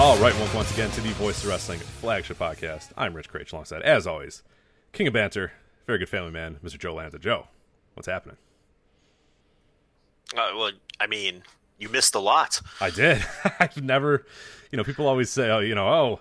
All 0.00 0.16
right, 0.16 0.34
welcome 0.36 0.56
once 0.56 0.72
again 0.72 0.90
to 0.92 1.02
the 1.02 1.10
Voice 1.10 1.42
of 1.44 1.50
Wrestling 1.50 1.78
flagship 1.78 2.38
podcast. 2.38 2.88
I'm 2.96 3.12
Rich 3.12 3.30
Kraetsch, 3.30 3.52
alongside, 3.52 3.82
as 3.82 4.06
always, 4.06 4.42
King 4.92 5.08
of 5.08 5.12
Banter, 5.12 5.52
very 5.86 5.98
good 5.98 6.08
family 6.08 6.30
man, 6.30 6.56
Mr. 6.64 6.78
Joe 6.78 6.94
Lanza. 6.94 7.18
Joe, 7.18 7.48
what's 7.92 8.08
happening? 8.08 8.38
Uh, 10.34 10.52
well, 10.56 10.70
I 10.98 11.06
mean, 11.06 11.42
you 11.78 11.90
missed 11.90 12.14
a 12.14 12.18
lot. 12.18 12.62
I 12.80 12.88
did. 12.88 13.22
I've 13.60 13.82
never, 13.82 14.24
you 14.72 14.78
know, 14.78 14.84
people 14.84 15.06
always 15.06 15.28
say, 15.28 15.50
oh, 15.50 15.58
you 15.58 15.74
know, 15.74 15.86
oh, 15.86 16.20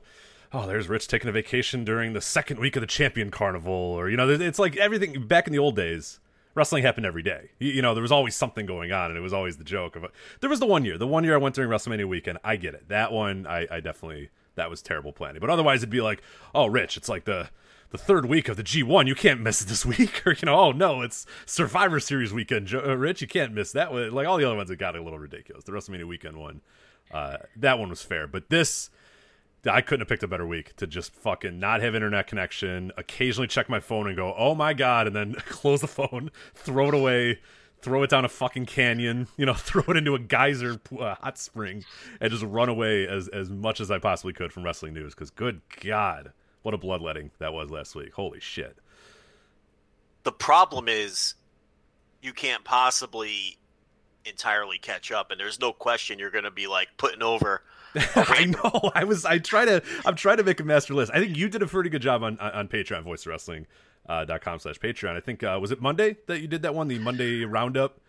oh, 0.52 0.68
there's 0.68 0.90
Rich 0.90 1.08
taking 1.08 1.30
a 1.30 1.32
vacation 1.32 1.86
during 1.86 2.12
the 2.12 2.20
second 2.20 2.60
week 2.60 2.76
of 2.76 2.82
the 2.82 2.88
Champion 2.88 3.32
Carnival, 3.32 3.72
or 3.72 4.10
you 4.10 4.18
know, 4.18 4.28
it's 4.28 4.60
like 4.60 4.76
everything 4.76 5.26
back 5.26 5.48
in 5.48 5.54
the 5.54 5.60
old 5.60 5.78
days. 5.78 6.20
Wrestling 6.60 6.84
happened 6.84 7.06
every 7.06 7.24
day. 7.24 7.52
You, 7.58 7.72
you 7.72 7.82
know, 7.82 7.94
there 7.94 8.02
was 8.02 8.12
always 8.12 8.36
something 8.36 8.66
going 8.66 8.92
on, 8.92 9.10
and 9.10 9.18
it 9.18 9.22
was 9.22 9.34
always 9.34 9.58
the 9.58 9.64
joke 9.64 9.96
of. 9.96 10.06
There 10.42 10.50
was 10.50 10.60
the 10.60 10.66
one 10.66 10.86
year, 10.86 10.98
the 10.98 11.08
one 11.08 11.24
year 11.24 11.34
I 11.34 11.38
went 11.38 11.56
during 11.56 11.72
WrestleMania 11.72 12.08
weekend. 12.08 12.38
I 12.44 12.58
get 12.58 12.74
it. 12.74 12.90
That 12.90 13.12
one, 13.12 13.48
I, 13.48 13.66
I 13.72 13.80
definitely 13.80 14.30
that 14.56 14.70
was 14.70 14.82
terrible 14.82 15.14
planning. 15.14 15.40
But 15.40 15.50
otherwise, 15.50 15.80
it'd 15.80 15.90
be 15.90 16.02
like, 16.02 16.22
oh, 16.54 16.68
Rich, 16.68 16.98
it's 16.98 17.10
like 17.10 17.24
the 17.24 17.50
the 17.92 17.98
third 17.98 18.26
week 18.26 18.50
of 18.50 18.58
the 18.58 18.64
G1. 18.64 19.08
You 19.08 19.16
can't 19.16 19.42
miss 19.42 19.62
it 19.62 19.68
this 19.68 19.86
week, 19.98 20.28
or 20.28 20.34
you 20.34 20.46
know, 20.46 20.56
oh 20.56 20.72
no, 20.72 21.02
it's 21.02 21.26
Survivor 21.46 22.00
Series 22.00 22.34
weekend. 22.34 22.72
Uh, 22.74 22.96
Rich, 22.98 23.22
you 23.22 23.28
can't 23.28 23.54
miss 23.54 23.72
that 23.72 23.92
one. 23.92 24.12
Like 24.12 24.28
all 24.28 24.38
the 24.38 24.46
other 24.46 24.56
ones, 24.56 24.70
it 24.70 24.76
got 24.76 24.96
a 24.96 25.02
little 25.02 25.20
ridiculous. 25.20 25.64
The 25.64 25.72
WrestleMania 25.72 26.08
weekend 26.08 26.38
one, 26.38 26.62
uh, 27.12 27.38
that 27.56 27.80
one 27.80 27.90
was 27.90 28.04
fair, 28.04 28.28
but 28.28 28.50
this. 28.50 28.90
I 29.66 29.82
couldn't 29.82 30.02
have 30.02 30.08
picked 30.08 30.24
a 30.24 30.28
better 30.28 30.48
week 30.48 30.76
to 30.78 30.88
just 30.88 31.14
fucking 31.16 31.60
not 31.60 31.82
have 31.82 31.96
internet 31.96 32.28
connection, 32.28 32.92
occasionally 32.98 33.48
check 33.48 33.70
my 33.70 33.80
phone 33.80 34.08
and 34.08 34.16
go, 34.16 34.34
"Oh 34.38 34.56
my 34.56 34.74
god," 34.74 35.08
and 35.08 35.16
then 35.16 35.34
close 35.50 35.82
the 35.82 35.88
phone, 35.88 36.32
throw 36.54 36.88
it 36.88 36.94
away, 36.94 37.40
throw 37.82 38.04
it 38.04 38.10
down 38.10 38.26
a 38.26 38.30
fucking 38.30 38.66
canyon, 38.66 39.28
you 39.38 39.46
know, 39.46 39.54
throw 39.56 39.84
it 39.88 39.98
into 39.98 40.16
a 40.16 40.20
geyser 40.20 40.80
uh, 40.98 41.16
hot 41.16 41.38
spring, 41.38 41.84
and 42.22 42.32
just 42.32 42.44
run 42.44 42.70
away 42.70 43.08
as 43.08 43.28
as 43.30 43.50
much 43.50 43.80
as 43.82 43.92
I 43.92 44.00
possibly 44.00 44.34
could 44.34 44.54
from 44.54 44.64
wrestling 44.64 44.94
news. 44.94 45.14
Because 45.14 45.30
good 45.30 45.62
god, 45.82 46.32
what 46.62 46.74
a 46.74 46.78
bloodletting 46.78 47.32
that 47.40 47.54
was 47.54 47.70
last 47.70 47.96
week! 47.96 48.14
Holy 48.14 48.40
shit! 48.40 48.78
The 50.24 50.32
problem 50.32 50.88
is 50.88 51.36
you 52.22 52.34
can't 52.34 52.64
possibly 52.64 53.58
entirely 54.26 54.78
catch 54.78 55.12
up, 55.12 55.32
and 55.32 55.40
there's 55.40 55.60
no 55.60 55.74
question 55.74 56.20
you're 56.20 56.32
going 56.32 56.44
to 56.44 56.52
be 56.52 56.68
like 56.68 56.90
putting 56.98 57.24
over. 57.24 57.64
I 58.16 58.46
know. 58.46 58.92
I 58.94 59.04
was. 59.04 59.26
I 59.26 59.40
try 59.40 59.66
to. 59.66 59.82
I'm 60.06 60.16
trying 60.16 60.38
to 60.38 60.44
make 60.44 60.60
a 60.60 60.64
master 60.64 60.94
list. 60.94 61.12
I 61.14 61.20
think 61.20 61.36
you 61.36 61.50
did 61.50 61.62
a 61.62 61.68
pretty 61.68 61.90
good 61.90 62.02
job 62.02 62.24
on 62.24 62.40
on, 62.40 62.52
on 62.52 62.68
Patreon, 62.68 63.04
Voice 63.04 63.26
Wrestling. 63.26 63.68
Uh, 64.08 64.26
dot 64.26 64.42
com 64.42 64.58
slash 64.58 64.80
Patreon. 64.80 65.16
I 65.16 65.20
think 65.20 65.44
uh, 65.44 65.60
was 65.62 65.70
it 65.72 65.82
Monday 65.82 66.18
that 66.26 66.42
you 66.42 66.48
did 66.48 66.64
that 66.64 66.74
one, 66.74 66.88
the 66.88 66.98
Monday 66.98 67.46
roundup. 67.46 68.00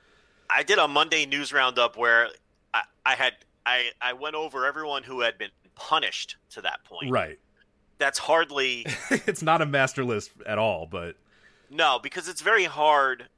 I 0.49 0.63
did 0.63 0.79
a 0.79 0.89
Monday 0.89 1.27
news 1.27 1.53
roundup 1.53 1.99
where 1.99 2.29
I, 2.73 2.83
I 3.05 3.15
had 3.17 3.35
I, 3.67 3.91
I 4.01 4.15
went 4.15 4.35
over 4.35 4.65
everyone 4.67 5.03
who 5.03 5.21
had 5.21 5.37
been 5.37 5.51
punished 5.75 6.37
to 6.51 6.63
that 6.63 6.85
point. 6.85 7.11
Right. 7.11 7.39
That's 7.99 8.19
hardly 8.19 8.87
it's 9.11 9.43
not 9.43 9.61
a 9.61 9.67
master 9.67 10.05
list 10.05 10.31
at 10.47 10.59
all, 10.59 10.87
but 10.87 11.17
No, 11.69 11.99
because 12.03 12.29
it's 12.29 12.41
very 12.41 12.65
hard 12.65 13.29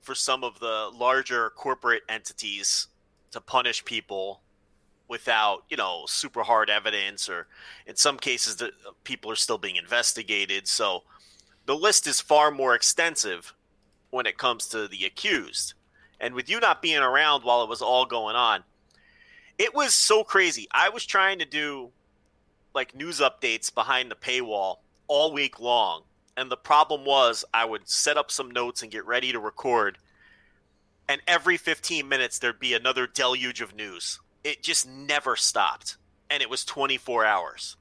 for 0.00 0.14
some 0.14 0.44
of 0.44 0.60
the 0.60 0.90
larger 0.94 1.50
corporate 1.50 2.02
entities 2.08 2.86
to 3.32 3.40
punish 3.40 3.84
people 3.84 4.40
without, 5.08 5.64
you 5.68 5.76
know, 5.76 6.04
super 6.06 6.42
hard 6.42 6.70
evidence 6.70 7.28
or 7.28 7.46
in 7.86 7.96
some 7.96 8.18
cases 8.18 8.56
the 8.56 8.66
uh, 8.66 8.92
people 9.04 9.30
are 9.30 9.36
still 9.36 9.58
being 9.58 9.76
investigated. 9.76 10.68
So 10.68 11.02
the 11.66 11.74
list 11.74 12.06
is 12.06 12.20
far 12.20 12.50
more 12.50 12.74
extensive 12.74 13.54
when 14.10 14.26
it 14.26 14.38
comes 14.38 14.66
to 14.68 14.86
the 14.86 15.04
accused. 15.04 15.74
And 16.20 16.34
with 16.34 16.50
you 16.50 16.60
not 16.60 16.82
being 16.82 16.98
around 16.98 17.42
while 17.42 17.62
it 17.62 17.68
was 17.68 17.82
all 17.82 18.04
going 18.04 18.36
on, 18.36 18.64
it 19.58 19.74
was 19.74 19.94
so 19.94 20.24
crazy. 20.24 20.68
I 20.72 20.88
was 20.88 21.04
trying 21.04 21.38
to 21.38 21.44
do 21.44 21.90
like 22.74 22.94
news 22.94 23.20
updates 23.20 23.74
behind 23.74 24.10
the 24.10 24.14
paywall 24.14 24.76
all 25.08 25.32
week 25.32 25.58
long. 25.58 26.02
And 26.36 26.50
the 26.50 26.56
problem 26.56 27.04
was 27.04 27.44
I 27.52 27.64
would 27.64 27.88
set 27.88 28.16
up 28.16 28.30
some 28.30 28.50
notes 28.50 28.82
and 28.82 28.92
get 28.92 29.06
ready 29.06 29.32
to 29.32 29.40
record. 29.40 29.98
And 31.08 31.20
every 31.26 31.56
15 31.56 32.08
minutes 32.08 32.38
there'd 32.38 32.60
be 32.60 32.74
another 32.74 33.06
deluge 33.06 33.60
of 33.60 33.74
news. 33.74 34.20
It 34.44 34.62
just 34.62 34.88
never 34.88 35.36
stopped. 35.36 35.96
And 36.30 36.42
it 36.42 36.50
was 36.50 36.64
24 36.64 37.24
hours. 37.24 37.76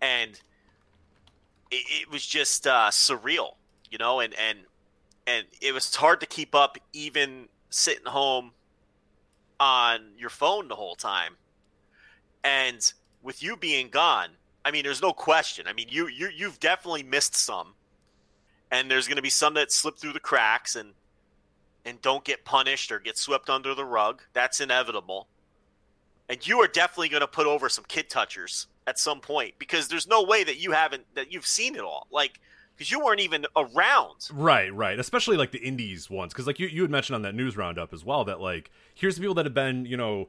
And 0.00 0.32
it, 1.70 2.02
it 2.02 2.10
was 2.10 2.26
just 2.26 2.66
uh, 2.66 2.90
surreal, 2.90 3.54
you 3.90 3.98
know, 3.98 4.20
and, 4.20 4.34
and 4.34 4.58
and 5.26 5.46
it 5.60 5.72
was 5.72 5.94
hard 5.94 6.20
to 6.20 6.26
keep 6.26 6.54
up 6.54 6.78
even 6.92 7.48
sitting 7.70 8.06
home 8.06 8.52
on 9.58 10.12
your 10.16 10.30
phone 10.30 10.68
the 10.68 10.76
whole 10.76 10.94
time. 10.94 11.36
And 12.44 12.92
with 13.22 13.42
you 13.42 13.56
being 13.56 13.88
gone, 13.88 14.30
I 14.64 14.70
mean, 14.70 14.84
there's 14.84 15.02
no 15.02 15.12
question. 15.12 15.66
I 15.66 15.72
mean, 15.72 15.88
you 15.90 16.08
you 16.08 16.28
you've 16.34 16.60
definitely 16.60 17.02
missed 17.02 17.34
some, 17.34 17.74
and 18.70 18.90
there's 18.90 19.08
going 19.08 19.16
to 19.16 19.22
be 19.22 19.30
some 19.30 19.54
that 19.54 19.72
slip 19.72 19.98
through 19.98 20.12
the 20.12 20.20
cracks 20.20 20.76
and 20.76 20.92
and 21.84 22.00
don't 22.02 22.24
get 22.24 22.44
punished 22.44 22.90
or 22.90 22.98
get 22.98 23.18
swept 23.18 23.48
under 23.48 23.74
the 23.74 23.84
rug. 23.84 24.22
That's 24.32 24.60
inevitable. 24.60 25.28
And 26.28 26.44
you 26.46 26.58
are 26.60 26.66
definitely 26.66 27.08
going 27.08 27.20
to 27.20 27.28
put 27.28 27.46
over 27.46 27.68
some 27.68 27.84
kid 27.86 28.10
touchers 28.10 28.66
at 28.86 28.98
some 28.98 29.20
point 29.20 29.54
because 29.58 29.88
there's 29.88 30.06
no 30.06 30.22
way 30.22 30.44
that 30.44 30.58
you 30.58 30.72
haven't 30.72 31.04
that 31.14 31.32
you've 31.32 31.46
seen 31.46 31.74
it 31.74 31.82
all. 31.82 32.06
Like 32.10 32.40
because 32.76 32.90
you 32.90 33.02
weren't 33.02 33.20
even 33.20 33.46
around. 33.56 34.28
right, 34.32 34.74
right. 34.74 34.98
Especially 34.98 35.36
like 35.36 35.50
the 35.50 35.58
indies 35.58 36.10
ones, 36.10 36.32
because 36.32 36.46
like 36.46 36.58
you 36.58 36.66
you 36.66 36.82
had 36.82 36.90
mentioned 36.90 37.14
on 37.14 37.22
that 37.22 37.34
news 37.34 37.56
roundup 37.56 37.92
as 37.92 38.04
well 38.04 38.24
that 38.24 38.40
like 38.40 38.70
here's 38.94 39.16
the 39.16 39.20
people 39.20 39.34
that 39.34 39.46
have 39.46 39.54
been 39.54 39.86
you 39.86 39.96
know 39.96 40.28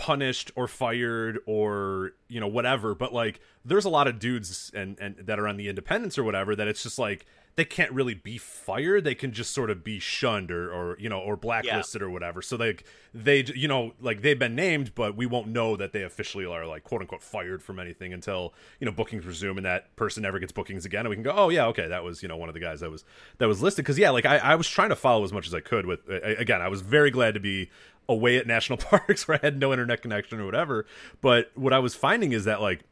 punished 0.00 0.50
or 0.56 0.66
fired 0.66 1.38
or 1.44 2.12
you 2.26 2.40
know 2.40 2.48
whatever, 2.48 2.94
but 2.94 3.12
like 3.12 3.38
there's 3.66 3.84
a 3.84 3.90
lot 3.90 4.08
of 4.08 4.18
dudes 4.18 4.72
and 4.74 4.98
and 4.98 5.14
that 5.18 5.38
are 5.38 5.46
on 5.46 5.58
the 5.58 5.68
independents 5.68 6.16
or 6.16 6.24
whatever 6.24 6.56
that 6.56 6.66
it's 6.66 6.82
just 6.82 6.98
like 6.98 7.26
they 7.56 7.64
can't 7.66 7.92
really 7.92 8.14
be 8.14 8.38
fired. 8.38 9.04
They 9.04 9.14
can 9.14 9.32
just 9.32 9.52
sort 9.52 9.68
of 9.68 9.84
be 9.84 9.98
shunned 9.98 10.50
or, 10.50 10.72
or 10.72 10.96
you 10.98 11.10
know 11.10 11.18
or 11.18 11.36
blacklisted 11.36 12.00
or 12.00 12.08
whatever. 12.08 12.40
So 12.40 12.56
like 12.56 12.84
they 13.12 13.44
you 13.54 13.68
know 13.68 13.92
like 14.00 14.22
they've 14.22 14.38
been 14.38 14.54
named 14.54 14.94
but 14.94 15.16
we 15.16 15.26
won't 15.26 15.48
know 15.48 15.76
that 15.76 15.92
they 15.92 16.02
officially 16.02 16.46
are 16.46 16.66
like 16.66 16.84
quote 16.84 17.02
unquote 17.02 17.22
fired 17.22 17.62
from 17.62 17.78
anything 17.78 18.14
until 18.14 18.54
you 18.78 18.86
know 18.86 18.92
bookings 18.92 19.26
resume 19.26 19.58
and 19.58 19.66
that 19.66 19.94
person 19.96 20.22
never 20.22 20.38
gets 20.38 20.52
bookings 20.52 20.86
again. 20.86 21.00
And 21.00 21.10
we 21.10 21.16
can 21.16 21.24
go 21.24 21.32
oh 21.36 21.50
yeah 21.50 21.66
okay 21.66 21.88
that 21.88 22.02
was 22.02 22.22
you 22.22 22.28
know 22.28 22.38
one 22.38 22.48
of 22.48 22.54
the 22.54 22.60
guys 22.60 22.80
that 22.80 22.90
was 22.90 23.04
that 23.36 23.48
was 23.48 23.60
listed. 23.60 23.84
Because 23.84 23.98
yeah 23.98 24.08
like 24.08 24.24
I, 24.24 24.38
I 24.38 24.54
was 24.54 24.66
trying 24.66 24.88
to 24.88 24.96
follow 24.96 25.24
as 25.24 25.32
much 25.32 25.46
as 25.46 25.52
i 25.52 25.60
could 25.60 25.84
with 25.84 26.00
again 26.08 26.62
i 26.62 26.68
was 26.68 26.80
very 26.80 27.10
glad 27.10 27.34
to 27.34 27.40
be 27.40 27.68
away 28.10 28.36
at 28.36 28.46
national 28.46 28.76
parks 28.90 29.26
where 29.26 29.38
i 29.40 29.46
had 29.46 29.58
no 29.58 29.72
internet 29.72 30.02
connection 30.02 30.40
or 30.40 30.44
whatever 30.44 30.86
but 31.20 31.50
what 31.54 31.72
i 31.72 31.78
was 31.78 31.94
finding 31.94 32.32
is 32.32 32.44
that 32.44 32.60
like 32.60 32.84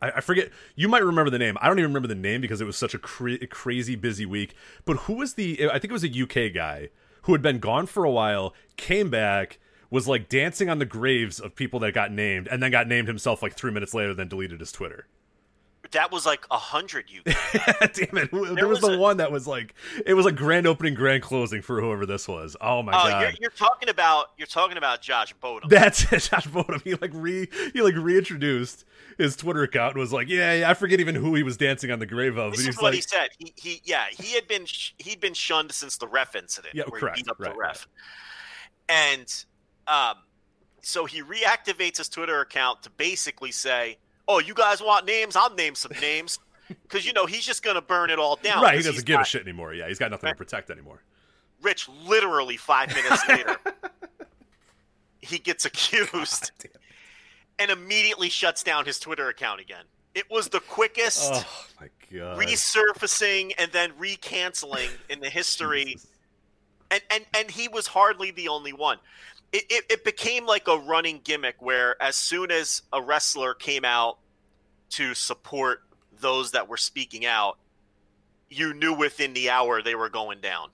I, 0.00 0.10
I 0.12 0.20
forget. 0.20 0.50
You 0.76 0.88
might 0.88 1.02
remember 1.02 1.30
the 1.30 1.38
name. 1.38 1.56
I 1.60 1.66
don't 1.66 1.78
even 1.78 1.90
remember 1.90 2.08
the 2.08 2.14
name 2.14 2.40
because 2.40 2.60
it 2.60 2.66
was 2.66 2.76
such 2.76 2.94
a 2.94 2.98
cra- 2.98 3.46
crazy 3.48 3.96
busy 3.96 4.26
week. 4.26 4.54
But 4.84 4.98
who 4.98 5.14
was 5.14 5.34
the? 5.34 5.68
I 5.68 5.78
think 5.80 5.90
it 5.90 5.92
was 5.92 6.04
a 6.04 6.22
UK 6.22 6.52
guy 6.54 6.90
who 7.22 7.32
had 7.32 7.42
been 7.42 7.58
gone 7.58 7.86
for 7.86 8.04
a 8.04 8.10
while, 8.10 8.54
came 8.76 9.10
back, 9.10 9.58
was 9.90 10.06
like 10.08 10.28
dancing 10.28 10.68
on 10.68 10.78
the 10.78 10.86
graves 10.86 11.40
of 11.40 11.54
people 11.54 11.80
that 11.80 11.92
got 11.92 12.12
named, 12.12 12.48
and 12.48 12.62
then 12.62 12.70
got 12.70 12.86
named 12.86 13.08
himself 13.08 13.42
like 13.42 13.54
three 13.54 13.72
minutes 13.72 13.94
later, 13.94 14.14
then 14.14 14.28
deleted 14.28 14.60
his 14.60 14.72
Twitter. 14.72 15.06
That 15.92 16.12
was 16.12 16.26
like 16.26 16.44
a 16.50 16.58
hundred 16.58 17.06
you. 17.08 17.22
Damn 17.24 18.18
it! 18.18 18.30
There, 18.30 18.68
was, 18.68 18.80
was 18.80 18.80
the 18.80 18.92
a- 18.92 18.98
one 18.98 19.16
that 19.18 19.32
was 19.32 19.46
like 19.46 19.74
it 20.04 20.14
was 20.14 20.26
like 20.26 20.36
grand 20.36 20.66
opening, 20.66 20.94
grand 20.94 21.22
closing 21.22 21.62
for 21.62 21.80
whoever 21.80 22.04
this 22.04 22.28
was. 22.28 22.56
Oh 22.60 22.82
my 22.82 22.92
Oh, 22.92 23.08
god! 23.08 23.20
you're, 23.22 23.32
you're 23.40 23.50
talking 23.50 23.88
about 23.88 24.26
you're 24.36 24.46
talking 24.46 24.76
about 24.76 25.00
Josh 25.00 25.32
Bodom. 25.42 25.68
That's 25.70 26.12
it, 26.12 26.20
Josh 26.30 26.46
Bodom. 26.46 26.82
He 26.82 26.94
like 26.94 27.10
re 27.14 27.48
he 27.72 27.80
like 27.80 27.94
reintroduced 27.96 28.84
his 29.16 29.34
Twitter 29.36 29.62
account 29.62 29.94
and 29.94 30.00
was 30.00 30.12
like, 30.12 30.28
yeah, 30.28 30.52
yeah, 30.52 30.70
I 30.70 30.74
forget 30.74 31.00
even 31.00 31.14
who 31.14 31.34
he 31.34 31.42
was 31.42 31.56
dancing 31.56 31.90
on 31.90 31.98
the 31.98 32.06
grave 32.06 32.36
of. 32.36 32.52
This 32.52 32.66
is 32.68 32.76
what 32.76 32.84
like, 32.84 32.94
he 32.94 33.00
said. 33.00 33.28
He, 33.38 33.52
he 33.56 33.80
yeah 33.84 34.04
he 34.10 34.34
had 34.34 34.46
been 34.46 34.66
sh- 34.66 34.92
he'd 34.98 35.20
been 35.20 35.34
shunned 35.34 35.72
since 35.72 35.96
the 35.96 36.06
ref 36.08 36.36
incident. 36.36 36.74
Yeah, 36.74 36.84
where 36.88 37.00
correct. 37.00 37.16
He 37.16 37.22
beat 37.22 37.30
up 37.30 37.40
Right, 37.40 37.52
the 37.52 37.58
ref, 37.58 37.88
and 38.88 39.44
um, 39.86 40.16
so 40.82 41.04
he 41.04 41.22
reactivates 41.22 41.98
his 41.98 42.08
Twitter 42.08 42.40
account 42.40 42.82
to 42.82 42.90
basically 42.90 43.52
say, 43.52 43.98
"Oh, 44.28 44.38
you 44.38 44.54
guys 44.54 44.80
want 44.80 45.06
names? 45.06 45.34
I'll 45.34 45.54
name 45.54 45.74
some 45.74 45.92
names." 46.00 46.38
Because 46.82 47.06
you 47.06 47.14
know 47.14 47.24
he's 47.24 47.46
just 47.46 47.62
gonna 47.62 47.80
burn 47.80 48.10
it 48.10 48.18
all 48.18 48.36
down. 48.36 48.62
right, 48.62 48.76
He 48.76 48.82
doesn't 48.82 49.06
give 49.06 49.18
a 49.18 49.24
shit 49.24 49.40
anymore. 49.40 49.72
Yeah, 49.72 49.88
he's 49.88 49.98
got 49.98 50.10
nothing 50.10 50.26
Right. 50.26 50.32
to 50.34 50.36
protect 50.36 50.68
anymore. 50.70 51.02
Rich, 51.62 51.88
literally 52.06 52.58
five 52.58 52.94
minutes 52.94 53.22
later, 53.28 53.56
he 55.22 55.38
gets 55.38 55.64
accused 55.70 56.52
and 57.58 57.70
immediately 57.70 58.28
shuts 58.28 58.62
down 58.62 58.84
his 58.84 59.00
Twitter 59.00 59.30
account 59.30 59.62
again. 59.62 59.84
It 60.14 60.30
was 60.30 60.48
the 60.50 60.60
quickest 60.60 61.30
Oh 61.32 61.66
my 61.80 61.88
god! 62.12 62.38
resurfacing 62.38 63.52
and 63.58 63.72
then 63.72 63.92
recanceling 63.92 64.90
in 65.08 65.20
the 65.20 65.30
history, 65.30 65.84
Jesus. 65.86 66.06
and, 66.90 67.00
and 67.10 67.24
and 67.34 67.50
he 67.50 67.68
was 67.68 67.86
hardly 67.86 68.30
the 68.30 68.48
only 68.48 68.74
one. 68.74 68.98
It, 69.52 69.64
it, 69.70 69.84
it 69.88 70.04
became 70.04 70.44
like 70.46 70.68
a 70.68 70.76
running 70.76 71.20
gimmick 71.24 71.62
where 71.62 72.00
as 72.02 72.16
soon 72.16 72.50
as 72.50 72.82
a 72.92 73.00
wrestler 73.00 73.54
came 73.54 73.84
out 73.84 74.18
to 74.90 75.14
support 75.14 75.82
those 76.20 76.50
that 76.52 76.68
were 76.68 76.76
speaking 76.76 77.24
out, 77.24 77.56
you 78.50 78.74
knew 78.74 78.92
within 78.92 79.32
the 79.34 79.50
hour 79.50 79.82
they 79.82 79.94
were 79.94 80.08
going 80.10 80.40
down. 80.40 80.68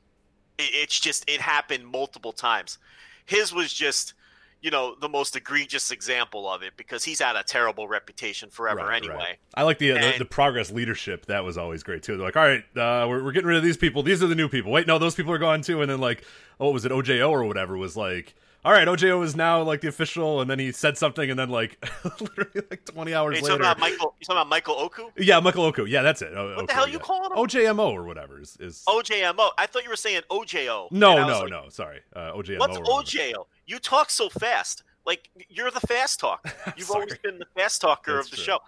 It, 0.59 0.71
it's 0.75 0.99
just 0.99 1.29
it 1.31 1.41
happened 1.41 1.87
multiple 1.87 2.33
times. 2.33 2.79
His 3.27 3.53
was 3.55 3.73
just, 3.73 4.15
you 4.61 4.71
know, 4.71 4.95
the 5.01 5.09
most 5.09 5.37
egregious 5.37 5.91
example 5.91 6.51
of 6.51 6.63
it 6.63 6.73
because 6.77 7.05
he's 7.05 7.21
had 7.21 7.37
a 7.37 7.43
terrible 7.43 7.87
reputation 7.87 8.51
forever 8.51 8.81
Right, 8.81 8.97
anyway. 8.97 9.15
right. 9.15 9.37
I 9.55 9.63
like 9.63 9.79
the, 9.79 9.93
uh, 9.93 10.13
the 10.13 10.19
the 10.19 10.25
progress 10.25 10.71
leadership. 10.73 11.27
That 11.27 11.45
was 11.45 11.57
always 11.57 11.83
great 11.85 12.03
too. 12.03 12.17
They're 12.17 12.27
like, 12.27 12.37
all 12.37 12.43
right, 12.43 12.65
uh, 12.77 13.07
we're 13.09 13.23
we're 13.23 13.33
getting 13.33 13.49
rid 13.49 13.57
of 13.57 13.63
these 13.63 13.77
people. 13.77 14.03
These 14.03 14.23
are 14.23 14.27
the 14.27 14.35
new 14.35 14.49
people. 14.49 14.73
Wait, 14.73 14.87
no, 14.87 14.99
those 14.99 15.15
people 15.15 15.33
are 15.33 15.39
gone 15.39 15.63
too. 15.63 15.81
And 15.81 15.91
then 15.91 16.01
like, 16.01 16.25
oh, 16.59 16.71
was 16.71 16.85
it 16.85 16.93
OJO 16.93 17.31
or 17.31 17.45
whatever? 17.45 17.77
Was 17.77 17.97
like, 17.97 18.35
all 18.65 18.73
right, 18.73 18.87
OJO 18.89 19.23
is 19.25 19.37
now 19.37 19.63
like 19.63 19.81
the 19.83 19.89
official. 19.89 20.41
And 20.41 20.49
then 20.51 20.59
he 20.59 20.73
said 20.73 20.97
something, 20.97 21.29
and 21.31 21.39
then 21.39 21.49
like 21.51 21.85
literally 22.21 22.63
like 22.71 22.85
twenty 22.85 23.15
hours 23.15 23.35
Hey, 23.37 23.41
you 23.41 23.45
later, 23.45 23.59
talking 23.59 23.61
about 23.73 23.79
Michael? 23.81 24.15
You 24.21 24.25
talking 24.27 24.39
about 24.39 24.49
Michael 24.49 24.75
Oku? 24.79 25.11
yeah, 25.19 25.41
Michael 25.41 25.65
Oku. 25.65 25.85
Yeah, 25.85 26.03
that's 26.03 26.23
it. 26.23 26.33
O- 26.35 26.57
What 26.57 26.57
the 26.57 26.63
Oku, 26.63 26.73
hell 26.75 26.87
you 26.89 26.95
yeah. 26.95 26.99
calling 27.01 27.31
him? 27.31 27.39
OJMO 27.39 27.93
or 27.93 28.05
whatever 28.05 28.41
is, 28.41 28.57
is 28.61 28.83
OJMO. 28.89 29.51
I 29.59 29.67
thought 29.67 29.85
you 29.85 29.91
were 29.91 29.97
saying 29.97 30.23
OJO. 30.31 30.91
no, 30.93 31.13
And 31.13 31.21
I 31.21 31.27
was 31.27 31.35
no, 31.37 31.41
like, 31.41 31.51
no. 31.65 31.69
Sorry, 31.69 32.01
uh, 32.17 32.33
OJMO. 32.33 32.59
What's. 32.59 32.79
OJO? 33.15 33.47
You 33.67 33.79
talk 33.79 34.11
so 34.11 34.29
fast. 34.29 34.83
Like 35.07 35.29
you're 35.49 35.71
the 35.71 35.81
fast 35.81 36.19
talk. 36.21 36.47
You've 36.77 36.91
always 36.91 37.17
been 37.19 37.39
the 37.39 37.47
fast 37.55 37.81
talker 37.81 38.15
That's 38.17 38.27
of 38.29 38.31
the 38.31 38.37
true. 38.37 38.45
show. 38.45 38.59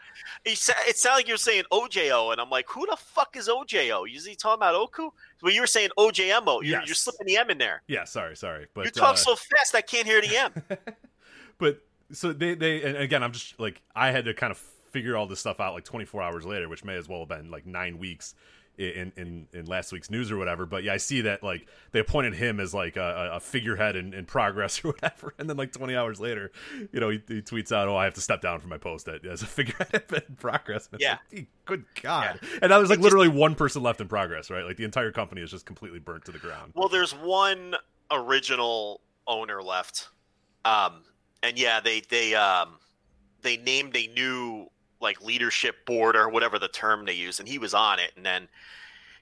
It, 0.44 0.58
sa- 0.58 0.72
it 0.86 0.96
sounded 0.98 1.16
like 1.16 1.28
you're 1.28 1.36
saying 1.38 1.64
OJO, 1.72 2.32
and 2.32 2.40
I'm 2.40 2.50
like, 2.50 2.66
who 2.68 2.84
the 2.86 2.96
fuck 2.96 3.36
is 3.36 3.48
OJO? 3.48 4.08
You 4.10 4.20
he 4.20 4.34
talking 4.34 4.58
about 4.58 4.74
Oku? 4.74 5.10
Well, 5.42 5.52
you 5.52 5.60
were 5.62 5.66
saying 5.66 5.90
OJMO. 5.98 6.62
You're, 6.62 6.80
Yes. 6.80 6.82
you're 6.86 6.94
slipping 6.94 7.26
the 7.26 7.36
M 7.38 7.50
in 7.50 7.58
there. 7.58 7.82
Yeah, 7.88 8.04
sorry, 8.04 8.36
sorry, 8.36 8.66
but 8.74 8.84
you 8.84 8.90
talk 8.90 9.14
uh, 9.14 9.16
so 9.16 9.34
fast, 9.36 9.74
I 9.74 9.80
can't 9.80 10.06
hear 10.06 10.20
the 10.20 10.36
M. 10.36 10.62
but 11.58 11.80
so 12.12 12.32
they 12.32 12.54
they 12.54 12.82
and 12.84 12.96
again 12.98 13.20
i'm 13.22 13.32
just 13.32 13.58
like 13.58 13.82
i 13.96 14.12
had 14.12 14.24
to 14.26 14.32
kind 14.32 14.52
of 14.52 14.56
figure 14.58 15.16
all 15.16 15.26
this 15.26 15.40
stuff 15.40 15.58
out 15.58 15.74
like 15.74 15.84
24 15.84 16.22
hours 16.22 16.46
later 16.46 16.68
which 16.68 16.84
may 16.84 16.94
as 16.94 17.08
well 17.08 17.18
have 17.20 17.28
been 17.28 17.50
like 17.50 17.66
nine 17.66 17.98
weeks 17.98 18.34
in 18.78 19.12
in 19.16 19.48
in 19.52 19.66
last 19.66 19.92
week's 19.92 20.10
news 20.10 20.30
or 20.30 20.36
whatever 20.36 20.66
but 20.66 20.84
yeah 20.84 20.92
i 20.92 20.96
see 20.96 21.22
that 21.22 21.42
like 21.42 21.66
they 21.92 22.00
appointed 22.00 22.34
him 22.34 22.60
as 22.60 22.74
like 22.74 22.96
a, 22.96 23.30
a 23.34 23.40
figurehead 23.40 23.96
in, 23.96 24.12
in 24.12 24.24
progress 24.26 24.80
or 24.84 24.88
whatever 24.92 25.34
and 25.38 25.48
then 25.48 25.56
like 25.56 25.72
20 25.72 25.96
hours 25.96 26.20
later 26.20 26.52
you 26.92 27.00
know 27.00 27.08
he, 27.08 27.22
he 27.28 27.40
tweets 27.40 27.72
out 27.72 27.88
oh 27.88 27.96
i 27.96 28.04
have 28.04 28.14
to 28.14 28.20
step 28.20 28.40
down 28.42 28.60
from 28.60 28.70
my 28.70 28.78
post 28.78 29.08
at, 29.08 29.24
as 29.24 29.42
a 29.42 29.46
figurehead 29.46 30.02
in 30.28 30.36
progress. 30.36 30.88
And 30.92 31.00
Yeah. 31.00 31.18
like, 31.32 31.46
good 31.64 31.84
god. 32.02 32.40
And 32.62 32.70
now 32.70 32.78
there's 32.78 32.90
like 32.90 32.98
literally 32.98 33.28
one 33.28 33.54
person 33.54 33.82
left 33.82 34.00
in 34.00 34.08
progress 34.08 34.50
right? 34.50 34.64
Like 34.64 34.76
the 34.76 34.84
entire 34.84 35.12
company 35.12 35.40
is 35.42 35.50
just 35.50 35.66
completely 35.66 35.98
burnt 35.98 36.24
to 36.26 36.32
the 36.32 36.38
ground. 36.38 36.72
Well, 36.74 36.88
there's 36.88 37.12
one 37.12 37.74
original 38.10 39.00
owner 39.26 39.62
left, 39.62 40.08
um, 40.64 41.02
and 41.42 41.58
yeah, 41.58 41.80
they 41.80 42.00
they 42.00 42.34
um, 42.34 42.78
they 43.42 43.56
named 43.56 43.96
a 43.96 44.06
new 44.08 44.68
like 45.00 45.20
leadership 45.22 45.84
board 45.86 46.16
or 46.16 46.28
whatever 46.28 46.58
the 46.58 46.68
term 46.68 47.04
they 47.04 47.14
use, 47.14 47.38
and 47.38 47.48
he 47.48 47.58
was 47.58 47.74
on 47.74 47.98
it, 47.98 48.12
and 48.16 48.24
then 48.24 48.48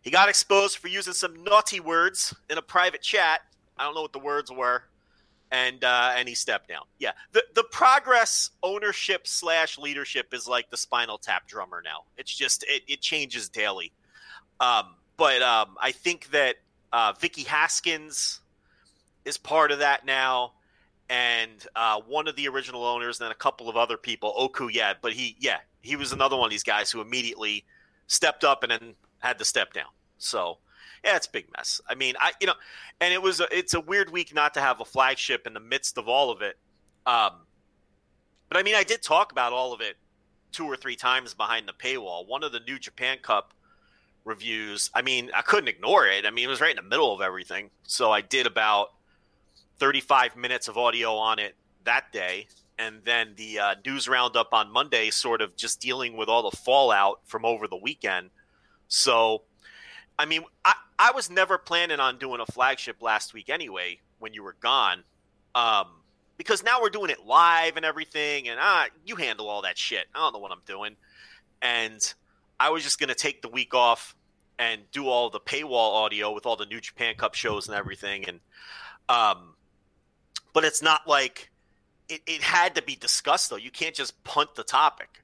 he 0.03 0.11
got 0.11 0.29
exposed 0.29 0.79
for 0.79 0.89
using 0.89 1.15
some 1.15 1.43
naughty 1.45 1.81
words 1.81 2.35
in 2.51 2.59
a 2.59 2.63
private 2.63 3.03
chat. 3.03 3.41
I 3.77 3.85
don't 3.85 3.95
know 3.95 4.03
what 4.03 4.13
the 4.13 4.19
words 4.19 4.51
were, 4.53 4.85
and 5.51 5.83
uh, 5.83 6.13
and 6.17 6.29
he 6.29 6.35
stepped 6.35 6.69
down. 6.69 6.83
Yeah, 6.99 7.13
the 7.33 7.43
the 7.55 7.65
progress 7.65 8.51
ownership 8.63 9.27
slash 9.27 9.79
leadership 9.79 10.33
is 10.33 10.47
like 10.47 10.71
the 10.71 10.77
Spinal 10.77 11.19
Tap 11.19 11.47
drummer 11.47 11.83
now. 11.85 12.05
It's 12.17 12.35
just 12.35 12.65
it, 12.65 12.83
it 12.87 13.01
changes 13.01 13.49
daily. 13.49 13.93
Um, 14.61 14.95
but 15.17 15.43
um, 15.43 15.77
I 15.81 15.93
think 15.93 16.31
that 16.31 16.57
uh, 16.93 17.13
Vicky 17.19 17.43
Haskins 17.43 18.41
is 19.25 19.37
part 19.37 19.71
of 19.73 19.79
that 19.79 20.05
now, 20.05 20.53
and 21.09 21.67
uh, 21.77 22.01
one 22.07 22.29
of 22.29 22.37
the 22.37 22.49
original 22.49 22.85
owners, 22.85 23.21
and 23.21 23.27
then 23.27 23.33
a 23.33 23.37
couple 23.37 23.69
of 23.69 23.77
other 23.77 23.97
people. 23.97 24.35
Oku, 24.37 24.69
yeah, 24.69 24.95
but 25.01 25.13
he, 25.13 25.37
yeah, 25.39 25.59
he 25.83 25.97
was 25.97 26.13
another 26.13 26.37
one 26.37 26.47
of 26.47 26.51
these 26.51 26.63
guys 26.63 26.91
who 26.91 27.01
immediately 27.01 27.65
stepped 28.07 28.45
up 28.45 28.63
and 28.63 28.73
then 28.73 28.95
had 29.19 29.39
to 29.39 29.45
step 29.45 29.73
down. 29.73 29.89
So, 30.19 30.59
yeah, 31.05 31.17
it's 31.17 31.27
a 31.27 31.31
big 31.31 31.47
mess. 31.57 31.81
I 31.89 31.95
mean, 31.95 32.15
I, 32.19 32.33
you 32.41 32.47
know, 32.47 32.55
and 33.01 33.13
it 33.13 33.21
was, 33.21 33.41
a, 33.41 33.57
it's 33.57 33.75
a 33.75 33.81
weird 33.81 34.11
week 34.11 34.35
not 34.35 34.55
to 34.55 34.61
have 34.61 34.81
a 34.81 34.85
flagship 34.85 35.47
in 35.47 35.53
the 35.53 35.61
midst 35.61 35.99
of 35.99 36.09
all 36.09 36.31
of 36.31 36.41
it. 36.41 36.57
Um, 37.07 37.33
but 38.49 38.59
I 38.59 38.63
mean, 38.63 38.75
I 38.75 38.85
did 38.85 39.03
talk 39.03 39.33
about 39.33 39.53
all 39.53 39.73
of 39.73 39.81
it 39.81 39.97
two 40.53 40.65
or 40.65 40.77
three 40.77 40.97
times 40.97 41.35
behind 41.35 41.69
the 41.69 41.73
paywall. 41.73 42.27
One 42.27 42.45
of 42.45 42.53
the 42.53 42.61
New 42.61 42.79
Japan 42.79 43.19
Cup 43.21 43.53
reviews. 44.25 44.91
I 44.95 45.03
mean, 45.03 45.31
I 45.35 45.43
couldn't 45.43 45.69
ignore 45.69 46.07
it. 46.07 46.25
I 46.25 46.31
mean, 46.31 46.45
it 46.45 46.49
was 46.49 46.61
right 46.61 46.71
in 46.71 46.77
the 46.77 46.89
middle 46.89 47.13
of 47.13 47.21
everything. 47.21 47.71
So 47.83 48.11
I 48.11 48.21
did 48.21 48.47
about 48.47 48.93
35 49.79 50.37
minutes 50.37 50.69
of 50.69 50.77
audio 50.77 51.15
on 51.15 51.39
it 51.39 51.57
that 51.85 52.13
day. 52.13 52.47
And 52.79 53.03
then 53.05 53.35
the 53.37 53.59
uh, 53.59 53.75
news 53.87 54.09
roundup 54.09 54.53
on 54.53 54.73
Monday, 54.73 55.11
sort 55.11 55.41
of 55.41 55.57
just 55.57 55.81
dealing 55.81 56.17
with 56.17 56.29
all 56.29 56.49
the 56.51 56.57
fallout 56.57 57.21
from 57.25 57.45
over 57.45 57.69
the 57.69 57.77
weekend. 57.77 58.31
So, 58.89 59.43
I 60.19 60.27
mean, 60.27 60.45
I, 60.65 60.75
I 60.99 61.13
was 61.13 61.31
never 61.31 61.57
planning 61.57 62.01
on 62.01 62.19
doing 62.19 62.41
a 62.41 62.47
flagship 62.47 63.01
last 63.01 63.33
week 63.33 63.49
anyway 63.49 64.01
when 64.19 64.35
you 64.35 64.43
were 64.43 64.57
gone. 64.61 65.05
Um, 65.55 65.87
because 66.37 66.65
now 66.65 66.81
we're 66.83 66.91
doing 66.91 67.11
it 67.11 67.25
live 67.25 67.77
and 67.77 67.85
everything. 67.85 68.49
And 68.49 68.59
ah, 68.61 68.87
you 69.07 69.15
handle 69.17 69.49
all 69.49 69.63
that 69.63 69.79
shit. 69.79 70.07
I 70.15 70.19
don't 70.19 70.33
know 70.33 70.41
what 70.41 70.51
I'm 70.51 70.63
doing. 70.67 70.97
And 71.63 72.15
I 72.59 72.71
was 72.71 72.83
just 72.83 72.99
going 72.99 73.09
to 73.09 73.15
take 73.15 73.41
the 73.41 73.49
week 73.49 73.73
off 73.73 74.17
and 74.59 74.83
do 74.93 75.07
all 75.09 75.31
the 75.31 75.41
paywall 75.41 75.95
audio 75.95 76.33
with 76.33 76.45
all 76.47 76.57
the 76.57 76.67
New 76.67 76.81
Japan 76.81 77.15
Cup 77.17 77.35
shows 77.35 77.69
and 77.69 77.77
everything. 77.77 78.29
And, 78.29 78.41
um, 79.09 79.54
but 80.55 80.65
it's 80.65 80.81
not 80.81 81.07
like 81.07 81.51
it, 82.09 82.23
it 82.27 82.43
had 82.43 82.77
to 82.77 82.83
be 82.83 82.97
discussed 82.97 83.51
though. 83.51 83.57
You 83.57 83.71
can't 83.71 83.95
just 83.95 84.25
punt 84.25 84.55
the 84.55 84.65
topic. 84.65 85.23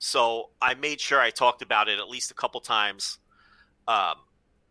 So 0.00 0.50
I 0.60 0.74
made 0.74 1.00
sure 1.00 1.20
I 1.20 1.30
talked 1.30 1.62
about 1.62 1.88
it 1.88 2.00
at 2.00 2.08
least 2.08 2.32
a 2.32 2.34
couple 2.34 2.60
times 2.60 3.18
um, 3.86 4.16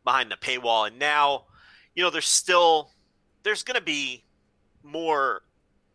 behind 0.04 0.30
the 0.30 0.36
paywall. 0.36 0.88
And 0.88 1.00
now, 1.00 1.46
you 1.96 2.04
know, 2.04 2.10
there's 2.10 2.28
still 2.28 2.92
there's 3.44 3.64
going 3.64 3.78
to 3.80 3.84
be 3.84 4.26
more 4.84 5.44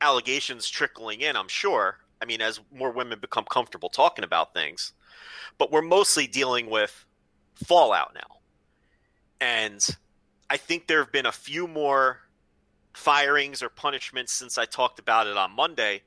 allegations 0.01 0.69
trickling 0.69 1.21
in. 1.21 1.37
I'm 1.37 1.49
sure. 1.49 1.99
I 2.23 2.25
mean, 2.25 2.41
as 2.41 2.61
more 2.73 2.91
women 2.91 3.19
become 3.21 3.45
comfortable 3.45 3.91
talking 3.91 4.25
about 4.25 4.55
things, 4.55 4.95
but 5.59 5.71
we're 5.71 5.83
mostly 5.83 6.27
dealing 6.27 6.71
with 6.71 7.05
fallout 7.67 8.15
now. 8.15 8.39
And 9.39 9.87
I 10.49 10.57
think 10.57 10.87
there 10.87 10.99
have 10.99 11.13
been 11.13 11.27
a 11.27 11.33
few 11.33 11.69
more 11.69 12.21
firings 12.97 13.63
or 13.63 13.69
punishments 13.69 14.33
since 14.33 14.57
I 14.57 14.65
talked 14.65 14.99
about 14.99 15.27
it 15.27 15.37
on 15.37 15.55
Monday, 15.55 16.03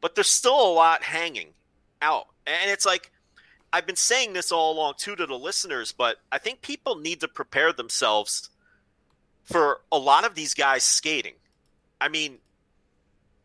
but 0.00 0.14
there's 0.14 0.28
still 0.28 0.60
a 0.60 0.74
lot 0.74 1.02
hanging 1.02 1.48
out. 2.02 2.26
And 2.46 2.70
it's 2.70 2.84
like, 2.84 3.12
I've 3.72 3.86
been 3.86 3.96
saying 3.96 4.32
this 4.32 4.52
all 4.52 4.72
along 4.72 4.94
too 4.98 5.16
to 5.16 5.26
the 5.26 5.38
listeners, 5.38 5.92
but 5.92 6.16
I 6.32 6.38
think 6.38 6.60
people 6.60 6.96
need 6.96 7.20
to 7.20 7.28
prepare 7.28 7.72
themselves 7.72 8.50
for 9.44 9.80
a 9.92 9.98
lot 9.98 10.24
of 10.24 10.34
these 10.34 10.54
guys 10.54 10.82
skating. 10.82 11.34
I 12.00 12.08
mean, 12.08 12.38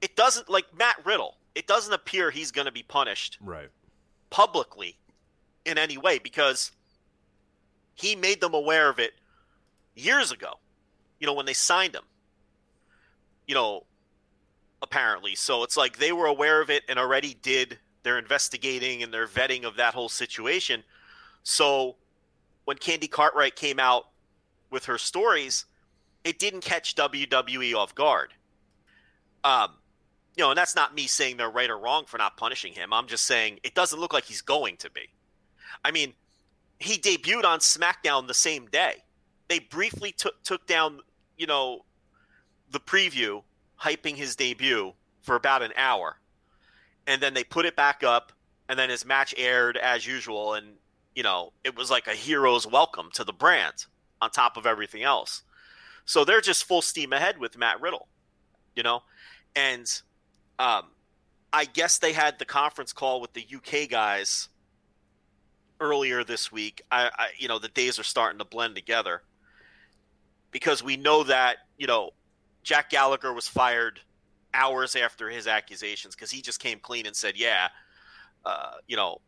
it 0.01 0.15
doesn't 0.15 0.49
like 0.49 0.65
Matt 0.77 1.05
Riddle, 1.05 1.37
it 1.55 1.67
doesn't 1.67 1.93
appear 1.93 2.31
he's 2.31 2.51
going 2.51 2.65
to 2.65 2.71
be 2.71 2.83
punished 2.83 3.37
right 3.41 3.69
publicly 4.29 4.97
in 5.65 5.77
any 5.77 5.97
way 5.97 6.19
because 6.19 6.71
he 7.93 8.15
made 8.15 8.41
them 8.41 8.53
aware 8.53 8.89
of 8.89 8.99
it 8.99 9.13
years 9.95 10.31
ago. 10.31 10.53
You 11.19 11.27
know, 11.27 11.33
when 11.33 11.45
they 11.45 11.53
signed 11.53 11.95
him. 11.95 12.03
You 13.49 13.55
know, 13.55 13.87
apparently. 14.83 15.33
So 15.33 15.63
it's 15.63 15.75
like 15.75 15.97
they 15.97 16.11
were 16.11 16.27
aware 16.27 16.61
of 16.61 16.69
it 16.69 16.83
and 16.87 16.99
already 16.99 17.33
did 17.41 17.79
their 18.03 18.19
investigating 18.19 19.01
and 19.01 19.11
they're 19.11 19.27
vetting 19.27 19.63
of 19.63 19.75
that 19.77 19.95
whole 19.95 20.07
situation. 20.07 20.83
So 21.41 21.95
when 22.65 22.77
Candy 22.77 23.07
Cartwright 23.07 23.55
came 23.55 23.79
out 23.79 24.09
with 24.69 24.85
her 24.85 24.99
stories, 24.99 25.65
it 26.23 26.37
didn't 26.37 26.61
catch 26.61 26.93
WWE 26.93 27.75
off 27.75 27.95
guard. 27.95 28.33
Um, 29.43 29.71
you 30.35 30.43
know, 30.43 30.51
and 30.51 30.57
that's 30.57 30.75
not 30.75 30.93
me 30.93 31.07
saying 31.07 31.37
they're 31.37 31.49
right 31.49 31.69
or 31.69 31.77
wrong 31.79 32.05
for 32.05 32.17
not 32.17 32.37
punishing 32.37 32.73
him. 32.73 32.93
I'm 32.93 33.07
just 33.07 33.25
saying 33.25 33.59
it 33.63 33.73
doesn't 33.73 33.99
look 33.99 34.13
like 34.13 34.25
he's 34.25 34.41
going 34.41 34.77
to 34.77 34.91
be. 34.91 35.09
I 35.83 35.91
mean, 35.91 36.13
he 36.79 36.97
debuted 36.97 37.45
on 37.45 37.59
SmackDown 37.59 38.27
the 38.27 38.33
same 38.33 38.67
day. 38.67 38.97
They 39.47 39.59
briefly 39.59 40.11
took 40.11 40.41
took 40.43 40.67
down, 40.67 40.99
you 41.37 41.47
know, 41.47 41.83
the 42.71 42.79
preview, 42.79 43.43
hyping 43.81 44.15
his 44.15 44.35
debut 44.35 44.93
for 45.21 45.35
about 45.35 45.61
an 45.61 45.71
hour, 45.75 46.17
and 47.07 47.21
then 47.21 47.33
they 47.33 47.43
put 47.43 47.65
it 47.65 47.75
back 47.75 48.03
up, 48.03 48.31
and 48.67 48.77
then 48.77 48.89
his 48.89 49.05
match 49.05 49.33
aired 49.37 49.77
as 49.77 50.05
usual, 50.05 50.53
and 50.53 50.75
you 51.15 51.23
know, 51.23 51.51
it 51.63 51.75
was 51.75 51.89
like 51.89 52.07
a 52.07 52.13
hero's 52.13 52.65
welcome 52.67 53.09
to 53.13 53.23
the 53.23 53.33
brand 53.33 53.85
on 54.21 54.29
top 54.29 54.57
of 54.57 54.65
everything 54.65 55.03
else. 55.03 55.43
So 56.05 56.23
they're 56.23 56.41
just 56.41 56.63
full 56.65 56.81
steam 56.81 57.13
ahead 57.13 57.37
with 57.37 57.57
Matt 57.57 57.81
Riddle, 57.81 58.07
you 58.75 58.83
know, 58.83 59.03
and 59.55 59.85
um, 60.57 60.83
I 61.51 61.65
guess 61.65 61.99
they 61.99 62.13
had 62.13 62.39
the 62.39 62.45
conference 62.45 62.93
call 62.93 63.21
with 63.21 63.33
the 63.33 63.45
UK 63.53 63.89
guys 63.89 64.49
earlier 65.79 66.23
this 66.23 66.51
week. 66.51 66.81
I, 66.91 67.09
I, 67.13 67.27
you 67.37 67.47
know, 67.47 67.59
the 67.59 67.69
days 67.69 67.99
are 67.99 68.03
starting 68.03 68.39
to 68.39 68.45
blend 68.45 68.75
together 68.75 69.23
because 70.51 70.83
we 70.83 70.97
know 70.97 71.23
that 71.23 71.57
you 71.77 71.87
know 71.87 72.11
Jack 72.63 72.89
Gallagher 72.89 73.33
was 73.33 73.47
fired 73.47 74.01
hours 74.53 74.95
after 74.95 75.29
his 75.29 75.47
accusations 75.47 76.15
because 76.15 76.31
he 76.31 76.41
just 76.41 76.59
came 76.59 76.79
clean 76.79 77.05
and 77.05 77.15
said, 77.15 77.37
"Yeah, 77.37 77.69
uh, 78.45 78.73
you 78.87 78.95
know, 78.95 79.21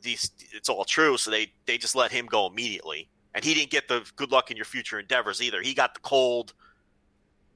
these 0.00 0.30
it's 0.52 0.68
all 0.68 0.84
true." 0.84 1.16
So 1.16 1.30
they 1.30 1.52
they 1.66 1.78
just 1.78 1.94
let 1.94 2.10
him 2.10 2.26
go 2.26 2.46
immediately, 2.46 3.08
and 3.34 3.44
he 3.44 3.54
didn't 3.54 3.70
get 3.70 3.88
the 3.88 4.04
good 4.16 4.32
luck 4.32 4.50
in 4.50 4.56
your 4.56 4.66
future 4.66 4.98
endeavors 4.98 5.40
either. 5.40 5.60
He 5.62 5.74
got 5.74 5.94
the 5.94 6.00
cold. 6.00 6.54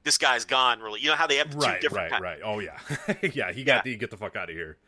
This 0.04 0.18
guy's 0.18 0.44
gone. 0.44 0.80
Really, 0.80 1.00
you 1.00 1.08
know 1.08 1.16
how 1.16 1.26
they 1.26 1.36
have 1.36 1.50
the 1.50 1.58
right, 1.58 1.80
two 1.80 1.88
different. 1.88 2.12
right, 2.12 2.22
right. 2.22 2.40
Oh 2.44 2.60
yeah, 2.60 2.78
yeah. 3.34 3.52
He 3.52 3.64
got 3.64 3.84
the 3.84 3.96
get 3.96 4.10
the 4.10 4.16
fuck 4.16 4.36
out 4.36 4.48
of 4.48 4.54
here 4.54 4.78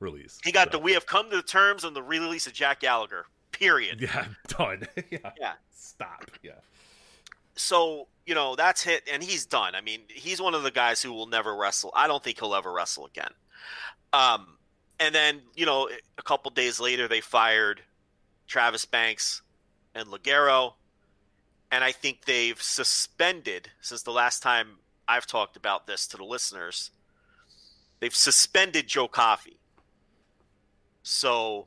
release. 0.00 0.38
He 0.44 0.52
got 0.52 0.68
so. 0.70 0.78
the 0.78 0.84
we 0.84 0.92
have 0.92 1.06
come 1.06 1.30
to 1.30 1.36
the 1.36 1.42
terms 1.42 1.84
on 1.84 1.94
the 1.94 2.02
release 2.02 2.46
of 2.46 2.52
Jack 2.52 2.80
Gallagher. 2.80 3.26
Period. 3.52 4.00
Yeah, 4.00 4.26
done. 4.48 4.86
yeah. 5.10 5.30
Yeah. 5.40 5.52
Stop. 5.72 6.30
Yeah. 6.42 6.52
So, 7.56 8.08
you 8.26 8.34
know, 8.34 8.56
that's 8.56 8.82
hit 8.82 9.02
and 9.10 9.22
he's 9.22 9.46
done. 9.46 9.74
I 9.74 9.80
mean, 9.80 10.00
he's 10.08 10.40
one 10.40 10.54
of 10.54 10.62
the 10.62 10.70
guys 10.70 11.02
who 11.02 11.12
will 11.12 11.26
never 11.26 11.54
wrestle. 11.54 11.92
I 11.94 12.06
don't 12.06 12.22
think 12.22 12.38
he'll 12.38 12.54
ever 12.54 12.72
wrestle 12.72 13.06
again. 13.06 13.30
Um 14.12 14.46
and 15.00 15.14
then, 15.14 15.42
you 15.56 15.66
know, 15.66 15.88
a 16.18 16.22
couple 16.22 16.50
days 16.50 16.80
later 16.80 17.08
they 17.08 17.20
fired 17.20 17.82
Travis 18.46 18.84
Banks 18.84 19.42
and 19.94 20.08
Ligero. 20.08 20.74
And 21.70 21.82
I 21.82 21.92
think 21.92 22.24
they've 22.24 22.60
suspended 22.60 23.70
since 23.80 24.02
the 24.02 24.12
last 24.12 24.42
time 24.42 24.78
I've 25.08 25.26
talked 25.26 25.56
about 25.56 25.86
this 25.86 26.06
to 26.08 26.16
the 26.16 26.24
listeners. 26.24 26.90
They've 28.00 28.14
suspended 28.14 28.86
Joe 28.86 29.08
Coffey. 29.08 29.58
So 31.02 31.66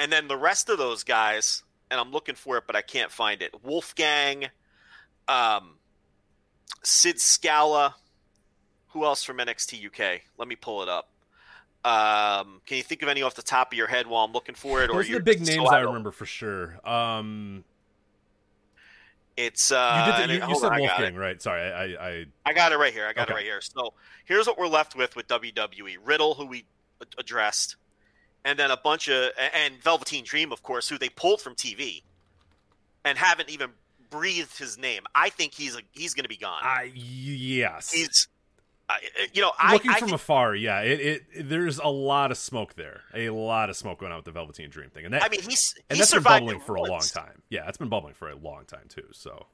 and 0.00 0.10
then 0.10 0.28
the 0.28 0.36
rest 0.36 0.70
of 0.70 0.78
those 0.78 1.04
guys, 1.04 1.62
and 1.90 2.00
I'm 2.00 2.10
looking 2.10 2.34
for 2.34 2.56
it, 2.56 2.64
but 2.66 2.74
I 2.74 2.80
can't 2.80 3.12
find 3.12 3.42
it. 3.42 3.62
Wolfgang, 3.62 4.46
um, 5.30 5.76
Sid 6.82 7.20
Scala. 7.20 7.94
Who 8.88 9.04
else 9.04 9.22
from 9.22 9.38
NXT 9.38 9.86
UK? 9.86 10.22
Let 10.36 10.48
me 10.48 10.56
pull 10.56 10.82
it 10.82 10.88
up. 10.88 11.08
Um, 11.84 12.60
can 12.66 12.76
you 12.76 12.82
think 12.82 13.02
of 13.02 13.08
any 13.08 13.22
off 13.22 13.34
the 13.34 13.42
top 13.42 13.72
of 13.72 13.78
your 13.78 13.86
head 13.86 14.06
while 14.06 14.24
I'm 14.24 14.32
looking 14.32 14.54
for 14.54 14.82
it? 14.82 14.88
Those 14.88 15.08
or 15.08 15.12
are 15.14 15.18
the 15.18 15.24
big 15.24 15.40
names 15.46 15.68
I 15.70 15.80
remember 15.80 16.10
for 16.10 16.26
sure. 16.26 16.76
Um, 16.86 17.64
It's 19.36 19.70
you 19.70 19.76
uh, 19.76 20.16
did. 20.18 20.28
The, 20.28 20.34
you, 20.34 20.48
you 20.48 20.54
said 20.56 20.66
on, 20.66 20.72
I 20.74 20.78
got 20.78 20.82
it. 20.82 21.14
Wolfgang, 21.14 21.16
right? 21.16 21.40
Sorry, 21.40 21.62
I, 21.62 21.84
I, 21.84 22.08
I 22.08 22.26
I 22.46 22.52
got 22.52 22.72
it 22.72 22.76
right 22.78 22.92
here. 22.92 23.06
I 23.06 23.12
got 23.12 23.22
Okay. 23.22 23.32
it 23.32 23.36
right 23.36 23.44
here. 23.44 23.60
So 23.62 23.94
here's 24.26 24.46
what 24.46 24.58
we're 24.58 24.66
left 24.66 24.96
with 24.96 25.16
with 25.16 25.28
WWE: 25.28 25.96
Riddle, 26.04 26.34
who 26.34 26.46
we 26.46 26.66
addressed, 27.16 27.76
and 28.44 28.58
then 28.58 28.70
a 28.70 28.76
bunch 28.76 29.08
of 29.08 29.30
and 29.54 29.80
Velveteen 29.82 30.24
Dream, 30.24 30.52
of 30.52 30.62
course, 30.62 30.88
who 30.88 30.98
they 30.98 31.08
pulled 31.08 31.40
from 31.40 31.54
TV, 31.54 32.02
and 33.04 33.16
haven't 33.16 33.48
even 33.48 33.70
breathed 34.10 34.58
his 34.58 34.76
name. 34.78 35.02
I 35.14 35.30
think 35.30 35.54
he's 35.54 35.76
a, 35.76 35.80
he's 35.92 36.14
going 36.14 36.24
to 36.24 36.28
be 36.28 36.36
gone. 36.36 36.60
I 36.62 36.90
yes. 36.94 37.90
he's, 37.92 38.28
I 38.88 38.94
uh, 38.96 39.26
you 39.32 39.40
know, 39.40 39.52
I, 39.58 39.72
Looking 39.74 39.92
I 39.92 39.98
from 39.98 40.08
think, 40.08 40.20
afar, 40.20 40.54
yeah, 40.54 40.80
it, 40.80 41.00
it, 41.32 41.48
there's 41.48 41.78
a 41.78 41.88
lot 41.88 42.30
of 42.30 42.38
smoke 42.38 42.74
there, 42.74 43.02
a 43.14 43.30
lot 43.30 43.70
of 43.70 43.76
smoke 43.76 44.00
going 44.00 44.12
on 44.12 44.18
with 44.18 44.24
the 44.24 44.32
Velveteen 44.32 44.68
Dream 44.68 44.90
thing, 44.90 45.04
and 45.04 45.14
that 45.14 45.22
I 45.22 45.28
mean, 45.28 45.42
he's 45.42 45.74
and 45.88 45.96
he 45.96 46.00
that's 46.00 46.12
been 46.12 46.22
bubbling 46.22 46.60
for 46.60 46.74
a 46.74 46.82
long 46.82 47.00
time. 47.00 47.42
Yeah, 47.50 47.68
it's 47.68 47.78
been 47.78 47.88
bubbling 47.88 48.14
for 48.14 48.28
a 48.28 48.34
long 48.36 48.64
time 48.66 48.86
too. 48.88 49.06
So 49.12 49.46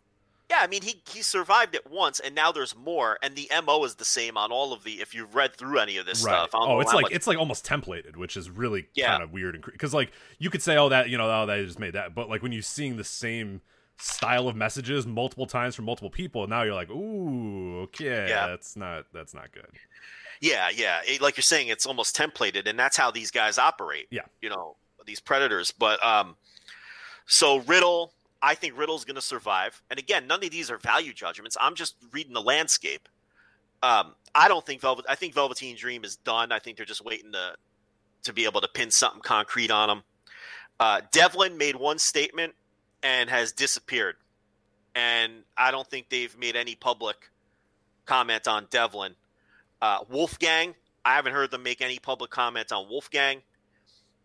Yeah, 0.48 0.58
I 0.60 0.68
mean, 0.68 0.80
he 0.80 1.02
he 1.10 1.20
survived 1.20 1.74
it 1.74 1.90
once, 1.90 2.18
and 2.18 2.34
now 2.34 2.50
there's 2.50 2.74
more, 2.74 3.18
and 3.22 3.36
the 3.36 3.50
mo 3.64 3.84
is 3.84 3.96
the 3.96 4.06
same 4.06 4.38
on 4.38 4.52
all 4.52 4.72
of 4.72 4.84
the. 4.84 5.02
If 5.02 5.14
you've 5.14 5.34
read 5.34 5.54
through 5.54 5.80
any 5.80 5.98
of 5.98 6.06
this 6.06 6.22
right. 6.24 6.32
stuff, 6.48 6.50
Oh, 6.54 6.80
it's 6.80 6.94
like 6.94 7.02
much- 7.02 7.12
it's 7.12 7.26
like 7.26 7.36
almost 7.36 7.66
templated, 7.66 8.16
which 8.16 8.38
is 8.38 8.48
really 8.48 8.86
Yeah. 8.94 9.08
kind 9.08 9.22
of 9.22 9.32
weird 9.32 9.54
and 9.54 9.62
because 9.64 9.92
like 9.92 10.12
you 10.38 10.48
could 10.48 10.62
say, 10.62 10.78
oh 10.78 10.88
that 10.88 11.10
you 11.10 11.18
know, 11.18 11.30
oh 11.30 11.44
they 11.44 11.62
just 11.66 11.78
made 11.78 11.92
that, 11.92 12.14
but 12.14 12.30
like 12.30 12.42
when 12.42 12.52
you're 12.52 12.62
seeing 12.62 12.96
the 12.96 13.04
same 13.04 13.60
style 13.98 14.48
of 14.48 14.56
messages 14.56 15.06
multiple 15.06 15.46
times 15.46 15.74
from 15.74 15.84
multiple 15.86 16.10
people, 16.10 16.46
now 16.46 16.62
you're 16.62 16.74
like, 16.74 16.90
ooh, 16.90 17.80
okay, 17.82 18.28
Yeah. 18.28 18.46
that's 18.48 18.76
not 18.76 19.06
that's 19.12 19.34
not 19.34 19.52
good. 19.52 19.66
Yeah, 20.40 20.68
yeah. 20.74 21.00
It- 21.06 21.20
like 21.20 21.36
you're 21.36 21.42
saying, 21.42 21.68
it's 21.68 21.86
almost 21.86 22.16
templated, 22.16 22.66
and 22.68 22.78
that's 22.78 22.96
how 22.96 23.10
these 23.10 23.30
guys 23.30 23.58
operate. 23.58 24.06
Yeah. 24.10 24.22
You 24.42 24.50
know, 24.50 24.76
these 25.06 25.20
predators. 25.20 25.70
But 25.70 26.04
um, 26.04 26.36
so 27.26 27.58
Riddle, 27.60 28.12
I 28.42 28.54
think 28.54 28.76
Riddle's 28.78 29.04
going 29.04 29.14
to 29.16 29.22
survive. 29.22 29.80
And 29.90 29.98
again, 29.98 30.26
none 30.26 30.44
of 30.44 30.50
these 30.50 30.70
are 30.70 30.78
value 30.78 31.12
judgments. 31.14 31.56
I'm 31.60 31.74
just 31.74 31.96
reading 32.12 32.34
the 32.34 32.42
landscape. 32.42 33.08
Um, 33.82 34.14
I 34.34 34.48
don't 34.48 34.64
think 34.64 34.80
Velvet. 34.82 35.06
I 35.08 35.14
think 35.14 35.32
Velveteen 35.34 35.76
Dream 35.76 36.04
is 36.04 36.16
done. 36.16 36.52
I 36.52 36.58
think 36.58 36.76
they're 36.76 36.86
just 36.86 37.04
waiting 37.04 37.32
to 37.32 37.54
to 38.24 38.32
be 38.32 38.44
able 38.44 38.60
to 38.60 38.68
pin 38.68 38.90
something 38.90 39.20
concrete 39.22 39.70
on 39.70 39.88
him. 39.88 40.02
Uh, 40.80 41.00
Devlin 41.12 41.56
made 41.56 41.76
one 41.76 41.98
statement 41.98 42.54
and 43.06 43.30
has 43.30 43.52
disappeared, 43.52 44.16
and 44.96 45.32
I 45.56 45.70
don't 45.70 45.86
think 45.86 46.08
they've 46.08 46.36
made 46.36 46.56
any 46.56 46.74
public 46.74 47.30
comment 48.04 48.48
on 48.48 48.66
Devlin. 48.68 49.14
Uh, 49.80 49.98
Wolfgang, 50.10 50.74
I 51.04 51.14
haven't 51.14 51.32
heard 51.32 51.52
them 51.52 51.62
make 51.62 51.80
any 51.80 52.00
public 52.00 52.32
comment 52.32 52.72
on 52.72 52.88
Wolfgang, 52.88 53.42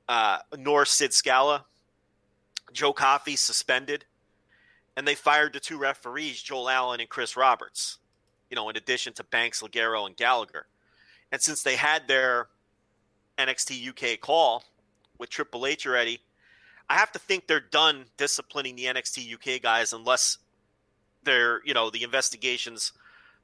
uh, 0.09 0.39
nor 0.57 0.85
Sid 0.85 1.13
Scala. 1.13 1.65
Joe 2.73 2.91
Coffey 2.91 3.35
suspended, 3.35 4.05
and 4.97 5.07
they 5.07 5.13
fired 5.13 5.53
the 5.53 5.59
two 5.59 5.77
referees, 5.77 6.41
Joel 6.41 6.67
Allen 6.67 7.01
and 7.01 7.09
Chris 7.09 7.37
Roberts. 7.37 7.99
You 8.49 8.55
know, 8.55 8.67
in 8.67 8.77
addition 8.77 9.13
to 9.13 9.23
Banks, 9.23 9.61
Ligero, 9.61 10.07
and 10.07 10.17
Gallagher. 10.17 10.65
And 11.31 11.39
since 11.39 11.61
they 11.61 11.75
had 11.75 12.07
their 12.07 12.47
NXT 13.37 13.89
UK 13.89 14.19
call 14.19 14.63
with 15.19 15.29
Triple 15.29 15.67
H 15.67 15.85
already, 15.85 16.19
I 16.91 16.95
have 16.95 17.13
to 17.13 17.19
think 17.19 17.47
they're 17.47 17.61
done 17.61 18.03
disciplining 18.17 18.75
the 18.75 18.83
NXT 18.83 19.33
UK 19.35 19.61
guys 19.61 19.93
unless 19.93 20.39
they're, 21.23 21.61
you 21.63 21.73
know, 21.73 21.89
the 21.89 22.03
investigations 22.03 22.91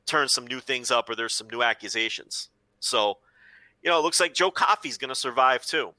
turn 0.05 0.27
some 0.27 0.45
new 0.45 0.59
things 0.59 0.91
up 0.91 1.09
or 1.09 1.15
there's 1.15 1.33
some 1.33 1.49
new 1.49 1.63
accusations. 1.63 2.49
So, 2.81 3.19
you 3.81 3.89
know, 3.89 3.99
it 3.99 4.01
looks 4.01 4.19
like 4.19 4.33
Joe 4.33 4.51
Coffey's 4.51 4.97
going 4.97 5.07
to 5.07 5.15
survive 5.15 5.65
too. 5.65 5.93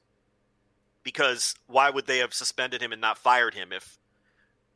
Because 1.01 1.55
why 1.65 1.89
would 1.89 2.05
they 2.05 2.19
have 2.19 2.35
suspended 2.35 2.83
him 2.83 2.91
and 2.91 3.01
not 3.01 3.17
fired 3.17 3.55
him 3.55 3.73
if, 3.73 3.97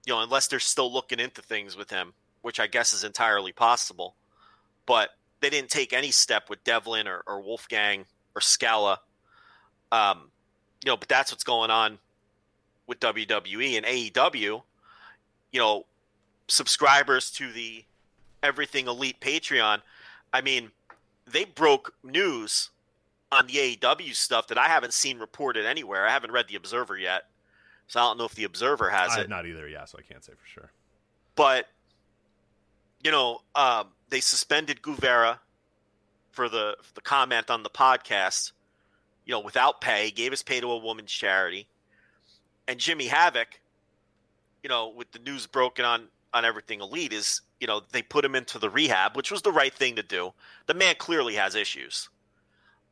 you 0.08 0.14
know, 0.14 0.22
unless 0.22 0.48
they're 0.48 0.60
still 0.60 0.92
looking 0.92 1.20
into 1.20 1.44
things 1.44 1.78
with 1.78 1.92
him, 1.92 2.14
which 2.42 2.60
I 2.60 2.66
guess 2.66 2.92
is 2.92 3.04
entirely 3.04 3.52
possible. 3.52 4.16
But 4.88 5.12
they 5.42 5.52
didn't 5.52 5.70
take 5.70 5.94
any 5.94 6.10
step 6.10 6.50
with 6.50 6.64
Devlin 6.64 7.08
or, 7.08 7.22
or 7.28 7.40
Wolfgang 7.40 8.06
or 8.34 8.42
Scala. 8.42 9.00
Um, 9.92 10.32
you 10.84 10.90
know, 10.90 10.98
but 10.98 11.08
that's 11.08 11.32
what's 11.32 11.44
going 11.44 11.70
on 11.70 12.00
with 12.94 13.16
WWE 13.16 13.78
and 13.78 13.86
AEW. 13.86 14.62
You 15.52 15.60
know, 15.60 15.86
subscribers 16.48 17.32
to 17.32 17.52
the 17.52 17.84
Everything 18.42 18.88
Elite 18.88 19.20
Patreon. 19.20 19.82
I 20.34 20.42
mean, 20.42 20.72
they 21.26 21.46
broke 21.46 21.94
news 22.04 22.70
on 23.32 23.48
the 23.48 23.54
AEW 23.54 24.16
stuff 24.16 24.48
that 24.48 24.58
I 24.58 24.68
haven't 24.68 24.94
seen 24.94 25.20
reported 25.20 25.66
anywhere. 25.66 26.06
I 26.06 26.12
haven't 26.12 26.32
read 26.32 26.48
the 26.48 26.56
Observer 26.56 26.98
yet, 26.98 27.24
so 27.88 28.00
I 28.00 28.04
don't 28.04 28.18
know 28.18 28.26
if 28.26 28.36
the 28.36 28.44
Observer 28.44 28.90
has 28.90 29.12
I 29.18 29.22
it. 29.22 29.30
not 29.30 29.46
either, 29.46 29.68
yeah, 29.68 29.86
so 29.86 29.98
I 30.00 30.02
can't 30.02 30.24
say 30.24 30.34
for 30.34 30.48
sure. 30.48 30.72
But 31.36 31.68
you 33.04 33.12
know, 33.12 33.42
um, 33.56 33.88
they 34.10 34.20
suspended 34.20 34.82
Guevara 34.82 35.40
for 36.32 36.50
the 36.50 36.78
for 36.82 36.94
the 36.94 37.02
comment 37.02 37.50
on 37.50 37.64
the 37.64 37.70
podcast. 37.70 38.52
You 39.26 39.32
know, 39.32 39.40
without 39.40 39.80
pay, 39.80 40.12
gave 40.12 40.32
his 40.32 40.44
pay 40.44 40.60
to 40.60 40.70
a 40.70 40.78
woman's 40.78 41.12
charity, 41.12 41.68
and 42.68 42.80
Jimmy 42.80 43.08
Havoc. 43.08 43.60
You 44.64 44.70
know, 44.70 44.90
with 44.90 45.12
the 45.12 45.20
news 45.20 45.48
broken 45.48 45.86
on 45.86 46.08
on 46.34 46.46
everything 46.46 46.82
elite 46.82 47.14
is 47.14 47.42
you 47.60 47.68
know 47.68 47.82
they 47.92 48.02
put 48.02 48.26
him 48.26 48.36
into 48.36 48.60
the 48.60 48.70
rehab, 48.70 49.16
which 49.18 49.32
was 49.32 49.42
the 49.44 49.52
right 49.52 49.74
thing 49.74 49.96
to 49.98 50.04
do. 50.04 50.34
The 50.68 50.74
man 50.74 50.96
clearly 51.00 51.36
has 51.36 51.56
issues. 51.56 52.10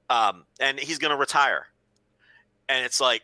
um, 0.09 0.45
and 0.59 0.79
he's 0.79 0.99
going 0.99 1.11
to 1.11 1.17
retire. 1.17 1.67
And 2.69 2.85
it's 2.85 3.01
like, 3.01 3.23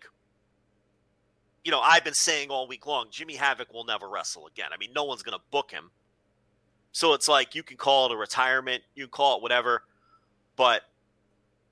you 1.64 1.72
know, 1.72 1.82
I've 1.82 2.04
been 2.04 2.14
saying 2.14 2.50
all 2.50 2.68
week 2.68 2.86
long, 2.88 3.08
Jimmy 3.12 3.36
Havoc 3.36 3.74
will 3.74 3.86
never 3.86 4.10
wrestle 4.10 4.48
again. 4.48 4.70
I 4.74 4.78
mean, 4.78 4.92
no 4.96 5.04
one's 5.06 5.24
going 5.24 5.38
to 5.38 5.44
book 5.52 5.72
him. 5.72 5.92
So 6.94 7.14
it's 7.14 7.28
like 7.28 7.56
you 7.56 7.64
can 7.64 7.78
call 7.78 8.08
it 8.08 8.14
a 8.14 8.18
retirement, 8.18 8.84
you 8.96 9.06
can 9.06 9.12
call 9.12 9.38
it 9.38 9.44
whatever, 9.44 9.84
but 10.56 10.84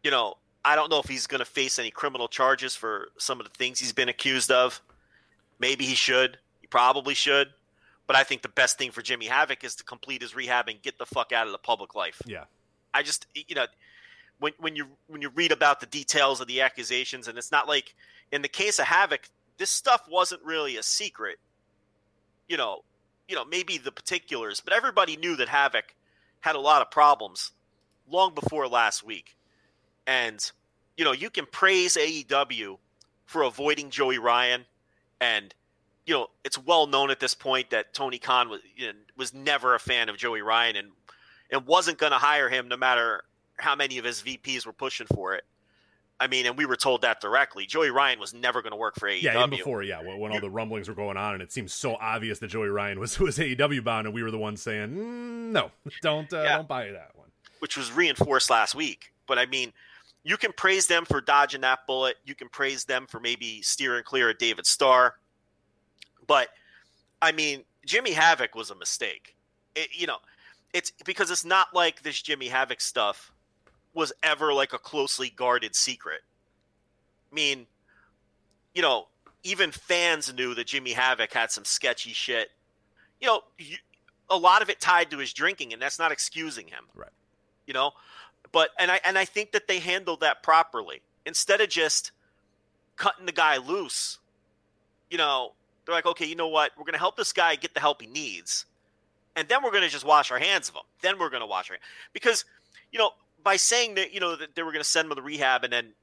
you 0.03 0.11
know, 0.11 0.35
I 0.65 0.75
don't 0.75 0.89
know 0.89 0.99
if 0.99 1.07
he's 1.07 1.27
going 1.27 1.39
to 1.39 1.45
face 1.45 1.77
any 1.77 1.91
criminal 1.91 2.27
charges 2.27 2.75
for 2.75 3.09
some 3.17 3.39
of 3.39 3.45
the 3.45 3.51
things 3.55 3.79
he's 3.79 3.93
been 3.93 4.09
accused 4.09 4.51
of. 4.51 4.81
Maybe 5.59 5.85
he 5.85 5.95
should. 5.95 6.39
He 6.59 6.67
probably 6.67 7.13
should. 7.13 7.49
But 8.07 8.15
I 8.15 8.23
think 8.23 8.41
the 8.41 8.49
best 8.49 8.77
thing 8.77 8.91
for 8.91 9.01
Jimmy 9.01 9.27
Havoc 9.27 9.63
is 9.63 9.75
to 9.75 9.83
complete 9.83 10.21
his 10.21 10.35
rehab 10.35 10.67
and 10.67 10.81
get 10.81 10.97
the 10.97 11.05
fuck 11.05 11.31
out 11.31 11.45
of 11.45 11.51
the 11.51 11.59
public 11.59 11.95
life. 11.95 12.21
Yeah. 12.25 12.45
I 12.93 13.03
just 13.03 13.27
you 13.33 13.55
know 13.55 13.67
when 14.39 14.53
when 14.57 14.75
you 14.75 14.87
when 15.07 15.21
you 15.21 15.29
read 15.29 15.51
about 15.51 15.79
the 15.79 15.85
details 15.85 16.41
of 16.41 16.47
the 16.47 16.61
accusations 16.61 17.27
and 17.27 17.37
it's 17.37 17.51
not 17.51 17.67
like 17.67 17.93
in 18.31 18.41
the 18.41 18.47
case 18.47 18.79
of 18.79 18.85
Havoc 18.85 19.29
this 19.57 19.69
stuff 19.69 20.01
wasn't 20.09 20.43
really 20.43 20.77
a 20.77 20.83
secret. 20.83 21.37
You 22.47 22.57
know, 22.57 22.83
you 23.27 23.35
know, 23.35 23.45
maybe 23.45 23.77
the 23.77 23.91
particulars, 23.91 24.61
but 24.61 24.73
everybody 24.73 25.17
knew 25.17 25.35
that 25.37 25.49
Havoc 25.49 25.95
had 26.41 26.55
a 26.55 26.59
lot 26.59 26.81
of 26.81 26.91
problems 26.91 27.51
long 28.09 28.33
before 28.35 28.67
last 28.67 29.03
week. 29.03 29.35
And 30.07 30.39
you 30.97 31.03
know, 31.03 31.11
you 31.11 31.29
can 31.29 31.45
praise 31.45 31.95
AEW 31.97 32.77
for 33.25 33.41
avoiding 33.43 33.89
Joey 33.89 34.17
Ryan 34.19 34.65
and 35.19 35.53
you 36.05 36.13
know, 36.13 36.27
it's 36.43 36.57
well 36.57 36.85
known 36.85 37.09
at 37.09 37.19
this 37.19 37.33
point 37.33 37.71
that 37.71 37.93
Tony 37.93 38.19
Khan 38.19 38.47
was 38.49 38.61
you 38.75 38.87
know, 38.87 38.93
was 39.17 39.33
never 39.33 39.73
a 39.73 39.79
fan 39.79 40.07
of 40.09 40.17
Joey 40.17 40.41
Ryan 40.41 40.75
and 40.75 40.87
and 41.51 41.65
wasn't 41.65 41.97
going 41.97 42.11
to 42.11 42.17
hire 42.17 42.49
him 42.49 42.67
no 42.67 42.77
matter 42.77 43.23
how 43.57 43.75
many 43.75 43.97
of 43.97 44.05
his 44.05 44.21
VPs 44.21 44.65
were 44.65 44.73
pushing 44.73 45.07
for 45.07 45.35
it. 45.35 45.43
I 46.19 46.27
mean, 46.27 46.45
and 46.45 46.57
we 46.57 46.65
were 46.65 46.77
told 46.77 47.01
that 47.01 47.19
directly. 47.19 47.65
Joey 47.65 47.89
Ryan 47.89 48.19
was 48.19 48.33
never 48.33 48.61
going 48.61 48.71
to 48.71 48.77
work 48.77 48.95
for 48.95 49.09
AEW. 49.09 49.21
Yeah, 49.21 49.37
even 49.37 49.49
before, 49.49 49.83
yeah, 49.83 50.01
when, 50.01 50.17
when 50.17 50.31
all 50.31 50.39
the 50.39 50.49
rumblings 50.49 50.87
were 50.87 50.95
going 50.95 51.17
on, 51.17 51.33
and 51.33 51.43
it 51.43 51.51
seemed 51.51 51.69
so 51.69 51.95
obvious 51.95 52.39
that 52.39 52.47
Joey 52.47 52.69
Ryan 52.69 52.99
was 53.01 53.19
was 53.19 53.37
AEW 53.37 53.83
bound, 53.83 54.07
and 54.07 54.13
we 54.13 54.23
were 54.23 54.31
the 54.31 54.37
ones 54.37 54.61
saying, 54.61 54.89
mm, 54.91 55.51
"No, 55.51 55.71
don't 56.01 56.31
uh, 56.31 56.41
Yeah. 56.43 56.55
don't 56.57 56.67
buy 56.67 56.85
that 56.91 57.11
one." 57.15 57.25
which 57.59 57.77
was 57.77 57.91
reinforced 57.91 58.49
last 58.49 58.75
week. 58.75 59.11
But 59.27 59.39
I 59.39 59.45
mean, 59.47 59.73
you 60.25 60.37
can 60.37 60.51
praise 60.53 60.87
them 60.87 61.05
for 61.05 61.21
dodging 61.21 61.61
that 61.61 61.85
bullet. 61.85 62.15
You 62.25 62.33
can 62.33 62.49
praise 62.49 62.83
them 62.83 63.05
for 63.07 63.19
maybe 63.19 63.61
steering 63.61 64.03
clear 64.03 64.31
of 64.31 64.39
David 64.39 64.65
Starr. 64.65 65.13
But 66.27 66.49
I 67.21 67.31
mean, 67.31 67.63
Jimmy 67.85 68.11
Havoc 68.11 68.55
was 68.55 68.71
a 68.71 68.75
mistake. 68.75 69.35
It, 69.75 69.89
you 69.93 70.07
know, 70.07 70.17
it's 70.73 70.91
because 71.05 71.29
it's 71.29 71.45
not 71.45 71.67
like 71.75 72.01
this 72.01 72.19
Jimmy 72.21 72.47
Havoc 72.47 72.81
stuff 72.81 73.31
was 73.93 74.11
ever 74.23 74.51
like 74.51 74.73
a 74.73 74.79
closely 74.79 75.29
guarded 75.29 75.75
secret. 75.75 76.21
I 77.31 77.35
mean, 77.35 77.67
you 78.73 78.81
know, 78.81 79.07
even 79.43 79.71
fans 79.71 80.33
knew 80.33 80.55
that 80.55 80.65
Jimmy 80.65 80.91
Havoc 80.93 81.31
had 81.31 81.51
some 81.51 81.65
sketchy 81.65 82.13
shit. 82.13 82.49
You 83.21 83.27
know, 83.27 83.41
you, 83.59 83.77
a 84.31 84.37
lot 84.37 84.63
of 84.63 84.71
it 84.71 84.81
tied 84.81 85.11
to 85.11 85.19
his 85.19 85.33
drinking, 85.33 85.71
and 85.71 85.79
that's 85.81 85.99
not 85.99 86.11
excusing 86.11 86.65
him 86.67 86.85
Right. 86.95 87.11
you 87.67 87.73
know 87.75 87.91
but 88.51 88.69
and 88.79 88.91
i 88.91 88.99
and 89.05 89.17
i 89.17 89.25
think 89.25 89.51
that 89.51 89.67
they 89.67 89.79
handled 89.79 90.21
that 90.21 90.43
properly. 90.43 91.01
Instead 91.25 91.59
of 91.59 91.69
just 91.69 92.11
cutting 92.95 93.25
the 93.25 93.31
guy 93.31 93.57
loose 93.57 94.19
you 95.09 95.17
know 95.17 95.53
they're 95.85 95.95
like 95.95 96.05
okay 96.05 96.25
you 96.25 96.35
know 96.35 96.47
what? 96.47 96.71
We're 96.77 96.83
going 96.83 96.93
to 96.93 96.99
help 96.99 97.17
this 97.17 97.33
guy 97.33 97.55
get 97.55 97.73
the 97.73 97.79
help 97.79 98.01
he 98.01 98.07
needs 98.07 98.65
and 99.35 99.47
then 99.47 99.63
we're 99.63 99.71
going 99.71 99.83
to 99.83 99.89
just 99.89 100.05
wash 100.05 100.31
our 100.31 100.39
hands 100.39 100.69
of 100.69 100.75
him. 100.75 100.83
Then 101.01 101.19
we're 101.19 101.29
going 101.29 101.41
to 101.41 101.47
wash 101.47 101.69
our 101.69 101.77
because 102.13 102.45
you 102.91 102.99
know 102.99 103.11
by 103.43 103.57
saying 103.57 103.95
that 103.95 104.13
you 104.13 104.19
know 104.19 104.35
that 104.35 104.55
they 104.55 104.63
were 104.63 104.71
going 104.71 104.83
to 104.83 104.89
send 104.89 105.09
him 105.09 105.15
to 105.15 105.21
rehab 105.21 105.63
and 105.63 105.73
then 105.73 105.93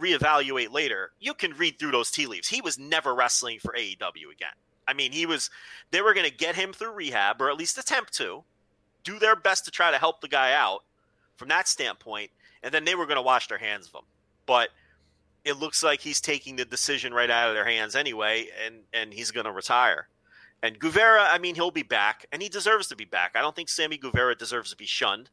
reevaluate 0.00 0.72
later 0.72 1.10
you 1.20 1.34
can 1.34 1.52
read 1.52 1.78
through 1.78 1.90
those 1.90 2.10
tea 2.10 2.26
leaves. 2.26 2.48
He 2.48 2.60
was 2.60 2.78
never 2.78 3.14
wrestling 3.14 3.58
for 3.58 3.74
aew 3.74 4.32
again. 4.32 4.54
I 4.86 4.94
mean 4.94 5.12
he 5.12 5.26
was 5.26 5.50
they 5.90 6.00
were 6.00 6.14
going 6.14 6.28
to 6.28 6.36
get 6.36 6.54
him 6.54 6.72
through 6.72 6.92
rehab 6.92 7.40
or 7.40 7.50
at 7.50 7.56
least 7.56 7.78
attempt 7.78 8.14
to 8.14 8.44
do 9.04 9.18
their 9.18 9.36
best 9.36 9.64
to 9.64 9.70
try 9.70 9.90
to 9.90 9.98
help 9.98 10.20
the 10.20 10.28
guy 10.28 10.52
out 10.52 10.84
from 11.42 11.48
that 11.48 11.66
standpoint, 11.66 12.30
and 12.62 12.72
then 12.72 12.84
they 12.84 12.94
were 12.94 13.04
going 13.04 13.16
to 13.16 13.22
wash 13.22 13.48
their 13.48 13.58
hands 13.58 13.88
of 13.88 13.94
him. 13.94 14.06
But 14.46 14.68
it 15.44 15.54
looks 15.54 15.82
like 15.82 16.00
he's 16.00 16.20
taking 16.20 16.54
the 16.54 16.64
decision 16.64 17.12
right 17.12 17.28
out 17.28 17.48
of 17.48 17.56
their 17.56 17.64
hands 17.64 17.96
anyway, 17.96 18.46
and 18.64 18.76
and 18.92 19.12
he's 19.12 19.32
going 19.32 19.46
to 19.46 19.50
retire. 19.50 20.06
And 20.62 20.78
Guevara, 20.78 21.26
I 21.28 21.38
mean, 21.38 21.56
he'll 21.56 21.72
be 21.72 21.82
back, 21.82 22.26
and 22.30 22.40
he 22.40 22.48
deserves 22.48 22.86
to 22.88 22.96
be 22.96 23.04
back. 23.04 23.32
I 23.34 23.40
don't 23.40 23.56
think 23.56 23.68
Sammy 23.68 23.96
Guevara 23.96 24.36
deserves 24.36 24.70
to 24.70 24.76
be 24.76 24.86
shunned. 24.86 25.30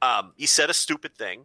Um, 0.00 0.32
he 0.38 0.46
said 0.46 0.70
a 0.70 0.74
stupid 0.74 1.14
thing. 1.14 1.44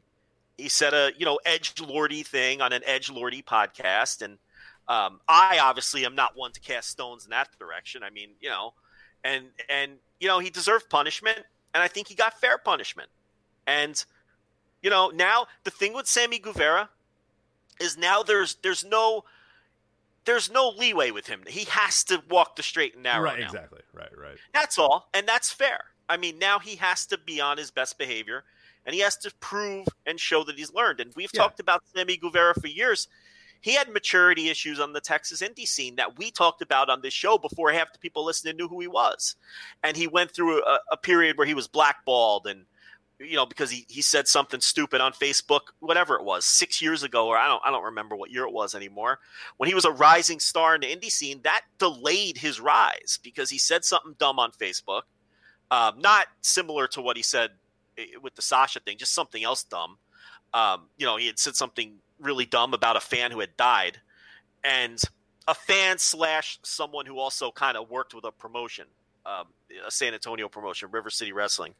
He 0.57 0.69
said 0.69 0.93
a 0.93 1.11
you 1.17 1.25
know 1.25 1.37
edge 1.45 1.73
lordy 1.81 2.23
thing 2.23 2.61
on 2.61 2.71
an 2.71 2.83
edge 2.85 3.09
lordy 3.09 3.41
podcast, 3.41 4.21
and 4.21 4.37
um, 4.87 5.19
I 5.27 5.59
obviously 5.61 6.05
am 6.05 6.15
not 6.15 6.37
one 6.37 6.53
to 6.53 6.61
cast 6.61 6.91
stones 6.91 7.25
in 7.25 7.31
that 7.31 7.49
direction. 7.59 8.03
I 8.03 8.09
mean, 8.09 8.29
you 8.39 8.47
know, 8.47 8.73
and 9.25 9.47
and 9.67 9.97
you 10.21 10.29
know 10.29 10.39
he 10.39 10.49
deserved 10.49 10.89
punishment, 10.89 11.39
and 11.73 11.83
I 11.83 11.89
think 11.89 12.07
he 12.07 12.15
got 12.15 12.39
fair 12.39 12.57
punishment. 12.57 13.09
And 13.67 14.03
you 14.81 14.89
know, 14.89 15.09
now 15.09 15.47
the 15.63 15.71
thing 15.71 15.93
with 15.93 16.07
Sammy 16.07 16.39
Guevara 16.39 16.89
is 17.79 17.97
now 17.97 18.23
there's 18.23 18.55
there's 18.63 18.83
no 18.83 19.23
there's 20.25 20.51
no 20.51 20.69
leeway 20.69 21.11
with 21.11 21.27
him. 21.27 21.43
He 21.47 21.65
has 21.69 22.03
to 22.05 22.21
walk 22.29 22.55
the 22.55 22.63
straight 22.63 22.95
and 22.95 23.03
narrow. 23.03 23.23
right, 23.23 23.39
now. 23.39 23.45
exactly. 23.45 23.81
Right, 23.93 24.09
right. 24.17 24.37
That's 24.53 24.77
all, 24.77 25.09
and 25.13 25.27
that's 25.27 25.51
fair. 25.51 25.79
I 26.09 26.17
mean, 26.17 26.39
now 26.39 26.59
he 26.59 26.75
has 26.77 27.05
to 27.07 27.17
be 27.17 27.39
on 27.41 27.57
his 27.57 27.71
best 27.71 27.97
behavior, 27.97 28.43
and 28.85 28.93
he 28.93 29.01
has 29.01 29.17
to 29.17 29.33
prove 29.39 29.87
and 30.05 30.19
show 30.19 30.43
that 30.45 30.57
he's 30.57 30.73
learned. 30.73 30.99
And 30.99 31.13
we've 31.15 31.29
Yeah. 31.33 31.41
talked 31.41 31.59
about 31.59 31.83
Sammy 31.95 32.17
Guevara 32.17 32.53
for 32.59 32.67
years. 32.67 33.07
He 33.61 33.73
had 33.73 33.89
maturity 33.89 34.49
issues 34.49 34.79
on 34.79 34.93
the 34.93 35.01
Texas 35.01 35.41
indie 35.41 35.67
scene 35.67 35.95
that 35.95 36.17
we 36.17 36.29
talked 36.29 36.61
about 36.61 36.89
on 36.89 37.01
this 37.01 37.13
show 37.13 37.37
before 37.37 37.71
half 37.71 37.91
the 37.91 37.99
people 37.99 38.23
listening 38.23 38.55
knew 38.55 38.67
who 38.67 38.79
he 38.79 38.87
was. 38.87 39.35
And 39.83 39.97
he 39.97 40.07
went 40.07 40.31
through 40.31 40.63
a, 40.63 40.79
a 40.91 40.97
period 40.97 41.37
where 41.37 41.47
he 41.47 41.55
was 41.55 41.67
blackballed 41.67 42.47
and 42.47 42.65
you 43.19 43.35
know 43.35 43.45
because 43.45 43.71
he, 43.71 43.85
he 43.89 44.01
said 44.01 44.27
something 44.27 44.61
stupid 44.61 45.01
on 45.01 45.11
Facebook, 45.13 45.61
whatever 45.79 46.15
it 46.15 46.23
was, 46.23 46.45
six 46.45 46.81
years 46.81 47.03
ago, 47.03 47.27
or 47.27 47.37
I 47.37 47.47
don't 47.47 47.61
I 47.65 47.71
don't 47.71 47.83
remember 47.83 48.15
what 48.15 48.31
year 48.31 48.43
it 48.43 48.53
was 48.53 48.75
anymore. 48.75 49.19
When 49.57 49.67
he 49.67 49.75
was 49.75 49.85
a 49.85 49.91
rising 49.91 50.39
star 50.39 50.75
in 50.75 50.81
the 50.81 50.87
indie 50.87 51.11
scene, 51.11 51.41
that 51.43 51.61
delayed 51.79 52.37
his 52.37 52.59
rise 52.59 53.19
because 53.21 53.49
he 53.49 53.57
said 53.57 53.83
something 53.85 54.15
dumb 54.19 54.39
on 54.39 54.51
Facebook, 54.51 55.03
um, 55.71 55.99
not 55.99 56.27
similar 56.41 56.87
to 56.89 57.01
what 57.01 57.17
he 57.17 57.23
said 57.23 57.51
eh, 57.97 58.05
with 58.21 58.35
the 58.35 58.41
Sasha 58.41 58.79
thing, 58.79 58.97
just 58.97 59.13
something 59.13 59.43
else 59.43 59.63
dumb. 59.63 59.97
Um, 60.53 60.87
you 60.97 61.05
know, 61.05 61.17
he 61.17 61.27
had 61.27 61.39
said 61.39 61.55
something 61.55 61.95
really 62.19 62.45
dumb 62.45 62.73
about 62.73 62.95
a 62.95 63.01
fan 63.01 63.31
who 63.31 63.39
had 63.39 63.57
died, 63.57 63.99
and 64.63 65.01
a 65.47 65.55
fan 65.55 65.97
slash 65.97 66.59
someone 66.63 67.05
who 67.05 67.17
also 67.17 67.51
kind 67.51 67.77
of 67.77 67.89
worked 67.89 68.13
with 68.13 68.25
a 68.25 68.31
promotion, 68.31 68.85
um, 69.27 69.47
a 69.85 69.91
San 69.91 70.13
Antonio 70.13 70.47
promotion, 70.47 70.89
River 70.91 71.09
City 71.09 71.33
Wrestling. 71.33 71.73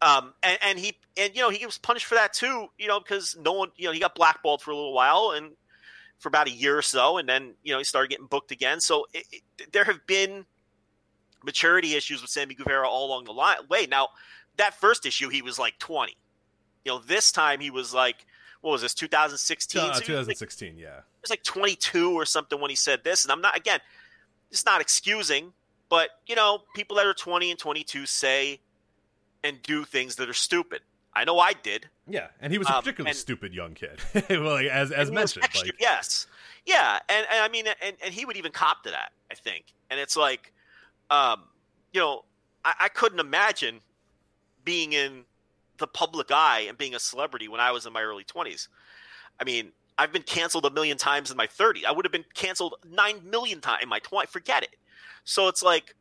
Um, 0.00 0.34
and, 0.42 0.58
and 0.62 0.78
he 0.78 0.96
and 1.16 1.34
you 1.34 1.42
know 1.42 1.50
he 1.50 1.64
was 1.64 1.78
punished 1.78 2.06
for 2.06 2.16
that 2.16 2.32
too, 2.32 2.66
you 2.78 2.88
know, 2.88 2.98
because 2.98 3.36
no 3.40 3.52
one, 3.52 3.70
you 3.76 3.86
know, 3.86 3.92
he 3.92 4.00
got 4.00 4.14
blackballed 4.14 4.62
for 4.62 4.70
a 4.70 4.74
little 4.74 4.92
while 4.92 5.32
and 5.36 5.52
for 6.18 6.28
about 6.28 6.48
a 6.48 6.50
year 6.50 6.76
or 6.76 6.82
so, 6.82 7.18
and 7.18 7.28
then 7.28 7.54
you 7.62 7.72
know 7.72 7.78
he 7.78 7.84
started 7.84 8.08
getting 8.08 8.26
booked 8.26 8.50
again. 8.50 8.80
So 8.80 9.06
it, 9.12 9.24
it, 9.32 9.72
there 9.72 9.84
have 9.84 10.06
been 10.06 10.44
maturity 11.44 11.94
issues 11.94 12.20
with 12.20 12.30
Sammy 12.30 12.54
Guevara 12.54 12.88
all 12.88 13.06
along 13.06 13.24
the 13.24 13.32
line, 13.32 13.58
way. 13.68 13.86
Now 13.86 14.08
that 14.56 14.74
first 14.74 15.06
issue, 15.06 15.28
he 15.28 15.42
was 15.42 15.58
like 15.58 15.78
twenty. 15.78 16.16
You 16.84 16.92
know, 16.92 16.98
this 16.98 17.30
time 17.30 17.60
he 17.60 17.70
was 17.70 17.94
like, 17.94 18.26
what 18.60 18.72
was 18.72 18.82
this, 18.82 18.94
2016? 18.94 19.80
Uh, 19.80 19.84
So 19.94 20.04
he 20.04 20.12
was 20.12 20.26
like 20.26 20.36
2016, 20.38 20.78
yeah. 20.78 21.00
was 21.20 21.30
like 21.30 21.44
22 21.44 22.12
or 22.12 22.24
something 22.24 22.60
when 22.60 22.70
he 22.70 22.76
said 22.76 23.04
this. 23.04 23.24
And 23.24 23.30
I'm 23.30 23.40
not, 23.40 23.56
again, 23.56 23.80
it's 24.50 24.64
not 24.64 24.80
excusing, 24.80 25.52
but, 25.92 26.08
you 26.26 26.34
know, 26.34 26.60
people 26.74 26.96
that 26.96 27.04
are 27.04 27.12
20 27.12 27.50
and 27.50 27.58
22 27.60 28.06
say 28.06 28.60
and 29.44 29.60
do 29.62 29.84
things 29.84 30.16
that 30.16 30.26
are 30.26 30.32
stupid. 30.32 30.80
I 31.12 31.24
know 31.24 31.38
I 31.38 31.52
did. 31.52 31.90
Yeah, 32.08 32.28
and 32.40 32.50
he 32.50 32.56
was 32.58 32.66
a 32.66 32.76
Um, 32.76 32.82
particularly 32.82 33.10
and- 33.10 33.18
stupid 33.18 33.52
young 33.52 33.74
kid. 33.74 34.00
well, 34.30 34.54
like, 34.54 34.68
as 34.68 34.90
as 34.90 34.90
And 34.90 34.92
he 34.92 34.96
was 34.98 35.10
mentioned, 35.36 35.44
extra- 35.44 35.66
like 35.68 35.76
yes. 35.78 36.26
Yeah. 36.64 36.98
And, 37.10 37.26
and 37.30 37.40
I 37.44 37.48
mean, 37.48 37.66
and, 37.82 37.94
and 38.02 38.14
he 38.14 38.24
would 38.24 38.38
even 38.38 38.52
cop 38.52 38.84
to 38.84 38.90
that, 38.90 39.12
I 39.30 39.34
think. 39.34 39.66
And 39.90 40.00
it's 40.00 40.16
like, 40.16 40.54
um, 41.10 41.42
you 41.92 42.00
know, 42.00 42.24
I, 42.64 42.72
I 42.80 42.88
couldn't 42.88 43.20
imagine 43.20 43.80
being 44.64 44.94
in 44.94 45.24
the 45.76 45.86
public 45.86 46.30
eye 46.30 46.60
and 46.68 46.78
being 46.78 46.94
a 46.94 46.98
celebrity 46.98 47.48
when 47.48 47.60
I 47.60 47.70
was 47.72 47.84
in 47.84 47.92
my 47.92 48.00
early 48.02 48.24
20s. 48.24 48.68
I 49.38 49.44
mean, 49.44 49.72
I've 49.98 50.12
been 50.12 50.22
canceled 50.22 50.64
a 50.64 50.70
million 50.70 50.96
times 50.96 51.30
in 51.30 51.36
my 51.36 51.46
30s. 51.46 51.84
I 51.84 51.92
would 51.92 52.06
have 52.06 52.12
been 52.12 52.24
canceled 52.32 52.76
9 52.90 53.28
million 53.28 53.60
times 53.60 53.82
in 53.82 53.90
my 53.90 54.00
20s. 54.00 54.28
Forget 54.28 54.62
it. 54.62 54.74
So 55.24 55.48
it's 55.48 55.62
like, 55.62 55.94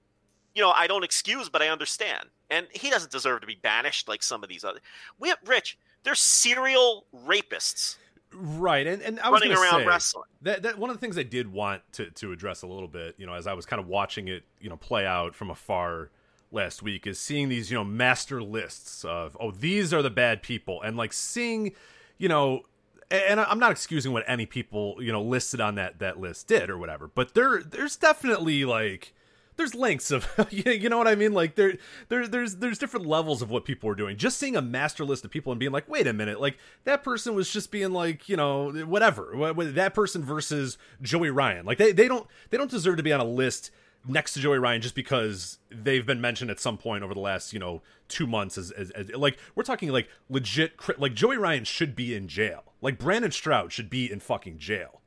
you 0.53 0.61
know, 0.61 0.71
I 0.71 0.87
don't 0.87 1.03
excuse, 1.03 1.49
but 1.49 1.61
I 1.61 1.69
understand. 1.69 2.29
And 2.49 2.67
he 2.71 2.89
doesn't 2.89 3.11
deserve 3.11 3.41
to 3.41 3.47
be 3.47 3.55
banished 3.55 4.07
like 4.07 4.23
some 4.23 4.43
of 4.43 4.49
these 4.49 4.63
other. 4.63 4.79
We 5.19 5.29
have, 5.29 5.37
Rich, 5.45 5.77
they're 6.03 6.15
serial 6.15 7.05
rapists 7.25 7.95
right, 8.33 8.87
and 8.87 9.01
and 9.01 9.19
I 9.19 9.29
was 9.29 9.41
running 9.41 9.57
around 9.57 9.81
say, 9.81 9.85
wrestling. 9.85 10.25
That, 10.41 10.63
that 10.63 10.77
one 10.77 10.89
of 10.89 10.95
the 10.95 10.99
things 10.99 11.17
I 11.17 11.23
did 11.23 11.51
want 11.51 11.81
to 11.93 12.09
to 12.11 12.31
address 12.31 12.61
a 12.61 12.67
little 12.67 12.87
bit, 12.87 13.15
you 13.17 13.25
know, 13.25 13.33
as 13.33 13.47
I 13.47 13.53
was 13.53 13.65
kind 13.65 13.79
of 13.79 13.87
watching 13.87 14.27
it, 14.27 14.43
you 14.59 14.69
know, 14.69 14.77
play 14.77 15.05
out 15.05 15.35
from 15.35 15.49
afar 15.49 16.09
last 16.51 16.81
week, 16.81 17.07
is 17.07 17.19
seeing 17.19 17.49
these, 17.49 17.71
you 17.71 17.77
know, 17.77 17.83
master 17.83 18.41
lists 18.41 19.05
of 19.05 19.37
oh 19.39 19.51
these 19.51 19.93
are 19.93 20.01
the 20.01 20.09
bad 20.09 20.41
people, 20.41 20.81
and 20.81 20.97
like 20.97 21.13
seeing, 21.13 21.73
you 22.17 22.29
know, 22.29 22.61
and 23.11 23.39
I'm 23.39 23.59
not 23.59 23.71
excusing 23.71 24.13
what 24.13 24.23
any 24.27 24.45
people 24.45 24.95
you 24.99 25.11
know 25.11 25.21
listed 25.21 25.61
on 25.61 25.75
that 25.75 25.99
that 25.99 26.19
list 26.19 26.47
did 26.47 26.69
or 26.69 26.77
whatever, 26.77 27.07
but 27.07 27.33
there 27.33 27.61
there's 27.61 27.95
definitely 27.95 28.65
like 28.65 29.13
there's 29.57 29.75
lengths 29.75 30.11
of 30.11 30.27
you 30.49 30.89
know 30.89 30.97
what 30.97 31.07
I 31.07 31.15
mean? 31.15 31.33
Like 31.33 31.55
there 31.55 31.77
there 32.09 32.27
there's 32.27 32.57
there's 32.57 32.77
different 32.77 33.05
levels 33.05 33.41
of 33.41 33.49
what 33.49 33.65
people 33.65 33.89
are 33.89 33.95
doing. 33.95 34.17
Just 34.17 34.37
seeing 34.37 34.55
a 34.55 34.61
master 34.61 35.05
list 35.05 35.25
of 35.25 35.31
people 35.31 35.51
and 35.51 35.59
being 35.59 35.71
like, 35.71 35.89
wait 35.89 36.07
a 36.07 36.13
minute, 36.13 36.39
like 36.39 36.57
that 36.85 37.03
person 37.03 37.35
was 37.35 37.51
just 37.51 37.71
being 37.71 37.91
like 37.91 38.29
you 38.29 38.37
know 38.37 38.71
whatever 38.85 39.53
that 39.53 39.93
person 39.93 40.23
versus 40.23 40.77
Joey 41.01 41.29
Ryan, 41.29 41.65
like 41.65 41.77
they 41.77 41.91
they 41.91 42.07
don't 42.07 42.27
they 42.49 42.57
don't 42.57 42.71
deserve 42.71 42.97
to 42.97 43.03
be 43.03 43.13
on 43.13 43.19
a 43.19 43.25
list 43.25 43.71
next 44.07 44.33
to 44.33 44.39
Joey 44.39 44.57
Ryan 44.57 44.81
just 44.81 44.95
because 44.95 45.59
they've 45.69 46.05
been 46.05 46.21
mentioned 46.21 46.49
at 46.49 46.59
some 46.59 46.77
point 46.77 47.03
over 47.03 47.13
the 47.13 47.19
last 47.19 47.53
you 47.53 47.59
know 47.59 47.81
two 48.07 48.25
months 48.25 48.57
as, 48.57 48.71
as, 48.71 48.89
as 48.91 49.09
like 49.11 49.37
we're 49.55 49.63
talking 49.63 49.89
like 49.89 50.09
legit 50.29 50.73
like 50.97 51.13
Joey 51.13 51.37
Ryan 51.37 51.63
should 51.63 51.95
be 51.95 52.15
in 52.15 52.27
jail 52.27 52.70
like 52.81 52.97
Brandon 52.97 53.31
Stroud 53.31 53.71
should 53.71 53.89
be 53.89 54.11
in 54.11 54.19
fucking 54.19 54.57
jail. 54.57 55.01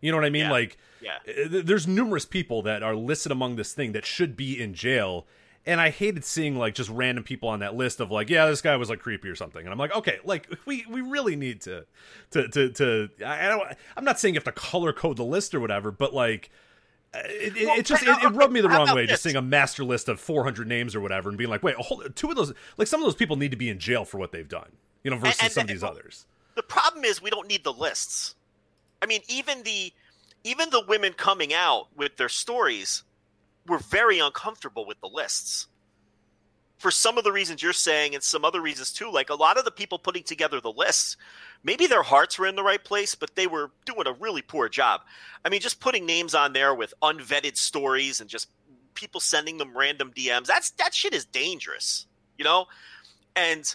You 0.00 0.10
know 0.10 0.16
what 0.16 0.24
I 0.24 0.30
mean? 0.30 0.44
Yeah. 0.46 0.50
like 0.50 0.78
Yeah. 1.00 1.18
uh, 1.28 1.60
there's 1.62 1.86
numerous 1.86 2.24
people 2.24 2.62
that 2.62 2.82
are 2.82 2.94
listed 2.94 3.30
among 3.32 3.56
this 3.56 3.72
thing 3.72 3.92
that 3.92 4.04
should 4.06 4.36
be 4.36 4.60
in 4.60 4.74
jail. 4.74 5.26
And 5.66 5.78
I 5.78 5.90
hated 5.90 6.24
seeing 6.24 6.56
like 6.56 6.74
just 6.74 6.88
random 6.88 7.22
people 7.22 7.50
on 7.50 7.58
that 7.60 7.74
list 7.74 8.00
of 8.00 8.10
like 8.10 8.30
yeah 8.30 8.46
this 8.46 8.62
guy 8.62 8.76
was 8.76 8.88
like 8.88 8.98
creepy 9.00 9.28
or 9.28 9.36
something. 9.36 9.60
And 9.62 9.70
I'm 9.70 9.78
like 9.78 9.94
okay 9.94 10.18
like 10.24 10.48
we 10.64 10.86
we 10.88 11.02
really 11.02 11.36
need 11.36 11.60
to 11.62 11.84
to 12.30 12.48
to, 12.48 12.70
to 12.70 13.08
I 13.24 13.46
I 13.46 13.48
don't 13.48 13.62
I'm 13.96 14.04
not 14.04 14.18
saying 14.18 14.34
you 14.34 14.38
have 14.38 14.44
to 14.44 14.52
color 14.52 14.92
code 14.94 15.18
the 15.18 15.24
list 15.24 15.54
or 15.54 15.60
whatever 15.60 15.90
but 15.90 16.14
like 16.14 16.50
it, 17.12 17.56
it, 17.56 17.66
Well, 17.66 17.78
it 17.78 17.84
just 17.86 18.02
it, 18.04 18.08
it 18.08 18.28
rubbed 18.32 18.52
me 18.54 18.60
the 18.60 18.68
wrong 18.68 18.94
way 18.94 19.04
just 19.04 19.22
seeing 19.22 19.36
a 19.36 19.42
master 19.42 19.84
list 19.84 20.08
of 20.08 20.18
400 20.20 20.66
names 20.68 20.94
or 20.94 21.00
whatever 21.00 21.28
and 21.28 21.36
being 21.36 21.50
like 21.50 21.62
wait 21.62 21.74
hold, 21.76 22.14
two 22.16 22.30
of 22.30 22.36
those 22.36 22.52
like 22.78 22.86
some 22.88 23.00
of 23.00 23.04
those 23.06 23.16
people 23.16 23.36
need 23.36 23.50
to 23.50 23.56
be 23.56 23.68
in 23.68 23.78
jail 23.78 24.04
for 24.06 24.16
what 24.18 24.32
they've 24.32 24.48
done 24.48 24.70
you 25.04 25.10
know 25.10 25.18
versus 25.18 25.42
and- 25.42 25.52
some 25.52 25.62
of 25.62 25.68
these 25.68 25.82
and- 25.82 25.90
others 25.90 26.24
the 26.54 26.62
problem 26.62 27.04
is 27.04 27.22
we 27.22 27.30
don't 27.30 27.48
need 27.48 27.64
the 27.64 27.72
lists. 27.72 28.34
I 29.02 29.06
mean, 29.06 29.20
even 29.28 29.62
the 29.62 29.92
even 30.44 30.70
the 30.70 30.84
women 30.86 31.12
coming 31.12 31.52
out 31.52 31.88
with 31.96 32.16
their 32.16 32.28
stories 32.28 33.02
were 33.66 33.78
very 33.78 34.18
uncomfortable 34.18 34.86
with 34.86 35.00
the 35.00 35.08
lists. 35.08 35.66
For 36.78 36.90
some 36.90 37.18
of 37.18 37.24
the 37.24 37.32
reasons 37.32 37.62
you're 37.62 37.74
saying 37.74 38.14
and 38.14 38.22
some 38.22 38.42
other 38.42 38.60
reasons 38.62 38.90
too, 38.90 39.10
like 39.10 39.28
a 39.28 39.34
lot 39.34 39.58
of 39.58 39.66
the 39.66 39.70
people 39.70 39.98
putting 39.98 40.22
together 40.22 40.60
the 40.60 40.72
lists, 40.72 41.18
maybe 41.62 41.86
their 41.86 42.02
hearts 42.02 42.38
were 42.38 42.46
in 42.46 42.56
the 42.56 42.62
right 42.62 42.82
place, 42.82 43.14
but 43.14 43.34
they 43.36 43.46
were 43.46 43.70
doing 43.84 44.06
a 44.06 44.14
really 44.14 44.40
poor 44.40 44.68
job. 44.70 45.02
I 45.44 45.50
mean, 45.50 45.60
just 45.60 45.80
putting 45.80 46.06
names 46.06 46.34
on 46.34 46.54
there 46.54 46.74
with 46.74 46.94
unvetted 47.02 47.58
stories 47.58 48.22
and 48.22 48.30
just 48.30 48.48
people 48.94 49.20
sending 49.20 49.58
them 49.58 49.76
random 49.76 50.10
DMs, 50.16 50.46
that's 50.46 50.70
that 50.72 50.94
shit 50.94 51.12
is 51.12 51.26
dangerous, 51.26 52.06
you 52.38 52.44
know? 52.44 52.66
And 53.36 53.72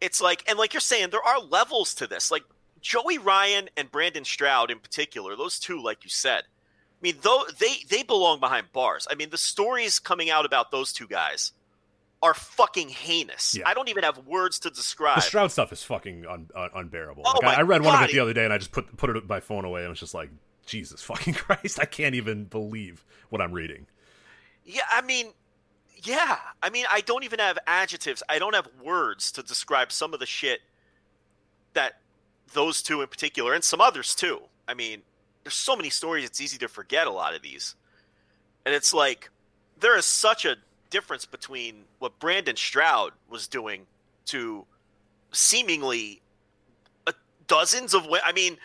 it's 0.00 0.20
like 0.20 0.44
and 0.48 0.58
like 0.58 0.72
you're 0.72 0.80
saying 0.80 1.10
there 1.10 1.22
are 1.22 1.40
levels 1.40 1.94
to 1.94 2.06
this. 2.06 2.30
Like 2.30 2.44
joey 2.80 3.18
ryan 3.18 3.68
and 3.76 3.90
brandon 3.90 4.24
stroud 4.24 4.70
in 4.70 4.78
particular 4.78 5.34
those 5.34 5.58
two 5.58 5.82
like 5.82 6.04
you 6.04 6.10
said 6.10 6.42
i 6.44 7.00
mean 7.02 7.16
though 7.22 7.42
they 7.58 7.74
they 7.88 8.02
belong 8.04 8.40
behind 8.40 8.72
bars. 8.72 9.06
I 9.10 9.14
mean 9.14 9.30
the 9.30 9.38
stories 9.38 9.98
coming 9.98 10.30
out 10.30 10.46
about 10.46 10.70
those 10.70 10.92
two 10.92 11.06
guys 11.08 11.52
are 12.22 12.34
fucking 12.34 12.88
heinous. 12.88 13.56
Yeah. 13.56 13.68
i 13.68 13.74
don't 13.74 13.88
even 13.88 14.02
have 14.04 14.18
words 14.26 14.58
to 14.60 14.70
describe. 14.70 15.16
The 15.16 15.22
Stroud 15.22 15.52
stuff 15.52 15.72
is 15.72 15.82
fucking 15.84 16.26
un, 16.26 16.48
un, 16.54 16.70
unbearable. 16.74 17.22
Oh 17.26 17.38
like, 17.42 17.44
I, 17.44 17.46
my 17.46 17.54
I 17.58 17.62
read 17.62 17.82
one 17.82 17.94
of 17.94 18.08
it 18.08 18.12
the 18.12 18.20
other 18.20 18.32
day 18.32 18.44
and 18.44 18.52
I 18.52 18.58
just 18.58 18.72
put 18.72 18.96
put 18.96 19.10
it 19.10 19.28
my 19.28 19.40
phone 19.40 19.64
away 19.64 19.82
and 19.82 19.90
was 19.90 20.00
just 20.00 20.14
like 20.14 20.30
Jesus 20.66 21.02
fucking 21.02 21.34
Christ. 21.34 21.80
I 21.80 21.84
can't 21.84 22.14
even 22.14 22.44
believe 22.44 23.04
what 23.30 23.40
I'm 23.40 23.52
reading. 23.52 23.86
Yeah 24.64 24.82
i 24.92 25.00
mean 25.02 25.32
yeah 26.04 26.38
i 26.62 26.70
mean 26.70 26.84
i 26.90 27.00
don't 27.00 27.24
even 27.24 27.38
have 27.38 27.58
adjectives. 27.66 28.22
I 28.28 28.38
don't 28.38 28.54
have 28.54 28.68
words 28.82 29.32
to 29.32 29.42
describe 29.42 29.92
some 29.92 30.14
of 30.14 30.20
the 30.20 30.26
shit 30.26 30.60
that 31.74 32.00
those 32.52 32.82
two 32.82 33.02
in 33.02 33.08
particular 33.08 33.54
and 33.54 33.62
some 33.62 33.80
others 33.80 34.14
too. 34.14 34.40
I 34.66 34.74
mean 34.74 35.02
there's 35.44 35.54
so 35.54 35.76
many 35.76 35.90
stories 35.90 36.24
it's 36.24 36.40
easy 36.40 36.58
to 36.58 36.68
forget 36.68 37.06
a 37.06 37.10
lot 37.10 37.34
of 37.34 37.42
these. 37.42 37.74
And 38.64 38.74
it's 38.74 38.92
like 38.92 39.30
there 39.80 39.96
is 39.96 40.06
such 40.06 40.44
a 40.44 40.56
difference 40.90 41.26
between 41.26 41.84
what 41.98 42.18
brandon 42.18 42.56
stroud 42.56 43.12
was 43.28 43.46
doing 43.46 43.86
to 44.26 44.64
seemingly 45.32 46.22
dozens 47.46 47.92
of 47.94 48.04
women 48.04 48.20
i 48.24 48.32
mean 48.32 48.56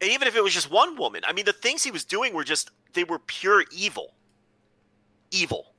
and 0.00 0.10
even 0.10 0.26
if 0.26 0.34
it 0.34 0.42
was 0.42 0.52
just 0.52 0.70
one 0.70 0.96
woman 0.96 1.22
i 1.24 1.32
mean 1.32 1.44
the 1.44 1.52
things 1.52 1.84
he 1.84 1.92
was 1.92 2.04
doing 2.04 2.34
were 2.34 2.42
just 2.42 2.70
they 2.92 3.04
were 3.04 3.18
pure 3.18 3.64
evil. 3.70 4.14
Evil 5.30 5.71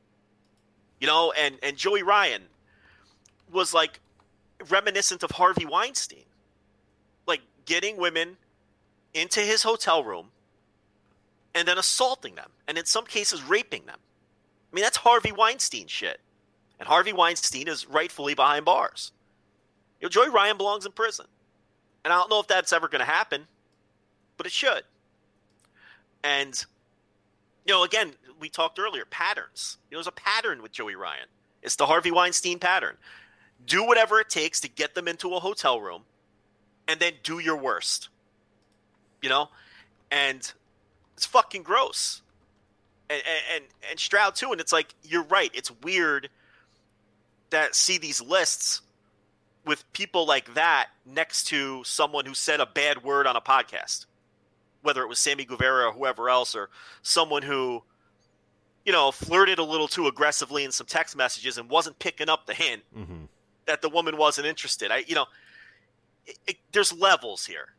you 1.03 1.07
know 1.07 1.33
and 1.33 1.57
and 1.61 1.75
joey 1.75 2.01
ryan 2.01 2.43
was 3.51 3.73
like 3.73 3.99
reminiscent 4.69 5.21
of 5.21 5.31
harvey 5.31 5.65
weinstein. 5.65 6.23
Like 7.27 7.41
getting 7.65 7.97
women 7.97 8.37
into 9.13 9.41
his 9.41 9.63
hotel 9.63 10.01
room 10.05 10.29
and 11.53 11.67
then 11.67 11.77
assaulting 11.77 12.35
them 12.35 12.51
and 12.69 12.77
in 12.77 12.85
some 12.85 13.05
cases 13.05 13.43
raping 13.43 13.85
them. 13.85 13.99
I 14.71 14.75
mean 14.75 14.83
that's 14.83 14.95
harvey 14.95 15.33
weinstein 15.33 15.87
shit. 15.87 16.21
And 16.79 16.87
harvey 16.87 17.11
weinstein 17.11 17.67
is 17.67 17.85
rightfully 17.85 18.33
behind 18.33 18.63
bars. 18.63 19.11
You 19.99 20.05
know 20.05 20.09
joey 20.09 20.29
ryan 20.29 20.55
belongs 20.55 20.85
in 20.85 20.93
prison. 20.93 21.25
And 22.05 22.13
i 22.13 22.15
don't 22.15 22.29
know 22.29 22.39
if 22.39 22.47
that's 22.47 22.71
ever 22.71 22.87
going 22.87 23.05
to 23.05 23.11
happen 23.11 23.47
but 24.37 24.45
it 24.45 24.53
should. 24.53 24.83
And 26.23 26.65
you 27.65 27.73
know, 27.73 27.83
again, 27.83 28.13
we 28.43 28.49
talked 28.49 28.77
earlier, 28.77 29.05
patterns. 29.05 29.77
You 29.89 29.95
know, 29.95 29.99
there's 29.99 30.07
a 30.07 30.11
pattern 30.11 30.61
with 30.61 30.73
Joey 30.73 30.95
Ryan. 30.95 31.27
It's 31.61 31.77
the 31.77 31.85
Harvey 31.85 32.11
Weinstein 32.11 32.59
pattern. 32.59 32.97
Do 33.65 33.87
whatever 33.87 34.19
it 34.19 34.29
takes 34.29 34.59
to 34.59 34.69
get 34.69 34.95
them 34.95 35.07
into 35.07 35.33
a 35.33 35.39
hotel 35.39 35.79
room 35.79 36.03
and 36.87 36.99
then 36.99 37.13
do 37.23 37.39
your 37.39 37.55
worst. 37.55 38.09
You 39.21 39.29
know? 39.29 39.47
And 40.11 40.51
it's 41.15 41.25
fucking 41.25 41.63
gross. 41.63 42.21
And 43.09 43.21
and 43.55 43.63
and 43.89 43.99
Stroud 43.99 44.35
too, 44.35 44.51
and 44.51 44.59
it's 44.59 44.73
like 44.73 44.93
you're 45.03 45.23
right. 45.23 45.51
It's 45.53 45.71
weird 45.81 46.29
that 47.49 47.75
see 47.75 47.97
these 47.97 48.21
lists 48.21 48.81
with 49.65 49.83
people 49.93 50.25
like 50.25 50.53
that 50.55 50.89
next 51.05 51.45
to 51.45 51.83
someone 51.85 52.25
who 52.25 52.33
said 52.33 52.59
a 52.59 52.65
bad 52.65 53.03
word 53.03 53.25
on 53.25 53.37
a 53.37 53.41
podcast 53.41 54.05
whether 54.83 55.01
it 55.01 55.09
was 55.09 55.17
Sammy 55.17 55.45
Guevara 55.45 55.87
or 55.87 55.93
whoever 55.93 56.29
else, 56.29 56.55
or 56.55 56.69
someone 57.01 57.41
who, 57.41 57.81
you 58.85 58.91
know, 58.91 59.11
flirted 59.11 59.59
a 59.59 59.63
little 59.63 59.87
too 59.87 60.07
aggressively 60.07 60.63
in 60.63 60.71
some 60.71 60.87
text 60.87 61.15
messages 61.15 61.57
and 61.57 61.69
wasn't 61.69 61.97
picking 61.99 62.29
up 62.29 62.45
the 62.45 62.53
hint 62.53 62.83
mm-hmm. 62.95 63.25
that 63.65 63.81
the 63.81 63.89
woman 63.89 64.17
wasn't 64.17 64.47
interested. 64.47 64.91
I, 64.91 65.03
you 65.07 65.15
know, 65.15 65.25
it, 66.25 66.37
it, 66.47 66.57
there's 66.71 66.91
levels 66.91 67.45
here. 67.45 67.69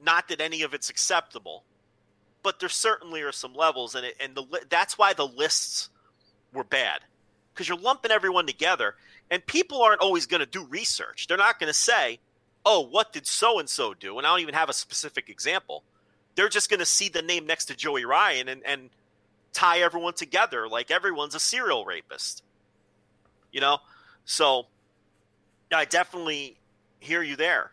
Not 0.00 0.28
that 0.28 0.40
any 0.40 0.62
of 0.62 0.74
it's 0.74 0.90
acceptable, 0.90 1.64
but 2.42 2.60
there 2.60 2.68
certainly 2.68 3.22
are 3.22 3.32
some 3.32 3.54
levels, 3.54 3.94
and 3.94 4.04
it, 4.04 4.16
and 4.20 4.34
the 4.34 4.44
that's 4.68 4.98
why 4.98 5.14
the 5.14 5.26
lists 5.26 5.88
were 6.52 6.64
bad 6.64 7.00
because 7.52 7.68
you're 7.68 7.78
lumping 7.78 8.10
everyone 8.10 8.46
together, 8.46 8.96
and 9.30 9.44
people 9.46 9.82
aren't 9.82 10.02
always 10.02 10.26
going 10.26 10.40
to 10.40 10.46
do 10.46 10.64
research. 10.64 11.26
They're 11.26 11.38
not 11.38 11.58
going 11.58 11.68
to 11.68 11.78
say, 11.78 12.18
"Oh, 12.66 12.80
what 12.80 13.14
did 13.14 13.26
so 13.26 13.58
and 13.58 13.68
so 13.68 13.94
do?" 13.94 14.18
And 14.18 14.26
I 14.26 14.30
don't 14.30 14.40
even 14.40 14.54
have 14.54 14.68
a 14.68 14.74
specific 14.74 15.30
example 15.30 15.84
they're 16.34 16.48
just 16.48 16.70
going 16.70 16.80
to 16.80 16.86
see 16.86 17.08
the 17.08 17.22
name 17.22 17.46
next 17.46 17.66
to 17.66 17.76
Joey 17.76 18.04
Ryan 18.04 18.48
and, 18.48 18.62
and 18.64 18.90
tie 19.54 19.78
everyone 19.78 20.12
together 20.14 20.68
like 20.68 20.90
everyone's 20.90 21.34
a 21.34 21.40
serial 21.40 21.86
rapist. 21.86 22.42
You 23.52 23.60
know? 23.62 23.78
So 24.26 24.66
I 25.72 25.86
definitely 25.86 26.58
hear 27.00 27.22
you 27.22 27.36
there. 27.36 27.70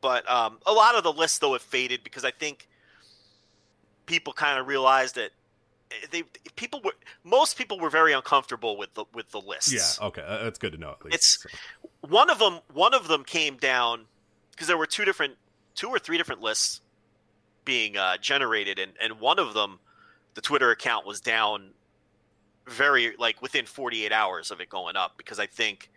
But 0.00 0.28
um, 0.30 0.58
a 0.66 0.72
lot 0.72 0.94
of 0.96 1.02
the 1.04 1.12
lists, 1.12 1.38
though, 1.38 1.52
have 1.52 1.62
faded 1.62 2.02
because 2.04 2.24
I 2.24 2.30
think 2.30 2.66
people 4.06 4.32
kind 4.32 4.58
of 4.58 4.66
realized 4.66 5.16
that 5.16 5.30
they 6.10 6.22
people 6.56 6.80
were 6.84 6.92
most 7.24 7.56
people 7.56 7.78
were 7.80 7.88
very 7.90 8.12
uncomfortable 8.12 8.76
with 8.76 8.92
the 8.94 9.04
with 9.14 9.30
the 9.30 9.40
lists. 9.40 9.72
yeah 10.00 10.06
okay 10.06 10.22
uh, 10.26 10.42
that's 10.44 10.58
good 10.58 10.72
to 10.72 10.78
know 10.78 10.90
at 10.90 11.02
least 11.04 11.14
It's- 11.14 11.38
So, 11.42 11.88
one 12.08 12.28
of 12.30 12.38
them 12.38 12.60
one 12.72 12.92
of 12.94 13.08
them 13.08 13.24
came 13.24 13.56
down 13.56 14.04
because 14.50 14.66
there 14.66 14.76
were 14.76 14.86
two 14.86 15.04
different 15.06 15.34
two 15.74 15.88
or 15.88 15.98
three 15.98 16.16
different 16.18 16.42
lists 16.42 16.80
being 17.64 17.96
uh, 17.96 18.18
generated 18.18 18.78
and 18.78 18.92
and 19.00 19.18
one 19.18 19.38
of 19.38 19.54
them 19.54 19.78
the 20.34 20.40
twitter 20.40 20.70
account 20.70 21.06
was 21.06 21.20
down 21.20 21.70
very 22.66 23.14
like 23.18 23.40
within 23.40 23.64
48 23.64 24.12
hours 24.12 24.50
of 24.50 24.60
it 24.60 24.68
going 24.68 24.96
up 24.96 25.14
because 25.16 25.38
i 25.38 25.46
think 25.46 25.90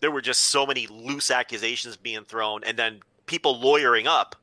there 0.00 0.10
were 0.10 0.22
just 0.22 0.44
so 0.44 0.64
many 0.64 0.86
loose 0.86 1.30
accusations 1.30 1.96
being 1.96 2.24
thrown 2.24 2.62
and 2.64 2.78
then 2.78 3.00
people 3.26 3.58
lawyering 3.60 4.06
up 4.06 4.36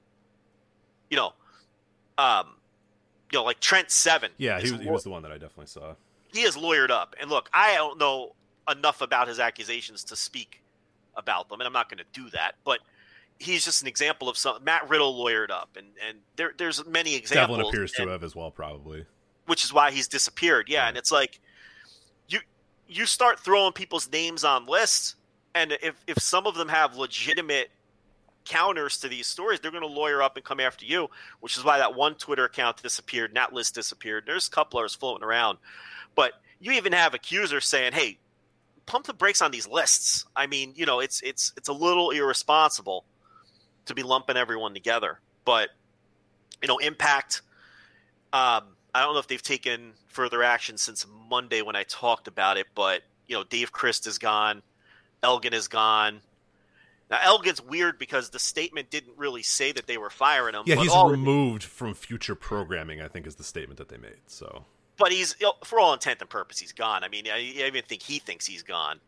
you 1.09 1.17
know 1.17 1.33
um 2.17 2.55
you 3.31 3.39
know 3.39 3.43
like 3.43 3.59
trent 3.59 3.89
seven 3.89 4.31
yeah 4.38 4.59
he 4.59 4.71
was, 4.71 4.81
he 4.81 4.89
was 4.89 5.03
the 5.03 5.09
one 5.09 5.23
that 5.23 5.31
I 5.31 5.35
definitely 5.35 5.65
saw 5.65 5.95
he 6.35 6.43
is 6.43 6.55
lawyered 6.55 6.91
up. 6.91 7.15
And 7.19 7.29
look, 7.29 7.49
I 7.53 7.75
don't 7.75 7.97
know 7.97 8.35
enough 8.69 9.01
about 9.01 9.27
his 9.27 9.39
accusations 9.39 10.03
to 10.05 10.15
speak 10.15 10.61
about 11.15 11.49
them, 11.49 11.61
and 11.61 11.67
I'm 11.67 11.73
not 11.73 11.89
going 11.89 11.99
to 11.99 12.19
do 12.19 12.29
that. 12.31 12.55
But 12.63 12.79
he's 13.39 13.63
just 13.65 13.81
an 13.81 13.88
example 13.88 14.29
of 14.29 14.38
some 14.38 14.63
Matt 14.63 14.89
Riddle 14.89 15.15
lawyered 15.15 15.49
up, 15.49 15.69
and 15.77 15.88
and 16.07 16.19
there 16.35 16.53
there's 16.57 16.85
many 16.85 17.15
examples. 17.15 17.57
Devlin 17.57 17.73
appears 17.73 17.91
to 17.93 18.07
have 18.07 18.23
as 18.23 18.35
well 18.35 18.51
probably 18.51 19.05
which 19.45 19.63
is 19.63 19.73
why 19.73 19.91
he's 19.91 20.08
disappeared. 20.08 20.67
Yeah, 20.69 20.88
and 20.88 20.97
it's 20.97 21.12
like 21.12 21.39
you 22.27 22.39
you 22.88 23.05
start 23.05 23.39
throwing 23.39 23.73
people's 23.73 24.12
names 24.12 24.43
on 24.43 24.65
lists, 24.65 25.15
and 25.53 25.71
if 25.81 25.95
if 26.08 26.19
some 26.19 26.47
of 26.47 26.55
them 26.55 26.69
have 26.69 26.95
legitimate 26.95 27.69
counters 28.45 28.99
to 28.99 29.08
these 29.08 29.27
stories, 29.27 29.60
they're 29.60 29.71
going 29.71 29.81
to 29.81 29.88
lawyer 29.88 30.21
up 30.21 30.36
and 30.36 30.45
come 30.45 30.60
after 30.60 30.86
you, 30.86 31.10
which 31.39 31.58
is 31.58 31.63
why 31.63 31.79
that 31.79 31.95
one 31.95 32.15
Twitter 32.15 32.45
account 32.45 32.81
disappeared 32.81 33.31
and 33.31 33.38
that 33.38 33.53
list 33.53 33.75
disappeared. 33.75 34.23
There's 34.25 34.47
a 34.47 34.51
couple 34.51 34.79
others 34.79 34.95
floating 34.95 35.23
around. 35.25 35.58
But 36.13 36.34
you 36.60 36.71
even 36.73 36.93
have 36.93 37.13
accusers 37.13 37.65
saying, 37.65 37.93
hey, 37.93 38.19
pump 38.86 39.08
the 39.08 39.13
brakes 39.13 39.41
on 39.41 39.51
these 39.51 39.67
lists. 39.67 40.25
I 40.36 40.47
mean, 40.47 40.73
you 40.75 40.86
know, 40.86 40.99
it's 40.99 41.21
it's 41.21 41.53
it's 41.58 41.67
a 41.67 41.73
little 41.73 42.12
irresponsible 42.12 43.03
to 43.86 43.93
be 43.93 44.03
lumping 44.03 44.38
everyone 44.38 44.73
together. 44.73 45.19
But 45.43 45.69
you 46.62 46.67
know, 46.67 46.77
Impact. 46.77 47.41
Um, 48.31 48.74
I 48.95 49.01
don't 49.01 49.13
know 49.13 49.19
if 49.19 49.27
they've 49.27 49.41
taken 49.41 49.91
further 50.08 50.41
action 50.41 50.77
since 50.77 51.05
Monday 51.29 51.62
when 51.62 51.75
I 51.75 51.84
talked 51.84 52.27
about 52.27 52.58
it, 52.58 52.67
but 52.75 53.01
you 53.27 53.36
know, 53.36 53.43
Dave 53.43 53.71
Crist 53.71 54.08
is 54.08 54.17
gone, 54.17 54.62
Elgin 55.23 55.53
is 55.53 55.67
gone. 55.67 56.21
Now 57.12 57.19
Elgin's 57.21 57.62
weird 57.62 57.99
because 57.99 58.29
the 58.31 58.39
statement 58.39 58.89
didn't 58.89 59.17
really 59.17 59.43
say 59.43 59.71
that 59.73 59.86
they 59.86 59.97
were 59.97 60.10
firing 60.10 60.55
him. 60.55 60.63
Yeah, 60.65 60.75
but 60.75 60.81
he's 60.84 60.91
all- 60.91 61.10
removed 61.10 61.63
from 61.63 61.93
future 61.93 62.36
programming. 62.36 63.01
I 63.01 63.08
think 63.08 63.27
is 63.27 63.36
the 63.36 63.43
statement 63.43 63.77
that 63.77 63.89
they 63.89 63.97
made. 63.97 64.17
So 64.27 64.65
but 64.97 65.12
he's 65.12 65.36
for 65.65 65.79
all 65.79 65.93
intent 65.93 66.21
and 66.21 66.29
purpose, 66.29 66.58
he's 66.58 66.71
gone. 66.71 67.03
I 67.03 67.10
mean, 67.10 67.27
I, 67.27 67.36
I 67.60 67.67
even 67.67 67.84
think 67.84 68.01
he 68.01 68.17
thinks 68.19 68.45
he's 68.45 68.63
gone. 68.63 68.99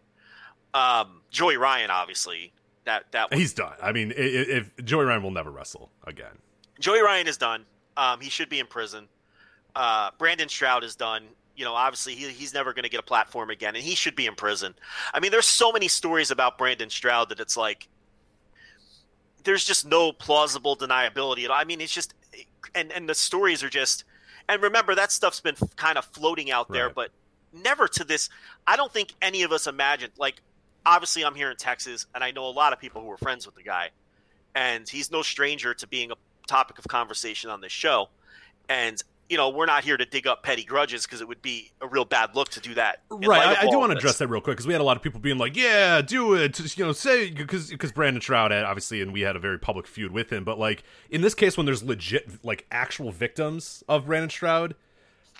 Um, 0.74 1.22
Joey 1.32 1.58
Ryan, 1.58 1.90
obviously, 1.90 2.52
that 2.86 3.12
that 3.14 3.34
he's 3.34 3.54
done. 3.54 3.74
I 3.82 3.92
mean, 3.94 4.12
i- 4.12 4.22
i- 4.22 4.58
if 4.60 4.72
Joey 4.84 5.06
Ryan 5.06 5.24
will 5.24 5.32
never 5.32 5.50
wrestle 5.50 5.90
again. 6.04 6.38
Joey 6.80 7.00
Ryan 7.02 7.28
is 7.28 7.38
done. 7.38 7.66
Um, 7.96 8.20
he 8.22 8.30
should 8.30 8.50
be 8.50 8.60
in 8.60 8.68
prison. 8.68 9.08
Uh, 9.78 10.10
Brandon 10.18 10.50
Stroud 10.50 10.84
is 10.84 10.96
done. 10.96 11.24
You 11.56 11.66
know, 11.66 11.74
obviously 11.74 12.14
he, 12.16 12.28
he's 12.30 12.54
never 12.54 12.74
going 12.74 12.84
to 12.84 12.90
get 12.90 13.00
a 13.00 13.04
platform 13.04 13.50
again, 13.50 13.76
and 13.76 13.84
he 13.84 13.96
should 13.96 14.16
be 14.16 14.26
in 14.26 14.36
prison. 14.36 14.74
I 15.14 15.20
mean, 15.20 15.32
there's 15.32 15.46
so 15.46 15.72
many 15.72 15.88
stories 15.88 16.32
about 16.32 16.58
Brandon 16.58 16.90
Stroud 16.90 17.30
that 17.30 17.40
it's 17.40 17.56
like 17.58 17.88
there's 19.44 19.64
just 19.66 19.86
no 19.86 20.12
plausible 20.12 20.76
deniability. 20.76 21.48
I 21.50 21.64
mean, 21.64 21.82
it's 21.82 21.94
just 21.94 22.14
and 22.76 22.92
and 22.92 23.08
the 23.08 23.16
stories 23.16 23.64
are 23.64 23.70
just 23.70 24.04
and 24.50 24.62
remember 24.62 24.96
that 24.96 25.12
stuff's 25.12 25.40
been 25.42 25.56
kind 25.76 25.98
of 25.98 26.06
floating 26.06 26.52
out 26.52 26.70
there, 26.70 26.88
Right. 26.88 26.96
but 26.96 27.12
never 27.54 27.88
to 27.88 28.04
this. 28.04 28.30
I 28.66 28.76
don't 28.76 28.92
think 28.92 29.14
any 29.22 29.44
of 29.44 29.52
us 29.52 29.68
imagined. 29.68 30.14
Like, 30.18 30.42
obviously, 30.86 31.24
I'm 31.26 31.36
here 31.36 31.52
in 31.52 31.58
Texas, 31.58 32.06
and 32.16 32.24
I 32.24 32.32
know 32.32 32.46
a 32.48 32.52
lot 32.52 32.72
of 32.74 32.80
people 32.80 33.02
who 33.02 33.12
are 33.12 33.18
friends 33.18 33.46
with 33.46 33.56
the 33.56 33.64
guy, 33.64 33.90
and 34.56 34.88
he's 34.88 35.12
no 35.12 35.22
stranger 35.22 35.74
to 35.74 35.88
being 35.88 36.12
a 36.12 36.16
topic 36.48 36.78
of 36.80 36.88
conversation 36.88 37.50
on 37.50 37.62
this 37.62 37.72
show. 37.72 38.10
And 38.70 39.02
you 39.30 39.38
know, 39.38 39.50
we're 39.50 39.66
not 39.66 39.84
here 39.84 39.98
to 39.98 40.06
dig 40.06 40.26
up 40.26 40.42
petty 40.44 40.64
grudges 40.64 41.06
because 41.06 41.20
it 41.22 41.28
would 41.28 41.42
be 41.42 41.72
a 41.82 41.88
real 41.88 42.06
bad 42.06 42.36
look 42.36 42.50
to 42.50 42.60
do 42.60 42.74
that. 42.76 43.02
Right, 43.10 43.58
I, 43.58 43.68
I 43.68 43.70
do 43.70 43.78
want 43.80 43.92
to 43.92 43.98
address 43.98 44.18
that 44.20 44.28
real 44.28 44.40
quick 44.42 44.56
because 44.56 44.68
we 44.68 44.74
had 44.74 44.82
a 44.82 44.86
lot 44.86 44.96
of 44.98 45.04
people 45.04 45.20
being 45.20 45.38
like, 45.38 45.58
"Yeah, 45.58 46.02
do 46.02 46.34
it," 46.34 46.54
Just, 46.54 46.78
you 46.78 46.86
know, 46.86 46.94
say 46.94 47.30
because 47.32 47.70
because 47.70 47.92
Brandon 47.92 48.22
Stroud 48.22 48.52
had 48.52 48.64
obviously, 48.64 49.02
and 49.02 49.12
we 49.12 49.22
had 49.22 49.36
a 49.36 49.40
very 49.40 49.60
public 49.60 49.88
feud 49.88 50.12
with 50.12 50.32
him. 50.32 50.44
But 50.44 50.58
like 50.60 50.84
in 51.10 51.22
this 51.22 51.34
case, 51.34 51.58
when 51.58 51.66
there's 51.66 51.84
legit 51.84 52.44
like 52.46 52.66
actual 52.72 53.12
victims 53.12 53.84
of 53.90 54.06
Brandon 54.06 54.30
Stroud, 54.30 54.76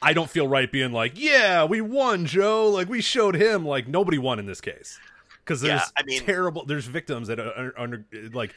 I 0.02 0.14
don't 0.14 0.30
feel 0.30 0.48
right 0.48 0.72
being 0.72 0.92
like, 0.92 1.14
"Yeah, 1.16 1.64
we 1.64 1.82
won, 1.82 2.26
Joe." 2.26 2.70
Like 2.70 2.90
we 2.90 3.02
showed 3.02 3.36
him. 3.36 3.66
Like 3.66 3.88
nobody 3.88 4.18
won 4.18 4.38
in 4.40 4.46
this 4.46 4.62
case 4.62 5.00
because 5.46 5.62
there's 5.62 5.80
Yeah, 5.80 5.88
I 5.98 6.04
mean- 6.04 6.22
terrible. 6.24 6.66
There's 6.66 6.88
victims 6.88 7.30
that 7.30 7.40
are, 7.40 7.52
are 7.68 7.74
under 7.80 8.06
like 8.34 8.54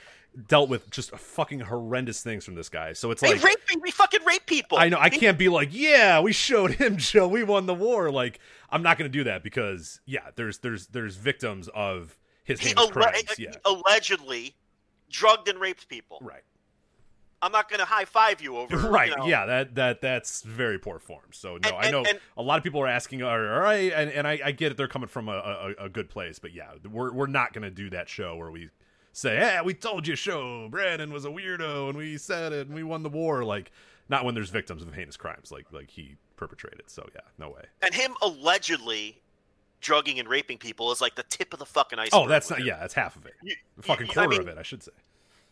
dealt 0.47 0.69
with 0.69 0.91
just 0.91 1.11
fucking 1.11 1.61
horrendous 1.61 2.23
things 2.23 2.45
from 2.45 2.55
this 2.55 2.69
guy. 2.69 2.93
So 2.93 3.11
it's 3.11 3.21
They 3.21 3.33
like 3.35 3.43
rape, 3.43 3.59
we 3.83 3.91
fucking 3.91 4.25
rape 4.25 4.47
people. 4.47 4.79
I 4.79 4.89
know 4.89 4.99
I 4.99 5.11
can't 5.11 5.37
be 5.39 5.49
like, 5.49 5.69
yeah, 5.73 6.21
we 6.21 6.33
showed 6.33 6.73
him, 6.73 6.97
Joe. 6.99 7.27
We 7.29 7.43
won 7.43 7.67
the 7.67 7.75
war. 7.75 8.11
Like, 8.11 8.39
I'm 8.71 8.83
not 8.83 8.99
going 8.99 9.11
to 9.11 9.19
do 9.19 9.25
that 9.25 9.43
because, 9.43 10.01
yeah, 10.07 10.31
there's 10.37 10.59
there's 10.59 10.87
there's 10.89 11.17
victims 11.17 11.69
of 11.75 12.17
his 12.45 12.61
He 12.61 12.75
crimes. 12.75 13.33
he 13.37 13.45
Yeah, 13.45 13.53
allegedly 13.65 14.55
drugged 15.11 15.49
and 15.49 15.59
raped 15.61 15.89
people. 15.89 16.19
right, 16.23 16.43
I'm 17.43 17.53
not 17.53 17.69
going 17.69 17.81
to 17.81 17.85
high 17.87 18.05
five 18.05 18.41
you 18.41 18.57
over. 18.57 18.77
right. 18.89 19.11
you 19.11 19.17
know, 19.17 19.27
Yeah, 19.27 19.47
that 19.47 19.75
that 19.75 20.01
that's 20.01 20.43
very 20.43 20.79
poor 20.79 20.99
form. 20.99 21.25
So 21.33 21.57
no, 21.63 21.71
And- 21.71 21.77
I 21.87 21.91
know 21.91 21.99
and- 22.01 22.09
and- 22.09 22.21
a 22.37 22.43
lot 22.43 22.59
of 22.59 22.63
people 22.65 22.81
are 22.83 22.87
asking, 22.89 23.23
all 23.23 23.39
right, 23.39 23.93
and, 23.93 24.11
and 24.11 24.29
I, 24.29 24.39
I 24.45 24.53
get 24.53 24.71
it. 24.73 24.77
They're 24.77 24.89
coming 24.89 25.09
from 25.09 25.29
a, 25.29 25.75
a, 25.79 25.85
a 25.87 25.89
good 25.89 26.09
place, 26.09 26.39
but 26.39 26.53
yeah, 26.55 26.71
we're 26.89 27.13
we're 27.13 27.27
not 27.27 27.53
going 27.53 27.63
to 27.63 27.71
do 27.71 27.91
that 27.91 28.09
show 28.09 28.37
where 28.37 28.51
we 28.51 28.69
say, 29.13 29.37
yeah, 29.37 29.63
we 29.63 29.75
told 29.75 30.07
you, 30.07 30.17
show 30.17 30.69
Brandon 30.71 31.13
was 31.13 31.25
a 31.25 31.29
weirdo, 31.29 31.89
and 31.89 31.99
we 31.99 32.17
said 32.17 32.53
it, 32.53 32.67
and 32.67 32.75
we 32.75 32.83
won 32.83 33.03
the 33.03 33.09
war. 33.09 33.45
Like, 33.45 33.71
not 34.09 34.25
when 34.25 34.35
there's 34.35 34.51
victims 34.51 34.83
of 34.83 34.93
heinous 34.95 35.17
crimes, 35.17 35.51
like 35.53 35.67
like 35.73 35.91
he 35.91 36.17
perpetrated. 36.37 36.83
So 36.89 37.07
yeah, 37.15 37.21
no 37.39 37.51
way. 37.51 37.63
And 37.83 37.95
him 37.95 38.15
allegedly 38.23 39.19
drugging 39.81 40.19
and 40.19 40.29
raping 40.29 40.59
people 40.59 40.93
is 40.93 41.01
like 41.01 41.15
the 41.15 41.23
tip 41.25 41.53
of 41.53 41.59
the 41.59 41.67
fucking 41.67 41.99
iceberg. 41.99 42.21
Oh, 42.21 42.29
that's 42.29 42.51
not. 42.51 42.65
Yeah, 42.65 42.79
that's 42.79 42.95
half 42.95 43.17
of 43.17 43.25
it. 43.27 43.35
You- 43.43 43.57
The 43.77 43.83
fucking 43.83 44.07
you- 44.07 44.13
I 44.13 44.15
quarter 44.15 44.29
mean- 44.31 44.41
of 44.43 44.49
it, 44.49 44.59
I 44.59 44.63
should 44.63 44.83
say. 44.83 44.93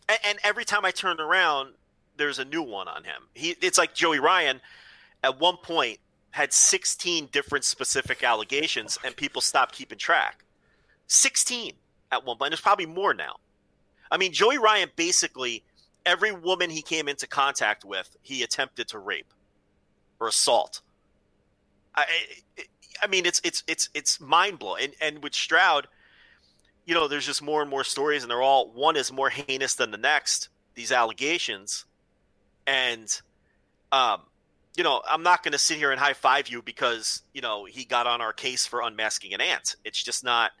And, 0.07 0.19
and 0.25 0.39
every 0.43 0.65
time 0.65 0.85
I 0.85 0.91
turn 0.91 1.19
around, 1.19 1.73
there's 2.17 2.39
a 2.39 2.45
new 2.45 2.61
one 2.63 2.87
on 2.87 3.03
him. 3.03 3.23
He, 3.33 3.55
it's 3.61 3.77
like 3.77 3.93
Joey 3.93 4.19
Ryan. 4.19 4.59
At 5.23 5.39
one 5.39 5.57
point, 5.57 5.99
had 6.31 6.53
16 6.53 7.27
different 7.31 7.65
specific 7.65 8.23
allegations, 8.23 8.97
and 9.03 9.15
people 9.15 9.41
stopped 9.41 9.73
keeping 9.75 9.97
track. 9.97 10.43
16 11.07 11.73
at 12.11 12.25
one 12.25 12.37
point. 12.37 12.51
There's 12.51 12.61
probably 12.61 12.85
more 12.85 13.13
now. 13.13 13.37
I 14.11 14.17
mean, 14.17 14.33
Joey 14.33 14.57
Ryan 14.57 14.89
basically 14.95 15.63
every 16.05 16.31
woman 16.31 16.69
he 16.69 16.81
came 16.81 17.07
into 17.07 17.27
contact 17.27 17.85
with, 17.85 18.15
he 18.21 18.43
attempted 18.43 18.87
to 18.89 18.99
rape 18.99 19.33
or 20.19 20.27
assault. 20.27 20.81
I, 21.95 22.05
I, 23.01 23.07
mean, 23.07 23.25
it's 23.25 23.41
it's 23.43 23.63
it's 23.67 23.89
it's 23.93 24.19
mind 24.19 24.59
blowing. 24.59 24.85
And, 24.85 24.93
and 25.01 25.23
with 25.23 25.35
Stroud, 25.35 25.87
you 26.85 26.93
know, 26.93 27.07
there's 27.07 27.25
just 27.25 27.41
more 27.41 27.61
and 27.61 27.69
more 27.69 27.83
stories, 27.83 28.23
and 28.23 28.31
they're 28.31 28.41
all 28.41 28.71
one 28.71 28.95
is 28.95 29.11
more 29.11 29.29
heinous 29.29 29.75
than 29.75 29.91
the 29.91 29.97
next. 29.97 30.49
These 30.75 30.91
allegations, 30.91 31.85
and 32.65 33.21
um, 33.91 34.21
you 34.77 34.83
know, 34.83 35.01
I'm 35.09 35.23
not 35.23 35.43
going 35.43 35.51
to 35.51 35.57
sit 35.57 35.77
here 35.77 35.91
and 35.91 35.99
high 35.99 36.13
five 36.13 36.47
you 36.47 36.61
because 36.61 37.23
you 37.33 37.41
know 37.41 37.65
he 37.65 37.83
got 37.83 38.07
on 38.07 38.21
our 38.21 38.33
case 38.33 38.65
for 38.65 38.81
unmasking 38.81 39.33
an 39.33 39.41
ant. 39.41 39.75
It's 39.83 40.01
just 40.01 40.23
not. 40.23 40.51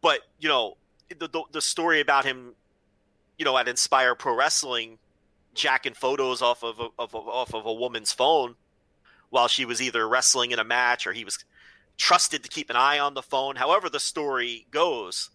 But 0.00 0.20
you 0.38 0.48
know, 0.48 0.76
the 1.16 1.28
the, 1.28 1.42
the 1.52 1.60
story 1.62 2.00
about 2.00 2.24
him, 2.24 2.54
you 3.38 3.44
know, 3.44 3.56
at 3.56 3.68
Inspire 3.68 4.14
Pro 4.14 4.34
Wrestling, 4.34 4.98
jacking 5.54 5.94
photos 5.94 6.42
off 6.42 6.62
of 6.62 6.78
a, 6.80 6.88
of 6.98 7.14
a, 7.14 7.18
off 7.18 7.54
of 7.54 7.66
a 7.66 7.72
woman's 7.72 8.12
phone 8.12 8.54
while 9.30 9.48
she 9.48 9.64
was 9.64 9.82
either 9.82 10.08
wrestling 10.08 10.50
in 10.52 10.58
a 10.58 10.64
match 10.64 11.06
or 11.06 11.12
he 11.12 11.24
was 11.24 11.44
trusted 11.96 12.42
to 12.42 12.48
keep 12.48 12.70
an 12.70 12.76
eye 12.76 12.98
on 12.98 13.14
the 13.14 13.22
phone. 13.22 13.56
However, 13.56 13.88
the 13.90 14.00
story 14.00 14.66
goes, 14.70 15.30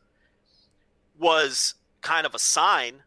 was 1.20 1.76
kind 2.02 2.26
of 2.26 2.34
a 2.36 2.40
sign 2.40 3.04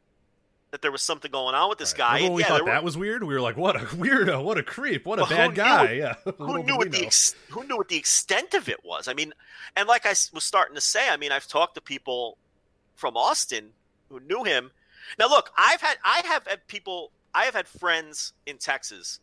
that 0.71 0.83
there 0.83 0.93
was 0.93 1.03
something 1.03 1.31
going 1.31 1.55
on 1.55 1.69
with 1.69 1.79
this 1.79 1.93
Right. 1.93 1.99
guy. 1.99 2.15
Remember 2.17 2.25
And 2.27 2.33
when 2.33 2.37
we 2.37 2.43
yeah, 2.43 2.49
thought 2.49 2.55
there 2.57 2.65
were- 2.65 2.71
that 2.71 2.85
was 2.85 2.97
weird? 2.97 3.25
We 3.25 3.35
were 3.35 3.41
like, 3.41 3.57
"What 3.57 3.77
a 3.77 3.79
weirdo! 3.97 4.43
What 4.43 4.59
a 4.59 4.63
creep! 4.63 5.07
What 5.07 5.19
a 5.19 5.23
Well, 5.23 5.31
bad 5.31 5.51
knew- 5.51 5.57
guy!" 5.57 5.93
Yeah, 5.95 6.15
who 6.39 6.63
knew 6.63 6.77
what 6.77 6.91
the 6.91 7.07
ex- 7.07 7.35
who 7.51 7.65
knew 7.65 7.77
what 7.77 7.89
the 7.89 7.97
extent 7.97 8.55
of 8.55 8.69
it 8.69 8.85
was? 8.85 9.09
I 9.09 9.15
mean, 9.15 9.33
and 9.77 9.89
like 9.89 10.07
I 10.07 10.11
was 10.11 10.45
starting 10.45 10.75
to 10.75 10.81
say, 10.81 11.09
I 11.09 11.17
mean, 11.17 11.33
I've 11.33 11.47
talked 11.47 11.77
to 11.77 11.81
people 11.81 12.37
from 12.97 13.17
Austin 13.17 13.71
who 14.09 14.21
knew 14.21 14.43
him. 14.45 14.71
Now, 15.19 15.29
look, 15.29 15.51
I've 15.57 15.81
had 15.81 15.99
I 16.05 16.23
have 16.25 16.47
had 16.47 16.67
people, 16.67 17.13
I 17.35 17.45
have 17.45 17.55
had 17.55 17.69
friends 17.69 18.33
in 18.47 18.59
Texas, 18.59 19.21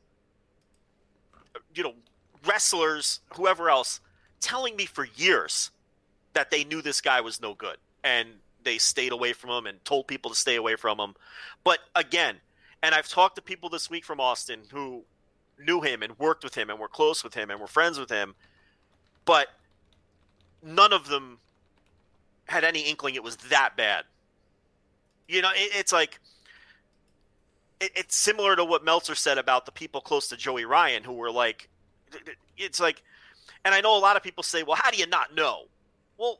you 1.75 1.83
know, 1.83 1.93
wrestlers, 2.45 3.19
whoever 3.35 3.69
else, 3.69 3.99
telling 4.39 4.75
me 4.75 4.85
for 4.85 5.07
years 5.15 5.71
that 6.33 6.51
they 6.51 6.63
knew 6.63 6.81
this 6.81 7.01
guy 7.01 7.21
was 7.21 7.41
no 7.41 7.53
good 7.53 7.77
and 8.03 8.29
they 8.63 8.77
stayed 8.77 9.11
away 9.11 9.33
from 9.33 9.49
him 9.49 9.65
and 9.65 9.83
told 9.85 10.07
people 10.07 10.31
to 10.31 10.37
stay 10.37 10.55
away 10.55 10.75
from 10.75 10.99
him. 10.99 11.15
But 11.63 11.79
again, 11.95 12.37
and 12.81 12.95
I've 12.95 13.07
talked 13.07 13.35
to 13.35 13.41
people 13.41 13.69
this 13.69 13.89
week 13.89 14.05
from 14.05 14.19
Austin 14.19 14.61
who 14.71 15.03
knew 15.59 15.81
him 15.81 16.01
and 16.01 16.17
worked 16.17 16.43
with 16.43 16.55
him 16.55 16.69
and 16.69 16.79
were 16.79 16.87
close 16.87 17.23
with 17.23 17.33
him 17.33 17.49
and 17.49 17.59
were 17.59 17.67
friends 17.67 17.99
with 17.99 18.09
him, 18.09 18.35
but 19.25 19.47
none 20.61 20.93
of 20.93 21.07
them 21.07 21.39
had 22.45 22.63
any 22.63 22.81
inkling 22.81 23.15
it 23.15 23.23
was 23.23 23.37
that 23.37 23.75
bad. 23.77 24.03
You 25.27 25.41
know, 25.41 25.51
it, 25.51 25.71
it's 25.75 25.91
like 25.91 26.19
it, 27.79 27.91
it's 27.95 28.15
similar 28.15 28.55
to 28.55 28.63
what 28.63 28.83
Meltzer 28.83 29.15
said 29.15 29.37
about 29.37 29.65
the 29.65 29.71
people 29.71 30.01
close 30.01 30.27
to 30.29 30.37
Joey 30.37 30.65
Ryan 30.65 31.03
who 31.03 31.13
were 31.13 31.31
like, 31.31 31.69
it's 32.57 32.79
like, 32.79 33.01
and 33.65 33.73
I 33.73 33.81
know 33.81 33.97
a 33.97 33.99
lot 33.99 34.17
of 34.17 34.23
people 34.23 34.43
say, 34.43 34.63
well, 34.63 34.77
how 34.79 34.91
do 34.91 34.97
you 34.97 35.07
not 35.07 35.35
know? 35.35 35.63
Well, 36.17 36.39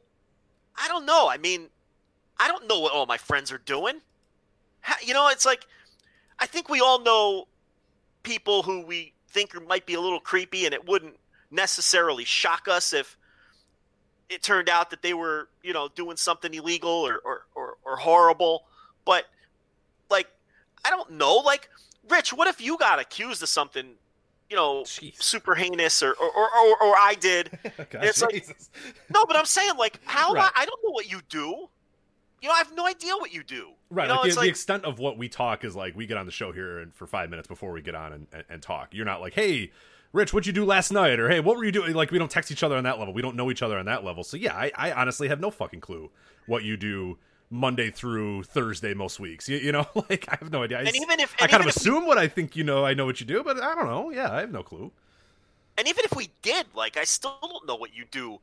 I 0.76 0.88
don't 0.88 1.06
know. 1.06 1.30
I 1.30 1.38
mean, 1.38 1.70
I 2.40 2.48
don't 2.48 2.68
know 2.68 2.80
what 2.80 2.94
all 2.94 3.06
my 3.06 3.18
friends 3.18 3.52
are 3.52 3.60
doing. 3.60 4.02
How, 4.82 4.96
you 5.04 5.14
know, 5.14 5.30
it's 5.30 5.46
like, 5.46 5.66
I 6.40 6.46
think 6.46 6.70
we 6.70 6.82
all 6.82 7.00
know 7.02 7.48
people 8.24 8.64
who 8.64 8.86
we 8.86 9.14
think 9.30 9.52
might 9.68 9.86
be 9.86 9.94
a 9.94 10.02
little 10.02 10.20
creepy, 10.20 10.66
and 10.66 10.74
it 10.74 10.88
wouldn't 10.88 11.16
necessarily 11.52 12.26
shock 12.26 12.68
us 12.68 12.94
if 12.94 13.18
it 14.34 14.44
turned 14.44 14.70
out 14.70 14.90
that 14.90 15.02
they 15.02 15.14
were, 15.14 15.48
you 15.62 15.74
know, 15.74 15.90
doing 15.96 16.18
something 16.18 16.54
illegal 16.54 16.90
or, 16.92 17.18
or, 17.24 17.46
or, 17.56 17.78
or 17.86 17.96
horrible. 17.98 18.64
But, 19.06 19.26
like, 20.10 20.28
I 20.86 20.90
don't 20.90 21.12
know. 21.12 21.36
Like, 21.38 21.70
Rich, 22.10 22.34
what 22.34 22.48
if 22.48 22.60
you 22.62 22.78
got 22.78 23.00
accused 23.00 23.44
of 23.44 23.50
something, 23.50 23.92
you 24.50 24.56
know, 24.56 24.82
Jeez. 24.84 25.22
super 25.22 25.56
heinous, 25.56 26.02
or, 26.04 26.14
or, 26.14 26.28
or, 26.28 26.84
or, 26.84 26.96
I 26.98 27.16
did? 27.20 27.58
Oh, 27.80 27.86
God, 27.90 28.04
it's 28.04 28.22
like- 28.22 28.48
No, 29.14 29.26
but 29.26 29.36
I'm 29.36 29.46
saying, 29.46 29.72
like, 29.78 30.00
how 30.06 30.34
Right. 30.34 30.52
I, 30.56 30.62
I 30.62 30.66
don't 30.66 30.80
know 30.84 30.92
what 30.92 31.10
you 31.12 31.22
do. 31.30 31.70
you 32.42 32.50
know, 32.50 32.52
I 32.54 32.58
have 32.58 32.74
no 32.76 32.86
idea 32.88 33.14
what 33.16 33.34
you 33.34 33.44
do. 33.44 33.70
Right, 33.90 34.08
You 34.08 34.16
know, 34.16 34.22
like, 34.22 34.34
the, 34.34 34.42
the 34.42 34.48
extent 34.48 34.86
of 34.86 35.00
what 35.00 35.18
we 35.18 35.30
talk 35.30 35.64
is 35.64 35.76
like 35.76 35.96
we 35.96 36.08
get 36.08 36.18
on 36.18 36.26
the 36.26 36.32
show 36.32 36.52
here 36.52 36.80
and 36.80 36.94
for 36.96 37.06
five 37.08 37.30
minutes 37.30 37.48
before 37.48 37.72
we 37.72 37.82
get 37.82 37.94
on 37.96 38.12
and, 38.14 38.28
and, 38.34 38.44
and 38.50 38.62
talk. 38.62 38.90
You're 38.92 39.06
not 39.06 39.22
like, 39.22 39.34
hey, 39.34 39.72
Rich, 40.14 40.32
what'd 40.32 40.46
you 40.48 40.54
do 40.54 40.64
last 40.64 40.92
night? 40.92 41.20
Or 41.20 41.28
hey, 41.30 41.40
what 41.40 41.58
were 41.58 41.66
you 41.66 41.72
doing? 41.72 41.94
Like 41.94 42.12
we 42.12 42.20
don't 42.20 42.30
text 42.32 42.52
each 42.52 42.62
other 42.64 42.76
on 42.78 42.84
that 42.84 43.00
level. 43.00 43.14
We 43.14 43.22
don't 43.24 43.36
know 43.36 43.50
each 43.52 43.62
other 43.64 43.78
on 43.80 43.86
that 43.88 44.04
level. 44.04 44.24
So 44.24 44.38
yeah, 44.38 44.56
I, 44.56 44.72
I 44.78 44.92
honestly 44.92 45.28
have 45.28 45.40
no 45.40 45.50
fucking 45.50 45.82
clue 45.82 46.12
what 46.46 46.64
you 46.64 46.78
do 46.78 47.18
Monday 47.50 47.90
through 47.90 48.44
Thursday 48.44 48.94
most 48.94 49.20
weeks. 49.20 49.50
You, 49.50 49.58
you 49.58 49.72
know, 49.72 49.88
like 50.10 50.26
I 50.30 50.38
have 50.40 50.52
no 50.52 50.64
idea. 50.64 50.78
I, 50.80 50.82
And 50.84 50.96
even 50.96 51.20
if- 51.20 51.36
I 51.42 51.48
kind 51.48 51.62
of 51.64 51.68
assume 51.70 52.06
what 52.06 52.18
I 52.20 52.28
think 52.28 52.56
you 52.56 52.64
know, 52.64 52.86
I 52.86 52.94
know 52.94 53.06
what 53.06 53.20
you 53.20 53.26
do, 53.26 53.44
but 53.44 53.60
I 53.62 53.74
don't 53.76 53.88
know. 53.88 54.12
Yeah, 54.12 54.32
I 54.32 54.42
have 54.42 54.52
no 54.52 54.62
clue. 54.64 54.92
and 55.78 55.88
even 55.88 56.06
if 56.06 56.16
we 56.16 56.30
did, 56.44 56.68
like, 56.76 56.96
I 56.98 57.04
still 57.06 57.38
don't 57.42 57.68
know 57.68 57.76
what 57.76 57.96
you 57.96 58.06
do. 58.12 58.40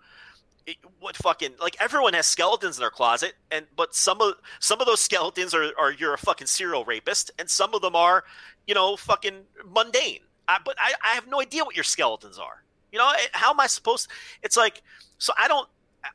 It, 0.67 0.77
what 1.01 1.17
fucking 1.17 1.53
like 1.61 1.77
everyone 1.81 2.13
has 2.15 2.27
skeletons 2.27 2.77
in 2.77 2.81
their 2.83 2.91
closet, 2.91 3.33
and 3.51 3.65
but 3.77 3.95
some 3.95 4.21
of 4.21 4.35
some 4.59 4.81
of 4.81 4.87
those 4.87 5.01
skeletons 5.01 5.55
are, 5.55 5.71
are 5.79 5.91
you're 5.93 6.13
a 6.15 6.19
fucking 6.19 6.49
serial 6.49 6.85
rapist, 6.85 7.31
and 7.39 7.49
some 7.49 7.75
of 7.75 7.81
them 7.81 7.97
are, 7.97 8.25
you 8.67 8.75
know, 8.75 8.95
fucking 8.97 9.45
mundane. 9.73 10.21
I, 10.51 10.59
but 10.65 10.77
I, 10.79 10.93
I 11.05 11.15
have 11.15 11.29
no 11.29 11.41
idea 11.41 11.65
what 11.65 11.77
your 11.77 11.85
skeletons 11.85 12.39
are. 12.39 12.65
You 12.93 12.99
know, 12.99 13.11
it- 13.15 13.31
how 13.33 13.51
am 13.53 13.61
I 13.61 13.69
supposed? 13.69 14.09
It's 14.43 14.57
like 14.57 14.83
so 15.19 15.33
I 15.39 15.49
don't 15.49 15.69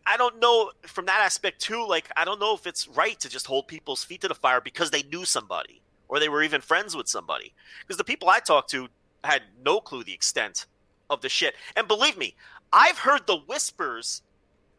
I 0.06 0.18
don't 0.18 0.40
know 0.40 0.72
from 0.88 1.06
that 1.08 1.22
aspect 1.22 1.62
too. 1.62 1.88
Like 1.88 2.10
I 2.18 2.26
don't 2.26 2.40
know 2.40 2.56
if 2.56 2.68
it's 2.68 2.88
right 2.88 3.20
to 3.22 3.30
just 3.30 3.48
hold 3.48 3.68
people's 3.68 4.04
feet 4.04 4.22
to 4.22 4.28
the 4.28 4.36
fire 4.36 4.62
because 4.62 4.92
they 4.92 5.04
knew 5.04 5.26
somebody 5.26 5.82
or 6.10 6.20
they 6.20 6.30
were 6.30 6.44
even 6.44 6.62
friends 6.62 6.96
with 6.96 7.08
somebody. 7.08 7.54
Because 7.82 7.98
the 7.98 8.04
people 8.04 8.30
I 8.30 8.40
talked 8.40 8.72
to 8.72 8.90
had 9.24 9.44
no 9.64 9.80
clue 9.82 10.04
the 10.04 10.14
extent 10.14 10.68
of 11.10 11.22
the 11.22 11.30
shit. 11.30 11.56
And 11.76 11.88
believe 11.88 12.18
me, 12.18 12.36
I've 12.74 13.00
heard 13.00 13.28
the 13.28 13.38
whispers 13.38 14.22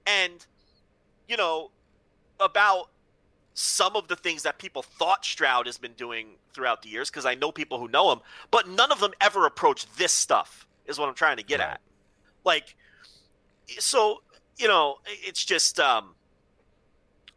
and 0.07 0.47
you 1.29 1.37
know 1.37 1.71
about 2.41 2.91
some 3.59 3.97
of 3.97 4.07
the 4.07 4.17
things 4.17 4.43
that 4.43 4.59
people 4.59 4.83
thought 4.83 5.25
Stroud 5.25 5.65
has 5.65 5.79
been 5.79 5.95
doing 5.95 6.37
throughout 6.53 6.83
the 6.83 6.91
years 6.91 7.09
because 7.09 7.25
I 7.25 7.35
know 7.35 7.51
people 7.51 7.79
who 7.79 7.89
know 7.89 8.13
him, 8.13 8.21
but 8.51 8.69
none 8.69 8.93
of 8.93 9.01
them 9.01 9.13
ever 9.21 9.47
approach 9.47 9.87
this 9.97 10.13
stuff. 10.13 10.67
Is 10.85 10.99
what 10.99 11.09
I'm 11.09 11.15
trying 11.15 11.39
to 11.39 11.43
get 11.43 11.59
Right. 11.61 11.71
at. 11.71 11.81
Like, 12.45 12.77
so 13.79 14.23
you 14.59 14.69
know, 14.69 14.99
it's 15.07 15.45
just, 15.45 15.81
um, 15.81 16.15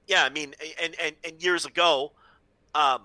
yeah. 0.08 0.23
I 0.23 0.29
mean, 0.29 0.53
and 0.82 0.95
and 1.01 1.15
and 1.23 1.41
years 1.41 1.65
ago, 1.65 2.12
um, 2.75 3.01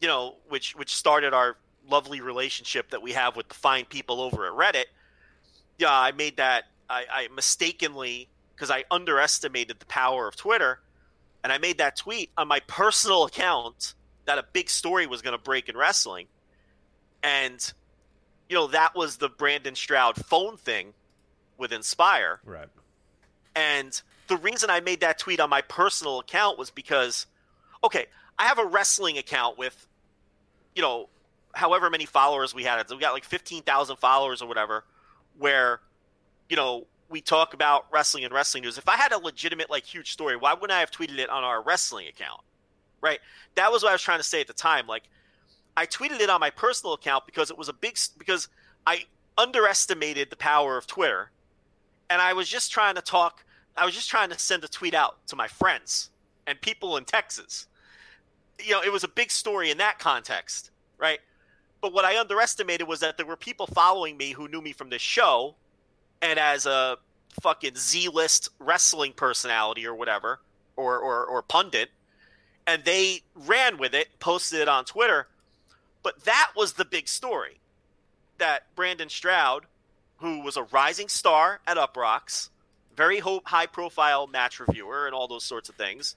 you 0.00 0.08
know, 0.08 0.36
which 0.48 0.74
which 0.76 0.94
started 0.94 1.32
our 1.32 1.56
lovely 1.88 2.20
relationship 2.20 2.90
that 2.90 3.00
we 3.00 3.12
have 3.12 3.36
with 3.36 3.48
the 3.48 3.54
fine 3.54 3.84
people 3.84 4.20
over 4.20 4.46
at 4.46 4.52
Reddit. 4.52 4.86
Yeah, 5.78 5.92
I 5.92 6.12
made 6.12 6.36
that. 6.38 6.64
I, 6.90 7.04
I 7.12 7.28
mistakenly 7.34 8.28
because 8.54 8.70
I 8.70 8.84
underestimated 8.90 9.78
the 9.80 9.86
power 9.86 10.28
of 10.28 10.36
Twitter, 10.36 10.80
and 11.44 11.52
I 11.52 11.58
made 11.58 11.78
that 11.78 11.96
tweet 11.96 12.30
on 12.36 12.48
my 12.48 12.60
personal 12.60 13.24
account 13.24 13.94
that 14.24 14.38
a 14.38 14.44
big 14.54 14.70
story 14.70 15.06
was 15.06 15.22
going 15.22 15.36
to 15.36 15.42
break 15.42 15.68
in 15.68 15.76
wrestling, 15.76 16.26
and 17.22 17.72
you 18.48 18.56
know 18.56 18.66
that 18.68 18.96
was 18.96 19.18
the 19.18 19.28
Brandon 19.28 19.74
Stroud 19.76 20.16
phone 20.16 20.56
thing 20.56 20.94
with 21.58 21.72
Inspire. 21.72 22.40
Right. 22.44 22.68
And 23.54 24.00
the 24.26 24.36
reason 24.36 24.70
I 24.70 24.80
made 24.80 25.00
that 25.00 25.18
tweet 25.18 25.38
on 25.38 25.50
my 25.50 25.60
personal 25.60 26.18
account 26.18 26.58
was 26.58 26.70
because, 26.70 27.26
okay, 27.84 28.06
I 28.38 28.46
have 28.46 28.58
a 28.58 28.64
wrestling 28.64 29.18
account 29.18 29.58
with, 29.58 29.86
you 30.74 30.82
know, 30.82 31.08
however 31.52 31.90
many 31.90 32.06
followers 32.06 32.54
we 32.54 32.64
had. 32.64 32.84
We 32.90 32.98
got 32.98 33.12
like 33.12 33.24
15,000 33.24 33.96
followers 33.96 34.42
or 34.42 34.48
whatever, 34.48 34.84
where, 35.38 35.80
you 36.48 36.56
know, 36.56 36.86
we 37.14 37.20
talk 37.20 37.54
about 37.54 37.86
wrestling 37.92 38.24
and 38.24 38.34
wrestling 38.34 38.64
news. 38.64 38.76
If 38.76 38.88
I 38.88 38.96
had 38.96 39.12
a 39.12 39.18
legitimate, 39.18 39.70
like, 39.70 39.84
huge 39.84 40.10
story, 40.10 40.36
why 40.36 40.52
wouldn't 40.52 40.72
I 40.72 40.80
have 40.80 40.90
tweeted 40.90 41.18
it 41.18 41.30
on 41.30 41.44
our 41.44 41.62
wrestling 41.62 42.08
account? 42.08 42.40
Right? 43.00 43.20
That 43.54 43.70
was 43.70 43.84
what 43.84 43.90
I 43.90 43.92
was 43.92 44.02
trying 44.02 44.18
to 44.18 44.24
say 44.24 44.40
at 44.40 44.48
the 44.48 44.52
time. 44.52 44.88
Like, 44.88 45.04
I 45.76 45.86
tweeted 45.86 46.18
it 46.18 46.28
on 46.28 46.40
my 46.40 46.50
personal 46.50 46.94
account 46.94 47.24
because 47.24 47.52
it 47.52 47.56
was 47.56 47.68
a 47.68 47.72
big, 47.72 47.96
because 48.18 48.48
I 48.84 49.04
underestimated 49.38 50.28
the 50.28 50.36
power 50.36 50.76
of 50.76 50.88
Twitter 50.88 51.30
and 52.10 52.20
I 52.20 52.32
was 52.32 52.48
just 52.48 52.72
trying 52.72 52.96
to 52.96 53.00
talk. 53.00 53.44
I 53.76 53.84
was 53.84 53.94
just 53.94 54.10
trying 54.10 54.30
to 54.30 54.38
send 54.38 54.64
a 54.64 54.68
tweet 54.68 54.94
out 54.94 55.24
to 55.28 55.36
my 55.36 55.46
friends 55.46 56.10
and 56.48 56.60
people 56.60 56.96
in 56.96 57.04
Texas. 57.04 57.68
You 58.60 58.72
know, 58.72 58.82
it 58.82 58.92
was 58.92 59.04
a 59.04 59.08
big 59.08 59.30
story 59.30 59.70
in 59.70 59.78
that 59.78 60.00
context, 60.00 60.72
right? 60.98 61.20
But 61.80 61.92
what 61.92 62.04
I 62.04 62.18
underestimated 62.18 62.88
was 62.88 62.98
that 63.00 63.16
there 63.16 63.26
were 63.26 63.36
people 63.36 63.68
following 63.68 64.16
me 64.16 64.32
who 64.32 64.48
knew 64.48 64.60
me 64.60 64.72
from 64.72 64.90
this 64.90 65.02
show, 65.02 65.54
and 66.24 66.38
as 66.38 66.66
a 66.66 66.96
fucking 67.42 67.76
Z-list 67.76 68.48
wrestling 68.58 69.12
personality 69.12 69.86
or 69.86 69.94
whatever, 69.94 70.40
or 70.76 70.98
or, 70.98 71.24
or 71.24 71.42
pundit, 71.42 71.90
and 72.66 72.84
they 72.84 73.22
ran 73.34 73.76
with 73.78 73.94
it, 73.94 74.08
posted 74.18 74.60
it 74.60 74.68
on 74.68 74.84
Twitter. 74.84 75.28
But 76.02 76.24
that 76.24 76.50
was 76.56 76.74
the 76.74 76.84
big 76.84 77.08
story 77.08 77.60
that 78.38 78.64
Brandon 78.74 79.08
Stroud 79.08 79.66
who 80.18 80.40
was 80.40 80.56
a 80.56 80.62
rising 80.64 81.08
star 81.08 81.60
at 81.66 81.76
Uproxx, 81.76 82.48
very 82.96 83.20
high 83.20 83.66
profile 83.66 84.26
match 84.26 84.58
reviewer 84.58 85.06
and 85.06 85.14
all 85.14 85.28
those 85.28 85.44
sorts 85.44 85.68
of 85.68 85.74
things, 85.74 86.16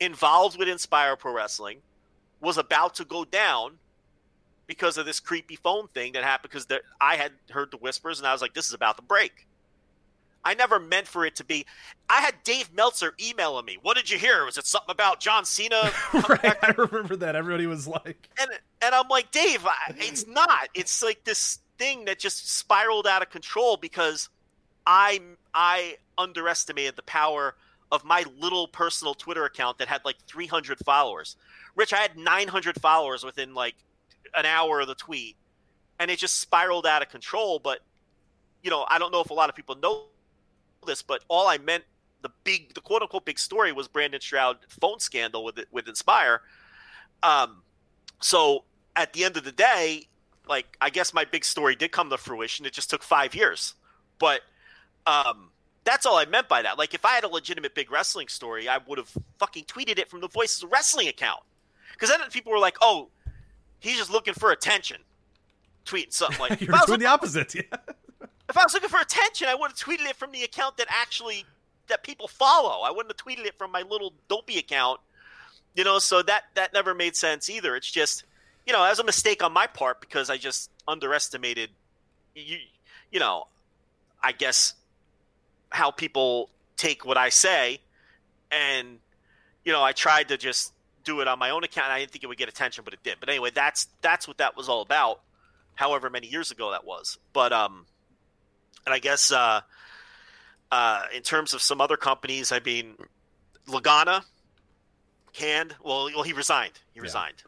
involved 0.00 0.58
with 0.58 0.68
Inspire 0.68 1.16
Pro 1.16 1.32
Wrestling, 1.32 1.78
was 2.40 2.58
about 2.58 2.94
to 2.96 3.04
go 3.04 3.24
down 3.24 3.78
because 4.68 4.98
of 4.98 5.06
this 5.06 5.18
creepy 5.18 5.56
phone 5.56 5.88
thing 5.88 6.12
that 6.12 6.22
happened 6.22 6.52
because 6.52 6.66
I 7.00 7.16
had 7.16 7.32
heard 7.50 7.72
the 7.72 7.78
whispers 7.78 8.18
and 8.18 8.28
I 8.28 8.32
was 8.32 8.42
like, 8.42 8.54
this 8.54 8.68
is 8.68 8.74
about 8.74 8.96
to 8.98 9.02
break. 9.02 9.48
I 10.44 10.54
never 10.54 10.78
meant 10.78 11.08
for 11.08 11.26
it 11.26 11.36
to 11.36 11.44
be. 11.44 11.66
I 12.08 12.20
had 12.20 12.34
Dave 12.44 12.72
Meltzer 12.72 13.14
emailing 13.20 13.64
me. 13.64 13.78
What 13.82 13.96
did 13.96 14.08
you 14.08 14.18
hear? 14.18 14.44
Was 14.44 14.56
it 14.56 14.66
something 14.66 14.90
about 14.92 15.20
John 15.20 15.44
Cena? 15.44 15.90
right. 16.28 16.56
I 16.62 16.74
remember 16.76 17.16
that. 17.16 17.34
Everybody 17.34 17.66
was 17.66 17.88
like, 17.88 18.28
and 18.40 18.50
and 18.80 18.94
I'm 18.94 19.08
like, 19.08 19.32
Dave, 19.32 19.66
I, 19.66 19.94
it's 19.96 20.26
not. 20.26 20.68
It's 20.74 21.02
like 21.02 21.24
this 21.24 21.58
thing 21.78 22.04
that 22.04 22.18
just 22.18 22.56
spiraled 22.56 23.06
out 23.06 23.20
of 23.20 23.30
control 23.30 23.76
because 23.76 24.28
I 24.86 25.20
I 25.52 25.96
underestimated 26.16 26.96
the 26.96 27.02
power 27.02 27.56
of 27.90 28.04
my 28.04 28.24
little 28.38 28.68
personal 28.68 29.14
Twitter 29.14 29.44
account 29.44 29.78
that 29.78 29.88
had 29.88 30.02
like 30.04 30.16
300 30.26 30.78
followers. 30.84 31.36
Rich, 31.74 31.92
I 31.92 31.98
had 31.98 32.16
900 32.16 32.80
followers 32.80 33.24
within 33.24 33.54
like 33.54 33.74
an 34.36 34.46
hour 34.46 34.80
of 34.80 34.88
the 34.88 34.94
tweet, 34.94 35.36
and 35.98 36.10
it 36.10 36.18
just 36.18 36.40
spiraled 36.40 36.86
out 36.86 37.02
of 37.02 37.08
control. 37.08 37.58
But 37.58 37.80
you 38.62 38.70
know, 38.70 38.86
I 38.88 38.98
don't 38.98 39.12
know 39.12 39.20
if 39.20 39.30
a 39.30 39.34
lot 39.34 39.48
of 39.48 39.56
people 39.56 39.76
know 39.76 40.02
this, 40.86 41.02
but 41.02 41.22
all 41.28 41.46
I 41.46 41.58
meant 41.58 41.84
the 42.22 42.30
big, 42.44 42.74
the 42.74 42.80
quote 42.80 43.02
unquote 43.02 43.24
big 43.24 43.38
story 43.38 43.72
was 43.72 43.88
Brandon 43.88 44.20
Stroud 44.20 44.58
phone 44.80 45.00
scandal 45.00 45.44
with 45.44 45.58
with 45.70 45.88
Inspire. 45.88 46.42
Um, 47.22 47.62
so 48.20 48.64
at 48.96 49.12
the 49.12 49.24
end 49.24 49.36
of 49.36 49.44
the 49.44 49.52
day, 49.52 50.08
like 50.48 50.76
I 50.80 50.90
guess 50.90 51.14
my 51.14 51.24
big 51.24 51.44
story 51.44 51.76
did 51.76 51.92
come 51.92 52.10
to 52.10 52.18
fruition. 52.18 52.66
It 52.66 52.72
just 52.72 52.90
took 52.90 53.02
five 53.02 53.34
years, 53.34 53.74
but 54.18 54.40
um, 55.06 55.50
that's 55.84 56.06
all 56.06 56.16
I 56.16 56.24
meant 56.26 56.48
by 56.48 56.62
that. 56.62 56.78
Like 56.78 56.94
if 56.94 57.04
I 57.04 57.12
had 57.12 57.24
a 57.24 57.28
legitimate 57.28 57.74
big 57.74 57.90
wrestling 57.90 58.28
story, 58.28 58.68
I 58.68 58.78
would 58.86 58.98
have 58.98 59.12
fucking 59.38 59.64
tweeted 59.64 59.98
it 59.98 60.08
from 60.08 60.20
the 60.20 60.28
Voices 60.28 60.62
of 60.62 60.72
Wrestling 60.72 61.08
account. 61.08 61.40
Because 61.92 62.10
then 62.10 62.20
people 62.30 62.52
were 62.52 62.58
like, 62.58 62.76
"Oh, 62.80 63.08
he's 63.80 63.96
just 63.96 64.10
looking 64.10 64.34
for 64.34 64.50
attention." 64.50 64.98
Tweeting 65.86 66.12
something 66.12 66.38
like, 66.38 66.60
you're 66.60 66.70
if 66.70 66.74
I 66.74 66.80
was 66.80 66.86
doing 66.86 67.00
the 67.00 67.06
opposite. 67.06 67.54
Yeah. 67.54 67.62
if 68.48 68.56
I 68.56 68.64
was 68.64 68.74
looking 68.74 68.90
for 68.90 69.00
attention, 69.00 69.48
I 69.48 69.54
would 69.54 69.70
have 69.70 69.78
tweeted 69.78 70.08
it 70.08 70.16
from 70.16 70.32
the 70.32 70.44
account 70.44 70.76
that 70.76 70.86
actually 70.90 71.44
that 71.88 72.02
people 72.02 72.28
follow. 72.28 72.82
I 72.82 72.90
wouldn't 72.90 73.10
have 73.10 73.16
tweeted 73.16 73.46
it 73.46 73.56
from 73.56 73.72
my 73.72 73.82
little 73.82 74.12
dopey 74.28 74.58
account. 74.58 75.00
You 75.74 75.84
know, 75.84 75.98
so 75.98 76.22
that 76.22 76.44
that 76.54 76.72
never 76.72 76.94
made 76.94 77.16
sense 77.16 77.48
either. 77.48 77.76
It's 77.76 77.90
just, 77.90 78.24
you 78.66 78.72
know, 78.72 78.84
as 78.84 78.98
a 78.98 79.04
mistake 79.04 79.42
on 79.42 79.52
my 79.52 79.66
part 79.66 80.00
because 80.00 80.28
I 80.28 80.36
just 80.36 80.70
underestimated 80.86 81.70
you 82.34 82.58
you 83.10 83.20
know, 83.20 83.46
I 84.22 84.32
guess 84.32 84.74
how 85.70 85.90
people 85.90 86.50
take 86.76 87.04
what 87.04 87.16
I 87.16 87.28
say 87.28 87.80
and 88.50 88.98
you 89.64 89.72
know, 89.72 89.82
I 89.82 89.92
tried 89.92 90.28
to 90.28 90.36
just 90.36 90.72
do 91.08 91.20
it 91.20 91.28
on 91.28 91.38
my 91.38 91.50
own 91.50 91.64
account. 91.64 91.88
I 91.88 92.00
didn't 92.00 92.12
think 92.12 92.24
it 92.24 92.26
would 92.26 92.38
get 92.38 92.48
attention, 92.48 92.84
but 92.84 92.92
it 92.94 93.02
did. 93.02 93.16
But 93.20 93.28
anyway, 93.28 93.50
that's 93.54 93.88
that's 94.02 94.28
what 94.28 94.38
that 94.38 94.56
was 94.56 94.68
all 94.68 94.82
about. 94.82 95.20
However 95.74 96.10
many 96.10 96.26
years 96.26 96.50
ago 96.50 96.70
that 96.72 96.84
was. 96.84 97.18
But 97.32 97.52
um 97.52 97.86
and 98.88 98.94
I 98.94 98.98
guess 99.00 99.30
uh, 99.30 99.60
uh, 100.72 101.02
in 101.14 101.22
terms 101.22 101.52
of 101.52 101.60
some 101.60 101.80
other 101.80 101.98
companies, 101.98 102.52
I 102.52 102.60
mean, 102.60 102.94
Lagana 103.66 104.24
canned. 105.34 105.74
Well, 105.84 106.10
well, 106.14 106.22
he 106.22 106.32
resigned. 106.32 106.72
He 106.94 107.00
resigned. 107.00 107.42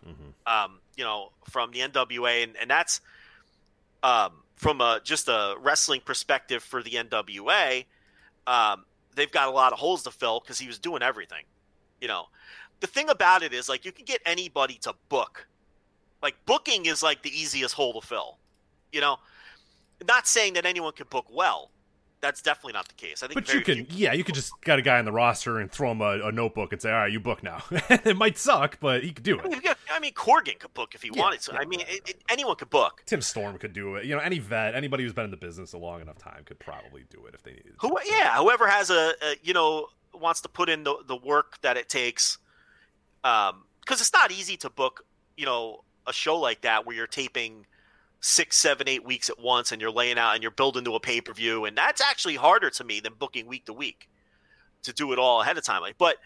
Um, 0.46 0.80
you 0.96 1.04
know, 1.04 1.30
from 1.48 1.70
the 1.70 1.80
NWA, 1.80 2.44
and, 2.44 2.56
and 2.60 2.70
that's 2.70 3.00
um, 4.02 4.32
from 4.56 4.82
a 4.82 5.00
just 5.02 5.28
a 5.28 5.54
wrestling 5.60 6.02
perspective 6.04 6.62
for 6.62 6.82
the 6.82 6.90
NWA. 6.90 7.86
Um, 8.46 8.84
they've 9.14 9.32
got 9.32 9.48
a 9.48 9.50
lot 9.50 9.72
of 9.72 9.78
holes 9.78 10.02
to 10.02 10.10
fill 10.10 10.40
because 10.40 10.58
he 10.58 10.66
was 10.66 10.78
doing 10.78 11.02
everything. 11.02 11.44
You 12.02 12.08
know, 12.08 12.26
the 12.80 12.86
thing 12.86 13.08
about 13.10 13.42
it 13.42 13.52
is 13.52 13.68
like 13.68 13.84
you 13.84 13.92
can 13.92 14.04
get 14.04 14.20
anybody 14.26 14.74
to 14.82 14.94
book. 15.08 15.48
Like 16.22 16.36
booking 16.46 16.86
is 16.86 17.02
like 17.02 17.22
the 17.22 17.30
easiest 17.30 17.74
hole 17.74 18.00
to 18.00 18.06
fill. 18.06 18.38
You 18.92 19.00
know, 19.00 19.18
not 20.06 20.26
saying 20.26 20.54
that 20.54 20.66
anyone 20.66 20.92
can 20.92 21.06
book 21.10 21.26
well, 21.30 21.70
That's 22.20 22.42
definitely 22.42 22.74
not 22.74 22.88
the 22.88 22.94
case. 22.94 23.22
I 23.22 23.28
think 23.28 23.34
But 23.34 23.52
you 23.54 23.60
can, 23.62 23.86
yeah, 23.90 24.12
you 24.12 24.24
could 24.24 24.34
just 24.34 24.60
got 24.62 24.78
a 24.78 24.82
guy 24.82 24.98
on 24.98 25.04
the 25.06 25.12
roster 25.12 25.58
and 25.58 25.70
throw 25.70 25.92
him 25.92 26.00
a, 26.02 26.20
a 26.28 26.32
notebook 26.32 26.72
and 26.72 26.80
say, 26.82 26.90
"All 26.90 26.98
right, 26.98 27.12
you 27.12 27.20
book 27.20 27.42
now." 27.42 27.62
it 27.70 28.16
might 28.16 28.36
suck, 28.38 28.78
but 28.80 29.02
he 29.04 29.12
could 29.12 29.24
do 29.24 29.40
I 29.42 29.48
mean, 29.48 29.60
it. 29.64 29.76
I 29.90 29.98
mean, 30.00 30.12
Corgan 30.14 30.58
could 30.58 30.74
book 30.74 30.94
if 30.94 31.02
he 31.02 31.10
Yeah, 31.10 31.22
wanted 31.22 31.40
to. 31.42 31.52
yeah, 31.52 31.58
I 31.58 31.64
mean, 31.64 31.80
right, 31.80 31.88
it, 31.88 32.02
it, 32.06 32.22
anyone 32.28 32.56
could 32.56 32.70
book. 32.70 33.04
Tim 33.06 33.20
Storm 33.22 33.58
could 33.58 33.72
do 33.72 33.96
it. 33.96 34.04
You 34.04 34.14
know, 34.16 34.20
any 34.20 34.38
vet, 34.38 34.74
anybody 34.74 35.04
who's 35.04 35.12
been 35.12 35.24
in 35.24 35.30
the 35.30 35.36
business 35.36 35.72
a 35.72 35.78
long 35.78 36.00
enough 36.00 36.18
time 36.18 36.44
could 36.44 36.58
probably 36.58 37.04
do 37.10 37.26
it 37.26 37.34
if 37.34 37.42
they 37.42 37.52
needed. 37.52 37.80
to. 37.82 37.88
Who, 37.88 37.98
yeah, 38.06 38.36
whoever 38.38 38.68
has 38.68 38.90
a, 38.90 39.14
a 39.22 39.36
you 39.42 39.54
know 39.54 39.86
wants 40.14 40.40
to 40.42 40.48
put 40.48 40.68
in 40.68 40.84
the, 40.84 40.96
the 41.06 41.16
work 41.16 41.60
that 41.62 41.76
it 41.76 41.88
takes, 41.88 42.38
um, 43.24 43.64
because 43.80 44.00
it's 44.00 44.12
not 44.12 44.30
easy 44.30 44.56
to 44.58 44.70
book 44.70 45.04
you 45.36 45.46
know 45.46 45.84
a 46.06 46.12
show 46.12 46.36
like 46.38 46.62
that 46.62 46.86
where 46.86 46.96
you're 46.96 47.06
taping 47.06 47.66
six, 48.20 48.56
seven, 48.56 48.88
eight 48.88 49.04
weeks 49.04 49.30
at 49.30 49.40
once 49.40 49.72
and 49.72 49.80
you're 49.80 49.90
laying 49.90 50.18
out 50.18 50.34
and 50.34 50.42
you're 50.42 50.50
building 50.50 50.84
to 50.84 50.94
a 50.94 51.00
pay 51.00 51.20
per 51.20 51.32
view, 51.32 51.64
and 51.64 51.76
that's 51.76 52.00
actually 52.00 52.36
harder 52.36 52.70
to 52.70 52.84
me 52.84 53.00
than 53.00 53.14
booking 53.18 53.46
week 53.46 53.64
to 53.66 53.72
week 53.72 54.08
to 54.82 54.92
do 54.92 55.12
it 55.12 55.18
all 55.18 55.42
ahead 55.42 55.58
of 55.58 55.64
time. 55.64 55.82
But 55.98 56.16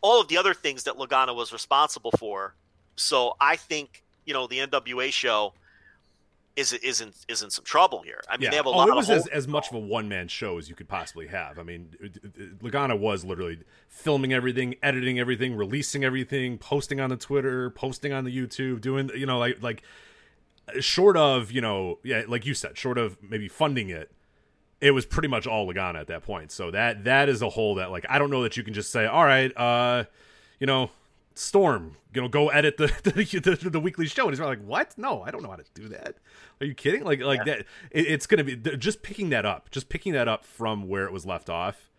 all 0.00 0.20
of 0.20 0.28
the 0.28 0.38
other 0.38 0.54
things 0.54 0.84
that 0.84 0.94
Lagana 0.96 1.34
was 1.34 1.52
responsible 1.52 2.12
for. 2.18 2.54
So 2.96 3.34
I 3.40 3.56
think 3.56 4.02
you 4.24 4.34
know 4.34 4.46
the 4.46 4.58
NWA 4.58 5.12
show 5.12 5.54
is 6.56 6.72
is 6.72 7.00
in 7.00 7.12
is 7.28 7.42
in 7.42 7.50
some 7.50 7.64
trouble 7.64 8.02
here. 8.02 8.20
I 8.28 8.36
mean, 8.36 8.44
yeah. 8.44 8.50
they 8.50 8.56
have 8.56 8.66
a 8.66 8.70
oh, 8.70 8.76
lot 8.76 8.88
it 8.88 8.94
was 8.94 9.10
as, 9.10 9.26
as 9.28 9.46
much 9.46 9.68
of 9.68 9.74
a 9.74 9.78
one 9.78 10.08
man 10.08 10.28
show 10.28 10.58
as 10.58 10.68
you 10.68 10.74
could 10.74 10.88
possibly 10.88 11.28
have. 11.28 11.58
I 11.58 11.62
mean, 11.62 11.94
Lagana 12.62 12.98
was 12.98 13.24
literally 13.24 13.60
filming 13.88 14.32
everything, 14.32 14.74
editing 14.82 15.18
everything, 15.18 15.56
releasing 15.56 16.04
everything, 16.04 16.58
posting 16.58 17.00
on 17.00 17.10
the 17.10 17.16
Twitter, 17.16 17.70
posting 17.70 18.12
on 18.12 18.24
the 18.24 18.36
YouTube, 18.36 18.80
doing 18.80 19.10
you 19.14 19.26
know 19.26 19.38
like 19.38 19.62
like 19.62 19.82
short 20.80 21.16
of 21.16 21.50
you 21.50 21.60
know 21.60 21.98
yeah 22.02 22.22
like 22.26 22.44
you 22.46 22.54
said, 22.54 22.76
short 22.76 22.98
of 22.98 23.16
maybe 23.22 23.48
funding 23.48 23.88
it. 23.88 24.10
It 24.80 24.92
was 24.92 25.04
pretty 25.04 25.28
much 25.28 25.46
all 25.46 25.66
Lagana 25.66 26.00
at 26.00 26.06
that 26.06 26.22
point. 26.22 26.50
So 26.50 26.70
that 26.70 27.04
that 27.04 27.28
is 27.28 27.42
a 27.42 27.48
hole 27.48 27.76
that 27.76 27.90
like 27.90 28.06
I 28.08 28.18
don't 28.18 28.30
know 28.30 28.42
that 28.42 28.56
you 28.56 28.62
can 28.62 28.74
just 28.74 28.90
say, 28.90 29.06
all 29.06 29.24
right, 29.24 29.56
uh, 29.56 30.04
you 30.58 30.66
know, 30.66 30.90
Storm, 31.40 31.96
you 32.14 32.20
know, 32.20 32.28
go 32.28 32.50
edit 32.50 32.76
the 32.78 32.92
the, 33.02 33.56
the, 33.62 33.70
the 33.70 33.80
weekly 33.80 34.06
show. 34.06 34.24
And 34.24 34.32
he's 34.32 34.40
like, 34.40 34.62
what? 34.62 34.96
No, 34.98 35.22
I 35.22 35.30
don't 35.30 35.42
know 35.42 35.50
how 35.50 35.56
to 35.56 35.64
do 35.74 35.88
that. 35.88 36.16
Are 36.60 36.66
you 36.66 36.74
kidding? 36.74 37.02
Like 37.02 37.20
like 37.20 37.44
that. 37.46 37.60
It, 37.90 38.06
it's 38.06 38.26
gonna 38.26 38.44
be 38.44 38.56
just 38.56 39.02
picking 39.02 39.30
that 39.30 39.46
up, 39.46 39.70
just 39.70 39.88
picking 39.88 40.12
that 40.12 40.28
up 40.28 40.44
from 40.44 40.88
where 40.88 41.04
it 41.06 41.12
was 41.12 41.24
left 41.24 41.48
off. 41.48 41.90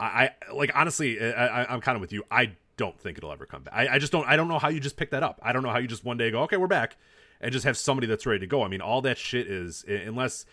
I, 0.00 0.04
I 0.04 0.52
like 0.52 0.72
honestly, 0.74 1.20
I, 1.20 1.62
I, 1.62 1.72
I'm 1.72 1.80
kind 1.80 1.94
of 1.94 2.00
with 2.00 2.12
you. 2.12 2.24
I 2.30 2.52
don't 2.76 2.98
think 2.98 3.18
it'll 3.18 3.30
ever 3.30 3.46
come 3.46 3.62
back. 3.62 3.74
I, 3.74 3.94
I 3.94 3.98
just 3.98 4.10
don't. 4.10 4.26
I 4.26 4.36
don't 4.36 4.48
know 4.48 4.58
how 4.58 4.68
you 4.68 4.80
just 4.80 4.96
pick 4.96 5.10
that 5.10 5.22
up. 5.22 5.38
I 5.42 5.52
don't 5.52 5.62
know 5.62 5.70
how 5.70 5.78
you 5.78 5.86
just 5.86 6.04
one 6.04 6.16
day 6.16 6.30
go, 6.30 6.42
okay, 6.42 6.56
we're 6.56 6.66
back, 6.66 6.96
and 7.40 7.52
just 7.52 7.64
have 7.64 7.76
somebody 7.76 8.06
that's 8.06 8.26
ready 8.26 8.40
to 8.40 8.46
go. 8.46 8.64
I 8.64 8.68
mean, 8.68 8.80
all 8.80 9.02
that 9.02 9.18
shit 9.18 9.46
is 9.46 9.84
unless 9.86 10.46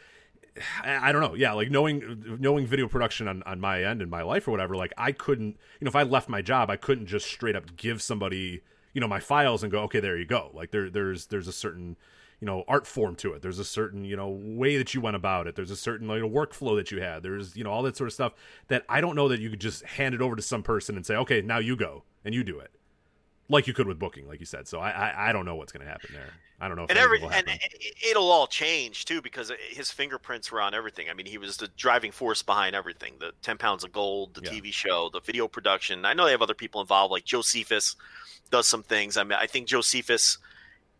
I 0.83 1.11
don't 1.11 1.21
know. 1.21 1.33
Yeah, 1.33 1.53
like 1.53 1.69
knowing 1.69 2.37
knowing 2.39 2.65
video 2.65 2.87
production 2.87 3.27
on, 3.27 3.43
on 3.43 3.59
my 3.59 3.83
end 3.83 4.01
in 4.01 4.09
my 4.09 4.21
life 4.21 4.47
or 4.47 4.51
whatever, 4.51 4.75
like 4.75 4.93
I 4.97 5.11
couldn't, 5.11 5.57
you 5.79 5.85
know, 5.85 5.89
if 5.89 5.95
I 5.95 6.03
left 6.03 6.29
my 6.29 6.41
job, 6.41 6.69
I 6.69 6.77
couldn't 6.77 7.07
just 7.07 7.27
straight 7.27 7.55
up 7.55 7.75
give 7.75 8.01
somebody, 8.01 8.61
you 8.93 9.01
know, 9.01 9.07
my 9.07 9.19
files 9.19 9.63
and 9.63 9.71
go, 9.71 9.81
okay, 9.83 9.99
there 9.99 10.17
you 10.17 10.25
go. 10.25 10.51
Like 10.53 10.71
there 10.71 10.89
there's 10.89 11.27
there's 11.27 11.47
a 11.47 11.53
certain, 11.53 11.97
you 12.39 12.45
know, 12.45 12.63
art 12.67 12.87
form 12.87 13.15
to 13.17 13.33
it. 13.33 13.41
There's 13.41 13.59
a 13.59 13.65
certain, 13.65 14.05
you 14.05 14.15
know, 14.15 14.29
way 14.29 14.77
that 14.77 14.93
you 14.93 15.01
went 15.01 15.15
about 15.15 15.47
it. 15.47 15.55
There's 15.55 15.71
a 15.71 15.75
certain 15.75 16.07
like 16.07 16.21
a 16.21 16.25
workflow 16.25 16.75
that 16.77 16.91
you 16.91 17.01
had. 17.01 17.23
There's, 17.23 17.55
you 17.55 17.63
know, 17.63 17.71
all 17.71 17.83
that 17.83 17.97
sort 17.97 18.07
of 18.07 18.13
stuff 18.13 18.33
that 18.67 18.83
I 18.89 19.01
don't 19.01 19.15
know 19.15 19.27
that 19.27 19.39
you 19.39 19.49
could 19.49 19.61
just 19.61 19.83
hand 19.83 20.15
it 20.15 20.21
over 20.21 20.35
to 20.35 20.41
some 20.41 20.63
person 20.63 20.95
and 20.95 21.05
say, 21.05 21.15
okay, 21.15 21.41
now 21.41 21.59
you 21.59 21.75
go 21.75 22.03
and 22.23 22.33
you 22.33 22.43
do 22.43 22.59
it. 22.59 22.71
Like 23.49 23.65
you 23.67 23.73
could 23.73 23.87
with 23.87 23.97
booking, 23.99 24.27
like 24.27 24.39
you 24.39 24.45
said. 24.45 24.67
So 24.67 24.79
I 24.79 24.89
I, 24.91 25.29
I 25.29 25.31
don't 25.31 25.45
know 25.45 25.55
what's 25.55 25.71
gonna 25.71 25.85
happen 25.85 26.09
there. 26.13 26.33
I 26.59 26.67
don't 26.67 26.75
know 26.75 26.83
if 26.83 26.89
and 26.89 26.97
every 26.99 27.21
and 27.21 27.47
it'll 28.09 28.31
all 28.31 28.47
change 28.47 29.05
too 29.05 29.21
because 29.21 29.51
his 29.69 29.91
fingerprints 29.91 30.51
were 30.51 30.59
on 30.59 30.73
everything. 30.73 31.07
I 31.09 31.13
mean, 31.13 31.27
he 31.27 31.37
was 31.37 31.57
the 31.57 31.67
driving 31.77 32.11
force 32.11 32.41
behind 32.41 32.75
everything: 32.75 33.13
the 33.19 33.31
Ten 33.41 33.57
Pounds 33.57 33.83
of 33.83 33.91
Gold, 33.91 34.33
the 34.33 34.41
Yeah. 34.43 34.51
TV 34.59 34.73
show, 34.73 35.09
the 35.13 35.21
video 35.21 35.47
production. 35.47 36.03
I 36.03 36.13
know 36.13 36.25
they 36.25 36.31
have 36.31 36.41
other 36.41 36.53
people 36.55 36.81
involved, 36.81 37.11
like 37.11 37.25
Josephus 37.25 37.95
does 38.49 38.67
some 38.67 38.83
things. 38.83 39.17
I 39.17 39.23
mean, 39.23 39.37
I 39.39 39.45
think 39.47 39.67
Josephus, 39.67 40.39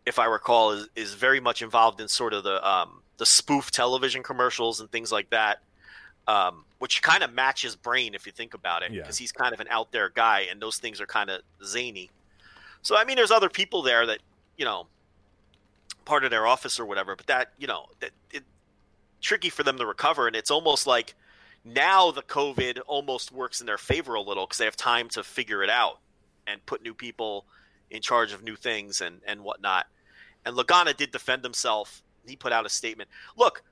if 0.06 0.18
I 0.18 0.26
recall, 0.26 0.70
is 0.70 0.88
is 0.94 1.14
very 1.14 1.40
much 1.40 1.60
involved 1.60 2.00
in 2.00 2.08
sort 2.08 2.32
of 2.32 2.44
the 2.44 2.66
um, 2.66 3.02
the 3.18 3.26
spoof 3.26 3.70
television 3.70 4.22
commercials 4.22 4.80
and 4.80 4.90
things 4.90 5.10
like 5.12 5.28
that. 5.30 5.58
Um, 6.28 6.64
which 6.78 7.00
kind 7.02 7.22
of 7.24 7.32
matches 7.32 7.74
brain 7.74 8.14
if 8.14 8.26
you 8.26 8.32
think 8.32 8.52
about 8.54 8.82
it, 8.82 8.92
Yeah. 8.92 9.00
because 9.00 9.16
he's 9.18 9.32
kind 9.32 9.54
of 9.54 9.60
an 9.60 9.66
out 9.70 9.92
there 9.92 10.10
guy, 10.10 10.40
and 10.50 10.60
those 10.62 10.76
things 10.78 11.00
are 11.00 11.06
kind 11.06 11.30
of 11.30 11.40
zany. 11.64 12.10
So 12.88 12.96
I 12.96 13.04
mean, 13.04 13.16
there's 13.16 13.30
other 13.30 13.50
people 13.50 13.82
there 13.82 14.06
that 14.06 14.20
you 14.56 14.64
know 14.64 14.86
part 16.06 16.24
of 16.24 16.30
their 16.30 16.46
office 16.46 16.80
or 16.80 16.86
whatever, 16.86 17.16
but 17.16 17.26
that 17.26 17.52
you 17.58 17.66
know 17.66 17.84
that 18.00 18.12
it 18.30 18.44
tricky 19.20 19.50
for 19.50 19.62
them 19.62 19.76
to 19.76 19.84
recover, 19.84 20.26
and 20.26 20.34
it's 20.34 20.50
almost 20.50 20.86
like 20.86 21.14
now 21.66 22.10
the 22.12 22.22
COVID 22.22 22.80
almost 22.86 23.30
works 23.30 23.60
in 23.60 23.66
their 23.66 23.76
favor 23.76 24.14
a 24.14 24.22
little 24.22 24.46
because 24.46 24.56
they 24.56 24.64
have 24.64 24.74
time 24.74 25.10
to 25.10 25.22
figure 25.22 25.62
it 25.62 25.68
out 25.68 25.98
and 26.46 26.64
put 26.64 26.82
new 26.82 26.94
people 26.94 27.44
in 27.90 28.00
charge 28.00 28.32
of 28.32 28.42
new 28.42 28.56
things 28.56 29.02
and 29.02 29.20
and 29.26 29.42
whatnot. 29.42 29.84
And 30.46 30.56
Lagana 30.56 30.96
did 30.96 31.10
defend 31.10 31.44
himself. 31.44 32.02
He 32.26 32.36
put 32.36 32.52
out 32.52 32.64
a 32.64 32.70
statement. 32.70 33.10
Look, 33.36 33.64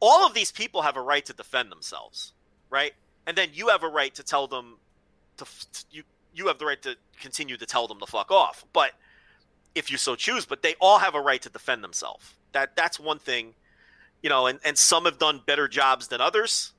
all 0.00 0.26
of 0.26 0.34
these 0.34 0.50
people 0.50 0.82
have 0.82 0.96
a 0.96 1.00
right 1.00 1.24
to 1.26 1.32
defend 1.32 1.70
themselves, 1.70 2.32
right? 2.70 2.94
And 3.24 3.38
then 3.38 3.50
you 3.52 3.68
have 3.68 3.84
a 3.84 3.88
right 3.88 4.12
to 4.16 4.24
tell 4.24 4.48
them 4.48 4.78
to, 5.36 5.44
to 5.44 5.84
you 5.92 6.02
you 6.34 6.48
have 6.48 6.58
the 6.58 6.66
right 6.66 6.80
to 6.82 6.96
continue 7.20 7.56
to 7.56 7.66
tell 7.66 7.86
them 7.86 8.00
to 8.00 8.06
fuck 8.06 8.30
off. 8.30 8.64
But 8.72 8.92
if 9.74 9.90
you 9.90 9.96
so 9.96 10.14
choose, 10.16 10.46
but 10.46 10.62
they 10.62 10.74
all 10.80 10.98
have 10.98 11.14
a 11.14 11.20
right 11.20 11.40
to 11.42 11.48
defend 11.50 11.82
themselves. 11.84 12.34
That 12.52 12.76
that's 12.76 12.98
one 13.00 13.18
thing, 13.18 13.54
you 14.22 14.30
know, 14.30 14.46
and, 14.46 14.58
and 14.64 14.76
some 14.78 15.04
have 15.06 15.18
done 15.18 15.40
better 15.44 15.68
jobs 15.68 16.08
than 16.08 16.20
others. 16.20 16.72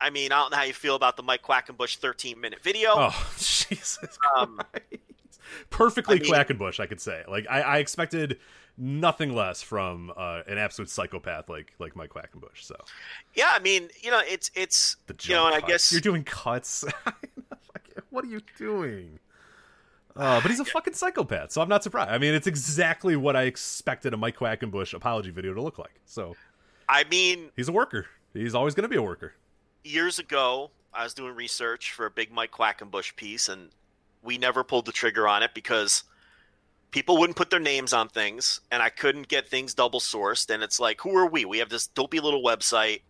I 0.00 0.08
mean, 0.10 0.32
I 0.32 0.36
don't 0.40 0.50
know 0.52 0.56
how 0.56 0.62
you 0.64 0.72
feel 0.72 0.94
about 0.96 1.16
the 1.18 1.22
Mike 1.22 1.42
Quackenbush 1.42 1.96
13 1.96 2.40
minute 2.40 2.62
video. 2.62 2.92
Oh 2.96 3.32
Jesus 3.38 3.98
Um, 4.36 4.60
Perfectly 5.70 6.16
I 6.18 6.22
mean- 6.22 6.32
Quackenbush, 6.32 6.80
I 6.80 6.86
could 6.86 7.00
say. 7.00 7.22
Like 7.28 7.46
I, 7.50 7.60
I 7.62 7.78
expected 7.78 8.38
nothing 8.78 9.34
less 9.34 9.60
from 9.62 10.10
uh, 10.16 10.40
an 10.46 10.56
absolute 10.56 10.88
psychopath 10.88 11.48
like 11.50 11.72
like 11.78 11.96
Mike 11.96 12.10
Quackenbush. 12.10 12.62
So 12.62 12.76
yeah, 13.34 13.50
I 13.52 13.58
mean, 13.58 13.88
you 14.00 14.10
know, 14.10 14.20
it's 14.26 14.50
it's 14.54 14.96
the 15.06 15.14
you 15.22 15.34
know, 15.34 15.46
and 15.46 15.54
I 15.54 15.60
guess 15.60 15.90
you're 15.92 16.00
doing 16.00 16.24
cuts. 16.24 16.84
what 18.10 18.24
are 18.24 18.28
you 18.28 18.40
doing? 18.58 19.18
Uh, 20.16 20.40
but 20.40 20.50
he's 20.50 20.60
a 20.60 20.64
fucking 20.64 20.94
psychopath, 20.94 21.52
so 21.52 21.62
I'm 21.62 21.68
not 21.68 21.82
surprised. 21.82 22.10
I 22.10 22.18
mean, 22.18 22.34
it's 22.34 22.46
exactly 22.48 23.16
what 23.16 23.36
I 23.36 23.42
expected 23.42 24.12
a 24.12 24.16
Mike 24.16 24.36
Quackenbush 24.36 24.92
apology 24.92 25.30
video 25.30 25.54
to 25.54 25.62
look 25.62 25.78
like. 25.78 26.00
So 26.04 26.36
I 26.88 27.04
mean, 27.04 27.50
he's 27.56 27.68
a 27.68 27.72
worker. 27.72 28.06
He's 28.34 28.54
always 28.54 28.74
going 28.74 28.82
to 28.82 28.88
be 28.88 28.96
a 28.96 29.02
worker. 29.02 29.34
years 29.84 30.18
ago, 30.18 30.70
I 30.92 31.04
was 31.04 31.14
doing 31.14 31.34
research 31.34 31.92
for 31.92 32.06
a 32.06 32.10
big 32.10 32.32
Mike 32.32 32.50
Quackenbush 32.50 33.14
piece, 33.16 33.48
and 33.48 33.70
we 34.22 34.38
never 34.38 34.64
pulled 34.64 34.86
the 34.86 34.92
trigger 34.92 35.26
on 35.28 35.42
it 35.42 35.52
because 35.54 36.04
people 36.90 37.16
wouldn't 37.16 37.36
put 37.36 37.50
their 37.50 37.60
names 37.60 37.92
on 37.92 38.08
things, 38.08 38.60
and 38.70 38.82
I 38.82 38.88
couldn't 38.88 39.28
get 39.28 39.48
things 39.48 39.74
double 39.74 40.00
sourced. 40.00 40.52
And 40.52 40.62
it's 40.62 40.80
like, 40.80 41.00
who 41.00 41.16
are 41.16 41.26
we? 41.26 41.44
We 41.44 41.58
have 41.58 41.68
this 41.68 41.86
dopey 41.86 42.20
little 42.20 42.42
website. 42.42 43.02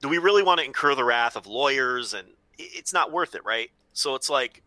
Do 0.00 0.08
we 0.08 0.18
really 0.18 0.42
want 0.42 0.60
to 0.60 0.66
incur 0.66 0.94
the 0.94 1.04
wrath 1.04 1.36
of 1.36 1.46
lawyers? 1.46 2.14
And 2.14 2.28
it's 2.58 2.92
not 2.92 3.12
worth 3.12 3.34
it, 3.34 3.44
right? 3.44 3.70
So 4.00 4.14
it's 4.14 4.30
like, 4.30 4.62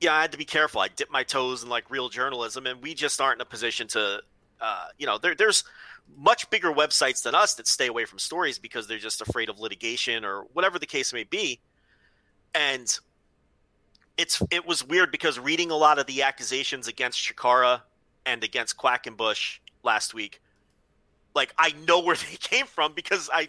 yeah, 0.00 0.12
I 0.12 0.20
had 0.20 0.32
to 0.32 0.38
be 0.38 0.44
careful. 0.44 0.80
I 0.80 0.88
dipped 0.88 1.10
my 1.10 1.22
toes 1.22 1.62
in 1.62 1.68
like 1.68 1.90
real 1.90 2.08
journalism, 2.08 2.66
and 2.66 2.82
we 2.82 2.94
just 2.94 3.20
aren't 3.20 3.38
in 3.38 3.42
a 3.42 3.46
position 3.46 3.88
to, 3.88 4.20
uh, 4.60 4.84
you 4.98 5.06
know, 5.06 5.18
there, 5.18 5.34
there's 5.34 5.64
much 6.16 6.48
bigger 6.50 6.70
websites 6.72 7.22
than 7.22 7.34
us 7.34 7.54
that 7.54 7.66
stay 7.66 7.86
away 7.86 8.04
from 8.04 8.18
stories 8.18 8.58
because 8.58 8.86
they're 8.86 8.98
just 8.98 9.20
afraid 9.20 9.48
of 9.48 9.58
litigation 9.58 10.24
or 10.24 10.42
whatever 10.52 10.78
the 10.78 10.86
case 10.86 11.12
may 11.12 11.24
be. 11.24 11.58
And 12.54 12.86
it's 14.16 14.42
it 14.50 14.66
was 14.66 14.84
weird 14.84 15.10
because 15.10 15.38
reading 15.38 15.70
a 15.70 15.76
lot 15.76 15.98
of 15.98 16.06
the 16.06 16.22
accusations 16.22 16.88
against 16.88 17.18
Chikara 17.18 17.82
and 18.24 18.44
against 18.44 18.76
Quackenbush 18.76 19.58
last 19.82 20.14
week, 20.14 20.40
like 21.34 21.54
I 21.58 21.74
know 21.86 22.00
where 22.00 22.16
they 22.30 22.36
came 22.36 22.66
from 22.66 22.92
because 22.92 23.30
I 23.32 23.48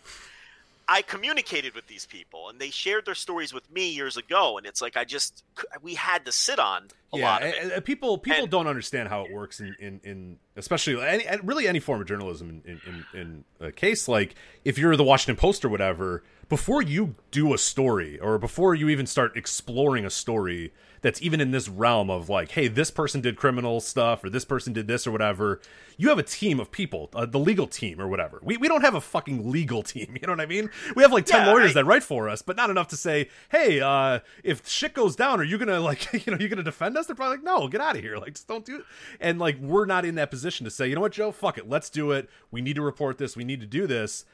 I 0.90 1.02
communicated 1.02 1.76
with 1.76 1.88
these 1.88 2.06
people 2.06 2.50
and 2.50 2.60
they 2.60 2.70
shared 2.70 3.06
their 3.06 3.16
stories 3.16 3.54
with 3.54 3.70
me 3.72 3.90
years 3.90 4.16
ago, 4.16 4.58
and 4.58 4.66
it's 4.66 4.82
like 4.82 4.96
I 4.96 5.04
just 5.04 5.44
we 5.82 5.96
had 5.96 6.26
to 6.26 6.32
sit 6.32 6.60
on 6.60 6.88
a 7.12 7.18
lot 7.18 7.42
of 7.44 7.50
it. 7.50 7.56
and 7.62 7.72
uh, 7.74 7.82
people 7.82 8.18
people 8.18 8.44
And- 8.44 8.52
don't 8.52 8.68
understand 8.68 9.10
how 9.10 9.24
it 9.26 9.32
works 9.32 9.60
in 9.60 9.76
in, 9.80 10.00
in 10.04 10.40
especially 10.56 11.02
any 11.06 11.26
really 11.44 11.68
any 11.68 11.80
form 11.80 12.00
of 12.02 12.08
journalism 12.08 12.62
in 12.66 12.82
in 12.86 13.06
in 13.20 13.44
a 13.60 13.72
case 13.72 14.08
like 14.08 14.36
if 14.64 14.78
you're 14.78 14.96
the 14.96 15.04
Washington 15.04 15.36
Post 15.40 15.66
or 15.66 15.70
whatever 15.70 16.24
before 16.50 16.82
you 16.82 17.16
do 17.32 17.54
a 17.54 17.58
story 17.58 18.18
or 18.20 18.38
before 18.38 18.74
you 18.74 18.88
even 18.88 19.06
start 19.06 19.36
exploring 19.36 20.06
a 20.06 20.10
story 20.10 20.72
that's 21.02 21.22
even 21.22 21.40
in 21.42 21.52
this 21.52 21.70
realm 21.70 22.10
of 22.10 22.30
like 22.30 22.52
hey 22.52 22.68
this 22.68 22.92
person 22.92 23.22
did 23.22 23.36
criminal 23.38 23.80
stuff 23.80 24.24
or 24.24 24.30
this 24.30 24.46
person 24.46 24.74
did 24.74 24.88
this 24.88 25.06
or 25.08 25.12
whatever. 25.12 25.60
You 26.00 26.10
have 26.10 26.20
a 26.20 26.24
team 26.24 26.60
of 26.60 26.72
people 26.72 27.10
uh, 27.14 27.26
the 27.26 27.40
legal 27.40 27.68
team 27.68 28.00
or 28.00 28.08
whatever. 28.08 28.40
We, 28.44 28.58
we 28.58 28.68
don't 28.68 28.82
have 28.82 28.94
a 28.96 29.02
fucking 29.02 29.52
legal 29.52 29.84
team 29.84 30.16
you 30.22 30.28
know 30.28 30.34
what 30.34 30.42
i 30.42 30.46
mean? 30.46 30.70
We 30.96 31.04
have 31.04 31.12
like 31.12 31.26
10 31.26 31.46
Yeah, 31.46 31.52
lawyers 31.52 31.72
I- 31.72 31.74
that 31.82 31.86
write 31.86 32.04
for 32.04 32.30
us 32.30 32.42
but 32.42 32.56
not 32.56 32.70
enough 32.70 32.88
to 32.90 32.98
say 32.98 33.30
hey 33.50 33.80
uh 33.80 34.20
if 34.44 34.68
shit 34.68 34.94
goes 34.94 35.16
down 35.16 35.40
are 35.40 35.44
you 35.44 35.58
gonna 35.58 35.80
like 35.80 36.12
you 36.26 36.32
know 36.32 36.38
you're 36.40 36.50
gonna 36.50 36.64
defend 36.64 36.98
us? 36.98 37.08
They're 37.08 37.16
probably 37.16 37.38
like 37.38 37.46
no 37.46 37.68
get 37.68 37.82
out 37.82 37.96
of 37.96 38.02
here. 38.04 38.18
Like 38.18 38.34
just 38.34 38.48
don't 38.48 38.66
do 38.66 38.78
it. 38.78 38.84
And 39.20 39.40
like 39.40 39.58
we're 39.60 39.86
not 39.86 40.06
in 40.06 40.16
that 40.16 40.32
position 40.32 40.64
to 40.66 40.72
say 40.72 40.88
you 40.88 40.96
know 40.96 41.02
what 41.02 41.12
joe? 41.14 41.32
Fuck 41.32 41.58
it. 41.58 41.68
Let's 41.70 41.90
do 41.90 42.12
it. 42.12 42.30
We 42.52 42.62
need 42.62 42.76
to 42.76 42.82
report 42.82 43.18
this. 43.18 43.36
We 43.36 43.44
need 43.44 43.60
to 43.62 43.68
do 43.68 43.88
this 43.88 44.26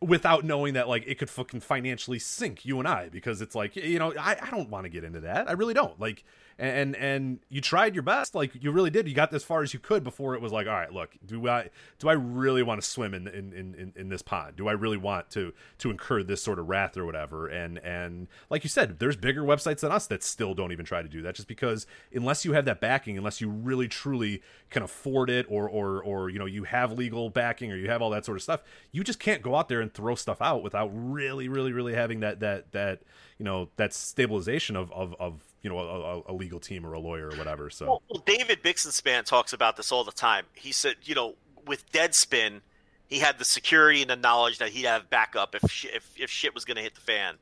without 0.00 0.44
knowing 0.44 0.74
that 0.74 0.88
like 0.88 1.04
it 1.06 1.18
could 1.18 1.28
fucking 1.28 1.60
financially 1.60 2.18
sink 2.18 2.64
you 2.64 2.78
and 2.78 2.88
I 2.88 3.10
because 3.10 3.42
it's 3.42 3.54
like 3.54 3.76
you 3.76 3.98
know 3.98 4.14
I, 4.18 4.36
I 4.40 4.50
don't 4.50 4.70
want 4.70 4.84
to 4.84 4.90
get 4.90 5.04
into 5.04 5.20
that. 5.20 5.48
I 5.48 5.52
really 5.52 5.74
don't. 5.74 5.98
Like 6.00 6.24
and 6.60 6.94
and 6.96 7.38
you 7.48 7.62
tried 7.62 7.94
your 7.94 8.02
best 8.02 8.34
like 8.34 8.52
you 8.62 8.70
really 8.70 8.90
did. 8.90 9.08
You 9.08 9.14
got 9.14 9.32
as 9.32 9.42
far 9.42 9.62
as 9.62 9.72
you 9.72 9.80
could 9.80 10.04
before 10.04 10.34
it 10.34 10.42
was 10.42 10.52
like 10.52 10.66
all 10.66 10.74
right 10.74 10.92
look 10.92 11.16
do 11.24 11.48
i 11.48 11.70
do 11.98 12.08
i 12.08 12.12
really 12.12 12.62
want 12.62 12.80
to 12.80 12.86
swim 12.86 13.14
in 13.14 13.26
in 13.26 13.52
in, 13.54 13.92
in 13.96 14.08
this 14.10 14.20
pond? 14.20 14.56
Do 14.56 14.68
i 14.68 14.72
really 14.72 14.98
want 14.98 15.30
to 15.30 15.54
to 15.78 15.90
incur 15.90 16.22
this 16.22 16.42
sort 16.42 16.58
of 16.58 16.68
wrath 16.68 16.96
or 16.98 17.06
whatever? 17.06 17.48
And 17.48 17.78
and 17.78 18.28
like 18.50 18.62
you 18.62 18.68
said 18.68 18.98
there's 18.98 19.16
bigger 19.16 19.42
websites 19.42 19.80
than 19.80 19.90
us 19.90 20.06
that 20.08 20.22
still 20.22 20.54
don't 20.54 20.70
even 20.70 20.84
try 20.84 21.00
to 21.00 21.08
do 21.08 21.22
that 21.22 21.34
just 21.34 21.48
because 21.48 21.86
unless 22.12 22.44
you 22.44 22.52
have 22.52 22.66
that 22.66 22.80
backing 22.80 23.16
unless 23.16 23.40
you 23.40 23.48
really 23.48 23.88
truly 23.88 24.42
can 24.68 24.82
afford 24.82 25.30
it 25.30 25.46
or 25.48 25.68
or 25.68 26.02
or 26.02 26.28
you 26.28 26.38
know 26.38 26.46
you 26.46 26.64
have 26.64 26.92
legal 26.92 27.30
backing 27.30 27.72
or 27.72 27.76
you 27.76 27.88
have 27.88 28.02
all 28.02 28.10
that 28.10 28.26
sort 28.26 28.36
of 28.36 28.42
stuff 28.42 28.62
you 28.92 29.02
just 29.02 29.18
can't 29.18 29.40
go 29.40 29.54
out 29.56 29.68
there 29.68 29.80
and 29.80 29.94
throw 29.94 30.14
stuff 30.14 30.42
out 30.42 30.62
without 30.62 30.90
really 30.92 31.48
really 31.48 31.72
really 31.72 31.94
having 31.94 32.20
that 32.20 32.40
that 32.40 32.70
that 32.72 33.00
you 33.38 33.44
know 33.44 33.70
that 33.76 33.94
stabilization 33.94 34.76
of 34.76 34.92
of, 34.92 35.14
of 35.18 35.40
you 35.62 35.70
know 35.70 35.78
a, 35.78 36.32
a, 36.32 36.34
legal 36.34 36.58
team 36.58 36.86
or 36.86 36.92
a 36.94 37.00
lawyer 37.00 37.28
or 37.28 37.36
whatever. 37.36 37.70
So 37.70 37.86
well, 37.86 38.02
well, 38.08 38.22
David 38.24 38.62
Bixenspan 38.62 39.24
talks 39.24 39.52
about 39.52 39.76
this 39.76 39.92
all 39.92 40.04
the 40.04 40.12
time. 40.12 40.46
He 40.54 40.72
said, 40.72 40.96
you 41.02 41.14
know, 41.14 41.34
with 41.66 41.90
Deadspin, 41.92 42.60
he 43.06 43.18
had 43.18 43.38
the 43.38 43.44
security 43.44 44.00
and 44.00 44.10
the 44.10 44.16
knowledge 44.16 44.58
that 44.58 44.70
he'd 44.70 44.86
have 44.86 45.10
backup 45.10 45.54
if 45.54 45.70
sh- 45.70 45.86
if 45.92 46.10
if 46.16 46.30
shit 46.30 46.54
was 46.54 46.64
going 46.64 46.76
to 46.76 46.82
hit 46.82 46.94
the 46.94 47.00
fan, 47.00 47.34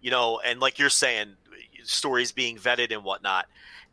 you 0.00 0.10
know. 0.10 0.40
And 0.44 0.60
like 0.60 0.78
you're 0.78 0.88
saying, 0.90 1.36
stories 1.84 2.32
being 2.32 2.56
vetted 2.56 2.92
and 2.92 3.04
whatnot. 3.04 3.46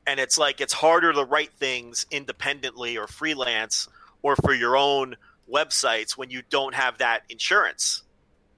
And 0.07 0.19
it's 0.19 0.37
like 0.37 0.61
it's 0.61 0.73
harder 0.73 1.13
to 1.13 1.23
write 1.23 1.51
things 1.53 2.05
independently 2.09 2.97
or 2.97 3.07
freelance 3.07 3.87
or 4.21 4.35
for 4.35 4.53
your 4.53 4.75
own 4.75 5.15
websites 5.51 6.17
when 6.17 6.29
you 6.29 6.41
don't 6.49 6.73
have 6.73 6.97
that 6.99 7.21
insurance, 7.29 8.03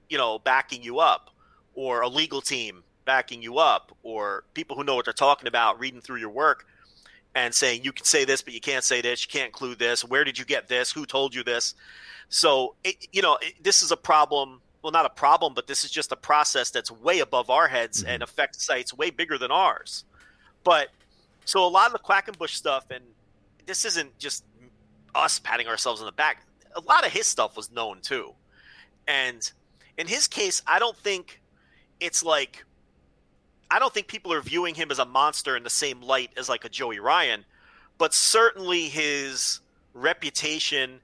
you 0.08 0.16
know, 0.16 0.38
backing 0.38 0.82
you 0.82 0.98
up 0.98 1.30
or 1.74 2.00
a 2.00 2.08
legal 2.08 2.40
team 2.40 2.84
backing 3.04 3.42
you 3.42 3.58
up 3.58 3.96
or 4.02 4.44
people 4.54 4.76
who 4.76 4.84
know 4.84 4.94
what 4.94 5.04
they're 5.04 5.14
talking 5.14 5.48
about 5.48 5.78
reading 5.78 6.00
through 6.00 6.18
your 6.18 6.30
work 6.30 6.66
and 7.34 7.54
saying 7.54 7.82
you 7.84 7.92
can 7.92 8.04
say 8.04 8.24
this 8.24 8.42
but 8.42 8.52
you 8.52 8.60
can't 8.60 8.84
say 8.84 9.00
this. 9.00 9.24
You 9.24 9.30
can't 9.30 9.46
include 9.46 9.78
this. 9.78 10.04
Where 10.04 10.24
did 10.24 10.38
you 10.38 10.44
get 10.44 10.68
this? 10.68 10.92
Who 10.92 11.06
told 11.06 11.34
you 11.34 11.42
this? 11.42 11.74
So 12.28 12.74
it, 12.84 13.08
you 13.12 13.22
know 13.22 13.38
it, 13.40 13.62
this 13.62 13.82
is 13.82 13.90
a 13.90 13.96
problem 13.96 14.60
well 14.82 14.92
not 14.92 15.06
a 15.06 15.10
problem 15.10 15.54
but 15.54 15.66
this 15.66 15.84
is 15.84 15.90
just 15.90 16.12
a 16.12 16.16
process 16.16 16.70
that's 16.70 16.90
way 16.90 17.20
above 17.20 17.50
our 17.50 17.68
heads 17.68 18.02
mm-hmm. 18.02 18.12
and 18.12 18.22
affects 18.22 18.64
sites 18.64 18.94
way 18.94 19.10
bigger 19.10 19.38
than 19.38 19.50
ours. 19.50 20.04
But 20.64 20.88
so 21.44 21.66
a 21.66 21.68
lot 21.68 21.86
of 21.86 21.92
the 21.92 21.98
quackenbush 21.98 22.50
stuff 22.50 22.86
and 22.90 23.04
this 23.66 23.84
isn't 23.84 24.18
just 24.18 24.44
us 25.14 25.38
patting 25.38 25.66
ourselves 25.66 26.00
on 26.00 26.06
the 26.06 26.12
back. 26.12 26.44
A 26.74 26.80
lot 26.80 27.06
of 27.06 27.12
his 27.12 27.26
stuff 27.26 27.56
was 27.56 27.70
known 27.70 28.00
too. 28.00 28.32
And 29.06 29.50
in 29.96 30.06
his 30.06 30.26
case 30.26 30.62
i 30.66 30.78
don't 30.78 30.96
think 30.96 31.40
it's 32.00 32.22
like 32.22 32.64
I 33.72 33.78
don't 33.78 33.92
think 33.92 34.06
people 34.06 34.34
are 34.34 34.42
viewing 34.42 34.74
him 34.74 34.90
as 34.90 34.98
a 34.98 35.06
monster 35.06 35.56
in 35.56 35.62
the 35.62 35.70
same 35.70 36.02
light 36.02 36.30
as 36.36 36.46
like 36.46 36.66
a 36.66 36.68
Joey 36.68 37.00
Ryan, 37.00 37.46
but 37.96 38.12
certainly 38.12 38.82
his 38.82 39.60
reputation 39.94 41.00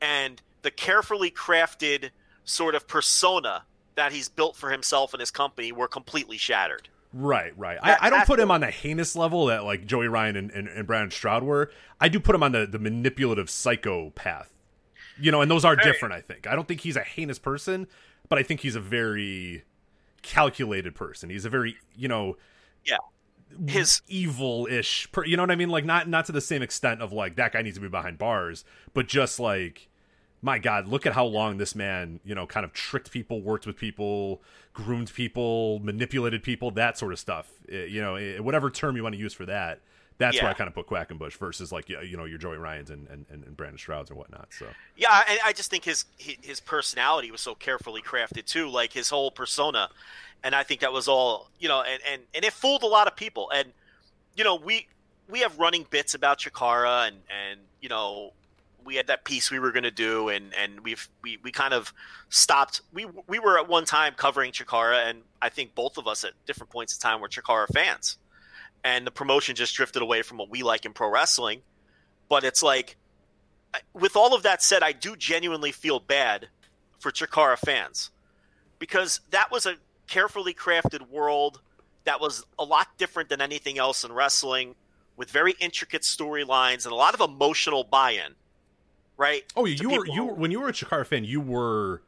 and 0.00 0.42
the 0.62 0.72
carefully 0.72 1.30
crafted 1.30 2.10
sort 2.44 2.74
of 2.74 2.88
persona 2.88 3.62
that 3.94 4.10
he's 4.10 4.28
built 4.28 4.56
for 4.56 4.70
himself 4.70 5.14
and 5.14 5.20
his 5.20 5.30
company 5.30 5.70
were 5.70 5.86
completely 5.86 6.38
shattered. 6.38 6.88
Right, 7.12 7.56
right. 7.56 7.78
I, 7.80 7.96
I, 8.00 8.10
don't 8.10 8.26
put 8.26 8.40
him 8.40 8.50
on 8.50 8.62
the 8.62 8.70
heinous 8.70 9.14
level 9.14 9.46
that 9.46 9.62
like 9.62 9.86
Joey 9.86 10.08
Ryan 10.08 10.34
and, 10.34 10.50
and, 10.50 10.66
and 10.66 10.86
Brandon 10.88 11.12
Stroud 11.12 11.44
were. 11.44 11.70
I 12.00 12.08
do 12.08 12.18
put 12.18 12.34
him 12.34 12.42
on 12.42 12.50
the, 12.50 12.66
the 12.66 12.80
manipulative 12.80 13.48
psychopath. 13.48 14.52
You 15.20 15.30
know, 15.30 15.40
and 15.40 15.50
those 15.50 15.64
are 15.64 15.76
different, 15.76 16.14
I 16.14 16.20
think. 16.20 16.48
I 16.48 16.56
don't 16.56 16.66
think 16.66 16.80
he's 16.80 16.96
a 16.96 17.02
heinous 17.02 17.38
person, 17.38 17.86
but 18.28 18.38
I 18.38 18.42
think 18.42 18.60
he's 18.60 18.76
a 18.76 18.80
very 18.80 19.64
calculated 20.22 20.94
person. 20.94 21.30
He's 21.30 21.44
a 21.44 21.50
very, 21.50 21.76
you 21.96 22.08
know, 22.08 22.36
yeah, 22.84 22.98
his 23.66 24.02
evil-ish, 24.08 25.10
per, 25.12 25.24
you 25.24 25.36
know 25.36 25.42
what 25.42 25.50
I 25.50 25.56
mean? 25.56 25.70
Like 25.70 25.84
not 25.84 26.08
not 26.08 26.26
to 26.26 26.32
the 26.32 26.40
same 26.40 26.62
extent 26.62 27.02
of 27.02 27.12
like 27.12 27.36
that 27.36 27.52
guy 27.52 27.62
needs 27.62 27.76
to 27.76 27.80
be 27.80 27.88
behind 27.88 28.18
bars, 28.18 28.64
but 28.94 29.06
just 29.06 29.40
like 29.40 29.88
my 30.40 30.58
god, 30.58 30.86
look 30.86 31.06
at 31.06 31.14
how 31.14 31.24
long 31.24 31.58
this 31.58 31.74
man, 31.74 32.20
you 32.24 32.34
know, 32.34 32.46
kind 32.46 32.64
of 32.64 32.72
tricked 32.72 33.10
people, 33.10 33.42
worked 33.42 33.66
with 33.66 33.76
people, 33.76 34.42
groomed 34.72 35.12
people, 35.12 35.80
manipulated 35.80 36.42
people, 36.42 36.70
that 36.72 36.96
sort 36.96 37.12
of 37.12 37.18
stuff. 37.18 37.50
Eh, 37.70 37.84
you 37.84 38.00
know, 38.00 38.14
eh, 38.14 38.38
whatever 38.38 38.70
term 38.70 38.96
you 38.96 39.02
want 39.02 39.14
to 39.14 39.20
use 39.20 39.34
for 39.34 39.46
that. 39.46 39.80
That's 40.18 40.36
yeah. 40.36 40.42
where 40.42 40.50
I 40.50 40.54
kind 40.54 40.66
of 40.66 40.74
put 40.74 40.88
Quackenbush 40.88 41.34
versus 41.34 41.70
like 41.70 41.88
you 41.88 42.16
know 42.16 42.24
your 42.24 42.38
Joey 42.38 42.56
Ryan's 42.56 42.90
and, 42.90 43.06
and, 43.08 43.24
and 43.30 43.56
Brandon 43.56 43.78
Strouds 43.78 44.10
or 44.10 44.16
whatnot. 44.16 44.48
So 44.50 44.66
yeah, 44.96 45.22
and 45.28 45.38
I 45.44 45.52
just 45.52 45.70
think 45.70 45.84
his 45.84 46.04
his 46.18 46.58
personality 46.58 47.30
was 47.30 47.40
so 47.40 47.54
carefully 47.54 48.02
crafted 48.02 48.44
too, 48.44 48.68
like 48.68 48.92
his 48.92 49.08
whole 49.08 49.30
persona, 49.30 49.88
and 50.42 50.56
I 50.56 50.64
think 50.64 50.80
that 50.80 50.92
was 50.92 51.06
all 51.06 51.50
you 51.60 51.68
know, 51.68 51.82
and 51.82 52.02
and 52.10 52.22
and 52.34 52.44
it 52.44 52.52
fooled 52.52 52.82
a 52.82 52.88
lot 52.88 53.06
of 53.06 53.14
people. 53.14 53.48
And 53.54 53.68
you 54.36 54.42
know, 54.42 54.56
we 54.56 54.88
we 55.28 55.40
have 55.40 55.56
running 55.56 55.86
bits 55.88 56.14
about 56.14 56.40
Chikara, 56.40 57.06
and 57.06 57.16
and 57.28 57.60
you 57.80 57.88
know, 57.88 58.32
we 58.84 58.96
had 58.96 59.06
that 59.06 59.22
piece 59.22 59.52
we 59.52 59.60
were 59.60 59.70
going 59.70 59.84
to 59.84 59.92
do, 59.92 60.30
and 60.30 60.52
and 60.52 60.80
we've 60.80 61.08
we 61.22 61.38
we 61.44 61.52
kind 61.52 61.72
of 61.72 61.92
stopped. 62.28 62.80
We 62.92 63.06
we 63.28 63.38
were 63.38 63.56
at 63.56 63.68
one 63.68 63.84
time 63.84 64.14
covering 64.16 64.50
Chikara, 64.50 65.08
and 65.08 65.20
I 65.40 65.48
think 65.48 65.76
both 65.76 65.96
of 65.96 66.08
us 66.08 66.24
at 66.24 66.32
different 66.44 66.70
points 66.70 66.96
in 66.96 67.00
time 67.00 67.20
were 67.20 67.28
Chikara 67.28 67.68
fans 67.72 68.18
and 68.84 69.06
the 69.06 69.10
promotion 69.10 69.54
just 69.54 69.74
drifted 69.74 70.02
away 70.02 70.22
from 70.22 70.38
what 70.38 70.50
we 70.50 70.62
like 70.62 70.84
in 70.84 70.92
pro 70.92 71.10
wrestling. 71.10 71.62
But 72.28 72.44
it's 72.44 72.62
like, 72.62 72.96
with 73.92 74.16
all 74.16 74.34
of 74.34 74.42
that 74.42 74.62
said, 74.62 74.82
I 74.82 74.92
do 74.92 75.16
genuinely 75.16 75.72
feel 75.72 76.00
bad 76.00 76.48
for 76.98 77.10
Chikara 77.10 77.58
fans 77.58 78.10
because 78.78 79.20
that 79.30 79.50
was 79.50 79.66
a 79.66 79.76
carefully 80.06 80.54
crafted 80.54 81.08
world 81.08 81.60
that 82.04 82.20
was 82.20 82.44
a 82.58 82.64
lot 82.64 82.88
different 82.96 83.28
than 83.28 83.40
anything 83.40 83.78
else 83.78 84.04
in 84.04 84.12
wrestling 84.12 84.74
with 85.16 85.30
very 85.30 85.54
intricate 85.60 86.02
storylines 86.02 86.84
and 86.84 86.92
a 86.92 86.96
lot 86.96 87.12
of 87.12 87.20
emotional 87.20 87.84
buy-in 87.84 88.34
right 89.18 89.44
oh 89.56 89.66
you 89.66 89.90
were 89.90 90.06
you 90.06 90.24
were, 90.24 90.32
when 90.32 90.50
you 90.50 90.60
were 90.60 90.68
a 90.68 90.72
chikara 90.72 91.06
fan 91.06 91.24
you 91.24 91.40
were 91.40 92.00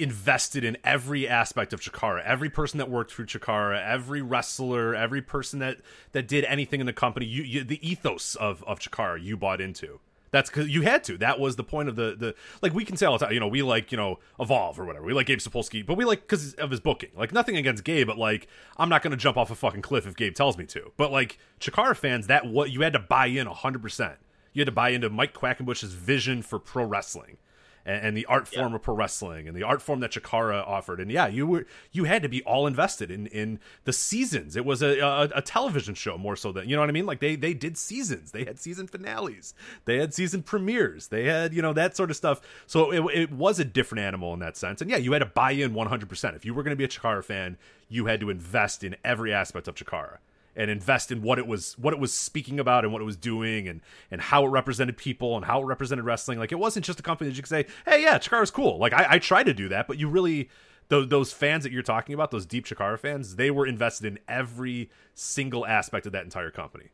invested 0.00 0.64
in 0.64 0.76
every 0.84 1.28
aspect 1.28 1.72
of 1.72 1.80
Chikara. 1.80 2.22
Every 2.24 2.50
person 2.50 2.78
that 2.78 2.90
worked 2.90 3.12
for 3.12 3.24
Chikara, 3.24 3.84
every 3.84 4.22
wrestler, 4.22 4.94
every 4.94 5.22
person 5.22 5.58
that 5.60 5.78
that 6.12 6.26
did 6.26 6.44
anything 6.44 6.80
in 6.80 6.86
the 6.86 6.92
company, 6.92 7.26
you, 7.26 7.42
you 7.42 7.64
the 7.64 7.86
ethos 7.88 8.34
of 8.36 8.64
of 8.64 8.78
Chikara 8.80 9.22
you 9.22 9.36
bought 9.36 9.60
into. 9.60 10.00
That's 10.30 10.48
because 10.48 10.68
you 10.68 10.82
had 10.82 11.02
to. 11.04 11.18
That 11.18 11.40
was 11.40 11.56
the 11.56 11.64
point 11.64 11.88
of 11.88 11.96
the 11.96 12.14
the 12.16 12.34
like 12.62 12.72
we 12.72 12.84
can 12.84 12.96
say 12.96 13.06
all 13.06 13.18
the 13.18 13.24
time. 13.24 13.34
You 13.34 13.40
know, 13.40 13.48
we 13.48 13.62
like 13.62 13.90
you 13.90 13.98
know 13.98 14.18
evolve 14.38 14.78
or 14.78 14.84
whatever. 14.84 15.04
We 15.04 15.12
like 15.12 15.26
Gabe 15.26 15.38
Sapolsky, 15.38 15.84
but 15.84 15.96
we 15.96 16.04
like 16.04 16.22
because 16.22 16.54
of 16.54 16.70
his 16.70 16.80
booking. 16.80 17.10
Like 17.16 17.32
nothing 17.32 17.56
against 17.56 17.84
Gabe, 17.84 18.06
but 18.06 18.18
like 18.18 18.46
I'm 18.76 18.88
not 18.88 19.02
going 19.02 19.10
to 19.10 19.16
jump 19.16 19.36
off 19.36 19.50
a 19.50 19.54
fucking 19.54 19.82
cliff 19.82 20.06
if 20.06 20.16
Gabe 20.16 20.34
tells 20.34 20.56
me 20.56 20.66
to. 20.66 20.92
But 20.96 21.10
like 21.10 21.38
Chikara 21.60 21.96
fans, 21.96 22.28
that 22.28 22.46
what 22.46 22.70
you 22.70 22.82
had 22.82 22.92
to 22.92 23.00
buy 23.00 23.26
in 23.26 23.48
100. 23.48 23.82
percent 23.82 24.18
You 24.52 24.60
had 24.60 24.66
to 24.66 24.72
buy 24.72 24.90
into 24.90 25.10
Mike 25.10 25.34
Quackenbush's 25.34 25.94
vision 25.94 26.42
for 26.42 26.58
pro 26.58 26.84
wrestling 26.84 27.38
and, 27.84 28.06
and 28.06 28.16
the 28.16 28.26
art 28.26 28.48
form 28.48 28.70
yeah. 28.72 28.76
of 28.76 28.82
pro 28.82 28.94
wrestling 28.94 29.48
and 29.48 29.56
the 29.56 29.62
art 29.62 29.82
form 29.82 30.00
that 30.00 30.12
Chikara 30.12 30.66
offered. 30.66 31.00
And 31.00 31.10
yeah, 31.10 31.26
you 31.26 31.46
were 31.46 31.66
you 31.92 32.04
had 32.04 32.22
to 32.22 32.28
be 32.28 32.42
all 32.42 32.66
invested 32.66 33.10
in 33.10 33.26
in 33.28 33.58
the 33.84 33.92
seasons. 33.92 34.56
It 34.56 34.64
was 34.64 34.82
a, 34.82 34.98
a, 34.98 35.22
a 35.36 35.42
television 35.42 35.94
show 35.94 36.18
more 36.18 36.36
so 36.36 36.52
than 36.52 36.68
you 36.68 36.76
know 36.76 36.82
what 36.82 36.88
I 36.88 36.92
mean. 36.92 37.06
Like 37.06 37.20
they 37.20 37.36
they 37.36 37.54
did 37.54 37.76
seasons. 37.76 38.32
They 38.32 38.44
had 38.44 38.58
season 38.58 38.86
finales. 38.86 39.54
They 39.84 39.98
had 39.98 40.14
season 40.14 40.42
premieres. 40.42 41.08
They 41.08 41.24
had 41.24 41.54
you 41.54 41.62
know 41.62 41.72
that 41.72 41.96
sort 41.96 42.10
of 42.10 42.16
stuff. 42.16 42.40
So 42.66 42.90
it, 42.90 43.16
it 43.16 43.32
was 43.32 43.58
a 43.58 43.64
different 43.64 44.04
animal 44.04 44.34
in 44.34 44.40
that 44.40 44.56
sense. 44.56 44.80
And 44.80 44.90
yeah, 44.90 44.98
you 44.98 45.12
had 45.12 45.20
to 45.20 45.26
buy 45.26 45.52
in 45.52 45.74
100. 45.74 46.08
percent 46.08 46.36
If 46.36 46.44
you 46.44 46.54
were 46.54 46.62
going 46.62 46.72
to 46.72 46.76
be 46.76 46.84
a 46.84 46.88
Chikara 46.88 47.24
fan, 47.24 47.56
you 47.88 48.06
had 48.06 48.20
to 48.20 48.30
invest 48.30 48.84
in 48.84 48.96
every 49.04 49.32
aspect 49.32 49.68
of 49.68 49.74
Chikara 49.74 50.18
and 50.60 50.70
invest 50.70 51.10
in 51.10 51.22
what 51.22 51.38
it 51.38 51.46
was 51.46 51.76
what 51.78 51.94
it 51.94 51.98
was 51.98 52.12
speaking 52.12 52.60
about 52.60 52.84
and 52.84 52.92
what 52.92 53.00
it 53.00 53.06
was 53.06 53.16
doing 53.16 53.66
and 53.66 53.80
and 54.10 54.20
how 54.20 54.44
it 54.44 54.48
represented 54.48 54.96
people 54.96 55.36
and 55.36 55.46
how 55.46 55.62
it 55.62 55.64
represented 55.64 56.04
wrestling. 56.04 56.38
Like 56.38 56.52
it 56.52 56.58
wasn't 56.58 56.84
just 56.84 57.00
a 57.00 57.02
company 57.02 57.30
that 57.30 57.36
you 57.36 57.42
could 57.42 57.48
say, 57.48 57.66
"Hey, 57.86 58.02
yeah, 58.02 58.18
Chikara's 58.18 58.50
cool." 58.50 58.78
Like 58.78 58.92
I, 58.92 59.06
I 59.12 59.18
tried 59.18 59.44
to 59.44 59.54
do 59.54 59.68
that, 59.70 59.88
but 59.88 59.98
you 59.98 60.08
really 60.08 60.50
those, 60.88 61.08
those 61.08 61.32
fans 61.32 61.64
that 61.64 61.72
you're 61.72 61.82
talking 61.82 62.14
about, 62.14 62.30
those 62.30 62.44
deep 62.44 62.66
Chikara 62.66 62.98
fans, 62.98 63.36
they 63.36 63.50
were 63.50 63.66
invested 63.66 64.06
in 64.06 64.18
every 64.28 64.90
single 65.14 65.66
aspect 65.66 66.04
of 66.04 66.12
that 66.12 66.24
entire 66.24 66.50
company. 66.50 66.88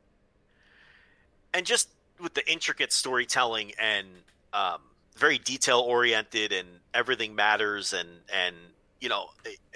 And 1.52 1.66
just 1.66 1.88
with 2.20 2.34
the 2.34 2.48
intricate 2.50 2.92
storytelling 2.92 3.72
and 3.80 4.06
um, 4.52 4.80
very 5.16 5.38
detail 5.38 5.80
oriented 5.80 6.52
and 6.52 6.68
everything 6.94 7.34
matters 7.34 7.92
and 7.92 8.08
and 8.32 8.54
you 9.00 9.08
know 9.08 9.26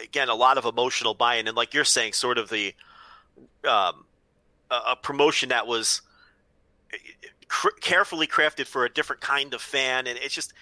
again 0.02 0.28
a 0.28 0.34
lot 0.34 0.56
of 0.56 0.64
emotional 0.64 1.12
buy-in 1.12 1.46
and 1.48 1.56
like 1.56 1.74
you're 1.74 1.84
saying 1.84 2.12
sort 2.12 2.38
of 2.38 2.48
the 2.48 2.74
um, 3.68 4.04
a, 4.70 4.96
promotion 4.96 5.50
that 5.50 5.66
was 5.66 6.02
cr- 7.48 7.76
carefully 7.80 8.26
crafted 8.26 8.66
for 8.66 8.84
a 8.84 8.90
different 8.90 9.20
kind 9.20 9.54
of 9.54 9.60
fan, 9.60 10.06
and 10.06 10.18
it's 10.18 10.34
just, 10.34 10.52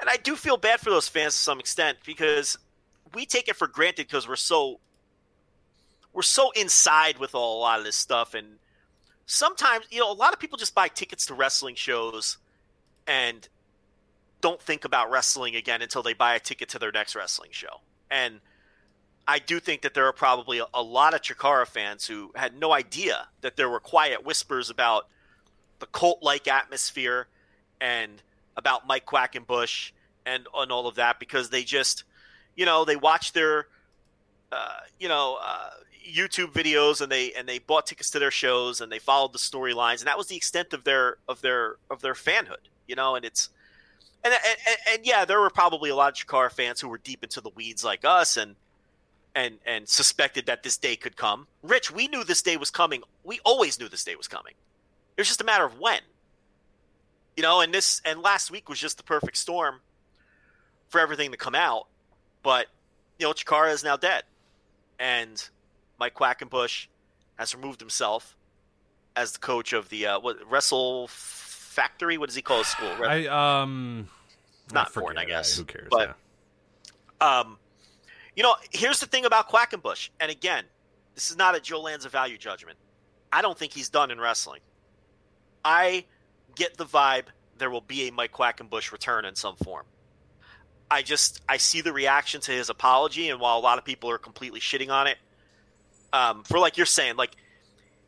and 0.00 0.08
I 0.08 0.16
do 0.16 0.36
feel 0.36 0.56
bad 0.56 0.80
for 0.80 0.90
those 0.90 1.08
fans 1.08 1.34
to 1.34 1.38
some 1.38 1.60
extent 1.60 1.98
because 2.04 2.58
we 3.14 3.26
take 3.26 3.48
it 3.48 3.56
for 3.56 3.66
granted 3.66 4.06
because 4.06 4.28
we're 4.28 4.36
so 4.36 4.80
we're 6.12 6.22
so 6.22 6.50
inside 6.52 7.18
with 7.18 7.34
all, 7.34 7.58
a 7.58 7.60
lot 7.60 7.78
of 7.78 7.84
this 7.84 7.96
stuff, 7.96 8.34
and 8.34 8.56
sometimes 9.26 9.86
you 9.90 10.00
know 10.00 10.10
a 10.10 10.14
lot 10.14 10.32
of 10.32 10.38
people 10.38 10.58
just 10.58 10.74
buy 10.74 10.88
tickets 10.88 11.26
to 11.26 11.34
wrestling 11.34 11.74
shows 11.74 12.38
and 13.06 13.48
don't 14.40 14.60
think 14.60 14.84
about 14.84 15.10
wrestling 15.10 15.56
again 15.56 15.82
until 15.82 16.02
they 16.02 16.12
buy 16.12 16.34
a 16.34 16.38
ticket 16.38 16.68
to 16.70 16.78
their 16.78 16.92
next 16.92 17.16
wrestling 17.16 17.50
show. 17.52 17.80
And 18.10 18.40
I 19.28 19.38
do 19.40 19.58
think 19.58 19.82
that 19.82 19.94
there 19.94 20.06
are 20.06 20.12
probably 20.12 20.58
a, 20.58 20.66
a 20.72 20.82
lot 20.82 21.14
of 21.14 21.20
Chikara 21.20 21.66
fans 21.66 22.06
who 22.06 22.30
had 22.36 22.58
no 22.58 22.72
idea 22.72 23.28
that 23.40 23.56
there 23.56 23.68
were 23.68 23.80
quiet 23.80 24.24
whispers 24.24 24.70
about 24.70 25.08
the 25.78 25.86
cult 25.86 26.22
like 26.22 26.46
atmosphere 26.46 27.26
and 27.80 28.22
about 28.56 28.86
Mike 28.86 29.04
Quackenbush 29.04 29.90
and, 30.24 30.46
and 30.54 30.72
all 30.72 30.86
of 30.86 30.94
that 30.94 31.18
because 31.18 31.50
they 31.50 31.64
just, 31.64 32.04
you 32.54 32.64
know, 32.64 32.84
they 32.84 32.96
watched 32.96 33.34
their, 33.34 33.66
uh, 34.52 34.78
you 34.98 35.08
know, 35.08 35.38
uh, 35.42 35.70
YouTube 36.08 36.52
videos 36.52 37.00
and 37.00 37.10
they 37.10 37.32
and 37.32 37.48
they 37.48 37.58
bought 37.58 37.86
tickets 37.86 38.10
to 38.10 38.20
their 38.20 38.30
shows 38.30 38.80
and 38.80 38.92
they 38.92 39.00
followed 39.00 39.32
the 39.32 39.38
storylines 39.38 39.98
and 39.98 40.06
that 40.06 40.16
was 40.16 40.28
the 40.28 40.36
extent 40.36 40.72
of 40.72 40.84
their 40.84 41.16
of 41.28 41.40
their 41.40 41.76
of 41.90 42.00
their 42.00 42.14
fanhood, 42.14 42.68
you 42.86 42.94
know, 42.94 43.16
and 43.16 43.24
it's 43.24 43.48
and 44.22 44.32
and, 44.32 44.76
and 44.88 45.06
yeah, 45.06 45.24
there 45.24 45.40
were 45.40 45.50
probably 45.50 45.90
a 45.90 45.96
lot 45.96 46.12
of 46.12 46.26
Chikara 46.26 46.50
fans 46.50 46.80
who 46.80 46.88
were 46.88 46.98
deep 46.98 47.24
into 47.24 47.40
the 47.40 47.50
weeds 47.50 47.84
like 47.84 48.04
us 48.04 48.36
and 48.36 48.54
and 49.36 49.58
and 49.66 49.88
suspected 49.88 50.46
that 50.46 50.64
this 50.64 50.78
day 50.78 50.96
could 50.96 51.16
come. 51.16 51.46
Rich, 51.62 51.92
we 51.92 52.08
knew 52.08 52.24
this 52.24 52.42
day 52.42 52.56
was 52.56 52.70
coming. 52.70 53.02
We 53.22 53.38
always 53.44 53.78
knew 53.78 53.88
this 53.88 54.02
day 54.02 54.16
was 54.16 54.26
coming. 54.26 54.54
It 55.16 55.20
was 55.20 55.28
just 55.28 55.42
a 55.42 55.44
matter 55.44 55.64
of 55.64 55.78
when. 55.78 56.00
You 57.36 57.42
know, 57.42 57.60
and 57.60 57.72
this 57.72 58.00
and 58.04 58.22
last 58.22 58.50
week 58.50 58.68
was 58.68 58.80
just 58.80 58.96
the 58.96 59.04
perfect 59.04 59.36
storm 59.36 59.80
for 60.88 61.00
everything 61.00 61.30
to 61.32 61.36
come 61.36 61.54
out. 61.54 61.86
But 62.42 62.66
you 63.18 63.26
know, 63.26 63.34
Chikara 63.34 63.72
is 63.72 63.84
now 63.84 63.98
dead, 63.98 64.24
and 64.98 65.48
Mike 66.00 66.14
Quackenbush 66.14 66.86
has 67.38 67.54
removed 67.54 67.80
himself 67.80 68.34
as 69.14 69.32
the 69.32 69.38
coach 69.38 69.74
of 69.74 69.90
the 69.90 70.06
uh, 70.06 70.20
what 70.20 70.38
Wrestle 70.50 71.08
Factory. 71.08 72.16
What 72.16 72.30
does 72.30 72.36
he 72.36 72.42
call 72.42 72.58
his 72.58 72.68
school? 72.68 72.90
I 73.02 73.26
um, 73.26 74.08
not 74.72 74.86
I 74.86 74.90
forget. 74.90 75.04
Born, 75.04 75.18
I 75.18 75.24
guess. 75.26 75.58
who 75.58 75.64
cares? 75.64 75.88
But 75.90 76.16
yeah. 77.20 77.40
um, 77.40 77.58
you 78.36 78.42
know, 78.42 78.54
here's 78.70 79.00
the 79.00 79.06
thing 79.06 79.24
about 79.24 79.48
Quackenbush, 79.48 80.10
and 80.20 80.30
again, 80.30 80.64
this 81.14 81.30
is 81.30 81.36
not 81.36 81.56
a 81.56 81.60
Joe 81.60 81.80
Lanza 81.80 82.08
value 82.08 82.38
judgment. 82.38 82.78
I 83.32 83.42
don't 83.42 83.58
think 83.58 83.72
he's 83.72 83.88
done 83.88 84.10
in 84.10 84.20
wrestling. 84.20 84.60
I 85.64 86.04
get 86.54 86.76
the 86.76 86.86
vibe 86.86 87.24
there 87.58 87.70
will 87.70 87.80
be 87.80 88.08
a 88.08 88.12
Mike 88.12 88.32
Quackenbush 88.32 88.92
return 88.92 89.24
in 89.24 89.34
some 89.34 89.56
form. 89.56 89.86
I 90.90 91.02
just 91.02 91.42
I 91.48 91.56
see 91.56 91.80
the 91.80 91.92
reaction 91.92 92.40
to 92.42 92.52
his 92.52 92.70
apology, 92.70 93.28
and 93.30 93.40
while 93.40 93.58
a 93.58 93.60
lot 93.60 93.78
of 93.78 93.84
people 93.84 94.10
are 94.10 94.18
completely 94.18 94.60
shitting 94.60 94.90
on 94.90 95.06
it, 95.06 95.16
um, 96.12 96.44
for 96.44 96.58
like 96.58 96.76
you're 96.76 96.86
saying, 96.86 97.16
like 97.16 97.34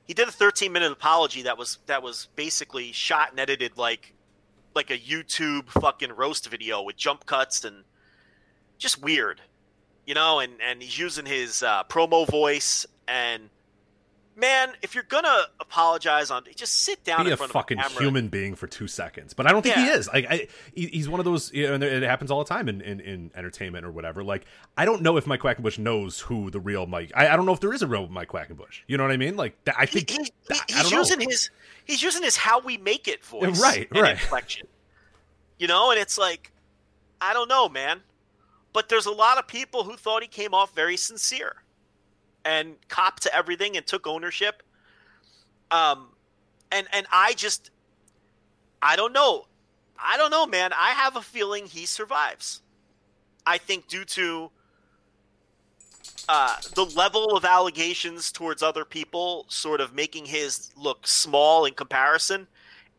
he 0.05 0.14
did 0.14 0.29
a 0.29 0.33
13 0.33 0.72
minute 0.72 0.93
apology 0.93 1.43
that 1.43 1.59
was 1.59 1.79
that 1.87 2.03
was 2.03 2.29
basically 2.37 2.93
shot 2.93 3.31
and 3.31 3.41
edited 3.41 3.76
like 3.76 4.14
like 4.74 4.91
a 4.91 4.99
YouTube 4.99 5.68
fucking 5.70 6.12
roast 6.12 6.49
video 6.49 6.83
with 6.83 6.97
jump 6.97 7.26
cuts 7.26 7.64
and 7.64 7.85
just 8.79 9.03
weird, 9.03 9.41
you 10.09 10.14
know. 10.14 10.40
And 10.40 10.54
and 10.66 10.82
he's 10.82 10.98
using 10.98 11.26
his 11.26 11.62
uh, 11.62 11.84
promo 11.84 12.26
voice 12.26 12.86
and 13.06 13.48
man, 14.36 14.70
if 14.82 14.94
you're 14.94 15.02
gonna 15.02 15.46
apologize 15.59 16.30
on, 16.30 16.44
just 16.54 16.72
sit 16.84 17.02
down 17.02 17.24
be 17.24 17.26
in 17.26 17.32
a 17.32 17.36
front 17.36 17.50
fucking 17.50 17.76
of 17.80 17.86
a 17.86 17.88
camera. 17.88 18.02
human 18.04 18.28
being 18.28 18.54
for 18.54 18.68
two 18.68 18.86
seconds. 18.86 19.34
But 19.34 19.48
I 19.48 19.50
don't 19.52 19.62
think 19.62 19.74
he 19.74 19.86
is. 19.88 20.09
Like, 20.12 20.26
I, 20.30 20.46
he's 20.74 21.09
one 21.09 21.18
of 21.18 21.24
those, 21.24 21.52
you 21.52 21.66
know, 21.66 21.74
and 21.74 21.82
it 21.82 22.04
happens 22.04 22.30
all 22.30 22.38
the 22.38 22.48
time 22.48 22.68
in, 22.68 22.80
in, 22.80 23.00
in 23.00 23.30
entertainment 23.34 23.84
or 23.84 23.90
whatever. 23.90 24.22
Like, 24.22 24.44
I 24.76 24.84
don't 24.84 25.02
know 25.02 25.16
if 25.16 25.26
Mike 25.26 25.40
Quackenbush 25.40 25.78
knows 25.80 26.20
who 26.20 26.52
the 26.52 26.61
real 26.61 26.86
Mike. 26.86 27.11
I, 27.16 27.30
I 27.30 27.36
don't 27.36 27.46
know 27.46 27.52
if 27.52 27.59
there 27.59 27.72
is 27.72 27.82
a 27.82 27.88
real 27.88 28.06
Mike 28.06 28.28
Quackenbush. 28.28 28.82
You 28.86 28.96
know 28.96 29.02
what 29.02 29.11
I 29.11 29.16
mean? 29.16 29.36
Like, 29.36 29.56
I 29.76 29.86
think 29.86 30.09
he, 30.09 30.18
he- 30.18 30.32
he's 30.68 30.82
don't 30.82 30.92
know. 30.92 30.98
using 30.98 31.18
his 31.20 31.50
he's 31.84 32.00
using 32.00 32.22
his 32.22 32.36
how 32.36 32.61
we 32.61 32.76
make 32.76 33.09
it 33.09 33.24
voice, 33.24 33.61
Right, 33.61 33.88
right. 33.90 34.12
inflection. 34.12 34.68
You 35.59 35.66
know, 35.66 35.90
and 35.90 35.98
it's 35.98 36.16
like, 36.16 36.52
I 37.20 37.32
don't 37.32 37.48
know, 37.48 37.68
man. 37.68 38.02
But 38.73 38.89
there's 38.89 39.07
a 39.07 39.12
lot 39.12 39.39
of 39.39 39.47
people 39.47 39.85
who 39.85 39.97
thought 39.97 40.23
he 40.23 40.29
came 40.29 40.55
off 40.55 40.75
very 40.75 40.97
sincere 40.97 41.62
and 42.45 42.77
copped 42.89 43.23
to 43.25 43.35
everything 43.35 43.77
and 43.77 43.87
took 43.87 44.07
ownership. 44.07 44.62
Um, 45.71 46.09
and 46.71 46.87
and 46.93 47.07
I 47.11 47.33
just, 47.35 47.71
I 48.81 48.97
don't 48.97 49.12
know, 49.12 49.47
I 49.99 50.16
don't 50.16 50.31
know, 50.31 50.47
man. 50.47 50.73
I 50.73 50.91
have 50.91 51.16
a 51.16 51.23
feeling 51.23 51.66
he 51.66 51.87
survives. 51.87 52.62
I 53.47 53.59
think 53.59 53.89
due 53.89 54.05
to 54.05 54.51
uh, 56.29 56.57
the 56.75 56.85
level 56.85 57.37
of 57.37 57.45
allegations 57.45 58.31
towards 58.31 58.62
other 58.62 58.85
people 58.85 59.47
sort 59.49 59.81
of 59.81 59.95
making 59.95 60.27
his 60.27 60.71
look 60.77 61.07
small 61.07 61.64
in 61.64 61.75
comparison, 61.75 62.47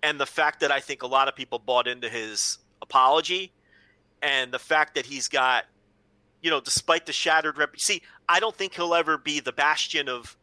and 0.01 0.19
the 0.19 0.25
fact 0.25 0.59
that 0.61 0.71
I 0.71 0.79
think 0.79 1.03
a 1.03 1.07
lot 1.07 1.27
of 1.27 1.35
people 1.35 1.59
bought 1.59 1.87
into 1.87 2.09
his 2.09 2.57
apology, 2.81 3.51
and 4.21 4.51
the 4.51 4.59
fact 4.59 4.95
that 4.95 5.05
he's 5.05 5.27
got, 5.27 5.65
you 6.41 6.49
know, 6.49 6.59
despite 6.61 7.05
the 7.05 7.13
shattered 7.13 7.57
rep. 7.57 7.79
See, 7.79 8.01
I 8.27 8.39
don't 8.39 8.55
think 8.55 8.73
he'll 8.75 8.93
ever 8.95 9.17
be 9.17 9.39
the 9.39 9.51
bastion 9.51 10.09
of 10.09 10.35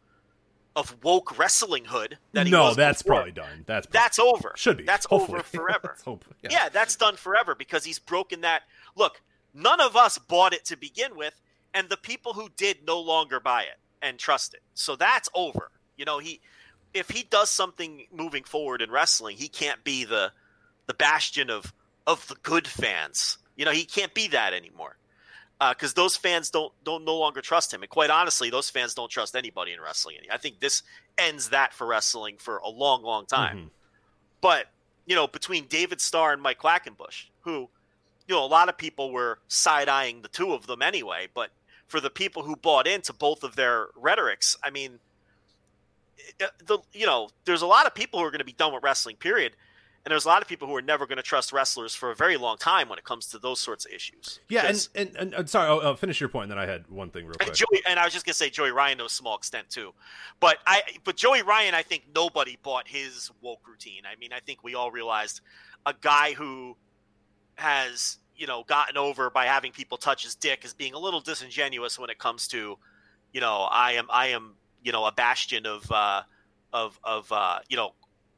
of 0.75 0.95
woke 1.03 1.39
wrestling 1.39 1.85
hood 1.85 2.19
that 2.33 2.45
he 2.45 2.51
no, 2.51 2.75
that's 2.75 3.01
before. 3.01 3.15
probably 3.15 3.31
done. 3.31 3.63
That's 3.65 3.87
probably, 3.87 3.99
That's 3.99 4.19
over. 4.19 4.53
should 4.55 4.77
be. 4.77 4.83
That's 4.83 5.07
Hopefully. 5.07 5.39
over 5.39 5.43
forever. 5.43 5.95
Hope. 6.05 6.23
Yeah. 6.43 6.49
Yeah, 6.51 6.69
that's 6.69 6.95
done 6.95 7.15
forever 7.15 7.55
because 7.55 7.83
he's 7.83 7.97
broken 7.97 8.41
that. 8.41 8.61
Look, 8.95 9.21
none 9.55 9.81
of 9.81 9.95
us 9.95 10.19
bought 10.19 10.53
it 10.53 10.65
to 10.65 10.77
begin 10.77 11.15
with, 11.17 11.33
and 11.73 11.89
the 11.89 11.97
people 11.97 12.33
who 12.33 12.49
did 12.57 12.85
no 12.85 12.99
longer 12.99 13.39
buy 13.39 13.63
it 13.63 13.79
and 14.03 14.19
trust 14.19 14.53
it. 14.53 14.61
So 14.75 14.95
that's 14.95 15.27
over. 15.33 15.71
You 15.97 16.05
know, 16.05 16.19
he 16.19 16.41
if 16.93 17.09
he 17.09 17.23
does 17.23 17.49
something 17.49 18.05
moving 18.11 18.43
forward 18.43 18.83
in 18.83 18.91
wrestling, 18.91 19.37
he 19.37 19.47
can't 19.47 19.83
be 19.83 20.03
the 20.05 20.31
the 20.85 20.93
bastion 20.93 21.49
of 21.49 21.73
of 22.05 22.27
the 22.27 22.35
good 22.43 22.67
fans. 22.67 23.39
You 23.57 23.65
know, 23.65 23.71
he 23.71 23.83
can't 23.83 24.13
be 24.13 24.29
that 24.29 24.53
anymore 24.53 24.95
uh, 25.59 25.73
because 25.73 25.93
those 25.93 26.15
fans 26.15 26.49
don't 26.49 26.71
don't 26.83 27.03
no 27.03 27.17
longer 27.17 27.41
trust 27.41 27.73
him. 27.73 27.81
And 27.81 27.89
quite 27.89 28.09
honestly, 28.09 28.49
those 28.49 28.69
fans 28.69 28.93
don't 28.93 29.09
trust 29.09 29.35
anybody 29.35 29.73
in 29.73 29.81
wrestling. 29.81 30.17
I 30.31 30.37
think 30.37 30.59
this 30.59 30.83
ends 31.17 31.49
that 31.49 31.73
for 31.73 31.87
wrestling 31.87 32.37
for 32.37 32.57
a 32.57 32.69
long, 32.69 33.03
long 33.03 33.25
time. 33.25 33.57
Mhm. 33.57 33.69
But 34.41 34.67
you 35.05 35.15
know, 35.15 35.27
between 35.27 35.65
David 35.67 35.99
Starr 36.01 36.33
and 36.33 36.41
Mike 36.41 36.59
Quackenbush, 36.59 37.25
who 37.41 37.69
you 38.27 38.35
know 38.35 38.43
a 38.43 38.45
lot 38.45 38.69
of 38.69 38.77
people 38.77 39.11
were 39.11 39.39
side 39.47 39.89
eyeing 39.89 40.21
the 40.21 40.27
two 40.27 40.53
of 40.53 40.67
them 40.67 40.81
anyway, 40.81 41.27
but 41.33 41.51
for 41.87 41.99
the 41.99 42.09
people 42.09 42.43
who 42.43 42.55
bought 42.55 42.85
into 42.85 43.13
both 43.13 43.43
of 43.43 43.55
their 43.55 43.87
rhetorics, 43.95 44.57
I 44.61 44.69
mean, 44.69 44.99
eh, 46.19 46.45
eh, 46.45 46.47
the 46.65 46.79
you 46.93 47.05
know, 47.05 47.29
there's 47.45 47.61
a 47.63 47.67
lot 47.67 47.87
of 47.87 47.95
people 47.95 48.19
who 48.19 48.25
are 48.25 48.31
going 48.31 48.39
to 48.39 48.45
be 48.45 48.51
done 48.53 48.73
with 48.73 48.83
wrestling. 48.83 49.15
Period. 49.15 49.55
And 50.07 50.13
there's 50.13 50.23
a 50.23 50.29
lot 50.29 50.41
of 50.41 50.47
people 50.47 50.69
who 50.69 50.75
are 50.77 50.81
never 50.81 51.05
going 51.05 51.17
to 51.17 51.21
trust 51.21 51.51
wrestlers 51.51 51.93
for 51.93 52.11
a 52.11 52.15
very 52.15 52.37
long 52.37 52.55
time 52.55 52.87
when 52.87 52.97
it 52.97 53.03
comes 53.03 53.27
to 53.27 53.39
those 53.39 53.59
sorts 53.59 53.85
of 53.85 53.91
issues. 53.91 54.39
Yeah, 54.47 54.65
and, 54.65 54.87
and, 54.95 55.15
and, 55.17 55.33
and 55.33 55.49
sorry, 55.49 55.67
I'll, 55.67 55.81
I'll 55.81 55.95
finish 55.97 56.21
your 56.21 56.29
point, 56.29 56.43
and 56.43 56.51
then 56.53 56.57
I 56.57 56.65
had 56.65 56.87
one 56.87 57.09
thing 57.09 57.25
real 57.25 57.33
quick. 57.33 57.49
and 57.49 57.57
Joey, 57.57 57.81
and 57.85 57.99
I 57.99 58.05
was 58.05 58.13
just 58.13 58.25
gonna 58.25 58.33
say 58.33 58.49
Joey 58.49 58.71
Ryan 58.71 58.99
to 58.99 59.03
a 59.03 59.09
small 59.09 59.35
extent 59.35 59.69
too, 59.69 59.93
but 60.39 60.59
I, 60.65 60.81
but 61.03 61.17
Joey 61.17 61.41
Ryan, 61.41 61.73
I 61.73 61.81
think 61.81 62.05
nobody 62.15 62.57
bought 62.63 62.87
his 62.87 63.31
woke 63.41 63.67
routine. 63.67 64.03
I 64.09 64.17
mean, 64.17 64.31
I 64.31 64.39
think 64.39 64.63
we 64.63 64.75
all 64.75 64.91
realized 64.91 65.41
a 65.85 65.93
guy 65.99 66.31
who 66.31 66.77
has 67.55 68.19
you 68.37 68.47
know 68.47 68.63
gotten 68.65 68.95
over 68.95 69.29
by 69.29 69.47
having 69.47 69.73
people 69.73 69.97
touch 69.97 70.23
his 70.23 70.35
dick 70.35 70.63
as 70.63 70.73
being 70.73 70.93
a 70.93 70.99
little 70.99 71.19
disingenuous 71.19 71.99
when 71.99 72.09
it 72.09 72.17
comes 72.17 72.47
to, 72.47 72.77
you 73.33 73.41
know, 73.41 73.67
I 73.69 73.91
am 73.95 74.07
I 74.09 74.27
am 74.27 74.53
you 74.81 74.93
know 74.93 75.03
a 75.03 75.11
bastion 75.11 75.65
of 75.65 75.91
uh, 75.91 76.21
of 76.71 76.97
of 77.03 77.29
uh, 77.29 77.59
you 77.67 77.75
know 77.75 77.91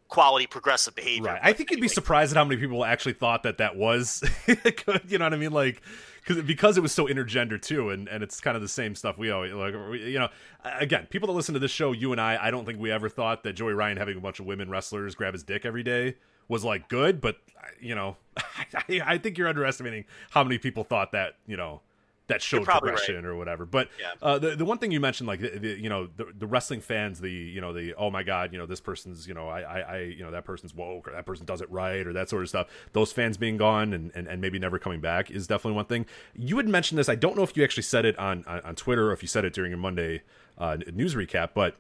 quality 0.10 0.48
progressive 0.48 0.96
behavior. 0.96 1.32
Right. 1.32 1.40
I 1.42 1.54
think 1.54 1.72
you'd 1.72 1.80
be 1.80 1.88
surprised 1.88 2.34
at 2.34 2.38
how 2.38 2.44
many 2.44 2.60
people 2.60 2.84
actually 2.84 3.14
thought 3.14 3.44
that 3.44 3.60
that 3.60 3.76
was 3.78 4.22
good. 4.46 5.02
You 5.08 5.18
know 5.20 5.26
what 5.26 5.34
I 5.34 5.38
mean? 5.38 5.52
Like, 5.52 5.82
cause, 6.26 6.42
because 6.42 6.78
it 6.78 6.82
was 6.82 6.92
so 6.92 7.06
intergender 7.08 7.62
too, 7.62 7.92
and, 7.92 8.08
and 8.10 8.22
it's 8.24 8.42
kind 8.42 8.56
of 8.58 8.62
the 8.62 8.68
same 8.68 8.96
stuff 8.96 9.18
we 9.18 9.30
always 9.32 9.54
like. 9.54 9.74
we- 9.90 10.12
You 10.12 10.20
know, 10.20 10.30
again, 10.64 11.08
people 11.10 11.28
that 11.28 11.34
listen 11.34 11.54
to 11.54 11.60
this 11.60 11.72
show, 11.72 11.92
you 11.94 12.12
and 12.12 12.20
I, 12.20 12.38
I 12.42 12.52
don't 12.52 12.66
think 12.66 12.80
we 12.80 12.92
ever 12.92 13.08
thought 13.08 13.44
that 13.44 13.54
Joey 13.54 13.74
Ryan 13.74 13.98
having 13.98 14.18
a 14.18 14.22
bunch 14.22 14.40
of 14.40 14.46
women 14.46 14.70
wrestlers 14.70 15.16
grab 15.16 15.34
his 15.34 15.44
dick 15.44 15.66
every 15.66 15.84
day 15.84 16.16
was 16.48 16.66
like 16.66 16.90
good. 16.90 17.22
But 17.22 17.38
you 17.80 17.94
know, 17.96 18.18
I, 18.38 19.02
I 19.06 19.18
think 19.20 19.38
you're 19.38 19.48
underestimating 19.48 20.06
how 20.32 20.44
many 20.44 20.58
people 20.58 20.84
thought 20.84 21.12
that. 21.14 21.36
You 21.46 21.56
know. 21.58 21.82
That 22.30 22.42
showed 22.42 22.66
progression 22.66 23.26
or 23.26 23.36
whatever, 23.36 23.66
but 23.66 23.90
Yeah. 24.00 24.08
uh, 24.22 24.40
the 24.40 24.56
the 24.56 24.64
one 24.64 24.78
thing 24.78 24.92
you 24.92 25.00
mentioned, 25.00 25.28
like 25.28 25.42
the, 25.42 25.50
the 25.60 25.80
you 25.80 25.90
know 25.90 26.08
the, 26.16 26.28
the 26.38 26.48
wrestling 26.48 26.80
fans, 26.80 27.20
the 27.20 27.30
you 27.30 27.60
know 27.60 27.74
the 27.74 27.94
oh 27.96 28.10
my 28.10 28.24
god, 28.24 28.54
you 28.54 28.58
know 28.58 28.66
this 28.66 28.80
person's 28.80 29.28
you 29.28 29.34
know 29.34 29.50
I, 29.50 29.62
I 29.62 29.80
I 29.80 29.98
you 30.00 30.24
know 30.24 30.32
that 30.32 30.46
person's 30.46 30.74
woke 30.74 31.08
or 31.08 31.12
that 31.12 31.26
person 31.26 31.46
does 31.46 31.60
it 31.62 31.70
right 31.70 32.08
or 32.08 32.14
that 32.14 32.30
sort 32.30 32.44
of 32.44 32.50
stuff. 32.50 32.68
Those 32.94 33.12
fans 33.12 33.36
being 33.38 33.58
gone 33.58 33.94
and, 33.94 34.12
and, 34.16 34.28
and 34.28 34.40
maybe 34.42 34.58
never 34.60 34.80
coming 34.80 35.02
back 35.02 35.30
is 35.30 35.48
definitely 35.48 35.76
one 35.76 35.86
thing. 35.86 36.06
You 36.36 36.58
had 36.58 36.68
mentioned 36.68 36.98
this. 37.00 37.10
I 37.10 37.16
don't 37.16 37.36
know 37.36 37.44
if 37.44 37.58
you 37.58 37.64
actually 37.64 37.84
said 37.84 38.06
it 38.06 38.18
on 38.18 38.46
on, 38.48 38.62
on 38.62 38.76
Twitter 38.76 39.10
or 39.10 39.12
if 39.14 39.22
you 39.22 39.28
said 39.28 39.44
it 39.44 39.52
during 39.54 39.72
your 39.72 39.80
Monday 39.80 40.22
uh, 40.58 40.78
news 40.94 41.16
recap, 41.16 41.50
but 41.54 41.76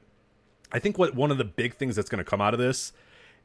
I 0.72 0.80
think 0.80 0.98
what 0.98 1.16
one 1.16 1.32
of 1.32 1.38
the 1.38 1.46
big 1.46 1.76
things 1.76 1.96
that's 1.96 2.10
going 2.10 2.24
to 2.24 2.30
come 2.30 2.42
out 2.42 2.54
of 2.54 2.60
this, 2.60 2.92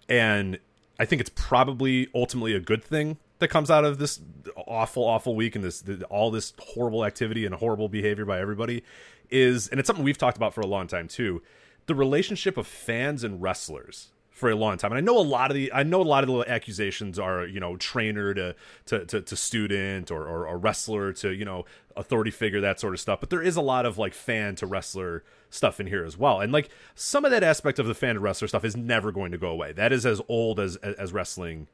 and 0.09 0.59
I 0.99 1.05
think 1.05 1.21
it's 1.21 1.31
probably 1.35 2.09
ultimately 2.15 2.55
a 2.55 2.61
good 2.61 2.83
thing 2.85 3.19
that 3.39 3.49
comes 3.49 3.71
out 3.71 3.85
of 3.85 3.99
this 3.99 4.21
awful, 4.57 5.05
awful 5.05 5.35
week 5.35 5.57
and 5.57 5.65
this 5.65 5.83
all 6.11 6.31
this 6.31 6.53
horrible 6.59 7.05
activity 7.05 7.45
and 7.47 7.55
horrible 7.55 7.89
behavior 7.89 8.25
by 8.25 8.41
everybody 8.41 8.83
is, 9.31 9.69
and 9.69 9.81
it's 9.81 9.87
something 9.87 10.05
we've 10.05 10.19
talked 10.19 10.37
about 10.37 10.55
for 10.55 10.61
a 10.61 10.67
long 10.67 10.87
time 10.87 11.09
too, 11.09 11.43
the 11.87 11.95
relationship 11.95 12.57
of 12.57 12.67
fans 12.67 13.25
and 13.25 13.43
wrestlers. 13.43 14.11
for 14.31 14.51
a 14.51 14.57
long 14.57 14.77
time. 14.77 14.91
And 14.91 14.99
I 14.99 15.01
know 15.01 15.17
a 15.17 15.23
lot 15.23 15.53
of 15.53 15.55
the 15.55 15.73
I 15.73 15.85
know 15.85 16.03
a 16.03 16.03
lot 16.03 16.25
of 16.25 16.29
the 16.29 16.41
accusations 16.51 17.19
are 17.21 17.47
you 17.47 17.61
know 17.61 17.77
trainer 17.77 18.35
to 18.35 18.57
to 18.87 19.07
to, 19.07 19.21
to 19.21 19.37
student 19.37 20.11
or, 20.11 20.27
or 20.27 20.47
a 20.47 20.57
wrestler 20.57 21.13
to 21.15 21.33
you 21.33 21.45
know 21.45 21.65
authority 21.97 22.33
figure 22.33 22.61
that 22.61 22.81
sort 22.81 22.95
of 22.95 23.01
stuff. 23.01 23.21
But 23.21 23.31
there 23.31 23.43
is 23.43 23.57
a 23.57 23.63
lot 23.63 23.87
of 23.87 23.97
like 23.97 24.13
fan 24.13 24.57
to 24.57 24.67
wrestler 24.67 25.23
stuff 25.51 25.79
in 25.79 25.87
here 25.87 26.05
as 26.05 26.19
well. 26.19 26.41
And 26.41 26.53
like 26.53 26.69
some 26.97 27.25
of 27.25 27.31
that 27.31 27.45
aspect 27.45 27.79
of 27.79 27.87
the 27.87 27.95
fan 27.95 28.17
to 28.17 28.21
wrestler 28.21 28.49
stuff 28.49 28.65
is 28.65 28.77
never 28.77 29.13
going 29.13 29.31
to 29.31 29.39
go 29.39 29.51
away. 29.51 29.73
That 29.73 29.93
is 29.93 30.05
as 30.05 30.21
old 30.29 30.59
as 30.59 30.77
as 30.77 31.13
wrestling 31.13 31.69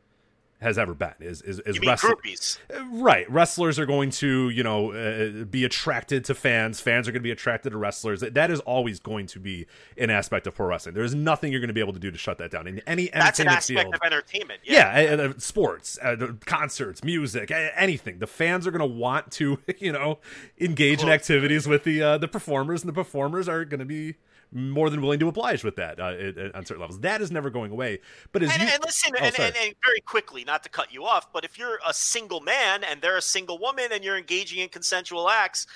has 0.60 0.78
ever 0.78 0.94
been. 0.94 1.14
Is 1.20 1.42
is, 1.42 1.58
is 1.60 1.80
wrestling? 1.80 2.14
groupies? 2.14 2.58
Right. 2.90 3.30
Wrestlers 3.30 3.78
are 3.78 3.86
going 3.86 4.10
to, 4.10 4.50
you 4.50 4.62
know, 4.62 4.92
uh, 4.92 5.44
be 5.44 5.64
attracted 5.64 6.24
to 6.26 6.34
fans. 6.34 6.80
Fans 6.80 7.08
are 7.08 7.12
going 7.12 7.22
to 7.22 7.26
be 7.26 7.30
attracted 7.30 7.70
to 7.70 7.78
wrestlers. 7.78 8.20
That, 8.20 8.34
that 8.34 8.50
is 8.50 8.60
always 8.60 9.00
going 9.00 9.26
to 9.28 9.40
be 9.40 9.66
an 9.96 10.10
aspect 10.10 10.46
of 10.46 10.54
pro 10.54 10.66
wrestling. 10.66 10.94
There's 10.94 11.14
nothing 11.14 11.52
you're 11.52 11.60
going 11.60 11.68
to 11.68 11.74
be 11.74 11.80
able 11.80 11.94
to 11.94 11.98
do 11.98 12.10
to 12.10 12.18
shut 12.18 12.38
that 12.38 12.50
down 12.50 12.66
in 12.66 12.80
any 12.86 13.08
That's 13.12 13.40
an 13.40 13.48
entertainment 13.48 13.56
aspect 13.56 13.80
field. 13.80 13.94
of 13.94 14.00
entertainment. 14.04 14.60
Yeah. 14.64 15.00
yeah, 15.00 15.14
uh, 15.14 15.28
uh, 15.28 15.32
sports, 15.38 15.98
uh, 16.02 16.32
concerts, 16.44 17.02
music, 17.02 17.50
uh, 17.50 17.68
anything. 17.74 18.18
The 18.18 18.26
fans 18.26 18.66
are 18.66 18.70
going 18.70 18.80
to 18.80 18.94
want 18.94 19.30
to, 19.32 19.58
you 19.78 19.92
know, 19.92 20.18
engage 20.60 21.02
in 21.02 21.08
activities 21.08 21.66
with 21.66 21.84
the 21.84 22.02
uh, 22.02 22.18
the 22.18 22.28
performers, 22.28 22.82
and 22.82 22.88
the 22.88 22.94
performers 22.94 23.48
are 23.48 23.64
going 23.64 23.80
to 23.80 23.86
be 23.86 24.16
more 24.52 24.90
than 24.90 25.00
willing 25.00 25.20
to 25.20 25.28
oblige 25.28 25.62
with 25.62 25.76
that 25.76 26.00
uh, 26.00 26.06
it- 26.18 26.36
it- 26.36 26.54
on 26.54 26.66
certain 26.66 26.80
levels. 26.80 27.00
That 27.00 27.20
is 27.20 27.30
never 27.30 27.50
going 27.50 27.70
away. 27.70 28.00
But 28.32 28.42
as 28.42 28.52
And, 28.52 28.62
you, 28.62 28.68
and 28.68 28.82
listen, 28.84 29.12
Oh, 29.14 29.24
and, 29.24 29.38
and, 29.38 29.56
and 29.56 29.74
very 29.84 30.00
quickly, 30.04 30.44
not 30.44 30.62
to 30.64 30.68
cut 30.68 30.92
you 30.92 31.04
off, 31.04 31.32
but 31.32 31.44
if 31.44 31.58
you're 31.58 31.78
a 31.86 31.94
single 31.94 32.40
man 32.40 32.82
and 32.84 33.00
they're 33.00 33.16
a 33.16 33.22
single 33.22 33.58
woman 33.58 33.86
and 33.92 34.02
you're 34.04 34.18
engaging 34.18 34.58
in 34.60 34.68
consensual 34.68 35.28
acts 35.28 35.66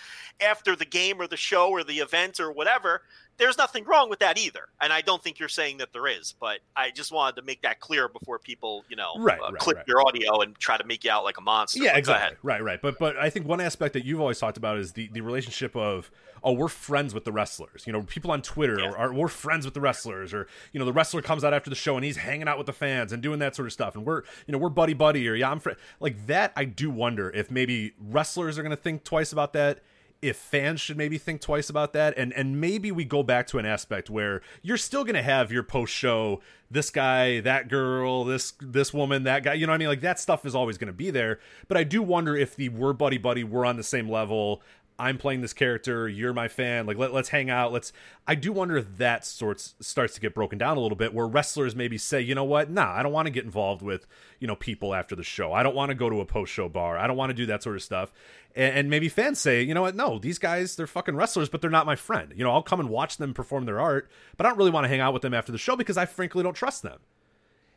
after 0.40 0.74
the 0.74 0.84
game 0.84 1.20
or 1.20 1.26
the 1.26 1.36
show 1.36 1.70
or 1.70 1.84
the 1.84 1.98
event 2.00 2.40
or 2.40 2.50
whatever, 2.50 3.02
there's 3.36 3.58
nothing 3.58 3.84
wrong 3.84 4.08
with 4.08 4.20
that 4.20 4.38
either. 4.38 4.62
And 4.80 4.92
I 4.92 5.00
don't 5.00 5.22
think 5.22 5.38
you're 5.38 5.48
saying 5.48 5.78
that 5.78 5.92
there 5.92 6.06
is, 6.06 6.34
but 6.38 6.60
I 6.76 6.90
just 6.90 7.12
wanted 7.12 7.36
to 7.36 7.42
make 7.42 7.62
that 7.62 7.80
clear 7.80 8.08
before 8.08 8.38
people, 8.38 8.84
you 8.88 8.96
know, 8.96 9.12
Right, 9.18 9.38
uh, 9.40 9.50
right, 9.52 9.58
clip 9.60 9.76
right. 9.78 9.88
your 9.88 10.06
audio 10.06 10.40
and 10.40 10.56
try 10.58 10.76
to 10.76 10.84
make 10.84 11.04
you 11.04 11.10
out 11.10 11.24
like 11.24 11.38
a 11.38 11.40
monster. 11.40 11.82
Yeah, 11.82 11.92
But 11.92 11.98
exactly. 11.98 12.38
Right, 12.42 12.62
right. 12.62 12.80
But 12.80 12.98
but 12.98 13.16
I 13.16 13.30
think 13.30 13.46
one 13.46 13.60
aspect 13.60 13.92
that 13.94 14.04
you've 14.04 14.20
always 14.20 14.38
talked 14.38 14.56
about 14.56 14.78
is 14.78 14.92
the 14.92 15.08
the 15.12 15.20
relationship 15.20 15.74
of 15.76 16.10
oh 16.42 16.52
we're 16.52 16.68
friends 16.68 17.14
with 17.14 17.24
the 17.24 17.32
wrestlers. 17.32 17.84
You 17.86 17.92
know, 17.92 18.02
people 18.02 18.30
on 18.30 18.42
Twitter 18.42 18.78
Yeah. 18.78 18.92
are, 18.92 19.12
we're 19.12 19.28
friends 19.28 19.64
with 19.64 19.74
the 19.74 19.80
wrestlers, 19.80 20.32
or 20.34 20.46
you 20.72 20.78
know 20.78 20.86
the 20.86 20.92
wrestler 20.92 21.22
comes 21.22 21.42
out 21.44 21.54
after 21.54 21.70
the 21.70 21.76
show 21.76 21.96
and 21.96 22.04
he's 22.04 22.18
hanging 22.18 22.46
out 22.48 22.58
with 22.58 22.66
the 22.66 22.72
fans 22.72 23.12
and 23.12 23.22
doing 23.22 23.38
that 23.40 23.56
sort 23.56 23.66
of 23.66 23.72
stuff, 23.72 23.94
and 23.96 24.04
we're 24.06 24.22
you 24.46 24.52
know 24.52 24.58
we're 24.58 24.68
buddy 24.68 24.94
buddy 24.94 25.28
or 25.28 25.34
yeah 25.34 25.50
I'm 25.50 25.58
fr-. 25.60 25.70
like 26.00 26.26
that. 26.26 26.52
I 26.56 26.64
do 26.66 26.90
wonder 26.90 27.30
if 27.30 27.50
maybe 27.50 27.92
wrestlers 27.98 28.58
are 28.58 28.62
going 28.62 28.76
to 28.76 28.80
think 28.82 29.04
twice 29.04 29.32
about 29.32 29.52
that. 29.54 29.80
If 30.24 30.36
fans 30.36 30.80
should 30.80 30.96
maybe 30.96 31.18
think 31.18 31.40
twice 31.40 31.68
about 31.68 31.92
that, 31.92 32.14
and 32.16 32.32
and 32.32 32.60
maybe 32.60 32.90
we 32.90 33.04
go 33.04 33.22
back 33.22 33.46
to 33.48 33.58
an 33.58 33.66
aspect 33.66 34.08
where 34.08 34.40
you're 34.62 34.76
still 34.76 35.04
going 35.04 35.14
to 35.14 35.22
have 35.22 35.52
your 35.52 35.62
post 35.62 35.92
show, 35.92 36.40
this 36.70 36.90
guy, 36.90 37.40
that 37.40 37.68
girl, 37.68 38.24
this 38.24 38.54
this 38.60 38.92
woman, 38.94 39.24
that 39.24 39.42
guy. 39.42 39.54
You 39.54 39.66
know 39.66 39.72
what 39.72 39.76
I 39.76 39.78
mean? 39.78 39.88
Like 39.88 40.00
that 40.00 40.18
stuff 40.18 40.44
is 40.44 40.54
always 40.54 40.78
going 40.78 40.88
to 40.88 40.92
be 40.92 41.10
there. 41.10 41.38
But 41.68 41.76
I 41.76 41.84
do 41.84 42.02
wonder 42.02 42.36
if 42.36 42.56
the 42.56 42.68
we're 42.70 42.92
buddy 42.92 43.18
buddy, 43.18 43.44
we're 43.44 43.64
on 43.64 43.76
the 43.76 43.82
same 43.82 44.08
level. 44.08 44.62
I'm 44.98 45.18
playing 45.18 45.40
this 45.40 45.52
character. 45.52 46.08
You're 46.08 46.32
my 46.32 46.46
fan. 46.46 46.86
Like 46.86 46.96
let, 46.96 47.12
let's 47.12 47.30
hang 47.30 47.50
out. 47.50 47.72
Let's. 47.72 47.92
I 48.28 48.36
do 48.36 48.52
wonder 48.52 48.76
if 48.76 48.98
that 48.98 49.24
sorts 49.24 49.74
starts 49.80 50.14
to 50.14 50.20
get 50.20 50.34
broken 50.34 50.56
down 50.56 50.76
a 50.76 50.80
little 50.80 50.96
bit, 50.96 51.12
where 51.12 51.26
wrestlers 51.26 51.74
maybe 51.74 51.98
say, 51.98 52.20
you 52.20 52.34
know 52.34 52.44
what? 52.44 52.70
Nah, 52.70 52.92
I 52.92 53.02
don't 53.02 53.12
want 53.12 53.26
to 53.26 53.32
get 53.32 53.44
involved 53.44 53.82
with 53.82 54.06
you 54.38 54.46
know 54.46 54.54
people 54.54 54.94
after 54.94 55.16
the 55.16 55.24
show. 55.24 55.52
I 55.52 55.64
don't 55.64 55.74
want 55.74 55.88
to 55.88 55.96
go 55.96 56.08
to 56.08 56.20
a 56.20 56.24
post 56.24 56.52
show 56.52 56.68
bar. 56.68 56.96
I 56.96 57.08
don't 57.08 57.16
want 57.16 57.30
to 57.30 57.34
do 57.34 57.46
that 57.46 57.62
sort 57.62 57.74
of 57.74 57.82
stuff. 57.82 58.12
And, 58.54 58.78
and 58.78 58.90
maybe 58.90 59.08
fans 59.08 59.40
say, 59.40 59.62
you 59.62 59.74
know 59.74 59.82
what? 59.82 59.96
No, 59.96 60.18
these 60.20 60.38
guys 60.38 60.76
they're 60.76 60.86
fucking 60.86 61.16
wrestlers, 61.16 61.48
but 61.48 61.60
they're 61.60 61.70
not 61.70 61.86
my 61.86 61.96
friend. 61.96 62.32
You 62.36 62.44
know, 62.44 62.52
I'll 62.52 62.62
come 62.62 62.78
and 62.78 62.88
watch 62.88 63.16
them 63.16 63.34
perform 63.34 63.64
their 63.64 63.80
art, 63.80 64.08
but 64.36 64.46
I 64.46 64.48
don't 64.48 64.58
really 64.58 64.70
want 64.70 64.84
to 64.84 64.88
hang 64.88 65.00
out 65.00 65.12
with 65.12 65.22
them 65.22 65.34
after 65.34 65.50
the 65.50 65.58
show 65.58 65.74
because 65.74 65.96
I 65.96 66.06
frankly 66.06 66.44
don't 66.44 66.54
trust 66.54 66.82
them. 66.82 67.00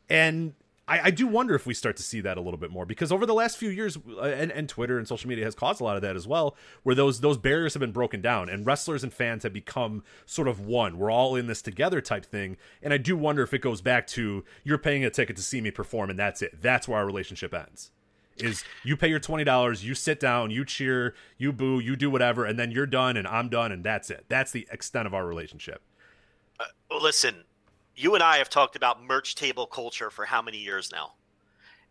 And 0.08 0.54
I, 0.88 1.00
I 1.06 1.12
do 1.12 1.28
wonder 1.28 1.54
if 1.54 1.66
we 1.66 1.74
start 1.74 1.98
to 1.98 2.04
see 2.04 2.22
that 2.22 2.38
a 2.38 2.42
little 2.42 2.58
bit 2.58 2.72
more 2.72 2.86
because 2.86 3.12
over 3.12 3.26
the 3.26 3.34
last 3.34 3.58
few 3.58 3.70
years, 3.70 3.98
uh, 4.18 4.22
and, 4.22 4.52
and 4.52 4.70
Twitter 4.70 4.98
and 4.98 5.08
social 5.08 5.28
media 5.28 5.44
has 5.44 5.54
caused 5.54 5.82
a 5.82 5.84
lot 5.84 5.98
of 5.98 6.02
that 6.02 6.16
as 6.16 6.28
well, 6.28 6.56
where 6.84 6.96
those 6.96 7.20
those 7.20 7.38
barriers 7.38 7.74
have 7.74 7.82
been 7.82 7.92
broken 7.92 8.22
down 8.22 8.50
and 8.50 8.66
wrestlers 8.66 9.04
and 9.04 9.14
fans 9.14 9.44
have 9.44 9.54
become 9.54 10.04
sort 10.26 10.48
of 10.48 10.62
one. 10.62 10.98
We're 10.98 11.12
all 11.12 11.36
in 11.36 11.48
this 11.48 11.62
together 11.62 12.00
type 12.00 12.26
thing. 12.26 12.58
And 12.82 12.94
I 12.94 12.98
do 12.98 13.18
wonder 13.18 13.44
if 13.44 13.54
it 13.54 13.60
goes 13.60 13.82
back 13.82 14.08
to 14.08 14.46
you're 14.64 14.78
paying 14.78 15.04
a 15.04 15.10
ticket 15.10 15.36
to 15.36 15.42
see 15.42 15.60
me 15.60 15.72
perform 15.72 16.10
and 16.10 16.18
that's 16.18 16.42
it. 16.42 16.62
That's 16.62 16.88
where 16.88 17.00
our 17.00 17.06
relationship 17.06 17.54
ends. 17.54 17.92
Is 18.38 18.64
you 18.84 18.96
pay 18.96 19.10
your 19.10 19.20
twenty 19.20 19.44
dollars, 19.44 19.84
you 19.84 19.96
sit 19.96 20.20
down, 20.20 20.52
you 20.52 20.64
cheer, 20.64 21.16
you 21.38 21.52
boo, 21.52 21.80
you 21.80 21.96
do 21.96 22.10
whatever, 22.10 22.46
and 22.46 22.58
then 22.58 22.72
you're 22.72 22.86
done 22.86 23.18
and 23.18 23.28
I'm 23.28 23.50
done 23.50 23.72
and 23.72 23.84
that's 23.84 24.10
it. 24.10 24.26
That's 24.30 24.52
the 24.52 24.68
extent 24.72 25.08
of 25.08 25.14
our 25.14 25.26
relationship. 25.26 25.82
Well, 26.90 27.02
listen, 27.02 27.44
you 27.98 28.14
and 28.14 28.24
I 28.24 28.38
have 28.38 28.50
talked 28.50 28.76
about 28.76 29.04
merch 29.04 29.36
table 29.36 29.66
culture 29.66 30.10
for 30.10 30.24
how 30.24 30.42
many 30.42 30.60
years 30.60 30.92
now? 30.92 31.14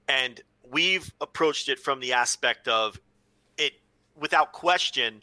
And 0.08 0.40
we've 0.70 1.12
approached 1.20 1.68
it 1.68 1.80
from 1.80 2.00
the 2.00 2.12
aspect 2.12 2.68
of 2.68 2.98
it, 3.58 3.72
without 4.18 4.52
question, 4.52 5.22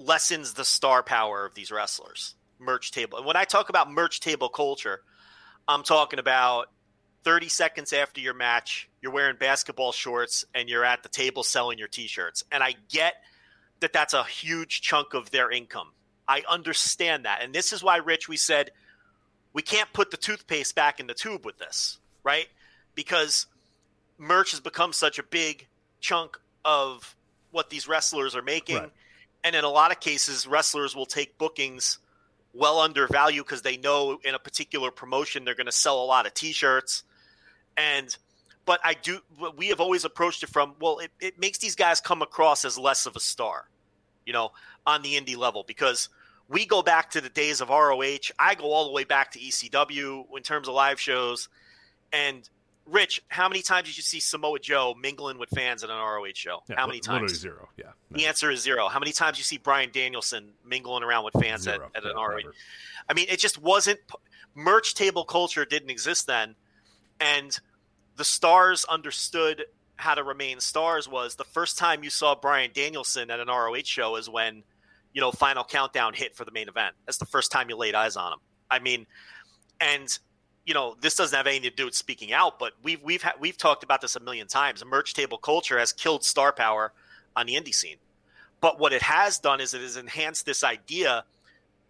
lessens 0.00 0.54
the 0.54 0.64
star 0.64 1.02
power 1.02 1.46
of 1.46 1.54
these 1.54 1.70
wrestlers. 1.70 2.34
Merch 2.58 2.90
table. 2.90 3.18
And 3.18 3.26
when 3.26 3.36
I 3.36 3.44
talk 3.44 3.68
about 3.68 3.90
merch 3.90 4.18
table 4.18 4.48
culture, 4.48 5.00
I'm 5.68 5.84
talking 5.84 6.18
about 6.18 6.70
30 7.22 7.48
seconds 7.48 7.92
after 7.92 8.20
your 8.20 8.34
match, 8.34 8.88
you're 9.00 9.12
wearing 9.12 9.36
basketball 9.36 9.92
shorts 9.92 10.44
and 10.54 10.68
you're 10.68 10.84
at 10.84 11.04
the 11.04 11.08
table 11.08 11.44
selling 11.44 11.78
your 11.78 11.88
t 11.88 12.08
shirts. 12.08 12.42
And 12.50 12.64
I 12.64 12.74
get 12.88 13.14
that 13.78 13.92
that's 13.92 14.14
a 14.14 14.24
huge 14.24 14.80
chunk 14.80 15.14
of 15.14 15.30
their 15.30 15.52
income. 15.52 15.92
I 16.26 16.42
understand 16.48 17.26
that. 17.26 17.42
And 17.42 17.54
this 17.54 17.72
is 17.72 17.82
why, 17.82 17.98
Rich, 17.98 18.28
we 18.28 18.36
said 18.36 18.72
we 19.52 19.62
can't 19.62 19.92
put 19.92 20.10
the 20.10 20.16
toothpaste 20.16 20.74
back 20.74 21.00
in 21.00 21.06
the 21.06 21.14
tube 21.14 21.44
with 21.44 21.58
this, 21.58 21.98
right? 22.22 22.48
Because 22.94 23.46
merch 24.18 24.50
has 24.50 24.60
become 24.60 24.92
such 24.92 25.18
a 25.18 25.22
big 25.22 25.66
chunk 26.00 26.38
of 26.64 27.16
what 27.50 27.70
these 27.70 27.88
wrestlers 27.88 28.36
are 28.36 28.42
making. 28.42 28.76
Right. 28.76 28.92
And 29.44 29.56
in 29.56 29.64
a 29.64 29.68
lot 29.68 29.90
of 29.92 30.00
cases, 30.00 30.46
wrestlers 30.46 30.94
will 30.94 31.06
take 31.06 31.38
bookings 31.38 31.98
well 32.54 32.80
under 32.80 33.06
value 33.06 33.42
because 33.42 33.62
they 33.62 33.76
know 33.76 34.18
in 34.24 34.34
a 34.34 34.38
particular 34.38 34.90
promotion 34.90 35.44
they're 35.44 35.54
going 35.54 35.66
to 35.66 35.72
sell 35.72 36.02
a 36.02 36.04
lot 36.04 36.26
of 36.26 36.34
t-shirts 36.34 37.04
and 37.76 38.16
but 38.64 38.80
i 38.84 38.94
do 38.94 39.20
we 39.56 39.68
have 39.68 39.80
always 39.80 40.04
approached 40.04 40.42
it 40.42 40.48
from 40.48 40.74
well 40.80 40.98
it, 40.98 41.10
it 41.20 41.38
makes 41.38 41.58
these 41.58 41.74
guys 41.74 42.00
come 42.00 42.22
across 42.22 42.64
as 42.64 42.78
less 42.78 43.06
of 43.06 43.14
a 43.16 43.20
star 43.20 43.68
you 44.24 44.32
know 44.32 44.50
on 44.86 45.02
the 45.02 45.14
indie 45.14 45.36
level 45.36 45.62
because 45.66 46.08
we 46.48 46.64
go 46.66 46.82
back 46.82 47.10
to 47.10 47.20
the 47.20 47.28
days 47.28 47.60
of 47.60 47.68
roh 47.68 48.00
i 48.38 48.54
go 48.54 48.64
all 48.72 48.86
the 48.86 48.92
way 48.92 49.04
back 49.04 49.32
to 49.32 49.38
ecw 49.38 50.24
in 50.36 50.42
terms 50.42 50.68
of 50.68 50.74
live 50.74 51.00
shows 51.00 51.48
and 52.12 52.48
rich 52.86 53.22
how 53.28 53.48
many 53.48 53.60
times 53.62 53.86
did 53.88 53.96
you 53.96 54.02
see 54.02 54.18
samoa 54.20 54.58
joe 54.58 54.94
mingling 55.00 55.38
with 55.38 55.50
fans 55.50 55.84
at 55.84 55.90
an 55.90 55.96
roh 55.96 56.24
show 56.34 56.62
Yeah, 56.68 56.76
how 56.76 56.86
many 56.86 57.00
times 57.00 57.34
zero. 57.34 57.68
Yeah. 57.76 57.90
the 58.10 58.26
answer 58.26 58.50
is 58.50 58.62
zero. 58.62 58.88
How 58.88 58.98
many 58.98 59.12
times 59.12 59.36
you 59.38 59.44
see 59.44 59.58
Bryan 59.58 59.90
Danielson 59.92 60.50
mingling 60.64 61.02
around 61.02 61.24
with 61.24 61.34
fans 61.34 61.66
at, 61.66 61.76
Zero. 61.76 61.90
at 61.94 62.04
an 62.04 62.12
Yeah, 62.16 62.22
ROH? 62.24 62.36
never. 62.38 62.54
I 63.08 63.14
mean, 63.14 63.26
it 63.28 63.38
just 63.38 63.60
wasn't 63.60 64.00
merch 64.54 64.94
table 64.94 65.24
culture 65.24 65.64
didn't 65.66 65.90
exist 65.90 66.26
then, 66.26 66.54
and 67.20 67.58
the 68.16 68.24
stars 68.24 68.84
understood 68.86 69.66
how 69.96 70.14
to 70.14 70.22
remain 70.22 70.60
stars. 70.60 71.06
Was 71.08 71.34
the 71.36 71.44
first 71.44 71.76
time 71.78 72.02
you 72.04 72.10
saw 72.10 72.34
Bryan 72.34 72.70
Danielson 72.72 73.30
at 73.30 73.38
an 73.40 73.48
ROH 73.48 73.82
show 73.84 74.16
is 74.16 74.28
when 74.30 74.62
you 75.18 75.20
know 75.20 75.32
Final 75.32 75.64
Countdown 75.64 76.14
hit 76.14 76.36
for 76.36 76.44
the 76.44 76.52
main 76.52 76.68
event. 76.68 76.94
That's 77.04 77.18
the 77.18 77.26
first 77.26 77.50
time 77.50 77.68
you 77.68 77.76
laid 77.76 77.96
eyes 77.96 78.14
on 78.14 78.34
him. 78.34 78.38
I 78.70 78.78
mean, 78.78 79.04
and 79.80 80.16
you 80.64 80.74
know 80.74 80.94
this 81.00 81.16
doesn't 81.16 81.36
have 81.36 81.48
anything 81.48 81.68
to 81.68 81.74
do 81.74 81.86
with 81.86 81.96
speaking 81.96 82.32
out, 82.32 82.60
but 82.60 82.74
we've 82.84 83.02
we've 83.02 83.20
ha- 83.20 83.34
we've 83.40 83.58
talked 83.58 83.82
about 83.82 84.00
this 84.00 84.14
a 84.14 84.20
million 84.20 84.46
times. 84.46 84.84
Merch 84.84 85.14
table 85.14 85.36
culture 85.36 85.76
has 85.76 85.92
killed 85.92 86.22
star 86.22 86.52
power 86.52 86.92
on 87.34 87.46
the 87.46 87.54
indie 87.56 87.74
scene. 87.74 87.96
But 88.60 88.78
what 88.78 88.92
it 88.92 89.02
has 89.02 89.40
done 89.40 89.60
is 89.60 89.74
it 89.74 89.80
has 89.80 89.96
enhanced 89.96 90.46
this 90.46 90.62
idea 90.62 91.24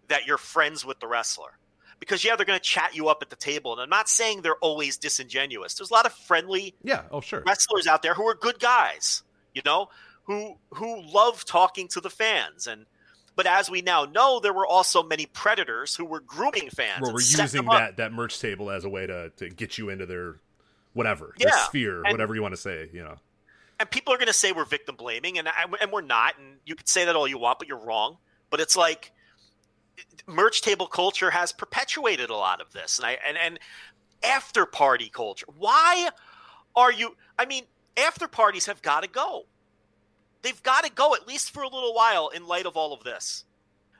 that 0.07 0.25
you're 0.25 0.39
friends 0.39 0.83
with 0.83 0.99
the 0.99 1.05
wrestler. 1.05 1.51
Because 1.99 2.25
yeah, 2.25 2.35
they're 2.35 2.47
going 2.47 2.57
to 2.57 2.65
chat 2.65 2.95
you 2.95 3.09
up 3.09 3.21
at 3.21 3.29
the 3.29 3.35
table, 3.35 3.73
and 3.73 3.79
I'm 3.79 3.89
not 3.89 4.09
saying 4.09 4.41
they're 4.41 4.55
always 4.55 4.97
disingenuous. 4.97 5.75
There's 5.75 5.91
a 5.91 5.93
lot 5.93 6.07
of 6.07 6.13
friendly 6.13 6.73
Yeah. 6.83 7.03
Oh, 7.11 7.21
sure. 7.21 7.43
wrestlers 7.45 7.85
out 7.85 8.01
there 8.01 8.15
who 8.15 8.27
are 8.27 8.33
good 8.33 8.59
guys, 8.59 9.21
you 9.53 9.61
know, 9.63 9.89
who 10.23 10.57
who 10.73 11.03
love 11.03 11.45
talking 11.45 11.87
to 11.89 12.01
the 12.01 12.09
fans. 12.09 12.65
And 12.65 12.87
but 13.39 13.47
as 13.47 13.69
we 13.69 13.81
now 13.81 14.03
know, 14.03 14.41
there 14.41 14.51
were 14.51 14.67
also 14.67 15.01
many 15.01 15.25
predators 15.25 15.95
who 15.95 16.03
were 16.03 16.19
grooming 16.19 16.69
fans. 16.75 16.99
Well, 16.99 17.13
we're 17.13 17.21
using 17.21 17.63
that 17.67 17.95
that 17.95 18.11
merch 18.11 18.37
table 18.37 18.69
as 18.69 18.83
a 18.83 18.89
way 18.89 19.07
to 19.07 19.29
to 19.37 19.49
get 19.49 19.77
you 19.77 19.87
into 19.87 20.05
their 20.05 20.41
whatever 20.91 21.33
their 21.37 21.47
Yeah, 21.47 21.63
sphere, 21.63 22.03
and- 22.03 22.11
whatever 22.11 22.35
you 22.35 22.41
want 22.41 22.53
to 22.55 22.59
say. 22.59 22.89
You 22.91 23.01
know. 23.01 23.15
and 23.79 23.89
people 23.89 24.13
are 24.13 24.17
going 24.17 24.27
to 24.27 24.33
say 24.33 24.51
we're 24.51 24.65
victim 24.65 24.97
blaming, 24.97 25.37
and 25.39 25.47
I, 25.47 25.53
and 25.79 25.89
we're 25.89 26.01
not. 26.01 26.37
And 26.37 26.57
you 26.65 26.75
can 26.75 26.85
say 26.85 27.05
that 27.05 27.15
all 27.15 27.29
you 27.29 27.37
want, 27.37 27.59
but 27.59 27.69
you're 27.69 27.79
wrong. 27.79 28.17
But 28.49 28.59
it's 28.59 28.75
like 28.75 29.13
merch 30.27 30.61
table 30.61 30.87
culture 30.87 31.29
has 31.29 31.53
perpetuated 31.53 32.29
a 32.29 32.35
lot 32.35 32.59
of 32.59 32.73
this, 32.73 32.99
and 32.99 33.05
I 33.07 33.19
and 33.25 33.37
and 33.37 33.59
after 34.21 34.65
party 34.65 35.07
culture. 35.07 35.45
Why 35.57 36.09
are 36.75 36.91
you? 36.91 37.15
I 37.37 37.45
mean, 37.45 37.63
after 37.95 38.27
parties 38.27 38.65
have 38.65 38.81
got 38.81 39.03
to 39.03 39.09
go. 39.09 39.45
They've 40.41 40.61
got 40.63 40.85
to 40.85 40.91
go 40.91 41.15
at 41.15 41.27
least 41.27 41.51
for 41.51 41.63
a 41.63 41.67
little 41.67 41.93
while 41.93 42.29
in 42.29 42.47
light 42.47 42.65
of 42.65 42.77
all 42.77 42.93
of 42.93 43.03
this. 43.03 43.45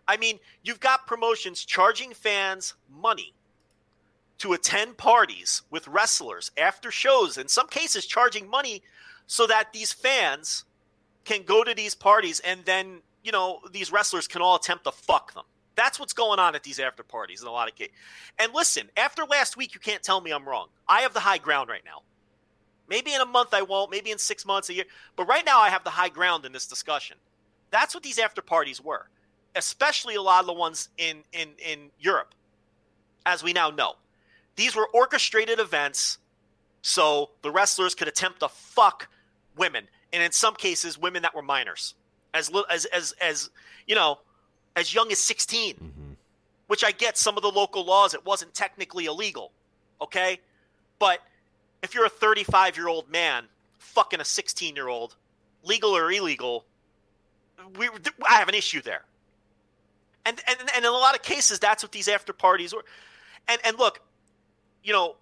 I 0.07 0.17
mean, 0.17 0.39
you've 0.63 0.79
got 0.79 1.05
promotions 1.05 1.63
charging 1.65 2.13
fans 2.13 2.73
money 2.89 3.33
to 4.39 4.53
attend 4.53 4.97
parties 4.97 5.61
with 5.69 5.87
wrestlers 5.87 6.49
after 6.57 6.91
shows, 6.91 7.37
in 7.37 7.47
some 7.47 7.67
cases 7.67 8.05
charging 8.05 8.49
money 8.49 8.81
so 9.27 9.45
that 9.45 9.71
these 9.73 9.93
fans 9.93 10.63
can 11.25 11.43
go 11.43 11.63
to 11.63 11.75
these 11.75 11.93
parties 11.93 12.39
and 12.39 12.65
then, 12.65 13.01
you 13.23 13.31
know, 13.31 13.59
these 13.71 13.91
wrestlers 13.91 14.27
can 14.27 14.41
all 14.41 14.55
attempt 14.55 14.85
to 14.85 14.91
fuck 14.91 15.33
them. 15.33 15.43
That's 15.75 15.99
what's 15.99 16.13
going 16.13 16.39
on 16.39 16.55
at 16.55 16.63
these 16.63 16.79
after 16.79 17.03
parties 17.03 17.41
in 17.41 17.47
a 17.47 17.51
lot 17.51 17.69
of 17.69 17.75
cases. 17.75 17.93
And 18.39 18.53
listen, 18.53 18.89
after 18.97 19.25
last 19.25 19.55
week, 19.55 19.73
you 19.73 19.79
can't 19.79 20.01
tell 20.01 20.19
me 20.19 20.31
I'm 20.31 20.47
wrong. 20.47 20.67
I 20.87 21.01
have 21.01 21.13
the 21.13 21.19
high 21.19 21.37
ground 21.37 21.69
right 21.69 21.83
now. 21.85 22.01
Maybe 22.89 23.13
in 23.13 23.21
a 23.21 23.25
month 23.25 23.53
I 23.53 23.61
won't, 23.61 23.91
maybe 23.91 24.11
in 24.11 24.17
six 24.17 24.45
months, 24.45 24.69
a 24.69 24.73
year. 24.73 24.85
But 25.15 25.25
right 25.25 25.45
now 25.45 25.59
I 25.59 25.69
have 25.69 25.83
the 25.83 25.89
high 25.91 26.09
ground 26.09 26.45
in 26.45 26.51
this 26.51 26.67
discussion. 26.67 27.17
That's 27.71 27.93
what 27.93 28.03
these 28.03 28.19
after 28.19 28.41
parties 28.41 28.83
were, 28.83 29.07
especially 29.55 30.15
a 30.15 30.21
lot 30.21 30.41
of 30.41 30.47
the 30.47 30.53
ones 30.53 30.89
in, 30.97 31.23
in, 31.31 31.49
in 31.63 31.91
Europe, 31.99 32.33
as 33.25 33.43
we 33.43 33.53
now 33.53 33.69
know. 33.69 33.93
These 34.55 34.75
were 34.75 34.87
orchestrated 34.87 35.59
events 35.59 36.17
so 36.81 37.29
the 37.41 37.51
wrestlers 37.51 37.95
could 37.95 38.07
attempt 38.07 38.39
to 38.39 38.49
fuck 38.49 39.09
women, 39.55 39.87
and 40.13 40.23
in 40.23 40.31
some 40.31 40.55
cases, 40.55 40.97
women 40.97 41.23
that 41.23 41.35
were 41.35 41.41
minors, 41.41 41.95
as 42.33 42.49
little 42.49 42.69
as 42.69 42.85
as 42.85 43.13
as 43.21 43.49
you 43.87 43.95
know, 43.95 44.19
as 44.75 44.93
young 44.93 45.11
as 45.11 45.19
16 45.19 45.75
mm-hmm. 45.75 46.13
Which 46.67 46.83
I 46.83 46.91
get 46.91 47.17
some 47.17 47.35
of 47.35 47.41
the 47.41 47.49
local 47.49 47.83
laws, 47.83 48.13
it 48.13 48.23
wasn't 48.23 48.53
technically 48.53 49.05
illegal, 49.05 49.51
okay, 49.99 50.39
but 50.99 51.19
if 51.83 51.93
you're 51.93 52.05
a 52.05 52.09
35 52.09 52.77
year 52.77 52.87
old 52.87 53.09
man 53.09 53.45
fucking 53.77 54.19
a 54.19 54.25
16 54.25 54.75
year 54.75 54.87
old, 54.87 55.15
legal 55.63 55.95
or 55.95 56.11
illegal, 56.11 56.65
we 57.77 57.89
I 58.27 58.35
have 58.35 58.49
an 58.49 58.55
issue 58.55 58.81
there. 58.81 59.03
And, 60.25 60.39
and 60.47 60.57
and 60.75 60.85
in 60.85 60.91
a 60.91 60.91
lot 60.91 61.15
of 61.15 61.21
cases, 61.21 61.59
that's 61.59 61.83
what 61.83 61.91
these 61.91 62.07
after 62.07 62.33
parties 62.33 62.73
were. 62.73 62.85
And 63.47 63.59
and 63.65 63.77
look, 63.79 64.01
you 64.83 64.93
know, 64.93 65.15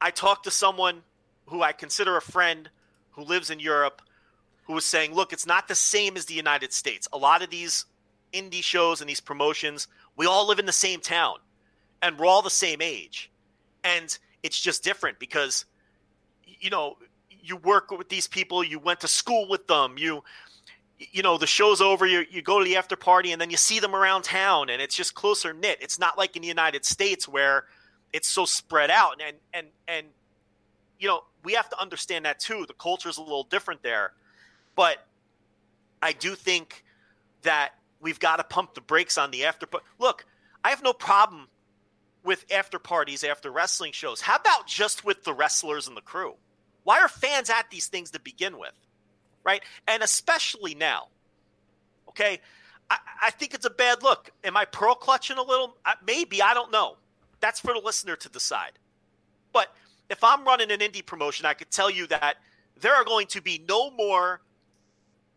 I 0.00 0.10
talked 0.10 0.44
to 0.44 0.50
someone 0.50 1.02
who 1.46 1.62
I 1.62 1.72
consider 1.72 2.16
a 2.16 2.22
friend 2.22 2.70
who 3.12 3.22
lives 3.22 3.50
in 3.50 3.60
Europe 3.60 4.02
who 4.64 4.74
was 4.74 4.84
saying, 4.84 5.14
look, 5.14 5.32
it's 5.32 5.46
not 5.46 5.66
the 5.66 5.74
same 5.74 6.16
as 6.16 6.26
the 6.26 6.34
United 6.34 6.72
States. 6.72 7.08
A 7.12 7.18
lot 7.18 7.42
of 7.42 7.50
these 7.50 7.86
indie 8.32 8.62
shows 8.62 9.00
and 9.00 9.10
these 9.10 9.20
promotions, 9.20 9.88
we 10.16 10.26
all 10.26 10.46
live 10.46 10.60
in 10.60 10.66
the 10.66 10.72
same 10.72 11.00
town 11.00 11.36
and 12.00 12.18
we're 12.18 12.26
all 12.26 12.42
the 12.42 12.50
same 12.50 12.80
age. 12.80 13.30
And 13.82 14.16
it's 14.42 14.60
just 14.60 14.84
different 14.84 15.18
because, 15.18 15.64
you 16.60 16.70
know, 16.70 16.96
you 17.42 17.56
work 17.56 17.90
with 17.90 18.08
these 18.08 18.28
people, 18.28 18.62
you 18.62 18.78
went 18.78 19.00
to 19.00 19.08
school 19.08 19.48
with 19.48 19.66
them, 19.66 19.96
you, 19.96 20.22
you 20.98 21.22
know, 21.22 21.38
the 21.38 21.46
show's 21.46 21.80
over, 21.80 22.06
you, 22.06 22.24
you 22.30 22.42
go 22.42 22.58
to 22.58 22.64
the 22.64 22.76
after 22.76 22.96
party 22.96 23.32
and 23.32 23.40
then 23.40 23.50
you 23.50 23.56
see 23.56 23.80
them 23.80 23.94
around 23.94 24.22
town 24.22 24.68
and 24.68 24.82
it's 24.82 24.94
just 24.94 25.14
closer 25.14 25.52
knit. 25.52 25.78
It's 25.80 25.98
not 25.98 26.18
like 26.18 26.36
in 26.36 26.42
the 26.42 26.48
United 26.48 26.84
States 26.84 27.26
where 27.26 27.64
it's 28.12 28.28
so 28.28 28.44
spread 28.44 28.90
out 28.90 29.20
and, 29.26 29.36
and, 29.54 29.66
and, 29.88 30.06
you 30.98 31.08
know, 31.08 31.24
we 31.42 31.54
have 31.54 31.68
to 31.70 31.80
understand 31.80 32.26
that 32.26 32.38
too. 32.38 32.66
The 32.66 32.74
culture's 32.74 33.16
a 33.16 33.22
little 33.22 33.44
different 33.44 33.82
there. 33.82 34.12
But 34.76 34.98
I 36.02 36.12
do 36.12 36.34
think 36.34 36.84
that 37.42 37.70
we've 38.00 38.20
got 38.20 38.36
to 38.36 38.44
pump 38.44 38.74
the 38.74 38.82
brakes 38.82 39.16
on 39.16 39.30
the 39.30 39.46
after. 39.46 39.66
But 39.66 39.82
look, 39.98 40.26
I 40.62 40.70
have 40.70 40.82
no 40.82 40.92
problem 40.92 41.48
with 42.22 42.44
after 42.52 42.78
parties 42.78 43.24
after 43.24 43.50
wrestling 43.50 43.92
shows. 43.92 44.20
How 44.20 44.36
about 44.36 44.66
just 44.66 45.04
with 45.04 45.24
the 45.24 45.32
wrestlers 45.32 45.88
and 45.88 45.96
the 45.96 46.02
crew? 46.02 46.34
Why 46.90 46.98
are 46.98 47.08
fans 47.08 47.50
at 47.50 47.70
these 47.70 47.86
things 47.86 48.10
to 48.10 48.18
begin 48.18 48.58
with? 48.58 48.74
Right? 49.44 49.62
And 49.86 50.02
especially 50.02 50.74
now. 50.74 51.06
Okay. 52.08 52.40
I, 52.90 52.98
I 53.22 53.30
think 53.30 53.54
it's 53.54 53.64
a 53.64 53.70
bad 53.70 54.02
look. 54.02 54.30
Am 54.42 54.56
I 54.56 54.64
pearl 54.64 54.96
clutching 54.96 55.38
a 55.38 55.42
little? 55.44 55.76
Maybe. 56.04 56.42
I 56.42 56.52
don't 56.52 56.72
know. 56.72 56.96
That's 57.38 57.60
for 57.60 57.74
the 57.74 57.78
listener 57.78 58.16
to 58.16 58.28
decide. 58.28 58.72
But 59.52 59.72
if 60.08 60.24
I'm 60.24 60.44
running 60.44 60.72
an 60.72 60.80
indie 60.80 61.06
promotion, 61.06 61.46
I 61.46 61.54
could 61.54 61.70
tell 61.70 61.92
you 61.92 62.08
that 62.08 62.38
there 62.80 62.96
are 62.96 63.04
going 63.04 63.28
to 63.28 63.40
be 63.40 63.64
no 63.68 63.92
more 63.92 64.40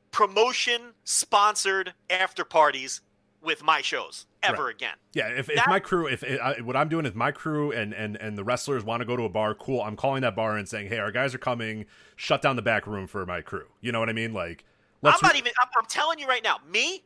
promotion 0.09 0.81
sponsored 1.03 1.93
after 2.09 2.43
parties 2.43 3.01
with 3.43 3.63
my 3.63 3.81
shows 3.81 4.25
ever 4.41 4.65
Right. 4.65 4.75
again. 4.75 4.95
Yeah, 5.13 5.27
if, 5.27 5.49
if 5.49 5.61
my 5.67 5.79
crew, 5.79 6.07
if 6.07 6.23
if 6.23 6.39
I, 6.41 6.61
what 6.61 6.75
I'm 6.75 6.89
doing 6.89 7.05
is 7.05 7.13
my 7.13 7.31
crew 7.31 7.71
and 7.71 7.93
and 7.93 8.15
and 8.17 8.37
the 8.37 8.43
wrestlers 8.43 8.83
want 8.83 9.01
to 9.01 9.05
go 9.05 9.15
to 9.15 9.23
a 9.23 9.29
bar, 9.29 9.53
cool. 9.55 9.81
I'm 9.81 9.95
calling 9.95 10.21
that 10.21 10.35
bar 10.35 10.57
and 10.57 10.67
saying, 10.67 10.87
hey, 10.87 10.99
our 10.99 11.11
guys 11.11 11.35
are 11.35 11.39
coming. 11.39 11.85
Shut 12.15 12.41
down 12.41 12.55
the 12.55 12.61
back 12.61 12.87
room 12.87 13.07
for 13.07 13.25
my 13.25 13.41
crew. 13.41 13.67
You 13.81 13.91
know 13.91 13.99
what 13.99 14.09
I 14.09 14.13
mean? 14.13 14.33
Like, 14.33 14.65
let's 15.01 15.21
I'm 15.21 15.27
not 15.27 15.35
even. 15.35 15.51
I'm, 15.61 15.67
I'm 15.77 15.85
telling 15.85 16.19
you 16.19 16.27
right 16.27 16.43
now, 16.43 16.57
me, 16.69 17.03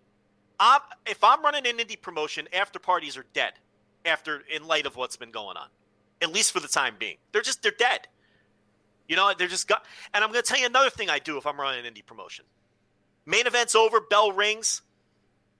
I'm, 0.59 0.81
if 1.05 1.23
I'm 1.23 1.41
running 1.43 1.65
an 1.67 1.77
indie 1.77 1.99
promotion, 2.01 2.47
after 2.53 2.79
parties 2.79 3.17
are 3.17 3.25
dead. 3.33 3.53
After, 4.05 4.43
in 4.55 4.65
light 4.65 4.85
of 4.85 4.95
what's 4.95 5.17
been 5.17 5.31
going 5.31 5.57
on, 5.57 5.67
at 6.21 6.31
least 6.31 6.53
for 6.53 6.61
the 6.61 6.67
time 6.69 6.95
being, 6.97 7.17
they're 7.33 7.41
just 7.41 7.61
they're 7.61 7.73
dead. 7.77 8.07
You 9.09 9.17
know, 9.17 9.33
they're 9.37 9.49
just 9.49 9.67
got. 9.67 9.85
And 10.13 10.23
I'm 10.23 10.31
going 10.31 10.41
to 10.41 10.47
tell 10.47 10.59
you 10.59 10.65
another 10.65 10.89
thing 10.89 11.09
I 11.09 11.19
do 11.19 11.37
if 11.37 11.45
I'm 11.45 11.59
running 11.59 11.85
an 11.85 11.93
indie 11.93 12.05
promotion. 12.05 12.45
Main 13.25 13.47
event's 13.47 13.75
over, 13.75 13.99
bell 13.99 14.31
rings. 14.31 14.81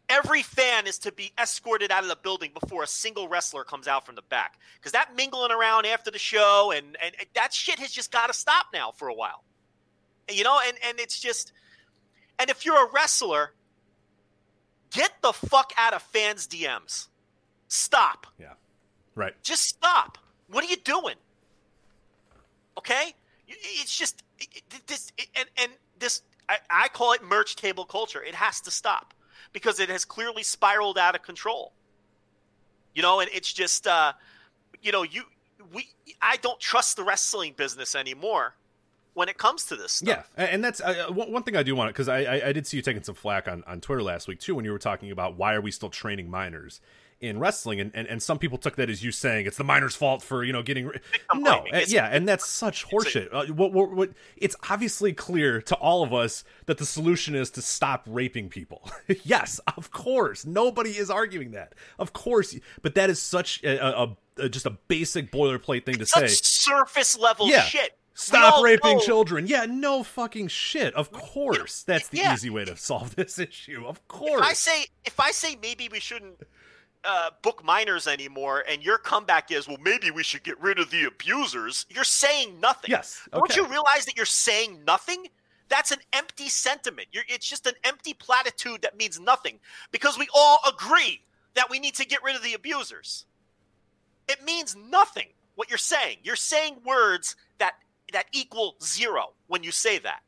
Every 0.10 0.41
fan 0.41 0.88
is 0.88 0.99
to 0.99 1.12
be 1.12 1.34
escorted 1.38 1.91
out 1.91 2.03
of 2.03 2.10
the 2.10 2.16
building 2.16 2.51
before 2.58 2.82
a 2.82 2.88
single 2.88 3.28
wrestler 3.28 3.66
comes 3.66 3.88
out 3.89 4.05
from 4.05 4.16
the 4.16 4.22
back. 4.22 4.58
Because 4.76 4.93
that 4.93 5.16
mingling 5.18 5.51
around 5.51 5.86
after 5.86 6.12
the 6.12 6.20
show 6.20 6.72
and, 6.72 6.97
and, 7.03 7.14
and 7.20 7.28
that 7.36 7.53
shit 7.53 7.80
has 7.80 7.91
just 7.91 8.12
got 8.12 8.28
to 8.28 8.34
stop 8.34 8.68
now 8.74 8.91
for 8.91 9.10
a 9.10 9.14
while. 9.14 9.43
You 10.32 10.43
know, 10.43 10.60
and, 10.66 10.78
and 10.88 10.99
it's 10.99 11.20
just. 11.20 11.51
And 12.39 12.49
if 12.49 12.66
you're 12.66 12.88
a 12.88 12.89
wrestler, 12.93 13.53
get 14.91 15.12
the 15.22 15.34
fuck 15.34 15.74
out 15.78 15.93
of 15.93 16.01
fans' 16.03 16.47
DMs. 16.47 17.08
Stop. 17.68 18.28
yeah, 18.39 18.53
right. 19.16 19.34
Just 19.43 19.64
stop. 19.64 20.18
What 20.49 20.64
are 20.64 20.68
you 20.68 20.78
doing? 20.78 21.16
Okay? 22.78 23.14
It's 23.47 23.97
just 23.97 24.24
this 24.86 25.12
and 25.36 25.49
and 25.58 25.72
this 25.99 26.22
I, 26.47 26.60
I 26.70 26.88
call 26.89 27.14
it 27.14 27.24
merch 27.24 27.55
table 27.55 27.86
culture. 27.86 28.24
It 28.24 28.36
has 28.36 28.62
to 28.62 28.72
stop 28.72 29.14
because 29.54 29.80
it 29.80 29.89
has 29.89 30.06
clearly 30.06 30.43
spiraled 30.43 30.98
out 30.98 31.16
of 31.16 31.22
control. 31.22 31.74
You 32.93 33.02
know, 33.02 33.20
and 33.20 33.30
it's 33.34 33.52
just 33.52 33.88
uh 33.88 34.14
you 34.82 34.91
know, 34.91 35.04
you 35.04 35.24
we 35.74 35.89
I 36.22 36.38
don't 36.38 36.60
trust 36.60 36.98
the 36.98 37.04
wrestling 37.04 37.54
business 37.56 37.95
anymore 37.95 38.56
when 39.14 39.30
it 39.30 39.38
comes 39.38 39.66
to 39.66 39.76
this 39.76 39.93
stuff. 39.93 40.30
Yeah, 40.38 40.45
and 40.45 40.64
that's 40.64 40.80
uh, 40.80 41.08
one 41.10 41.32
one 41.32 41.43
thing 41.43 41.56
I 41.56 41.64
do 41.64 41.76
want 41.76 41.89
to 41.89 41.93
because 41.93 42.08
I, 42.08 42.20
I 42.20 42.48
I 42.50 42.54
did 42.54 42.68
see 42.68 42.78
you 42.78 42.84
taking 42.84 43.04
some 43.04 43.16
flack 43.16 43.48
on 43.48 43.64
on 43.66 43.82
Twitter 43.82 44.04
last 44.04 44.28
week 44.28 44.39
too 44.39 44.56
when 44.56 44.66
you 44.66 44.72
were 44.72 44.80
talking 44.80 45.12
about 45.12 45.36
why 45.36 45.54
are 45.54 45.62
we 45.62 45.72
still 45.72 45.89
training 45.89 46.30
minors 46.30 46.80
in 47.20 47.39
wrestling 47.39 47.80
and, 47.80 47.91
and, 47.95 48.07
and 48.07 48.22
some 48.22 48.38
people 48.38 48.57
took 48.59 48.76
that 48.76 48.89
as 48.89 49.03
you 49.03 49.11
saying 49.11 49.47
it's 49.47 49.57
the 49.57 49.63
minors' 49.63 49.95
fault 49.95 50.22
for 50.22 50.43
you 50.43 50.53
know 50.53 50.61
getting 50.61 50.91
no 51.36 51.51
uh, 51.59 51.63
It's- 51.68 51.91
yeah 51.91 52.07
and 52.11 52.28
that's 52.28 52.47
such 52.47 52.86
horseshit. 52.88 53.30
Uh, 53.34 53.51
what, 53.53 53.74
what, 53.74 53.91
what, 53.91 54.09
it's 54.36 54.55
obviously 54.70 55.13
clear 55.13 55.61
to 55.63 55.76
all 55.76 56.03
of 56.03 56.13
us 56.13 56.43
that 56.68 56.78
the 56.78 56.86
solution 56.86 57.34
is 57.36 57.49
to 57.51 57.61
stop 57.61 58.03
raping 58.07 58.49
people. 58.49 58.89
yes, 59.24 59.59
of 59.78 59.89
course, 59.91 60.45
nobody 60.45 60.91
is 60.91 61.09
arguing 61.09 61.51
that. 61.51 61.74
Of 61.97 62.13
course, 62.13 62.55
but 62.82 62.93
that 62.95 63.09
is 63.09 63.22
such 63.22 63.63
a, 63.63 63.84
a, 63.84 64.15
a 64.38 64.49
just 64.49 64.65
a 64.68 64.72
basic 64.88 65.32
boilerplate 65.32 65.86
thing 65.86 65.95
to 65.95 66.05
say. 66.05 66.28
Surface 66.28 67.18
level 67.18 67.47
Yeah. 67.49 67.61
shit. 67.63 67.97
Stop 68.13 68.63
raping 68.63 68.97
know- 68.97 69.03
children. 69.03 69.45
Yeah, 69.47 69.65
no 69.70 70.01
fucking 70.03 70.47
shit. 70.47 70.93
Of 70.95 71.11
course. 71.11 71.84
That's 71.84 72.07
the 72.09 72.18
yeah. 72.18 72.34
easy 72.34 72.49
way 72.49 72.65
to 72.65 72.76
solve 72.76 73.15
this 73.15 73.38
issue. 73.38 73.86
Of 73.86 73.97
If 73.97 74.07
course. 74.07 74.41
I 74.43 74.53
say 74.53 74.86
if 75.05 75.20
I 75.20 75.32
say 75.32 75.55
maybe 75.61 75.88
we 75.91 75.99
shouldn't 75.99 76.41
uh, 77.08 77.30
book 77.41 77.64
minors 77.64 78.05
anymore, 78.05 78.64
and 78.70 78.84
your 78.84 78.97
comeback 78.97 79.49
is, 79.49 79.68
well, 79.68 79.78
maybe 79.82 80.12
we 80.12 80.24
should 80.24 80.43
get 80.43 80.60
rid 80.62 80.78
of 80.78 80.91
the 80.91 81.05
abusers. 81.05 81.86
You're 81.89 82.03
saying 82.03 82.60
nothing. 82.60 82.91
Yes, 82.91 83.28
Don't 83.32 83.55
you 83.55 83.66
realize 83.66 84.05
that 84.05 84.18
you're 84.18 84.26
saying 84.26 84.84
nothing? 84.86 85.28
That's 85.70 85.91
an 85.91 85.99
empty 86.14 86.49
sentiment. 86.49 87.08
You're, 87.12 87.24
it's 87.30 87.47
just 87.47 87.66
an 87.66 87.76
empty 87.84 88.14
platitude 88.14 88.82
that 88.82 88.97
means 88.97 89.20
nothing 89.20 89.60
because 89.91 90.18
we 90.18 90.28
all 90.36 90.60
agree 90.68 91.22
that 91.55 91.70
we 91.70 91.80
need 91.80 91.95
to 91.95 92.05
get 92.05 92.24
rid 92.24 92.36
of 92.36 92.43
the 92.43 92.53
abusers. 92.53 93.26
It 94.28 94.43
means 94.43 94.76
nothing 94.76 95.28
what 95.55 95.70
you're 95.70 95.78
saying. 95.78 96.18
You're 96.24 96.36
saying 96.36 96.78
words 96.86 97.36
that 97.58 97.74
that 98.14 98.26
equal 98.32 98.76
zero 98.82 99.34
when 99.47 99.64
you 99.64 99.72
say 99.72 99.97
that. 99.99 100.20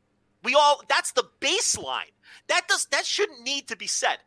We 0.42 0.54
all 0.54 0.82
that's 0.88 1.12
the 1.12 1.24
baseline. 1.40 2.12
That 2.48 2.66
does 2.68 2.86
that 2.86 3.06
shouldn't 3.06 3.42
need 3.42 3.68
to 3.68 3.76
be 3.76 3.86
said. 3.86 4.18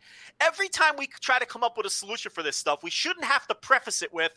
Every 0.43 0.69
time 0.69 0.95
we 0.97 1.07
try 1.07 1.39
to 1.39 1.45
come 1.45 1.63
up 1.63 1.77
with 1.77 1.85
a 1.85 1.89
solution 1.89 2.31
for 2.31 2.43
this 2.43 2.57
stuff, 2.57 2.83
we 2.83 2.89
shouldn't 2.89 3.25
have 3.25 3.47
to 3.47 3.55
preface 3.55 4.01
it 4.01 4.13
with, 4.13 4.31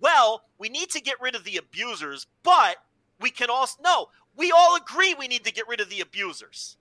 well, 0.00 0.42
we 0.58 0.68
need 0.68 0.90
to 0.90 1.00
get 1.00 1.20
rid 1.20 1.34
of 1.34 1.44
the 1.44 1.56
abusers, 1.56 2.26
but 2.42 2.76
we 3.20 3.30
can 3.30 3.48
also 3.50 3.80
no, 3.82 4.08
we 4.36 4.52
all 4.52 4.76
agree 4.76 5.14
we 5.14 5.28
need 5.28 5.44
to 5.44 5.52
get 5.52 5.68
rid 5.68 5.80
of 5.80 5.88
the 5.88 6.00
abusers. 6.00 6.76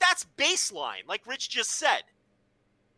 That's 0.00 0.26
baseline, 0.36 1.06
like 1.06 1.26
Rich 1.26 1.48
just 1.50 1.70
said. 1.70 2.02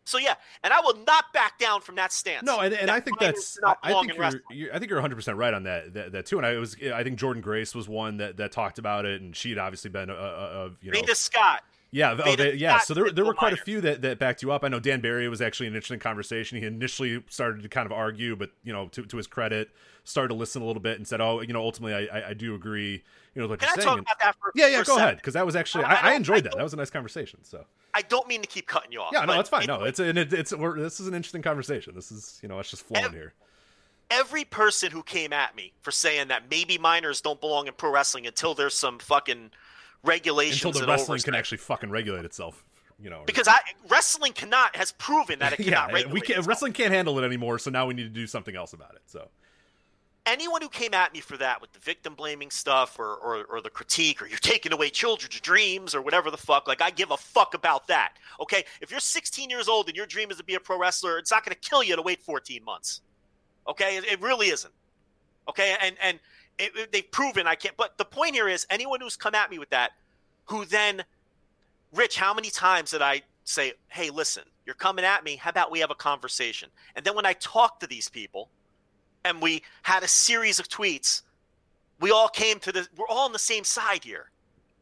So 0.05 0.19
yeah, 0.19 0.35
and 0.65 0.73
I 0.73 0.81
will 0.81 0.97
not 1.07 1.33
back 1.33 1.59
down 1.59 1.83
from 1.83 1.95
that 1.97 2.13
stance. 2.13 2.45
no, 2.45 2.61
and, 2.61 2.75
and 2.75 2.89
That 2.89 2.95
I 2.95 3.01
think 3.01 3.21
that's 3.21 3.59
I 3.83 3.93
think 3.93 4.17
you're, 4.17 4.31
you're 4.51 4.75
I 4.75 4.79
think 4.79 4.91
you're 4.91 4.99
100 4.99 5.15
percent 5.15 5.37
right 5.37 5.55
on 5.55 5.65
that, 5.65 5.95
that 5.95 6.13
that 6.13 6.27
too. 6.27 6.39
And 6.39 6.47
I 6.47 6.57
was 6.57 6.77
I 6.93 7.05
think 7.05 7.19
Jordan 7.19 7.43
Grace 7.43 7.75
was 7.75 7.89
one 7.89 8.17
that 8.17 8.37
that 8.39 8.51
talked 8.51 8.79
about 8.79 9.05
it, 9.05 9.21
and 9.21 9.37
she'd 9.37 9.59
obviously 9.59 9.91
been 9.91 10.11
a, 10.11 10.15
a, 10.15 10.17
a 10.17 10.71
you 10.81 10.91
know 10.91 11.01
Veda 11.01 11.15
Scott. 11.15 11.63
Yeah, 11.93 12.17
oh, 12.25 12.37
They 12.37 12.55
yeah. 12.55 12.79
So 12.79 12.95
there, 12.95 13.11
there 13.11 13.25
were 13.25 13.35
quite 13.35 13.53
a 13.53 13.57
few 13.57 13.81
that, 13.81 14.01
that 14.03 14.21
backed 14.21 14.43
you 14.43 14.53
up. 14.53 14.63
I 14.63 14.69
know 14.69 14.79
Dan 14.79 15.01
Barry 15.01 15.29
was 15.29 15.41
actually 15.43 15.67
an 15.67 15.75
interesting 15.75 15.99
conversation. 15.99 16.59
He 16.59 16.65
initially 16.65 17.23
started 17.29 17.63
to 17.65 17.69
kind 17.69 17.85
of 17.85 17.91
argue, 17.93 18.37
but 18.37 18.51
you 18.63 18.73
know, 18.73 18.87
to, 18.89 19.03
to 19.05 19.17
his 19.17 19.27
credit, 19.27 19.71
started 20.05 20.29
to 20.29 20.35
listen 20.35 20.63
a 20.63 20.65
little 20.67 20.81
bit 20.83 20.99
and 20.99 21.09
said, 21.09 21.21
"Oh, 21.21 21.41
you 21.41 21.53
know, 21.53 21.61
ultimately, 21.63 22.09
I, 22.09 22.19
I, 22.21 22.29
I 22.29 22.35
do 22.35 22.55
agree." 22.55 23.03
You 23.35 23.43
know, 23.43 23.49
what 23.49 23.59
Can 23.59 23.67
you're 23.69 23.73
I 23.73 23.77
saying. 23.85 23.89
talk 23.89 24.01
about 24.01 24.19
that 24.23 24.37
for 24.41 24.53
yeah, 24.55 24.69
yeah. 24.69 24.85
Go 24.85 24.99
ahead, 24.99 25.17
because 25.17 25.35
that 25.35 25.45
was 25.45 25.57
actually 25.57 25.83
I- 25.85 25.95
I 25.95 25.95
I, 25.95 26.11
I 26.11 26.15
enjoyed 26.15 26.45
that. 26.45 26.55
That 26.57 26.63
was 26.63 26.73
a 26.75 26.77
nice 26.77 26.91
conversation. 26.91 27.41
So 27.43 27.65
I 27.93 28.03
don't 28.03 28.29
mean 28.29 28.43
to 28.43 28.49
keep 28.49 28.69
cutting 28.69 28.93
you 28.93 29.01
off. 29.01 29.11
yeah, 29.13 29.25
no, 29.25 29.41
it's 29.41 29.49
fine. 29.51 29.67
No, 29.67 29.83
it's 29.83 29.99
it's 29.99 30.55
we're, 30.55 30.79
this 30.79 31.01
is 31.01 31.09
an 31.09 31.15
interesting 31.15 31.43
conversation. 31.43 31.95
This 31.97 32.13
is 32.13 32.39
you 32.41 32.49
know, 32.49 32.61
it's 32.61 32.71
just 32.71 32.85
flowing 32.87 33.13
here. 33.13 33.35
every 34.13 34.45
person 34.45 34.91
who 34.93 35.03
came 35.03 35.33
at 35.33 35.57
me 35.57 35.73
for 35.83 35.91
saying 35.91 36.29
that 36.29 36.45
maybe 36.51 36.79
minors 36.79 37.21
don't 37.21 37.41
belong 37.41 37.67
in 37.67 37.73
pro 37.75 37.91
wrestling 37.93 38.27
until 38.29 38.55
there's 38.55 38.75
some 38.77 38.99
fucking 39.01 39.51
regulations 40.05 40.65
Until 40.65 40.81
the 40.81 40.87
wrestling 40.87 41.15
oversight. 41.15 41.25
can 41.25 41.35
actually 41.35 41.59
fucking 41.59 41.91
regulate 41.91 42.25
itself. 42.25 42.65
You 43.03 43.09
know, 43.09 43.23
because 43.25 43.49
I 43.49 43.59
wrestling 43.89 44.35
cannot 44.35 44.77
has 44.77 44.93
proven 44.93 45.39
that 45.39 45.55
it 45.55 45.61
yeah, 45.61 45.65
cannot 45.65 45.93
regulate. 45.93 46.13
we 46.13 46.21
itself. 46.21 46.47
Wrestling 46.47 46.73
can't 46.75 46.93
handle 46.93 47.19
it 47.19 47.25
anymore. 47.25 47.59
So 47.59 47.71
now 47.71 47.87
we 47.87 47.95
need 47.95 48.03
to 48.03 48.09
do 48.11 48.27
something 48.27 48.55
else 48.55 48.75
about 48.75 48.95
it. 48.95 49.03
So 49.07 49.29
anyone 50.27 50.63
who 50.63 50.69
came 50.69 50.95
at 50.95 51.13
me 51.13 51.21
for 51.21 51.37
that 51.37 51.61
with 51.61 51.73
the 51.73 51.79
victim 51.81 52.15
blaming 52.15 52.51
stuff 52.51 52.99
or, 52.99 53.17
or, 53.17 53.45
or 53.45 53.61
the 53.61 53.71
critique 53.71 54.23
or 54.23 54.27
you're 54.27 54.39
taking 54.39 54.73
away 54.73 54.91
children's 54.91 55.41
dreams 55.41 55.95
or 55.95 56.03
whatever 56.03 56.31
the 56.31 56.37
fuck, 56.37 56.69
like 56.69 56.83
I 56.83 56.91
give 56.91 57.11
a 57.11 57.17
fuck 57.17 57.55
about 57.55 57.87
that. 57.89 58.15
Okay? 58.41 58.65
If 58.81 58.91
you're 58.91 59.01
16 59.01 59.51
years 59.51 59.69
old 59.69 59.89
and 59.89 59.97
your 59.97 60.07
dream 60.07 60.31
is 60.31 60.37
to 60.37 60.45
be 60.45 60.55
a 60.55 60.61
pro 60.61 60.79
wrestler, 60.79 61.19
it's 61.19 61.31
not 61.31 61.45
going 61.45 61.55
to 61.55 61.69
kill 61.69 61.83
you 61.83 61.97
to 61.97 62.03
wait 62.03 62.23
14 62.23 62.63
months. 62.65 63.01
Okay? 63.69 63.97
It, 63.97 64.05
it 64.05 64.21
really 64.21 64.49
isn't. 64.49 64.75
Okay? 65.49 65.77
And, 65.81 65.97
and 66.03 66.21
it, 66.61 66.77
it- 66.77 66.93
they've 66.93 67.11
proven 67.11 67.47
I 67.47 67.55
can't. 67.55 67.77
But 67.77 67.99
the 67.99 68.05
point 68.05 68.35
here 68.35 68.49
is 68.49 68.67
anyone 68.71 69.01
who's 69.01 69.17
come 69.17 69.35
at 69.35 69.51
me 69.51 69.59
with 69.59 69.71
that, 69.71 69.93
who 70.47 70.65
then, 70.65 71.05
Rich, 71.93 72.17
how 72.17 72.35
many 72.35 72.51
times 72.51 72.91
did 72.93 73.03
I 73.03 73.23
say, 73.45 73.73
hey, 73.89 74.11
listen, 74.11 74.45
you're 74.67 74.75
coming 74.75 75.05
at 75.05 75.25
me. 75.25 75.37
How 75.37 75.51
about 75.51 75.71
we 75.71 75.81
have 75.81 75.91
a 75.91 75.95
conversation? 75.97 76.69
And 76.95 77.05
then 77.05 77.15
when 77.17 77.27
I 77.27 77.33
talk 77.35 77.81
to 77.81 77.87
these 77.87 78.09
people, 78.09 78.49
and 79.25 79.41
we 79.41 79.63
had 79.83 80.03
a 80.03 80.09
series 80.09 80.59
of 80.59 80.69
tweets. 80.69 81.23
We 82.01 82.11
all 82.11 82.29
came 82.29 82.59
to 82.61 82.73
the 82.73 82.89
we're 82.97 83.07
all 83.09 83.27
on 83.27 83.33
the 83.33 83.39
same 83.39 83.65
side 83.65 84.05
here. 84.05 84.31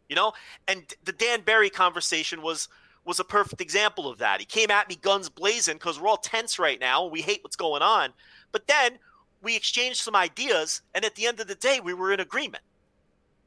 You 0.08 0.16
know? 0.16 0.32
And 0.66 0.84
the 1.04 1.12
Dan 1.12 1.42
Barry 1.42 1.70
conversation 1.70 2.42
was 2.42 2.68
was 3.04 3.20
a 3.20 3.24
perfect 3.24 3.60
example 3.60 4.08
of 4.08 4.18
that. 4.18 4.40
He 4.40 4.46
came 4.46 4.70
at 4.70 4.88
me 4.88 4.96
guns 4.96 5.28
blazing 5.28 5.74
because 5.74 5.98
we're 6.00 6.08
all 6.08 6.18
tense 6.18 6.58
right 6.58 6.78
now. 6.78 7.04
And 7.04 7.12
we 7.12 7.22
hate 7.22 7.42
what's 7.42 7.56
going 7.56 7.82
on. 7.82 8.10
But 8.52 8.66
then 8.66 8.98
we 9.43 9.57
exchanged 9.57 9.99
some 9.99 10.16
ideas, 10.16 10.82
and 10.95 11.05
at 11.05 11.14
the 11.14 11.26
end 11.26 11.41
of 11.41 11.47
the 11.47 11.55
day, 11.55 11.80
we 11.80 11.95
were 11.95 12.12
in 12.12 12.20
agreement. 12.20 12.64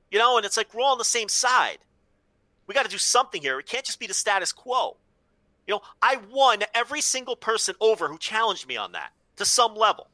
You 0.10 0.20
know, 0.20 0.38
and 0.38 0.46
it's 0.46 0.58
like 0.58 0.74
we're 0.74 0.82
all 0.82 0.92
on 0.94 0.98
the 0.98 1.06
same 1.06 1.30
side. 1.30 1.80
We 2.68 2.74
got 2.74 2.84
to 2.84 2.92
do 2.92 2.98
something 2.98 3.42
here. 3.42 3.60
It 3.60 3.66
can't 3.66 3.86
just 3.86 4.00
be 4.00 4.08
the 4.08 4.14
status 4.14 4.52
quo. 4.52 4.98
You 5.68 5.76
know, 5.76 5.82
I 6.02 6.18
won 6.32 6.60
every 6.74 7.02
single 7.02 7.36
person 7.36 7.76
over 7.80 8.08
who 8.08 8.18
challenged 8.18 8.68
me 8.68 8.78
on 8.78 8.92
that 8.94 9.12
to 9.38 9.46
some 9.46 9.76
level. 9.76 10.08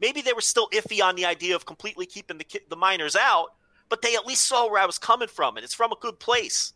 Maybe 0.00 0.22
they 0.22 0.32
were 0.32 0.40
still 0.40 0.68
iffy 0.70 1.02
on 1.02 1.16
the 1.16 1.26
idea 1.26 1.54
of 1.54 1.66
completely 1.66 2.06
keeping 2.06 2.38
the 2.38 2.46
the 2.68 2.76
minors 2.76 3.16
out, 3.16 3.54
but 3.88 4.02
they 4.02 4.14
at 4.14 4.26
least 4.26 4.46
saw 4.46 4.70
where 4.70 4.80
I 4.80 4.86
was 4.86 4.98
coming 4.98 5.28
from, 5.28 5.56
and 5.56 5.64
it's 5.64 5.74
from 5.74 5.92
a 5.92 5.96
good 5.96 6.18
place. 6.18 6.72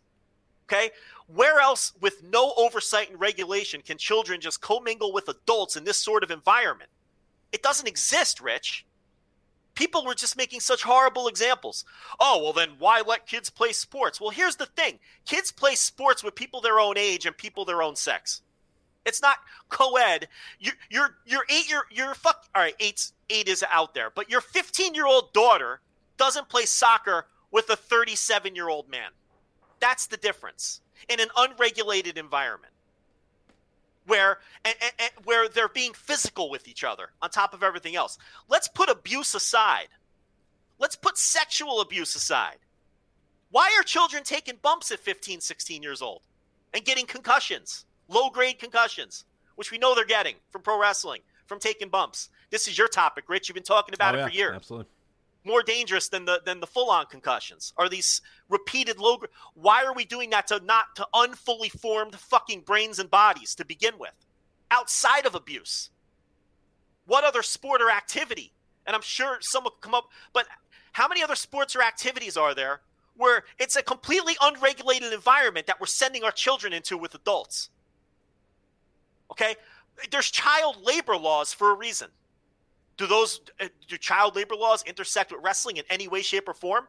Okay, 0.66 0.90
where 1.26 1.60
else, 1.60 1.92
with 2.00 2.22
no 2.22 2.54
oversight 2.56 3.10
and 3.10 3.20
regulation, 3.20 3.82
can 3.82 3.98
children 3.98 4.40
just 4.40 4.60
commingle 4.60 5.12
with 5.12 5.28
adults 5.28 5.76
in 5.76 5.84
this 5.84 5.98
sort 5.98 6.22
of 6.22 6.30
environment? 6.30 6.90
It 7.54 7.62
doesn't 7.62 7.86
exist, 7.86 8.40
Rich. 8.40 8.84
People 9.76 10.04
were 10.04 10.16
just 10.16 10.36
making 10.36 10.58
such 10.58 10.82
horrible 10.82 11.28
examples. 11.28 11.84
Oh, 12.18 12.42
well, 12.42 12.52
then 12.52 12.70
why 12.80 13.00
let 13.06 13.28
kids 13.28 13.48
play 13.48 13.70
sports? 13.70 14.20
Well, 14.20 14.30
here's 14.30 14.56
the 14.56 14.66
thing 14.66 14.98
kids 15.24 15.52
play 15.52 15.76
sports 15.76 16.24
with 16.24 16.34
people 16.34 16.60
their 16.60 16.80
own 16.80 16.98
age 16.98 17.26
and 17.26 17.38
people 17.38 17.64
their 17.64 17.80
own 17.80 17.94
sex. 17.94 18.42
It's 19.06 19.22
not 19.22 19.36
co-ed. 19.68 20.26
You, 20.58 20.72
you're 20.90 21.16
you're 21.24 21.46
eight. 21.48 21.70
You're 21.70 21.86
you're 21.92 22.14
fuck. 22.14 22.44
All 22.56 22.62
right, 22.62 22.74
eight 22.80 23.12
eight 23.30 23.46
is 23.46 23.64
out 23.70 23.94
there, 23.94 24.10
but 24.10 24.28
your 24.28 24.40
15 24.40 24.94
year 24.94 25.06
old 25.06 25.32
daughter 25.32 25.80
doesn't 26.16 26.48
play 26.48 26.64
soccer 26.64 27.26
with 27.52 27.70
a 27.70 27.76
37 27.76 28.56
year 28.56 28.68
old 28.68 28.88
man. 28.88 29.10
That's 29.78 30.08
the 30.08 30.16
difference 30.16 30.80
in 31.08 31.20
an 31.20 31.28
unregulated 31.36 32.18
environment 32.18 32.72
where 34.06 34.38
and, 34.64 34.74
and- 34.80 34.92
and 34.98 35.26
where 35.26 35.48
they're 35.48 35.68
being 35.68 35.92
physical 35.94 36.50
with 36.50 36.68
each 36.68 36.84
other 36.84 37.10
on 37.22 37.30
top 37.30 37.54
of 37.54 37.62
everything 37.62 37.96
else. 37.96 38.18
Let's 38.48 38.68
put 38.68 38.88
abuse 38.88 39.34
aside. 39.34 39.88
Let's 40.78 40.96
put 40.96 41.16
sexual 41.18 41.80
abuse 41.80 42.14
aside. 42.14 42.58
Why 43.50 43.74
are 43.78 43.82
children 43.84 44.22
taking 44.24 44.56
bumps 44.60 44.90
at 44.90 44.98
15, 44.98 45.40
16 45.40 45.82
years 45.82 46.02
old 46.02 46.22
and 46.72 46.84
getting 46.84 47.06
concussions, 47.06 47.84
low 48.08 48.28
grade 48.30 48.58
concussions, 48.58 49.24
which 49.54 49.70
we 49.70 49.78
know 49.78 49.94
they're 49.94 50.04
getting 50.04 50.34
from 50.50 50.62
pro 50.62 50.80
wrestling, 50.80 51.20
from 51.46 51.60
taking 51.60 51.88
bumps? 51.88 52.30
This 52.50 52.66
is 52.66 52.76
your 52.76 52.88
topic, 52.88 53.28
Rich. 53.28 53.48
You've 53.48 53.54
been 53.54 53.62
talking 53.62 53.94
about 53.94 54.14
Oh, 54.14 54.18
it 54.18 54.20
yeah, 54.22 54.26
for 54.28 54.34
years 54.34 54.56
Absolutely. 54.56 54.86
More 55.44 55.62
dangerous 55.62 56.08
than 56.08 56.24
the 56.24 56.40
than 56.44 56.60
the 56.60 56.66
full 56.66 56.90
on 56.90 57.06
concussions? 57.06 57.72
Are 57.76 57.88
these 57.88 58.20
repeated 58.48 58.98
low 58.98 59.18
why 59.54 59.84
are 59.84 59.94
we 59.94 60.04
doing 60.04 60.30
that 60.30 60.46
to 60.48 60.60
not 60.64 60.96
to 60.96 61.06
unfully 61.14 61.68
formed 61.68 62.14
fucking 62.16 62.62
brains 62.62 62.98
and 62.98 63.10
bodies 63.10 63.54
to 63.56 63.64
begin 63.64 63.98
with? 63.98 64.14
Outside 64.70 65.26
of 65.26 65.34
abuse. 65.34 65.90
What 67.06 67.24
other 67.24 67.42
sport 67.42 67.82
or 67.82 67.90
activity? 67.90 68.52
And 68.86 68.94
i'm 68.94 69.02
sure 69.02 69.38
someone 69.40 69.72
could 69.74 69.82
come 69.82 69.94
up 69.94 70.08
but 70.32 70.46
how 70.92 71.08
many 71.08 71.22
other 71.22 71.34
sports 71.34 71.74
or 71.74 71.82
activities 71.82 72.36
are 72.36 72.54
there 72.54 72.80
where 73.16 73.44
it's 73.58 73.76
a 73.76 73.82
completely 73.82 74.34
unregulated 74.40 75.12
environment 75.12 75.66
that 75.66 75.80
we're 75.80 75.86
sending 75.86 76.24
our 76.24 76.32
children 76.32 76.72
into 76.72 76.96
with 76.96 77.14
adults? 77.14 77.70
Okay? 79.30 79.56
There's 80.10 80.30
child 80.30 80.78
labor 80.82 81.16
laws 81.16 81.52
for 81.52 81.70
a 81.70 81.74
reason 81.74 82.08
do 82.96 83.06
those 83.06 83.40
uh, 83.60 83.68
do 83.88 83.96
child 83.96 84.36
labor 84.36 84.54
laws 84.54 84.82
intersect 84.86 85.32
with 85.32 85.42
wrestling 85.42 85.76
in 85.76 85.84
any 85.90 86.08
way, 86.08 86.22
shape, 86.22 86.48
or 86.48 86.54
form? 86.54 86.86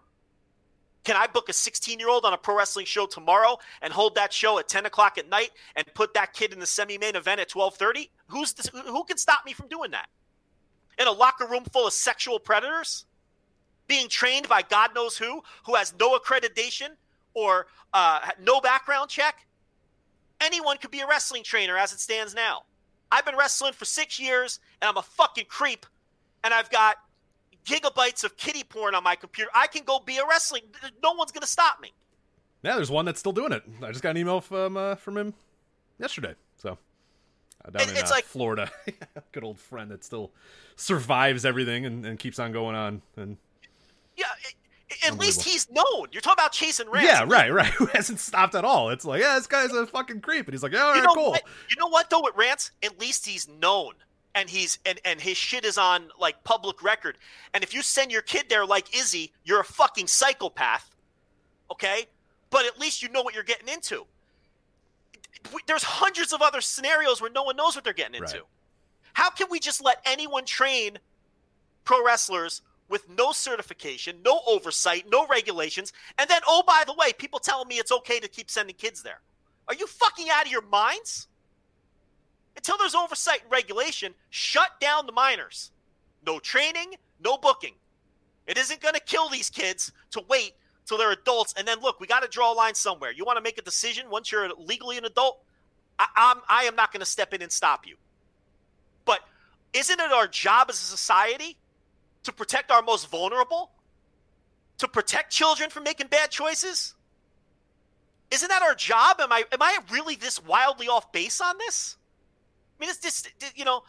Can 1.04 1.16
I 1.16 1.28
book 1.28 1.50
a 1.50 1.54
16 1.54 2.00
year 2.00 2.10
old 2.10 2.26
on 2.26 2.34
a 2.34 2.38
pro 2.38 2.58
wrestling 2.58 2.88
show 2.88 3.06
tomorrow 3.06 3.58
and 3.82 3.94
hold 3.94 4.16
that 4.16 4.34
show 4.34 4.58
at 4.58 4.68
10 4.68 4.88
o'clock 4.88 5.18
at 5.20 5.30
night 5.30 5.52
and 5.76 5.86
put 5.94 6.16
that 6.16 6.34
kid 6.34 6.52
in 6.52 6.60
the 6.60 6.66
semi 6.66 6.98
main 6.98 7.16
event 7.16 7.40
at 7.40 7.50
12:30? 7.50 8.10
Who's 8.28 8.54
this, 8.54 8.68
who 8.68 9.04
can 9.04 9.18
stop 9.18 9.46
me 9.46 9.54
from 9.54 9.68
doing 9.68 9.92
that? 9.92 10.10
In 10.98 11.08
a 11.08 11.12
locker 11.12 11.46
room 11.46 11.64
full 11.72 11.86
of 11.88 11.94
sexual 11.94 12.40
predators, 12.40 13.06
being 13.88 14.10
trained 14.10 14.50
by 14.50 14.64
God 14.64 14.96
knows 14.96 15.18
who, 15.18 15.44
who 15.66 15.76
has 15.76 15.94
no 16.00 16.18
accreditation 16.18 16.90
or 17.34 17.68
uh, 17.94 18.20
no 18.42 18.60
background 18.60 19.10
check. 19.10 19.46
Anyone 20.42 20.78
could 20.78 20.92
be 20.92 21.02
a 21.02 21.08
wrestling 21.08 21.44
trainer 21.44 21.78
as 21.78 21.94
it 21.94 22.00
stands 22.00 22.34
now. 22.34 22.64
I've 23.12 23.26
been 23.26 23.38
wrestling 23.38 23.74
for 23.74 23.86
six 23.86 24.20
years 24.20 24.60
and 24.82 24.90
I'm 24.90 24.98
a 24.98 25.04
fucking 25.04 25.46
creep 25.48 25.86
and 26.46 26.54
I've 26.54 26.70
got 26.70 26.96
gigabytes 27.66 28.24
of 28.24 28.38
kitty 28.38 28.64
porn 28.64 28.96
on 28.96 29.04
my 29.04 29.16
computer. 29.16 29.50
I 29.54 29.68
can 29.68 29.84
go 29.84 30.00
be 30.00 30.18
a 30.18 30.26
wrestling. 30.28 30.62
No 31.04 31.14
one's 31.14 31.32
going 31.32 31.42
to 31.42 31.48
stop 31.48 31.82
me. 31.82 31.92
Yeah, 32.64 32.76
there's 32.76 32.92
one 32.92 33.06
that's 33.06 33.20
still 33.20 33.32
doing 33.34 33.52
it. 33.52 33.64
I 33.84 33.90
just 33.92 34.02
got 34.02 34.12
an 34.12 34.18
email 34.18 34.40
from 34.42 34.78
uh, 34.78 34.96
from 34.96 35.18
him 35.18 35.34
yesterday. 36.00 36.36
So 36.58 36.78
uh, 37.66 37.70
down 37.72 37.82
It- 37.84 37.90
in 37.92 37.98
it's 37.98 38.12
uh, 38.12 38.16
like- 38.16 38.26
Florida, 38.26 38.72
good 39.34 39.44
old 39.44 39.60
friend 39.60 39.92
that 39.92 40.04
still 40.04 40.32
survives 40.76 41.46
everything 41.46 41.86
and, 41.86 42.06
and 42.06 42.20
keeps 42.20 42.40
on 42.40 42.52
going 42.52 42.76
on. 42.76 43.02
And 43.18 43.38
Yeah, 44.16 44.26
it, 44.90 45.08
at 45.08 45.18
least 45.18 45.42
he's 45.44 45.70
known. 45.70 46.08
You're 46.12 46.22
talking 46.22 46.40
about 46.44 46.52
chasing 46.54 46.90
Rams. 46.90 47.06
yeah, 47.08 47.24
right, 47.28 47.52
right. 47.54 47.68
Who 47.78 47.86
hasn't 47.88 48.20
stopped 48.20 48.56
at 48.56 48.64
all? 48.66 48.90
It's 48.90 49.06
like, 49.06 49.22
yeah, 49.22 49.36
this 49.36 49.48
guy's 49.48 49.72
a 49.72 49.86
fucking 49.88 50.22
creep, 50.22 50.46
and 50.48 50.54
he's 50.54 50.64
like, 50.64 50.72
yeah, 50.74 50.82
all 50.84 50.92
right, 50.92 50.98
You 50.98 51.04
know 51.04 51.14
cool. 51.16 51.32
what? 51.32 51.44
You 51.70 51.76
know 51.80 51.88
what 51.88 52.10
though? 52.10 52.22
With 52.24 52.36
Rance, 52.36 52.72
at 52.84 53.00
least 53.00 53.26
he's 53.28 53.48
known, 53.48 53.94
and 54.36 54.50
he's 54.50 54.78
and 54.86 55.00
and 55.06 55.20
his 55.20 55.38
shit 55.38 55.66
is 55.66 55.78
on 55.78 56.10
like 56.20 56.44
public 56.44 56.84
record. 56.84 57.18
And 57.54 57.64
if 57.64 57.74
you 57.74 57.82
send 57.82 58.12
your 58.12 58.22
kid 58.22 58.48
there 58.50 58.66
like 58.66 58.96
Izzy, 58.96 59.32
you're 59.44 59.62
a 59.62 59.66
fucking 59.66 60.08
psychopath. 60.08 60.94
Okay, 61.72 62.06
but 62.52 62.66
at 62.66 62.78
least 62.78 63.02
you 63.02 63.10
know 63.10 63.24
what 63.24 63.34
you're 63.34 63.44
getting 63.44 63.70
into. 63.70 64.06
There's 65.68 65.84
hundreds 65.84 66.34
of 66.34 66.42
other 66.42 66.62
scenarios 66.62 67.22
where 67.22 67.32
no 67.32 67.44
one 67.44 67.56
knows 67.56 67.76
what 67.76 67.84
they're 67.84 67.94
getting 67.94 68.16
into. 68.16 68.38
Right. 68.38 68.44
How 69.14 69.30
can 69.30 69.48
we 69.50 69.60
just 69.60 69.84
let 69.84 70.02
anyone 70.06 70.46
train 70.46 71.00
pro 71.86 72.04
wrestlers 72.06 72.62
with 72.90 73.10
no 73.10 73.32
certification, 73.32 74.18
no 74.24 74.42
oversight, 74.46 75.06
no 75.10 75.26
regulations, 75.28 75.94
and 76.20 76.30
then 76.30 76.42
oh 76.48 76.62
by 76.68 76.84
the 76.86 76.94
way, 76.94 77.14
people 77.14 77.40
telling 77.40 77.68
me 77.68 77.76
it's 77.76 77.92
okay 77.92 78.20
to 78.20 78.28
keep 78.28 78.52
sending 78.52 78.76
kids 78.76 79.02
there? 79.02 79.22
Are 79.68 79.74
you 79.74 79.88
fucking 79.88 80.28
out 80.30 80.46
of 80.46 80.52
your 80.52 80.62
minds? 80.62 81.28
Until 82.56 82.78
there's 82.78 82.96
oversight 82.96 83.44
and 83.44 83.52
regulation, 83.52 84.14
shut 84.30 84.80
down 84.80 85.06
the 85.06 85.12
minors. 85.12 85.72
No 86.26 86.40
training, 86.40 86.96
no 87.24 87.38
booking. 87.38 87.74
It 88.48 88.58
isn't 88.58 88.82
going 88.82 88.94
to 88.94 89.02
kill 89.02 89.30
these 89.30 89.50
kids 89.50 89.92
to 90.12 90.22
wait 90.30 90.54
till 90.86 90.98
they're 90.98 91.12
adults 91.12 91.54
and 91.58 91.68
then 91.68 91.82
look. 91.82 92.00
We 92.00 92.08
got 92.08 92.22
to 92.22 92.28
draw 92.28 92.54
a 92.54 92.56
line 92.56 92.76
somewhere. 92.76 93.12
You 93.12 93.26
want 93.26 93.38
to 93.38 93.44
make 93.44 93.58
a 93.58 93.62
decision 93.62 94.10
once 94.10 94.32
you're 94.32 94.50
legally 94.58 94.98
an 94.98 95.06
adult. 95.06 95.40
I, 96.00 96.08
I'm 96.16 96.38
I 96.48 96.64
am 96.64 96.76
not 96.76 96.92
going 96.92 97.02
to 97.02 97.06
step 97.06 97.34
in 97.34 97.42
and 97.42 97.52
stop 97.52 97.88
you. 97.88 97.96
But 99.04 99.20
isn't 99.74 100.00
it 100.00 100.12
our 100.12 100.28
job 100.28 100.68
as 100.70 100.76
a 100.76 100.86
society 100.86 101.58
to 102.24 102.32
protect 102.32 102.72
our 102.72 102.82
most 102.82 103.10
vulnerable? 103.10 103.72
To 104.80 104.88
protect 104.88 105.32
children 105.32 105.70
from 105.70 105.84
making 105.84 106.08
bad 106.08 106.32
choices? 106.32 106.96
isn't 108.32 108.50
that 108.50 108.62
our 108.62 108.76
job? 108.76 109.20
Am 109.20 109.32
I 109.32 109.44
am 109.52 109.62
I 109.62 109.78
really 109.92 110.16
this 110.16 110.44
wildly 110.44 110.88
off 110.88 111.12
base 111.12 111.42
on 111.42 111.58
this? 111.58 111.98
I 112.78 112.82
mean, 112.82 112.90
it's 112.90 113.00
just 113.00 113.32
you 113.56 113.66
know, 113.66 113.84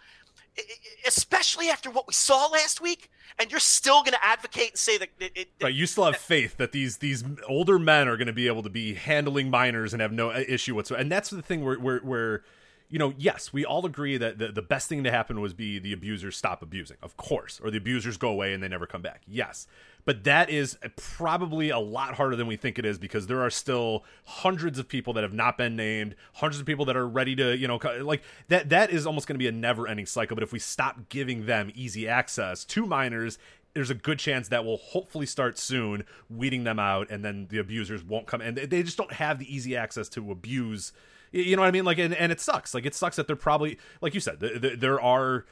especially 1.07 1.69
after 1.69 1.91
what 1.91 2.07
we 2.07 2.13
saw 2.13 2.47
last 2.47 2.81
week, 2.81 3.11
and 3.39 3.51
you're 3.51 3.61
still 3.61 4.01
going 4.01 4.13
to 4.13 4.25
advocate 4.25 4.71
and 4.71 4.79
say 4.79 4.99
that 4.99 5.09
it, 5.21 5.33
it, 5.35 5.49
right. 5.63 5.75
You 5.75 5.87
still 5.87 6.05
have 6.05 6.17
faith 6.17 6.57
that 6.57 6.73
these 6.73 6.99
these 6.99 7.25
older 7.49 7.79
men 7.79 8.09
are 8.09 8.17
going 8.17 8.27
to 8.27 8.33
be 8.33 8.47
able 8.47 8.63
to 8.63 8.71
be 8.71 8.95
handling 8.95 9.51
minors 9.51 9.93
and 9.93 10.01
have 10.01 10.13
no 10.13 10.31
uh, 10.31 10.45
issue 10.47 10.75
whatsoever. 10.75 11.01
And 11.01 11.11
that's 11.11 11.31
the 11.31 11.43
thing 11.43 11.65
where 11.65 11.79
where, 11.79 11.99
where 12.01 12.45
you 12.89 12.99
know, 12.99 13.15
yes, 13.19 13.53
we 13.53 13.65
all 13.65 13.85
agree 13.85 14.17
that 14.17 14.39
the, 14.39 14.49
the 14.49 14.63
best 14.63 14.89
thing 14.89 15.03
to 15.05 15.11
happen 15.11 15.41
was 15.41 15.53
be 15.55 15.79
the 15.79 15.93
abusers 15.93 16.37
stop 16.37 16.63
abusing, 16.63 16.97
of 17.03 17.17
course, 17.17 17.61
or 17.63 17.71
the 17.71 17.79
abusers 17.79 18.17
go 18.17 18.29
away 18.29 18.53
and 18.53 18.63
they 18.63 18.69
never 18.69 18.87
come 18.87 19.03
back. 19.03 19.23
Yes. 19.27 19.67
But 20.07 20.25
that 20.25 20.49
is 20.49 20.79
probably 20.97 21.69
a 21.69 21.79
lot 21.79 22.15
harder 22.15 22.37
than 22.37 22.47
we 22.47 22.57
think 22.57 22.79
it 22.79 22.87
is 22.87 22.97
because 22.97 23.27
there 23.27 23.43
are 23.43 23.51
still 23.51 24.05
hundreds 24.25 24.79
of 24.79 24.89
people 24.89 25.13
that 25.13 25.23
have 25.23 25.35
not 25.35 25.59
been 25.59 25.77
named, 25.77 26.15
hundreds 26.35 26.61
of 26.61 26.65
people 26.65 26.87
that 26.87 26.97
are 26.97 27.07
ready 27.07 27.37
to, 27.37 27.55
you 27.55 27.69
know, 27.69 27.79
like 28.01 28.23
that 28.49 28.71
that 28.71 28.91
is 28.91 29.07
almost 29.07 29.27
going 29.27 29.35
to 29.35 29.39
be 29.39 29.49
a 29.49 29.53
never-ending 29.53 30.07
cycle, 30.07 30.35
but 30.35 30.45
if 30.45 30.53
we 30.53 30.59
stop 30.59 31.09
giving 31.09 31.45
them 31.45 31.71
easy 31.75 32.09
access 32.09 32.65
to 32.65 32.87
minors, 32.87 33.39
there's 33.75 33.91
a 33.91 33.95
good 33.95 34.19
chance 34.19 34.49
that 34.49 34.65
will 34.65 34.79
hopefully 34.79 35.27
start 35.27 35.59
soon, 35.59 36.05
weeding 36.31 36.65
them 36.65 36.79
out, 36.79 37.11
and 37.11 37.23
then 37.23 37.49
the 37.51 37.59
abusers 37.59 38.03
won't 38.03 38.27
come, 38.27 38.41
and 38.41 38.57
they 38.57 38.83
just 38.83 38.97
don't 38.97 39.13
have 39.13 39.39
the 39.39 39.55
easy 39.55 39.77
access 39.77 40.09
to 40.09 40.31
abuse 40.31 40.93
you 41.33 41.57
know 41.57 41.63
what 41.63 41.69
I 41.69 41.73
mean? 41.73 41.85
Like, 41.85 41.99
and, 41.99 42.15
and 42.15 42.33
it 42.33 42.41
sucks. 42.41 42.73
Like, 42.75 42.87
it 42.87 42.95
sucks 42.95 43.17
that 43.17 43.27
they're 43.27 43.37
probably, 43.37 43.79
like 44.01 44.15
you 44.15 44.21
said, 44.21 44.41
th- 44.41 44.61
th- 44.61 44.81
there 44.81 45.01
are 45.01 45.45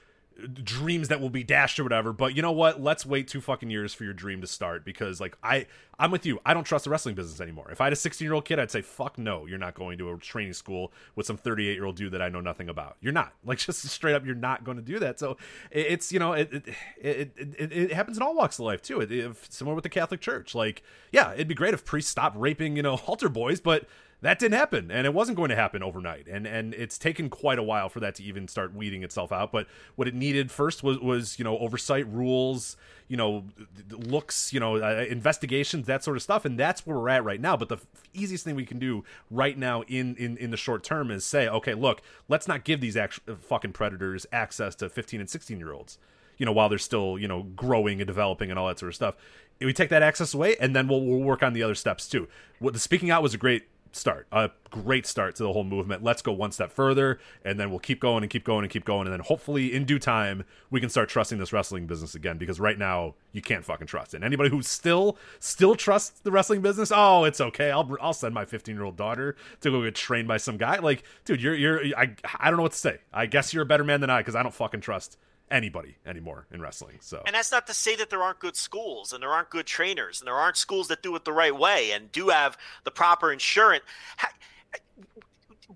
dreams 0.63 1.09
that 1.09 1.21
will 1.21 1.31
be 1.31 1.45
dashed 1.45 1.79
or 1.79 1.85
whatever 1.85 2.13
but 2.13 2.35
you 2.35 2.43
know 2.43 2.53
what? 2.53 2.81
Let's 2.81 3.07
wait 3.07 3.29
two 3.29 3.41
fucking 3.41 3.71
years 3.71 3.95
for 3.95 4.05
your 4.05 4.13
dream 4.13 4.41
to 4.41 4.47
start 4.47 4.85
because 4.85 5.21
like 5.21 5.37
i 5.43 5.67
i'm 5.99 6.11
with 6.11 6.27
you. 6.27 6.41
I 6.45 6.55
don't 6.55 6.65
trust 6.65 6.85
the 6.85 6.91
wrestling 6.91 7.15
business 7.15 7.41
anymore. 7.41 7.71
If 7.71 7.81
i 7.81 7.85
had 7.85 7.93
a 7.93 7.97
16 7.97 8.25
year 8.25 8.35
old 8.35 8.45
kid 8.45 8.59
i'd 8.59 8.71
say 8.71 8.83
fuck 8.83 9.17
no 9.17 9.47
you're 9.47 9.59
not 9.59 9.75
going 9.75 9.99
to 9.99 10.11
a 10.11 10.19
training 10.19 10.53
school 10.53 10.93
with 11.15 11.27
some 11.27 11.37
38 11.37 11.75
year 11.75 11.85
old 11.85 11.97
dude 11.97 12.13
that 12.13 12.23
i 12.23 12.29
know 12.29 12.41
nothing 12.41 12.69
about. 12.69 12.97
You're 13.01 13.13
not. 13.13 13.33
Like 13.47 13.59
just 13.59 13.83
straight 13.89 14.15
up 14.15 14.25
you're 14.25 14.35
not 14.35 14.65
going 14.65 14.79
to 14.79 14.83
do 14.83 14.99
that. 15.01 15.19
So 15.21 15.37
it's 15.71 16.13
you 16.13 16.19
know 16.19 16.33
it 16.33 16.53
it, 16.53 16.69
it, 16.97 17.33
it, 17.37 17.73
it 17.73 17.93
happens 17.93 18.17
in 18.17 18.23
all 18.23 18.35
walks 18.35 18.59
of 18.59 18.65
life 18.65 18.83
too. 18.83 19.01
It, 19.01 19.37
similar 19.49 19.75
with 19.75 19.85
the 19.85 19.91
catholic 19.91 20.21
church. 20.21 20.55
Like 20.55 20.83
yeah 21.13 21.33
it'd 21.33 21.49
be 21.49 21.55
great 21.55 21.75
if 21.75 21.85
priests 21.85 22.11
stopped 22.11 22.37
raping 22.37 22.77
you 22.77 22.83
know 22.83 22.95
altar 23.07 23.29
boys 23.29 23.61
but 23.61 23.87
that 24.21 24.39
didn't 24.39 24.55
happen 24.55 24.91
and 24.91 25.07
it 25.07 25.15
wasn't 25.15 25.37
going 25.37 25.51
to 25.51 25.57
happen 25.57 25.83
overnight. 25.83 26.27
And 26.27 26.47
and 26.47 26.75
it's 26.75 26.99
taken 26.99 27.29
quite 27.29 27.59
a 27.59 27.63
while 27.63 27.89
for 27.89 28.01
that 28.01 28.15
to 28.17 28.23
even 28.23 28.49
start 28.49 28.75
weeding 28.75 29.03
itself 29.03 29.33
out 29.33 29.53
but 29.53 29.67
what 29.97 30.09
it 30.09 30.15
needed 30.15 30.51
first 30.51 30.83
was 30.83 30.99
was 30.99 31.39
you 31.39 31.45
know 31.45 31.59
oversight 31.59 32.11
rules 32.13 32.77
you 33.09 33.17
know 33.17 33.45
looks 33.91 34.53
you 34.53 34.61
know 34.61 34.77
uh, 34.77 35.05
investigations 35.09 35.87
that 35.87 36.03
sort 36.03 36.17
of 36.17 36.23
stuff 36.23 36.45
and 36.45 36.59
that's 36.59 36.87
where 36.87 36.97
we're 36.97 37.09
at 37.09 37.25
right 37.25 37.41
now. 37.41 37.57
But 37.57 37.69
the 37.69 37.79
easiest 38.13 38.45
thing 38.45 38.57
we 38.57 38.67
can 38.67 38.79
do 38.79 39.05
right 39.31 39.57
now 39.57 39.83
in 39.83 40.17
in 40.17 40.37
in 40.39 40.51
the 40.51 40.57
short 40.57 40.83
term 40.83 41.11
is 41.11 41.25
say 41.25 41.49
okay 41.49 41.75
look 41.75 42.03
let's 42.29 42.49
not 42.49 42.65
give 42.65 42.81
these 42.81 42.97
actual 42.97 43.37
fucking 43.37 43.73
predators 43.73 44.27
access 44.33 44.75
to 44.77 44.89
15 44.89 45.21
and 45.21 45.31
16 45.31 45.59
year 45.59 45.73
olds 45.73 45.99
you 46.39 46.47
know 46.47 46.53
while 46.53 46.69
they're 46.69 46.79
still 46.79 47.19
you 47.19 47.29
know 47.29 47.43
growing 47.43 48.01
and 48.01 48.07
developing 48.07 48.51
and 48.51 48.59
all 48.59 48.69
that 48.69 48.79
sort 48.79 48.91
of 48.91 48.95
stuff. 48.95 49.15
We 49.61 49.73
take 49.73 49.91
that 49.91 50.03
access 50.03 50.35
away 50.35 50.57
and 50.61 50.75
then 50.75 50.89
we'll, 50.89 51.01
we'll 51.01 51.21
work 51.21 51.43
on 51.43 51.53
the 51.53 51.63
other 51.63 51.77
steps 51.77 52.09
too. 52.09 52.29
What 52.59 52.73
the 52.73 52.81
speaking 52.81 53.11
out 53.11 53.23
was 53.23 53.35
a 53.35 53.39
great 53.39 53.69
start, 53.95 54.27
a 54.33 54.51
great 54.71 55.07
start 55.07 55.37
to 55.37 55.43
the 55.43 55.53
whole 55.53 55.65
movement. 55.65 56.03
Let's 56.03 56.23
go 56.23 56.33
one 56.33 56.53
step 56.53 56.73
further, 56.73 57.19
and 57.45 57.59
then 57.59 57.71
we'll 57.71 57.79
keep 57.79 58.01
going 58.01 58.23
and 58.23 58.31
keep 58.31 58.45
going 58.45 58.65
and 58.65 58.71
keep 58.71 58.85
going, 58.85 59.07
and 59.07 59.13
then 59.13 59.21
hopefully 59.21 59.73
in 59.73 59.85
due 59.85 59.99
time 59.99 60.45
we 60.71 60.81
can 60.81 60.89
start 60.89 61.09
trusting 61.09 61.39
this 61.39 61.53
wrestling 61.53 61.87
business 61.87 62.15
again. 62.15 62.39
Because 62.39 62.61
right 62.61 62.79
now 62.79 63.15
you 63.33 63.43
can't 63.43 63.65
fucking 63.65 63.87
trust 63.87 64.15
it. 64.15 64.19
And 64.19 64.25
anybody 64.25 64.51
who 64.51 64.63
still 64.63 65.17
still 65.39 65.75
trusts 65.75 66.21
the 66.21 66.31
wrestling 66.31 66.61
business, 66.61 66.93
oh, 66.95 67.25
it's 67.25 67.41
okay. 67.41 67.71
I'll 67.71 67.97
I'll 68.01 68.13
send 68.13 68.35
my 68.35 68.45
15 68.45 68.75
year 68.75 68.85
old 68.85 68.97
daughter 68.97 69.37
to 69.61 69.71
go 69.71 69.83
get 69.83 69.95
trained 69.95 70.29
by 70.29 70.37
some 70.37 70.57
guy. 70.57 70.79
Like, 70.79 71.05
dude, 71.25 71.43
you're 71.43 71.55
you're 71.55 71.85
I 71.97 72.15
I 72.39 72.51
don't 72.51 72.57
know 72.57 72.65
what 72.65 72.73
to 72.73 72.79
say. 72.79 72.99
I 73.13 73.27
guess 73.27 73.55
you're 73.55 73.63
a 73.63 73.67
better 73.67 73.85
man 73.85 74.01
than 74.01 74.11
I 74.11 74.21
because 74.21 74.35
I 74.35 74.43
don't 74.43 74.55
fucking 74.55 74.81
trust 74.81 75.19
anybody 75.51 75.97
anymore 76.07 76.47
in 76.53 76.61
wrestling. 76.61 76.97
So, 77.01 77.23
and 77.27 77.35
that's 77.35 77.53
not 77.53 77.67
to 77.67 77.75
say 77.75 77.97
that 77.97 78.11
there 78.11 78.23
aren't 78.23 78.39
good 78.41 78.57
schools 78.57 79.13
and 79.13 79.23
there 79.23 79.31
aren't 79.31 79.51
good 79.51 79.67
trainers 79.67 80.21
and 80.21 80.27
there 80.27 80.35
aren't 80.35 80.57
schools 80.57 80.89
that 80.89 81.03
do 81.03 81.15
it 81.17 81.25
the 81.25 81.33
right 81.33 81.57
way 81.57 81.91
and 81.93 82.11
do 82.13 82.29
have 82.29 82.57
the 82.85 82.91
proper 82.91 83.33
insurance. 83.33 83.85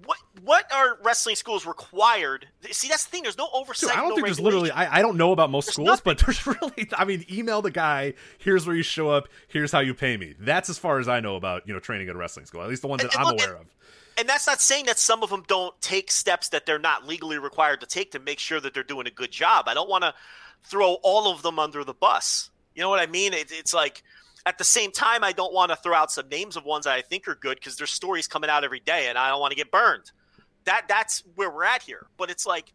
What 0.04 0.18
what 0.42 0.70
are 0.72 0.98
wrestling 1.02 1.34
schools 1.36 1.66
required? 1.66 2.46
See, 2.70 2.88
that's 2.88 3.04
the 3.04 3.10
thing. 3.10 3.22
There's 3.24 3.38
no 3.38 3.48
oversight. 3.52 3.90
Dude, 3.90 3.98
I 3.98 4.00
don't 4.00 4.10
no 4.10 4.14
think 4.16 4.26
there's 4.26 4.40
literally. 4.40 4.70
I, 4.70 4.98
I 4.98 5.02
don't 5.02 5.16
know 5.16 5.32
about 5.32 5.50
most 5.50 5.66
There's 5.66 5.74
schools, 5.74 5.88
nothing. 5.88 6.02
but 6.04 6.18
there's 6.26 6.46
really. 6.46 6.88
I 6.96 7.04
mean, 7.04 7.24
email 7.30 7.62
the 7.62 7.70
guy. 7.70 8.14
Here's 8.38 8.66
where 8.66 8.76
you 8.76 8.82
show 8.82 9.10
up. 9.10 9.28
Here's 9.48 9.72
how 9.72 9.80
you 9.80 9.94
pay 9.94 10.16
me. 10.16 10.34
That's 10.38 10.68
as 10.70 10.78
far 10.78 10.98
as 10.98 11.08
I 11.08 11.20
know 11.20 11.36
about 11.36 11.66
you 11.66 11.74
know 11.74 11.80
training 11.80 12.08
at 12.08 12.14
a 12.14 12.18
wrestling 12.18 12.46
school. 12.46 12.62
At 12.62 12.68
least 12.68 12.82
the 12.82 12.88
ones 12.88 13.02
that 13.02 13.14
and 13.14 13.20
I'm 13.24 13.34
look, 13.34 13.44
aware 13.44 13.56
of. 13.56 13.66
And 14.18 14.28
that's 14.28 14.46
not 14.48 14.60
saying 14.60 14.86
that 14.86 14.98
some 14.98 15.22
of 15.22 15.30
them 15.30 15.44
don't 15.46 15.80
take 15.80 16.10
steps 16.10 16.48
that 16.48 16.66
they're 16.66 16.78
not 16.78 17.06
legally 17.06 17.38
required 17.38 17.80
to 17.80 17.86
take 17.86 18.10
to 18.10 18.18
make 18.18 18.40
sure 18.40 18.60
that 18.60 18.74
they're 18.74 18.82
doing 18.82 19.06
a 19.06 19.10
good 19.10 19.30
job. 19.30 19.68
I 19.68 19.74
don't 19.74 19.88
want 19.88 20.02
to 20.02 20.12
throw 20.64 20.94
all 21.04 21.30
of 21.30 21.42
them 21.42 21.60
under 21.60 21.84
the 21.84 21.94
bus. 21.94 22.50
You 22.74 22.82
know 22.82 22.88
what 22.88 23.00
I 23.00 23.06
mean? 23.06 23.32
It, 23.32 23.52
it's 23.52 23.72
like 23.72 24.02
at 24.44 24.58
the 24.58 24.64
same 24.64 24.90
time, 24.90 25.22
I 25.22 25.32
don't 25.32 25.54
want 25.54 25.70
to 25.70 25.76
throw 25.76 25.94
out 25.94 26.10
some 26.10 26.28
names 26.28 26.56
of 26.56 26.64
ones 26.64 26.84
that 26.84 26.94
I 26.94 27.02
think 27.02 27.28
are 27.28 27.36
good 27.36 27.58
because 27.58 27.76
there's 27.76 27.92
stories 27.92 28.26
coming 28.26 28.50
out 28.50 28.64
every 28.64 28.80
day, 28.80 29.08
and 29.08 29.16
I 29.16 29.28
don't 29.28 29.40
want 29.40 29.52
to 29.52 29.56
get 29.56 29.70
burned. 29.70 30.10
That 30.64 30.86
that's 30.88 31.22
where 31.36 31.50
we're 31.50 31.64
at 31.64 31.82
here. 31.82 32.06
But 32.16 32.30
it's 32.30 32.44
like, 32.44 32.72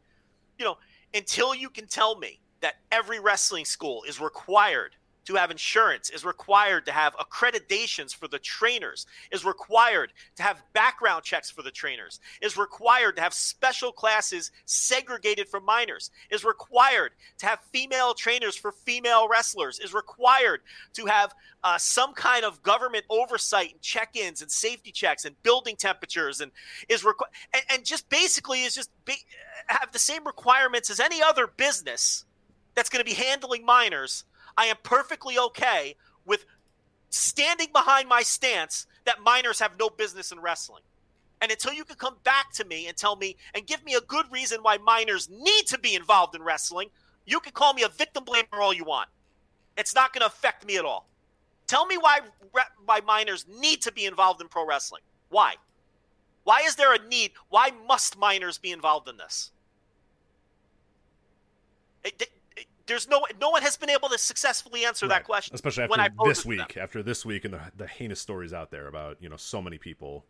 you 0.57 0.63
know, 0.63 0.77
until 1.13 1.53
you 1.53 1.69
can 1.69 1.87
tell 1.87 2.17
me 2.17 2.39
that 2.61 2.75
every 2.91 3.19
wrestling 3.19 3.65
school 3.65 4.03
is 4.07 4.21
required 4.21 4.95
to 5.25 5.35
have 5.35 5.51
insurance, 5.51 6.09
is 6.09 6.25
required 6.25 6.85
to 6.85 6.91
have 6.91 7.15
accreditations 7.15 8.13
for 8.13 8.27
the 8.27 8.39
trainers, 8.39 9.05
is 9.31 9.45
required 9.45 10.11
to 10.35 10.43
have 10.43 10.63
background 10.73 11.23
checks 11.23 11.49
for 11.49 11.61
the 11.61 11.71
trainers, 11.71 12.19
is 12.41 12.57
required 12.57 13.15
to 13.15 13.21
have 13.21 13.33
special 13.33 13.91
classes 13.91 14.51
segregated 14.65 15.47
for 15.47 15.59
minors, 15.59 16.11
is 16.29 16.43
required 16.43 17.11
to 17.37 17.45
have 17.45 17.59
female 17.71 18.13
trainers 18.13 18.55
for 18.55 18.71
female 18.71 19.27
wrestlers, 19.27 19.79
is 19.79 19.93
required 19.93 20.61
to 20.93 21.05
have 21.05 21.33
uh, 21.63 21.77
some 21.77 22.13
kind 22.13 22.43
of 22.43 22.61
government 22.61 23.05
oversight 23.09 23.71
and 23.71 23.81
check-ins 23.81 24.41
and 24.41 24.51
safety 24.51 24.91
checks 24.91 25.23
and 25.25 25.41
building 25.43 25.75
temperatures 25.75 26.41
and 26.41 26.51
is 26.89 27.03
requ- 27.03 27.29
and, 27.53 27.63
and 27.69 27.85
just 27.85 28.09
basically 28.09 28.63
is 28.63 28.75
just 28.75 28.89
be- 29.05 29.25
have 29.67 29.91
the 29.93 29.99
same 29.99 30.25
requirements 30.25 30.89
as 30.89 30.99
any 30.99 31.21
other 31.21 31.47
business 31.47 32.25
that's 32.75 32.89
going 32.89 33.03
to 33.03 33.09
be 33.09 33.15
handling 33.15 33.65
minors, 33.65 34.25
I 34.57 34.65
am 34.65 34.77
perfectly 34.83 35.37
okay 35.37 35.95
with 36.25 36.45
standing 37.09 37.67
behind 37.71 38.09
my 38.09 38.21
stance 38.21 38.87
that 39.05 39.21
minors 39.21 39.59
have 39.59 39.77
no 39.79 39.89
business 39.89 40.31
in 40.31 40.39
wrestling. 40.39 40.83
And 41.41 41.51
until 41.51 41.73
you 41.73 41.83
can 41.83 41.97
come 41.97 42.15
back 42.23 42.53
to 42.53 42.65
me 42.65 42.87
and 42.87 42.95
tell 42.95 43.15
me 43.15 43.35
and 43.53 43.67
give 43.67 43.83
me 43.83 43.95
a 43.95 44.01
good 44.01 44.25
reason 44.31 44.59
why 44.61 44.77
minors 44.77 45.29
need 45.29 45.67
to 45.67 45.77
be 45.77 45.93
involved 45.93 46.35
in 46.35 46.41
wrestling, 46.41 46.89
you 47.25 47.39
can 47.39 47.51
call 47.51 47.73
me 47.73 47.83
a 47.83 47.89
victim 47.89 48.23
blamer 48.23 48.61
all 48.61 48.73
you 48.73 48.85
want. 48.85 49.09
It's 49.77 49.93
not 49.93 50.13
going 50.13 50.21
to 50.21 50.27
affect 50.27 50.65
me 50.65 50.77
at 50.77 50.85
all. 50.85 51.09
Tell 51.67 51.85
me 51.85 51.97
why 51.97 52.19
why 52.85 52.99
minors 53.01 53.45
need 53.47 53.81
to 53.81 53.91
be 53.91 54.05
involved 54.05 54.41
in 54.41 54.47
pro 54.47 54.65
wrestling. 54.65 55.01
Why? 55.29 55.55
Why 56.43 56.61
is 56.65 56.75
there 56.75 56.93
a 56.93 57.07
need? 57.07 57.31
Why 57.49 57.71
must 57.87 58.17
minors 58.17 58.57
be 58.57 58.71
involved 58.71 59.07
in 59.07 59.17
this? 59.17 59.51
It- 62.03 62.31
there's 62.85 63.07
no 63.07 63.25
no 63.39 63.49
one 63.49 63.61
has 63.61 63.77
been 63.77 63.89
able 63.89 64.09
to 64.09 64.17
successfully 64.17 64.85
answer 64.85 65.07
that 65.07 65.23
question. 65.23 65.53
especially 65.55 65.87
when 65.87 65.99
I 65.99 66.05
after 66.05 66.17
posed 66.17 66.29
this 66.31 66.41
to 66.43 66.47
week. 66.49 66.77
After 66.77 67.03
this 67.03 67.25
week 67.25 67.45
and 67.45 67.53
the 67.53 67.61
the 67.77 67.87
heinous 67.87 68.19
stories 68.19 68.53
out 68.53 68.71
there 68.71 68.87
about 68.87 69.17
you 69.21 69.29
know 69.29 69.37
so 69.37 69.61
many 69.61 69.77
people 69.77 70.25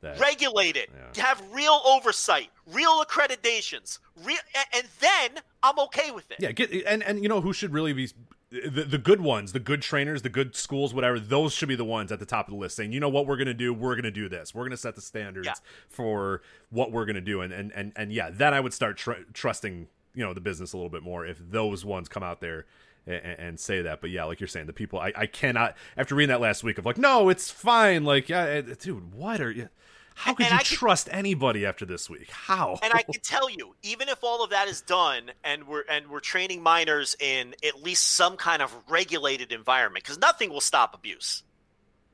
that 0.00 0.20
regulate 0.20 0.76
it, 0.76 0.90
Yeah. 1.16 1.24
have 1.24 1.42
real 1.52 1.80
oversight, 1.84 2.50
real 2.66 3.02
accreditations, 3.04 3.98
real, 4.24 4.38
and, 4.54 4.66
and 4.74 4.86
then 5.00 5.42
I'm 5.62 5.76
okay 5.80 6.12
with 6.12 6.30
it. 6.30 6.36
Yeah, 6.40 6.52
get 6.52 6.70
and 6.86 7.02
and 7.02 7.22
you 7.22 7.28
know 7.28 7.40
who 7.40 7.52
should 7.52 7.72
really 7.72 7.92
be 7.92 8.08
the, 8.50 8.84
the 8.84 8.96
good 8.98 9.20
ones, 9.20 9.52
the 9.52 9.60
good 9.60 9.82
trainers, 9.82 10.22
the 10.22 10.28
good 10.30 10.54
schools, 10.56 10.94
whatever. 10.94 11.18
Those 11.20 11.52
should 11.52 11.68
be 11.68 11.74
the 11.74 11.84
ones 11.84 12.10
at 12.12 12.18
the 12.18 12.24
top 12.26 12.46
of 12.48 12.52
the 12.54 12.58
list, 12.58 12.76
saying, 12.76 12.92
you 12.92 13.00
know 13.00 13.08
what, 13.10 13.26
we're 13.26 13.36
gonna 13.36 13.52
do, 13.52 13.74
we're 13.74 13.94
gonna 13.96 14.10
do 14.10 14.28
this, 14.28 14.54
we're 14.54 14.64
gonna 14.64 14.76
set 14.78 14.94
the 14.94 15.02
standards 15.02 15.46
Yeah. 15.46 15.54
for 15.88 16.42
what 16.70 16.90
we're 16.92 17.04
gonna 17.04 17.20
do, 17.20 17.40
and 17.42 17.52
and 17.52 17.72
and 17.74 17.92
and 17.96 18.12
yeah, 18.12 18.30
then 18.32 18.54
I 18.54 18.60
would 18.60 18.72
start 18.72 18.96
tr- 18.98 19.24
trusting 19.34 19.88
you 20.18 20.24
know 20.24 20.34
the 20.34 20.40
business 20.40 20.72
a 20.72 20.76
little 20.76 20.90
bit 20.90 21.02
more 21.02 21.24
if 21.24 21.38
those 21.50 21.84
ones 21.84 22.08
come 22.08 22.22
out 22.22 22.40
there. 22.40 22.66
And, 23.06 23.24
and 23.40 23.60
say 23.60 23.80
that, 23.82 24.02
but 24.02 24.10
yeah, 24.10 24.24
like 24.24 24.38
you're 24.38 24.48
saying, 24.48 24.66
the 24.66 24.74
people 24.74 24.98
I, 25.00 25.14
I 25.16 25.24
cannot. 25.24 25.76
After 25.96 26.14
reading 26.14 26.28
that 26.28 26.42
last 26.42 26.62
week 26.62 26.76
of 26.76 26.84
like, 26.84 26.98
no, 26.98 27.30
it's 27.30 27.50
fine. 27.50 28.04
Like, 28.04 28.28
yeah, 28.28 28.60
dude, 28.60 29.14
what 29.14 29.40
are 29.40 29.50
you? 29.50 29.70
How 30.14 30.34
could 30.34 30.44
And 30.44 30.52
you 30.52 30.56
I 30.56 30.58
could- 30.58 30.76
trust 30.76 31.08
anybody 31.10 31.64
after 31.64 31.86
this 31.86 32.10
week? 32.10 32.28
How? 32.30 32.78
And 32.82 32.92
I 32.92 33.00
can 33.00 33.18
tell 33.22 33.48
you, 33.48 33.74
even 33.82 34.10
if 34.10 34.18
all 34.22 34.44
of 34.44 34.50
that 34.50 34.68
is 34.68 34.82
done, 34.82 35.30
and 35.42 35.66
we're 35.66 35.84
and 35.88 36.08
we're 36.08 36.20
training 36.20 36.62
minors 36.62 37.16
in 37.18 37.54
at 37.66 37.82
least 37.82 38.10
some 38.10 38.36
kind 38.36 38.60
of 38.60 38.76
regulated 38.90 39.52
environment, 39.52 40.04
because 40.04 40.18
nothing 40.18 40.50
will 40.50 40.60
stop 40.60 40.94
abuse, 40.94 41.44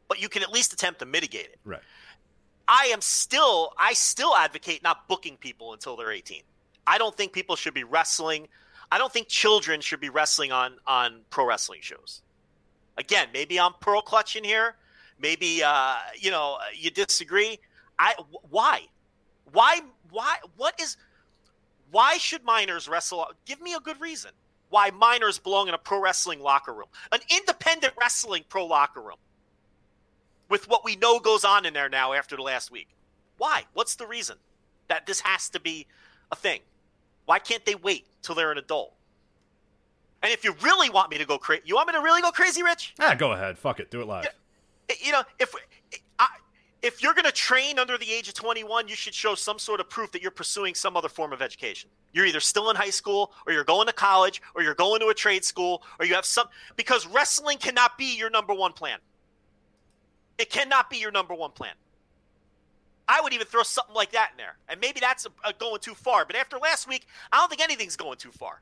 but 0.06 0.22
you 0.22 0.28
can 0.28 0.42
at 0.44 0.52
least 0.52 0.72
attempt 0.72 1.00
to 1.00 1.06
mitigate 1.06 1.46
it. 1.46 1.58
right. 1.64 1.82
I 2.68 2.90
am 2.92 3.00
still 3.00 3.72
I 3.78 3.94
still 3.94 4.36
advocate 4.36 4.80
not 4.84 5.08
booking 5.08 5.38
people 5.38 5.72
until 5.72 5.96
they're 5.96 6.12
18. 6.12 6.42
I 6.86 6.98
don't 6.98 7.16
think 7.16 7.32
people 7.32 7.56
should 7.56 7.74
be 7.74 7.84
wrestling. 7.84 8.48
I 8.90 8.98
don't 8.98 9.12
think 9.12 9.28
children 9.28 9.80
should 9.80 10.00
be 10.00 10.10
wrestling 10.10 10.52
on 10.52 10.76
on 10.86 11.22
pro 11.30 11.46
wrestling 11.46 11.80
shows. 11.82 12.22
Again, 12.96 13.28
maybe 13.32 13.58
I'm 13.58 13.72
pearl 13.80 14.02
clutching 14.02 14.44
here. 14.44 14.76
maybe 15.18 15.62
uh, 15.64 15.96
you 16.18 16.30
know 16.30 16.58
you 16.74 16.90
disagree. 16.90 17.58
I 17.98 18.14
why, 18.50 18.82
why, 19.52 19.80
why? 20.10 20.36
What 20.56 20.80
is? 20.80 20.96
Why 21.90 22.18
should 22.18 22.44
minors 22.44 22.88
wrestle? 22.88 23.26
Give 23.46 23.60
me 23.60 23.74
a 23.74 23.80
good 23.80 24.00
reason 24.00 24.32
why 24.70 24.90
minors 24.90 25.38
belong 25.38 25.68
in 25.68 25.74
a 25.74 25.78
pro 25.78 26.00
wrestling 26.00 26.40
locker 26.40 26.72
room, 26.72 26.88
an 27.12 27.20
independent 27.30 27.92
wrestling 28.00 28.44
pro 28.48 28.66
locker 28.66 29.00
room, 29.00 29.18
with 30.48 30.68
what 30.68 30.84
we 30.84 30.96
know 30.96 31.20
goes 31.20 31.44
on 31.44 31.64
in 31.64 31.72
there 31.72 31.88
now 31.88 32.12
after 32.12 32.34
the 32.34 32.42
last 32.42 32.70
week. 32.72 32.88
Why? 33.38 33.64
What's 33.74 33.94
the 33.94 34.06
reason 34.06 34.36
that 34.88 35.06
this 35.06 35.20
has 35.20 35.48
to 35.50 35.60
be 35.60 35.86
a 36.32 36.36
thing? 36.36 36.60
Why 37.26 37.38
can't 37.38 37.64
they 37.64 37.74
wait 37.74 38.06
till 38.22 38.34
they're 38.34 38.52
an 38.52 38.58
adult? 38.58 38.94
And 40.22 40.32
if 40.32 40.44
you 40.44 40.54
really 40.62 40.88
want 40.88 41.10
me 41.10 41.18
to 41.18 41.26
go 41.26 41.36
crazy, 41.36 41.62
you 41.66 41.74
want 41.74 41.88
me 41.88 41.94
to 41.94 42.00
really 42.00 42.22
go 42.22 42.30
crazy, 42.30 42.62
Rich? 42.62 42.94
Ah, 42.98 43.14
go 43.14 43.32
ahead. 43.32 43.58
Fuck 43.58 43.80
it. 43.80 43.90
Do 43.90 44.00
it 44.00 44.06
live. 44.06 44.26
You 45.02 45.12
know, 45.12 45.22
if 45.38 45.54
I, 46.18 46.26
if 46.82 47.02
you're 47.02 47.14
going 47.14 47.24
to 47.24 47.32
train 47.32 47.78
under 47.78 47.96
the 47.98 48.10
age 48.10 48.28
of 48.28 48.34
21, 48.34 48.88
you 48.88 48.94
should 48.94 49.14
show 49.14 49.34
some 49.34 49.58
sort 49.58 49.80
of 49.80 49.88
proof 49.88 50.12
that 50.12 50.22
you're 50.22 50.30
pursuing 50.30 50.74
some 50.74 50.96
other 50.96 51.08
form 51.08 51.32
of 51.32 51.40
education. 51.42 51.90
You're 52.12 52.26
either 52.26 52.40
still 52.40 52.70
in 52.70 52.76
high 52.76 52.90
school, 52.90 53.32
or 53.46 53.52
you're 53.52 53.64
going 53.64 53.86
to 53.86 53.92
college, 53.92 54.40
or 54.54 54.62
you're 54.62 54.74
going 54.74 55.00
to 55.00 55.08
a 55.08 55.14
trade 55.14 55.44
school, 55.44 55.82
or 55.98 56.06
you 56.06 56.14
have 56.14 56.24
some 56.24 56.46
because 56.76 57.06
wrestling 57.06 57.58
cannot 57.58 57.98
be 57.98 58.16
your 58.16 58.30
number 58.30 58.54
one 58.54 58.72
plan. 58.72 58.98
It 60.38 60.50
cannot 60.50 60.90
be 60.90 60.98
your 60.98 61.10
number 61.10 61.34
one 61.34 61.50
plan. 61.52 61.74
I 63.06 63.20
would 63.20 63.32
even 63.34 63.46
throw 63.46 63.62
something 63.62 63.94
like 63.94 64.12
that 64.12 64.30
in 64.32 64.38
there. 64.38 64.56
And 64.68 64.80
maybe 64.80 65.00
that's 65.00 65.26
a, 65.26 65.48
a 65.48 65.52
going 65.52 65.80
too 65.80 65.94
far. 65.94 66.24
But 66.24 66.36
after 66.36 66.58
last 66.58 66.88
week, 66.88 67.06
I 67.32 67.38
don't 67.38 67.48
think 67.48 67.62
anything's 67.62 67.96
going 67.96 68.16
too 68.16 68.30
far. 68.30 68.60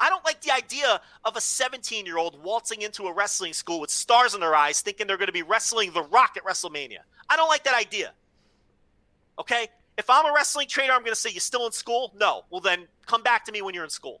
I 0.00 0.10
don't 0.10 0.24
like 0.24 0.40
the 0.42 0.52
idea 0.52 1.00
of 1.24 1.36
a 1.36 1.40
17 1.40 2.06
year 2.06 2.18
old 2.18 2.42
waltzing 2.42 2.82
into 2.82 3.04
a 3.04 3.12
wrestling 3.12 3.52
school 3.52 3.80
with 3.80 3.90
stars 3.90 4.34
in 4.34 4.40
their 4.40 4.54
eyes 4.54 4.80
thinking 4.80 5.06
they're 5.06 5.16
going 5.16 5.26
to 5.26 5.32
be 5.32 5.42
wrestling 5.42 5.92
The 5.92 6.02
Rock 6.02 6.36
at 6.36 6.44
WrestleMania. 6.44 6.98
I 7.28 7.36
don't 7.36 7.48
like 7.48 7.64
that 7.64 7.74
idea. 7.74 8.12
Okay? 9.38 9.68
If 9.96 10.08
I'm 10.08 10.26
a 10.26 10.32
wrestling 10.32 10.68
trainer, 10.68 10.92
I'm 10.92 11.00
going 11.00 11.14
to 11.14 11.20
say, 11.20 11.30
You 11.30 11.40
still 11.40 11.66
in 11.66 11.72
school? 11.72 12.12
No. 12.18 12.44
Well, 12.50 12.60
then 12.60 12.86
come 13.06 13.22
back 13.22 13.44
to 13.46 13.52
me 13.52 13.62
when 13.62 13.74
you're 13.74 13.84
in 13.84 13.90
school. 13.90 14.20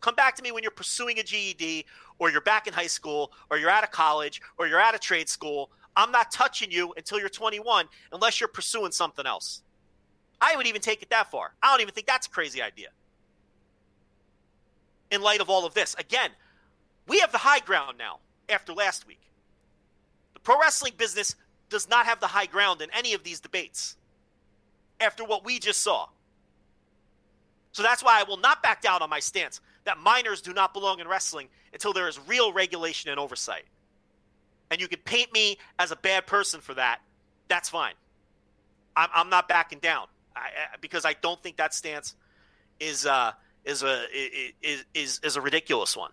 Come 0.00 0.16
back 0.16 0.36
to 0.36 0.42
me 0.42 0.52
when 0.52 0.62
you're 0.62 0.72
pursuing 0.72 1.18
a 1.18 1.22
GED, 1.22 1.86
or 2.18 2.30
you're 2.30 2.42
back 2.42 2.66
in 2.66 2.74
high 2.74 2.88
school, 2.88 3.32
or 3.50 3.56
you're 3.56 3.70
out 3.70 3.84
of 3.84 3.90
college, 3.90 4.42
or 4.58 4.66
you're 4.66 4.80
out 4.80 4.94
of 4.94 5.00
trade 5.00 5.28
school. 5.28 5.70
I'm 5.96 6.10
not 6.10 6.30
touching 6.30 6.70
you 6.70 6.92
until 6.96 7.18
you're 7.18 7.28
21 7.28 7.86
unless 8.12 8.40
you're 8.40 8.48
pursuing 8.48 8.92
something 8.92 9.26
else. 9.26 9.62
I 10.40 10.56
would 10.56 10.66
even 10.66 10.80
take 10.80 11.02
it 11.02 11.10
that 11.10 11.30
far. 11.30 11.52
I 11.62 11.70
don't 11.70 11.80
even 11.80 11.94
think 11.94 12.06
that's 12.06 12.26
a 12.26 12.30
crazy 12.30 12.60
idea. 12.60 12.88
In 15.10 15.22
light 15.22 15.40
of 15.40 15.48
all 15.48 15.64
of 15.64 15.74
this, 15.74 15.94
again, 15.94 16.30
we 17.06 17.20
have 17.20 17.32
the 17.32 17.38
high 17.38 17.60
ground 17.60 17.98
now 17.98 18.18
after 18.48 18.72
last 18.72 19.06
week. 19.06 19.20
The 20.34 20.40
pro 20.40 20.58
wrestling 20.58 20.94
business 20.96 21.36
does 21.70 21.88
not 21.88 22.06
have 22.06 22.20
the 22.20 22.26
high 22.26 22.46
ground 22.46 22.82
in 22.82 22.90
any 22.92 23.14
of 23.14 23.22
these 23.22 23.40
debates 23.40 23.96
after 25.00 25.24
what 25.24 25.44
we 25.44 25.58
just 25.58 25.82
saw. 25.82 26.08
So 27.72 27.82
that's 27.82 28.02
why 28.02 28.20
I 28.20 28.24
will 28.24 28.36
not 28.36 28.62
back 28.62 28.82
down 28.82 29.02
on 29.02 29.10
my 29.10 29.20
stance 29.20 29.60
that 29.84 29.98
minors 29.98 30.40
do 30.40 30.52
not 30.52 30.72
belong 30.72 31.00
in 31.00 31.08
wrestling 31.08 31.48
until 31.72 31.92
there 31.92 32.08
is 32.08 32.18
real 32.26 32.52
regulation 32.52 33.10
and 33.10 33.18
oversight 33.18 33.64
and 34.74 34.80
you 34.80 34.88
can 34.88 34.98
paint 35.04 35.32
me 35.32 35.56
as 35.78 35.92
a 35.92 35.96
bad 35.96 36.26
person 36.26 36.60
for 36.60 36.74
that, 36.74 36.98
that's 37.46 37.68
fine. 37.68 37.94
I'm, 38.96 39.08
I'm 39.14 39.30
not 39.30 39.46
backing 39.46 39.78
down 39.78 40.08
I, 40.34 40.40
I, 40.40 40.76
because 40.80 41.04
I 41.04 41.12
don't 41.12 41.40
think 41.40 41.58
that 41.58 41.72
stance 41.72 42.16
is 42.80 43.06
uh, 43.06 43.30
is 43.64 43.84
a 43.84 44.04
is, 44.60 44.84
is 44.92 45.20
is 45.22 45.36
a 45.36 45.40
ridiculous 45.40 45.96
one. 45.96 46.10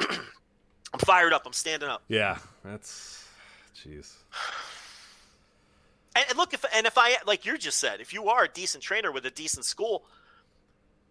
I'm 0.00 0.98
fired 0.98 1.32
up. 1.32 1.44
I'm 1.46 1.54
standing 1.54 1.88
up. 1.88 2.02
Yeah, 2.08 2.36
that's 2.62 3.26
jeez. 3.74 4.12
And, 6.14 6.26
and 6.28 6.36
look, 6.36 6.52
if 6.52 6.62
and 6.76 6.86
if 6.86 6.98
I 6.98 7.16
like 7.26 7.46
you 7.46 7.56
just 7.56 7.78
said, 7.78 8.02
if 8.02 8.12
you 8.12 8.28
are 8.28 8.44
a 8.44 8.48
decent 8.48 8.82
trainer 8.84 9.10
with 9.10 9.24
a 9.24 9.30
decent 9.30 9.64
school, 9.64 10.04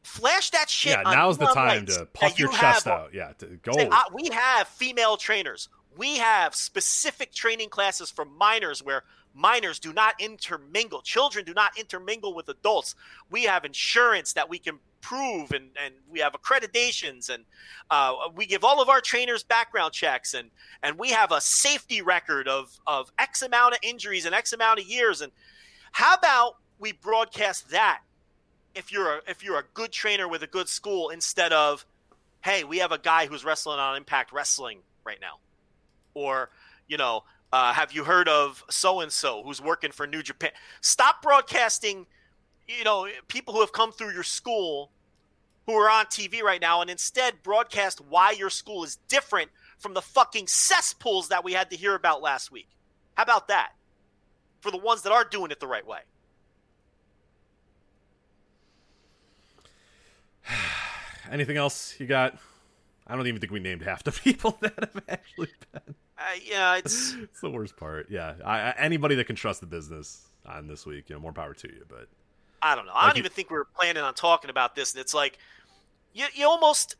flash 0.04 0.52
that 0.52 0.70
shit. 0.70 0.92
Yeah, 0.92 1.12
now's 1.12 1.40
the 1.40 1.48
time 1.48 1.88
to 1.88 2.06
puff 2.14 2.38
your 2.38 2.50
chest 2.50 2.86
have, 2.86 2.88
out. 2.88 3.14
Yeah, 3.16 3.32
to 3.40 3.48
go. 3.64 3.72
Say, 3.74 3.88
uh, 3.92 4.04
we 4.14 4.30
have 4.32 4.68
female 4.68 5.18
trainers 5.18 5.70
we 5.98 6.18
have 6.18 6.56
specific 6.56 7.34
training 7.34 7.70
classes 7.70 8.10
for 8.10 8.26
minors 8.26 8.84
where 8.84 9.04
minors 9.34 9.80
do 9.80 9.94
not 9.94 10.16
intermingle. 10.20 11.02
Children 11.02 11.46
do 11.46 11.54
not 11.54 11.78
intermingle 11.78 12.34
with 12.34 12.48
adults. 12.50 12.96
We 13.30 13.44
have 13.44 13.66
insurance 13.66 14.34
that 14.34 14.50
we 14.50 14.60
can 14.60 14.80
prove, 15.02 15.52
and, 15.52 15.70
and 15.84 15.94
we 16.10 16.20
have 16.20 16.34
accreditations, 16.34 17.30
and 17.30 17.44
uh, 17.90 18.14
we 18.36 18.46
give 18.46 18.64
all 18.64 18.82
of 18.82 18.90
our 18.90 19.02
trainers 19.02 19.44
background 19.44 19.94
checks, 19.94 20.34
and 20.34 20.50
and 20.82 20.98
we 20.98 21.10
have 21.10 21.32
a 21.32 21.42
safety 21.42 22.02
record 22.02 22.48
of 22.48 22.80
of 22.88 23.12
X 23.20 23.42
amount 23.42 23.74
of 23.74 23.80
injuries 23.82 24.26
and 24.26 24.34
X 24.34 24.54
amount 24.54 24.80
of 24.80 24.86
years. 24.86 25.22
And 25.22 25.32
how 25.92 26.16
about 26.16 26.58
we 26.80 26.92
broadcast 26.92 27.70
that 27.72 28.02
if 28.76 28.92
you're 28.92 29.18
a, 29.18 29.22
if 29.28 29.44
you're 29.44 29.60
a 29.60 29.66
good 29.74 29.92
trainer 29.92 30.28
with 30.28 30.44
a 30.44 30.48
good 30.48 30.68
school 30.68 31.10
instead 31.10 31.54
of, 31.54 31.86
hey, 32.42 32.64
we 32.64 32.80
have 32.80 32.92
a 32.92 32.98
guy 32.98 33.28
who's 33.28 33.44
wrestling 33.44 33.80
on 33.80 33.98
Impact 33.98 34.32
Wrestling 34.32 34.80
right 35.06 35.20
now 35.20 35.40
or 36.14 36.50
you 36.88 36.98
know 36.98 37.24
uh, 37.54 37.72
have 37.72 37.92
you 37.92 38.04
heard 38.04 38.28
of 38.28 38.64
so 38.68 39.02
and 39.02 39.12
so 39.12 39.44
who's 39.44 39.62
working 39.62 39.92
for 39.92 40.08
New 40.08 40.24
Japan? 40.24 40.50
Stop 40.82 41.22
broadcasting, 41.22 42.08
you 42.68 42.84
know, 42.84 43.08
people 43.28 43.54
who 43.54 43.60
have 43.60 43.72
come 43.72 43.92
through 43.92 44.12
your 44.12 44.24
school 44.24 44.90
who 45.68 45.74
are 45.74 45.88
on 45.88 46.06
TV 46.06 46.42
right 46.42 46.60
now, 46.60 46.82
and 46.82 46.90
instead 46.90 47.44
broadcast 47.44 48.02
why 48.02 48.32
your 48.32 48.50
school 48.50 48.84
is 48.84 48.98
different 49.08 49.52
from 49.78 49.94
the 49.94 50.02
fucking 50.02 50.48
cesspools 50.48 51.30
that 51.30 51.44
we 51.44 51.54
had 51.54 51.70
to 51.70 51.76
hear 51.76 51.94
about 51.94 52.24
last 52.24 52.52
week. 52.52 52.68
How 53.14 53.22
about 53.22 53.48
that? 53.50 53.74
For 54.62 54.72
the 54.72 54.78
ones 54.78 55.04
that 55.04 55.14
are 55.14 55.24
doing 55.24 55.52
it 55.52 55.60
the 55.60 55.68
right 55.68 55.86
way. 55.86 56.00
Anything 61.32 61.58
else 61.58 61.96
you 62.00 62.08
got? 62.08 62.36
I 63.06 63.16
don't 63.16 63.28
even 63.28 63.40
think 63.40 63.52
we 63.52 63.60
named 63.60 63.84
half 63.84 64.04
the 64.04 64.12
people 64.24 64.58
that 64.62 64.74
have 64.80 65.04
actually 65.08 65.50
been. 65.72 65.96
Uh, 66.18 66.22
yeah, 66.44 66.76
it's 66.78 67.14
it's 67.22 67.42
the 67.42 67.50
worst 67.50 67.76
part. 67.78 68.08
Yeah, 68.10 68.36
I, 68.46 68.60
I, 68.60 68.76
anybody 68.78 69.16
that 69.16 69.26
can 69.26 69.36
trust 69.36 69.62
the 69.62 69.68
business 69.68 70.28
on 70.46 70.68
this 70.68 70.86
week, 70.86 71.10
you 71.10 71.16
know, 71.16 71.22
more 71.22 71.34
power 71.34 71.54
to 71.54 71.68
you. 71.68 71.86
But 71.88 72.08
I 72.62 72.76
don't 72.76 72.86
know. 72.86 72.94
I 72.96 73.08
don't 73.08 73.18
even 73.18 73.32
think 73.32 73.50
we 73.50 73.58
are 73.58 73.66
planning 73.66 74.04
on 74.04 74.14
talking 74.14 74.50
about 74.50 74.76
this. 74.76 74.94
And 74.94 75.02
it's 75.02 75.14
like 75.14 75.38
you 76.14 76.26
you 76.34 76.48
almost 76.48 76.96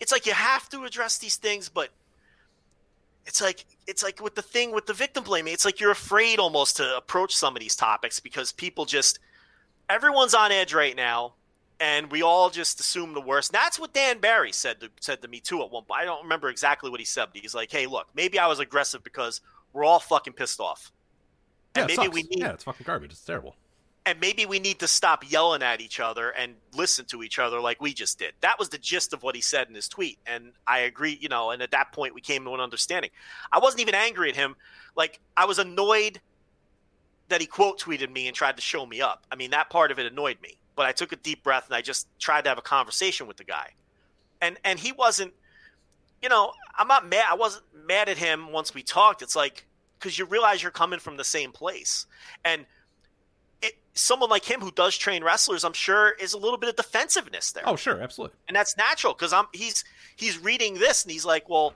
it's 0.00 0.12
like 0.12 0.26
you 0.26 0.32
have 0.32 0.68
to 0.70 0.84
address 0.84 1.18
these 1.18 1.36
things, 1.36 1.68
but 1.68 1.90
it's 3.26 3.42
like 3.42 3.64
it's 3.86 4.02
like 4.02 4.22
with 4.22 4.34
the 4.34 4.42
thing 4.42 4.72
with 4.72 4.86
the 4.86 4.94
victim 4.94 5.24
blaming. 5.24 5.52
It's 5.52 5.64
like 5.64 5.80
you're 5.80 5.90
afraid 5.90 6.38
almost 6.38 6.76
to 6.76 6.96
approach 6.96 7.34
some 7.34 7.56
of 7.56 7.60
these 7.60 7.76
topics 7.76 8.20
because 8.20 8.52
people 8.52 8.84
just 8.84 9.18
everyone's 9.90 10.34
on 10.34 10.52
edge 10.52 10.72
right 10.72 10.96
now 10.96 11.34
and 11.80 12.10
we 12.10 12.22
all 12.22 12.50
just 12.50 12.80
assume 12.80 13.14
the 13.14 13.20
worst. 13.20 13.50
And 13.50 13.54
that's 13.54 13.78
what 13.78 13.92
Dan 13.92 14.18
Barry 14.18 14.52
said 14.52 14.80
to, 14.80 14.90
said 15.00 15.22
to 15.22 15.28
me 15.28 15.40
too 15.40 15.62
at 15.62 15.70
one 15.70 15.84
point. 15.84 16.00
I 16.00 16.04
don't 16.04 16.22
remember 16.22 16.48
exactly 16.48 16.90
what 16.90 17.00
he 17.00 17.06
said, 17.06 17.28
but 17.32 17.40
he's 17.40 17.54
like, 17.54 17.70
"Hey, 17.70 17.86
look, 17.86 18.08
maybe 18.14 18.38
I 18.38 18.46
was 18.46 18.58
aggressive 18.58 19.04
because 19.04 19.40
we're 19.72 19.84
all 19.84 20.00
fucking 20.00 20.32
pissed 20.32 20.60
off, 20.60 20.90
and 21.74 21.88
yeah, 21.88 21.96
maybe 21.96 22.08
we 22.08 22.22
need 22.24 22.40
yeah, 22.40 22.52
it's 22.52 22.64
fucking 22.64 22.84
garbage. 22.84 23.12
It's 23.12 23.24
terrible." 23.24 23.54
And 24.06 24.20
maybe 24.20 24.46
we 24.46 24.58
need 24.58 24.78
to 24.78 24.88
stop 24.88 25.30
yelling 25.30 25.62
at 25.62 25.82
each 25.82 26.00
other 26.00 26.30
and 26.30 26.54
listen 26.74 27.04
to 27.06 27.22
each 27.22 27.38
other 27.38 27.60
like 27.60 27.82
we 27.82 27.92
just 27.92 28.18
did. 28.18 28.32
That 28.40 28.58
was 28.58 28.70
the 28.70 28.78
gist 28.78 29.12
of 29.12 29.22
what 29.22 29.34
he 29.34 29.42
said 29.42 29.68
in 29.68 29.74
his 29.74 29.86
tweet. 29.86 30.18
And 30.26 30.52
I 30.66 30.78
agree, 30.80 31.18
you 31.20 31.28
know, 31.28 31.50
and 31.50 31.60
at 31.60 31.72
that 31.72 31.92
point 31.92 32.14
we 32.14 32.22
came 32.22 32.42
to 32.44 32.54
an 32.54 32.60
understanding. 32.60 33.10
I 33.52 33.58
wasn't 33.58 33.82
even 33.82 33.94
angry 33.94 34.30
at 34.30 34.36
him. 34.36 34.56
Like, 34.96 35.20
I 35.36 35.44
was 35.44 35.58
annoyed 35.58 36.22
that 37.28 37.42
he 37.42 37.46
quote 37.46 37.78
tweeted 37.78 38.10
me 38.10 38.26
and 38.28 38.34
tried 38.34 38.56
to 38.56 38.62
show 38.62 38.86
me 38.86 39.02
up. 39.02 39.26
I 39.30 39.36
mean, 39.36 39.50
that 39.50 39.68
part 39.68 39.90
of 39.90 39.98
it 39.98 40.06
annoyed 40.06 40.38
me 40.42 40.56
but 40.78 40.86
I 40.86 40.92
took 40.92 41.10
a 41.10 41.16
deep 41.16 41.42
breath 41.42 41.66
and 41.66 41.74
I 41.74 41.82
just 41.82 42.06
tried 42.20 42.42
to 42.42 42.50
have 42.50 42.56
a 42.56 42.62
conversation 42.62 43.26
with 43.26 43.36
the 43.36 43.42
guy. 43.42 43.72
And 44.40 44.56
and 44.64 44.78
he 44.78 44.92
wasn't 44.92 45.34
you 46.22 46.28
know, 46.28 46.52
I'm 46.76 46.86
not 46.86 47.06
mad 47.06 47.26
I 47.28 47.34
wasn't 47.34 47.64
mad 47.86 48.08
at 48.08 48.16
him 48.16 48.52
once 48.52 48.72
we 48.72 48.84
talked. 48.84 49.20
It's 49.20 49.34
like 49.34 49.66
cuz 49.98 50.16
you 50.16 50.24
realize 50.24 50.62
you're 50.62 50.70
coming 50.70 51.00
from 51.00 51.16
the 51.16 51.24
same 51.24 51.50
place. 51.50 52.06
And 52.44 52.64
it, 53.60 53.74
someone 53.92 54.30
like 54.30 54.44
him 54.44 54.60
who 54.60 54.70
does 54.70 54.96
train 54.96 55.24
wrestlers, 55.24 55.64
I'm 55.64 55.72
sure 55.72 56.10
is 56.10 56.32
a 56.32 56.38
little 56.38 56.58
bit 56.58 56.68
of 56.68 56.76
defensiveness 56.76 57.50
there. 57.50 57.64
Oh, 57.66 57.74
sure, 57.74 58.00
absolutely. 58.00 58.36
And 58.46 58.56
that's 58.56 58.76
natural 58.76 59.14
cuz 59.14 59.32
I'm 59.32 59.48
he's 59.52 59.82
he's 60.14 60.38
reading 60.38 60.74
this 60.74 61.02
and 61.02 61.10
he's 61.10 61.24
like, 61.24 61.48
"Well, 61.48 61.74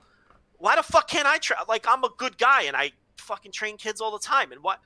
why 0.59 0.77
the 0.77 0.85
fuck 0.85 1.09
can't 1.09 1.27
I 1.27 1.39
try 1.39 1.57
like 1.67 1.89
I'm 1.89 2.05
a 2.05 2.11
good 2.11 2.39
guy 2.39 2.63
and 2.63 2.77
I 2.77 2.93
fucking 3.17 3.51
train 3.51 3.79
kids 3.79 4.01
all 4.01 4.13
the 4.13 4.25
time." 4.25 4.53
And 4.53 4.63
what 4.63 4.79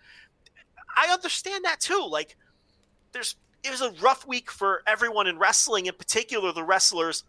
I 0.97 1.13
understand 1.13 1.67
that 1.67 1.81
too. 1.81 2.07
Like 2.09 2.39
there's 3.13 3.37
it 3.67 3.71
was 3.71 3.83
a 3.83 3.91
rough 4.01 4.27
week 4.27 4.51
for 4.51 4.83
everyone 4.87 5.27
in 5.27 5.39
wrestling, 5.39 5.87
in 5.87 5.95
particular 5.95 6.53
the 6.53 6.63
wrestlers 6.63 7.25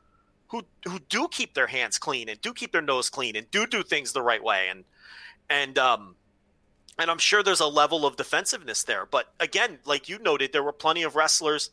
who 0.47 0.63
who 0.87 0.99
do 1.09 1.27
keep 1.29 1.53
their 1.53 1.67
hands 1.67 1.97
clean 1.97 2.29
and 2.29 2.39
do 2.41 2.53
keep 2.53 2.71
their 2.71 2.81
nose 2.81 3.09
clean 3.09 3.35
and 3.35 3.49
do 3.51 3.65
do 3.67 3.83
things 3.83 4.13
the 4.13 4.21
right 4.21 4.43
way 4.43 4.67
and 4.69 4.85
and 5.49 5.77
um 5.77 6.15
and 6.99 7.11
I'm 7.11 7.17
sure 7.17 7.43
there's 7.43 7.59
a 7.59 7.67
level 7.67 8.07
of 8.07 8.15
defensiveness 8.15 8.83
there. 8.83 9.05
But 9.05 9.31
again, 9.39 9.77
like 9.85 10.09
you 10.09 10.17
noted, 10.19 10.51
there 10.51 10.63
were 10.63 10.73
plenty 10.73 11.03
of 11.03 11.15
wrestlers 11.15 11.69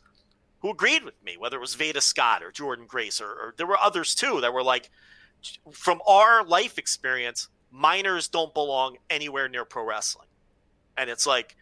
who 0.59 0.69
agreed 0.69 1.03
with 1.03 1.15
me, 1.23 1.35
whether 1.37 1.57
it 1.57 1.61
was 1.61 1.73
Veda 1.73 2.01
Scott 2.01 2.43
or 2.43 2.51
Jordan 2.51 2.85
Grace, 2.87 3.19
or, 3.19 3.29
or 3.29 3.53
there 3.57 3.67
were 3.67 3.77
others 3.77 4.13
too 4.13 4.39
that 4.41 4.53
were 4.53 4.63
like, 4.63 4.89
from 5.71 6.01
our 6.07 6.43
life 6.43 6.77
experience, 6.77 7.47
minors 7.71 8.27
don't 8.27 8.53
belong 8.53 8.97
anywhere 9.09 9.47
near 9.49 9.65
pro 9.65 9.83
wrestling, 9.83 10.27
and 10.97 11.09
it's 11.09 11.25
like, 11.25 11.55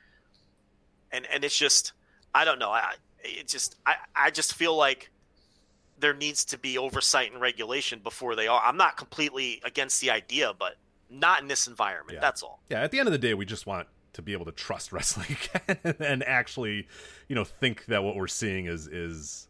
and 1.12 1.26
and 1.34 1.44
it's 1.44 1.58
just 1.58 1.94
I 2.34 2.46
don't 2.46 2.60
know. 2.60 2.70
I 2.72 2.96
it 3.24 3.48
just 3.48 3.76
I 3.86 3.96
I 4.16 4.32
just 4.32 4.54
feel 4.54 4.76
like 4.76 5.12
there 6.00 6.14
needs 6.14 6.46
to 6.46 6.58
be 6.58 6.78
oversight 6.78 7.32
and 7.32 7.40
regulation 7.40 8.00
before 8.04 8.36
they 8.36 8.48
are. 8.48 8.62
I'm 8.64 8.78
not 8.78 8.98
completely 8.98 9.62
against 9.64 10.02
the 10.02 10.12
idea, 10.12 10.54
but 10.58 10.76
not 11.10 11.42
in 11.42 11.48
this 11.48 11.68
environment. 11.68 12.16
Yeah. 12.16 12.22
That's 12.22 12.44
all. 12.44 12.62
Yeah, 12.70 12.82
at 12.82 12.92
the 12.92 13.00
end 13.00 13.08
of 13.08 13.14
the 13.14 13.20
day, 13.20 13.34
we 13.34 13.46
just 13.46 13.66
want 13.66 13.88
to 14.14 14.22
be 14.22 14.34
able 14.34 14.46
to 14.46 14.52
trust 14.52 14.92
wrestling 14.92 15.38
again 15.56 15.96
and 16.00 16.24
actually, 16.24 16.88
you 17.28 17.36
know, 17.36 17.44
think 17.44 17.86
that 17.86 18.04
what 18.04 18.16
we're 18.16 18.28
seeing 18.28 18.66
is 18.66 18.88
is 18.88 19.48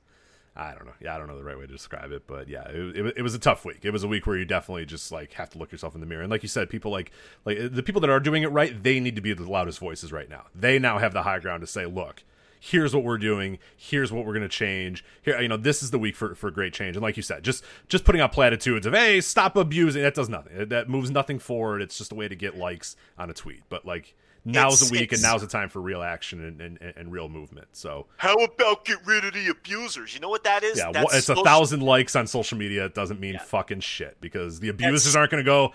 I 0.55 0.73
don't 0.75 0.85
know. 0.85 0.93
Yeah, 1.01 1.15
I 1.15 1.17
don't 1.17 1.27
know 1.27 1.37
the 1.37 1.43
right 1.43 1.57
way 1.57 1.65
to 1.65 1.71
describe 1.71 2.11
it, 2.11 2.27
but 2.27 2.47
yeah, 2.47 2.67
it, 2.69 2.97
it, 2.97 3.13
it 3.17 3.21
was 3.23 3.33
a 3.33 3.39
tough 3.39 3.65
week. 3.65 3.79
It 3.81 3.89
was 3.89 4.03
a 4.03 4.07
week 4.07 4.27
where 4.27 4.37
you 4.37 4.45
definitely 4.45 4.85
just 4.85 5.11
like 5.11 5.33
have 5.33 5.49
to 5.51 5.57
look 5.57 5.71
yourself 5.71 5.95
in 5.95 6.01
the 6.01 6.05
mirror. 6.05 6.21
And 6.21 6.29
like 6.29 6.43
you 6.43 6.49
said, 6.49 6.69
people 6.69 6.91
like 6.91 7.11
like 7.45 7.57
the 7.71 7.81
people 7.81 8.01
that 8.01 8.11
are 8.11 8.19
doing 8.19 8.43
it 8.43 8.51
right, 8.51 8.83
they 8.83 8.99
need 8.99 9.15
to 9.15 9.21
be 9.21 9.33
the 9.33 9.49
loudest 9.49 9.79
voices 9.79 10.11
right 10.11 10.29
now. 10.29 10.45
They 10.53 10.77
now 10.77 10.99
have 10.99 11.13
the 11.13 11.23
high 11.23 11.39
ground 11.39 11.61
to 11.61 11.67
say, 11.67 11.87
look, 11.87 12.23
here's 12.65 12.95
what 12.95 13.03
we're 13.03 13.17
doing 13.17 13.59
here's 13.75 14.11
what 14.11 14.25
we're 14.25 14.33
going 14.33 14.41
to 14.41 14.47
change 14.47 15.03
here 15.21 15.39
you 15.41 15.49
know 15.49 15.57
this 15.57 15.83
is 15.83 15.91
the 15.91 15.99
week 15.99 16.15
for, 16.15 16.33
for 16.35 16.49
great 16.49 16.73
change. 16.73 16.95
And 16.95 17.03
like 17.03 17.17
you 17.17 17.23
said 17.23 17.43
just 17.43 17.63
just 17.87 18.05
putting 18.05 18.21
out 18.21 18.31
platitudes 18.31 18.85
of 18.85 18.93
hey 18.93 19.21
stop 19.21 19.55
abusing 19.55 20.01
that 20.01 20.13
does 20.13 20.29
nothing. 20.29 20.69
That 20.69 20.89
moves 20.89 21.11
nothing 21.11 21.39
forward. 21.39 21.81
It's 21.81 21.97
just 21.97 22.11
a 22.11 22.15
way 22.15 22.27
to 22.27 22.35
get 22.35 22.57
likes 22.57 22.95
on 23.17 23.29
a 23.29 23.33
tweet. 23.33 23.63
But 23.69 23.85
like 23.85 24.15
now's 24.45 24.75
It's- 24.81 24.89
the 24.91 24.99
week 24.99 25.11
and 25.13 25.21
now's 25.21 25.41
the 25.41 25.47
time 25.47 25.69
for 25.69 25.81
real 25.81 26.01
action 26.01 26.43
and, 26.43 26.59
and, 26.61 26.93
and 26.97 27.11
real 27.11 27.29
movement 27.29 27.67
so 27.73 28.07
How 28.17 28.33
about 28.35 28.85
get 28.85 28.97
rid 29.05 29.23
of 29.25 29.33
the 29.33 29.47
abusers? 29.49 30.13
You 30.13 30.19
know 30.19 30.29
what 30.29 30.43
that 30.43 30.63
is? 30.63 30.77
yeah, 30.77 30.91
That's 30.91 31.11
wha- 31.13 31.17
it's 31.17 31.29
a 31.29 31.35
thousand 31.43 31.81
likes 31.81 32.15
on 32.15 32.27
social 32.27 32.57
media. 32.57 32.85
It 32.85 32.93
doesn't 32.93 33.19
mean 33.19 33.39
fucking 33.39 33.79
shit 33.81 34.19
because 34.21 34.59
the 34.59 34.69
abusers 34.69 35.15
aren't 35.15 35.31
going 35.31 35.43
to 35.43 35.49
go. 35.49 35.73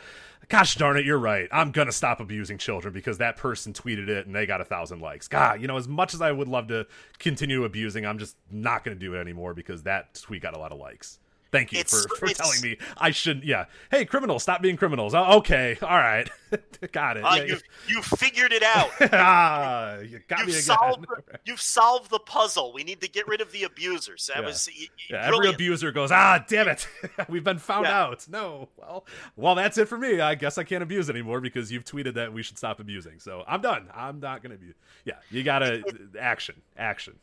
Gosh 0.48 0.76
darn 0.76 0.96
it, 0.96 1.04
you're 1.04 1.18
right. 1.18 1.46
I'm 1.52 1.72
gonna 1.72 1.92
stop 1.92 2.20
abusing 2.20 2.56
children 2.56 2.94
because 2.94 3.18
that 3.18 3.36
person 3.36 3.74
tweeted 3.74 4.08
it 4.08 4.24
and 4.26 4.34
they 4.34 4.46
got 4.46 4.62
a 4.62 4.64
thousand 4.64 5.00
likes. 5.00 5.28
God, 5.28 5.60
you 5.60 5.66
know, 5.68 5.76
as 5.76 5.86
much 5.86 6.14
as 6.14 6.22
I 6.22 6.32
would 6.32 6.48
love 6.48 6.68
to 6.68 6.86
continue 7.18 7.64
abusing, 7.64 8.06
I'm 8.06 8.18
just 8.18 8.34
not 8.50 8.82
gonna 8.82 8.96
do 8.96 9.14
it 9.14 9.18
anymore 9.20 9.52
because 9.52 9.82
that 9.82 10.14
tweet 10.14 10.40
got 10.40 10.54
a 10.56 10.58
lot 10.58 10.72
of 10.72 10.78
likes. 10.78 11.18
Thank 11.50 11.72
you 11.72 11.80
It's- 11.80 12.04
for, 12.06 12.16
for 12.16 12.24
it's- 12.26 12.36
telling 12.36 12.60
me 12.62 12.76
I 12.98 13.10
shouldn't. 13.10 13.44
Yeah, 13.44 13.64
hey, 13.90 14.04
criminals, 14.04 14.42
stop 14.42 14.60
being 14.60 14.76
criminals. 14.76 15.14
Oh, 15.14 15.38
okay, 15.38 15.78
all 15.80 15.88
right, 15.96 16.28
got 16.92 17.16
it. 17.16 17.24
Ah, 17.24 17.36
Yeah, 17.36 17.44
you've 17.44 17.62
you 17.88 18.02
figured 18.02 18.52
it 18.52 18.62
out. 18.62 18.90
ah, 19.12 19.98
you 20.00 20.20
got 20.28 20.40
me 20.40 20.52
You've 20.52 20.54
again. 20.56 20.62
solved 20.62 21.06
you've 21.46 21.60
solved 21.60 22.10
the 22.10 22.18
puzzle. 22.18 22.72
We 22.74 22.84
need 22.84 23.00
to 23.00 23.08
get 23.08 23.26
rid 23.26 23.40
of 23.40 23.50
the 23.52 23.64
abusers. 23.64 24.26
That 24.26 24.40
Yeah. 24.40 24.46
was 24.46 24.68
Yeah, 25.08 25.26
every 25.26 25.48
abuser 25.48 25.90
goes, 25.90 26.10
ah, 26.12 26.44
damn 26.46 26.68
it, 26.68 26.86
we've 27.28 27.44
been 27.44 27.58
found 27.58 27.86
Yeah. 27.86 27.98
out. 28.02 28.26
No, 28.28 28.68
well, 28.76 29.06
well, 29.36 29.54
that's 29.54 29.78
it 29.78 29.88
for 29.88 29.96
me. 29.96 30.20
I 30.20 30.34
guess 30.34 30.58
I 30.58 30.64
can't 30.64 30.82
abuse 30.82 31.08
anymore 31.08 31.40
because 31.40 31.72
you've 31.72 31.84
tweeted 31.84 32.14
that 32.14 32.32
we 32.32 32.42
should 32.42 32.58
stop 32.58 32.78
abusing. 32.80 33.20
So 33.20 33.42
I'm 33.48 33.60
done. 33.62 33.88
I'm 33.94 34.20
not 34.20 34.42
gonna 34.42 34.56
abuse. 34.56 34.74
Yeah, 35.04 35.14
you 35.30 35.42
gotta 35.42 35.82
action, 36.20 36.56
action. 36.76 37.14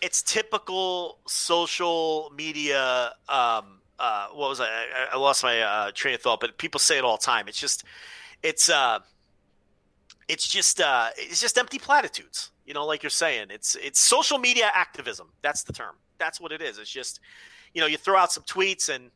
It's 0.00 0.22
typical 0.22 1.18
social 1.26 2.32
media. 2.36 3.12
Um, 3.28 3.80
uh, 3.98 4.28
what 4.34 4.50
was 4.50 4.60
I? 4.60 4.68
I, 5.12 5.16
lost 5.16 5.42
my 5.42 5.60
uh, 5.60 5.90
train 5.92 6.14
of 6.14 6.20
thought, 6.20 6.40
but 6.40 6.58
people 6.58 6.78
say 6.78 6.98
it 6.98 7.04
all 7.04 7.16
the 7.16 7.22
time. 7.22 7.48
It's 7.48 7.58
just, 7.58 7.84
it's, 8.42 8.68
uh, 8.68 8.98
it's 10.28 10.46
just, 10.46 10.80
uh, 10.80 11.08
it's 11.16 11.40
just 11.40 11.56
empty 11.56 11.78
platitudes. 11.78 12.50
You 12.66 12.74
know, 12.74 12.84
like 12.84 13.02
you're 13.02 13.10
saying, 13.10 13.46
it's 13.50 13.76
it's 13.76 14.00
social 14.00 14.38
media 14.38 14.70
activism. 14.74 15.28
That's 15.40 15.62
the 15.62 15.72
term. 15.72 15.94
That's 16.18 16.40
what 16.40 16.50
it 16.50 16.60
is. 16.60 16.78
It's 16.78 16.90
just, 16.90 17.20
you 17.72 17.80
know, 17.80 17.86
you 17.86 17.96
throw 17.96 18.18
out 18.18 18.32
some 18.32 18.42
tweets 18.42 18.88
and 18.92 19.10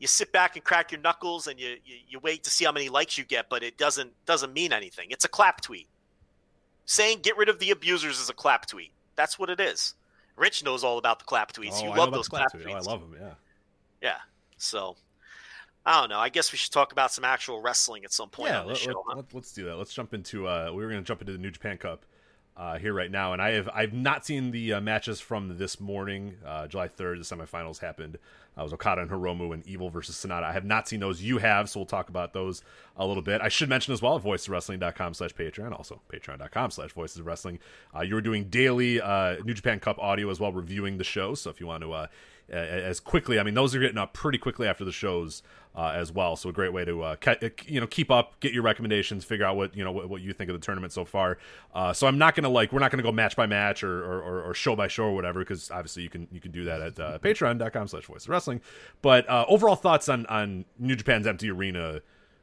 you 0.00 0.08
sit 0.08 0.32
back 0.32 0.56
and 0.56 0.64
crack 0.64 0.90
your 0.90 1.00
knuckles 1.00 1.46
and 1.46 1.60
you, 1.60 1.76
you 1.84 1.96
you 2.08 2.18
wait 2.18 2.42
to 2.42 2.50
see 2.50 2.64
how 2.64 2.72
many 2.72 2.88
likes 2.88 3.16
you 3.16 3.24
get, 3.24 3.48
but 3.48 3.62
it 3.62 3.78
doesn't 3.78 4.12
doesn't 4.26 4.52
mean 4.52 4.72
anything. 4.72 5.06
It's 5.10 5.24
a 5.24 5.28
clap 5.28 5.60
tweet. 5.60 5.86
Saying 6.84 7.20
get 7.22 7.36
rid 7.36 7.48
of 7.48 7.60
the 7.60 7.70
abusers 7.70 8.18
is 8.18 8.28
a 8.28 8.34
clap 8.34 8.66
tweet. 8.66 8.90
That's 9.14 9.38
what 9.38 9.48
it 9.48 9.60
is. 9.60 9.94
Rich 10.36 10.64
knows 10.64 10.82
all 10.84 10.98
about 10.98 11.18
the 11.18 11.24
clap 11.24 11.52
tweets. 11.52 11.80
Oh, 11.80 11.84
you 11.84 11.90
I 11.90 11.96
love 11.96 12.12
those 12.12 12.28
clap 12.28 12.52
tweet. 12.52 12.66
tweets. 12.66 12.86
Oh, 12.86 12.90
I 12.90 12.92
love 12.92 13.00
them. 13.00 13.16
Yeah. 13.20 13.34
Yeah. 14.00 14.16
So 14.56 14.96
I 15.84 16.00
don't 16.00 16.10
know. 16.10 16.18
I 16.18 16.28
guess 16.28 16.52
we 16.52 16.58
should 16.58 16.72
talk 16.72 16.92
about 16.92 17.12
some 17.12 17.24
actual 17.24 17.60
wrestling 17.60 18.04
at 18.04 18.12
some 18.12 18.28
point 18.28 18.50
yeah, 18.52 18.60
on 18.60 18.68
this 18.68 18.86
let, 18.86 18.96
huh? 19.08 19.38
us 19.38 19.52
do 19.52 19.64
that. 19.64 19.76
Let's 19.76 19.92
jump 19.92 20.14
into. 20.14 20.46
Uh, 20.46 20.70
we 20.74 20.82
were 20.82 20.90
going 20.90 21.02
to 21.02 21.06
jump 21.06 21.20
into 21.20 21.32
the 21.32 21.38
New 21.38 21.50
Japan 21.50 21.76
Cup 21.76 22.04
uh, 22.56 22.78
here 22.78 22.94
right 22.94 23.10
now, 23.10 23.32
and 23.32 23.42
I 23.42 23.52
have 23.52 23.68
I've 23.72 23.92
not 23.92 24.24
seen 24.24 24.52
the 24.52 24.74
uh, 24.74 24.80
matches 24.80 25.20
from 25.20 25.58
this 25.58 25.80
morning, 25.80 26.36
uh, 26.46 26.68
July 26.68 26.88
third. 26.88 27.18
The 27.18 27.24
semifinals 27.24 27.80
happened. 27.80 28.18
Uh, 28.58 28.62
was 28.62 28.72
Okada 28.72 29.00
and 29.00 29.10
Hiromu 29.10 29.54
and 29.54 29.66
Evil 29.66 29.88
versus 29.88 30.14
Sanada. 30.14 30.44
I 30.44 30.52
have 30.52 30.64
not 30.64 30.86
seen 30.86 31.00
those. 31.00 31.22
You 31.22 31.38
have, 31.38 31.70
so 31.70 31.80
we'll 31.80 31.86
talk 31.86 32.10
about 32.10 32.34
those 32.34 32.62
a 32.96 33.06
little 33.06 33.22
bit. 33.22 33.40
I 33.40 33.48
should 33.48 33.68
mention 33.68 33.94
as 33.94 34.02
well, 34.02 34.20
voiceswrestling.com 34.20 35.14
slash 35.14 35.34
Patreon, 35.34 35.72
also 35.72 36.00
patreon.com 36.12 36.70
slash 36.70 36.92
voices 36.92 37.18
of 37.18 37.26
wrestling. 37.26 37.58
Uh, 37.96 38.02
you 38.02 38.14
were 38.14 38.20
doing 38.20 38.44
daily 38.44 39.00
uh, 39.00 39.36
New 39.44 39.54
Japan 39.54 39.80
Cup 39.80 39.98
audio 39.98 40.28
as 40.30 40.38
well, 40.38 40.52
reviewing 40.52 40.98
the 40.98 41.04
show. 41.04 41.34
So 41.34 41.48
if 41.48 41.60
you 41.60 41.66
want 41.66 41.82
to 41.82 41.92
uh, 41.92 42.06
as 42.52 43.00
quickly. 43.00 43.38
I 43.38 43.42
mean, 43.42 43.54
those 43.54 43.74
are 43.74 43.80
getting 43.80 43.98
up 43.98 44.12
pretty 44.12 44.38
quickly 44.38 44.68
after 44.68 44.84
the 44.84 44.92
shows 44.92 45.42
uh, 45.74 45.92
as 45.94 46.12
well. 46.12 46.36
So 46.36 46.50
a 46.50 46.52
great 46.52 46.72
way 46.72 46.84
to 46.84 47.02
uh, 47.02 47.16
ke- 47.16 47.66
you 47.66 47.80
know 47.80 47.86
keep 47.86 48.10
up, 48.10 48.38
get 48.40 48.52
your 48.52 48.62
recommendations, 48.62 49.24
figure 49.24 49.46
out 49.46 49.56
what 49.56 49.76
you 49.76 49.82
know 49.84 49.92
what, 49.92 50.08
what 50.08 50.20
you 50.20 50.32
think 50.32 50.50
of 50.50 50.60
the 50.60 50.64
tournament 50.64 50.92
so 50.92 51.04
far. 51.04 51.38
Uh, 51.74 51.92
so 51.92 52.06
I'm 52.06 52.18
not 52.18 52.34
gonna 52.34 52.48
like 52.48 52.72
we're 52.72 52.80
not 52.80 52.90
gonna 52.90 53.02
go 53.02 53.12
match 53.12 53.36
by 53.36 53.46
match 53.46 53.82
or 53.82 54.04
or, 54.04 54.42
or, 54.42 54.54
show 54.54 54.76
by 54.76 54.88
show 54.88 55.04
or 55.04 55.14
whatever 55.14 55.40
because 55.40 55.70
obviously 55.70 56.02
you 56.02 56.10
can 56.10 56.28
you 56.30 56.40
can 56.40 56.52
do 56.52 56.64
that 56.64 56.80
at 56.80 57.00
uh, 57.00 57.18
Patreon.com/slash 57.22 58.04
Voice 58.04 58.24
of 58.24 58.28
Wrestling. 58.28 58.60
But 59.00 59.28
uh, 59.28 59.46
overall 59.48 59.76
thoughts 59.76 60.08
on 60.08 60.26
on 60.26 60.64
New 60.78 60.96
Japan's 60.96 61.26
Empty 61.26 61.50
Arena, 61.50 62.00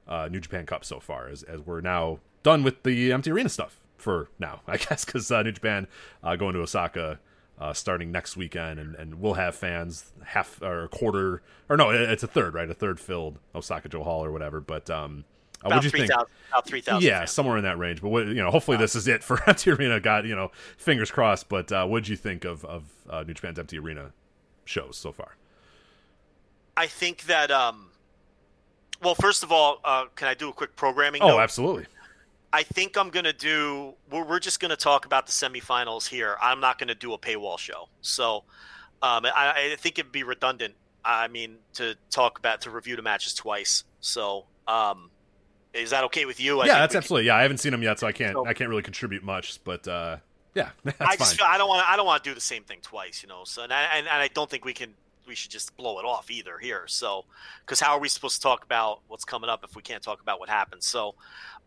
uh, 0.08 0.28
New 0.32 0.40
Japan 0.40 0.66
Cup 0.66 0.84
so 0.84 1.00
far 1.00 1.28
as 1.28 1.44
as 1.44 1.62
we're 1.62 1.82
now 1.82 2.20
done 2.42 2.64
with 2.64 2.84
the 2.84 3.12
Empty 3.12 3.32
Arena 3.32 3.50
stuff 3.50 3.80
for 3.98 4.30
now, 4.40 4.62
I 4.68 4.78
guess, 4.78 5.06
because 5.06 5.32
uh, 5.32 5.44
New 5.44 5.52
Japan 5.52 5.88
uh, 6.24 6.36
going 6.36 6.56
to 6.56 6.62
Osaka 6.62 7.20
uh, 7.60 7.74
starting 7.74 8.12
next 8.12 8.38
weekend, 8.38 8.80
and, 8.80 8.96
and 8.96 9.16
we'll 9.16 9.34
have 9.34 9.54
fans 9.56 10.12
half 10.24 10.62
or 10.62 10.86
a 10.86 10.88
quarter, 10.88 11.42
or 11.68 11.76
no, 11.78 11.90
it's 11.90 12.24
a 12.24 12.28
third, 12.28 12.54
right? 12.54 12.70
A 12.70 12.74
third 12.74 13.00
filled 13.00 13.38
Osaka-jo 13.54 14.04
Hall 14.04 14.24
or 14.24 14.32
whatever. 14.32 14.62
But 14.62 14.90
um, 14.90 15.26
uh, 15.64 15.68
About 15.68 15.76
what'd 15.78 15.84
you 15.84 15.90
three 15.90 16.00
think? 16.02 16.12
thousand. 16.12 16.28
About 16.52 16.68
three 16.68 16.82
thousand. 16.82 17.08
Yeah, 17.08 17.26
somewhere 17.26 17.58
in 17.58 17.64
that 17.64 17.78
range. 17.78 18.02
But 18.02 18.10
what 18.10 18.28
you 18.28 18.36
know, 18.36 18.50
hopefully 18.50 18.78
this 18.78 18.96
is 18.96 19.08
it 19.08 19.24
for 19.24 19.44
Empty 19.48 19.72
Arena. 19.72 20.00
Got 20.00 20.26
you 20.26 20.36
know, 20.36 20.52
fingers 20.78 21.12
crossed. 21.12 21.50
But 21.50 21.72
uh, 21.72 21.86
what'd 21.86 22.08
you 22.08 22.16
think 22.16 22.46
of 22.46 22.64
of 22.64 22.86
uh, 23.10 23.24
New 23.24 23.34
Japan's 23.34 23.60
Empty 23.60 23.78
Arena 23.78 24.12
shows 24.64 24.96
so 24.98 25.12
far? 25.12 25.36
I 26.78 26.88
think 26.88 27.24
that. 27.24 27.52
Um, 27.52 27.88
well, 29.02 29.16
first 29.16 29.44
of 29.44 29.52
all, 29.52 29.80
uh, 29.84 30.06
can 30.16 30.28
I 30.28 30.34
do 30.34 30.50
a 30.50 30.54
quick 30.54 30.76
programming? 30.76 31.22
Oh, 31.22 31.30
note? 31.30 31.40
absolutely. 31.40 31.86
I 32.52 32.64
think 32.64 32.98
I'm 32.98 33.10
gonna 33.10 33.34
do. 33.34 33.94
We're, 34.12 34.24
we're 34.24 34.40
just 34.40 34.60
gonna 34.60 34.76
talk 34.76 35.06
about 35.06 35.26
the 35.28 35.32
semifinals 35.32 36.08
here. 36.08 36.36
I'm 36.42 36.60
not 36.60 36.80
gonna 36.80 36.96
do 36.96 37.14
a 37.14 37.18
paywall 37.20 37.60
show. 37.60 37.90
So, 38.02 38.44
um, 39.02 39.26
I, 39.26 39.72
I 39.74 39.76
think 39.78 40.00
it'd 40.00 40.12
be 40.12 40.24
redundant. 40.24 40.74
I 41.06 41.28
mean, 41.28 41.58
to 41.76 41.96
talk 42.10 42.40
about 42.40 42.62
to 42.62 42.72
review 42.72 42.96
the 42.96 43.02
matches 43.02 43.34
twice. 43.34 43.84
So, 44.02 44.46
um, 44.68 45.12
is 45.74 45.92
that 45.92 46.04
okay 46.06 46.26
with 46.26 46.40
you? 46.40 46.60
I 46.60 46.66
yeah, 46.66 46.74
think 46.74 46.80
that's 46.80 46.92
we 46.92 46.94
can- 46.94 46.98
absolutely. 46.98 47.28
Yeah, 47.28 47.36
I 47.36 47.42
haven't 47.44 47.58
seen 47.60 47.72
them 47.72 47.84
yet, 47.84 48.00
so 48.00 48.08
I 48.08 48.12
can't. 48.12 48.34
So- 48.34 48.46
I 48.48 48.54
can't 48.54 48.70
really 48.70 48.82
contribute 48.84 49.24
much. 49.24 49.64
But 49.64 49.88
uh, 49.88 50.18
yeah, 50.56 50.70
that's 50.84 51.00
I 51.00 51.16
just 51.16 51.38
feel, 51.38 51.46
I 51.48 51.58
don't 51.58 51.70
want 51.70 51.84
to 51.86 51.90
I 51.90 51.96
don't 51.96 52.06
want 52.06 52.24
to 52.24 52.30
do 52.30 52.34
the 52.34 52.42
same 52.42 52.64
thing 52.64 52.80
twice, 52.82 53.22
you 53.22 53.30
know. 53.30 53.44
So 53.46 53.64
and 53.64 53.72
I, 53.72 53.84
and, 53.98 54.08
and 54.08 54.18
I 54.22 54.28
don't 54.28 54.50
think 54.50 54.66
we 54.66 54.74
can 54.74 54.94
we 55.30 55.36
should 55.36 55.52
just 55.52 55.78
blow 55.78 56.00
it 56.00 56.06
off 56.06 56.30
either 56.30 56.58
here. 56.58 56.84
So 56.88 57.24
because 57.62 57.80
how 57.80 57.94
are 57.94 58.00
we 58.00 58.10
supposed 58.10 58.36
to 58.36 58.42
talk 58.42 58.66
about 58.66 59.00
what's 59.08 59.24
coming 59.24 59.50
up 59.50 59.64
if 59.64 59.76
we 59.76 59.82
can't 59.82 60.04
talk 60.04 60.22
about 60.22 60.40
what 60.42 60.50
happened? 60.50 60.84
So 60.84 61.16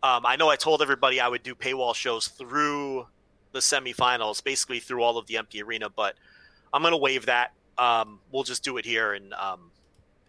um, 0.02 0.26
I 0.26 0.36
know 0.36 0.50
I 0.50 0.56
told 0.56 0.82
everybody 0.82 1.20
I 1.20 1.28
would 1.28 1.42
do 1.42 1.54
paywall 1.54 1.94
shows 1.94 2.28
through 2.28 3.06
the 3.52 3.60
semifinals, 3.60 4.42
basically 4.44 4.80
through 4.80 5.02
all 5.02 5.16
of 5.16 5.26
the 5.28 5.36
empty 5.38 5.62
arena, 5.62 5.88
but 5.88 6.16
I'm 6.74 6.82
gonna 6.82 6.98
waive 6.98 7.26
that. 7.26 7.52
Um, 7.78 8.18
we'll 8.32 8.42
just 8.42 8.64
do 8.64 8.76
it 8.76 8.84
here 8.84 9.12
and 9.14 9.32
um, 9.34 9.70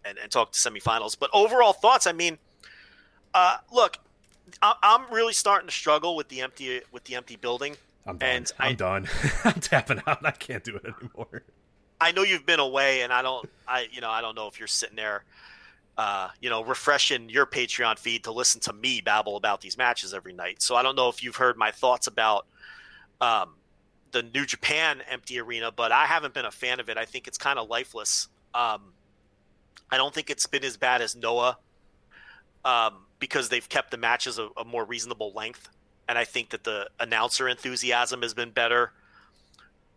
and, 0.04 0.16
and 0.18 0.30
talk 0.30 0.52
to 0.52 0.58
semifinals. 0.58 1.18
But 1.18 1.30
overall 1.34 1.72
thoughts, 1.72 2.06
I 2.06 2.12
mean, 2.12 2.38
uh, 3.34 3.56
look, 3.72 3.98
I, 4.62 4.74
I'm 4.82 5.12
really 5.12 5.32
starting 5.32 5.68
to 5.68 5.74
struggle 5.74 6.16
with 6.16 6.28
the 6.28 6.40
empty 6.42 6.82
with 6.92 7.04
the 7.04 7.16
empty 7.16 7.36
building. 7.36 7.76
I'm 8.06 8.18
done. 8.18 8.28
and 8.28 8.52
I'm 8.58 8.68
I- 8.70 8.74
done. 8.74 9.08
I'm 9.44 9.54
tapping 9.60 10.02
out. 10.06 10.24
I 10.24 10.30
can't 10.32 10.62
do 10.62 10.76
it 10.76 10.84
anymore. 10.84 11.42
I 12.00 12.12
know 12.12 12.22
you've 12.22 12.46
been 12.46 12.60
away, 12.60 13.02
and 13.02 13.12
I 13.12 13.22
don't, 13.22 13.48
I 13.66 13.86
you 13.90 14.00
know, 14.00 14.10
I 14.10 14.20
don't 14.20 14.34
know 14.34 14.46
if 14.48 14.58
you're 14.58 14.68
sitting 14.68 14.96
there, 14.96 15.24
uh, 15.96 16.28
you 16.40 16.50
know, 16.50 16.64
refreshing 16.64 17.28
your 17.28 17.46
Patreon 17.46 17.98
feed 17.98 18.24
to 18.24 18.32
listen 18.32 18.60
to 18.62 18.72
me 18.72 19.00
babble 19.00 19.36
about 19.36 19.60
these 19.60 19.78
matches 19.78 20.12
every 20.12 20.32
night. 20.32 20.60
So 20.60 20.76
I 20.76 20.82
don't 20.82 20.96
know 20.96 21.08
if 21.08 21.22
you've 21.22 21.36
heard 21.36 21.56
my 21.56 21.70
thoughts 21.70 22.06
about 22.06 22.46
um, 23.20 23.54
the 24.12 24.22
New 24.22 24.44
Japan 24.44 25.02
Empty 25.08 25.38
Arena, 25.40 25.72
but 25.72 25.92
I 25.92 26.06
haven't 26.06 26.34
been 26.34 26.44
a 26.44 26.50
fan 26.50 26.80
of 26.80 26.88
it. 26.88 26.98
I 26.98 27.04
think 27.04 27.26
it's 27.28 27.38
kind 27.38 27.58
of 27.58 27.68
lifeless. 27.68 28.28
Um, 28.54 28.92
I 29.90 29.96
don't 29.96 30.12
think 30.12 30.30
it's 30.30 30.46
been 30.46 30.64
as 30.64 30.76
bad 30.76 31.00
as 31.00 31.14
Noah 31.14 31.58
um, 32.64 33.06
because 33.18 33.48
they've 33.48 33.68
kept 33.68 33.90
the 33.90 33.96
matches 33.96 34.38
a, 34.38 34.48
a 34.56 34.64
more 34.64 34.84
reasonable 34.84 35.32
length, 35.32 35.68
and 36.08 36.18
I 36.18 36.24
think 36.24 36.50
that 36.50 36.64
the 36.64 36.88
announcer 36.98 37.48
enthusiasm 37.48 38.22
has 38.22 38.34
been 38.34 38.50
better. 38.50 38.92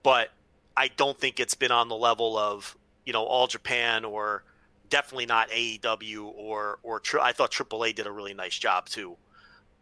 But 0.04 0.30
I 0.78 0.90
don't 0.96 1.20
think 1.20 1.40
it's 1.40 1.56
been 1.56 1.72
on 1.72 1.90
the 1.90 1.96
level 1.98 2.38
of 2.38 2.78
you 3.06 3.12
know 3.14 3.24
All 3.24 3.48
Japan 3.48 4.06
or 4.06 4.44
definitely 4.90 5.26
not 5.26 5.50
AEW 5.50 6.32
or 6.36 6.80
or 6.84 7.00
tri- 7.00 7.26
I 7.28 7.32
thought 7.34 7.52
AAA 7.52 7.96
did 7.96 8.08
a 8.08 8.12
really 8.12 8.34
nice 8.34 8.58
job 8.58 8.88
too. 8.88 9.18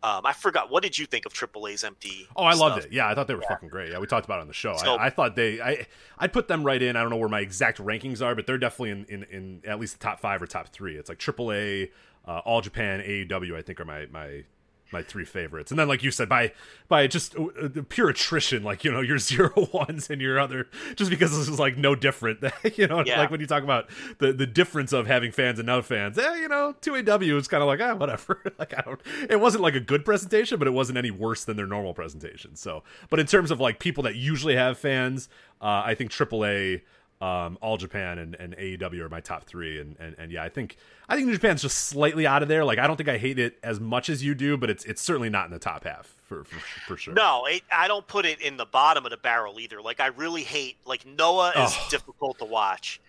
Um, 0.04 0.22
I 0.24 0.34
forgot. 0.34 0.70
What 0.70 0.84
did 0.84 1.00
you 1.00 1.08
think 1.08 1.26
of 1.26 1.34
AAA's 1.34 1.84
empty? 1.84 2.28
Oh, 2.36 2.44
I 2.44 2.54
loved 2.54 2.86
it. 2.86 2.92
Yeah, 2.92 3.08
I 3.10 3.16
thought 3.16 3.28
they 3.28 3.34
were 3.34 3.42
fucking 3.42 3.70
great. 3.70 3.92
Yeah, 3.92 3.98
we 3.98 4.06
talked 4.06 4.26
about 4.26 4.38
it 4.38 4.42
on 4.42 4.48
the 4.48 4.54
show. 4.54 4.76
So- 4.78 4.96
I, 4.98 5.08
I 5.08 5.10
thought 5.10 5.36
they, 5.36 5.60
I, 5.60 5.88
I'd 6.20 6.32
put 6.32 6.48
them 6.48 6.64
right 6.64 6.80
in. 6.80 6.96
I 6.96 7.02
don't 7.02 7.10
know 7.10 7.16
where 7.18 7.30
my 7.30 7.40
exact 7.40 7.80
rankings 7.80 8.24
are, 8.24 8.36
but 8.36 8.46
they're 8.46 8.60
definitely 8.60 8.92
in, 8.92 9.06
in, 9.06 9.24
in 9.32 9.62
at 9.66 9.80
least 9.80 10.00
the 10.00 10.04
top 10.04 10.20
five 10.20 10.44
or 10.44 10.46
top 10.48 10.68
three. 10.68 10.96
It's 10.96 11.10
like 11.10 11.18
AAA, 11.18 11.90
uh, 12.28 12.40
All 12.46 12.62
Japan, 12.62 13.00
AEW. 13.00 13.56
I 13.56 13.64
think 13.64 13.80
are 13.80 13.86
my 13.86 14.06
my 14.12 14.44
my 14.91 15.02
three 15.02 15.26
favorites. 15.26 15.72
And 15.72 15.80
then, 15.80 15.88
like 15.88 16.03
you 16.03 16.12
said, 16.12 16.30
by 16.30 16.53
by 16.88 17.07
just 17.07 17.36
uh, 17.38 17.70
pure 17.90 18.10
attrition, 18.10 18.64
like 18.64 18.84
you 18.84 18.91
know 18.91 19.02
your 19.02 19.18
zero 19.30 19.52
ones 19.74 20.10
and 20.10 20.22
your 20.22 20.40
other, 20.40 20.68
just 20.95 21.10
because 21.10 21.32
this 21.38 21.49
is 21.49 21.60
like 21.60 21.78
no 21.78 21.95
different. 21.95 22.44
you 22.78 22.88
know, 22.88 23.03
Yeah. 23.06 23.20
like 23.20 23.32
when 23.32 23.40
you 23.40 23.48
talk 23.48 23.64
about 23.64 23.90
the 24.20 24.32
the 24.32 24.45
difference 24.48 24.94
of 24.94 25.07
having 25.07 25.32
fans 25.32 25.60
and 25.60 25.66
no 25.68 25.82
fans. 25.82 26.18
Eh, 26.18 26.36
you 26.36 26.48
know, 26.48 26.76
two 26.82 26.95
AW 26.95 27.20
is 27.38 27.48
kind 27.48 27.62
of 27.64 27.68
like 27.68 27.82
ah, 27.82 27.95
whatever. 27.95 28.41
like 28.60 28.78
I 28.78 28.82
don't. 28.82 29.02
It 29.30 29.40
wasn't 29.40 29.64
like 29.64 29.76
a 29.76 29.80
good 29.80 30.06
presentation, 30.06 30.60
but 30.60 30.68
it 30.68 30.72
wasn't 30.72 30.98
any 30.98 31.12
worse 31.12 31.44
than 31.44 31.57
their 31.57 31.68
normal 31.68 31.94
presentation. 31.94 32.56
So, 32.56 32.84
but 33.10 33.20
in 33.20 33.26
terms 33.26 33.52
of 33.52 33.60
like 33.60 33.80
people 33.80 34.03
that 34.03 34.16
usually 34.16 34.56
have 34.56 34.78
fans, 34.78 35.30
uh, 35.62 35.84
I 35.86 35.95
think 35.95 36.12
AAA. 36.12 36.82
Um, 37.22 37.58
All 37.62 37.78
Japan 37.78 38.20
and, 38.20 38.36
and 38.36 38.56
AEW 38.58 39.00
are 39.00 39.10
my 39.10 39.22
top 39.22 39.46
three, 39.46 39.80
and, 39.80 39.96
and 40.00 40.16
and 40.20 40.32
yeah, 40.32 40.44
I 40.44 40.50
think 40.50 40.76
I 41.08 41.16
think 41.16 41.28
New 41.28 41.34
Japan's 41.34 41.62
just 41.62 41.78
slightly 41.78 42.28
out 42.28 42.44
of 42.44 42.50
there. 42.50 42.66
Like 42.66 42.78
I 42.78 42.88
don't 42.88 42.98
think 42.98 43.08
I 43.10 43.18
hate 43.18 43.40
it 43.40 43.58
as 43.64 43.80
much 43.80 44.10
as 44.10 44.22
you 44.24 44.36
do, 44.36 44.58
but 44.58 44.70
it's 44.70 44.84
it's 44.84 45.02
certainly 45.02 45.30
not 45.30 45.46
in 45.46 45.52
the 45.52 45.60
top 45.60 45.86
half 45.86 46.08
for 46.28 46.44
for, 46.44 46.60
for 46.88 46.98
sure. 46.98 47.14
No, 47.14 47.46
it, 47.46 47.62
I 47.72 47.88
don't 47.88 48.06
put 48.06 48.26
it 48.26 48.42
in 48.42 48.58
the 48.58 48.66
bottom 48.66 49.06
of 49.06 49.12
the 49.12 49.18
barrel 49.18 49.60
either. 49.62 49.82
Like 49.82 50.02
I 50.02 50.08
really 50.08 50.44
hate 50.44 50.76
like 50.86 51.06
Noah 51.06 51.52
is 51.52 51.74
Oh. 51.74 51.88
difficult 51.90 52.38
to 52.40 52.46
watch. 52.46 53.00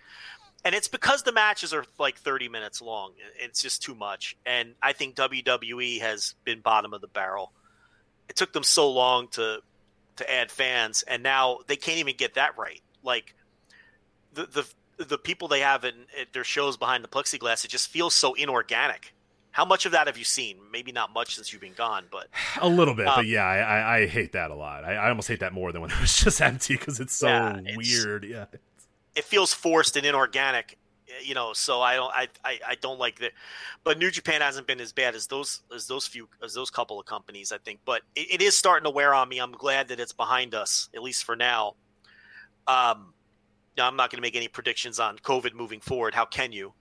And 0.63 0.73
it's 0.73 0.87
because 0.87 1.23
the 1.23 1.31
matches 1.33 1.73
are 1.73 1.85
like 1.99 2.17
30 2.17 2.49
minutes 2.49 2.81
long. 2.81 3.11
It's 3.39 3.61
just 3.61 3.83
too 3.83 3.93
much. 3.93 4.35
And 4.45 4.73
I 4.81 4.91
think 4.93 5.15
WWE 5.15 5.99
has 6.01 6.33
been 6.45 6.61
bottom 6.61 6.93
of 6.93 7.01
the 7.01 7.07
barrel. 7.07 7.51
It 8.29 8.35
took 8.37 8.53
them 8.53 8.63
so 8.63 8.89
long 8.89 9.27
to 9.29 9.59
to 10.15 10.33
add 10.33 10.49
fans 10.49 11.03
and 11.03 11.21
now 11.23 11.59
they 11.67 11.75
can't 11.75 11.99
even 11.99 12.15
get 12.15 12.35
that 12.35 12.57
right. 12.57 12.81
Like 13.03 13.35
the 14.45 14.63
the 14.97 15.05
the 15.05 15.17
people 15.17 15.47
they 15.47 15.59
have 15.59 15.83
in 15.85 15.93
at 16.19 16.33
their 16.33 16.43
shows 16.43 16.77
behind 16.77 17.03
the 17.03 17.07
plexiglass, 17.07 17.63
it 17.65 17.69
just 17.69 17.89
feels 17.89 18.13
so 18.13 18.33
inorganic. 18.33 19.13
How 19.51 19.65
much 19.65 19.85
of 19.87 19.91
that 19.93 20.07
have 20.07 20.17
you 20.17 20.23
seen? 20.23 20.57
Maybe 20.71 20.91
not 20.91 21.11
much 21.13 21.35
since 21.35 21.51
you've 21.51 21.61
been 21.61 21.73
gone, 21.73 22.05
but 22.11 22.27
a 22.61 22.67
little 22.69 22.93
bit, 22.93 23.07
Um, 23.07 23.15
but 23.17 23.25
yeah, 23.27 23.43
I, 23.43 23.57
I, 23.57 23.95
I 23.97 24.07
hate 24.07 24.31
that 24.33 24.51
a 24.51 24.55
lot. 24.55 24.83
I, 24.83 24.93
I 24.95 25.09
almost 25.09 25.27
hate 25.27 25.39
that 25.41 25.53
more 25.53 25.71
than 25.71 25.81
when 25.81 25.91
it 25.95 25.99
was 26.01 26.15
just 26.15 26.41
empty 26.41 26.75
because 26.75 26.99
it's 26.99 27.13
so 27.15 27.27
Yeah, 27.27 27.57
it's- 27.59 27.75
weird. 27.77 28.23
Yeah, 28.25 28.45
it 29.15 29.23
feels 29.23 29.53
forced 29.53 29.97
and 29.97 30.05
inorganic 30.05 30.77
you 31.23 31.33
know 31.33 31.53
so 31.53 31.81
i 31.81 31.95
don't 31.95 32.11
I, 32.13 32.27
I 32.43 32.59
i 32.67 32.75
don't 32.75 32.99
like 32.99 33.19
that 33.19 33.31
but 33.85 33.97
new 33.97 34.11
japan 34.11 34.41
hasn't 34.41 34.67
been 34.67 34.81
as 34.81 34.91
bad 34.91 35.15
as 35.15 35.25
those 35.27 35.61
as 35.73 35.87
those 35.87 36.05
few 36.05 36.27
as 36.43 36.53
those 36.53 36.69
couple 36.69 36.99
of 36.99 37.05
companies 37.05 37.53
i 37.53 37.57
think 37.59 37.79
but 37.85 38.01
it, 38.13 38.27
it 38.33 38.41
is 38.41 38.57
starting 38.57 38.83
to 38.83 38.89
wear 38.89 39.13
on 39.13 39.29
me 39.29 39.39
i'm 39.39 39.53
glad 39.53 39.87
that 39.87 40.01
it's 40.01 40.11
behind 40.11 40.53
us 40.53 40.89
at 40.93 41.01
least 41.01 41.23
for 41.23 41.37
now 41.37 41.75
um 42.67 43.13
i'm 43.79 43.95
not 43.95 44.09
going 44.09 44.17
to 44.17 44.25
make 44.25 44.35
any 44.35 44.47
predictions 44.47 44.99
on 44.99 45.17
covid 45.19 45.53
moving 45.53 45.79
forward 45.79 46.13
how 46.13 46.25
can 46.25 46.51
you 46.51 46.73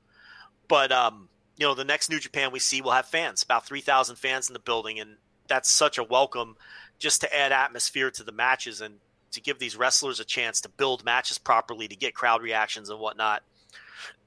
but 0.68 0.92
um 0.92 1.28
you 1.56 1.66
know 1.66 1.74
the 1.74 1.84
next 1.84 2.10
new 2.10 2.18
japan 2.18 2.50
we 2.52 2.58
see 2.58 2.80
will 2.80 2.92
have 2.92 3.06
fans 3.06 3.42
about 3.42 3.66
3000 3.66 4.16
fans 4.16 4.48
in 4.48 4.52
the 4.52 4.58
building 4.58 5.00
and 5.00 5.16
that's 5.48 5.70
such 5.70 5.98
a 5.98 6.04
welcome 6.04 6.56
just 6.98 7.20
to 7.20 7.36
add 7.36 7.52
atmosphere 7.52 8.10
to 8.10 8.22
the 8.22 8.32
matches 8.32 8.80
and 8.80 8.96
to 9.32 9.40
give 9.40 9.58
these 9.58 9.76
wrestlers 9.76 10.18
a 10.18 10.24
chance 10.24 10.60
to 10.62 10.68
build 10.68 11.04
matches 11.04 11.38
properly 11.38 11.86
to 11.88 11.96
get 11.96 12.14
crowd 12.14 12.42
reactions 12.42 12.88
and 12.88 12.98
whatnot 12.98 13.42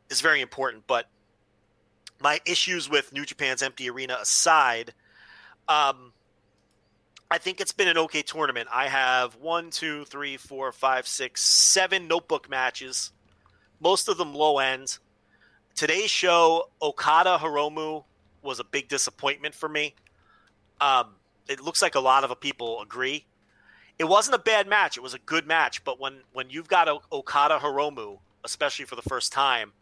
is 0.10 0.22
very 0.22 0.41
important. 0.41 0.86
But 0.88 1.08
my 2.22 2.40
issues 2.46 2.90
with 2.90 3.14
New 3.14 3.26
Japan's 3.26 3.62
empty 3.62 3.90
arena 3.90 4.18
aside, 4.22 4.94
um, 5.68 6.14
I 7.32 7.38
think 7.38 7.62
it's 7.62 7.72
been 7.72 7.88
an 7.88 7.98
okay 8.00 8.24
tournament. 8.24 8.70
I 8.74 8.88
have 8.88 9.36
one, 9.36 9.70
two, 9.70 10.06
three, 10.06 10.38
four, 10.38 10.72
five, 10.72 11.08
six, 11.08 11.44
seven 11.44 12.08
notebook 12.08 12.50
matches, 12.50 13.12
most 13.80 14.10
of 14.10 14.18
them 14.18 14.34
low 14.34 14.58
end. 14.58 14.98
Today's 15.76 16.10
show, 16.10 16.70
Okada 16.82 17.38
Hiromu 17.40 18.04
was 18.42 18.60
a 18.60 18.64
big 18.64 18.88
disappointment 18.88 19.54
for 19.54 19.70
me. 19.70 19.94
Um, 20.82 21.16
it 21.48 21.62
looks 21.62 21.82
like 21.82 21.96
a 21.96 22.00
lot 22.00 22.24
of 22.24 22.40
people 22.40 22.82
agree. 22.82 23.26
It 24.00 24.06
wasn't 24.06 24.36
a 24.36 24.40
bad 24.40 24.68
match. 24.68 24.98
It 24.98 25.02
was 25.02 25.14
a 25.14 25.20
good 25.20 25.46
match. 25.46 25.84
But 25.84 26.00
when 26.00 26.22
when 26.34 26.50
you've 26.50 26.68
got 26.68 26.88
o- 26.88 27.02
Okada 27.12 27.60
Hiromu, 27.60 28.20
especially 28.44 28.86
for 28.86 28.96
the 28.96 29.02
first 29.04 29.32
time, 29.32 29.74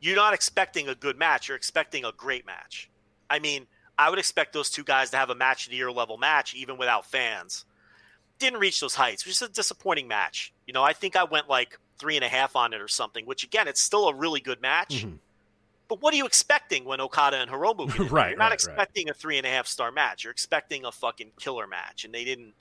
you're 0.00 0.16
not 0.16 0.34
expecting 0.34 0.88
a 0.88 0.94
good 0.94 1.18
match. 1.18 1.48
You're 1.48 1.56
expecting 1.56 2.04
a 2.04 2.12
great 2.12 2.46
match. 2.46 2.90
I 3.30 3.38
mean, 3.38 3.66
I 3.98 4.10
would 4.10 4.18
expect 4.18 4.52
those 4.52 4.70
two 4.70 4.84
guys 4.84 5.10
to 5.10 5.16
have 5.16 5.30
a 5.30 5.34
match 5.34 5.66
of 5.66 5.70
the 5.70 5.76
year 5.76 5.92
level 5.92 6.16
match, 6.16 6.54
even 6.54 6.76
without 6.78 7.06
fans. 7.06 7.64
Didn't 8.38 8.58
reach 8.60 8.80
those 8.80 8.94
heights, 8.96 9.24
which 9.24 9.34
is 9.36 9.42
a 9.42 9.48
disappointing 9.48 10.08
match. 10.08 10.52
You 10.66 10.72
know, 10.72 10.82
I 10.82 10.92
think 10.92 11.14
I 11.16 11.24
went 11.24 11.48
like 11.48 11.78
three 11.98 12.16
and 12.16 12.24
a 12.24 12.28
half 12.28 12.56
on 12.56 12.72
it 12.72 12.80
or 12.80 12.88
something, 12.88 13.24
which 13.26 13.44
again, 13.44 13.68
it's 13.68 13.80
still 13.80 14.08
a 14.08 14.14
really 14.14 14.40
good 14.40 14.60
match. 14.60 15.04
Mhm. 15.04 15.18
But 15.86 16.00
what 16.00 16.12
are 16.14 16.16
you 16.16 16.26
expecting 16.26 16.84
when 16.84 17.00
Okada 17.00 17.36
and 17.38 17.50
Hiromu? 17.50 17.94
there? 17.96 18.06
Right, 18.10 18.30
You're 18.30 18.38
not 18.38 18.44
right, 18.44 18.50
right. 18.50 18.54
expecting 18.54 19.10
a 19.10 19.14
three 19.14 19.38
and 19.38 19.46
a 19.46 19.50
half 19.50 19.66
star 19.68 19.92
match. 19.92 20.24
You're 20.24 20.32
expecting 20.32 20.84
a 20.84 20.90
fucking 20.92 21.32
killer 21.38 21.66
match, 21.66 22.04
and 22.04 22.12
they 22.12 22.24
didn't 22.24 22.54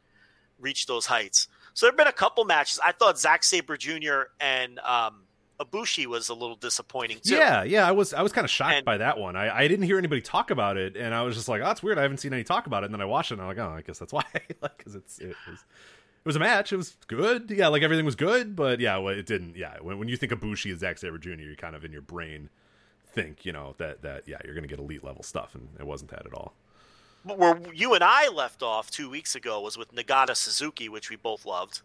reach 0.60 0.86
those 0.86 1.06
heights. 1.08 1.48
So 1.74 1.86
there 1.86 1.92
have 1.92 1.98
been 1.98 2.08
a 2.08 2.12
couple 2.12 2.46
matches. 2.46 2.80
I 2.84 2.92
thought 2.92 3.18
Zack 3.18 3.44
Sabre 3.44 3.78
Jr. 3.78 4.24
and 4.40 4.78
um, 4.80 5.24
Ibushi 5.64 6.06
was 6.06 6.30
a 6.30 6.34
little 6.34 6.56
disappointing 6.56 7.20
too. 7.24 7.36
yeah, 7.36 7.64
yeah. 7.64 7.88
I 7.88 7.92
was 7.92 8.14
I 8.14 8.22
was 8.22 8.32
kind 8.32 8.46
of 8.46 8.52
shocked 8.52 8.76
And- 8.76 8.86
by 8.86 8.98
that 8.98 9.18
one. 9.18 9.36
I, 9.36 9.56
I 9.64 9.68
didn't 9.68 9.86
hear 9.86 9.98
anybody 9.98 10.22
talk 10.22 10.52
about 10.52 10.78
it, 10.78 10.96
and 10.98 11.14
I 11.14 11.22
was 11.24 11.36
just 11.36 11.48
like, 11.48 11.62
oh, 11.62 11.66
that's 11.66 11.82
weird. 11.84 11.98
I 11.98 12.02
haven't 12.04 12.18
seen 12.18 12.34
any 12.34 12.44
talk 12.44 12.68
about 12.68 12.84
it. 12.84 12.88
And 12.88 12.94
then 12.94 13.02
I 13.02 13.06
watched 13.06 13.32
it, 13.32 13.36
and 13.36 13.42
I'm 13.42 13.48
like, 13.48 13.58
oh, 13.58 13.70
I 13.76 13.82
guess 13.82 14.00
that's 14.00 14.14
why. 14.14 14.24
like, 14.62 14.78
because 14.78 14.96
it's 14.96 15.20
it 15.20 15.36
was. 15.50 15.60
It 15.60 16.28
was 16.28 16.36
a 16.38 16.40
match. 16.40 16.72
It 16.72 16.78
was 16.78 16.96
good. 17.08 17.52
Yeah, 17.52 17.68
like 17.68 17.82
everything 17.84 18.06
was 18.06 18.16
good, 18.16 18.56
but 18.56 18.80
yeah, 18.80 18.96
well, 18.98 19.14
it 19.14 19.26
didn't. 19.26 19.58
Yeah, 19.58 19.76
when, 19.82 20.00
when 20.00 20.08
you 20.08 20.16
think 20.16 20.32
of 20.32 20.40
Ibushi 20.40 20.72
and 20.72 20.80
Zack 20.80 20.98
Sabre 20.98 21.18
Jr., 21.18 21.32
you 21.32 21.56
kind 21.58 21.76
of 21.76 21.84
in 21.84 21.92
your 21.92 22.02
brain 22.02 22.50
think, 23.12 23.46
you 23.46 23.52
know, 23.52 23.76
that 23.78 24.04
that 24.04 24.24
yeah, 24.26 24.38
you're 24.46 24.56
gonna 24.56 24.68
get 24.68 24.80
elite 24.80 25.04
level 25.04 25.22
stuff, 25.22 25.54
and 25.54 25.68
it 25.78 25.86
wasn't 25.86 26.12
that 26.12 26.26
at 26.26 26.34
all. 26.34 26.54
But 27.26 27.38
where 27.38 27.60
you 27.74 27.94
and 27.94 28.04
I 28.06 28.30
left 28.30 28.64
off 28.64 28.90
two 28.90 29.10
weeks 29.10 29.36
ago 29.36 29.60
was 29.60 29.78
with 29.78 29.94
Nagata 29.94 30.34
Suzuki, 30.36 30.88
which 30.88 31.10
we 31.10 31.18
both 31.18 31.46
loved, 31.46 31.82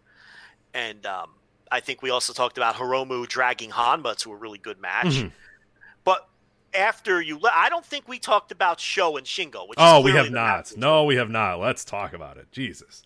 and 0.73 1.05
um, 1.05 1.31
I 1.71 1.81
think 1.81 2.03
we 2.03 2.11
also 2.11 2.33
talked 2.33 2.57
about 2.59 2.77
Hiromu 2.77 3.27
dragging 3.29 3.71
Honma 3.71 4.17
to 4.19 4.33
a 4.33 4.37
really 4.37 4.59
good 4.59 4.81
match. 4.81 5.07
Mhm. 5.07 5.33
But 6.05 6.29
after 6.75 7.21
you, 7.21 7.39
le- 7.39 7.53
I 7.55 7.69
don't 7.69 7.85
think 7.85 8.09
we 8.09 8.19
talked 8.19 8.53
about 8.53 8.81
SHO 8.81 9.17
and 9.17 9.27
Shingo. 9.27 9.69
Which 9.69 9.79
is 9.79 9.85
Oh, 9.85 10.01
we 10.01 10.13
have 10.13 10.31
not. 10.31 10.73
No, 10.77 11.05
we 11.05 11.17
have 11.17 11.31
not. 11.31 11.61
Let's 11.61 11.85
talk 11.85 12.13
about 12.13 12.37
it. 12.37 12.51
Jesus. 12.53 13.03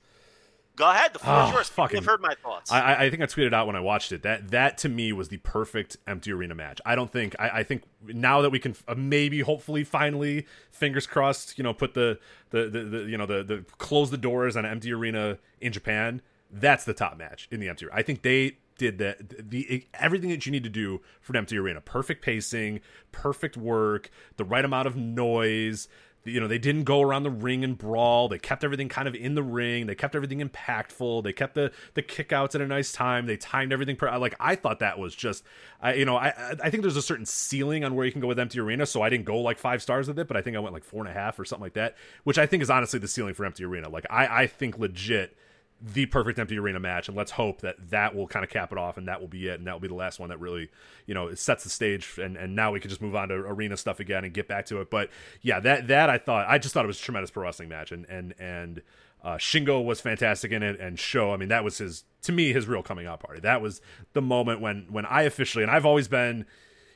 Go 0.75 0.89
ahead. 0.91 1.13
The 1.13 1.19
floor 1.19 1.43
is 1.45 1.51
Oh, 1.51 1.53
yours. 1.53 1.69
Fucking- 1.69 1.97
have 1.97 2.07
heard 2.07 2.23
my 2.23 2.35
thoughts. 2.43 2.73
I, 2.73 3.05
I- 3.05 3.11
think 3.11 3.21
I 3.23 3.27
tweeted 3.27 3.53
out 3.53 3.67
when 3.67 3.77
I 3.77 3.81
watched 3.81 4.11
it 4.11 4.23
that 4.23 4.51
that 4.53 4.79
to 4.79 4.89
me 4.89 5.13
was 5.13 5.29
the 5.29 5.37
perfect 5.39 5.99
empty 6.07 6.33
arena 6.33 6.55
match. 6.55 6.81
I 6.87 6.95
don't 6.95 7.13
think 7.13 7.37
I, 7.39 7.49
I 7.59 7.63
think 7.63 7.83
now 8.07 8.41
that 8.41 8.51
we 8.51 8.59
can 8.59 8.75
uh, 8.89 8.95
maybe 8.97 9.41
hopefully 9.41 9.85
finally 9.85 10.47
fingers 10.71 11.07
crossed 11.07 11.59
you 11.59 11.65
know 11.65 11.75
put 11.75 11.93
the 11.95 12.19
the, 12.51 12.71
the, 12.71 12.85
the 12.85 12.99
you 13.05 13.19
know 13.19 13.27
the 13.27 13.43
the 13.45 13.65
close 13.79 14.11
the 14.11 14.17
doors 14.17 14.57
on 14.57 14.65
empty 14.65 14.93
arena 14.93 15.37
in 15.61 15.73
Japan. 15.73 16.23
That's 16.53 16.85
the 16.85 16.95
top 16.95 17.17
match 17.17 17.49
in 17.51 17.61
the 17.61 17.69
empty. 17.69 17.87
arena. 17.87 17.97
I 17.99 18.03
think 18.03 18.23
they 18.23 18.59
did 18.79 18.99
that 18.99 19.51
the 19.51 19.87
everything 19.95 20.31
that 20.31 20.47
you 20.47 20.53
need 20.53 20.65
to 20.65 20.71
do 20.71 21.01
for 21.21 21.33
an 21.33 21.39
empty 21.39 21.59
arena. 21.59 21.81
Perfect 21.81 22.23
pacing, 22.23 22.81
perfect 23.11 23.57
work, 23.57 24.11
the 24.37 24.45
right 24.45 24.65
amount 24.65 24.87
of 24.87 24.97
noise 24.97 25.89
you 26.25 26.39
know 26.39 26.47
they 26.47 26.59
didn't 26.59 26.85
go 26.85 27.01
around 27.01 27.23
the 27.25 27.31
ring 27.31 27.65
and 27.65 27.77
brawl 27.77 28.29
they 28.29 28.39
kept 28.39 28.63
everything 28.63 28.89
kind 28.89 29.09
of 29.09 29.15
in 29.15 29.35
the 29.35 29.43
ring 29.43 29.87
they 29.87 29.95
kept 29.95 30.15
everything 30.15 30.41
impactful 30.41 31.23
they 31.25 31.33
kept 31.33 31.55
the 31.55 31.73
the 31.95 32.03
kickouts 32.03 32.55
at 32.55 32.61
a 32.61 32.67
nice 32.67 32.93
time 32.93 33.27
they 33.27 33.37
timed 33.37 33.73
everything 33.73 33.97
per 33.97 34.17
like 34.19 34.35
i 34.39 34.55
thought 34.55 34.79
that 34.79 34.99
was 34.99 35.15
just 35.15 35.43
i 35.81 35.95
you 35.95 36.05
know 36.05 36.17
i 36.17 36.29
i 36.63 36.71
think 36.71 36.83
there's 36.83 36.97
a 36.97 37.03
certain 37.03 37.27
ceiling 37.27 37.85
on 37.85 37.95
where 37.95 38.07
you 38.07 38.13
can 38.13 38.21
go 38.21 38.29
with 38.29 38.39
empty 38.39 38.61
arena 38.61 38.87
so 38.87 39.03
i 39.03 39.09
didn't 39.09 39.25
go 39.25 39.39
like 39.39 39.59
five 39.59 39.83
stars 39.83 40.07
with 40.09 40.19
it 40.19 40.29
but 40.29 40.37
i 40.37 40.43
think 40.43 40.57
i 40.57 40.61
went 40.61 40.73
like 40.73 40.85
four 40.85 41.01
and 41.01 41.09
a 41.09 41.13
half 41.13 41.39
or 41.39 41.45
something 41.45 41.65
like 41.65 41.75
that 41.75 41.97
which 42.25 42.39
i 42.39 42.47
think 42.47 42.63
is 42.63 42.71
honestly 42.71 42.99
the 42.99 43.09
ceiling 43.09 43.35
for 43.35 43.45
empty 43.45 43.65
arena 43.65 43.89
like 43.89 44.07
i 44.09 44.43
i 44.43 44.47
think 44.47 44.79
legit 44.79 45.37
the 45.85 46.07
perfect 46.07 46.39
empty 46.39 46.57
arena 46.59 46.79
match 46.79 47.09
and 47.09 47.17
let's 47.17 47.33
hope 47.33 47.61
that 47.61 47.75
that 47.91 48.15
will 48.15 48.29
kind 48.29 48.45
of 48.45 48.51
cap 48.51 48.71
it 48.71 48.79
off 48.79 48.97
and 48.97 49.09
that 49.09 49.21
will 49.21 49.29
be 49.29 49.49
it 49.49 49.59
and 49.59 49.67
that 49.67 49.73
will 49.73 49.81
be 49.81 49.89
the 49.89 49.95
last 49.95 50.21
one 50.21 50.29
that 50.29 50.39
really 50.39 50.71
you 51.07 51.15
know 51.15 51.35
sets 51.35 51.65
the 51.65 51.71
stage 51.71 52.19
and 52.23 52.37
and 52.37 52.55
now 52.55 52.71
we 52.71 52.79
can 52.79 52.89
just 52.89 53.03
move 53.03 53.17
on 53.17 53.29
to 53.29 53.35
arena 53.35 53.77
stuff 53.77 53.99
again 53.99 54.25
and 54.25 54.33
get 54.33 54.47
back 54.47 54.65
to 54.65 54.81
it 54.81 54.91
but 54.91 55.11
yeah 55.41 55.59
that 55.59 55.89
that 55.89 56.09
i 56.09 56.17
thought 56.17 56.47
i 56.49 56.57
just 56.57 56.73
thought 56.73 56.85
it 56.85 56.89
was 56.89 57.01
a 57.01 57.03
tremendous 57.03 57.33
pro 57.33 57.43
wrestling 57.43 57.69
match 57.69 57.91
and 57.91 58.07
and 58.09 58.33
and 58.39 58.83
uh, 59.25 59.37
Shingo 59.37 59.85
was 59.85 60.01
fantastic 60.01 60.51
in 60.51 60.65
it, 60.65 60.81
and 60.81 60.99
SHO. 60.99 61.33
I 61.33 61.37
mean, 61.37 61.49
that 61.49 61.63
was 61.63 61.79
his 61.79 62.03
to 62.23 62.33
me 62.33 62.53
his 62.53 62.67
real 62.67 62.83
coming 62.83 63.07
out 63.07 63.21
party. 63.21 63.39
That 63.39 63.63
was 63.63 63.81
the 64.15 64.21
moment 64.21 64.61
when 64.61 64.87
when 64.91 65.07
I 65.07 65.23
officially 65.23 65.63
and 65.63 65.71
I've 65.71 65.87
always 65.87 66.09
been 66.09 66.45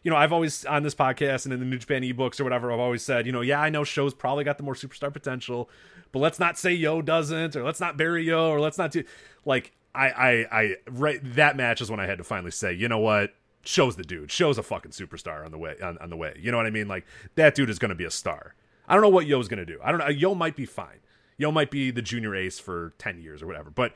you 0.06 0.10
know, 0.10 0.16
I've 0.16 0.32
always 0.32 0.64
on 0.66 0.84
this 0.84 0.94
podcast 0.94 1.46
and 1.46 1.52
in 1.52 1.58
the 1.58 1.66
New 1.66 1.78
Japan 1.78 2.02
ebooks 2.02 2.38
or 2.38 2.44
whatever, 2.44 2.70
I've 2.70 2.78
always 2.78 3.02
said, 3.02 3.26
you 3.26 3.32
know, 3.32 3.40
yeah, 3.40 3.60
I 3.60 3.70
know 3.70 3.82
SHO's 3.82 4.14
probably 4.14 4.44
got 4.44 4.56
the 4.56 4.62
more 4.62 4.74
superstar 4.74 5.12
potential, 5.12 5.68
but 6.12 6.20
let's 6.20 6.38
not 6.38 6.56
say 6.56 6.72
Yo 6.72 7.02
doesn't, 7.02 7.56
or 7.56 7.64
let's 7.64 7.80
not 7.80 7.96
bury 7.96 8.24
Yo, 8.24 8.50
or 8.50 8.60
let's 8.60 8.78
not 8.78 8.92
do 8.92 9.02
like 9.44 9.72
I 9.96 10.06
I 10.06 10.46
I 10.52 10.76
right 10.88 11.18
that 11.34 11.56
match 11.56 11.80
is 11.80 11.90
when 11.90 11.98
I 11.98 12.06
had 12.06 12.18
to 12.18 12.24
finally 12.24 12.52
say, 12.52 12.72
you 12.72 12.86
know 12.86 13.00
what, 13.00 13.34
SHO's 13.64 13.96
the 13.96 14.04
dude. 14.04 14.30
SHO's 14.30 14.58
a 14.58 14.62
fucking 14.62 14.92
superstar 14.92 15.44
on 15.44 15.50
the 15.50 15.58
way 15.58 15.74
on, 15.82 15.98
on 15.98 16.08
the 16.08 16.16
way. 16.16 16.38
You 16.40 16.52
know 16.52 16.56
what 16.56 16.66
I 16.66 16.70
mean? 16.70 16.86
Like 16.86 17.04
that 17.34 17.56
dude 17.56 17.68
is 17.68 17.80
going 17.80 17.88
to 17.88 17.96
be 17.96 18.04
a 18.04 18.10
star. 18.12 18.54
I 18.86 18.94
don't 18.94 19.02
know 19.02 19.08
what 19.08 19.26
Yo's 19.26 19.48
going 19.48 19.58
to 19.58 19.66
do. 19.66 19.80
I 19.82 19.90
don't 19.90 19.98
know. 19.98 20.06
Yo 20.06 20.36
might 20.36 20.54
be 20.54 20.66
fine. 20.66 21.00
Yo 21.36 21.50
might 21.50 21.72
be 21.72 21.90
the 21.90 22.00
junior 22.00 22.32
ace 22.32 22.60
for 22.60 22.94
10 22.98 23.18
years 23.18 23.42
or 23.42 23.48
whatever. 23.48 23.70
But 23.70 23.92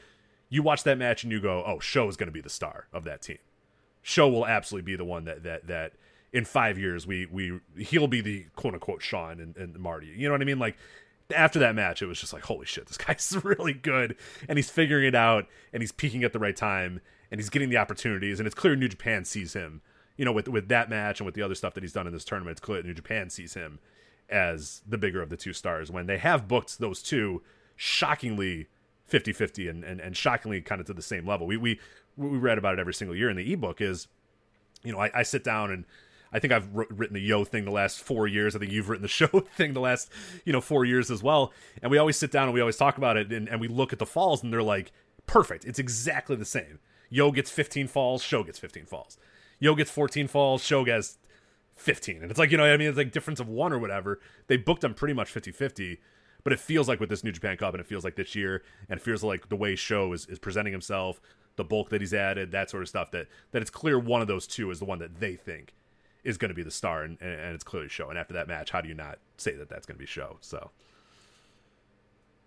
you 0.49 0.65
watch 0.65 0.83
that 0.83 0.99
match 0.99 1.23
and 1.23 1.31
you 1.31 1.41
go, 1.41 1.63
"Oh, 1.65 1.79
SHO 1.79 2.09
is 2.09 2.17
going 2.17 2.27
to 2.27 2.33
be 2.33 2.41
the 2.41 2.51
star 2.51 2.89
of 2.93 3.05
that 3.05 3.23
team." 3.23 3.39
SHO 4.03 4.29
will 4.29 4.47
absolutely 4.47 4.91
be 4.93 4.97
the 4.97 5.05
one 5.05 5.25
that 5.25 5.43
that 5.43 5.67
that 5.67 5.93
in 6.33 6.45
5 6.45 6.79
years 6.79 7.07
we 7.07 7.27
we 7.27 7.61
he'll 7.77 8.07
be 8.07 8.21
the 8.21 8.47
quote 8.57 8.75
unquote 8.75 9.03
Shawn 9.03 9.41
and, 9.41 9.57
and 9.57 9.79
Marty. 9.79 10.09
You 10.09 10.29
know 10.29 10.33
what 10.33 10.43
I 10.43 10.45
mean? 10.45 10.59
Like 10.59 10.77
after 11.35 11.59
that 11.61 11.75
match, 11.75 12.03
it 12.03 12.07
was 12.07 12.21
just 12.21 12.33
like, 12.33 12.45
holy 12.45 12.67
shit, 12.67 12.87
this 12.87 12.97
guy's 12.99 13.37
really 13.45 13.73
good, 13.73 14.17
and 14.49 14.59
he's 14.59 14.71
figuring 14.71 15.07
it 15.07 15.15
out, 15.15 15.47
and 15.73 15.83
he's 15.83 15.93
peaking 15.93 16.25
at 16.25 16.33
the 16.33 16.39
right 16.39 16.57
time, 16.57 17.01
and 17.31 17.41
he's 17.41 17.51
getting 17.51 17.71
the 17.71 17.77
opportunities, 17.77 18.41
and 18.41 18.47
it's 18.47 18.55
clear 18.55 18.77
New 18.77 18.89
Japan 18.89 19.25
sees 19.25 19.53
him. 19.53 19.83
You 20.17 20.25
know, 20.25 20.33
with 20.33 20.49
with 20.49 20.69
that 20.69 20.91
match 20.91 21.21
and 21.21 21.27
with 21.27 21.35
the 21.35 21.43
other 21.43 21.55
stuff 21.55 21.75
that 21.75 21.83
he's 21.83 21.93
done 21.93 22.07
in 22.07 22.13
this 22.13 22.25
tournament, 22.25 22.53
it's 22.53 22.61
clear 22.61 22.83
New 22.83 22.95
Japan 22.95 23.31
sees 23.31 23.55
him 23.55 23.79
as 24.29 24.83
the 24.87 24.99
bigger 24.99 25.23
of 25.23 25.31
the 25.31 25.37
two 25.37 25.53
stars 25.53 25.91
when 25.91 26.07
they 26.07 26.19
have 26.19 26.47
booked 26.47 26.79
those 26.79 27.03
two 27.03 27.43
shockingly 27.75 28.69
50-50 29.11 29.69
and, 29.69 29.83
and, 29.83 30.01
and 30.01 30.17
shockingly 30.17 30.61
kind 30.61 30.81
of 30.81 30.87
to 30.87 30.95
the 30.95 31.03
same 31.03 31.27
level. 31.27 31.47
We 31.47 31.57
we 31.57 31.81
we 32.29 32.39
read 32.39 32.59
about 32.59 32.75
it 32.75 32.81
every 32.81 32.95
single 32.95 33.17
year 33.17 33.31
in 33.31 33.37
the 33.37 33.53
ebook 33.53 33.81
is, 33.81 34.09
you 34.83 34.93
know, 34.93 34.99
I, 34.99 35.11
I 35.15 35.23
sit 35.23 35.45
down 35.45 35.71
and 35.71 35.85
I 36.33 36.39
think 36.39 36.53
I've 36.53 36.69
written 36.73 37.15
the 37.15 37.21
Yo 37.21 37.45
thing 37.45 37.65
the 37.65 37.71
last 37.71 38.01
four 38.01 38.27
years. 38.27 38.55
I 38.55 38.59
think 38.59 38.71
you've 38.71 38.89
written 38.89 39.03
the 39.03 39.09
SHO 39.09 39.27
thing 39.57 39.73
the 39.73 39.81
last, 39.81 40.11
you 40.45 40.53
know, 40.53 40.61
four 40.61 40.85
years 40.85 41.11
as 41.11 41.23
well. 41.23 41.53
And 41.83 41.91
we 41.91 41.99
always 41.99 42.17
sit 42.17 42.31
down 42.31 42.45
and 42.45 42.55
we 42.55 42.61
always 42.61 42.77
talk 42.77 42.99
about 42.99 43.17
it 43.17 43.33
and, 43.33 43.49
and 43.49 43.61
we 43.61 43.69
look 43.69 43.93
at 43.93 43.99
the 43.99 44.07
falls 44.07 44.43
and 44.43 44.53
they're 44.53 44.63
like, 44.63 44.93
perfect. 45.27 45.65
It's 45.65 45.79
exactly 45.79 46.37
the 46.37 46.45
same. 46.45 46.79
Yo 47.09 47.33
gets 47.33 47.51
15 47.51 47.89
falls, 47.89 48.23
SHO 48.23 48.45
gets 48.45 48.59
15 48.59 48.87
falls. 48.87 49.19
Yo 49.59 49.75
gets 49.75 49.91
14 49.91 50.29
falls, 50.29 50.63
SHO 50.63 50.85
gets 50.85 51.19
15. 51.75 52.23
And 52.23 52.31
it's 52.31 52.39
like, 52.39 52.51
you 52.51 52.57
know, 52.57 52.65
I 52.65 52.77
mean, 52.77 52.89
it's 52.89 52.97
like 52.97 53.11
difference 53.11 53.41
of 53.41 53.49
one 53.49 53.73
or 53.73 53.79
whatever. 53.79 54.21
They 54.47 54.57
booked 54.57 54.83
them 54.83 54.95
pretty 54.95 55.15
much 55.15 55.31
50 55.31 55.51
50. 55.51 55.99
But 56.43 56.53
it 56.53 56.61
feels 56.61 56.89
like 56.89 57.01
with 57.01 57.11
this 57.11 57.23
New 57.23 57.33
Japan 57.33 57.57
Cup 57.57 57.75
and 57.75 57.81
it 57.81 57.87
feels 57.87 58.05
like 58.05 58.17
this 58.17 58.35
year 58.35 58.63
and 58.89 58.99
it 58.99 59.03
feels 59.03 59.23
like 59.23 59.49
the 59.49 59.57
way 59.57 59.77
SHO 59.77 60.13
is, 60.13 60.27
is 60.27 60.39
presenting 60.39 60.73
himself, 60.73 61.21
the 61.61 61.65
bulk 61.65 61.91
that 61.91 62.01
he's 62.01 62.15
added, 62.15 62.51
that 62.53 62.71
sort 62.71 62.83
of 62.83 62.89
stuff, 62.89 63.11
that, 63.11 63.27
that 63.53 63.61
it's 63.63 63.71
clear 63.71 63.99
one 63.99 64.23
of 64.23 64.29
those 64.29 64.47
two 64.47 64.71
is 64.71 64.79
the 64.79 64.85
one 64.87 64.99
that 64.99 65.21
they 65.21 65.37
think 65.37 65.75
is 66.25 66.37
going 66.39 66.49
to 66.49 66.55
be 66.55 66.63
the 66.63 66.71
star, 66.71 67.03
and, 67.03 67.17
and 67.21 67.55
it's 67.55 67.65
clearly 67.65 67.89
SHO. 67.89 68.09
And 68.09 68.19
after 68.19 68.35
that 68.35 68.49
match, 68.49 68.71
how 68.71 68.81
do 68.81 68.89
you 68.89 68.95
not 68.95 69.19
say 69.37 69.53
that 69.55 69.69
that's 69.69 69.87
going 69.87 69.97
to 69.97 69.99
be 70.01 70.07
SHO? 70.07 70.39
So 70.41 70.71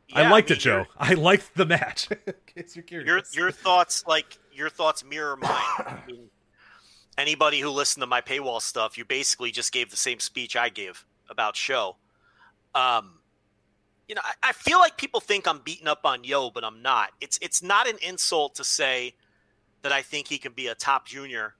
Yeah, 0.09 0.21
I 0.21 0.29
liked 0.29 0.49
mean, 0.49 0.57
it, 0.57 0.61
Joe. 0.61 0.85
I 0.97 1.13
liked 1.13 1.55
the 1.55 1.65
match. 1.65 2.09
In 2.27 2.33
case 2.45 2.75
you're 2.75 2.85
Your 2.89 3.03
curious. 3.03 3.35
your 3.35 3.51
thoughts 3.51 4.03
like 4.07 4.37
your 4.51 4.69
thoughts 4.69 5.03
mirror 5.03 5.37
mine. 5.37 5.51
I 5.79 5.99
mean, 6.07 6.29
anybody 7.17 7.59
who 7.59 7.69
listened 7.69 8.01
to 8.01 8.07
my 8.07 8.21
paywall 8.21 8.61
stuff, 8.61 8.97
you 8.97 9.05
basically 9.05 9.51
just 9.51 9.71
gave 9.71 9.89
the 9.91 9.97
same 9.97 10.19
speech 10.19 10.55
I 10.55 10.69
gave 10.69 11.05
about 11.29 11.55
SHO. 11.55 11.95
Um, 12.75 13.19
you 14.07 14.15
know, 14.15 14.21
I, 14.23 14.49
I 14.49 14.51
feel 14.51 14.79
like 14.79 14.97
people 14.97 15.19
think 15.19 15.47
I'm 15.47 15.59
beating 15.59 15.87
up 15.87 16.01
on 16.03 16.23
Yo, 16.23 16.49
but 16.49 16.63
I'm 16.63 16.81
not. 16.81 17.11
It's 17.21 17.39
it's 17.41 17.63
not 17.63 17.87
an 17.87 17.97
insult 18.01 18.55
to 18.55 18.63
say 18.63 19.15
that 19.81 19.91
I 19.91 20.01
think 20.01 20.27
he 20.27 20.37
can 20.37 20.53
be 20.53 20.67
a 20.67 20.75
top 20.75 21.07
junior 21.07 21.55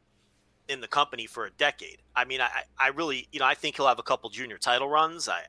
in 0.70 0.82
the 0.82 0.88
company 0.88 1.26
for 1.26 1.46
a 1.46 1.52
decade. 1.52 1.98
I 2.16 2.26
mean, 2.26 2.42
I 2.42 2.64
I 2.80 2.90
really, 2.90 3.28
you 3.32 3.40
know, 3.40 3.46
I 3.46 3.54
think 3.54 3.76
he'll 3.76 3.88
have 3.88 4.00
a 4.00 4.04
couple 4.04 4.30
junior 4.30 4.58
title 4.58 4.90
runs. 4.90 5.30
I, 5.30 5.42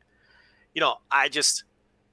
you 0.75 0.81
know, 0.81 0.97
I 1.11 1.29
just, 1.29 1.65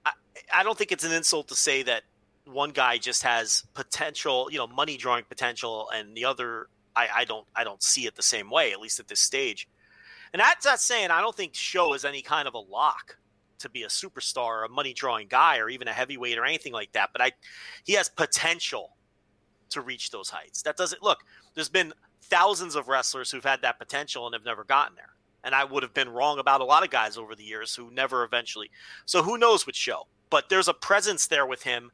I, 0.06 0.12
I 0.54 0.64
don't 0.64 0.78
think 0.78 0.92
it's 0.92 1.04
an 1.04 1.12
insult 1.12 1.48
to 1.50 1.56
say 1.56 1.84
that 1.84 2.04
one 2.46 2.72
guy 2.72 2.98
just 2.98 3.24
has 3.24 3.66
potential, 3.74 4.50
you 4.52 4.58
know, 4.58 4.68
money 4.68 4.98
drawing 4.98 5.24
potential, 5.26 5.90
and 5.94 6.16
the 6.16 6.26
other, 6.26 6.68
I, 6.96 7.08
I 7.16 7.26
don't, 7.26 7.48
I 7.56 7.64
don't 7.64 7.82
see 7.82 8.06
it 8.06 8.16
the 8.16 8.24
same 8.24 8.50
way, 8.50 8.72
at 8.72 8.80
least 8.80 9.00
at 9.00 9.08
this 9.08 9.20
stage. 9.20 9.68
And 10.34 10.40
that's 10.40 10.66
not 10.66 10.80
saying 10.80 11.12
I 11.12 11.22
don't 11.22 11.36
think 11.36 11.56
SHO 11.56 11.94
is 11.94 12.06
any 12.06 12.22
kind 12.22 12.48
of 12.48 12.54
a 12.54 12.60
lock 12.60 13.18
to 13.62 13.70
be 13.70 13.84
a 13.84 13.88
superstar, 13.88 14.66
a 14.66 14.70
money 14.70 14.94
drawing 14.94 15.28
guy, 15.28 15.58
or 15.58 15.70
even 15.70 15.88
a 15.88 15.94
heavyweight 15.94 16.38
or 16.38 16.46
anything 16.46 16.74
like 16.74 16.92
that. 16.94 17.10
But 17.12 17.22
I, 17.22 17.32
he 17.84 17.94
has 17.94 18.10
potential 18.10 18.96
to 19.70 19.82
reach 19.82 20.12
those 20.12 20.30
heights. 20.30 20.62
That 20.62 20.78
doesn't 20.78 21.02
look. 21.02 21.20
There's 21.56 21.70
been 21.70 21.94
thousands 22.22 22.76
of 22.76 22.88
wrestlers 22.88 23.32
who've 23.32 23.44
had 23.44 23.62
that 23.62 23.80
potential 23.80 24.26
and 24.26 24.34
have 24.34 24.46
never 24.46 24.64
gotten 24.64 24.96
there. 24.96 25.10
And 25.44 25.56
I 25.56 25.64
would 25.64 25.84
have 25.84 25.94
been 25.94 26.10
wrong 26.10 26.40
about 26.40 26.62
a 26.62 26.66
lot 26.66 26.84
of 26.84 26.92
guys 26.92 27.18
over 27.18 27.36
the 27.36 27.44
years 27.44 27.76
who 27.76 27.90
never 27.92 28.24
eventually. 28.24 28.70
So 29.06 29.24
who 29.24 29.38
knows 29.38 29.66
with 29.66 29.76
SHO? 29.76 30.08
But 30.30 30.50
there's 30.50 30.68
a 30.68 30.74
presence 30.74 31.28
there 31.28 31.46
with 31.46 31.64
him 31.64 31.92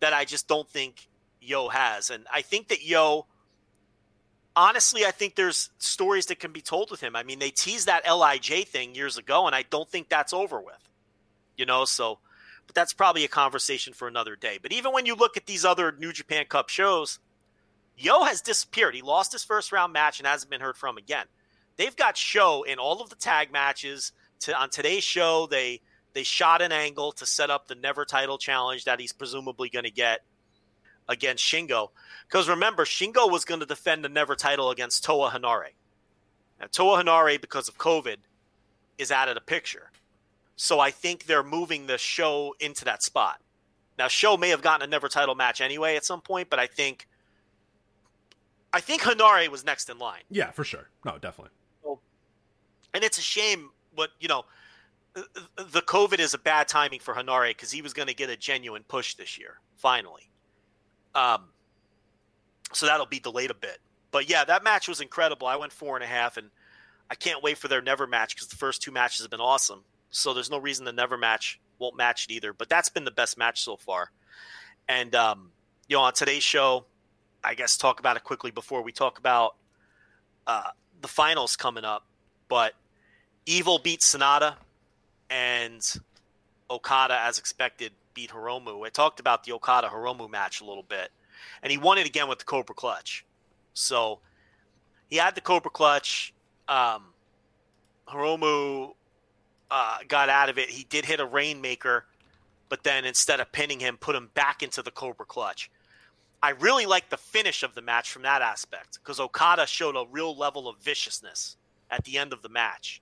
that 0.00 0.12
I 0.12 0.24
just 0.24 0.48
don't 0.48 0.68
think 0.68 1.08
Yo 1.40 1.68
has. 1.68 2.10
And 2.10 2.26
I 2.32 2.42
think 2.42 2.68
that 2.68 2.84
Yo, 2.84 3.26
honestly, 4.56 5.04
I 5.04 5.10
think 5.10 5.34
there's 5.34 5.70
stories 5.78 6.26
that 6.26 6.38
can 6.40 6.52
be 6.52 6.60
told 6.60 6.90
with 6.90 7.00
him. 7.00 7.16
I 7.16 7.22
mean, 7.22 7.38
they 7.38 7.50
teased 7.50 7.86
that 7.86 8.04
LIJ 8.06 8.68
thing 8.68 8.94
years 8.94 9.18
ago, 9.18 9.46
and 9.46 9.54
I 9.54 9.62
don't 9.62 9.88
think 9.88 10.08
that's 10.08 10.32
over 10.32 10.60
with. 10.60 10.76
You 11.56 11.66
know, 11.66 11.84
so, 11.84 12.18
but 12.66 12.74
that's 12.74 12.92
probably 12.92 13.24
a 13.24 13.28
conversation 13.28 13.92
for 13.92 14.08
another 14.08 14.36
day. 14.36 14.58
But 14.60 14.72
even 14.72 14.92
when 14.92 15.06
you 15.06 15.14
look 15.14 15.36
at 15.36 15.46
these 15.46 15.64
other 15.64 15.92
New 15.92 16.12
Japan 16.12 16.46
Cup 16.48 16.68
shows, 16.68 17.18
Yo 17.96 18.24
has 18.24 18.40
disappeared. 18.40 18.94
He 18.94 19.02
lost 19.02 19.32
his 19.32 19.44
first 19.44 19.70
round 19.72 19.92
match 19.92 20.18
and 20.18 20.26
hasn't 20.26 20.50
been 20.50 20.60
heard 20.60 20.76
from 20.76 20.96
again. 20.98 21.26
They've 21.76 21.94
got 21.94 22.16
SHO 22.16 22.64
in 22.64 22.78
all 22.78 23.00
of 23.00 23.10
the 23.10 23.16
tag 23.16 23.52
matches. 23.52 24.12
To, 24.40 24.58
on 24.58 24.70
today's 24.70 25.04
show, 25.04 25.46
they 25.46 25.80
they 26.12 26.22
shot 26.22 26.60
an 26.60 26.72
angle 26.72 27.12
to 27.12 27.26
set 27.26 27.50
up 27.50 27.66
the 27.66 27.74
never 27.74 28.04
title 28.04 28.38
challenge 28.38 28.84
that 28.84 29.00
he's 29.00 29.12
presumably 29.12 29.68
going 29.68 29.84
to 29.84 29.90
get 29.90 30.20
against 31.08 31.44
Shingo. 31.44 31.88
Because 32.26 32.48
remember, 32.48 32.84
Shingo 32.84 33.30
was 33.30 33.44
going 33.44 33.60
to 33.60 33.66
defend 33.66 34.04
the 34.04 34.08
never 34.08 34.34
title 34.34 34.70
against 34.70 35.04
Toa 35.04 35.30
Henare. 35.30 35.70
Now, 36.60 36.66
Toa 36.70 37.02
Henare, 37.02 37.40
because 37.40 37.68
of 37.68 37.78
COVID, 37.78 38.16
is 38.98 39.10
out 39.10 39.28
of 39.28 39.34
the 39.34 39.40
picture. 39.40 39.90
So 40.56 40.80
I 40.80 40.90
think 40.90 41.24
they're 41.26 41.42
moving 41.42 41.86
the 41.86 41.98
SHO 41.98 42.54
into 42.60 42.84
that 42.84 43.02
spot. 43.02 43.40
Now, 43.98 44.08
SHO 44.08 44.36
may 44.36 44.48
have 44.50 44.62
gotten 44.62 44.86
a 44.86 44.90
never 44.90 45.08
title 45.08 45.34
match 45.34 45.60
anyway 45.60 45.96
at 45.96 46.04
some 46.04 46.20
point, 46.20 46.50
but 46.50 46.58
I 46.58 46.66
think 46.66 47.06
I 48.72 48.80
think 48.80 49.02
Henare 49.02 49.46
was 49.48 49.64
next 49.64 49.88
in 49.88 49.98
line. 49.98 50.22
yeah, 50.30 50.50
for 50.50 50.64
sure. 50.64 50.88
No, 51.04 51.16
definitely. 51.18 51.52
And 52.92 53.02
it's 53.02 53.18
a 53.18 53.22
shame 53.22 53.70
what, 53.94 54.10
you 54.18 54.28
know, 54.28 54.44
the 55.14 55.82
COVID 55.82 56.18
is 56.18 56.34
a 56.34 56.38
bad 56.38 56.66
timing 56.66 56.98
for 56.98 57.14
Henare 57.14 57.50
because 57.50 57.70
he 57.70 57.82
was 57.82 57.92
going 57.92 58.08
to 58.08 58.14
get 58.14 58.30
a 58.30 58.36
genuine 58.36 58.82
push 58.82 59.14
this 59.14 59.38
year, 59.38 59.60
finally. 59.76 60.28
Um, 61.14 61.44
so 62.72 62.86
that'll 62.86 63.06
be 63.06 63.20
delayed 63.20 63.50
a 63.50 63.54
bit. 63.54 63.78
But 64.10 64.28
yeah, 64.28 64.44
that 64.44 64.64
match 64.64 64.88
was 64.88 65.00
incredible. 65.00 65.46
I 65.46 65.56
went 65.56 65.72
four 65.72 65.96
and 65.96 66.04
a 66.04 66.06
half, 66.06 66.36
and 66.36 66.50
I 67.10 67.14
can't 67.14 67.42
wait 67.42 67.58
for 67.58 67.68
their 67.68 67.82
never 67.82 68.06
match 68.06 68.34
because 68.34 68.48
the 68.48 68.56
first 68.56 68.82
two 68.82 68.92
matches 68.92 69.22
have 69.22 69.30
been 69.30 69.40
awesome. 69.40 69.82
So 70.10 70.34
there's 70.34 70.50
no 70.50 70.58
reason 70.58 70.84
the 70.84 70.92
never 70.92 71.16
match 71.16 71.60
won't 71.78 71.96
match 71.96 72.26
it 72.28 72.32
either. 72.32 72.52
But 72.52 72.68
that's 72.68 72.88
been 72.88 73.04
the 73.04 73.10
best 73.10 73.36
match 73.36 73.62
so 73.62 73.76
far. 73.76 74.10
And 74.88 75.14
um, 75.14 75.50
you 75.88 75.96
know, 75.96 76.02
on 76.02 76.12
today's 76.12 76.42
show, 76.42 76.86
I 77.42 77.54
guess 77.54 77.76
talk 77.76 78.00
about 78.00 78.16
it 78.16 78.24
quickly 78.24 78.50
before 78.50 78.82
we 78.82 78.92
talk 78.92 79.18
about 79.18 79.56
uh, 80.46 80.70
the 81.00 81.08
finals 81.08 81.56
coming 81.56 81.84
up. 81.84 82.06
But 82.48 82.74
Evil 83.46 83.78
beat 83.78 84.00
Sanada, 84.00 84.54
and 85.28 85.82
Okada, 86.70 87.18
as 87.20 87.38
expected, 87.38 87.92
beat 88.14 88.30
Hiromu. 88.30 88.86
I 88.86 88.90
talked 88.90 89.20
about 89.20 89.44
the 89.44 89.52
Okada 89.52 89.88
Hiromu 89.88 90.30
match 90.30 90.60
a 90.60 90.64
little 90.64 90.82
bit, 90.82 91.10
and 91.62 91.70
he 91.70 91.78
won 91.78 91.98
it 91.98 92.06
again 92.06 92.28
with 92.28 92.38
the 92.38 92.44
Cobra 92.44 92.74
Clutch. 92.74 93.24
So 93.74 94.20
he 95.10 95.16
had 95.16 95.34
the 95.34 95.40
Cobra 95.40 95.70
Clutch. 95.70 96.32
Um, 96.68 97.06
Hiromu 98.08 98.94
uh, 99.70 99.98
got 100.08 100.28
out 100.28 100.48
of 100.48 100.58
it. 100.58 100.70
He 100.70 100.84
did 100.84 101.04
hit 101.04 101.20
a 101.20 101.26
Rainmaker, 101.26 102.06
but 102.68 102.84
then 102.84 103.04
instead 103.04 103.40
of 103.40 103.50
pinning 103.52 103.80
him, 103.80 103.96
put 103.96 104.14
him 104.14 104.30
back 104.34 104.62
into 104.62 104.82
the 104.82 104.90
Cobra 104.90 105.26
Clutch. 105.26 105.70
I 106.42 106.50
really 106.50 106.84
like 106.84 107.08
the 107.08 107.16
finish 107.16 107.62
of 107.62 107.74
the 107.74 107.80
match 107.80 108.10
from 108.10 108.22
that 108.22 108.42
aspect 108.42 108.98
because 109.02 109.18
Okada 109.18 109.66
showed 109.66 109.96
a 109.96 110.04
real 110.10 110.36
level 110.36 110.68
of 110.68 110.78
viciousness 110.78 111.56
at 111.90 112.04
the 112.04 112.18
end 112.18 112.32
of 112.34 112.42
the 112.42 112.50
match. 112.50 113.00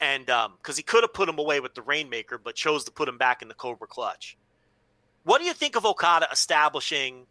And 0.00 0.26
because 0.26 0.46
um, 0.46 0.76
he 0.76 0.82
could 0.82 1.02
have 1.02 1.12
put 1.12 1.28
him 1.28 1.38
away 1.38 1.60
with 1.60 1.74
the 1.74 1.82
Rainmaker, 1.82 2.38
but 2.38 2.54
chose 2.54 2.84
to 2.84 2.90
put 2.90 3.08
him 3.08 3.18
back 3.18 3.42
in 3.42 3.48
the 3.48 3.54
Cobra 3.54 3.86
Clutch. 3.86 4.36
What 5.24 5.40
do 5.40 5.44
you 5.44 5.52
think 5.52 5.76
of 5.76 5.84
Okada 5.84 6.26
establishing? 6.32 7.26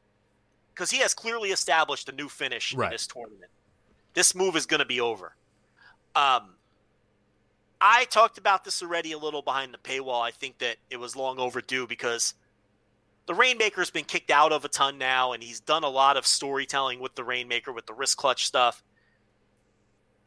Because 0.73 0.91
he 0.91 0.99
has 0.99 1.13
clearly 1.13 1.49
established 1.49 2.07
a 2.09 2.11
new 2.11 2.29
finish 2.29 2.73
Right. 2.73 2.85
in 2.85 2.91
this 2.91 3.07
tournament. 3.07 3.51
This 4.13 4.35
move 4.35 4.55
is 4.55 4.65
going 4.65 4.79
to 4.79 4.85
be 4.85 5.01
over. 5.01 5.35
Um, 6.15 6.55
I 7.81 8.05
talked 8.05 8.37
about 8.37 8.63
this 8.63 8.81
already 8.83 9.13
a 9.13 9.17
little 9.17 9.41
behind 9.41 9.73
the 9.73 9.77
paywall. 9.77 10.21
I 10.21 10.31
think 10.31 10.59
that 10.59 10.77
it 10.89 10.97
was 10.97 11.15
long 11.15 11.39
overdue 11.39 11.87
because 11.87 12.33
the 13.25 13.33
Rainmaker's 13.33 13.89
been 13.89 14.05
kicked 14.05 14.31
out 14.31 14.51
of 14.51 14.65
a 14.65 14.67
ton 14.67 14.97
now, 14.97 15.31
and 15.33 15.41
he's 15.41 15.59
done 15.59 15.83
a 15.83 15.89
lot 15.89 16.17
of 16.17 16.25
storytelling 16.27 16.99
with 16.99 17.15
the 17.15 17.23
Rainmaker 17.23 17.71
with 17.71 17.85
the 17.85 17.93
wrist 17.93 18.17
clutch 18.17 18.45
stuff. 18.45 18.83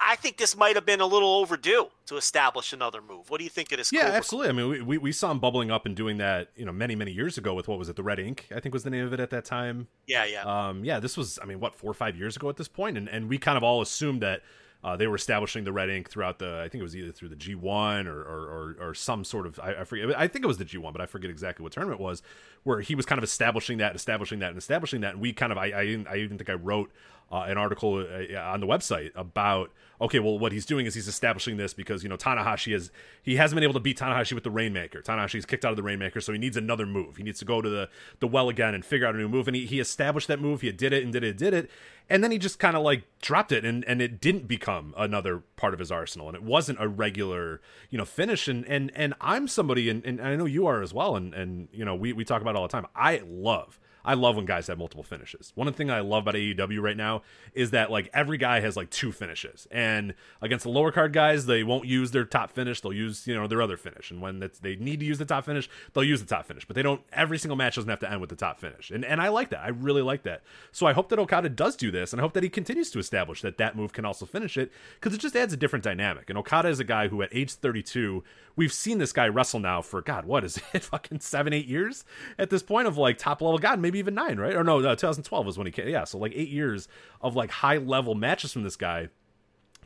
I 0.04 0.16
think 0.16 0.36
this 0.36 0.56
might 0.56 0.74
have 0.74 0.84
been 0.84 1.00
a 1.00 1.06
little 1.06 1.28
overdue 1.36 1.88
to 2.06 2.16
establish 2.16 2.72
another 2.72 3.00
move. 3.00 3.30
What 3.30 3.38
do 3.38 3.44
you 3.44 3.50
think 3.50 3.70
of 3.72 3.78
this? 3.78 3.92
Yeah, 3.92 4.02
Cobra 4.02 4.16
absolutely. 4.16 4.48
I 4.48 4.52
mean, 4.52 4.68
we, 4.68 4.82
we, 4.82 4.98
we 4.98 5.12
saw 5.12 5.30
him 5.30 5.38
bubbling 5.38 5.70
up 5.70 5.86
and 5.86 5.94
doing 5.94 6.18
that, 6.18 6.48
you 6.56 6.64
know, 6.64 6.72
many 6.72 6.94
many 6.94 7.12
years 7.12 7.38
ago 7.38 7.54
with 7.54 7.68
what 7.68 7.78
was 7.78 7.88
it, 7.88 7.96
the 7.96 8.02
Red 8.02 8.18
Ink? 8.18 8.48
I 8.54 8.60
think 8.60 8.72
was 8.72 8.82
the 8.82 8.90
name 8.90 9.06
of 9.06 9.12
it 9.12 9.20
at 9.20 9.30
that 9.30 9.44
time. 9.44 9.88
Yeah, 10.06 10.24
yeah. 10.24 10.42
Um, 10.42 10.84
yeah, 10.84 10.98
this 10.98 11.16
was, 11.16 11.38
I 11.40 11.46
mean, 11.46 11.60
what 11.60 11.74
four 11.74 11.90
or 11.90 11.94
five 11.94 12.16
years 12.16 12.36
ago 12.36 12.48
at 12.48 12.56
this 12.56 12.68
point, 12.68 12.98
and 12.98 13.08
and 13.08 13.28
we 13.28 13.38
kind 13.38 13.56
of 13.56 13.62
all 13.62 13.80
assumed 13.80 14.22
that 14.22 14.42
uh, 14.84 14.96
they 14.96 15.06
were 15.06 15.14
establishing 15.14 15.62
the 15.62 15.72
red 15.72 15.88
ink 15.88 16.10
throughout 16.10 16.40
the. 16.40 16.58
I 16.58 16.68
think 16.68 16.80
it 16.80 16.82
was 16.82 16.96
either 16.96 17.12
through 17.12 17.28
the 17.28 17.36
G1 17.36 18.06
or 18.06 18.20
or, 18.22 18.76
or, 18.80 18.88
or 18.88 18.94
some 18.94 19.24
sort 19.24 19.46
of. 19.46 19.60
I, 19.60 19.74
I, 19.80 19.84
forget. 19.84 20.18
I 20.18 20.26
think 20.26 20.44
it 20.44 20.48
was 20.48 20.58
the 20.58 20.64
G1, 20.64 20.92
but 20.92 21.00
I 21.00 21.06
forget 21.06 21.30
exactly 21.30 21.62
what 21.62 21.72
tournament 21.72 22.00
it 22.00 22.02
was. 22.02 22.22
Where 22.64 22.80
he 22.80 22.96
was 22.96 23.06
kind 23.06 23.18
of 23.18 23.24
establishing 23.24 23.78
that, 23.78 23.94
establishing 23.94 24.40
that, 24.40 24.48
and 24.48 24.58
establishing 24.58 25.02
that. 25.02 25.12
And 25.12 25.20
we 25.20 25.32
kind 25.32 25.52
of. 25.52 25.58
I 25.58 25.66
I, 25.66 26.04
I 26.10 26.16
even 26.16 26.36
think 26.36 26.50
I 26.50 26.54
wrote 26.54 26.90
uh, 27.30 27.44
an 27.46 27.58
article 27.58 27.94
uh, 27.96 28.38
on 28.40 28.60
the 28.60 28.66
website 28.66 29.12
about 29.14 29.70
okay, 30.02 30.18
well, 30.18 30.38
what 30.38 30.52
he's 30.52 30.66
doing 30.66 30.84
is 30.84 30.94
he's 30.94 31.06
establishing 31.08 31.56
this 31.56 31.72
because 31.72 32.02
you 32.02 32.08
know 32.08 32.16
Tanahashi 32.16 32.74
is 32.74 32.90
he 33.22 33.36
hasn't 33.36 33.56
been 33.56 33.62
able 33.62 33.74
to 33.74 33.80
beat 33.80 33.98
Tanahashi 33.98 34.32
with 34.32 34.44
the 34.44 34.50
Rainmaker. 34.50 35.00
Tanahashi's 35.00 35.46
kicked 35.46 35.64
out 35.64 35.70
of 35.70 35.76
the 35.76 35.82
Rainmaker, 35.82 36.20
so 36.20 36.32
he 36.32 36.38
needs 36.38 36.56
another 36.56 36.84
move. 36.84 37.16
He 37.16 37.22
needs 37.22 37.38
to 37.38 37.44
go 37.44 37.62
to 37.62 37.68
the 37.68 37.88
the 38.18 38.26
well 38.26 38.48
again 38.48 38.74
and 38.74 38.84
figure 38.84 39.06
out 39.06 39.14
a 39.14 39.18
new 39.18 39.28
move. 39.28 39.46
And 39.46 39.56
he, 39.56 39.64
he 39.64 39.80
established 39.80 40.28
that 40.28 40.40
move. 40.40 40.60
He 40.60 40.72
did 40.72 40.92
it 40.92 41.04
and 41.04 41.12
did 41.12 41.22
it, 41.22 41.38
did 41.38 41.54
it, 41.54 41.70
and 42.10 42.22
then 42.22 42.32
he 42.32 42.38
just 42.38 42.58
kind 42.58 42.76
of 42.76 42.82
like 42.82 43.04
dropped 43.20 43.52
it, 43.52 43.64
and 43.64 43.84
and 43.84 44.02
it 44.02 44.20
didn't 44.20 44.48
become 44.48 44.92
another 44.98 45.42
part 45.56 45.72
of 45.72 45.78
his 45.78 45.92
arsenal, 45.92 46.26
and 46.28 46.36
it 46.36 46.42
wasn't 46.42 46.78
a 46.80 46.88
regular 46.88 47.60
you 47.88 47.96
know 47.96 48.04
finish. 48.04 48.48
And 48.48 48.66
and 48.66 48.90
and 48.94 49.14
I'm 49.20 49.46
somebody, 49.46 49.88
and, 49.88 50.04
and 50.04 50.20
I 50.20 50.34
know 50.36 50.46
you 50.46 50.66
are 50.66 50.82
as 50.82 50.92
well, 50.92 51.14
and 51.16 51.32
and 51.32 51.68
you 51.72 51.84
know 51.84 51.94
we 51.94 52.12
we 52.12 52.24
talk 52.24 52.42
about 52.42 52.56
all 52.56 52.62
the 52.62 52.68
time. 52.68 52.86
I 52.96 53.22
love 53.24 53.78
I 54.04 54.14
love 54.14 54.36
when 54.36 54.44
guys 54.44 54.66
have 54.66 54.78
multiple 54.78 55.04
finishes. 55.04 55.52
One 55.54 55.72
thing 55.72 55.90
I 55.90 56.00
love 56.00 56.24
about 56.24 56.34
AEW 56.34 56.80
right 56.80 56.96
now 56.96 57.22
is 57.54 57.70
that 57.70 57.90
like 57.90 58.10
every 58.12 58.38
guy 58.38 58.60
has 58.60 58.76
like 58.76 58.90
two 58.90 59.12
finishes, 59.12 59.66
and 59.70 60.14
against 60.40 60.64
the 60.64 60.70
lower 60.70 60.92
card 60.92 61.12
guys, 61.12 61.46
they 61.46 61.62
won't 61.62 61.86
use 61.86 62.10
their 62.10 62.24
top 62.24 62.50
finish. 62.52 62.80
They'll 62.80 62.92
use 62.92 63.26
you 63.26 63.34
know 63.34 63.46
their 63.46 63.62
other 63.62 63.76
finish, 63.76 64.10
and 64.10 64.20
when 64.20 64.48
they 64.60 64.76
need 64.76 65.00
to 65.00 65.06
use 65.06 65.18
the 65.18 65.24
top 65.24 65.44
finish, 65.44 65.68
they'll 65.92 66.04
use 66.04 66.20
the 66.20 66.26
top 66.26 66.46
finish. 66.46 66.66
But 66.66 66.76
they 66.76 66.82
don't. 66.82 67.00
Every 67.12 67.38
single 67.38 67.56
match 67.56 67.76
doesn't 67.76 67.90
have 67.90 68.00
to 68.00 68.10
end 68.10 68.20
with 68.20 68.30
the 68.30 68.36
top 68.36 68.60
finish, 68.60 68.90
and 68.90 69.04
and 69.04 69.20
I 69.20 69.28
like 69.28 69.50
that. 69.50 69.60
I 69.60 69.68
really 69.68 70.02
like 70.02 70.22
that. 70.24 70.42
So 70.72 70.86
I 70.86 70.92
hope 70.92 71.08
that 71.10 71.18
Okada 71.18 71.48
does 71.48 71.76
do 71.76 71.90
this, 71.90 72.12
and 72.12 72.20
I 72.20 72.22
hope 72.22 72.32
that 72.34 72.42
he 72.42 72.48
continues 72.48 72.90
to 72.92 72.98
establish 72.98 73.42
that 73.42 73.58
that 73.58 73.76
move 73.76 73.92
can 73.92 74.04
also 74.04 74.26
finish 74.26 74.56
it 74.56 74.72
because 74.94 75.14
it 75.14 75.20
just 75.20 75.36
adds 75.36 75.52
a 75.52 75.56
different 75.56 75.84
dynamic. 75.84 76.28
And 76.28 76.38
Okada 76.38 76.68
is 76.68 76.80
a 76.80 76.84
guy 76.84 77.08
who 77.08 77.22
at 77.22 77.28
age 77.32 77.52
32, 77.52 78.24
we've 78.56 78.72
seen 78.72 78.98
this 78.98 79.12
guy 79.12 79.28
wrestle 79.28 79.60
now 79.60 79.82
for 79.82 80.00
God, 80.00 80.24
what 80.24 80.44
is 80.44 80.60
it, 80.72 80.82
fucking 80.84 81.20
seven, 81.20 81.52
eight 81.52 81.66
years 81.66 82.04
at 82.38 82.50
this 82.50 82.62
point 82.62 82.88
of 82.88 82.98
like 82.98 83.18
top 83.18 83.40
level. 83.40 83.58
God, 83.58 83.80
maybe 83.80 83.91
maybe 83.92 83.98
even 83.98 84.14
nine, 84.14 84.40
right? 84.40 84.56
Or 84.56 84.64
no, 84.64 84.78
uh, 84.78 84.96
2012 84.96 85.46
was 85.46 85.58
when 85.58 85.66
he 85.66 85.70
came. 85.70 85.88
Yeah, 85.88 86.04
so 86.04 86.18
like 86.18 86.32
eight 86.34 86.48
years 86.48 86.88
of 87.20 87.36
like 87.36 87.50
high 87.50 87.76
level 87.76 88.14
matches 88.14 88.52
from 88.52 88.62
this 88.62 88.76
guy 88.76 89.08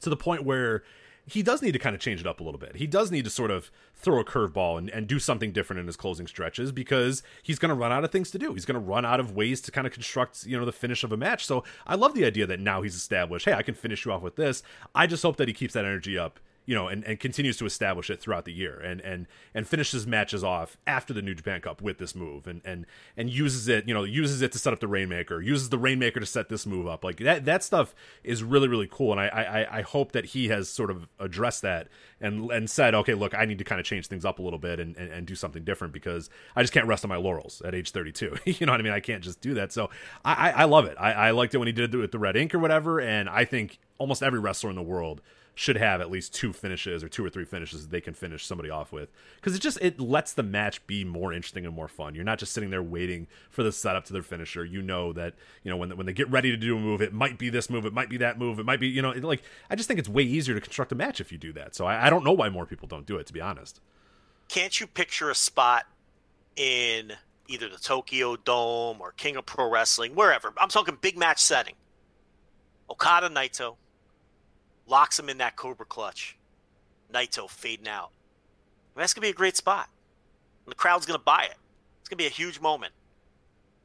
to 0.01 0.09
the 0.09 0.17
point 0.17 0.45
where 0.45 0.85
he 1.29 1.43
does 1.43 1.61
need 1.61 1.73
to 1.73 1.79
kind 1.81 1.97
of 1.97 2.01
change 2.01 2.21
it 2.21 2.27
up 2.27 2.39
a 2.39 2.45
little 2.45 2.59
bit. 2.59 2.77
He 2.77 2.87
does 2.87 3.11
need 3.11 3.25
to 3.25 3.31
sort 3.31 3.51
of 3.51 3.73
throw 3.97 4.21
a 4.21 4.25
curveball 4.25 4.79
and, 4.79 4.89
and 4.91 5.09
do 5.09 5.19
something 5.19 5.51
different 5.51 5.81
in 5.81 5.87
his 5.87 5.97
closing 5.97 6.29
stretches 6.29 6.71
because 6.71 7.25
he's 7.43 7.59
going 7.59 7.71
to 7.71 7.75
run 7.75 7.91
out 7.91 8.05
of 8.05 8.13
things 8.13 8.31
to 8.31 8.39
do. 8.39 8.55
He's 8.55 8.65
going 8.65 8.81
to 8.81 8.87
run 8.87 9.05
out 9.05 9.19
of 9.19 9.33
ways 9.33 9.61
to 9.63 9.73
kind 9.73 9.89
of 9.89 9.93
construct, 9.93 10.47
you 10.47 10.57
know, 10.57 10.65
the 10.65 10.71
finish 10.71 11.03
of 11.03 11.11
a 11.11 11.17
match. 11.17 11.45
So 11.45 11.65
I 11.85 11.97
love 11.97 12.15
the 12.15 12.25
idea 12.25 12.47
that 12.47 12.61
now 12.61 12.83
he's 12.83 12.95
established, 12.95 13.47
hey, 13.47 13.55
I 13.55 13.63
can 13.63 13.75
finish 13.75 14.05
you 14.05 14.13
off 14.13 14.23
with 14.23 14.37
this. 14.37 14.63
I 14.95 15.09
just 15.09 15.25
hope 15.25 15.37
that 15.39 15.49
he 15.49 15.55
keeps 15.55 15.75
that 15.75 15.85
energy 15.85 16.17
up 16.17 16.39
you 16.67 16.75
know, 16.75 16.89
and, 16.89 17.05
and 17.05 17.19
continues 17.21 17.57
to 17.57 17.65
establish 17.65 18.11
it 18.11 18.21
throughout 18.21 18.45
the 18.45 18.53
year 18.53 18.79
and 18.81 19.01
and 19.01 19.27
and 19.55 19.67
finishes 19.67 20.07
matches 20.07 20.43
off 20.43 20.77
after 20.87 21.15
the 21.15 21.23
New 21.23 21.35
Japan 21.35 21.61
Cup 21.61 21.81
with 21.81 21.99
this 21.99 22.15
move 22.15 22.47
and 22.47 22.61
and 22.65 22.85
and 23.17 23.31
uses 23.31 23.69
it, 23.69 23.87
you 23.87 23.95
know, 23.95 24.03
uses 24.03 24.43
it 24.43 24.51
to 24.53 24.59
set 24.59 24.73
up 24.73 24.81
the 24.81 24.89
Rainmaker, 24.89 25.41
uses 25.41 25.71
the 25.71 25.79
Rainmaker 25.79 26.19
to 26.19 26.27
set 26.27 26.49
this 26.49 26.67
move 26.67 26.89
up. 26.89 27.05
Like 27.05 27.19
that 27.19 27.45
that 27.45 27.63
stuff 27.63 27.95
is 28.25 28.43
really 28.43 28.67
really 28.67 28.89
cool, 28.91 29.13
and 29.13 29.21
I 29.21 29.29
I, 29.29 29.79
I 29.79 29.83
hope 29.83 30.13
that 30.13 30.27
he 30.27 30.49
has 30.49 30.69
sort 30.69 30.91
of 30.91 31.07
addressed 31.21 31.63
that 31.63 31.89
and 32.21 32.51
and 32.51 32.69
said, 32.69 32.95
okay, 32.97 33.15
look, 33.15 33.33
I 33.33 33.45
need 33.45 33.59
to 33.59 33.65
kind 33.65 33.81
of 33.81 33.87
change 33.87 34.09
things 34.09 34.25
up 34.25 34.41
a 34.41 34.43
little 34.43 34.59
bit 34.59 34.81
and, 34.81 34.97
and, 34.97 35.13
and 35.13 35.27
do 35.27 35.37
something 35.37 35.63
different 35.63 35.95
because 35.95 36.29
I 36.57 36.63
just 36.63 36.73
can't 36.73 36.87
rest 36.87 37.05
on 37.05 37.09
my 37.09 37.17
laurels 37.17 37.63
at 37.65 37.75
age 37.75 37.93
32. 37.93 38.37
you 38.45 38.67
know 38.67 38.73
what 38.73 38.81
I 38.81 38.85
mean? 38.85 38.93
I 38.93 39.01
can't 39.01 39.23
just 39.23 39.41
do 39.41 39.55
that. 39.55 39.73
So 39.73 39.89
I 40.25 40.51
I, 40.51 40.51
I 40.51 40.65
love 40.65 40.87
it. 40.87 40.97
I, 40.99 41.13
I 41.13 41.31
liked 41.31 41.55
it 41.55 41.59
when 41.59 41.69
he 41.69 41.73
did 41.73 41.95
it 41.95 41.97
with 41.97 42.11
the 42.11 42.19
red 42.19 42.37
ink 42.37 42.55
or 42.55 42.59
whatever, 42.59 43.01
and 43.01 43.29
I 43.29 43.45
think 43.45 43.79
almost 43.99 44.23
every 44.23 44.41
wrestler 44.41 44.71
in 44.71 44.77
the 44.77 44.83
world 44.83 45.21
should 45.59 45.79
have 45.79 46.03
at 46.03 46.11
least 46.11 46.35
two 46.35 46.53
finishes 46.53 47.03
or 47.03 47.09
two 47.09 47.25
or 47.25 47.31
three 47.31 47.47
finishes 47.47 47.81
that 47.81 47.91
they 47.91 48.01
can 48.01 48.13
finish 48.13 48.45
somebody 48.45 48.69
off 48.69 48.93
with 48.93 49.11
because 49.37 49.57
it 49.57 49.59
just 49.59 49.79
it 49.81 49.99
lets 49.99 50.35
the 50.35 50.43
match 50.43 50.87
be 50.87 51.03
more 51.03 51.33
interesting 51.33 51.65
and 51.65 51.75
more 51.75 51.89
fun. 51.89 52.15
You're 52.15 52.25
not 52.25 52.39
just 52.39 52.53
sitting 52.53 52.69
there 52.69 52.83
waiting 52.83 53.27
for 53.49 53.63
the 53.63 53.73
setup 53.73 54.05
to 54.05 54.13
their 54.13 54.23
finisher. 54.23 54.67
You 54.67 54.83
know 54.83 55.15
that 55.15 55.33
you 55.63 55.71
know 55.71 55.79
when 55.79 55.97
when 55.97 56.05
they 56.05 56.13
get 56.13 56.31
ready 56.31 56.51
to 56.51 56.59
do 56.59 56.77
a 56.77 56.79
move, 56.79 57.01
it 57.01 57.15
might 57.15 57.39
be 57.39 57.49
this 57.49 57.71
move, 57.71 57.87
it 57.87 57.95
might 57.95 58.11
be 58.11 58.19
that 58.19 58.39
move, 58.39 58.59
it 58.59 58.67
might 58.67 58.81
be 58.81 58.87
you 58.87 59.01
know 59.01 59.13
it, 59.13 59.25
like 59.25 59.43
I 59.71 59.77
just 59.77 59.89
think 59.89 59.99
it's 59.99 60.11
way 60.11 60.25
easier 60.25 60.55
to 60.55 60.61
construct 60.61 60.93
a 60.93 60.95
match 60.95 61.23
if 61.23 61.33
you 61.33 61.39
do 61.39 61.55
that. 61.55 61.75
So 61.75 61.87
I, 61.87 62.07
I 62.07 62.11
don't 62.11 62.23
know 62.23 62.35
why 62.35 62.51
more 62.51 62.67
people 62.67 62.87
don't 62.87 63.07
do 63.07 63.17
it 63.17 63.27
to 63.27 63.33
be 63.33 63.41
honest. 63.41 63.81
Can't 64.49 64.79
you 64.79 64.87
picture 64.87 65.31
a 65.31 65.35
spot 65.35 65.87
in 66.55 67.15
either 67.49 67.71
the 67.71 67.79
Tokyo 67.79 68.37
Dome 68.37 69.01
or 69.01 69.13
King 69.13 69.37
of 69.37 69.47
Pro 69.47 69.71
Wrestling, 69.71 70.15
wherever? 70.15 70.53
I'm 70.59 70.69
talking 70.69 70.99
big 71.01 71.17
match 71.17 71.41
setting. 71.41 71.75
Okada 72.91 73.31
Naito, 73.31 73.77
locks 74.87 75.19
him 75.19 75.29
in 75.29 75.39
that 75.39 75.57
Cobra 75.57 75.87
clutch. 75.87 76.37
Naito 77.13 77.49
fading 77.49 77.89
out. 77.89 78.11
That's 78.97 79.15
going 79.15 79.23
to 79.23 79.27
be 79.27 79.31
a 79.31 79.35
great 79.35 79.57
spot. 79.57 79.89
And 80.65 80.73
the 80.73 80.77
crowd's 80.77 81.07
going 81.07 81.19
to 81.19 81.25
buy 81.25 81.45
it. 81.45 81.57
It's 82.01 82.09
going 82.09 82.19
to 82.19 82.23
be 82.23 82.27
a 82.27 82.31
huge 82.31 82.61
moment. 82.61 82.93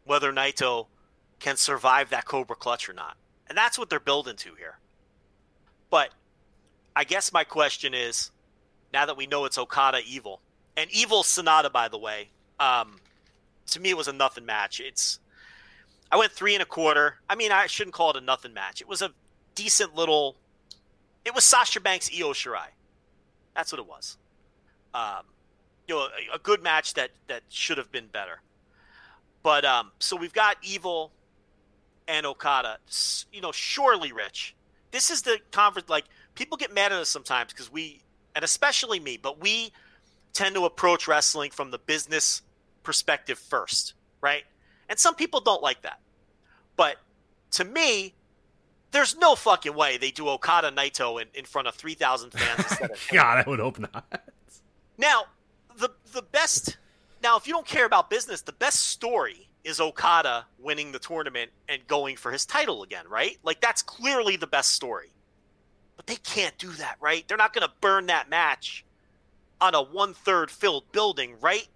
Whether 0.06 0.32
Naito 0.32 0.88
can 1.40 1.58
survive 1.58 2.10
that 2.10 2.26
Cobra 2.26 2.56
clutch 2.56 2.88
or 2.90 2.94
not. 2.94 3.18
And 3.48 3.58
that's 3.58 3.78
what 3.78 3.90
they're 3.90 4.00
building 4.00 4.36
to 4.38 4.56
here. 4.56 4.78
But 5.90 6.10
I 6.96 7.04
guess 7.04 7.34
my 7.34 7.44
question 7.44 7.94
is 7.94 8.32
now 8.94 9.06
that 9.06 9.18
we 9.18 9.28
know 9.28 9.46
it's 9.46 9.58
Okada 9.58 10.00
Evil, 10.08 10.42
and 10.78 10.90
Evil 10.92 11.24
Sanada, 11.24 11.72
by 11.72 11.88
the 11.88 11.98
way, 11.98 12.30
um, 12.60 13.00
to 13.68 13.80
me, 13.80 13.90
it 13.90 13.98
was 13.98 14.08
a 14.08 14.14
nothing 14.14 14.46
match. 14.46 14.80
It's. 14.80 15.20
I 16.12 16.18
went 16.18 16.32
three 16.32 16.56
and 16.56 16.62
a 16.62 16.66
quarter. 16.66 17.16
I 17.30 17.36
mean, 17.36 17.52
I 17.52 17.68
shouldn't 17.68 17.94
call 17.94 18.12
it 18.12 18.18
a 18.18 18.22
nothing 18.22 18.54
match. 18.54 18.82
It 18.82 18.88
was 18.88 19.02
a 19.02 19.12
decent 19.56 19.96
little 19.96 20.36
it 21.26 21.36
was 21.36 21.44
Sasha 21.44 21.80
Banks 21.80 22.10
Io 22.14 22.32
Shirai. 22.34 22.68
That's 23.56 23.72
what 23.72 23.80
it 23.80 23.88
was. 23.88 24.18
Um, 24.94 25.24
you 25.88 25.96
know, 25.96 26.02
a, 26.02 26.36
a, 26.36 26.40
good 26.40 26.62
match 26.64 26.96
that 26.96 27.12
that 27.28 27.44
should 27.50 27.78
have 27.78 27.92
been 27.92 28.08
better. 28.08 28.42
But 29.44 29.66
um, 29.66 29.92
so 30.00 30.16
we've 30.16 30.34
got 30.34 30.58
Evil 30.62 31.12
and 32.08 32.26
Okada. 32.26 32.78
You 33.32 33.42
know, 33.42 33.52
surely, 33.52 34.12
Rich, 34.12 34.56
this 34.92 35.10
is 35.10 35.22
the 35.22 35.40
conference. 35.52 35.90
Like 35.90 36.06
people 36.36 36.58
get 36.58 36.74
mad 36.74 36.92
at 36.92 37.00
us 37.00 37.10
sometimes 37.10 37.54
because 37.54 37.72
we, 37.72 38.02
and 38.36 38.44
especially 38.44 39.00
me, 39.00 39.18
but 39.18 39.42
we 39.42 39.72
tend 40.34 40.56
to 40.56 40.66
approach 40.66 41.08
wrestling 41.08 41.52
from 41.52 41.72
the 41.72 41.80
business 41.80 42.42
perspective 42.84 43.40
first, 43.40 43.94
right? 44.22 44.44
And 44.90 45.00
some 45.00 45.16
people 45.16 45.40
don't 45.40 45.62
like 45.62 45.82
that. 45.84 46.00
But 46.76 46.98
to 47.52 47.66
me, 47.66 48.14
there's 48.92 49.18
no 49.18 49.36
fucking 49.36 49.74
way 49.74 49.98
they 49.98 50.12
do 50.12 50.28
Okada 50.28 50.72
Naito 50.72 51.22
in, 51.22 51.28
in 51.34 51.46
front 51.46 51.68
of 51.68 51.76
3,000 51.76 52.32
fans. 52.32 52.60
Instead 52.70 52.92
of. 52.92 53.08
God, 53.12 53.44
I 53.46 53.50
would 53.50 53.60
hope 53.60 53.80
not. 53.80 54.06
Now, 54.98 55.24
the 55.78 55.90
the 56.14 56.22
best. 56.22 56.78
Now, 57.24 57.38
if 57.38 57.48
you 57.48 57.54
don't 57.54 57.66
care 57.66 57.86
about 57.86 58.10
business, 58.10 58.42
the 58.42 58.52
best 58.54 58.88
story 58.88 59.48
is 59.64 59.80
Okada 59.80 60.46
winning 60.60 60.92
the 60.92 61.00
tournament 61.00 61.52
and 61.70 61.86
going 61.88 62.16
for 62.16 62.32
his 62.32 62.46
title 62.46 62.84
again, 62.84 63.08
right? 63.08 63.38
Like 63.44 63.62
that's 63.62 63.82
clearly 63.82 64.36
the 64.36 64.48
best 64.48 64.72
story. 64.72 65.12
But 65.98 66.08
they 66.08 66.16
can't 66.16 66.58
do 66.58 66.70
that, 66.74 66.98
right? 67.00 67.28
They're 67.28 67.38
not 67.38 67.54
going 67.54 67.68
to 67.68 67.74
burn 67.80 68.08
that 68.08 68.30
match 68.30 68.86
on 69.60 69.76
a 69.76 69.82
one 69.82 70.14
third 70.14 70.50
filled 70.50 70.92
building, 70.92 71.36
right? 71.42 71.68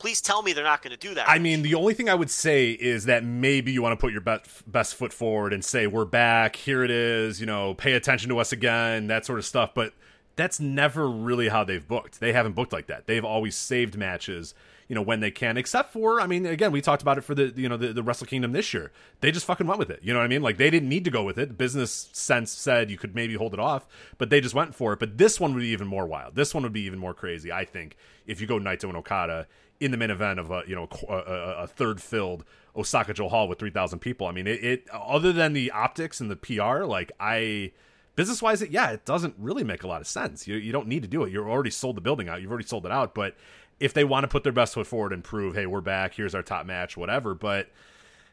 Please 0.00 0.22
tell 0.22 0.42
me 0.42 0.54
they're 0.54 0.64
not 0.64 0.82
going 0.82 0.92
to 0.92 0.96
do 0.96 1.14
that. 1.14 1.28
I 1.28 1.38
mean, 1.38 1.60
the 1.60 1.74
only 1.74 1.92
thing 1.92 2.08
I 2.08 2.14
would 2.14 2.30
say 2.30 2.70
is 2.70 3.04
that 3.04 3.22
maybe 3.22 3.70
you 3.70 3.82
want 3.82 3.92
to 3.92 4.02
put 4.02 4.12
your 4.12 4.22
best 4.22 4.48
best 4.70 4.94
foot 4.94 5.12
forward 5.12 5.52
and 5.52 5.62
say 5.62 5.86
we're 5.86 6.06
back, 6.06 6.56
here 6.56 6.82
it 6.82 6.90
is, 6.90 7.38
you 7.38 7.46
know, 7.46 7.74
pay 7.74 7.92
attention 7.92 8.30
to 8.30 8.38
us 8.38 8.50
again, 8.50 9.08
that 9.08 9.26
sort 9.26 9.38
of 9.38 9.44
stuff. 9.44 9.72
But 9.74 9.92
that's 10.36 10.58
never 10.58 11.06
really 11.06 11.48
how 11.48 11.64
they've 11.64 11.86
booked. 11.86 12.18
They 12.18 12.32
haven't 12.32 12.52
booked 12.52 12.72
like 12.72 12.86
that. 12.86 13.06
They've 13.06 13.24
always 13.24 13.54
saved 13.54 13.94
matches, 13.94 14.54
you 14.88 14.94
know, 14.94 15.02
when 15.02 15.20
they 15.20 15.30
can. 15.30 15.58
Except 15.58 15.92
for, 15.92 16.18
I 16.18 16.26
mean, 16.26 16.46
again, 16.46 16.72
we 16.72 16.80
talked 16.80 17.02
about 17.02 17.18
it 17.18 17.20
for 17.20 17.34
the 17.34 17.52
you 17.54 17.68
know 17.68 17.76
the, 17.76 17.92
the 17.92 18.02
Wrestle 18.02 18.26
Kingdom 18.26 18.52
this 18.52 18.72
year. 18.72 18.92
They 19.20 19.30
just 19.30 19.44
fucking 19.44 19.66
went 19.66 19.78
with 19.78 19.90
it. 19.90 20.00
You 20.02 20.14
know 20.14 20.20
what 20.20 20.24
I 20.24 20.28
mean? 20.28 20.40
Like 20.40 20.56
they 20.56 20.70
didn't 20.70 20.88
need 20.88 21.04
to 21.04 21.10
go 21.10 21.24
with 21.24 21.38
it. 21.38 21.58
Business 21.58 22.08
sense 22.14 22.50
said 22.50 22.90
you 22.90 22.96
could 22.96 23.14
maybe 23.14 23.34
hold 23.34 23.52
it 23.52 23.60
off, 23.60 23.86
but 24.16 24.30
they 24.30 24.40
just 24.40 24.54
went 24.54 24.74
for 24.74 24.94
it. 24.94 24.98
But 24.98 25.18
this 25.18 25.38
one 25.38 25.52
would 25.52 25.60
be 25.60 25.68
even 25.68 25.86
more 25.86 26.06
wild. 26.06 26.36
This 26.36 26.54
one 26.54 26.62
would 26.62 26.72
be 26.72 26.84
even 26.84 26.98
more 26.98 27.12
crazy. 27.12 27.52
I 27.52 27.66
think 27.66 27.98
if 28.26 28.40
you 28.40 28.46
go 28.46 28.58
Naito 28.58 28.84
and 28.84 28.96
Okada 28.96 29.46
in 29.80 29.90
the 29.90 29.96
main 29.96 30.10
event 30.10 30.38
of 30.38 30.50
a 30.50 30.62
you 30.66 30.76
know 30.76 30.88
a, 31.08 31.62
a, 31.62 31.66
third 31.66 32.00
filled 32.00 32.44
Osaka-jo 32.76 33.28
Hall 33.28 33.48
with 33.48 33.58
three 33.58 33.70
thousand 33.70 34.00
people. 34.00 34.26
I 34.26 34.32
mean, 34.32 34.46
it, 34.46 34.62
it, 34.62 34.88
other 34.92 35.32
than 35.32 35.54
the 35.54 35.70
optics 35.70 36.20
and 36.20 36.30
the 36.30 36.36
PR, 36.36 36.84
like 36.84 37.10
I 37.18 37.72
business 38.14 38.42
wise, 38.42 38.60
it 38.62 38.70
yeah, 38.70 38.90
it 38.90 39.04
doesn't 39.04 39.34
really 39.38 39.64
make 39.64 39.82
a 39.82 39.88
lot 39.88 40.00
of 40.00 40.06
sense. 40.06 40.46
You 40.46 40.56
you 40.56 40.70
don't 40.70 40.86
need 40.86 41.02
to 41.02 41.08
do 41.08 41.24
it. 41.24 41.32
You're 41.32 41.50
already 41.50 41.70
sold 41.70 41.96
the 41.96 42.02
building 42.02 42.28
out. 42.28 42.42
You've 42.42 42.50
already 42.50 42.68
sold 42.68 42.84
it 42.86 42.92
out. 42.92 43.14
But 43.14 43.36
if 43.80 43.94
they 43.94 44.04
want 44.04 44.24
to 44.24 44.28
put 44.28 44.44
their 44.44 44.52
best 44.52 44.74
foot 44.74 44.86
forward 44.86 45.12
and 45.12 45.24
prove, 45.24 45.54
hey, 45.54 45.66
we're 45.66 45.80
back. 45.80 46.14
Here's 46.14 46.34
our 46.34 46.42
top 46.42 46.66
match, 46.66 46.96
whatever. 46.96 47.34
But 47.34 47.70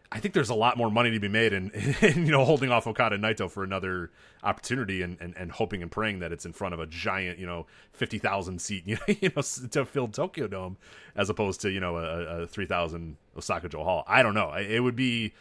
I 0.10 0.20
think 0.22 0.34
there's 0.34 0.50
a 0.50 0.56
lot 0.56 0.78
more 0.78 0.90
money 0.90 1.12
to 1.12 1.20
be 1.20 1.28
made 1.28 1.52
in, 1.52 1.70
in 2.02 2.26
you 2.26 2.32
know 2.32 2.46
holding 2.46 2.72
off 2.72 2.88
Okada 2.88 3.16
and 3.16 3.24
Naito 3.24 3.52
for 3.52 3.64
another 3.64 4.10
opportunity 4.44 5.02
and, 5.02 5.18
and, 5.20 5.36
and 5.36 5.52
hoping 5.52 5.82
and 5.82 5.92
praying 5.92 6.20
that 6.20 6.32
it's 6.32 6.46
in 6.46 6.54
front 6.54 6.74
of 6.74 6.80
a 6.80 6.86
giant 6.88 7.40
you 7.40 7.46
know 7.46 7.66
fifty 7.92 8.18
thousand 8.18 8.62
seat 8.62 8.84
you 8.88 8.96
know, 8.96 9.16
you 9.22 9.32
know 9.36 9.42
to 9.72 9.86
fill 9.86 10.08
Tokyo 10.08 10.48
Dome 10.48 10.78
as 11.16 11.30
opposed 11.30 11.60
to 11.62 11.70
you 11.72 11.80
know 11.82 11.98
a, 11.98 12.44
a 12.44 12.48
three 12.48 12.66
thousand 12.66 13.18
Osaka-jo 13.38 13.84
Hall. 13.84 14.04
I 14.08 14.24
don't 14.24 14.34
know. 14.34 14.54
It 14.54 14.80
would 14.80 14.96
be 14.96 15.34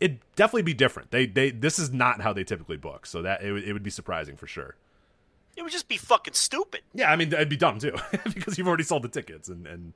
it 0.00 0.18
definitely 0.36 0.62
be 0.62 0.74
different. 0.74 1.10
They 1.10 1.26
they 1.26 1.50
this 1.50 1.78
is 1.78 1.92
not 1.92 2.20
how 2.22 2.32
they 2.32 2.44
typically 2.44 2.76
book, 2.78 3.04
so 3.06 3.22
that 3.22 3.42
it, 3.42 3.52
would- 3.52 3.64
it 3.64 3.72
would 3.74 3.82
be 3.84 3.90
surprising 3.90 4.36
for 4.36 4.46
sure. 4.46 4.76
It 5.56 5.62
would 5.62 5.70
just 5.70 5.86
be 5.86 5.98
fucking 5.98 6.34
stupid. 6.34 6.80
Yeah, 6.94 7.12
I 7.12 7.16
mean 7.16 7.32
it'd 7.32 7.48
be 7.50 7.56
dumb 7.56 7.78
too 7.78 7.94
because 8.34 8.56
you've 8.58 8.66
already 8.66 8.82
sold 8.84 9.02
the 9.04 9.08
tickets 9.08 9.48
and 9.48 9.66
and 9.66 9.92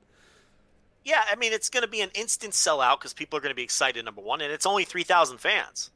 Yeah, 1.05 1.23
I 1.31 1.35
mean, 1.35 1.53
it's 1.53 1.69
going 1.69 1.83
to 1.83 1.89
be 1.89 2.01
an 2.01 2.11
instant 2.13 2.53
sellout 2.53 2.99
because 2.99 3.13
people 3.13 3.37
are 3.37 3.41
going 3.41 3.51
to 3.51 3.55
be 3.55 3.63
excited, 3.63 4.03
number 4.05 4.21
one, 4.21 4.41
and 4.41 4.51
it's 4.51 4.65
only 4.65 4.83
3,000 4.83 5.37
fans. 5.37 5.91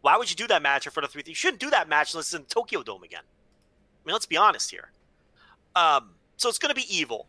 Why 0.00 0.16
would 0.16 0.30
you 0.30 0.36
do 0.36 0.46
that 0.48 0.62
match 0.62 0.86
in 0.86 0.92
front 0.92 1.04
of 1.04 1.12
3,000? 1.12 1.28
You 1.28 1.34
shouldn't 1.34 1.60
do 1.60 1.70
that 1.70 1.88
match 1.88 2.12
unless 2.12 2.26
it's 2.26 2.34
in 2.34 2.44
Tokyo 2.44 2.82
Dome 2.82 3.02
again. 3.02 3.22
I 3.22 4.00
mean, 4.06 4.12
let's 4.12 4.26
be 4.26 4.36
honest 4.36 4.70
here. 4.70 4.90
Um, 5.74 6.10
so 6.36 6.48
it's 6.48 6.58
going 6.58 6.74
to 6.74 6.80
be 6.80 6.86
evil. 6.94 7.28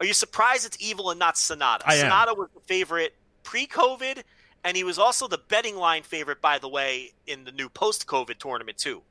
Are 0.00 0.06
you 0.06 0.14
surprised 0.14 0.66
it's 0.66 0.76
evil 0.80 1.10
and 1.10 1.18
not 1.18 1.36
Sanada? 1.36 1.82
I 1.84 1.96
am. 1.96 2.10
Sanada 2.10 2.36
was 2.36 2.48
the 2.54 2.60
favorite 2.60 3.14
pre 3.42 3.66
COVID, 3.66 4.22
and 4.64 4.76
he 4.76 4.84
was 4.84 4.98
also 4.98 5.28
the 5.28 5.38
betting 5.38 5.76
line 5.76 6.02
favorite, 6.02 6.40
by 6.40 6.58
the 6.58 6.68
way, 6.68 7.12
in 7.26 7.44
the 7.44 7.52
new 7.52 7.68
post 7.68 8.06
COVID 8.06 8.38
tournament, 8.38 8.78
too. 8.78 9.02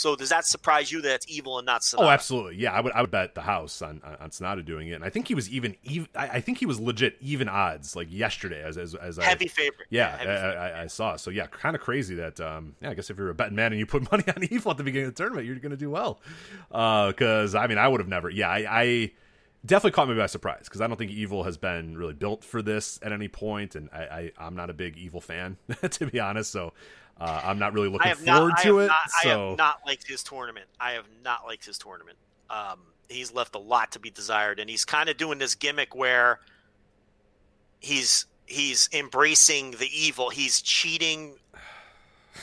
So 0.00 0.16
does 0.16 0.30
that 0.30 0.46
surprise 0.46 0.90
you 0.90 1.02
that 1.02 1.16
it's 1.16 1.26
evil 1.28 1.58
and 1.58 1.66
not 1.66 1.82
Sanada? 1.82 2.04
Oh, 2.04 2.08
absolutely. 2.08 2.56
Yeah, 2.56 2.72
I 2.72 2.80
would. 2.80 2.90
I 2.94 3.02
would 3.02 3.10
bet 3.10 3.34
the 3.34 3.42
house 3.42 3.82
on 3.82 4.00
on- 4.02 4.16
on 4.18 4.30
Sanada 4.30 4.64
doing 4.64 4.88
it, 4.88 4.92
and 4.92 5.04
I 5.04 5.10
think 5.10 5.28
he 5.28 5.34
was 5.34 5.50
even. 5.50 5.76
even 5.82 6.08
I, 6.16 6.28
I 6.28 6.40
think 6.40 6.56
he 6.56 6.64
was 6.64 6.80
legit 6.80 7.18
even 7.20 7.50
odds 7.50 7.94
like 7.94 8.08
yesterday 8.10 8.62
as 8.64 8.78
as, 8.78 8.94
as 8.94 9.18
Heavy 9.18 9.44
I, 9.44 9.48
favorite. 9.48 9.88
Yeah, 9.90 10.16
heavy 10.16 10.30
I, 10.30 10.34
favorite. 10.36 10.56
I, 10.56 10.82
I 10.84 10.86
saw. 10.86 11.16
So 11.16 11.30
yeah, 11.30 11.48
kind 11.48 11.76
of 11.76 11.82
crazy 11.82 12.14
that. 12.14 12.40
Um, 12.40 12.76
yeah, 12.80 12.88
I 12.88 12.94
guess 12.94 13.10
if 13.10 13.18
you're 13.18 13.28
a 13.28 13.34
betting 13.34 13.56
man 13.56 13.72
and 13.72 13.78
you 13.78 13.84
put 13.84 14.10
money 14.10 14.24
on 14.34 14.42
Evil 14.50 14.70
at 14.70 14.78
the 14.78 14.84
beginning 14.84 15.08
of 15.08 15.14
the 15.14 15.22
tournament, 15.22 15.46
you're 15.46 15.56
going 15.56 15.70
to 15.70 15.76
do 15.76 15.90
well. 15.90 16.18
Because 16.70 17.54
I 17.54 17.66
mean, 17.66 17.76
I 17.76 17.86
would 17.86 18.00
have 18.00 18.08
never. 18.08 18.30
Yeah, 18.30 18.48
I, 18.48 18.66
I 18.70 19.12
definitely 19.66 19.90
caught 19.90 20.08
me 20.08 20.14
by 20.14 20.28
surprise 20.28 20.62
because 20.64 20.80
I 20.80 20.86
don't 20.86 20.96
think 20.96 21.10
Evil 21.10 21.44
has 21.44 21.58
been 21.58 21.98
really 21.98 22.14
built 22.14 22.42
for 22.42 22.62
this 22.62 22.98
at 23.02 23.12
any 23.12 23.28
point, 23.28 23.74
and 23.74 23.90
I, 23.92 23.98
I 23.98 24.32
I'm 24.38 24.56
not 24.56 24.70
a 24.70 24.74
big 24.74 24.96
Evil 24.96 25.20
fan 25.20 25.58
to 25.90 26.06
be 26.06 26.18
honest. 26.20 26.50
So. 26.50 26.72
Uh, 27.20 27.40
I'm 27.44 27.58
not 27.58 27.74
really 27.74 27.88
looking 27.88 28.14
forward 28.14 28.48
not, 28.48 28.62
to 28.62 28.78
it. 28.78 28.86
Not, 28.86 28.96
I 29.04 29.22
so 29.24 29.48
have 29.50 29.58
not 29.58 29.80
liked 29.86 30.06
his 30.06 30.22
tournament. 30.22 30.66
I 30.80 30.92
have 30.92 31.04
not 31.22 31.44
liked 31.44 31.66
his 31.66 31.76
tournament. 31.76 32.16
Um, 32.48 32.80
he's 33.10 33.32
left 33.32 33.54
a 33.54 33.58
lot 33.58 33.92
to 33.92 33.98
be 33.98 34.10
desired, 34.10 34.58
and 34.58 34.70
he's 34.70 34.86
kind 34.86 35.10
of 35.10 35.18
doing 35.18 35.38
this 35.38 35.54
gimmick 35.54 35.94
where 35.94 36.40
he's 37.80 38.24
he's 38.46 38.88
embracing 38.92 39.72
the 39.72 39.88
evil. 39.92 40.30
He's 40.30 40.62
cheating 40.62 41.34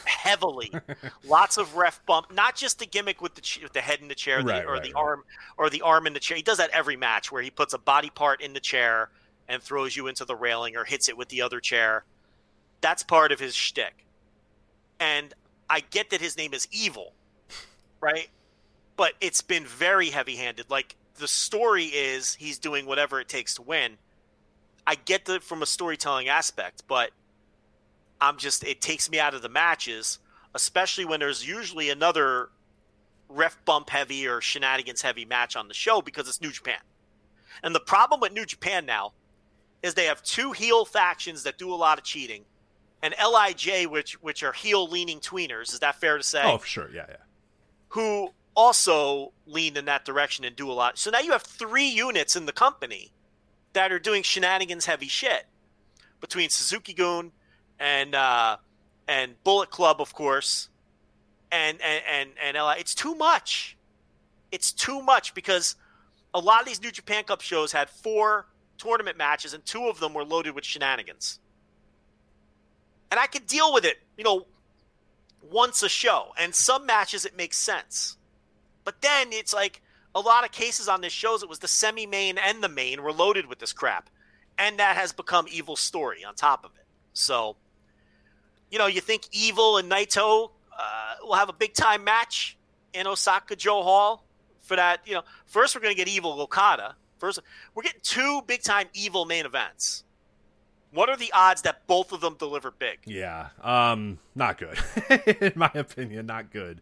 heavily. 0.05 0.71
Lots 1.25 1.57
of 1.57 1.75
ref 1.75 2.05
bump. 2.05 2.31
Not 2.31 2.55
just 2.55 2.77
the 2.77 2.85
gimmick 2.85 3.19
with 3.19 3.33
the 3.33 3.59
with 3.63 3.73
the 3.73 3.81
head 3.81 3.99
in 4.01 4.07
the 4.07 4.15
chair, 4.15 4.43
the, 4.43 4.63
or 4.63 4.73
right, 4.73 4.83
the 4.83 4.93
right. 4.93 4.95
arm, 4.95 5.23
or 5.57 5.71
the 5.71 5.81
arm 5.81 6.05
in 6.05 6.13
the 6.13 6.19
chair. 6.19 6.37
He 6.37 6.43
does 6.43 6.59
that 6.59 6.69
every 6.69 6.95
match 6.95 7.31
where 7.31 7.41
he 7.41 7.49
puts 7.49 7.73
a 7.73 7.79
body 7.79 8.11
part 8.11 8.41
in 8.41 8.53
the 8.53 8.59
chair 8.59 9.09
and 9.47 9.61
throws 9.61 9.95
you 9.95 10.05
into 10.05 10.23
the 10.23 10.35
railing 10.35 10.75
or 10.75 10.83
hits 10.83 11.09
it 11.09 11.17
with 11.17 11.29
the 11.29 11.41
other 11.41 11.59
chair. 11.59 12.05
That's 12.81 13.01
part 13.01 13.31
of 13.31 13.39
his 13.39 13.55
shtick. 13.55 14.06
And 14.99 15.33
I 15.69 15.81
get 15.81 16.09
that 16.11 16.21
his 16.21 16.37
name 16.37 16.53
is 16.53 16.67
Evil, 16.71 17.13
right? 18.01 18.29
But 18.95 19.13
it's 19.21 19.41
been 19.41 19.65
very 19.65 20.09
heavy 20.09 20.35
handed. 20.35 20.69
Like 20.69 20.95
the 21.15 21.27
story 21.27 21.85
is 21.85 22.35
he's 22.35 22.57
doing 22.57 22.85
whatever 22.85 23.19
it 23.19 23.27
takes 23.27 23.55
to 23.55 23.61
win. 23.61 23.97
I 24.85 24.95
get 24.95 25.25
that 25.25 25.43
from 25.43 25.61
a 25.61 25.65
storytelling 25.65 26.29
aspect, 26.29 26.83
but 26.87 27.11
I'm 28.21 28.37
just, 28.37 28.63
it 28.63 28.81
takes 28.81 29.09
me 29.11 29.19
out 29.19 29.33
of 29.33 29.41
the 29.41 29.49
matches, 29.49 30.19
especially 30.55 31.05
when 31.05 31.19
there's 31.19 31.45
usually 31.47 31.89
another 31.89 32.49
ref 33.29 33.63
bump 33.65 33.89
heavy 33.89 34.27
or 34.27 34.41
shenanigans 34.41 35.01
heavy 35.01 35.25
match 35.25 35.55
on 35.55 35.67
the 35.67 35.73
show 35.73 36.01
because 36.01 36.27
it's 36.27 36.41
New 36.41 36.51
Japan. 36.51 36.79
And 37.63 37.75
the 37.75 37.79
problem 37.79 38.21
with 38.21 38.31
New 38.31 38.45
Japan 38.45 38.85
now 38.85 39.13
is 39.83 39.93
they 39.93 40.05
have 40.05 40.23
two 40.23 40.51
heel 40.51 40.85
factions 40.85 41.43
that 41.43 41.57
do 41.57 41.73
a 41.73 41.75
lot 41.75 41.97
of 41.97 42.03
cheating, 42.03 42.45
and 43.01 43.13
Lij, 43.19 43.87
which 43.87 44.13
which 44.21 44.43
are 44.43 44.53
heel 44.53 44.87
leaning 44.87 45.19
tweeners. 45.19 45.73
Is 45.73 45.79
that 45.79 45.95
fair 45.95 46.17
to 46.17 46.23
say? 46.23 46.41
oh, 46.43 46.57
for 46.57 46.67
sure. 46.67 46.89
Yeah, 46.93 47.05
yeah. 47.07 47.15
Who 47.89 48.31
also 48.55 49.31
lean 49.45 49.77
in 49.77 49.85
that 49.85 50.03
direction 50.03 50.43
and 50.43 50.55
do 50.55 50.69
a 50.69 50.73
lot. 50.73 50.97
So 50.97 51.11
now 51.11 51.19
you 51.19 51.31
have 51.31 51.43
three 51.43 51.87
units 51.87 52.35
in 52.35 52.47
the 52.47 52.51
company 52.51 53.11
that 53.73 53.91
are 53.91 53.99
doing 53.99 54.23
shenanigans 54.23 54.87
heavy 54.87 55.07
shit 55.07 55.45
between 56.19 56.49
Suzuki-gun 56.49 57.31
and 57.79 58.15
uh, 58.15 58.57
and 59.07 59.41
Bullet 59.43 59.69
Club, 59.69 60.01
of 60.01 60.13
course, 60.13 60.69
and 61.51 61.79
and 61.81 62.03
and, 62.09 62.29
and 62.43 62.67
Li. 62.67 62.73
It's 62.79 62.95
too 62.95 63.15
much. 63.15 63.77
It's 64.51 64.71
too 64.71 65.01
much 65.01 65.33
because 65.33 65.75
a 66.33 66.39
lot 66.39 66.61
of 66.61 66.67
these 66.67 66.81
New 66.81 66.91
Japan 66.91 67.23
Cup 67.25 67.41
shows 67.41 67.71
had 67.71 67.89
four 67.89 68.47
tournament 68.77 69.17
matches, 69.17 69.53
and 69.53 69.63
two 69.65 69.87
of 69.87 69.99
them 69.99 70.13
were 70.13 70.23
loaded 70.23 70.55
with 70.55 70.65
shenanigans. 70.65 71.39
And 73.11 73.19
I 73.19 73.27
could 73.27 73.47
deal 73.47 73.73
with 73.73 73.85
it, 73.85 73.97
you 74.17 74.23
know, 74.23 74.47
once 75.41 75.83
a 75.83 75.89
show. 75.89 76.33
And 76.37 76.53
some 76.53 76.85
matches 76.85 77.25
it 77.25 77.35
makes 77.37 77.57
sense. 77.57 78.17
But 78.83 79.01
then 79.01 79.31
it's 79.31 79.53
like 79.53 79.81
a 80.15 80.19
lot 80.19 80.43
of 80.43 80.51
cases 80.51 80.87
on 80.87 81.01
this 81.01 81.13
shows 81.13 81.43
it 81.43 81.49
was 81.49 81.59
the 81.59 81.67
semi 81.67 82.05
main 82.05 82.37
and 82.37 82.63
the 82.63 82.69
main 82.69 83.03
were 83.03 83.13
loaded 83.13 83.47
with 83.47 83.59
this 83.59 83.73
crap. 83.73 84.09
And 84.57 84.79
that 84.79 84.97
has 84.97 85.13
become 85.13 85.45
Evil 85.51 85.75
Story 85.75 86.23
on 86.23 86.35
top 86.35 86.65
of 86.65 86.71
it. 86.75 86.85
So, 87.13 87.55
you 88.71 88.79
know, 88.79 88.87
you 88.87 89.01
think 89.01 89.27
Evil 89.31 89.77
and 89.77 89.89
Naito 89.91 90.51
uh, 90.77 91.15
will 91.21 91.35
have 91.35 91.49
a 91.49 91.53
big 91.53 91.73
time 91.73 92.03
match 92.03 92.57
in 92.93 93.07
Osaka-jo 93.07 93.83
Hall 93.83 94.25
for 94.61 94.75
that. 94.75 95.01
You 95.05 95.15
know, 95.15 95.23
first 95.45 95.75
we're 95.75 95.81
going 95.81 95.93
to 95.93 95.97
get 95.97 96.07
Evil 96.07 96.39
Okada. 96.41 96.95
First, 97.19 97.39
we're 97.73 97.83
getting 97.83 98.01
two 98.03 98.41
big 98.47 98.63
time 98.63 98.87
Evil 98.93 99.25
main 99.25 99.45
events. 99.45 100.03
What 100.97 101.09
are 101.09 101.15
the 101.15 101.31
odds 101.31 101.61
that 101.61 101.85
both 101.85 102.11
of 102.11 102.21
them 102.21 102.37
deliver 102.39 102.71
big? 102.71 102.97
Yeah, 103.05 103.49
um, 103.61 104.17
not 104.33 104.57
good 104.57 104.79
in 105.41 105.53
my 105.55 105.69
opinion, 105.75 106.25
not 106.25 106.51
good. 106.51 106.81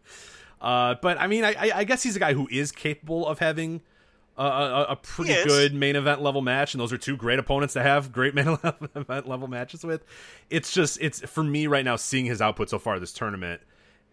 Uh, 0.58 0.94
but 1.02 1.20
I 1.20 1.26
mean, 1.26 1.44
I, 1.44 1.54
I- 1.74 1.84
guess 1.84 2.02
he's 2.02 2.16
a 2.16 2.18
guy 2.18 2.32
who 2.32 2.48
is 2.50 2.72
capable 2.72 3.26
of 3.26 3.40
having 3.40 3.82
a, 4.38 4.42
a, 4.42 4.82
a 4.90 4.96
pretty 4.96 5.34
good 5.44 5.74
main 5.74 5.96
event 5.96 6.22
level 6.22 6.40
match, 6.40 6.72
and 6.72 6.80
those 6.80 6.94
are 6.94 6.98
two 6.98 7.14
great 7.14 7.38
opponents 7.38 7.74
to 7.74 7.82
have 7.82 8.10
great 8.10 8.34
main 8.34 8.56
event 8.94 9.28
level 9.28 9.48
matches 9.48 9.84
with. 9.84 10.02
It's 10.48 10.72
just 10.72 10.96
it's 11.02 11.20
for 11.20 11.44
me 11.44 11.66
right 11.66 11.84
now 11.84 11.96
seeing 11.96 12.24
his 12.24 12.40
output 12.40 12.70
so 12.70 12.78
far 12.78 12.98
this 12.98 13.12
tournament. 13.12 13.60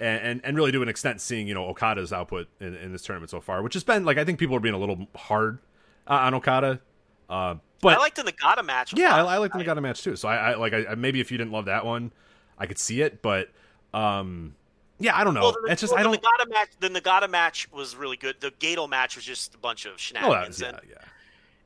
And, 0.01 0.21
and, 0.21 0.41
and 0.43 0.57
really 0.57 0.73
to 0.73 0.81
an 0.81 0.89
extent 0.89 1.21
seeing 1.21 1.47
you 1.47 1.53
know 1.53 1.67
Okada's 1.67 2.11
output 2.11 2.49
in, 2.59 2.75
in 2.75 2.91
this 2.91 3.03
tournament 3.03 3.29
so 3.29 3.39
far, 3.39 3.61
which 3.61 3.73
has 3.75 3.85
been 3.85 4.03
like 4.03 4.17
I 4.17 4.25
think 4.25 4.37
people 4.37 4.57
are 4.57 4.59
being 4.59 4.75
a 4.75 4.79
little 4.79 5.07
hard 5.15 5.59
uh, 6.07 6.15
on 6.15 6.33
Okada, 6.33 6.81
uh, 7.29 7.55
but 7.81 7.97
I 7.97 7.99
liked 8.01 8.15
the 8.15 8.23
Nagata 8.23 8.63
match. 8.65 8.93
yeah, 8.97 9.15
I. 9.15 9.35
I 9.35 9.37
like 9.37 9.51
the 9.53 9.59
Nagata 9.59 9.81
match 9.81 10.01
too. 10.03 10.15
So 10.15 10.27
I, 10.29 10.51
I 10.51 10.55
like 10.55 10.73
I, 10.73 10.95
maybe 10.95 11.19
if 11.19 11.31
you 11.31 11.37
didn't 11.37 11.51
love 11.51 11.65
that 11.65 11.85
one, 11.85 12.11
I 12.57 12.65
could 12.65 12.79
see 12.79 13.01
it, 13.01 13.21
but 13.21 13.49
um, 13.93 14.55
yeah, 14.99 15.17
I 15.17 15.23
don't 15.23 15.33
know. 15.33 15.41
Well, 15.41 15.55
the, 15.65 15.71
it's 15.71 15.81
just 15.81 15.91
well, 15.93 15.99
I 15.99 16.03
don't. 16.03 16.13
The 16.21 16.27
Nagata 16.45 16.49
match. 16.49 16.69
The 16.79 16.89
Nagata 16.89 17.29
match 17.29 17.71
was 17.71 17.95
really 17.95 18.17
good. 18.17 18.35
The 18.39 18.51
Gedo 18.51 18.87
match 18.89 19.15
was 19.15 19.25
just 19.25 19.53
a 19.55 19.57
bunch 19.57 19.85
of 19.85 19.93
Oh, 19.93 19.97
shenanigans, 19.97 20.47
was, 20.47 20.61
yeah, 20.61 20.67
and, 20.69 20.79
yeah. 20.89 20.95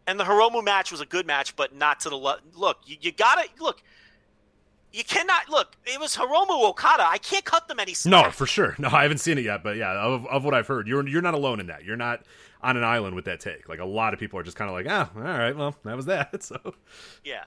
and 0.08 0.20
the 0.20 0.24
Hiromu 0.24 0.64
match 0.64 0.92
was 0.92 1.02
a 1.02 1.06
good 1.06 1.28
match, 1.28 1.56
but 1.56 1.76
not 1.76 2.00
to 2.02 2.10
the 2.10 2.16
le- 2.18 2.40
look. 2.56 2.78
You, 2.86 2.98
you 3.00 3.12
gotta 3.12 3.48
look. 3.60 3.82
You 4.94 5.04
cannot 5.04 5.50
look. 5.50 5.76
It 5.86 6.00
was 6.00 6.16
Hiromu 6.16 6.64
Okada. 6.70 7.06
I 7.08 7.18
can't 7.18 7.44
cut 7.46 7.68
them 7.68 7.80
any 7.80 7.94
slack. 7.94 8.26
No, 8.26 8.32
for 8.32 8.46
sure. 8.48 8.76
No, 8.80 8.90
I 8.90 9.04
haven't 9.04 9.20
seen 9.20 9.38
it 9.38 9.44
yet, 9.44 9.64
but 9.64 9.76
yeah, 9.76 9.92
of, 9.94 10.26
of 10.28 10.46
what 10.46 10.54
I've 10.54 10.68
heard, 10.68 10.88
you're 10.88 11.08
you're 11.08 11.22
not 11.22 11.34
alone 11.34 11.60
in 11.60 11.68
that. 11.68 11.84
You're 11.84 11.98
not 11.98 12.24
on 12.62 12.78
an 12.78 12.84
island 12.84 13.16
with 13.16 13.26
that 13.26 13.40
take. 13.40 13.70
Like 13.70 13.80
a 13.80 13.86
lot 13.86 14.14
of 14.14 14.20
people 14.20 14.40
are 14.40 14.44
just 14.44 14.58
kind 14.58 14.70
of 14.70 14.76
like, 14.76 14.88
ah, 14.90 15.10
all 15.16 15.22
right, 15.22 15.56
well, 15.56 15.76
that 15.84 15.96
was 15.96 16.06
that. 16.06 16.42
So 16.44 16.74
yeah. 17.24 17.44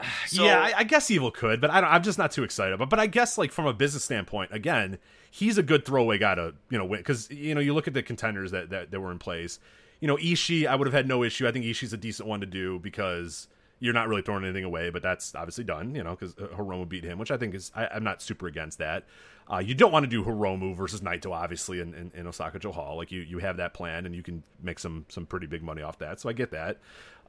So, 0.26 0.44
yeah, 0.44 0.58
I, 0.60 0.78
I 0.78 0.84
guess 0.84 1.10
Evil 1.10 1.30
could, 1.30 1.60
but 1.60 1.70
I 1.70 1.80
don't, 1.80 1.90
I'm 1.90 2.02
just 2.02 2.18
not 2.18 2.32
too 2.32 2.42
excited. 2.42 2.76
But 2.78 2.88
but 2.90 2.98
I 2.98 3.06
guess 3.06 3.38
like 3.38 3.52
from 3.52 3.66
a 3.66 3.72
business 3.72 4.04
standpoint, 4.04 4.52
again, 4.52 4.98
he's 5.30 5.58
a 5.58 5.62
good 5.62 5.84
throwaway 5.84 6.18
guy 6.18 6.34
to 6.34 6.54
you 6.70 6.78
know 6.78 6.84
win 6.84 7.00
because 7.00 7.30
you 7.30 7.54
know 7.54 7.60
you 7.60 7.72
look 7.72 7.86
at 7.86 7.94
the 7.94 8.02
contenders 8.02 8.50
that, 8.50 8.70
that 8.70 8.90
that 8.90 9.00
were 9.00 9.12
in 9.12 9.18
place. 9.18 9.60
You 10.00 10.08
know, 10.08 10.16
Ishii, 10.16 10.66
I 10.66 10.74
would 10.74 10.88
have 10.88 10.94
had 10.94 11.06
no 11.06 11.22
issue. 11.22 11.46
I 11.46 11.52
think 11.52 11.64
Ishii's 11.64 11.92
a 11.92 11.96
decent 11.96 12.28
one 12.28 12.40
to 12.40 12.46
do 12.46 12.80
because 12.80 13.46
you're 13.82 13.92
not 13.92 14.06
really 14.06 14.22
throwing 14.22 14.44
anything 14.44 14.62
away, 14.62 14.90
but 14.90 15.02
that's 15.02 15.34
obviously 15.34 15.64
done. 15.64 15.96
You 15.96 16.04
know, 16.04 16.14
because 16.14 16.34
Hiromu 16.34 16.88
beat 16.88 17.02
him, 17.02 17.18
which 17.18 17.32
I 17.32 17.36
think 17.36 17.52
is 17.52 17.72
I, 17.74 17.88
I'm 17.88 18.04
not 18.04 18.22
super 18.22 18.46
against 18.46 18.78
that. 18.78 19.04
Uh, 19.52 19.58
you 19.58 19.74
don't 19.74 19.90
want 19.90 20.04
to 20.04 20.08
do 20.08 20.22
Hiromu 20.22 20.76
versus 20.76 21.00
Naito, 21.00 21.32
obviously, 21.32 21.80
in, 21.80 21.92
in, 21.92 22.12
in 22.14 22.26
Osaka-jo 22.28 22.70
Hall. 22.70 22.96
Like 22.96 23.10
you, 23.10 23.22
you 23.22 23.38
have 23.38 23.56
that 23.56 23.74
plan, 23.74 24.06
and 24.06 24.14
you 24.14 24.22
can 24.22 24.44
make 24.62 24.78
some 24.78 25.04
some 25.08 25.26
pretty 25.26 25.48
big 25.48 25.64
money 25.64 25.82
off 25.82 25.98
that. 25.98 26.20
So 26.20 26.28
I 26.28 26.32
get 26.32 26.52
that. 26.52 26.78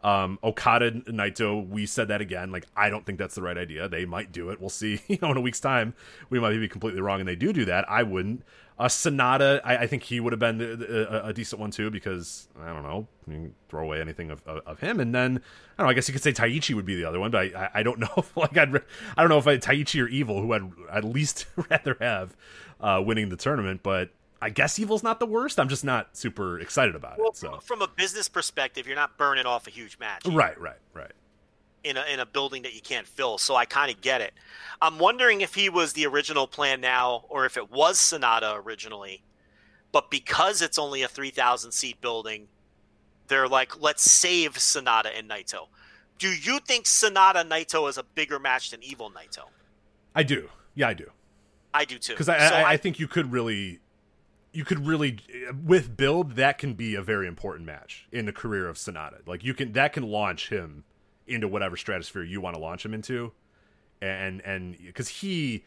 Um, 0.04 0.38
Okada 0.44 0.92
Naito, 0.92 1.68
we 1.68 1.88
said 1.88 2.10
that 2.10 2.22
again. 2.22 2.52
Like, 2.52 2.68
I 2.76 2.90
don't 2.90 3.06
think 3.06 3.18
that's 3.18 3.36
the 3.36 3.42
right 3.42 3.58
idea. 3.58 3.88
They 3.88 4.06
might 4.06 4.32
do 4.32 4.50
it. 4.50 4.60
We'll 4.60 4.70
see. 4.70 5.02
You 5.08 5.18
know, 5.22 5.32
in 5.32 5.38
a 5.38 5.42
week's 5.42 5.60
time, 5.60 5.96
we 6.30 6.40
might 6.40 6.52
be 6.52 6.68
completely 6.68 7.02
wrong, 7.02 7.20
and 7.20 7.28
they 7.28 7.36
do 7.36 7.54
do 7.54 7.66
that. 7.66 7.90
I 7.90 8.04
wouldn't. 8.04 8.44
Uh, 8.80 8.86
Sanada, 8.86 9.62
I, 9.64 9.78
I 9.78 9.88
think 9.88 10.04
he 10.04 10.20
would 10.20 10.34
have 10.34 10.40
been 10.40 10.58
the, 10.58 10.76
the, 10.76 11.26
a, 11.26 11.28
a 11.30 11.34
decent 11.34 11.62
one 11.62 11.72
too 11.72 11.92
because 11.92 12.48
I 12.60 12.68
don't 12.68 12.84
know, 12.84 13.08
you 13.28 13.34
can 13.34 13.56
throw 13.70 13.84
away 13.84 14.02
anything 14.02 14.32
of, 14.32 14.42
of, 14.48 14.62
of 14.66 14.80
him, 14.80 15.00
and 15.00 15.14
then 15.14 15.42
I 15.78 15.82
don't 15.82 15.86
know. 15.88 15.92
I 15.92 15.94
guess 15.94 16.08
you 16.08 16.14
could 16.14 16.24
say 16.24 16.34
Taichi 16.34 16.74
would 16.74 16.86
be 16.86 16.96
the 16.96 17.06
other 17.06 17.20
one, 17.20 17.32
but 17.32 17.56
I, 17.56 17.70
I, 17.76 17.84
don't 17.84 18.00
know. 18.00 18.10
If, 18.18 18.36
like 18.36 18.58
I'd, 18.58 18.76
I 18.76 19.22
don't 19.22 19.30
know 19.30 19.38
if 19.38 19.48
I, 19.48 19.58
Taichi 19.58 20.04
or 20.04 20.08
Evil, 20.08 20.42
who 20.42 20.54
I'd 20.54 20.72
at 20.92 21.04
least 21.04 21.46
rather 21.70 21.98
have 22.02 22.36
uh, 22.82 23.02
winning 23.06 23.30
the 23.30 23.38
tournament, 23.38 23.82
but 23.84 24.10
I 24.42 24.50
guess 24.50 24.78
Evil's 24.78 25.04
not 25.04 25.20
the 25.20 25.26
worst. 25.26 25.60
I'm 25.60 25.70
just 25.70 25.86
not 25.86 26.18
super 26.18 26.60
excited 26.60 26.96
about 26.96 27.18
Well, 27.18 27.30
it. 27.30 27.38
So 27.38 27.60
from 27.60 27.82
a 27.82 27.88
business 27.88 28.28
perspective, 28.28 28.88
you're 28.88 28.96
not 28.96 29.18
burning 29.18 29.46
off 29.46 29.68
a 29.68 29.70
huge 29.70 29.98
match 30.00 30.26
right, 30.26 30.60
right, 30.60 30.80
right. 30.94 31.12
In 31.84 31.98
a 31.98 32.04
in 32.12 32.20
a 32.20 32.26
building 32.26 32.64
that 32.64 32.74
you 32.74 32.82
can't 32.82 33.06
fill. 33.06 33.38
So 33.38 33.56
I 33.56 33.66
kind 33.66 33.92
of 33.92 34.00
get 34.02 34.22
it. 34.22 34.34
I'm 34.82 35.00
wondering 35.00 35.42
if 35.42 35.54
he 35.56 35.70
was 35.70 35.94
the 35.94 36.06
original 36.06 36.48
plan 36.48 36.80
now, 36.82 37.26
or 37.30 37.46
if 37.46 37.58
it 37.58 37.72
was 37.72 37.98
Sanada 37.98 38.56
originally, 38.66 39.24
but 39.92 40.10
because 40.10 40.62
it's 40.62 40.78
only 40.78 41.04
a 41.04 41.08
3,000 41.08 41.72
seat 41.72 42.00
building, 42.02 42.48
they're 43.28 43.48
like, 43.48 43.82
let's 43.82 44.10
save 44.10 44.54
Sanada 44.54 45.18
and 45.18 45.30
Naito. 45.30 45.68
Do 46.20 46.30
you 46.30 46.60
think 46.60 46.86
Sanada 46.86 47.48
Naito 47.48 47.90
is 47.90 47.98
a 47.98 48.04
bigger 48.04 48.40
match 48.40 48.72
than 48.72 48.82
Evil 48.84 49.12
Naito? 49.12 49.46
I 50.16 50.24
do. 50.24 50.50
Yeah, 50.76 50.88
I 50.88 50.94
do. 50.94 51.10
I 51.74 51.86
do 51.86 51.98
too. 51.98 52.14
because 52.14 52.30
I, 52.30 52.38
So 52.50 52.56
I, 52.56 52.72
I 52.72 52.78
think 52.78 53.00
you 53.00 53.08
could 53.08 53.32
really 53.32 53.80
you 54.52 54.64
could 54.64 54.86
really 54.86 55.20
with 55.66 55.98
build 55.98 56.36
that 56.36 56.58
can 56.58 56.76
be 56.76 56.96
a 56.96 57.02
very 57.02 57.28
important 57.28 57.66
match 57.66 58.08
in 58.12 58.26
the 58.26 58.32
career 58.32 58.68
of 58.68 58.78
Sanada 58.78 59.26
like 59.26 59.44
you 59.44 59.54
can 59.54 59.72
that 59.74 59.94
can 59.94 60.04
launch 60.04 60.50
him 60.50 60.84
into 61.28 61.48
whatever 61.48 61.78
stratosphere 61.78 62.24
you 62.24 62.42
want 62.42 62.56
to 62.56 62.62
launch 62.62 62.86
him 62.86 62.94
into. 62.94 63.32
And 64.02 64.42
and 64.42 64.78
because 64.86 65.08
he 65.08 65.64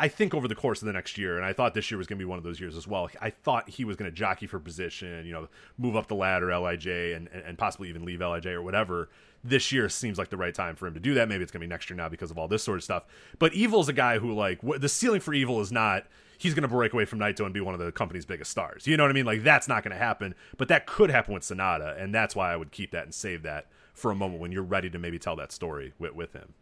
i 0.00 0.06
think 0.06 0.32
over 0.32 0.46
the 0.46 0.54
course 0.54 0.80
of 0.80 0.86
the 0.86 0.92
next 0.92 1.18
year 1.18 1.36
and 1.36 1.44
i 1.44 1.52
thought 1.52 1.74
this 1.74 1.90
year 1.90 1.98
was 1.98 2.06
going 2.06 2.18
to 2.18 2.24
be 2.24 2.28
one 2.28 2.38
of 2.38 2.44
those 2.44 2.60
years 2.60 2.76
as 2.76 2.86
well 2.86 3.08
i 3.20 3.30
thought 3.30 3.68
he 3.68 3.84
was 3.84 3.96
going 3.96 4.08
to 4.08 4.14
jockey 4.14 4.46
for 4.46 4.60
position 4.60 5.26
you 5.26 5.32
know 5.32 5.48
move 5.76 5.96
up 5.96 6.06
the 6.06 6.14
ladder 6.14 6.46
lij 6.46 6.86
and, 6.86 7.28
and, 7.32 7.42
and 7.42 7.58
possibly 7.58 7.88
even 7.88 8.04
leave 8.04 8.20
lij 8.20 8.46
or 8.46 8.62
whatever. 8.62 9.08
This 9.44 9.70
year 9.70 9.88
seems 9.88 10.18
like 10.18 10.30
the 10.30 10.36
right 10.36 10.54
time 10.54 10.74
for 10.74 10.86
him 10.86 10.94
to 10.94 11.00
do 11.00 11.14
that. 11.14 11.28
Maybe 11.28 11.42
it's 11.42 11.52
going 11.52 11.60
to 11.60 11.66
be 11.66 11.70
next 11.70 11.88
year 11.88 11.96
now 11.96 12.08
because 12.08 12.30
of 12.30 12.38
all 12.38 12.48
this 12.48 12.62
sort 12.62 12.78
of 12.78 12.84
stuff. 12.84 13.04
But 13.38 13.54
evil's 13.54 13.88
a 13.88 13.92
guy 13.92 14.18
who 14.18 14.34
like 14.34 14.60
wh- 14.62 14.78
the 14.78 14.88
ceiling 14.88 15.20
for 15.20 15.32
evil 15.32 15.60
is 15.60 15.70
not 15.70 16.06
he's 16.38 16.54
going 16.54 16.62
to 16.62 16.68
break 16.68 16.92
away 16.92 17.04
from 17.04 17.18
Naito 17.18 17.44
and 17.44 17.52
be 17.52 17.60
one 17.60 17.74
of 17.74 17.80
the 17.80 17.92
company's 17.92 18.24
biggest 18.24 18.50
stars. 18.50 18.86
You 18.86 18.96
know 18.96 19.04
what 19.04 19.10
I 19.10 19.14
mean? 19.14 19.26
Like 19.26 19.42
that's 19.42 19.68
not 19.68 19.82
going 19.84 19.92
to 19.92 19.98
happen, 19.98 20.34
but 20.56 20.68
that 20.68 20.86
could 20.86 21.10
happen 21.10 21.34
with 21.34 21.42
Sanada, 21.42 22.00
and 22.00 22.14
that's 22.14 22.34
why 22.34 22.52
I 22.52 22.56
would 22.56 22.72
keep 22.72 22.90
that 22.92 23.04
and 23.04 23.14
save 23.14 23.42
that 23.42 23.66
for 23.98 24.10
a 24.10 24.14
moment 24.14 24.40
when 24.40 24.52
you're 24.52 24.62
ready 24.62 24.88
to 24.90 24.98
maybe 24.98 25.18
tell 25.18 25.36
that 25.36 25.52
story 25.52 25.92
with, 25.98 26.14
with 26.14 26.32
him. 26.32 26.54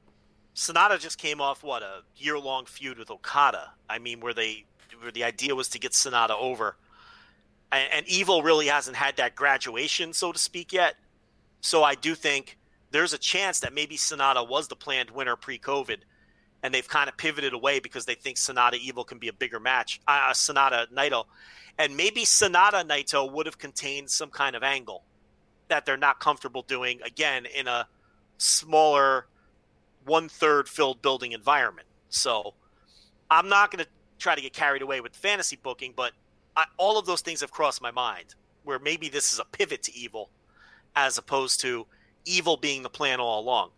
Sanada 0.54 0.98
just 0.98 1.18
came 1.18 1.40
off 1.40 1.62
what 1.62 1.82
a 1.82 2.00
year 2.16 2.38
long 2.38 2.64
feud 2.64 2.98
with 2.98 3.10
Okada. 3.10 3.72
I 3.90 3.98
mean, 3.98 4.20
where 4.20 4.32
they 4.32 4.64
where 5.00 5.12
the 5.12 5.24
idea 5.24 5.54
was 5.54 5.68
to 5.70 5.78
get 5.78 5.92
Sanada 5.92 6.30
over, 6.30 6.76
and, 7.70 7.88
and 7.92 8.08
Evil 8.08 8.42
really 8.42 8.66
hasn't 8.66 8.96
had 8.96 9.16
that 9.18 9.36
graduation, 9.36 10.14
so 10.14 10.32
to 10.32 10.38
speak, 10.38 10.72
yet. 10.72 10.94
So 11.60 11.82
I 11.82 11.94
do 11.94 12.14
think 12.14 12.56
there's 12.90 13.12
a 13.12 13.18
chance 13.18 13.60
that 13.60 13.74
maybe 13.74 13.96
Sanada 13.96 14.48
was 14.48 14.68
the 14.68 14.76
planned 14.76 15.10
winner 15.10 15.36
pre-COVID, 15.36 15.98
and 16.62 16.72
they've 16.72 16.88
kind 16.88 17.10
of 17.10 17.16
pivoted 17.18 17.52
away 17.52 17.78
because 17.78 18.06
they 18.06 18.14
think 18.14 18.38
Sanada 18.38 18.78
Evil 18.78 19.04
can 19.04 19.18
be 19.18 19.28
a 19.28 19.34
bigger 19.34 19.60
match. 19.60 20.00
Uh, 20.08 20.30
Sanada 20.30 20.86
Naito, 20.90 21.24
and 21.78 21.94
maybe 21.94 22.22
Sanada 22.22 22.82
Naito 22.82 23.30
would 23.30 23.44
have 23.44 23.58
contained 23.58 24.08
some 24.08 24.30
kind 24.30 24.56
of 24.56 24.62
angle 24.62 25.04
that 25.68 25.86
they're 25.86 25.96
not 25.96 26.20
comfortable 26.20 26.62
doing 26.62 27.00
again 27.04 27.46
in 27.46 27.66
a 27.66 27.88
smaller 28.38 29.26
one 30.04 30.28
third 30.28 30.68
filled 30.68 31.02
building 31.02 31.32
environment. 31.32 31.86
So 32.08 32.54
I'm 33.30 33.48
not 33.48 33.70
going 33.70 33.84
to 33.84 33.90
try 34.18 34.34
to 34.34 34.40
get 34.40 34.52
carried 34.52 34.82
away 34.82 35.00
with 35.00 35.14
fantasy 35.14 35.58
booking, 35.60 35.92
but 35.96 36.12
I, 36.56 36.64
all 36.76 36.98
of 36.98 37.06
those 37.06 37.20
things 37.20 37.40
have 37.40 37.50
crossed 37.50 37.82
my 37.82 37.90
mind 37.90 38.34
where 38.64 38.78
maybe 38.78 39.08
this 39.08 39.32
is 39.32 39.38
a 39.38 39.44
pivot 39.44 39.82
to 39.84 39.96
evil 39.96 40.30
as 40.94 41.18
opposed 41.18 41.60
to 41.60 41.86
evil 42.24 42.56
being 42.56 42.82
the 42.82 42.90
plan 42.90 43.20
all 43.20 43.40
along. 43.40 43.70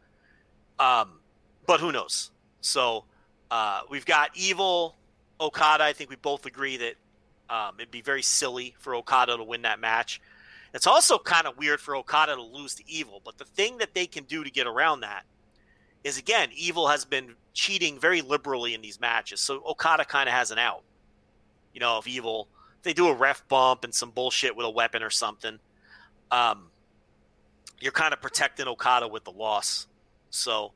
Um, 0.78 1.20
but 1.66 1.80
who 1.80 1.92
knows? 1.92 2.30
So 2.60 3.04
uh, 3.50 3.80
we've 3.90 4.06
got 4.06 4.30
evil 4.34 4.96
Okada. 5.40 5.84
I 5.84 5.92
think 5.92 6.10
we 6.10 6.16
both 6.16 6.46
agree 6.46 6.76
that 6.78 6.94
um, 7.50 7.74
it'd 7.78 7.90
be 7.90 8.02
very 8.02 8.22
silly 8.22 8.74
for 8.78 8.94
Okada 8.94 9.36
to 9.36 9.44
win 9.44 9.62
that 9.62 9.80
match. 9.80 10.20
It's 10.78 10.86
also 10.86 11.18
kind 11.18 11.48
of 11.48 11.58
weird 11.58 11.80
for 11.80 11.96
Okada 11.96 12.36
to 12.36 12.40
lose 12.40 12.76
to 12.76 12.84
Evil, 12.88 13.20
but 13.24 13.36
the 13.36 13.44
thing 13.44 13.78
that 13.78 13.94
they 13.94 14.06
can 14.06 14.22
do 14.22 14.44
to 14.44 14.48
get 14.48 14.68
around 14.68 15.00
that 15.00 15.24
is 16.04 16.18
again, 16.18 16.50
Evil 16.54 16.86
has 16.86 17.04
been 17.04 17.34
cheating 17.52 17.98
very 17.98 18.22
liberally 18.22 18.74
in 18.74 18.80
these 18.80 19.00
matches, 19.00 19.40
so 19.40 19.60
Okada 19.66 20.04
kind 20.04 20.28
of 20.28 20.36
has 20.36 20.52
an 20.52 20.58
out. 20.60 20.84
You 21.74 21.80
know, 21.80 21.98
if 21.98 22.06
Evil 22.06 22.46
if 22.76 22.84
they 22.84 22.92
do 22.92 23.08
a 23.08 23.12
ref 23.12 23.42
bump 23.48 23.82
and 23.82 23.92
some 23.92 24.12
bullshit 24.12 24.54
with 24.54 24.66
a 24.66 24.70
weapon 24.70 25.02
or 25.02 25.10
something, 25.10 25.58
um, 26.30 26.70
you're 27.80 27.90
kind 27.90 28.12
of 28.12 28.20
protecting 28.20 28.68
Okada 28.68 29.08
with 29.08 29.24
the 29.24 29.32
loss. 29.32 29.88
So 30.30 30.74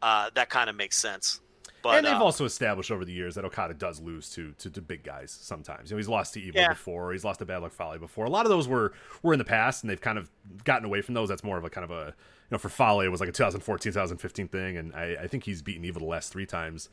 uh, 0.00 0.30
that 0.36 0.48
kind 0.48 0.70
of 0.70 0.76
makes 0.76 0.96
sense. 0.96 1.42
But 1.82 1.96
and 1.98 2.06
they've 2.06 2.14
uh, 2.14 2.24
also 2.24 2.44
established 2.44 2.90
over 2.90 3.04
the 3.04 3.12
years 3.12 3.34
that 3.36 3.44
Okada 3.44 3.74
does 3.74 4.00
lose 4.00 4.30
to, 4.30 4.52
to 4.58 4.70
to 4.70 4.82
big 4.82 5.02
guys 5.04 5.30
sometimes. 5.30 5.90
You 5.90 5.94
know, 5.94 5.98
he's 5.98 6.08
lost 6.08 6.34
to 6.34 6.40
Evil 6.40 6.60
Yeah. 6.60 6.68
before, 6.70 7.12
he's 7.12 7.24
lost 7.24 7.38
to 7.38 7.46
Bad 7.46 7.62
Luck 7.62 7.72
Fale 7.72 7.98
before. 7.98 8.24
A 8.26 8.30
lot 8.30 8.46
of 8.46 8.50
those 8.50 8.66
were 8.66 8.92
were 9.22 9.32
in 9.32 9.38
the 9.38 9.44
past, 9.44 9.82
and 9.82 9.90
they've 9.90 10.00
kind 10.00 10.18
of 10.18 10.30
gotten 10.64 10.84
away 10.84 11.02
from 11.02 11.14
those. 11.14 11.28
That's 11.28 11.44
more 11.44 11.56
of 11.58 11.64
a 11.64 11.70
kind 11.70 11.84
of 11.84 11.90
a 11.90 12.06
you 12.06 12.52
know 12.52 12.58
for 12.58 12.68
Fale 12.68 13.00
it 13.00 13.08
was 13.08 13.20
like 13.20 13.28
a 13.28 13.32
2014 13.32 13.92
2015 13.92 14.48
thing, 14.48 14.76
and 14.76 14.94
I, 14.94 15.16
I 15.22 15.26
think 15.28 15.44
he's 15.44 15.62
beaten 15.62 15.84
Evil 15.84 16.00
the 16.00 16.08
last 16.08 16.32
three 16.32 16.46
times 16.46 16.88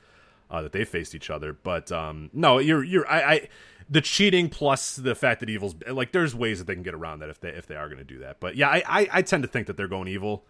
uh, 0.51 0.61
that 0.61 0.71
they 0.71 0.85
faced 0.85 1.15
each 1.15 1.29
other. 1.29 1.53
But 1.53 1.91
um, 1.91 2.29
no, 2.33 2.59
you're 2.59 2.83
you're 2.83 3.09
I, 3.09 3.21
I 3.33 3.47
the 3.89 4.01
cheating 4.01 4.49
plus 4.49 4.95
the 4.95 5.15
fact 5.15 5.39
that 5.41 5.49
Evil's 5.49 5.75
like 5.87 6.11
there's 6.11 6.33
ways 6.35 6.59
that 6.59 6.65
they 6.65 6.73
can 6.73 6.83
get 6.83 6.93
around 6.93 7.19
that 7.19 7.29
if 7.29 7.39
they 7.39 7.49
if 7.49 7.65
they 7.67 7.75
are 7.75 7.87
going 7.87 7.99
to 7.99 8.03
do 8.03 8.19
that. 8.19 8.39
But 8.39 8.55
yeah, 8.55 8.69
I, 8.69 8.83
I 8.87 9.07
I 9.13 9.21
tend 9.21 9.43
to 9.43 9.49
think 9.49 9.67
that 9.67 9.77
they're 9.77 9.87
going 9.87 10.07
Evil. 10.07 10.45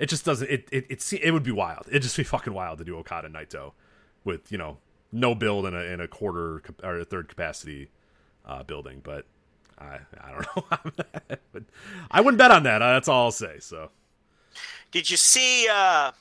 It 0.00 0.08
just 0.08 0.24
doesn't. 0.24 0.50
It 0.50 0.66
it 0.72 0.86
it, 0.88 1.12
it 1.22 1.30
would 1.30 1.42
be 1.42 1.52
wild. 1.52 1.84
It'd 1.88 2.02
just 2.02 2.16
be 2.16 2.24
fucking 2.24 2.54
wild 2.54 2.78
to 2.78 2.84
do 2.84 2.96
Okada 2.96 3.28
Naito 3.28 3.72
with 4.24 4.50
you 4.50 4.56
know 4.56 4.78
no 5.12 5.34
build 5.34 5.66
in 5.66 5.74
a 5.74 5.80
in 5.80 6.00
a 6.00 6.08
quarter 6.08 6.62
or 6.82 6.98
a 7.00 7.04
third 7.04 7.28
capacity 7.28 7.90
uh, 8.46 8.62
building. 8.62 9.02
But 9.04 9.26
I 9.78 9.98
I 10.18 10.30
don't 10.32 10.56
know. 10.72 11.36
but 11.52 11.64
I 12.10 12.22
wouldn't 12.22 12.38
bet 12.38 12.50
on 12.50 12.62
that. 12.62 12.78
That's 12.78 13.08
all 13.08 13.26
I'll 13.26 13.30
say. 13.30 13.58
So 13.60 13.90
did 14.90 15.10
you 15.10 15.18
see 15.18 15.68
uh, 15.70 16.12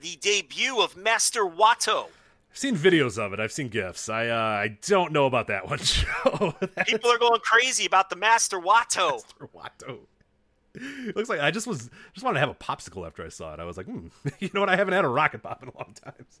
the 0.00 0.16
debut 0.20 0.80
of 0.80 0.96
Master 0.96 1.42
Wato? 1.42 2.06
I've 2.52 2.58
seen 2.60 2.76
videos 2.76 3.18
of 3.18 3.32
it. 3.32 3.40
I've 3.40 3.52
seen 3.52 3.68
gifs. 3.68 4.08
I 4.08 4.28
uh, 4.28 4.34
I 4.36 4.78
don't 4.86 5.10
know 5.12 5.26
about 5.26 5.48
that 5.48 5.68
one. 5.68 5.78
Joe. 5.82 6.54
People 6.86 7.10
are 7.10 7.18
going 7.18 7.40
crazy 7.40 7.84
about 7.84 8.10
the 8.10 8.16
Master 8.16 8.60
Wato. 8.60 9.24
for 9.36 9.48
Wato. 9.48 9.98
Looks 11.14 11.28
like 11.28 11.40
I 11.40 11.50
just 11.50 11.66
was 11.66 11.90
just 12.12 12.24
wanted 12.24 12.34
to 12.34 12.40
have 12.40 12.48
a 12.50 12.54
popsicle 12.54 13.06
after 13.06 13.24
I 13.24 13.28
saw 13.28 13.54
it. 13.54 13.60
I 13.60 13.64
was 13.64 13.76
like, 13.76 13.86
hmm, 13.86 14.08
you 14.38 14.50
know 14.54 14.60
what? 14.60 14.68
I 14.68 14.76
haven't 14.76 14.94
had 14.94 15.04
a 15.04 15.08
rocket 15.08 15.42
pop 15.42 15.62
in 15.62 15.68
a 15.68 15.76
long 15.76 15.94
time. 16.02 16.14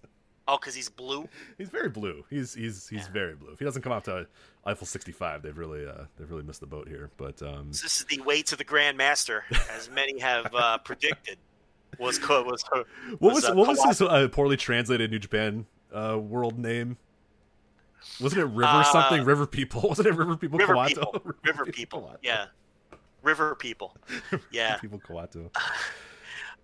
Oh, 0.48 0.58
because 0.60 0.76
he's 0.76 0.88
blue. 0.88 1.28
He's 1.58 1.70
very 1.70 1.88
blue. 1.88 2.24
He's 2.30 2.54
he's 2.54 2.86
he's 2.88 3.08
very 3.08 3.34
blue. 3.34 3.50
If 3.50 3.58
he 3.58 3.64
doesn't 3.64 3.82
come 3.82 3.90
out 3.90 4.04
to 4.04 4.28
Eiffel 4.64 4.86
65, 4.86 5.42
they've 5.42 5.58
really 5.58 5.84
uh 5.84 6.04
they've 6.16 6.30
really 6.30 6.44
missed 6.44 6.60
the 6.60 6.68
boat 6.68 6.86
here. 6.86 7.10
But 7.16 7.42
um 7.42 7.72
This 7.72 7.82
is 7.82 8.04
the 8.08 8.20
way 8.20 8.42
to 8.42 8.54
the 8.54 8.62
Grand 8.62 8.96
Master, 8.96 9.42
as 9.72 9.90
many 9.90 10.20
have 10.20 10.54
uh, 10.54 10.78
predicted. 10.84 11.38
Was 11.98 12.20
co- 12.20 12.44
was 12.44 12.62
what 13.18 13.34
was 13.34 13.44
uh, 13.44 13.54
what 13.54 13.66
was 13.66 13.80
Kawhi- 13.80 13.88
his 13.88 14.02
uh, 14.02 14.28
poorly 14.30 14.56
translated 14.56 15.10
New 15.10 15.18
Japan 15.18 15.66
uh 15.92 16.16
world 16.16 16.60
name? 16.60 16.96
Wasn't 18.20 18.40
it 18.40 18.44
River 18.44 18.68
Uh, 18.70 18.82
something? 18.84 19.24
River 19.24 19.48
People? 19.48 19.88
Wasn't 19.88 20.06
it 20.06 20.14
River 20.14 20.36
People 20.36 20.60
River 20.60 20.74
Kawato? 20.74 20.88
people? 21.12 21.22
River 21.44 21.64
people. 21.66 22.02
Kawato. 22.02 22.18
Yeah, 22.22 22.46
River 23.26 23.54
people. 23.56 23.96
Yeah. 24.50 24.76
People 24.78 25.00
Kawato. 25.00 25.50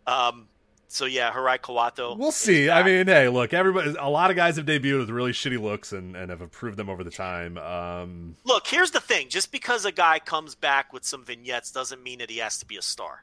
Um. 0.07 0.49
So 0.89 1.05
yeah, 1.07 1.33
Hirai 1.33 1.59
Kawato. 1.59 2.19
We'll 2.19 2.33
see. 2.33 2.69
I 2.69 2.83
mean, 2.83 3.07
hey, 3.07 3.29
look, 3.29 3.55
everybody. 3.55 3.95
A 3.99 4.09
lot 4.09 4.31
of 4.31 4.37
guys 4.37 4.57
have 4.57 4.67
debuted 4.67 4.99
with 4.99 5.11
really 5.11 5.31
shitty 5.31 5.61
looks 5.61 5.93
and, 5.93 6.17
and 6.17 6.29
have 6.31 6.43
improved 6.43 6.77
them 6.77 6.91
over 6.91 7.05
the 7.05 7.11
time. 7.11 7.57
Um, 7.57 8.37
look. 8.45 8.67
Here's 8.67 8.91
the 8.91 9.01
thing: 9.01 9.29
just 9.29 9.53
because 9.53 9.85
a 9.85 9.93
guy 9.93 10.19
comes 10.19 10.55
back 10.57 10.93
with 10.93 11.05
some 11.05 11.25
vignettes 11.25 11.71
doesn't 11.71 12.03
mean 12.03 12.19
that 12.19 12.31
he 12.31 12.39
has 12.39 12.59
to 12.59 12.67
be 12.67 12.77
a 12.77 12.83
star. 12.83 13.23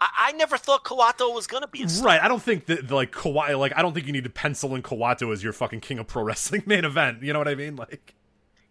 I, 0.00 0.08
I 0.18 0.32
never 0.32 0.58
thought 0.58 0.84
Kawato 0.84 1.32
was 1.32 1.46
going 1.46 1.62
to 1.62 1.68
be 1.68 1.84
a 1.84 1.88
star. 1.88 2.08
right. 2.08 2.20
I 2.22 2.26
don't 2.28 2.42
think 2.42 2.66
that 2.66 2.90
like 2.90 3.12
Kawhi. 3.12 3.56
Like, 3.58 3.72
I 3.76 3.82
don't 3.82 3.94
think 3.94 4.06
you 4.06 4.12
need 4.12 4.24
to 4.24 4.30
pencil 4.30 4.74
in 4.74 4.82
Kawato 4.82 5.32
as 5.32 5.44
your 5.44 5.52
fucking 5.52 5.80
King 5.80 6.00
of 6.00 6.08
Pro 6.08 6.22
Wrestling 6.24 6.64
main 6.66 6.84
event. 6.84 7.22
You 7.22 7.32
know 7.32 7.38
what 7.38 7.48
I 7.48 7.54
mean? 7.54 7.76
Like, 7.76 8.14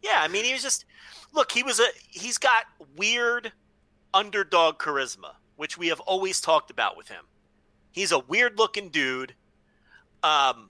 Yeah, 0.01 0.19
I 0.21 0.27
mean, 0.27 0.45
he 0.45 0.53
was 0.53 0.61
just 0.63 0.85
look. 1.33 1.51
He 1.51 1.63
was 1.63 1.79
a 1.79 1.87
he's 2.09 2.37
got 2.37 2.65
weird 2.97 3.51
underdog 4.13 4.77
charisma, 4.79 5.33
which 5.57 5.77
we 5.77 5.87
have 5.89 5.99
always 6.01 6.41
talked 6.41 6.71
about 6.71 6.97
with 6.97 7.09
him. 7.09 7.25
He's 7.91 8.11
a 8.11 8.19
weird 8.19 8.57
looking 8.57 8.89
dude. 8.89 9.35
Um, 10.23 10.69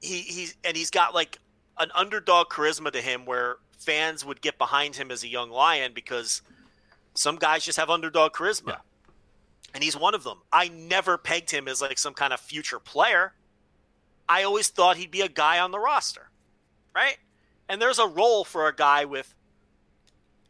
he 0.00 0.20
he's 0.20 0.56
and 0.64 0.76
he's 0.76 0.90
got 0.90 1.14
like 1.14 1.38
an 1.78 1.90
underdog 1.94 2.48
charisma 2.48 2.92
to 2.92 3.00
him, 3.00 3.26
where 3.26 3.56
fans 3.78 4.24
would 4.24 4.40
get 4.40 4.58
behind 4.58 4.96
him 4.96 5.10
as 5.10 5.24
a 5.24 5.28
young 5.28 5.50
lion 5.50 5.92
because 5.94 6.42
Some 7.14 7.36
guys 7.36 7.64
just 7.64 7.78
have 7.78 7.90
underdog 7.90 8.32
charisma. 8.32 8.68
Yeah. 8.68 8.76
And 9.74 9.82
he's 9.82 9.96
one 9.96 10.14
of 10.14 10.24
them. 10.24 10.42
I 10.52 10.68
never 10.68 11.18
pegged 11.18 11.50
him 11.50 11.68
as 11.68 11.80
like 11.80 11.98
some 11.98 12.14
kind 12.14 12.32
of 12.32 12.40
future 12.40 12.78
player. 12.78 13.34
I 14.28 14.42
always 14.44 14.68
thought 14.68 14.96
he'd 14.96 15.10
be 15.10 15.20
a 15.22 15.28
guy 15.28 15.58
on 15.60 15.70
the 15.70 15.78
roster. 15.78 16.30
Right? 16.94 17.18
And 17.68 17.80
there's 17.80 17.98
a 17.98 18.06
role 18.06 18.44
for 18.44 18.68
a 18.68 18.74
guy 18.74 19.04
with 19.04 19.34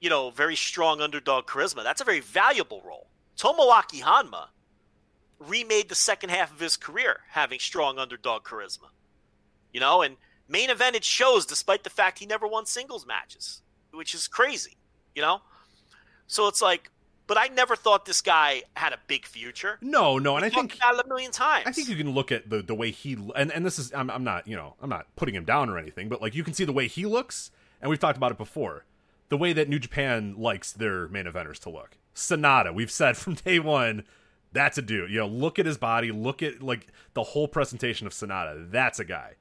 you 0.04 0.10
know, 0.10 0.28
very 0.28 0.54
strong 0.54 1.00
underdog 1.00 1.46
charisma. 1.46 1.82
That's 1.82 2.02
a 2.02 2.04
very 2.04 2.20
valuable 2.20 2.82
role. 2.84 3.06
Tomoaki 3.38 4.02
Honma 4.02 4.48
remade 5.38 5.88
the 5.88 5.94
second 5.94 6.28
half 6.28 6.52
of 6.52 6.60
his 6.60 6.76
career 6.76 7.20
having 7.30 7.58
strong 7.58 7.98
underdog 7.98 8.44
charisma. 8.44 8.90
You 9.72 9.80
know, 9.80 10.02
and 10.02 10.18
main 10.46 10.68
evented 10.68 11.04
shows 11.04 11.46
despite 11.46 11.84
the 11.84 11.90
fact 11.90 12.18
he 12.18 12.26
never 12.26 12.46
won 12.46 12.66
singles 12.66 13.06
matches, 13.06 13.62
which 13.92 14.14
is 14.14 14.28
crazy, 14.28 14.76
you 15.14 15.22
know? 15.22 15.40
So 16.26 16.48
it's 16.48 16.60
like, 16.60 16.90
but 17.26 17.38
I 17.38 17.48
never 17.48 17.76
thought 17.76 18.04
this 18.04 18.20
guy 18.20 18.62
had 18.76 18.92
a 18.92 18.98
big 19.06 19.26
future. 19.26 19.78
No, 19.80 20.18
no, 20.18 20.36
and 20.36 20.44
I 20.44 20.50
think 20.50 20.74
about 20.74 20.98
it 20.98 21.06
a 21.06 21.08
million 21.08 21.30
times. 21.30 21.66
I 21.66 21.72
think 21.72 21.88
you 21.88 21.96
can 21.96 22.10
look 22.12 22.30
at 22.30 22.50
the 22.50 22.62
the 22.62 22.74
way 22.74 22.90
he 22.90 23.16
and 23.34 23.50
and 23.52 23.64
this 23.64 23.78
is 23.78 23.92
I'm 23.94 24.10
I'm 24.10 24.24
not 24.24 24.46
you 24.46 24.56
know 24.56 24.74
I'm 24.82 24.90
not 24.90 25.06
putting 25.16 25.34
him 25.34 25.44
down 25.44 25.70
or 25.70 25.78
anything, 25.78 26.08
but 26.08 26.20
like 26.20 26.34
you 26.34 26.44
can 26.44 26.54
see 26.54 26.64
the 26.64 26.72
way 26.72 26.88
he 26.88 27.06
looks, 27.06 27.50
and 27.80 27.88
we've 27.90 27.98
talked 27.98 28.16
about 28.16 28.32
it 28.32 28.38
before. 28.38 28.84
The 29.30 29.38
way 29.38 29.52
that 29.54 29.68
New 29.68 29.78
Japan 29.78 30.34
likes 30.36 30.70
their 30.70 31.08
main 31.08 31.24
eventers 31.24 31.58
to 31.60 31.70
look. 31.70 31.96
Sanada, 32.14 32.74
we've 32.74 32.90
said 32.90 33.16
from 33.16 33.34
day 33.34 33.58
one, 33.58 34.04
that's 34.52 34.78
a 34.78 34.82
dude. 34.82 35.10
You 35.10 35.18
know, 35.18 35.26
look 35.26 35.58
at 35.58 35.66
his 35.66 35.78
body, 35.78 36.12
look 36.12 36.42
at 36.42 36.62
like 36.62 36.88
the 37.14 37.22
whole 37.22 37.48
presentation 37.48 38.06
of 38.06 38.12
Sanada. 38.12 38.70
That's 38.70 38.98
a 38.98 39.04
guy 39.04 39.34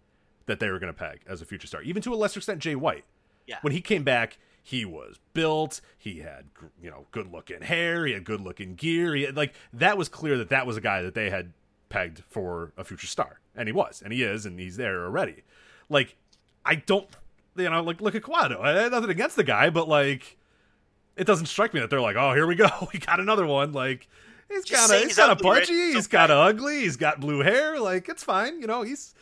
that 0.46 0.60
they 0.60 0.70
were 0.70 0.80
going 0.80 0.94
to 0.94 0.98
peg 0.98 1.22
as 1.28 1.42
a 1.42 1.46
future 1.46 1.68
star. 1.68 1.82
Even 1.82 2.02
to 2.02 2.14
a 2.14 2.16
lesser 2.16 2.40
extent, 2.40 2.60
Jay 2.60 2.76
White. 2.76 3.06
Yeah. 3.48 3.58
When 3.62 3.74
he 3.74 3.82
came 3.82 4.04
back, 4.04 4.38
he 4.64 4.86
was 4.86 5.20
built. 5.34 5.82
He 5.98 6.20
had 6.20 6.46
you 6.82 6.90
know 6.90 7.06
good 7.12 7.32
looking 7.32 7.62
hair. 7.62 8.06
He 8.06 8.14
had 8.14 8.24
good 8.24 8.42
looking 8.42 8.76
gear. 8.76 9.14
He 9.14 9.24
had, 9.24 9.36
like 9.36 9.54
that 9.74 9.98
was 9.98 10.08
clear 10.10 10.38
that 10.38 10.50
that 10.50 10.66
was 10.66 10.78
a 10.78 10.82
guy 10.82 11.02
that 11.02 11.14
they 11.14 11.30
had 11.30 11.52
pegged 11.90 12.24
for 12.30 12.72
a 12.78 12.84
future 12.84 13.08
star, 13.08 13.40
and 13.56 13.68
he 13.68 13.74
was, 13.74 14.02
and 14.02 14.14
he 14.14 14.24
is, 14.24 14.46
and 14.46 14.60
he's 14.60 14.78
there 14.78 15.04
already. 15.04 15.44
Like 15.90 16.16
I 16.66 16.76
don't, 16.76 17.08
you 17.58 17.70
know, 17.70 17.84
like 17.84 18.00
look 18.02 18.16
at 18.16 18.24
Kawato. 18.24 18.62
I 18.62 18.84
had 18.84 18.92
nothing 18.92 19.10
against 19.10 19.36
the 19.36 19.44
guy, 19.44 19.70
but 19.70 19.90
like 19.90 20.38
it 21.18 21.28
doesn't 21.28 21.48
strike 21.48 21.74
me 21.74 21.82
that 21.82 21.90
they're 21.90 22.02
like, 22.02 22.16
oh, 22.16 22.34
here 22.34 22.48
we 22.48 22.56
go, 22.56 22.70
we 22.94 23.00
got 23.00 23.20
another 23.20 23.46
one. 23.46 23.74
Like 23.74 24.08
he's 24.50 24.64
kind 24.64 24.92
of 24.92 25.02
he's 25.02 25.18
kind 25.18 25.32
of 25.32 25.40
pudgy. 25.40 25.94
He's 25.94 26.08
kind 26.08 26.32
of 26.32 26.38
ugly. 26.38 26.80
He's 26.82 26.96
got 26.96 27.20
blue 27.20 27.42
hair. 27.42 27.80
Like 27.80 28.08
it's 28.08 28.24
fine, 28.24 28.62
you 28.62 28.68
know. 28.68 28.84
He's 28.84 29.14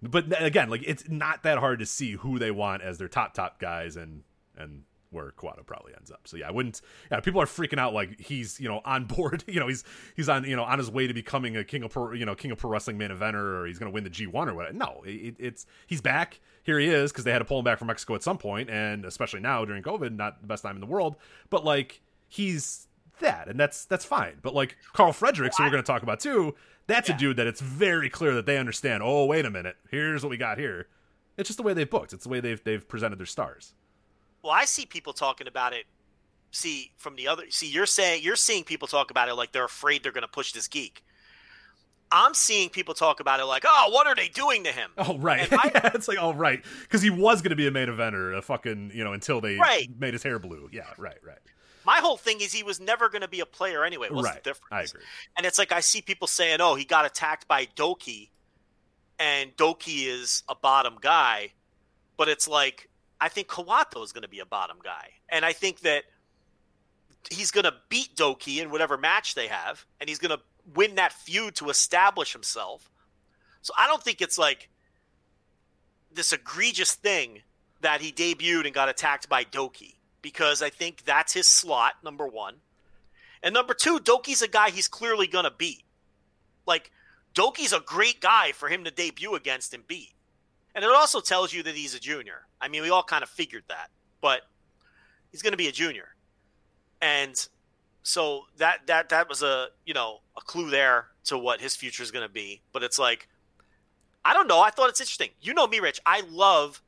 but 0.00 0.26
again, 0.40 0.70
like 0.70 0.82
it's 0.86 1.08
not 1.08 1.42
that 1.42 1.58
hard 1.58 1.80
to 1.80 1.86
see 1.86 2.12
who 2.12 2.38
they 2.38 2.52
want 2.52 2.82
as 2.82 2.98
their 2.98 3.08
top 3.08 3.34
top 3.34 3.58
guys 3.58 3.96
and 3.96 4.22
and 4.56 4.82
where 5.10 5.30
Kawato 5.30 5.64
probably 5.64 5.92
ends 5.96 6.10
up. 6.10 6.20
So 6.24 6.36
yeah, 6.36 6.48
I 6.48 6.50
wouldn't. 6.50 6.80
Yeah, 7.10 7.20
people 7.20 7.40
are 7.40 7.46
freaking 7.46 7.78
out 7.78 7.94
like 7.94 8.20
he's 8.20 8.60
you 8.60 8.68
know 8.68 8.80
on 8.84 9.04
board. 9.06 9.44
You 9.46 9.60
know 9.60 9.68
he's 9.68 9.84
he's 10.14 10.28
on 10.28 10.44
you 10.44 10.56
know 10.56 10.64
on 10.64 10.78
his 10.78 10.90
way 10.90 11.06
to 11.06 11.14
becoming 11.14 11.56
a 11.56 11.64
king 11.64 11.82
of 11.82 11.90
pro, 11.90 12.12
you 12.12 12.26
know 12.26 12.34
king 12.34 12.50
of 12.50 12.58
pro 12.58 12.70
wrestling 12.70 12.98
main 12.98 13.10
eventer 13.10 13.60
or 13.60 13.66
he's 13.66 13.78
going 13.78 13.90
to 13.90 13.94
win 13.94 14.04
the 14.04 14.10
G 14.10 14.26
one 14.26 14.48
or 14.48 14.54
whatever. 14.54 14.76
No, 14.76 15.02
it, 15.04 15.36
it's 15.38 15.66
he's 15.86 16.00
back. 16.00 16.40
Here 16.62 16.78
he 16.78 16.86
is 16.86 17.12
because 17.12 17.24
they 17.24 17.32
had 17.32 17.38
to 17.38 17.44
pull 17.44 17.58
him 17.58 17.64
back 17.64 17.78
from 17.78 17.88
Mexico 17.88 18.14
at 18.14 18.22
some 18.22 18.38
point, 18.38 18.70
and 18.70 19.04
especially 19.04 19.40
now 19.40 19.64
during 19.64 19.82
COVID, 19.82 20.14
not 20.16 20.40
the 20.40 20.48
best 20.48 20.62
time 20.62 20.76
in 20.76 20.80
the 20.80 20.86
world. 20.86 21.16
But 21.50 21.64
like 21.64 22.02
he's 22.28 22.88
that, 23.20 23.48
and 23.48 23.58
that's 23.58 23.84
that's 23.84 24.04
fine. 24.04 24.38
But 24.42 24.54
like 24.54 24.76
Karl 24.92 25.12
Fredericks, 25.12 25.56
who 25.56 25.64
we're 25.64 25.70
going 25.70 25.82
to 25.82 25.86
talk 25.86 26.02
about 26.02 26.20
too, 26.20 26.54
that's 26.86 27.08
a 27.08 27.14
dude 27.16 27.36
that 27.36 27.46
it's 27.46 27.60
very 27.60 28.10
clear 28.10 28.34
that 28.34 28.46
they 28.46 28.58
understand. 28.58 29.02
Oh, 29.04 29.24
wait 29.26 29.46
a 29.46 29.50
minute, 29.50 29.76
here's 29.90 30.22
what 30.22 30.30
we 30.30 30.36
got 30.36 30.58
here. 30.58 30.88
It's 31.36 31.48
just 31.48 31.58
the 31.58 31.62
way 31.62 31.74
they've 31.74 31.88
booked. 31.88 32.12
It's 32.12 32.24
the 32.24 32.30
way 32.30 32.40
they've 32.40 32.62
they've 32.62 32.86
presented 32.86 33.18
their 33.18 33.26
stars. 33.26 33.74
Well, 34.46 34.54
I 34.54 34.64
see 34.64 34.86
people 34.86 35.12
talking 35.12 35.48
about 35.48 35.72
it. 35.72 35.84
See 36.52 36.92
from 36.96 37.16
the 37.16 37.28
other. 37.28 37.42
See, 37.50 37.66
you're 37.68 37.84
saying 37.86 38.22
you're 38.22 38.36
seeing 38.36 38.64
people 38.64 38.88
talk 38.88 39.10
about 39.10 39.28
it 39.28 39.34
like 39.34 39.52
they're 39.52 39.64
afraid 39.64 40.02
they're 40.02 40.12
going 40.12 40.22
to 40.22 40.28
push 40.28 40.52
this 40.52 40.68
geek. 40.68 41.02
I'm 42.12 42.34
seeing 42.34 42.68
people 42.70 42.94
talk 42.94 43.18
about 43.18 43.40
it 43.40 43.44
like, 43.46 43.64
oh, 43.66 43.88
what 43.90 44.06
are 44.06 44.14
they 44.14 44.28
doing 44.28 44.62
to 44.64 44.70
him? 44.72 44.90
Oh 44.96 45.18
right, 45.18 45.52
I- 45.52 45.70
yeah, 45.74 45.90
it's 45.92 46.06
like 46.06 46.18
oh 46.20 46.32
right, 46.32 46.64
because 46.82 47.02
he 47.02 47.10
was 47.10 47.42
going 47.42 47.50
to 47.50 47.56
be 47.56 47.66
a 47.66 47.70
main 47.72 47.88
eventer, 47.88 48.36
a 48.38 48.40
fucking 48.42 48.92
you 48.94 49.02
know 49.02 49.12
until 49.12 49.40
they 49.40 49.56
Right. 49.56 49.88
made 49.98 50.14
his 50.14 50.22
hair 50.22 50.38
blue. 50.38 50.68
Yeah, 50.72 50.84
right, 50.98 51.18
right, 51.26 51.38
My 51.84 51.96
whole 51.96 52.16
thing 52.16 52.40
is 52.40 52.52
he 52.52 52.62
was 52.62 52.78
never 52.78 53.08
going 53.08 53.22
to 53.22 53.28
be 53.28 53.40
a 53.40 53.46
player 53.46 53.84
anyway. 53.84 54.06
What's 54.10 54.24
right. 54.24 54.36
the 54.42 54.50
difference? 54.50 54.70
I 54.70 54.82
agree. 54.82 55.02
And 55.36 55.44
it's 55.44 55.58
like 55.58 55.72
I 55.72 55.80
see 55.80 56.00
people 56.00 56.28
saying, 56.28 56.58
"Oh, 56.60 56.76
he 56.76 56.84
got 56.84 57.04
attacked 57.04 57.48
by 57.48 57.66
Doki," 57.66 58.30
and 59.18 59.54
Doki 59.56 60.06
is 60.06 60.44
a 60.48 60.54
bottom 60.54 60.98
guy, 61.00 61.52
but 62.16 62.28
it's 62.28 62.46
like 62.46 62.88
I 63.20 63.28
think 63.28 63.48
Kawato 63.48 64.04
is 64.04 64.12
going 64.12 64.22
to 64.22 64.28
be 64.28 64.40
a 64.40 64.46
bottom 64.46 64.76
guy, 64.82 65.10
and 65.28 65.44
I 65.44 65.52
think 65.52 65.80
that 65.80 66.04
he's 67.30 67.50
going 67.50 67.64
to 67.64 67.74
beat 67.88 68.14
Doki 68.16 68.60
in 68.60 68.70
whatever 68.70 68.96
match 68.96 69.34
they 69.34 69.48
have, 69.48 69.84
and 70.00 70.08
he's 70.08 70.18
going 70.18 70.36
to 70.36 70.42
win 70.74 70.96
that 70.96 71.12
feud 71.12 71.54
to 71.56 71.70
establish 71.70 72.32
himself. 72.32 72.90
So 73.62 73.72
I 73.78 73.86
don't 73.86 74.02
think 74.02 74.20
it's 74.20 74.38
like 74.38 74.68
this 76.12 76.32
egregious 76.32 76.94
thing 76.94 77.42
that 77.80 78.00
he 78.00 78.12
debuted 78.12 78.64
and 78.64 78.74
got 78.74 78.88
attacked 78.88 79.28
by 79.28 79.44
Doki 79.44 79.94
because 80.22 80.62
I 80.62 80.70
think 80.70 81.04
that's 81.04 81.32
his 81.32 81.46
slot 81.46 81.94
number 82.02 82.26
one. 82.26 82.56
And 83.42 83.54
number 83.54 83.74
two, 83.74 84.00
Doki's 84.00 84.42
a 84.42 84.48
guy 84.48 84.70
he's 84.70 84.88
clearly 84.88 85.26
going 85.26 85.44
to 85.44 85.52
beat. 85.56 85.84
Like, 86.66 86.90
Doki's 87.34 87.72
a 87.72 87.80
great 87.80 88.20
guy 88.20 88.52
for 88.52 88.68
him 88.68 88.84
to 88.84 88.90
debut 88.90 89.34
against 89.34 89.72
and 89.74 89.86
beat. 89.86 90.14
And 90.76 90.84
it 90.84 90.90
also 90.90 91.20
tells 91.20 91.54
you 91.54 91.62
that 91.62 91.74
he's 91.74 91.94
a 91.94 91.98
junior. 91.98 92.46
I 92.60 92.68
mean, 92.68 92.82
we 92.82 92.90
all 92.90 93.02
kind 93.02 93.22
of 93.22 93.30
figured 93.30 93.64
that, 93.68 93.88
but 94.20 94.42
he's 95.32 95.40
going 95.40 95.54
to 95.54 95.56
be 95.56 95.68
a 95.68 95.72
junior. 95.72 96.08
And 97.00 97.34
so 98.02 98.42
that 98.58 98.86
that 98.86 99.08
that 99.08 99.26
was 99.26 99.42
a, 99.42 99.68
you 99.86 99.94
know, 99.94 100.18
a 100.36 100.42
clue 100.42 100.68
there 100.70 101.06
to 101.24 101.38
what 101.38 101.62
his 101.62 101.74
future 101.74 102.02
is 102.02 102.10
going 102.10 102.26
to 102.26 102.32
be, 102.32 102.60
but 102.72 102.82
it's 102.82 102.98
like 102.98 103.26
I 104.22 104.34
don't 104.34 104.48
know, 104.48 104.60
I 104.60 104.70
thought 104.70 104.90
it's 104.90 105.00
interesting. 105.00 105.30
You 105.40 105.54
know 105.54 105.66
me, 105.66 105.80
Rich. 105.80 106.00
I 106.04 106.22
love 106.28 106.82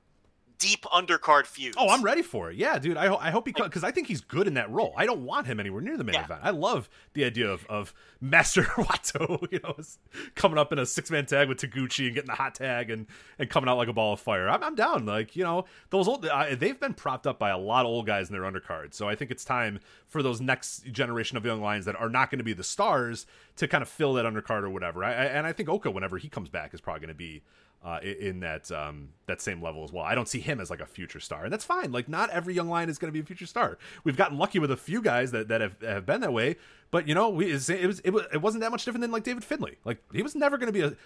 deep 0.59 0.83
undercard 0.85 1.47
feuds. 1.47 1.77
Oh, 1.79 1.89
I'm 1.89 2.03
ready 2.03 2.23
for 2.23 2.51
it. 2.51 2.57
Yeah, 2.57 2.79
dude. 2.79 2.97
I, 2.97 3.07
ho- 3.07 3.19
I 3.21 3.31
hope 3.31 3.47
he 3.47 3.53
because 3.53 3.85
I 3.85 3.91
think 3.91 4.09
he's 4.09 4.21
good 4.21 4.47
in 4.47 4.55
that 4.55 4.71
role. 4.71 4.93
I 4.97 5.07
don't 5.07 5.25
want 5.25 5.47
him 5.47 5.61
anywhere 5.61 5.81
near 5.81 5.97
the 5.97 6.05
main 6.05 6.15
Yeah. 6.15 6.25
event. 6.25 6.41
I 6.43 6.51
love 6.51 6.89
the 7.15 7.25
idea 7.25 7.49
of, 7.49 7.65
of 7.67 7.95
Master 8.21 8.63
Wato, 8.77 9.47
you 9.53 9.61
know, 9.63 9.77
coming 10.35 10.59
up 10.59 10.73
in 10.73 10.79
a 10.79 10.87
six 10.87 11.11
man 11.11 11.27
tag 11.27 11.49
with 11.49 11.59
Taguchi 11.59 12.07
and 12.07 12.15
getting 12.15 12.29
the 12.29 12.35
hot 12.35 12.55
tag 12.57 12.91
and, 12.91 13.07
and 13.39 13.49
coming 13.49 13.69
out 13.71 13.77
like 13.77 13.89
a 13.89 13.93
ball 13.93 14.13
of 14.15 14.21
fire. 14.21 14.49
I'm, 14.49 14.63
I'm 14.65 14.75
down. 14.75 15.07
Like 15.07 15.37
you 15.37 15.45
know, 15.45 15.65
those 15.91 16.09
old 16.09 16.27
uh, 16.27 16.47
they've 16.57 16.79
been 16.81 16.95
propped 16.95 17.27
up 17.27 17.39
by 17.39 17.51
a 17.51 17.59
lot 17.59 17.83
of 17.87 17.91
old 17.91 18.07
guys 18.07 18.29
in 18.29 18.33
their 18.33 18.43
undercard. 18.51 18.95
So 18.95 19.09
I 19.09 19.15
think 19.15 19.31
it's 19.31 19.45
time 19.45 19.81
for 20.09 20.23
those 20.23 20.41
next 20.41 20.91
generation 20.91 21.37
of 21.37 21.45
young 21.45 21.61
lions 21.61 21.85
that 21.85 21.97
are 21.97 22.09
not 22.09 22.31
going 22.31 22.39
to 22.39 22.45
be 22.45 22.53
the 22.53 22.65
stars 22.65 23.27
to 23.57 23.69
kind 23.69 23.83
of 23.83 23.89
fill 23.89 24.15
that 24.15 24.25
undercard 24.25 24.63
or 24.63 24.71
whatever. 24.71 25.05
I, 25.05 25.11
I, 25.11 25.25
and 25.27 25.47
I 25.47 25.53
think 25.53 25.69
Oka, 25.69 25.91
whenever 25.91 26.19
he 26.19 26.29
comes 26.29 26.49
back, 26.49 26.75
is 26.75 26.81
probably 26.81 27.01
going 27.01 27.09
to 27.09 27.15
be 27.15 27.43
uh, 27.85 28.01
in 28.03 28.41
that 28.41 28.71
um, 28.73 29.11
that 29.27 29.41
same 29.41 29.63
level 29.63 29.85
as 29.85 29.93
well. 29.93 30.05
I 30.05 30.15
don't 30.15 30.29
see 30.29 30.41
him 30.41 30.61
as 30.61 30.69
like 30.71 30.81
a 30.81 30.87
future 30.87 31.21
star, 31.21 31.45
and 31.45 31.53
that's 31.53 31.65
fine. 31.65 31.93
Like 31.93 32.09
not 32.09 32.31
every 32.31 32.55
young 32.55 32.69
lion 32.69 32.89
is 32.89 32.99
going 32.99 33.09
to 33.09 33.13
be 33.13 33.21
a 33.21 33.27
future 33.27 33.47
star. 33.47 33.79
We've 34.05 34.17
gotten 34.17 34.37
lucky 34.37 34.59
with 34.59 34.71
a 34.71 34.77
few 34.77 35.01
guys 35.01 35.31
that, 35.31 35.49
that 35.49 35.61
have, 35.61 35.81
have 35.83 36.07
been 36.07 36.21
that 36.23 36.33
way, 36.33 36.57
but 36.91 37.07
you 37.07 37.15
know, 37.15 37.29
we 37.29 37.51
it 37.51 37.55
was 37.55 37.71
it 37.71 37.87
was 37.87 38.01
it 38.33 38.39
wasn't 38.39 38.63
that 38.63 38.73
much 38.73 38.85
different 38.85 39.03
than 39.03 39.13
like 39.13 39.23
David 39.23 39.45
Finlay. 39.45 39.77
Like 39.85 39.99
he 40.13 40.23
was 40.23 40.35
never 40.35 40.59
going 40.59 40.73
to 40.73 40.73
be 40.73 40.83
a 40.83 40.97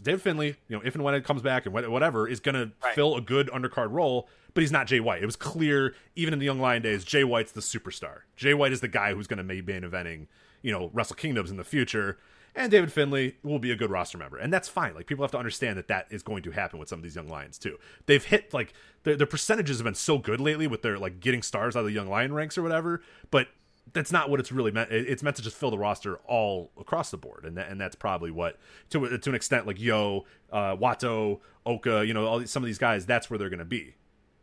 David 0.00 0.22
Finlay. 0.22 0.56
You 0.68 0.76
know, 0.76 0.82
if 0.84 0.94
and 0.94 1.02
when 1.02 1.14
it 1.14 1.24
comes 1.24 1.42
back 1.42 1.66
and 1.66 1.74
whatever 1.74 2.28
is 2.28 2.38
going 2.38 2.54
to 2.54 2.70
fill 2.94 3.16
a 3.16 3.20
good 3.20 3.50
undercard 3.50 3.90
role, 3.90 4.28
but 4.54 4.60
he's 4.60 4.72
not 4.72 4.86
Jay 4.86 5.00
White. 5.00 5.22
It 5.22 5.26
was 5.26 5.36
clear 5.36 5.94
even 6.14 6.32
in 6.32 6.38
the 6.38 6.46
young 6.46 6.60
lion 6.60 6.82
days, 6.82 7.04
Jay 7.04 7.24
White's 7.24 7.52
the 7.52 7.60
superstar. 7.60 8.20
Jay 8.36 8.54
White 8.54 8.72
is 8.72 8.80
the 8.80 8.88
guy 8.88 9.12
who's 9.14 9.26
going 9.26 9.38
to 9.38 9.44
be 9.44 9.60
main 9.60 9.82
eventing, 9.82 10.26
you 10.62 10.70
know, 10.70 10.90
Wrestle 10.92 11.16
Kingdoms 11.16 11.50
in 11.50 11.56
the 11.56 11.64
future 11.64 12.18
and 12.54 12.70
David 12.70 12.92
Finlay 12.92 13.36
will 13.42 13.58
be 13.58 13.70
a 13.70 13.76
good 13.76 13.90
roster 13.90 14.18
member, 14.18 14.36
and 14.36 14.52
that's 14.52 14.68
fine. 14.68 14.94
Like 14.94 15.06
people 15.06 15.24
have 15.24 15.32
to 15.32 15.38
understand 15.38 15.78
that 15.78 15.88
that 15.88 16.06
is 16.10 16.22
going 16.22 16.42
to 16.42 16.50
happen 16.50 16.78
with 16.78 16.88
some 16.88 16.98
of 16.98 17.02
these 17.02 17.16
young 17.16 17.28
lions 17.28 17.58
too. 17.58 17.78
They've 18.06 18.24
hit 18.24 18.52
like 18.52 18.74
their, 19.04 19.16
their 19.16 19.26
percentages 19.26 19.78
have 19.78 19.84
been 19.84 19.94
so 19.94 20.18
good 20.18 20.40
lately 20.40 20.66
with 20.66 20.82
their 20.82 20.98
like 20.98 21.20
getting 21.20 21.42
stars 21.42 21.76
out 21.76 21.80
of 21.80 21.86
the 21.86 21.92
young 21.92 22.08
lion 22.08 22.32
ranks 22.32 22.58
or 22.58 22.62
whatever, 22.62 23.02
but 23.30 23.48
that's 23.92 24.12
not 24.12 24.30
what 24.30 24.38
it's 24.38 24.52
really 24.52 24.70
meant. 24.70 24.90
It's 24.90 25.22
meant 25.22 25.36
to 25.36 25.42
just 25.42 25.56
fill 25.56 25.70
the 25.70 25.78
roster 25.78 26.16
all 26.26 26.70
across 26.78 27.10
the 27.10 27.16
board, 27.16 27.44
and 27.44 27.56
that, 27.56 27.68
and 27.68 27.80
that's 27.80 27.96
probably 27.96 28.30
what 28.30 28.58
to 28.90 29.18
to 29.18 29.30
an 29.30 29.34
extent 29.34 29.66
like 29.66 29.80
Yo, 29.80 30.24
uh, 30.52 30.76
Wato, 30.76 31.40
Oka, 31.66 32.06
you 32.06 32.14
know, 32.14 32.26
all 32.26 32.38
these, 32.38 32.50
some 32.50 32.62
of 32.62 32.66
these 32.66 32.78
guys. 32.78 33.06
That's 33.06 33.28
where 33.28 33.38
they're 33.38 33.50
going 33.50 33.58
to 33.58 33.64
be, 33.64 33.94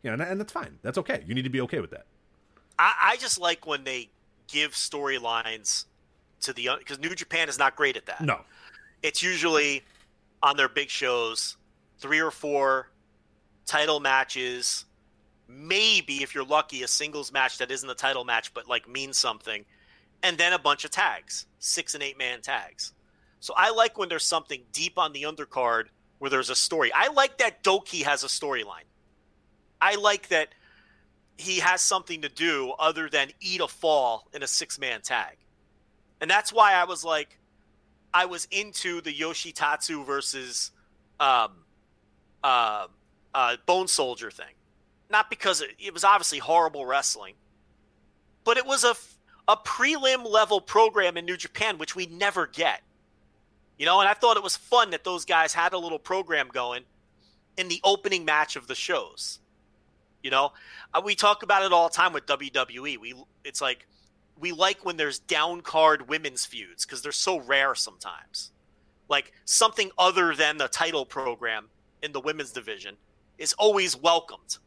know, 0.04 0.12
and, 0.12 0.22
and 0.22 0.40
that's 0.40 0.52
fine. 0.52 0.78
That's 0.82 0.98
okay. 0.98 1.24
You 1.26 1.34
need 1.34 1.44
to 1.44 1.50
be 1.50 1.60
okay 1.62 1.80
with 1.80 1.90
that. 1.90 2.06
I, 2.78 2.94
I 3.02 3.16
just 3.16 3.40
like 3.40 3.66
when 3.66 3.84
they 3.84 4.10
give 4.48 4.72
storylines 4.72 5.86
to 6.40 6.52
the 6.52 6.70
because 6.78 6.98
New 6.98 7.14
Japan 7.14 7.48
is 7.48 7.58
not 7.58 7.76
great 7.76 7.96
at 7.96 8.06
that. 8.06 8.20
No, 8.20 8.40
it's 9.02 9.22
usually 9.22 9.82
on 10.42 10.56
their 10.56 10.68
big 10.68 10.88
shows, 10.88 11.56
three 11.98 12.20
or 12.20 12.30
four 12.30 12.90
title 13.66 14.00
matches, 14.00 14.84
maybe 15.48 16.22
if 16.22 16.34
you're 16.34 16.44
lucky, 16.44 16.82
a 16.82 16.88
singles 16.88 17.32
match 17.32 17.58
that 17.58 17.70
isn't 17.70 17.88
a 17.88 17.94
title 17.94 18.24
match 18.24 18.52
but 18.54 18.68
like 18.68 18.88
means 18.88 19.18
something, 19.18 19.64
and 20.22 20.38
then 20.38 20.52
a 20.52 20.58
bunch 20.58 20.84
of 20.84 20.90
tags, 20.90 21.46
six 21.58 21.94
and 21.94 22.02
eight 22.02 22.18
man 22.18 22.40
tags. 22.40 22.92
So 23.40 23.54
I 23.56 23.70
like 23.70 23.96
when 23.96 24.08
there's 24.08 24.24
something 24.24 24.62
deep 24.72 24.98
on 24.98 25.12
the 25.12 25.22
undercard 25.22 25.84
where 26.18 26.30
there's 26.30 26.50
a 26.50 26.54
story. 26.54 26.92
I 26.92 27.08
like 27.08 27.38
that 27.38 27.62
Doki 27.62 28.02
has 28.02 28.22
a 28.22 28.26
storyline. 28.26 28.84
I 29.80 29.94
like 29.94 30.28
that 30.28 30.48
he 31.38 31.60
has 31.60 31.80
something 31.80 32.20
to 32.20 32.28
do 32.28 32.74
other 32.78 33.08
than 33.08 33.30
eat 33.40 33.62
a 33.62 33.68
fall 33.68 34.28
in 34.34 34.42
a 34.42 34.46
six 34.46 34.78
man 34.78 35.00
tag. 35.00 35.38
And 36.20 36.30
that's 36.30 36.52
why 36.52 36.74
I 36.74 36.84
was 36.84 37.04
like, 37.04 37.38
I 38.12 38.26
was 38.26 38.46
into 38.50 39.00
the 39.00 39.12
Yoshitatsu 39.12 40.04
versus 40.04 40.72
um, 41.18 41.52
uh, 42.42 42.86
uh, 43.34 43.56
Bone 43.66 43.88
Soldier 43.88 44.30
thing. 44.30 44.54
Not 45.08 45.30
because 45.30 45.60
it, 45.60 45.70
it 45.78 45.94
was 45.94 46.04
obviously 46.04 46.38
horrible 46.38 46.86
wrestling, 46.86 47.34
but 48.44 48.56
it 48.56 48.66
was 48.66 48.84
a, 48.84 48.94
a 49.48 49.56
prelim 49.56 50.28
level 50.28 50.60
program 50.60 51.16
in 51.16 51.24
New 51.24 51.36
Japan, 51.36 51.78
which 51.78 51.96
we 51.96 52.06
never 52.06 52.46
get. 52.46 52.82
You 53.78 53.86
know, 53.86 54.00
and 54.00 54.08
I 54.08 54.14
thought 54.14 54.36
it 54.36 54.42
was 54.42 54.56
fun 54.56 54.90
that 54.90 55.04
those 55.04 55.24
guys 55.24 55.54
had 55.54 55.72
a 55.72 55.78
little 55.78 55.98
program 55.98 56.48
going 56.52 56.82
in 57.56 57.68
the 57.68 57.80
opening 57.82 58.24
match 58.24 58.56
of 58.56 58.66
the 58.66 58.74
shows. 58.74 59.38
You 60.22 60.30
know, 60.30 60.52
uh, 60.92 61.00
we 61.02 61.14
talk 61.14 61.42
about 61.42 61.62
it 61.62 61.72
all 61.72 61.88
the 61.88 61.94
time 61.94 62.12
with 62.12 62.26
WWE. 62.26 62.98
We 62.98 63.14
it's 63.42 63.62
like 63.62 63.86
we 64.40 64.52
like 64.52 64.84
when 64.84 64.96
there's 64.96 65.18
down 65.18 65.60
card 65.60 66.08
women's 66.08 66.46
feuds 66.46 66.86
because 66.86 67.02
they're 67.02 67.12
so 67.12 67.38
rare 67.38 67.74
sometimes. 67.74 68.50
Like 69.08 69.32
something 69.44 69.90
other 69.98 70.34
than 70.34 70.56
the 70.56 70.68
title 70.68 71.04
program 71.04 71.68
in 72.02 72.12
the 72.12 72.20
women's 72.20 72.52
division 72.52 72.96
is 73.38 73.52
always 73.54 73.96
welcomed 73.96 74.58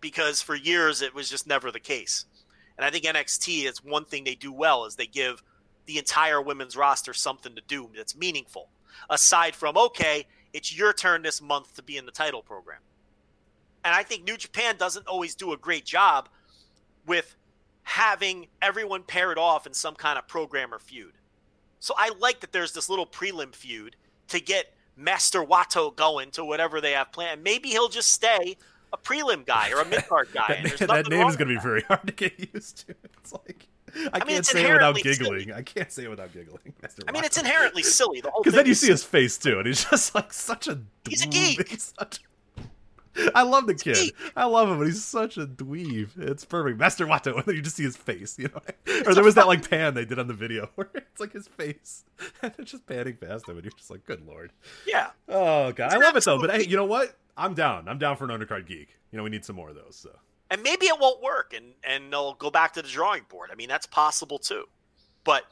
because 0.00 0.42
for 0.42 0.54
years 0.54 1.00
it 1.00 1.14
was 1.14 1.30
just 1.30 1.46
never 1.46 1.70
the 1.70 1.80
case. 1.80 2.26
And 2.76 2.84
I 2.84 2.90
think 2.90 3.04
NXT 3.04 3.64
is 3.64 3.82
one 3.82 4.04
thing 4.04 4.24
they 4.24 4.34
do 4.34 4.52
well 4.52 4.84
is 4.84 4.96
they 4.96 5.06
give 5.06 5.42
the 5.86 5.98
entire 5.98 6.40
women's 6.40 6.76
roster 6.76 7.14
something 7.14 7.54
to 7.54 7.62
do 7.66 7.88
that's 7.96 8.16
meaningful. 8.16 8.68
Aside 9.08 9.54
from 9.54 9.76
okay, 9.76 10.26
it's 10.52 10.76
your 10.76 10.92
turn 10.92 11.22
this 11.22 11.40
month 11.40 11.74
to 11.76 11.82
be 11.82 11.96
in 11.96 12.06
the 12.06 12.12
title 12.12 12.42
program. 12.42 12.80
And 13.84 13.94
I 13.94 14.02
think 14.02 14.24
New 14.24 14.36
Japan 14.36 14.76
doesn't 14.76 15.06
always 15.06 15.34
do 15.34 15.52
a 15.52 15.56
great 15.56 15.84
job 15.84 16.28
with 17.06 17.34
having 17.84 18.46
everyone 18.60 19.02
paired 19.02 19.38
off 19.38 19.66
in 19.66 19.74
some 19.74 19.94
kind 19.94 20.18
of 20.18 20.28
programmer 20.28 20.78
feud. 20.78 21.12
So 21.80 21.94
I 21.96 22.12
like 22.18 22.40
that 22.40 22.52
there's 22.52 22.72
this 22.72 22.88
little 22.88 23.06
prelim 23.06 23.54
feud 23.54 23.96
to 24.28 24.40
get 24.40 24.74
Master 24.96 25.42
Wato 25.42 25.94
going 25.94 26.30
to 26.32 26.44
whatever 26.44 26.80
they 26.80 26.92
have 26.92 27.12
planned. 27.12 27.42
Maybe 27.42 27.70
he'll 27.70 27.88
just 27.88 28.10
stay 28.10 28.56
a 28.92 28.98
prelim 28.98 29.44
guy 29.44 29.70
or 29.72 29.80
a 29.80 29.84
mid 29.84 30.06
card 30.06 30.28
guy. 30.34 30.62
that, 30.78 30.88
that 30.88 31.08
name 31.08 31.26
is 31.26 31.36
going 31.36 31.48
to 31.48 31.54
be 31.54 31.60
very 31.60 31.82
hard 31.82 32.06
to 32.06 32.12
get 32.12 32.54
used 32.54 32.86
to. 32.86 32.94
It's 33.18 33.32
like 33.32 33.68
I, 33.94 34.08
I 34.14 34.18
mean, 34.20 34.28
can't 34.28 34.46
say 34.46 34.68
it 34.68 34.72
without 34.72 34.94
giggling. 34.96 35.40
Silly. 35.40 35.52
I 35.54 35.62
can't 35.62 35.92
say 35.92 36.04
it 36.04 36.10
without 36.10 36.32
giggling. 36.32 36.72
Master 36.80 37.02
I 37.08 37.12
mean, 37.12 37.24
it's 37.24 37.38
inherently 37.38 37.82
silly. 37.82 38.20
The 38.20 38.30
whole 38.30 38.42
because 38.42 38.54
then 38.54 38.66
you 38.66 38.74
see 38.74 38.88
his 38.88 39.04
face 39.04 39.36
too, 39.36 39.58
and 39.58 39.66
he's 39.66 39.84
just 39.84 40.14
like 40.14 40.32
such 40.32 40.68
a. 40.68 40.80
He's 41.08 41.24
a 41.24 41.28
geek. 41.28 41.68
He's 41.68 41.92
such 41.98 42.20
I 43.34 43.42
love 43.42 43.66
the 43.66 43.74
kid. 43.74 44.12
I 44.36 44.46
love 44.46 44.70
him, 44.70 44.78
but 44.78 44.86
he's 44.86 45.04
such 45.04 45.36
a 45.36 45.46
dweeb. 45.46 46.10
It's 46.18 46.44
perfect. 46.44 46.78
Master 46.78 47.06
then 47.24 47.34
you 47.48 47.62
just 47.62 47.76
see 47.76 47.82
his 47.82 47.96
face, 47.96 48.38
you 48.38 48.48
know. 48.48 49.02
or 49.06 49.14
there 49.14 49.24
was 49.24 49.34
that 49.34 49.46
like 49.46 49.68
pan 49.68 49.94
they 49.94 50.04
did 50.04 50.18
on 50.18 50.28
the 50.28 50.34
video 50.34 50.70
where 50.74 50.88
it's 50.94 51.20
like 51.20 51.32
his 51.32 51.48
face, 51.48 52.04
and 52.42 52.52
it's 52.58 52.70
just 52.70 52.86
panning 52.86 53.16
past 53.16 53.48
him, 53.48 53.56
and 53.56 53.64
you're 53.64 53.72
just 53.72 53.90
like, 53.90 54.04
"Good 54.04 54.26
lord." 54.26 54.52
Yeah. 54.86 55.10
Oh 55.28 55.72
god, 55.72 55.92
I 55.92 55.96
love 55.98 56.16
it 56.16 56.24
though. 56.24 56.40
But 56.40 56.50
hey, 56.54 56.66
you 56.66 56.76
know 56.76 56.86
what? 56.86 57.16
I'm 57.36 57.54
down. 57.54 57.88
I'm 57.88 57.98
down 57.98 58.16
for 58.16 58.24
an 58.24 58.30
undercard 58.30 58.66
geek. 58.66 58.96
You 59.10 59.18
know, 59.18 59.24
we 59.24 59.30
need 59.30 59.44
some 59.44 59.56
more 59.56 59.70
of 59.70 59.76
those. 59.76 59.96
So. 59.96 60.10
And 60.50 60.62
maybe 60.62 60.86
it 60.86 60.98
won't 60.98 61.22
work, 61.22 61.54
and 61.54 61.74
and 61.84 62.12
they'll 62.12 62.34
go 62.34 62.50
back 62.50 62.72
to 62.74 62.82
the 62.82 62.88
drawing 62.88 63.24
board. 63.28 63.50
I 63.52 63.56
mean, 63.56 63.68
that's 63.68 63.86
possible 63.86 64.38
too. 64.38 64.64
But 65.24 65.44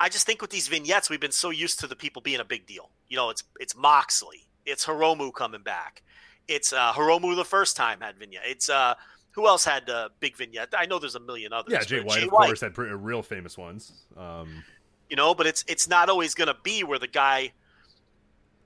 I 0.00 0.08
just 0.08 0.26
think 0.26 0.42
with 0.42 0.50
these 0.50 0.66
vignettes, 0.66 1.08
we've 1.08 1.20
been 1.20 1.32
so 1.32 1.50
used 1.50 1.80
to 1.80 1.86
the 1.86 1.96
people 1.96 2.20
being 2.20 2.40
a 2.40 2.44
big 2.44 2.66
deal. 2.66 2.90
You 3.08 3.16
know, 3.16 3.30
it's 3.30 3.44
it's 3.60 3.76
Moxley, 3.76 4.48
it's 4.66 4.86
Hiromu 4.86 5.32
coming 5.32 5.62
back 5.62 6.02
it's 6.50 6.72
uh, 6.72 6.92
Hiromu 6.92 7.36
the 7.36 7.44
first 7.44 7.76
time 7.76 8.00
had 8.00 8.18
vignette. 8.18 8.42
It's 8.44 8.68
uh, 8.68 8.94
who 9.30 9.46
else 9.46 9.64
had 9.64 9.88
uh, 9.88 10.08
big 10.18 10.36
vignette? 10.36 10.74
I 10.76 10.86
know 10.86 10.98
there's 10.98 11.14
a 11.14 11.20
million 11.20 11.52
others. 11.52 11.72
Yeah, 11.72 11.84
Jay 11.84 12.00
White, 12.00 12.18
Jay 12.18 12.26
of 12.26 12.32
White. 12.32 12.46
course, 12.46 12.60
had 12.60 12.74
pretty, 12.74 12.92
real 12.94 13.22
famous 13.22 13.56
ones. 13.56 13.92
Um, 14.16 14.64
you 15.08 15.16
know, 15.16 15.32
but 15.32 15.46
it's 15.46 15.64
it's 15.68 15.88
not 15.88 16.08
always 16.08 16.34
going 16.34 16.48
to 16.48 16.56
be 16.62 16.82
where 16.84 16.98
the 16.98 17.06
guy. 17.06 17.52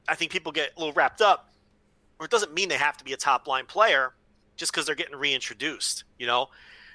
I 0.08 0.14
think 0.14 0.32
people 0.32 0.50
get 0.50 0.70
a 0.76 0.80
little 0.80 0.94
wrapped 0.94 1.20
up, 1.20 1.50
or 2.18 2.26
it 2.26 2.30
doesn't 2.30 2.52
mean 2.54 2.68
they 2.70 2.76
have 2.76 2.96
to 2.96 3.04
be 3.04 3.12
a 3.12 3.16
top 3.16 3.46
line 3.46 3.66
player 3.66 4.14
just 4.56 4.72
because 4.72 4.86
they're 4.86 4.94
getting 4.94 5.16
reintroduced. 5.16 6.04
You 6.18 6.26
know, 6.26 6.48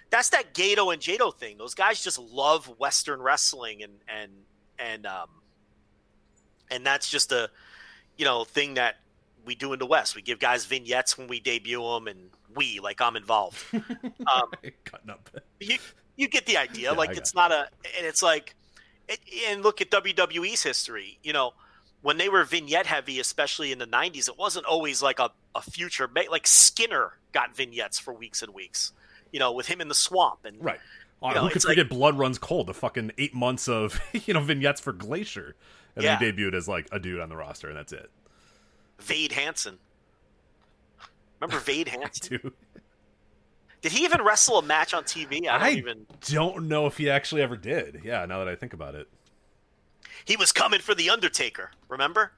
that's 0.10 0.30
that 0.30 0.56
Gedo 0.56 0.92
and 0.92 1.02
Jado 1.02 1.36
thing. 1.36 1.58
Those 1.58 1.76
guys 1.76 2.04
just 2.04 2.18
love 2.20 2.66
Western 2.80 3.22
wrestling, 3.22 3.84
and 3.84 3.94
and 4.08 4.32
and 4.80 5.06
um, 5.06 5.30
and 6.72 6.84
that's 6.84 7.10
just 7.10 7.32
a 7.32 7.50
you 8.18 8.26
know 8.26 8.44
thing 8.44 8.74
that 8.76 8.96
we 9.50 9.56
do 9.56 9.74
in 9.74 9.80
the 9.80 9.86
West. 9.88 10.16
We 10.16 10.22
give 10.22 10.38
guys 10.38 10.66
vignettes 10.66 11.18
when 11.18 11.28
we 11.28 11.40
debut 11.40 11.82
them, 11.82 12.08
and 12.08 12.30
we 12.56 12.80
like 12.80 13.02
I'm 13.02 13.16
involved. 13.16 13.58
Um, 13.74 14.52
Cutting 14.86 15.10
up. 15.10 15.28
You 15.60 15.78
you 16.16 16.28
get 16.28 16.46
the 16.46 16.58
idea. 16.58 16.92
Yeah, 16.92 16.98
like 16.98 17.18
it's 17.18 17.34
not 17.34 17.52
a, 17.52 17.68
and 17.98 18.06
it's 18.06 18.22
like, 18.22 18.54
it, 19.08 19.20
and 19.48 19.64
look 19.64 19.82
at 19.82 19.90
WWE's 19.90 20.62
history. 20.62 21.18
You 21.24 21.34
know, 21.34 21.54
when 22.02 22.18
they 22.18 22.30
were 22.30 22.44
vignette 22.44 22.86
heavy, 22.86 23.20
especially 23.20 23.72
in 23.72 23.80
the 23.80 23.88
'90s, 23.88 24.30
it 24.30 24.38
wasn't 24.38 24.66
always 24.66 25.02
like 25.02 25.18
a, 25.18 25.32
a 25.56 25.62
future. 25.62 26.08
Like 26.30 26.46
Skinner 26.46 27.14
got 27.32 27.56
vignettes 27.56 27.98
for 27.98 28.14
weeks 28.14 28.44
and 28.44 28.54
weeks. 28.54 28.92
You 29.32 29.40
know, 29.40 29.52
with 29.52 29.66
him 29.66 29.82
in 29.82 29.88
the 29.88 29.96
swamp 29.96 30.40
and 30.46 30.64
right. 30.64 30.80
Oh, 31.22 31.32
know, 31.32 31.42
who 31.42 31.50
could 31.50 31.64
forget 31.64 31.86
like, 31.86 31.90
Blood 31.90 32.18
Runs 32.20 32.38
Cold? 32.38 32.68
The 32.68 32.74
fucking 32.74 33.14
eight 33.18 33.34
months 33.34 33.68
of 33.68 34.00
you 34.28 34.34
know 34.34 34.42
vignettes 34.42 34.80
for 34.80 34.94
Glacier, 34.94 35.56
and 35.96 36.04
yeah. 36.04 36.20
then 36.20 36.34
he 36.36 36.44
debuted 36.44 36.54
as 36.54 36.68
like 36.68 36.88
a 36.92 37.00
dude 37.00 37.20
on 37.20 37.30
the 37.30 37.36
roster, 37.36 37.68
and 37.68 37.78
that's 37.78 37.94
it. 37.94 38.12
Vade 39.00 39.32
Hansen. 39.32 39.78
Remember 41.40 41.62
Vade 41.64 41.88
Hansen? 42.02 42.52
Did 43.82 43.92
he 43.94 44.04
even 44.04 44.22
wrestle 44.22 44.60
a 44.60 44.62
match 44.62 44.94
on 44.94 45.04
TV? 45.04 45.48
I 45.48 45.58
don't 45.58 45.62
I 45.62 45.72
even 45.72 46.06
don't 46.28 46.68
know 46.68 46.86
if 46.86 46.98
he 46.98 47.10
actually 47.10 47.42
ever 47.42 47.56
did. 47.56 48.02
Yeah, 48.04 48.26
now 48.26 48.40
that 48.40 48.48
I 48.48 48.56
think 48.56 48.74
about 48.74 48.96
it. 48.96 49.08
He 50.26 50.36
was 50.36 50.52
coming 50.52 50.82
for 50.82 50.94
the 50.94 51.10
Undertaker, 51.10 51.72
remember? 51.88 52.34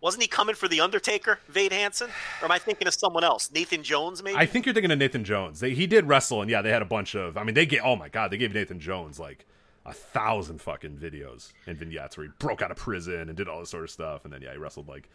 Wasn't 0.00 0.22
he 0.22 0.28
coming 0.28 0.54
for 0.54 0.68
the 0.68 0.80
Undertaker, 0.80 1.38
Vade 1.48 1.72
Hansen? 1.72 2.08
Or 2.40 2.46
am 2.46 2.52
I 2.52 2.58
thinking 2.58 2.86
of 2.86 2.94
someone 2.94 3.24
else? 3.24 3.50
Nathan 3.50 3.82
Jones, 3.82 4.22
maybe? 4.22 4.36
I 4.36 4.46
think 4.46 4.66
you're 4.66 4.74
thinking 4.74 4.90
of 4.90 4.98
Nathan 4.98 5.24
Jones. 5.24 5.60
They, 5.60 5.74
he 5.74 5.86
did 5.86 6.06
wrestle, 6.06 6.42
and 6.42 6.50
yeah, 6.50 6.62
they 6.62 6.70
had 6.70 6.82
a 6.82 6.86
bunch 6.86 7.14
of. 7.14 7.36
I 7.36 7.44
mean, 7.44 7.54
they 7.54 7.66
get. 7.66 7.82
Oh 7.84 7.96
my 7.96 8.08
god, 8.08 8.30
they 8.30 8.36
gave 8.36 8.54
Nathan 8.54 8.78
Jones 8.78 9.18
like 9.18 9.46
a 9.84 9.92
thousand 9.92 10.60
fucking 10.60 10.96
videos 10.96 11.52
and 11.66 11.78
vignettes 11.78 12.16
where 12.16 12.26
he 12.26 12.32
broke 12.38 12.60
out 12.60 12.70
of 12.70 12.76
prison 12.76 13.28
and 13.28 13.36
did 13.36 13.48
all 13.48 13.60
this 13.60 13.70
sort 13.70 13.84
of 13.84 13.90
stuff, 13.90 14.24
and 14.24 14.32
then 14.32 14.42
yeah, 14.42 14.52
he 14.52 14.58
wrestled 14.58 14.88
like 14.88 15.08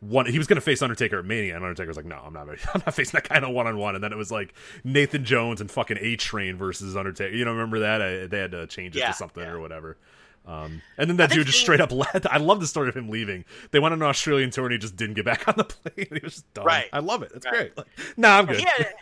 one 0.00 0.26
he 0.26 0.38
was 0.38 0.46
going 0.46 0.56
to 0.56 0.62
face 0.62 0.80
Undertaker 0.80 1.18
at 1.18 1.24
Mania, 1.24 1.56
and 1.56 1.64
Undertaker 1.64 1.88
was 1.88 1.96
like, 1.96 2.06
"No, 2.06 2.16
I'm 2.16 2.32
not. 2.32 2.48
I'm 2.74 2.82
not 2.86 2.94
facing 2.94 3.18
that 3.18 3.28
kind 3.28 3.44
of 3.44 3.50
one 3.50 3.66
on 3.66 3.78
one." 3.78 3.94
And 3.94 4.04
then 4.04 4.12
it 4.12 4.16
was 4.16 4.30
like 4.30 4.54
Nathan 4.84 5.24
Jones 5.24 5.60
and 5.60 5.70
fucking 5.70 5.98
A 6.00 6.16
Train 6.16 6.56
versus 6.56 6.96
Undertaker. 6.96 7.34
You 7.34 7.44
know, 7.44 7.52
remember 7.52 7.80
that? 7.80 8.00
I, 8.00 8.26
they 8.26 8.38
had 8.38 8.52
to 8.52 8.66
change 8.66 8.96
it 8.96 9.00
yeah, 9.00 9.08
to 9.08 9.14
something 9.14 9.42
yeah. 9.42 9.50
or 9.50 9.60
whatever. 9.60 9.96
Um, 10.46 10.80
and 10.96 11.10
then 11.10 11.18
that 11.18 11.30
dude 11.30 11.46
just 11.46 11.60
straight 11.60 11.80
up 11.80 11.92
left. 11.92 12.26
I 12.26 12.38
love 12.38 12.60
the 12.60 12.66
story 12.66 12.88
of 12.88 12.96
him 12.96 13.10
leaving. 13.10 13.44
They 13.70 13.78
went 13.78 13.92
on 13.92 14.00
an 14.00 14.08
Australian 14.08 14.50
tour 14.50 14.64
and 14.64 14.72
he 14.72 14.78
just 14.78 14.96
didn't 14.96 15.14
get 15.14 15.26
back 15.26 15.46
on 15.48 15.54
the 15.58 15.64
plane. 15.64 16.06
he 16.08 16.20
was 16.22 16.34
just 16.34 16.54
done. 16.54 16.64
Right. 16.64 16.88
I 16.92 17.00
love 17.00 17.22
it. 17.22 17.32
That's 17.32 17.44
right. 17.44 17.74
great. 17.74 17.76
Like, 17.76 17.86
nah, 18.16 18.38
I'm 18.38 18.46
good. 18.46 18.56
He 18.56 18.64
had, 18.64 18.94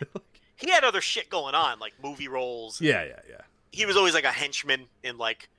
he 0.57 0.69
had 0.69 0.83
other 0.83 0.99
shit 0.99 1.29
going 1.29 1.55
on, 1.55 1.79
like 1.79 1.93
movie 2.03 2.27
roles. 2.27 2.81
Yeah, 2.81 3.03
yeah, 3.05 3.19
yeah. 3.29 3.41
He 3.71 3.85
was 3.85 3.95
always 3.95 4.13
like 4.13 4.25
a 4.25 4.31
henchman 4.31 4.87
in 5.03 5.17
like, 5.17 5.49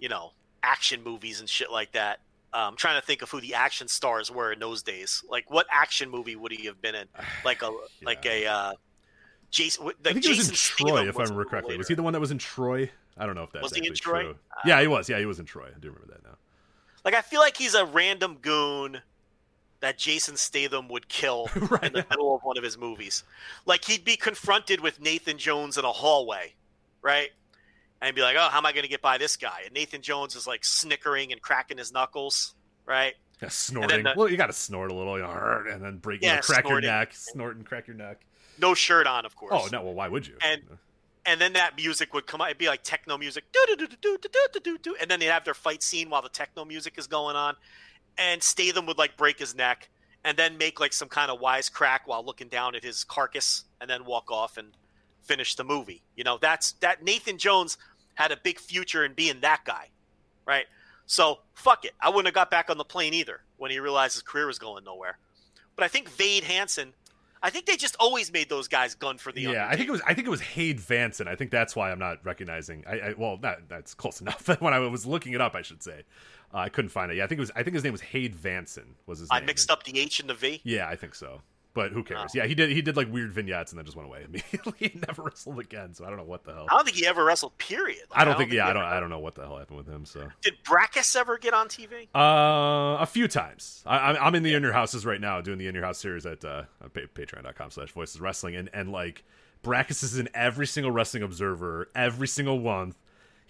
you 0.00 0.08
know, 0.08 0.32
action 0.64 1.04
movies 1.04 1.38
and 1.38 1.48
shit 1.48 1.70
like 1.70 1.92
that. 1.92 2.20
I'm 2.52 2.68
um, 2.70 2.76
trying 2.76 3.00
to 3.00 3.06
think 3.06 3.22
of 3.22 3.30
who 3.30 3.40
the 3.40 3.54
action 3.54 3.86
stars 3.86 4.30
were 4.30 4.52
in 4.52 4.58
those 4.58 4.82
days. 4.82 5.22
Like, 5.28 5.50
what 5.50 5.66
action 5.70 6.10
movie 6.10 6.34
would 6.34 6.50
he 6.50 6.66
have 6.66 6.82
been 6.82 6.94
in? 6.94 7.06
Like 7.44 7.62
a 7.62 7.66
yeah. 7.66 8.06
like 8.06 8.26
a 8.26 8.46
uh, 8.46 8.72
Jason. 9.50 9.86
Like 9.86 9.96
I 10.04 10.12
think 10.12 10.24
Jason 10.24 10.34
he 10.34 10.38
was 10.38 10.48
in 10.48 10.54
Troy, 10.54 11.08
if 11.08 11.18
I 11.18 11.22
remember 11.22 11.44
correctly. 11.44 11.76
Was 11.78 11.88
he 11.88 11.94
the 11.94 12.02
one 12.02 12.12
that 12.12 12.20
was 12.20 12.30
in 12.30 12.38
Troy? 12.38 12.90
I 13.16 13.26
don't 13.26 13.34
know 13.34 13.42
if 13.42 13.52
that's 13.52 13.62
was 13.62 13.74
he 13.74 13.86
in 13.86 13.94
Troy? 13.94 14.22
True. 14.22 14.30
Uh, 14.50 14.60
yeah, 14.64 14.80
he 14.80 14.86
was. 14.86 15.08
Yeah, 15.08 15.18
he 15.18 15.26
was 15.26 15.38
in 15.38 15.46
Troy. 15.46 15.66
I 15.74 15.78
do 15.78 15.88
remember 15.88 16.12
that 16.12 16.24
now. 16.24 16.36
Like, 17.04 17.14
I 17.14 17.22
feel 17.22 17.40
like 17.40 17.56
he's 17.56 17.74
a 17.74 17.84
random 17.84 18.38
goon 18.40 19.00
that 19.80 19.98
Jason 19.98 20.36
Statham 20.36 20.88
would 20.88 21.08
kill 21.08 21.48
right. 21.70 21.84
in 21.84 21.92
the 21.92 22.06
middle 22.10 22.34
of 22.34 22.42
one 22.42 22.58
of 22.58 22.64
his 22.64 22.76
movies. 22.76 23.24
Like, 23.64 23.84
he'd 23.84 24.04
be 24.04 24.16
confronted 24.16 24.80
with 24.80 25.00
Nathan 25.00 25.38
Jones 25.38 25.78
in 25.78 25.84
a 25.84 25.92
hallway, 25.92 26.54
right? 27.02 27.30
And 28.00 28.14
be 28.14 28.22
like, 28.22 28.36
"Oh, 28.38 28.48
how 28.50 28.58
am 28.58 28.66
I 28.66 28.72
going 28.72 28.84
to 28.84 28.88
get 28.88 29.02
by 29.02 29.18
this 29.18 29.36
guy?" 29.36 29.62
And 29.64 29.74
Nathan 29.74 30.02
Jones 30.02 30.36
is 30.36 30.46
like 30.46 30.64
snickering 30.64 31.32
and 31.32 31.40
cracking 31.40 31.78
his 31.78 31.92
knuckles, 31.92 32.54
right? 32.86 33.14
Yeah, 33.42 33.48
snorting. 33.48 34.04
The, 34.04 34.14
well, 34.16 34.28
you 34.28 34.36
got 34.36 34.48
to 34.48 34.52
snort 34.52 34.90
a 34.90 34.94
little, 34.94 35.16
you 35.16 35.22
know, 35.22 35.64
and 35.70 35.82
then 35.82 35.96
break, 35.98 36.22
yeah, 36.22 36.28
you 36.28 36.36
know, 36.36 36.42
crack 36.42 36.64
snorting. 36.66 36.88
your 36.88 36.98
neck, 36.98 37.14
snort 37.14 37.56
and 37.56 37.64
crack 37.64 37.86
your 37.86 37.96
neck. 37.96 38.20
No 38.58 38.74
shirt 38.74 39.06
on, 39.06 39.24
of 39.24 39.34
course. 39.36 39.52
Oh 39.54 39.68
no! 39.72 39.82
Well, 39.82 39.94
why 39.94 40.08
would 40.08 40.26
you? 40.26 40.36
And 40.44 40.62
and 41.26 41.40
then 41.40 41.54
that 41.54 41.76
music 41.76 42.12
would 42.14 42.26
come 42.26 42.40
out. 42.40 42.48
It'd 42.48 42.58
be 42.58 42.68
like 42.68 42.82
techno 42.82 43.16
music, 43.18 43.44
do 43.52 43.64
do 43.68 43.76
do 43.76 43.86
do 43.86 44.18
do 44.18 44.28
do 44.52 44.60
do 44.60 44.78
do, 44.78 44.96
and 45.00 45.10
then 45.10 45.20
they'd 45.20 45.26
have 45.26 45.44
their 45.44 45.54
fight 45.54 45.82
scene 45.82 46.10
while 46.10 46.22
the 46.22 46.28
techno 46.28 46.64
music 46.64 46.94
is 46.98 47.06
going 47.06 47.36
on, 47.36 47.56
and 48.18 48.42
Statham 48.42 48.86
would 48.86 48.98
like 48.98 49.16
break 49.16 49.38
his 49.38 49.54
neck, 49.54 49.88
and 50.24 50.36
then 50.36 50.58
make 50.58 50.80
like 50.80 50.92
some 50.92 51.08
kind 51.08 51.30
of 51.30 51.40
wise 51.40 51.68
crack 51.68 52.06
while 52.06 52.24
looking 52.24 52.48
down 52.48 52.74
at 52.74 52.82
his 52.82 53.04
carcass, 53.04 53.64
and 53.80 53.88
then 53.88 54.04
walk 54.04 54.30
off 54.30 54.56
and 54.56 54.68
finish 55.22 55.54
the 55.54 55.64
movie. 55.64 56.02
You 56.16 56.24
know, 56.24 56.38
that's 56.38 56.72
that 56.80 57.02
Nathan 57.02 57.38
Jones 57.38 57.78
had 58.14 58.32
a 58.32 58.36
big 58.36 58.58
future 58.58 59.04
in 59.04 59.14
being 59.14 59.40
that 59.40 59.62
guy, 59.64 59.88
right? 60.46 60.66
So 61.06 61.40
fuck 61.54 61.84
it. 61.84 61.92
I 62.00 62.08
wouldn't 62.08 62.26
have 62.26 62.34
got 62.34 62.50
back 62.50 62.70
on 62.70 62.78
the 62.78 62.84
plane 62.84 63.14
either 63.14 63.40
when 63.56 63.70
he 63.70 63.80
realized 63.80 64.14
his 64.14 64.22
career 64.22 64.46
was 64.46 64.58
going 64.58 64.84
nowhere. 64.84 65.18
But 65.74 65.84
I 65.84 65.88
think 65.88 66.08
Vade 66.08 66.44
Hansen, 66.44 66.92
I 67.42 67.50
think 67.50 67.66
they 67.66 67.76
just 67.76 67.96
always 67.98 68.32
made 68.32 68.48
those 68.48 68.68
guys 68.68 68.94
gun 68.94 69.18
for 69.18 69.32
the. 69.32 69.42
Yeah, 69.42 69.66
I 69.68 69.76
think 69.76 69.88
it 69.88 69.92
was. 69.92 70.02
I 70.06 70.14
think 70.14 70.26
it 70.26 70.30
was 70.30 70.40
Hade 70.40 70.78
Vansen. 70.78 71.26
I 71.26 71.36
think 71.36 71.50
that's 71.50 71.74
why 71.74 71.90
I'm 71.90 71.98
not 71.98 72.24
recognizing. 72.24 72.84
I, 72.86 73.00
I 73.00 73.14
well, 73.16 73.38
that 73.38 73.68
that's 73.68 73.94
close 73.94 74.20
enough. 74.20 74.46
when 74.60 74.74
I 74.74 74.78
was 74.80 75.06
looking 75.06 75.32
it 75.32 75.40
up, 75.40 75.54
I 75.54 75.62
should 75.62 75.82
say, 75.82 76.02
uh, 76.52 76.58
I 76.58 76.68
couldn't 76.68 76.90
find 76.90 77.10
it. 77.10 77.16
Yeah, 77.16 77.24
I 77.24 77.26
think 77.26 77.38
it 77.38 77.42
was. 77.42 77.50
I 77.56 77.62
think 77.62 77.74
his 77.74 77.84
name 77.84 77.92
was 77.92 78.02
Hade 78.02 78.36
Vansen. 78.36 78.94
Was 79.06 79.20
his? 79.20 79.28
I 79.30 79.38
name. 79.38 79.46
mixed 79.46 79.70
up 79.70 79.84
the 79.84 79.98
H 79.98 80.20
and 80.20 80.28
the 80.28 80.34
V. 80.34 80.60
Yeah, 80.64 80.86
I 80.86 80.96
think 80.96 81.14
so. 81.14 81.40
But 81.72 81.92
who 81.92 82.02
cares? 82.02 82.18
Oh. 82.34 82.38
Yeah, 82.38 82.46
he 82.46 82.54
did. 82.54 82.70
He 82.70 82.82
did 82.82 82.96
like 82.96 83.12
weird 83.12 83.32
vignettes 83.32 83.70
and 83.72 83.78
then 83.78 83.84
just 83.84 83.96
went 83.96 84.08
away 84.08 84.24
immediately. 84.28 84.72
he 84.76 85.00
never 85.06 85.22
wrestled 85.26 85.60
again. 85.60 85.94
So 85.94 86.04
I 86.04 86.08
don't 86.08 86.16
know 86.16 86.24
what 86.24 86.42
the 86.44 86.52
hell. 86.52 86.66
I 86.70 86.74
don't 86.76 86.84
think 86.84 86.96
he 86.96 87.06
ever 87.06 87.24
wrestled. 87.24 87.56
Period. 87.58 88.02
Like, 88.10 88.20
I 88.20 88.24
don't 88.24 88.36
think. 88.36 88.50
Yeah, 88.52 88.66
I 88.66 88.72
don't. 88.72 88.82
ever- 88.82 88.92
I 88.94 88.98
don't 89.00 89.10
know 89.10 89.20
what 89.20 89.36
the 89.36 89.42
hell 89.42 89.56
happened 89.58 89.78
with 89.78 89.86
him. 89.88 90.04
So 90.04 90.26
Did 90.42 90.54
Brackus 90.64 91.14
ever 91.16 91.38
get 91.38 91.54
on 91.54 91.68
TV? 91.68 92.08
Uh, 92.14 93.00
a 93.00 93.06
few 93.06 93.28
times. 93.28 93.82
I, 93.86 93.98
I'm- 93.98 94.18
I'm 94.20 94.34
in 94.34 94.42
the 94.42 94.54
In 94.54 94.62
Your 94.62 94.72
Houses 94.72 95.06
right 95.06 95.20
now, 95.20 95.40
doing 95.40 95.58
the 95.58 95.68
In 95.68 95.74
Your 95.74 95.84
House 95.84 95.98
series 95.98 96.26
at 96.26 96.44
uh, 96.44 96.62
patreon.com 96.92 97.70
slash 97.70 97.92
voices 97.92 98.20
wrestling. 98.20 98.56
And, 98.56 98.68
and 98.72 98.90
like, 98.90 99.22
Brackus 99.62 100.02
is 100.02 100.18
in 100.18 100.28
every 100.34 100.66
single 100.66 100.90
Wrestling 100.90 101.22
Observer, 101.22 101.88
every 101.94 102.26
single 102.26 102.58
one. 102.58 102.94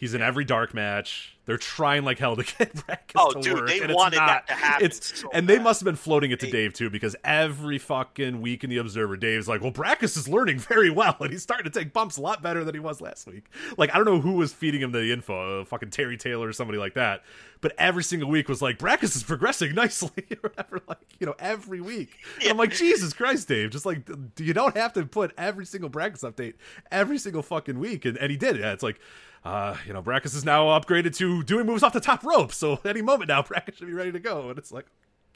He's 0.01 0.15
in 0.15 0.23
every 0.23 0.45
dark 0.47 0.73
match. 0.73 1.37
They're 1.45 1.59
trying 1.59 2.05
like 2.05 2.19
hell 2.19 2.37
to 2.37 2.43
get 2.59 2.75
Brackus 2.75 3.13
Oh, 3.17 3.33
to 3.33 3.41
dude, 3.41 3.55
work. 3.55 3.69
they 3.69 3.81
and 3.81 3.91
it's 3.91 3.97
wanted 3.99 4.17
not. 4.17 4.27
that 4.29 4.47
to 4.49 4.55
happen 4.55 4.87
It's, 4.87 5.21
so 5.21 5.29
and 5.35 5.47
they 5.49 5.59
must 5.59 5.81
have 5.81 5.85
been 5.85 5.97
floating 5.97 6.31
it 6.31 6.41
to 6.41 6.47
They- 6.47 6.53
Dave 6.53 6.73
too, 6.75 6.89
because 6.89 7.17
every 7.25 7.77
fucking 7.79 8.41
week 8.41 8.65
in 8.65 8.71
the 8.71 8.79
Observer, 8.79 9.17
Dave's 9.19 9.47
like, 9.49 9.61
"Well, 9.61 9.73
Brackus 9.73 10.17
is 10.17 10.27
learning 10.29 10.59
very 10.71 10.89
well, 10.91 11.17
and 11.21 11.31
he's 11.31 11.43
starting 11.43 11.71
to 11.71 11.79
take 11.79 11.93
bumps 11.93 12.17
a 12.17 12.23
lot 12.23 12.41
better 12.43 12.65
than 12.65 12.75
he 12.75 12.79
was 12.81 13.01
last 13.03 13.27
week." 13.27 13.45
Like, 13.77 13.91
I 13.93 13.97
don't 13.99 14.07
know 14.07 14.21
who 14.21 14.33
was 14.35 14.53
feeding 14.55 14.81
him 14.81 14.93
the 14.93 15.13
info, 15.13 15.61
uh, 15.61 15.65
fucking 15.67 15.91
Terry 15.91 16.17
Taylor 16.17 16.49
or 16.49 16.53
somebody 16.55 16.79
like 16.79 16.95
that, 16.95 17.23
but 17.61 17.75
every 17.77 18.05
single 18.05 18.31
week 18.31 18.49
was 18.49 18.63
like, 18.63 18.79
"Brackus 18.79 19.15
is 19.17 19.23
progressing 19.23 19.75
nicely," 19.75 20.25
or 20.43 20.49
whatever. 20.51 20.81
Like, 20.89 20.99
you 21.19 21.27
know, 21.27 21.35
every 21.39 21.81
week. 21.83 22.17
And 22.41 22.51
I'm 22.53 22.57
like, 22.57 22.73
Jesus 22.73 23.13
Christ, 23.13 23.49
Dave! 23.49 23.71
Just 23.71 23.85
like, 23.85 24.09
you 24.39 24.55
don't 24.55 24.77
have 24.77 24.93
to 24.95 25.05
put 25.05 25.33
every 25.37 25.67
single 25.67 25.91
Brackus 25.91 26.23
update 26.23 26.55
every 26.91 27.19
single 27.19 27.43
fucking 27.43 27.79
week, 27.79 28.05
and, 28.07 28.17
and 28.17 28.31
he 28.31 28.37
did. 28.39 28.57
Yeah, 28.57 28.73
it's 28.73 28.83
like. 28.85 28.99
Uh, 29.45 29.77
you 29.87 29.93
know, 29.93 30.03
Brackus 30.03 30.35
is 30.37 30.45
now 30.45 30.67
upgraded 30.67 31.17
to 31.17 31.43
doing 31.43 31.67
moves 31.67 31.83
off 31.83 31.93
the 31.93 32.01
top 32.01 32.25
rope, 32.25 32.53
so 32.53 32.79
any 32.85 33.03
moment 33.03 33.29
now, 33.29 33.43
Brackus 33.43 33.77
should 33.77 33.87
be 33.87 33.95
ready 33.95 34.13
to 34.13 34.21
go. 34.21 34.51
And 34.51 34.59
it's 34.59 34.71
like, 34.71 34.87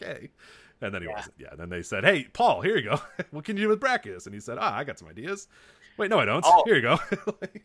okay. 0.01 0.31
And 0.81 0.95
then 0.95 1.03
he 1.03 1.09
wasn't. 1.09 1.35
Yeah. 1.39 1.49
And 1.53 1.61
then 1.61 1.69
they 1.71 1.83
said, 1.83 2.05
"Hey, 2.05 2.25
Paul, 2.33 2.61
here 2.61 2.77
you 2.77 2.83
go. 2.83 3.01
what 3.31 3.45
can 3.45 3.57
you 3.57 3.65
do 3.65 3.69
with 3.71 3.81
Brackus?" 3.81 4.27
And 4.27 4.35
he 4.35 4.41
said, 4.41 4.59
"Ah, 4.61 4.77
I 4.77 4.85
got 4.85 4.99
some 4.99 5.09
ideas." 5.09 5.49
Wait, 5.97 6.11
no, 6.11 6.19
I 6.19 6.25
don't. 6.25 6.45
Oh. 6.47 6.63
Here 6.67 6.77
you 6.77 6.83
go. 6.83 6.99
like, 7.41 7.63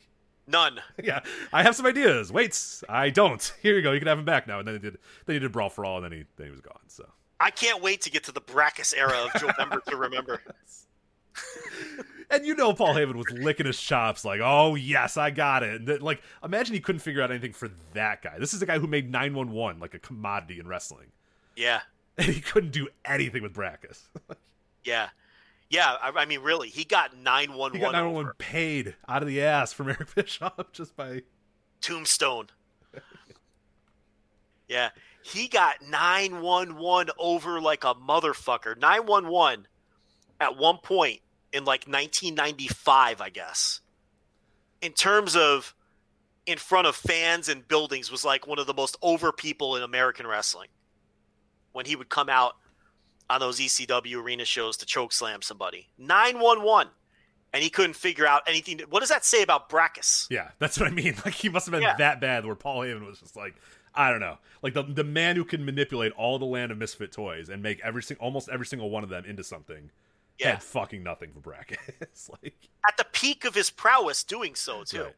None. 0.47 0.79
yeah, 1.03 1.21
I 1.51 1.63
have 1.63 1.75
some 1.75 1.85
ideas. 1.85 2.31
Wait, 2.31 2.57
I 2.87 3.09
don't. 3.09 3.53
Here 3.61 3.75
you 3.75 3.81
go. 3.81 3.91
You 3.91 3.99
can 3.99 4.07
have 4.07 4.19
him 4.19 4.25
back 4.25 4.47
now. 4.47 4.59
And 4.59 4.67
then 4.67 4.75
he 4.75 4.79
did. 4.79 4.97
Then 5.25 5.35
he 5.35 5.39
did 5.39 5.51
brawl 5.51 5.69
for 5.69 5.85
all, 5.85 5.97
and 5.97 6.05
then 6.05 6.11
he 6.11 6.25
then 6.37 6.47
he 6.47 6.51
was 6.51 6.61
gone. 6.61 6.79
So 6.87 7.05
I 7.39 7.51
can't 7.51 7.81
wait 7.81 8.01
to 8.01 8.11
get 8.11 8.23
to 8.25 8.31
the 8.31 8.41
Brackus 8.41 8.93
era 8.95 9.17
of 9.25 9.41
Joe 9.41 9.51
Member 9.57 9.81
to 9.87 9.97
remember. 9.97 10.41
And 12.31 12.45
you 12.45 12.53
know 12.53 12.73
Paul 12.73 12.93
Heyman 12.93 13.15
was 13.15 13.25
licking 13.31 13.65
his 13.65 13.81
chops 13.81 14.23
like, 14.23 14.39
"Oh 14.43 14.75
yes, 14.75 15.17
I 15.17 15.31
got 15.31 15.63
it." 15.63 15.87
That- 15.87 16.03
like, 16.03 16.21
imagine 16.43 16.75
he 16.75 16.79
couldn't 16.79 16.99
figure 16.99 17.23
out 17.23 17.31
anything 17.31 17.53
for 17.53 17.71
that 17.93 18.21
guy. 18.21 18.37
This 18.37 18.53
is 18.53 18.59
the 18.59 18.67
guy 18.67 18.77
who 18.77 18.85
made 18.85 19.11
nine 19.11 19.33
one 19.33 19.49
one 19.51 19.79
like 19.79 19.95
a 19.95 19.99
commodity 19.99 20.59
in 20.59 20.67
wrestling, 20.67 21.07
Yeah, 21.55 21.81
and 22.19 22.27
he 22.27 22.39
couldn't 22.39 22.69
do 22.69 22.87
anything 23.03 23.41
with 23.41 23.53
Brackus. 23.55 24.01
yeah, 24.83 25.09
yeah. 25.71 25.95
I, 25.99 26.11
I 26.15 26.25
mean, 26.25 26.41
really, 26.41 26.69
he 26.69 26.83
got 26.83 27.17
nine 27.17 27.53
one 27.53 27.73
he 27.73 27.79
got 27.79 27.85
one 27.87 27.93
nine 27.93 28.05
one 28.13 28.25
one 28.25 28.33
paid 28.37 28.95
out 29.07 29.23
of 29.23 29.27
the 29.27 29.41
ass 29.41 29.73
from 29.73 29.89
Eric 29.89 30.13
Bischoff 30.15 30.71
just 30.71 30.95
by 30.95 31.23
Tombstone. 31.81 32.49
yeah, 34.67 34.89
he 35.23 35.47
got 35.47 35.81
nine 35.81 36.41
one 36.41 36.77
one 36.77 37.09
over 37.17 37.59
like 37.59 37.83
a 37.83 37.95
motherfucker. 37.95 38.77
Nine 38.77 39.07
one 39.07 39.27
one 39.29 39.67
at 40.39 40.55
one 40.57 40.77
point 40.77 41.21
in 41.53 41.65
like 41.65 41.85
1995, 41.87 43.21
I 43.21 43.29
guess. 43.29 43.81
In 44.81 44.93
terms 44.93 45.35
of 45.35 45.75
in 46.45 46.57
front 46.57 46.87
of 46.87 46.95
fans 46.95 47.49
and 47.49 47.67
buildings, 47.67 48.11
was 48.11 48.23
like 48.25 48.47
one 48.47 48.59
of 48.59 48.67
the 48.67 48.73
most 48.73 48.97
over 49.01 49.31
people 49.31 49.75
in 49.75 49.83
American 49.83 50.25
wrestling. 50.25 50.69
When 51.71 51.85
he 51.85 51.95
would 51.95 52.09
come 52.09 52.29
out 52.29 52.55
on 53.29 53.39
those 53.39 53.59
ECW 53.59 54.15
arena 54.23 54.43
shows 54.45 54.75
to 54.77 54.85
choke 54.85 55.13
slam 55.13 55.41
somebody, 55.43 55.87
nine 55.99 56.39
one 56.39 56.63
one, 56.63 56.87
and 57.53 57.61
he 57.63 57.69
couldn't 57.69 57.93
figure 57.95 58.25
out 58.25 58.41
anything. 58.47 58.79
What 58.89 59.01
does 59.01 59.09
that 59.09 59.23
say 59.23 59.43
about 59.43 59.69
Brackus? 59.69 60.25
Yeah, 60.31 60.49
that's 60.57 60.79
what 60.79 60.87
I 60.89 60.91
mean. 60.91 61.13
Like 61.25 61.35
he 61.35 61.47
must 61.49 61.67
have 61.67 61.73
been 61.73 61.83
Yeah. 61.83 61.95
that 61.97 62.19
bad 62.19 62.45
where 62.45 62.55
Paul 62.55 62.81
Heyman 62.81 63.05
was 63.05 63.19
just 63.19 63.35
like, 63.35 63.55
I 63.93 64.09
don't 64.09 64.19
know, 64.19 64.37
like 64.63 64.73
the 64.73 64.81
the 64.83 65.03
man 65.03 65.35
who 65.35 65.45
can 65.45 65.63
manipulate 65.63 66.11
all 66.13 66.39
the 66.39 66.45
land 66.45 66.71
of 66.71 66.77
misfit 66.79 67.11
toys 67.11 67.49
and 67.49 67.61
make 67.61 67.79
every 67.83 68.01
single 68.01 68.25
almost 68.25 68.49
every 68.49 68.65
single 68.65 68.89
one 68.89 69.03
of 69.03 69.09
them 69.09 69.25
into 69.25 69.43
something. 69.43 69.91
Yeah. 70.39 70.51
Had 70.51 70.63
fucking 70.63 71.03
nothing 71.03 71.31
for 71.33 71.39
Brackus. 71.41 72.29
like 72.43 72.55
at 72.87 72.97
the 72.97 73.05
peak 73.11 73.45
of 73.45 73.53
his 73.53 73.69
prowess 73.69 74.23
doing 74.23 74.55
so 74.55 74.83
too. 74.83 75.03
Right. 75.03 75.15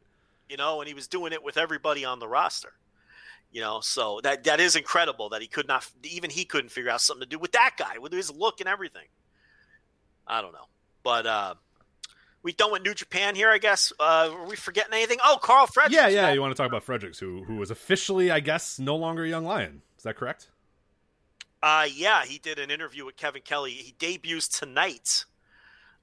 You 0.50 0.58
know, 0.58 0.82
and 0.82 0.88
he 0.88 0.94
was 0.94 1.08
doing 1.08 1.32
it 1.32 1.44
with 1.44 1.58
everybody 1.58 2.04
on 2.04 2.20
the 2.20 2.28
roster. 2.28 2.74
You 3.52 3.62
know, 3.62 3.82
so 3.82 4.22
that 4.24 4.46
that 4.46 4.60
is 4.60 4.76
incredible 4.76 5.30
that 5.30 5.42
he 5.42 5.48
could 5.48 5.68
not 5.68 5.90
even 6.04 6.30
he 6.30 6.46
couldn't 6.46 6.70
figure 6.70 6.90
out 6.90 7.02
something 7.02 7.22
to 7.22 7.30
do 7.30 7.38
with 7.38 7.52
that 7.52 7.76
guy 7.78 7.98
with 8.00 8.14
his 8.14 8.32
look 8.32 8.62
and 8.62 8.70
everything. 8.70 9.08
I 10.26 10.42
don't 10.42 10.54
know, 10.54 10.68
but 11.04 11.26
uh, 11.28 11.56
we 12.44 12.54
done 12.54 12.72
with 12.72 12.84
New 12.84 12.94
Japan 12.94 13.36
here, 13.36 13.50
I 13.50 13.58
guess. 13.58 13.92
Uh, 14.00 14.30
are 14.32 14.48
we 14.48 14.56
forgetting 14.56 14.94
anything? 14.94 15.18
Oh, 15.24 15.38
Karl 15.42 15.68
Fredericks. 15.68 15.96
Yeah, 15.96 16.08
yeah. 16.08 16.32
You 16.32 16.40
want 16.40 16.56
to 16.56 16.58
talk 16.58 16.70
about 16.70 16.84
Fredericks, 16.84 17.20
who 17.20 17.44
who 17.44 17.58
was 17.58 17.72
officially, 17.72 18.32
I 18.32 18.40
guess, 18.40 18.80
no 18.80 18.96
longer 18.96 19.26
a 19.26 19.30
young 19.30 19.44
lion. 19.44 19.82
Is 19.98 20.04
that 20.04 20.16
correct? 20.16 20.50
Uh, 21.64 21.88
yeah, 21.94 22.26
he 22.26 22.40
did 22.40 22.60
an 22.60 22.72
interview 22.72 23.06
with 23.06 23.16
Kevin 23.18 23.42
Kelly. 23.44 23.72
He 23.72 23.94
debuts 24.00 24.48
tonight. 24.48 25.26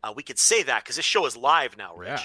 Uh, 0.02 0.12
we 0.14 0.22
could 0.22 0.38
say 0.38 0.62
that 0.62 0.84
because 0.84 0.96
this 0.96 1.04
show 1.04 1.26
is 1.26 1.36
live 1.36 1.76
now, 1.76 1.96
Rich. 1.96 2.20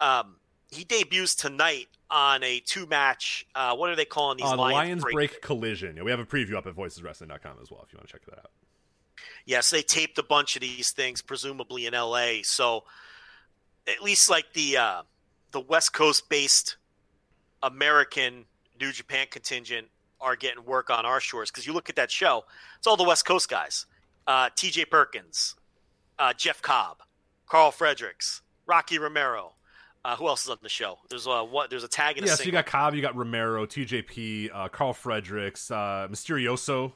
Yeah. 0.00 0.20
Um, 0.20 0.36
he 0.70 0.84
debuts 0.84 1.34
tonight 1.34 1.88
on 2.10 2.42
a 2.42 2.60
two-match. 2.60 3.46
Uh, 3.54 3.74
what 3.76 3.90
are 3.90 3.96
they 3.96 4.04
calling 4.04 4.36
these? 4.36 4.46
On 4.46 4.58
Lions, 4.58 4.74
Lions 4.74 5.02
break? 5.02 5.14
Break 5.14 5.42
Collision. 5.42 5.96
Yeah, 5.96 6.02
we 6.02 6.10
have 6.10 6.20
a 6.20 6.26
preview 6.26 6.54
up 6.54 6.66
at 6.66 6.74
voiceswrestling.com 6.74 7.56
as 7.62 7.70
well 7.70 7.82
if 7.86 7.92
you 7.92 7.98
want 7.98 8.08
to 8.08 8.12
check 8.12 8.24
that 8.26 8.38
out. 8.38 8.50
Yes, 9.46 9.70
they 9.70 9.82
taped 9.82 10.18
a 10.18 10.22
bunch 10.22 10.56
of 10.56 10.62
these 10.62 10.92
things, 10.92 11.22
presumably 11.22 11.86
in 11.86 11.94
L.A. 11.94 12.42
So 12.42 12.84
at 13.86 14.02
least 14.02 14.30
like 14.30 14.52
the 14.52 14.76
uh, 14.76 15.02
the 15.50 15.60
West 15.60 15.92
Coast-based 15.92 16.76
American 17.62 18.44
New 18.80 18.92
Japan 18.92 19.26
contingent 19.30 19.88
are 20.20 20.36
getting 20.36 20.64
work 20.64 20.90
on 20.90 21.06
our 21.06 21.20
shores 21.20 21.50
because 21.50 21.66
you 21.66 21.72
look 21.72 21.88
at 21.88 21.96
that 21.96 22.10
show, 22.10 22.44
it's 22.78 22.86
all 22.86 22.96
the 22.96 23.04
West 23.04 23.24
Coast 23.24 23.48
guys: 23.48 23.86
uh, 24.26 24.50
T.J. 24.54 24.86
Perkins, 24.86 25.56
uh, 26.18 26.32
Jeff 26.32 26.62
Cobb, 26.62 26.98
Karl 27.46 27.70
Fredericks, 27.70 28.42
Rocky 28.66 28.98
Romero. 28.98 29.54
Uh, 30.02 30.16
who 30.16 30.28
else 30.28 30.44
is 30.44 30.50
on 30.50 30.56
the 30.62 30.68
show? 30.68 30.96
There's 31.10 31.26
a 31.26 31.44
what? 31.44 31.68
There's 31.68 31.84
a 31.84 31.88
tag 31.88 32.16
and 32.16 32.26
a 32.26 32.30
Yeah, 32.30 32.34
so 32.36 32.44
you 32.44 32.52
got 32.52 32.64
Cobb, 32.64 32.94
you 32.94 33.02
got 33.02 33.14
Romero, 33.16 33.66
TJP, 33.66 34.50
uh, 34.52 34.68
Karl 34.68 34.94
Fredericks, 34.94 35.70
uh, 35.70 36.08
Mysterioso 36.10 36.92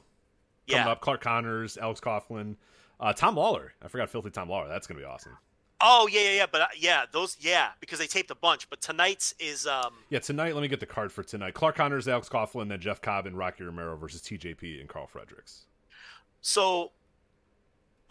coming 0.67 0.85
yeah. 0.85 0.89
up, 0.89 1.01
Clark 1.01 1.21
Connors, 1.21 1.77
Alex 1.77 1.99
Coughlin, 1.99 2.55
uh, 2.99 3.13
Tom 3.13 3.35
Lawler. 3.35 3.73
I 3.83 3.89
forgot 3.89 4.09
Filthy 4.09 4.31
Tom 4.31 4.49
Lawler. 4.49 4.67
That's 4.67 4.87
gonna 4.87 4.99
be 4.99 5.05
awesome. 5.05 5.37
Oh 5.81 6.07
yeah, 6.09 6.21
yeah, 6.21 6.31
yeah. 6.31 6.45
But 6.51 6.61
uh, 6.61 6.67
yeah, 6.77 7.03
those 7.11 7.37
yeah 7.39 7.69
because 7.79 7.99
they 7.99 8.07
taped 8.07 8.31
a 8.31 8.35
bunch. 8.35 8.69
But 8.69 8.81
tonight's 8.81 9.33
is 9.39 9.67
um 9.67 9.93
Yeah, 10.09 10.19
tonight. 10.19 10.53
Let 10.55 10.61
me 10.61 10.67
get 10.67 10.79
the 10.79 10.85
card 10.85 11.11
for 11.11 11.23
tonight. 11.23 11.53
Clark 11.53 11.75
Connors, 11.75 12.07
Alex 12.07 12.29
Coughlin, 12.29 12.69
then 12.69 12.79
Jeff 12.79 13.01
Cobb 13.01 13.25
and 13.25 13.37
Rocky 13.37 13.63
Romero 13.63 13.95
versus 13.97 14.21
TJP 14.21 14.79
and 14.79 14.87
Karl 14.87 15.07
Fredericks. 15.07 15.65
So, 16.41 16.91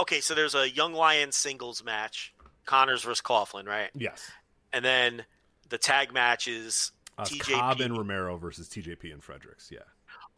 okay, 0.01 0.21
so 0.21 0.35
there's 0.35 0.55
a 0.55 0.69
Young 0.69 0.93
Lion 0.93 1.31
singles 1.33 1.85
match, 1.85 2.35
Connors 2.67 3.03
versus 3.03 3.23
Coughlin, 3.23 3.67
right? 3.67 3.91
Yes, 3.95 4.31
And 4.73 4.85
then 4.85 5.25
the 5.69 5.79
tag 5.79 6.13
matches 6.13 6.93
uh, 7.17 7.23
TJP. 7.25 7.53
Cobb 7.53 7.81
and 7.81 7.97
Romero 7.97 8.37
versus 8.37 8.69
TJP 8.69 9.13
and 9.13 9.23
Fredericks. 9.23 9.71
Yeah, 9.71 9.79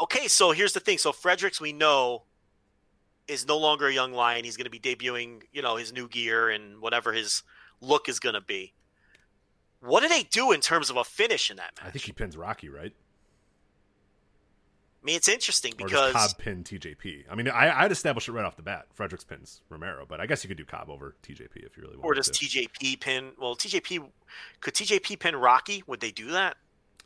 okay, 0.00 0.28
so 0.28 0.52
here's 0.52 0.74
the 0.74 0.80
thing. 0.80 0.98
So 0.98 1.10
Fredericks, 1.10 1.60
we 1.60 1.72
know, 1.72 2.24
is 3.28 3.46
no 3.46 3.58
longer 3.58 3.88
a 3.88 3.92
Young 3.92 4.12
Lion. 4.12 4.44
He's 4.44 4.56
going 4.56 4.70
to 4.70 4.70
be 4.70 4.78
debuting, 4.78 5.42
you 5.52 5.62
know, 5.62 5.76
his 5.76 5.92
new 5.92 6.08
gear 6.08 6.48
and 6.48 6.80
whatever 6.80 7.12
his 7.12 7.42
look 7.80 8.08
is 8.08 8.20
going 8.20 8.34
to 8.34 8.40
be. 8.40 8.72
What 9.80 10.02
do 10.02 10.08
they 10.08 10.22
do 10.22 10.52
in 10.52 10.60
terms 10.60 10.90
of 10.90 10.96
a 10.96 11.04
finish 11.04 11.50
in 11.50 11.56
that 11.56 11.72
match? 11.76 11.86
I 11.86 11.90
think 11.90 12.04
he 12.04 12.12
pins 12.12 12.36
Rocky, 12.36 12.68
right? 12.68 12.92
I 15.02 15.04
mean, 15.06 15.16
it's 15.16 15.28
interesting 15.28 15.74
because 15.76 16.12
Cobb 16.12 16.36
pin 16.38 16.64
TJP? 16.64 17.26
I 17.30 17.36
mean, 17.36 17.48
I, 17.48 17.82
I'd 17.82 17.92
establish 17.92 18.28
it 18.28 18.32
right 18.32 18.44
off 18.44 18.56
the 18.56 18.62
bat. 18.62 18.86
Fredericks 18.92 19.22
pins 19.22 19.60
Romero, 19.68 20.04
but 20.08 20.20
I 20.20 20.26
guess 20.26 20.42
you 20.42 20.48
could 20.48 20.56
do 20.56 20.64
Cobb 20.64 20.90
over 20.90 21.14
TJP 21.22 21.64
if 21.64 21.76
you 21.76 21.84
really 21.84 21.96
want. 21.96 22.04
or 22.04 22.14
does 22.14 22.28
TJP 22.28 22.98
pin? 22.98 23.30
Well, 23.38 23.54
TJP 23.54 24.04
could 24.60 24.74
TJP 24.74 25.20
pin 25.20 25.36
Rocky? 25.36 25.84
Would 25.86 26.00
they 26.00 26.10
do 26.10 26.32
that? 26.32 26.56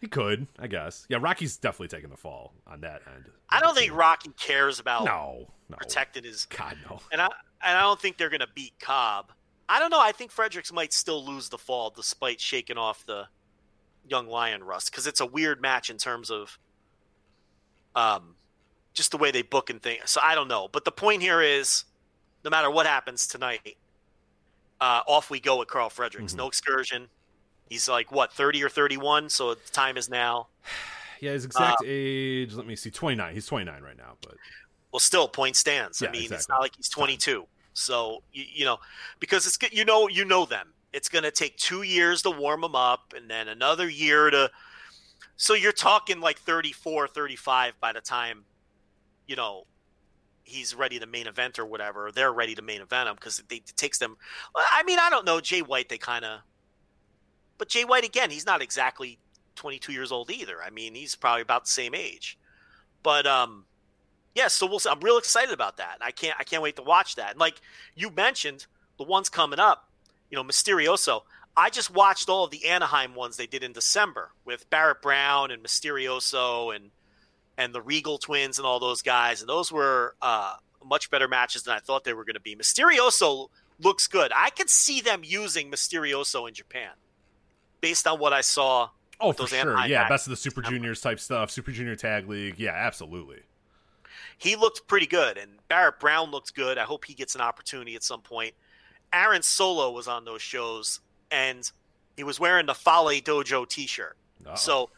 He 0.00 0.08
could, 0.08 0.46
I 0.58 0.66
guess. 0.66 1.04
Yeah, 1.10 1.18
Rocky's 1.20 1.56
definitely 1.58 1.88
taking 1.88 2.08
the 2.10 2.16
fall 2.16 2.54
on 2.66 2.80
that 2.80 3.02
end. 3.14 3.26
I 3.50 3.60
don't 3.60 3.76
think 3.76 3.94
Rocky 3.94 4.30
cares 4.38 4.80
about 4.80 5.04
No, 5.04 5.46
no. 5.68 5.76
protecting 5.76 6.24
his 6.24 6.46
God, 6.46 6.78
no. 6.88 7.00
and 7.12 7.20
I 7.20 7.26
and 7.62 7.76
I 7.76 7.82
don't 7.82 8.00
think 8.00 8.16
they're 8.16 8.30
going 8.30 8.40
to 8.40 8.48
beat 8.54 8.72
Cobb. 8.80 9.32
I 9.68 9.78
don't 9.78 9.90
know. 9.90 10.00
I 10.00 10.12
think 10.12 10.30
Fredericks 10.30 10.72
might 10.72 10.92
still 10.94 11.24
lose 11.24 11.50
the 11.50 11.58
fall 11.58 11.90
despite 11.90 12.40
shaking 12.40 12.78
off 12.78 13.04
the 13.04 13.26
young 14.08 14.26
lion 14.26 14.64
rust 14.64 14.90
because 14.90 15.06
it's 15.06 15.20
a 15.20 15.26
weird 15.26 15.60
match 15.60 15.90
in 15.90 15.98
terms 15.98 16.30
of 16.30 16.58
um 17.94 18.34
just 18.94 19.10
the 19.12 19.16
way 19.18 19.30
they 19.30 19.42
book 19.42 19.70
and 19.70 19.82
things. 19.82 20.10
So 20.10 20.20
I 20.24 20.34
don't 20.34 20.48
know. 20.48 20.68
But 20.72 20.84
the 20.84 20.90
point 20.90 21.22
here 21.22 21.40
is, 21.42 21.84
no 22.42 22.50
matter 22.50 22.70
what 22.70 22.86
happens 22.86 23.26
tonight, 23.28 23.76
uh, 24.80 25.02
off 25.06 25.30
we 25.30 25.38
go 25.40 25.58
with 25.58 25.68
Karl 25.68 25.90
Fredericks. 25.90 26.32
Mm-hmm. 26.32 26.38
No 26.38 26.48
excursion. 26.48 27.08
He's 27.70 27.88
like 27.88 28.10
what 28.10 28.32
thirty 28.32 28.62
or 28.62 28.68
thirty-one, 28.68 29.30
so 29.30 29.54
the 29.54 29.60
time 29.72 29.96
is 29.96 30.10
now. 30.10 30.48
Yeah, 31.22 31.32
his 31.32 31.44
exact 31.44 31.82
uh, 31.82 31.86
age. 31.86 32.54
Let 32.54 32.66
me 32.66 32.74
see. 32.74 32.90
Twenty 32.90 33.14
nine. 33.14 33.34
He's 33.34 33.44
twenty 33.44 33.66
nine 33.66 33.82
right 33.82 33.98
now, 33.98 34.14
but 34.22 34.36
Well, 34.90 35.00
still 35.00 35.28
point 35.28 35.54
stands. 35.54 36.00
Yeah, 36.00 36.08
I 36.08 36.12
mean, 36.12 36.32
it's 36.32 36.48
not 36.48 36.62
like 36.62 36.74
he's 36.74 36.88
twenty-two. 36.88 37.44
So 37.74 38.22
you, 38.32 38.44
you 38.50 38.64
know, 38.64 38.78
because 39.18 39.46
it's 39.46 39.58
good. 39.58 39.70
You 39.70 39.84
know, 39.84 40.08
you 40.08 40.24
know 40.24 40.46
them. 40.46 40.72
It's 40.94 41.10
going 41.10 41.24
to 41.24 41.30
take 41.30 41.58
two 41.58 41.82
years 41.82 42.22
to 42.22 42.30
warm 42.30 42.62
them 42.62 42.74
up, 42.74 43.12
and 43.14 43.30
then 43.30 43.48
another 43.48 43.86
year 43.86 44.30
to. 44.30 44.50
So 45.36 45.52
you're 45.52 45.72
talking 45.72 46.20
like 46.20 46.38
34, 46.38 47.08
35 47.08 47.74
by 47.80 47.92
the 47.92 48.00
time, 48.00 48.44
you 49.26 49.36
know, 49.36 49.64
he's 50.42 50.74
ready 50.74 50.98
to 50.98 51.06
main 51.06 51.26
event 51.26 51.58
or 51.58 51.66
whatever. 51.66 52.06
Or 52.06 52.12
they're 52.12 52.32
ready 52.32 52.54
to 52.54 52.62
main 52.62 52.80
event 52.80 53.10
him 53.10 53.14
because 53.14 53.40
it, 53.40 53.52
it 53.52 53.76
takes 53.76 53.98
them. 53.98 54.16
I 54.54 54.84
mean, 54.84 54.98
I 54.98 55.10
don't 55.10 55.26
know. 55.26 55.38
Jay 55.38 55.60
White, 55.60 55.90
they 55.90 55.98
kind 55.98 56.24
of. 56.24 56.40
But 57.60 57.68
Jay 57.68 57.84
White 57.84 58.06
again, 58.06 58.30
he's 58.30 58.46
not 58.46 58.62
exactly 58.62 59.18
22 59.56 59.92
years 59.92 60.10
old 60.10 60.30
either. 60.30 60.62
I 60.64 60.70
mean, 60.70 60.94
he's 60.94 61.14
probably 61.14 61.42
about 61.42 61.64
the 61.66 61.70
same 61.70 61.94
age. 61.94 62.38
But 63.02 63.26
um, 63.26 63.66
yeah, 64.34 64.48
so 64.48 64.66
we'll. 64.66 64.78
See. 64.78 64.88
I'm 64.88 65.00
real 65.00 65.18
excited 65.18 65.52
about 65.52 65.76
that. 65.76 65.98
I 66.00 66.10
can't. 66.10 66.34
I 66.40 66.44
can't 66.44 66.62
wait 66.62 66.76
to 66.76 66.82
watch 66.82 67.16
that. 67.16 67.32
And 67.32 67.38
like 67.38 67.60
you 67.94 68.10
mentioned, 68.10 68.64
the 68.96 69.04
ones 69.04 69.28
coming 69.28 69.58
up, 69.60 69.90
you 70.30 70.36
know, 70.36 70.42
Mysterioso. 70.42 71.20
I 71.54 71.68
just 71.68 71.92
watched 71.92 72.30
all 72.30 72.44
of 72.44 72.50
the 72.50 72.66
Anaheim 72.66 73.14
ones 73.14 73.36
they 73.36 73.46
did 73.46 73.62
in 73.62 73.74
December 73.74 74.30
with 74.46 74.70
Barrett 74.70 75.02
Brown 75.02 75.50
and 75.50 75.62
Mysterioso 75.62 76.74
and 76.74 76.92
and 77.58 77.74
the 77.74 77.82
Regal 77.82 78.16
twins 78.16 78.58
and 78.58 78.64
all 78.66 78.80
those 78.80 79.02
guys, 79.02 79.42
and 79.42 79.50
those 79.50 79.70
were 79.70 80.14
uh, 80.22 80.54
much 80.82 81.10
better 81.10 81.28
matches 81.28 81.64
than 81.64 81.76
I 81.76 81.80
thought 81.80 82.04
they 82.04 82.14
were 82.14 82.24
going 82.24 82.34
to 82.34 82.40
be. 82.40 82.56
Mysterioso 82.56 83.48
looks 83.78 84.06
good. 84.06 84.32
I 84.34 84.48
could 84.48 84.70
see 84.70 85.02
them 85.02 85.20
using 85.24 85.70
Mysterioso 85.70 86.48
in 86.48 86.54
Japan, 86.54 86.92
based 87.80 88.06
on 88.06 88.18
what 88.18 88.32
I 88.32 88.40
saw. 88.40 88.88
oh, 89.20 89.32
for 89.32 89.42
those 89.42 89.50
sure. 89.50 89.86
Yeah, 89.86 90.08
best 90.08 90.26
of 90.26 90.30
the 90.30 90.36
Super 90.36 90.62
Juniors 90.62 91.00
type 91.00 91.20
stuff. 91.20 91.50
Super 91.50 91.72
Junior 91.72 91.96
Tag 91.96 92.28
League. 92.28 92.58
Yeah, 92.58 92.72
absolutely. 92.72 93.40
he 94.38 94.56
looked 94.56 94.86
pretty 94.86 95.06
good, 95.06 95.36
and 95.36 95.52
Barrett 95.68 96.00
Brown 96.00 96.30
looked 96.30 96.54
good. 96.54 96.78
I 96.78 96.84
hope 96.84 97.04
he 97.04 97.14
gets 97.14 97.34
an 97.34 97.40
opportunity 97.40 97.94
at 97.94 98.02
some 98.02 98.22
point. 98.22 98.54
Aaron 99.12 99.42
Solo 99.42 99.90
was 99.90 100.08
on 100.08 100.24
those 100.24 100.42
shows, 100.42 101.00
and 101.30 101.70
he 102.16 102.24
was 102.24 102.38
wearing 102.38 102.66
the 102.66 102.74
Fale 102.74 103.20
Dojo 103.20 103.68
T-shirt. 103.68 104.16
Uh-oh. 104.46 104.54
So, 104.54 104.90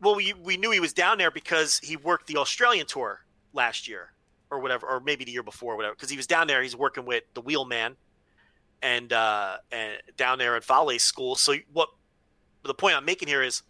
well, 0.00 0.14
we 0.14 0.32
we 0.32 0.56
knew 0.56 0.70
he 0.70 0.80
was 0.80 0.92
down 0.92 1.18
there 1.18 1.30
because 1.30 1.78
he 1.80 1.96
worked 1.96 2.26
the 2.28 2.36
Australian 2.36 2.86
tour 2.86 3.20
last 3.52 3.88
year, 3.88 4.12
or 4.50 4.60
whatever, 4.60 4.86
or 4.86 5.00
maybe 5.00 5.24
the 5.24 5.32
year 5.32 5.42
before, 5.42 5.76
whatever. 5.76 5.94
Because 5.94 6.10
he 6.10 6.16
was 6.16 6.26
down 6.26 6.46
there, 6.46 6.62
he's 6.62 6.76
working 6.76 7.04
with 7.04 7.24
the 7.34 7.42
Wheelman, 7.42 7.96
and 8.82 9.12
uh, 9.12 9.56
and 9.72 9.94
down 10.16 10.38
there 10.38 10.56
at 10.56 10.64
Fale's 10.64 11.02
school. 11.02 11.36
So 11.36 11.54
what? 11.72 11.88
The 12.64 12.74
point 12.74 12.96
I'm 12.96 13.04
making 13.04 13.28
here 13.28 13.42
is, 13.42 13.62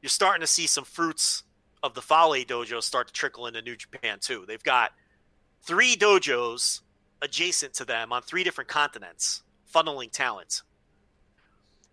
you're 0.00 0.10
starting 0.10 0.42
to 0.42 0.46
see 0.46 0.66
some 0.66 0.84
fruits 0.84 1.44
of 1.82 1.94
the 1.94 2.02
Fale 2.02 2.44
dojo 2.44 2.82
start 2.82 3.08
to 3.08 3.12
trickle 3.12 3.46
into 3.46 3.62
New 3.62 3.76
Japan 3.76 4.18
too. 4.20 4.44
They've 4.46 4.62
got 4.62 4.92
three 5.62 5.96
dojos 5.96 6.80
adjacent 7.20 7.74
to 7.74 7.84
them 7.84 8.12
on 8.12 8.22
three 8.22 8.44
different 8.44 8.68
continents, 8.68 9.42
funneling 9.72 10.10
talent. 10.10 10.62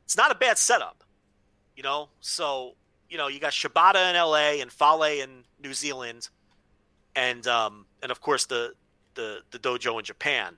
It's 0.05 0.17
not 0.17 0.31
a 0.31 0.35
bad 0.35 0.57
setup, 0.57 1.03
you 1.75 1.83
know. 1.83 2.09
So 2.19 2.75
you 3.09 3.17
know 3.17 3.27
you 3.27 3.39
got 3.39 3.53
Shibata 3.53 4.09
in 4.09 4.15
L.A. 4.15 4.61
and 4.61 4.71
Fale 4.71 5.03
in 5.03 5.43
New 5.61 5.73
Zealand, 5.73 6.29
and 7.15 7.45
um, 7.47 7.85
and 8.01 8.11
of 8.11 8.21
course 8.21 8.45
the 8.45 8.73
the 9.15 9.39
the 9.51 9.59
dojo 9.59 9.97
in 9.99 10.05
Japan. 10.05 10.57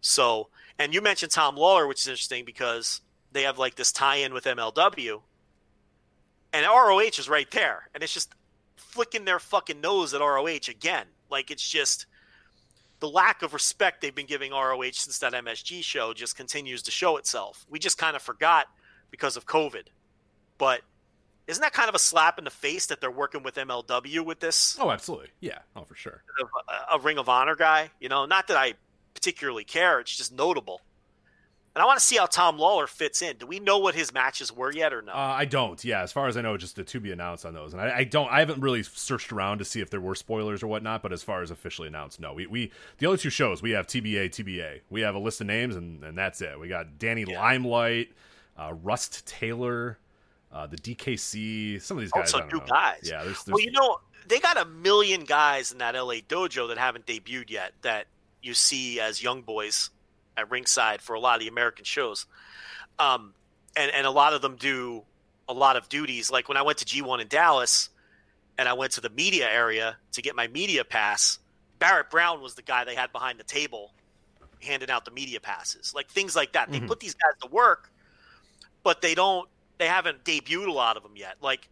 So 0.00 0.48
and 0.78 0.94
you 0.94 1.00
mentioned 1.00 1.32
Tom 1.32 1.56
Lawlor, 1.56 1.88
which 1.88 2.00
is 2.00 2.08
interesting 2.08 2.44
because 2.44 3.00
they 3.32 3.42
have 3.42 3.58
like 3.58 3.74
this 3.74 3.92
tie-in 3.92 4.32
with 4.32 4.44
MLW, 4.44 5.20
and 6.52 6.66
ROH 6.66 7.00
is 7.18 7.28
right 7.28 7.50
there, 7.50 7.88
and 7.94 8.02
it's 8.02 8.14
just 8.14 8.32
flicking 8.76 9.24
their 9.24 9.38
fucking 9.38 9.80
nose 9.80 10.14
at 10.14 10.20
ROH 10.20 10.68
again. 10.68 11.06
Like 11.30 11.50
it's 11.50 11.66
just 11.68 12.06
the 13.00 13.08
lack 13.08 13.42
of 13.42 13.52
respect 13.52 14.00
they've 14.00 14.14
been 14.14 14.26
giving 14.26 14.52
ROH 14.52 14.92
since 14.92 15.18
that 15.18 15.32
MSG 15.32 15.82
show 15.82 16.14
just 16.14 16.36
continues 16.36 16.82
to 16.82 16.90
show 16.90 17.16
itself. 17.18 17.66
We 17.68 17.78
just 17.78 17.98
kind 17.98 18.16
of 18.16 18.22
forgot 18.22 18.66
because 19.10 19.36
of 19.36 19.46
COVID, 19.46 19.84
but 20.56 20.80
isn't 21.46 21.60
that 21.60 21.72
kind 21.72 21.88
of 21.88 21.94
a 21.94 21.98
slap 21.98 22.38
in 22.38 22.44
the 22.44 22.50
face 22.50 22.86
that 22.86 23.00
they're 23.00 23.10
working 23.10 23.42
with 23.42 23.54
MLW 23.54 24.24
with 24.24 24.40
this 24.40 24.76
Oh, 24.80 24.90
absolutely. 24.90 25.28
Yeah. 25.40 25.58
Oh, 25.76 25.84
for 25.84 25.94
sure. 25.94 26.22
a, 26.90 26.96
a 26.96 26.98
Ring 26.98 27.18
of 27.18 27.28
Honor 27.28 27.54
guy? 27.54 27.90
You 28.00 28.08
know, 28.08 28.26
not 28.26 28.48
that 28.48 28.56
I 28.56 28.74
particularly 29.16 29.64
care. 29.64 29.98
It's 30.00 30.16
just 30.16 30.32
notable. 30.32 30.82
And 31.74 31.82
I 31.82 31.86
want 31.86 31.98
to 32.00 32.04
see 32.06 32.16
how 32.16 32.24
Tom 32.24 32.56
Lawlor 32.58 32.86
fits 32.88 33.20
in. 33.20 33.36
Do 33.36 33.46
we 33.46 33.60
know 33.60 33.76
what 33.76 33.94
his 33.94 34.10
matches 34.14 34.50
were 34.50 34.72
yet 34.72 34.94
or 34.94 35.02
no? 35.02 35.12
Uh, 35.12 35.16
I 35.16 35.44
don't. 35.44 35.82
Yeah, 35.84 36.00
as 36.02 36.10
far 36.10 36.26
as 36.26 36.34
I 36.38 36.40
know, 36.40 36.56
just 36.56 36.74
the 36.76 36.84
to 36.84 37.00
be 37.00 37.12
announced 37.12 37.44
on 37.44 37.52
those, 37.52 37.74
and 37.74 37.82
I, 37.82 37.98
I 37.98 38.04
don't. 38.04 38.30
I 38.32 38.38
haven't 38.38 38.60
really 38.62 38.82
searched 38.82 39.30
around 39.30 39.58
to 39.58 39.64
see 39.66 39.82
if 39.82 39.90
there 39.90 40.00
were 40.00 40.14
spoilers 40.14 40.62
or 40.62 40.68
whatnot. 40.68 41.02
But 41.02 41.12
as 41.12 41.22
far 41.22 41.42
as 41.42 41.50
officially 41.50 41.88
announced, 41.88 42.18
no. 42.18 42.32
We, 42.32 42.46
we 42.46 42.72
the 42.96 43.06
other 43.06 43.18
two 43.18 43.28
shows 43.28 43.60
we 43.60 43.72
have 43.72 43.86
TBA, 43.86 44.30
TBA. 44.30 44.80
We 44.88 45.02
have 45.02 45.14
a 45.14 45.18
list 45.18 45.42
of 45.42 45.48
names, 45.48 45.76
and, 45.76 46.02
and 46.02 46.16
that's 46.16 46.40
it. 46.40 46.58
We 46.58 46.68
got 46.68 46.98
Danny 46.98 47.26
Yeah. 47.28 47.38
Limelight, 47.40 48.08
uh, 48.58 48.72
Rust 48.82 49.26
Taylor, 49.26 49.98
uh, 50.50 50.66
the 50.66 50.78
DKC. 50.78 51.82
Some 51.82 51.98
of 51.98 52.02
these 52.04 52.10
Oh, 52.14 52.20
guys. 52.20 52.30
so 52.30 52.38
new 52.38 52.58
know. 52.58 52.64
guys. 52.66 53.00
Yeah, 53.04 53.22
there's, 53.22 53.44
there's 53.44 53.54
well, 53.54 53.60
you 53.60 53.72
know, 53.72 53.98
they 54.26 54.38
got 54.40 54.56
a 54.56 54.64
million 54.64 55.24
guys 55.24 55.72
in 55.72 55.78
that 55.78 55.94
LA 55.94 56.20
dojo 56.26 56.68
that 56.68 56.78
haven't 56.78 57.04
debuted 57.04 57.50
yet 57.50 57.74
that 57.82 58.06
you 58.46 58.54
see 58.54 59.00
as 59.00 59.22
young 59.22 59.42
boys 59.42 59.90
at 60.36 60.50
ringside 60.50 61.02
for 61.02 61.14
a 61.14 61.20
lot 61.20 61.34
of 61.36 61.40
the 61.40 61.48
American 61.48 61.84
shows. 61.84 62.26
Um, 62.98 63.34
and, 63.76 63.90
and 63.90 64.06
a 64.06 64.10
lot 64.10 64.32
of 64.32 64.42
them 64.42 64.56
do 64.56 65.02
a 65.48 65.52
lot 65.52 65.76
of 65.76 65.88
duties. 65.88 66.30
Like 66.30 66.48
when 66.48 66.56
I 66.56 66.62
went 66.62 66.78
to 66.78 66.84
G1 66.84 67.20
in 67.20 67.28
Dallas 67.28 67.90
and 68.58 68.68
I 68.68 68.72
went 68.74 68.92
to 68.92 69.00
the 69.00 69.10
media 69.10 69.48
area 69.50 69.96
to 70.12 70.22
get 70.22 70.34
my 70.36 70.46
media 70.48 70.84
pass, 70.84 71.38
Barrett 71.78 72.10
Brown 72.10 72.40
was 72.40 72.54
the 72.54 72.62
guy 72.62 72.84
they 72.84 72.94
had 72.94 73.12
behind 73.12 73.38
the 73.38 73.44
table 73.44 73.92
handing 74.62 74.90
out 74.90 75.04
the 75.04 75.10
media 75.10 75.40
passes. 75.40 75.92
Like 75.94 76.08
things 76.08 76.34
like 76.34 76.52
that. 76.52 76.70
They 76.70 76.80
Mhm. 76.80 76.86
put 76.88 77.00
these 77.00 77.14
guys 77.14 77.34
to 77.42 77.48
work, 77.48 77.90
but 78.82 79.02
they 79.02 79.14
don't, 79.14 79.48
they 79.78 79.86
haven't 79.86 80.24
debuted 80.24 80.68
a 80.68 80.72
lot 80.72 80.96
of 80.96 81.02
them 81.02 81.12
yet. 81.16 81.36
Like, 81.42 81.68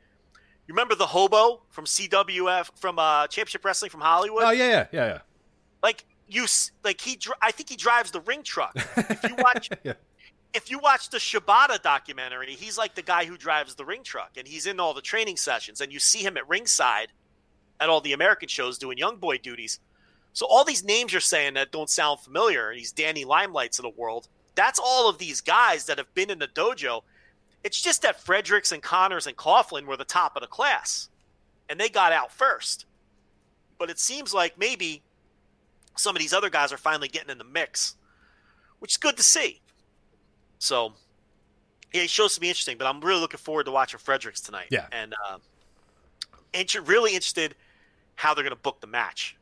you 0.66 0.72
remember 0.74 0.94
the 0.94 1.06
hobo 1.06 1.62
from 1.70 1.84
CWF 1.86 2.70
from 2.78 2.98
uh, 2.98 3.26
Championship 3.28 3.64
Wrestling 3.64 3.90
from 3.90 4.00
Hollywood? 4.00 4.44
oh 4.44 4.50
yeah, 4.50 4.68
yeah, 4.68 4.86
yeah, 4.92 5.06
yeah. 5.06 5.18
Like 5.82 6.04
you, 6.28 6.44
s- 6.44 6.72
like 6.82 7.00
he, 7.00 7.18
I 7.42 7.50
think 7.50 7.68
he 7.68 7.76
drives 7.76 8.10
the 8.10 8.20
ring 8.20 8.42
truck. 8.42 8.72
If 8.96 9.22
you 9.24 9.34
watch, 9.38 9.70
Yeah. 9.84 9.92
if 10.54 10.70
you 10.70 10.78
watch 10.78 11.10
the 11.10 11.18
Shibata 11.18 11.80
documentary, 11.82 12.52
he's 12.54 12.78
like 12.78 12.94
the 12.94 13.02
guy 13.02 13.24
who 13.24 13.36
drives 13.36 13.74
the 13.74 13.84
ring 13.84 14.02
truck, 14.02 14.32
and 14.36 14.46
he's 14.46 14.66
in 14.66 14.80
all 14.80 14.94
the 14.94 15.02
training 15.02 15.36
sessions, 15.36 15.80
and 15.80 15.92
you 15.92 15.98
see 15.98 16.20
him 16.24 16.36
at 16.36 16.48
ringside 16.48 17.08
at 17.80 17.88
all 17.88 18.00
the 18.00 18.12
American 18.12 18.48
shows 18.48 18.78
doing 18.78 18.96
young 18.98 19.16
boy 19.16 19.36
duties. 19.38 19.80
So 20.32 20.46
all 20.46 20.64
these 20.64 20.82
names 20.84 21.12
you're 21.12 21.20
saying 21.20 21.54
that 21.54 21.70
don't 21.72 21.90
sound 21.90 22.20
familiar, 22.20 22.72
these 22.74 22.92
Danny 22.92 23.24
Limelights 23.24 23.78
of 23.78 23.84
the 23.84 23.90
world, 23.90 24.28
that's 24.54 24.78
all 24.82 25.08
of 25.08 25.18
these 25.18 25.40
guys 25.40 25.84
that 25.86 25.98
have 25.98 26.12
been 26.14 26.30
in 26.30 26.38
the 26.38 26.48
dojo. 26.48 27.02
It's 27.64 27.80
just 27.80 28.02
that 28.02 28.20
Fredericks 28.20 28.72
and 28.72 28.82
Connors 28.82 29.26
and 29.26 29.36
Coughlin 29.36 29.84
were 29.86 29.96
the 29.96 30.04
top 30.04 30.36
of 30.36 30.42
the 30.42 30.46
class, 30.48 31.08
and 31.68 31.78
they 31.80 31.88
got 31.88 32.12
out 32.12 32.32
first. 32.32 32.86
But 33.78 33.90
it 33.90 33.98
seems 33.98 34.32
like 34.32 34.58
maybe 34.58 35.02
some 35.96 36.14
of 36.16 36.20
these 36.20 36.32
other 36.32 36.50
guys 36.50 36.72
are 36.72 36.76
finally 36.76 37.08
getting 37.08 37.30
in 37.30 37.38
the 37.38 37.44
mix, 37.44 37.96
which 38.78 38.92
is 38.92 38.96
good 38.96 39.16
to 39.16 39.22
see. 39.22 39.60
So, 40.58 40.94
yeah, 41.92 42.02
it 42.02 42.10
shows 42.10 42.34
to 42.34 42.40
be 42.40 42.48
interesting, 42.48 42.78
but 42.78 42.86
I'm 42.86 43.00
really 43.00 43.20
looking 43.20 43.38
forward 43.38 43.64
to 43.64 43.70
watching 43.72 43.98
Fredericks 43.98 44.40
tonight. 44.40 44.68
Yeah. 44.70 44.86
And 44.92 45.14
uh, 45.28 45.38
inter- 46.52 46.80
really 46.82 47.10
interested 47.14 47.54
how 48.16 48.34
they're 48.34 48.44
going 48.44 48.54
to 48.56 48.60
book 48.60 48.80
the 48.80 48.86
match. 48.86 49.36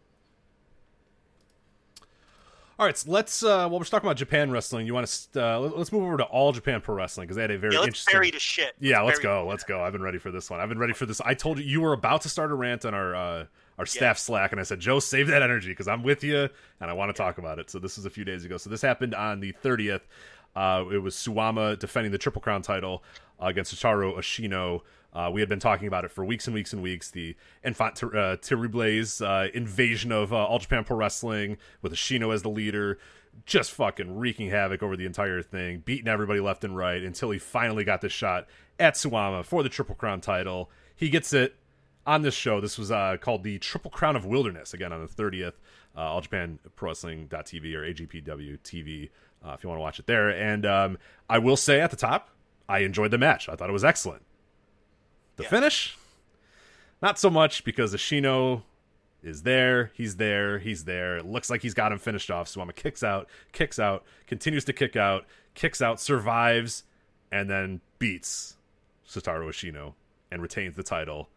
All 2.79 2.87
right, 2.87 2.97
so 2.97 3.11
let's. 3.11 3.43
Uh, 3.45 3.69
while 3.69 3.79
we're 3.79 3.85
talking 3.85 4.09
about 4.09 4.17
Japan 4.17 4.51
wrestling, 4.51 4.87
you 4.87 4.95
want 4.95 5.07
to 5.07 5.45
uh, 5.45 5.59
let- 5.61 5.79
let's 5.79 5.93
move 5.93 6.03
over 6.03 6.17
to 6.17 6.25
All 6.25 6.53
Japan 6.53 6.81
Pro 6.81 6.95
Wrestling 6.97 7.27
because 7.27 7.37
they 7.37 7.43
had 7.43 7.51
a 7.51 7.59
very 7.59 7.75
Yeah, 7.75 7.81
let's 7.81 7.89
interesting. 7.89 8.13
bury 8.13 8.31
the 8.31 8.41
shit. 8.41 8.75
Yeah, 8.81 9.03
let's 9.03 9.21
go. 9.21 9.47
Let's 9.47 9.63
go. 9.63 9.83
I've 9.83 9.93
been 9.93 10.03
ready 10.03 10.19
for 10.19 10.31
this 10.33 10.51
one. 10.51 10.59
I've 10.59 10.71
been 10.71 10.79
ready 10.79 10.95
for 10.95 11.07
this. 11.07 11.21
I 11.21 11.35
told 11.35 11.59
you 11.59 11.65
you 11.65 11.81
were 11.81 11.93
about 11.93 12.23
to 12.23 12.29
start 12.29 12.51
a 12.51 12.55
rant 12.55 12.85
on 12.85 12.95
our 12.95 13.15
uh, 13.15 13.45
our 13.83 13.87
staff 13.87 14.17
Slack, 14.17 14.53
and 14.53 14.61
I 14.61 14.65
said, 14.65 14.79
Joe, 14.79 15.01
save 15.01 15.27
that 15.27 15.43
energy 15.43 15.71
because 15.71 15.89
I'm 15.89 16.05
with 16.05 16.23
you 16.23 16.49
and 16.81 16.91
I 16.91 16.93
want 16.93 17.09
to 17.09 17.21
talk 17.21 17.39
about 17.39 17.59
it. 17.59 17.69
So 17.69 17.81
this 17.81 17.99
is 17.99 18.07
a 18.07 18.11
few 18.11 18.25
days 18.25 18.45
ago. 18.45 18.57
So 18.57 18.71
this 18.71 18.81
happened 18.81 19.13
on 19.13 19.41
the 19.41 19.53
30th. 19.65 20.03
Uh, 20.55 20.85
it 20.93 20.99
was 20.99 21.17
Suwama 21.17 21.77
defending 21.77 22.13
the 22.13 22.19
Triple 22.19 22.41
Crown 22.41 22.63
title 22.63 23.03
uh, 23.43 23.47
against 23.47 23.75
Shotaro 23.75 24.17
Ashino. 24.17 24.83
Uh, 25.13 25.31
we 25.33 25.41
had 25.41 25.49
been 25.49 25.59
talking 25.59 25.89
about 25.89 26.05
it 26.05 26.13
for 26.13 26.25
weeks 26.25 26.47
and 26.47 26.55
weeks 26.55 26.73
and 26.73 26.81
weeks. 26.81 27.11
The 27.11 27.35
Infant 27.65 27.97
Ter- 27.97 28.17
uh, 28.17 28.37
Terribles 28.37 29.21
uh, 29.21 29.49
invasion 29.53 30.13
of 30.13 30.33
uh, 30.33 30.37
All 30.37 30.61
Japan 30.61 30.85
Pro 30.85 30.97
Wrestling 30.97 31.57
with 31.83 31.93
Ashino 31.93 32.33
as 32.33 32.43
the 32.43 32.51
leader, 32.51 33.01
just 33.47 33.73
fucking 33.73 34.17
wreaking 34.17 34.51
havoc 34.51 34.81
over 34.81 34.97
the 34.97 35.07
entire 35.07 35.43
thing, 35.43 35.83
beating 35.85 36.07
everybody 36.07 36.39
left 36.39 36.63
and 36.63 36.77
right 36.77 37.03
until 37.03 37.33
he 37.33 37.39
finally 37.41 37.83
got 37.83 38.01
this 38.01 38.13
shot 38.13 38.47
at 38.79 38.95
Suwama 38.95 39.45
for 39.45 39.65
the 39.65 39.69
Triple 39.69 39.97
Crown 39.97 40.21
title. 40.21 40.71
He 40.95 41.11
gets 41.11 41.33
it 41.33 41.57
on 42.07 42.23
this 42.23 42.35
show. 42.35 42.61
This 42.61 42.79
was 42.79 42.91
uh, 42.91 43.17
called 43.21 43.43
the 43.45 43.59
Triple 43.59 43.91
Crown 43.91 44.17
of 44.17 44.25
Wilderness, 44.25 44.75
again 44.75 44.93
on 44.93 45.01
the 45.01 45.09
30th, 45.09 45.55
uh, 45.97 46.01
All 46.01 46.21
Japan 46.21 46.59
Pro 46.77 46.91
Wrestling.tv 46.91 47.75
or 47.75 47.83
AJPW 47.83 48.59
TV 48.61 49.11
uh, 49.45 49.53
if 49.55 49.63
you 49.63 49.69
want 49.69 49.79
to 49.79 49.83
watch 49.83 49.99
it 49.99 50.07
there. 50.07 50.31
And 50.31 50.65
um, 50.67 50.99
I 51.29 51.39
will 51.39 51.57
say 51.57 51.81
at 51.81 51.91
the 51.91 51.97
top, 51.97 52.31
I 52.69 52.81
enjoyed 52.81 53.11
the 53.11 53.19
match. 53.19 53.49
I 53.49 53.55
thought 53.57 53.69
it 53.69 53.73
was 53.73 53.85
excellent. 53.85 54.23
The 55.37 55.45
Yeah. 55.45 55.49
finish, 55.49 55.97
not 57.01 57.19
so 57.19 57.31
much 57.31 57.65
because 57.65 57.95
Ashino 57.95 58.63
is 59.23 59.43
there, 59.43 59.91
he's 59.95 60.17
there, 60.17 60.59
he's 60.59 60.85
there. 60.85 61.17
It 61.19 61.27
looks 61.27 61.49
like 61.51 61.63
he's 61.63 61.75
got 61.75 61.93
him 61.93 61.99
finished 61.99 62.31
off. 62.31 62.49
Suwama 62.49 62.75
kicks 62.75 63.03
out, 63.03 63.29
kicks 63.53 63.79
out, 63.79 64.05
continues 64.27 64.65
to 64.67 64.73
kick 64.73 64.97
out, 64.97 65.25
kicks 65.55 65.81
out, 65.81 66.01
survives, 66.01 66.85
and 67.31 67.49
then 67.49 67.81
beats 67.99 68.57
Shotaro 69.09 69.47
Ashino 69.49 69.95
and 70.31 70.43
retains 70.43 70.77
the 70.77 70.83
title. 70.83 71.29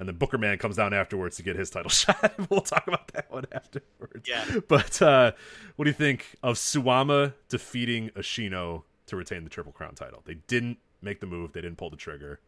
And 0.00 0.08
then 0.08 0.16
Booker 0.16 0.38
Man 0.38 0.56
comes 0.56 0.76
down 0.76 0.94
afterwards 0.94 1.36
to 1.36 1.42
get 1.42 1.56
his 1.56 1.68
title 1.68 1.90
shot. 1.90 2.32
we'll 2.50 2.62
talk 2.62 2.88
about 2.88 3.08
that 3.08 3.30
one 3.30 3.44
afterwards. 3.52 4.26
Yeah. 4.26 4.44
But 4.66 5.00
uh, 5.02 5.32
what 5.76 5.84
do 5.84 5.90
you 5.90 5.94
think 5.94 6.26
of 6.42 6.56
Suwama 6.56 7.34
defeating 7.50 8.08
Ashino 8.16 8.84
to 9.06 9.16
retain 9.16 9.44
the 9.44 9.50
Triple 9.50 9.72
Crown 9.72 9.94
title? 9.94 10.22
They 10.24 10.38
didn't 10.48 10.78
make 11.02 11.20
the 11.20 11.26
move. 11.26 11.52
They 11.52 11.60
didn't 11.60 11.76
pull 11.76 11.90
the 11.90 11.98
trigger. 11.98 12.40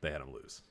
They 0.00 0.12
had 0.12 0.20
him 0.20 0.32
lose. 0.32 0.62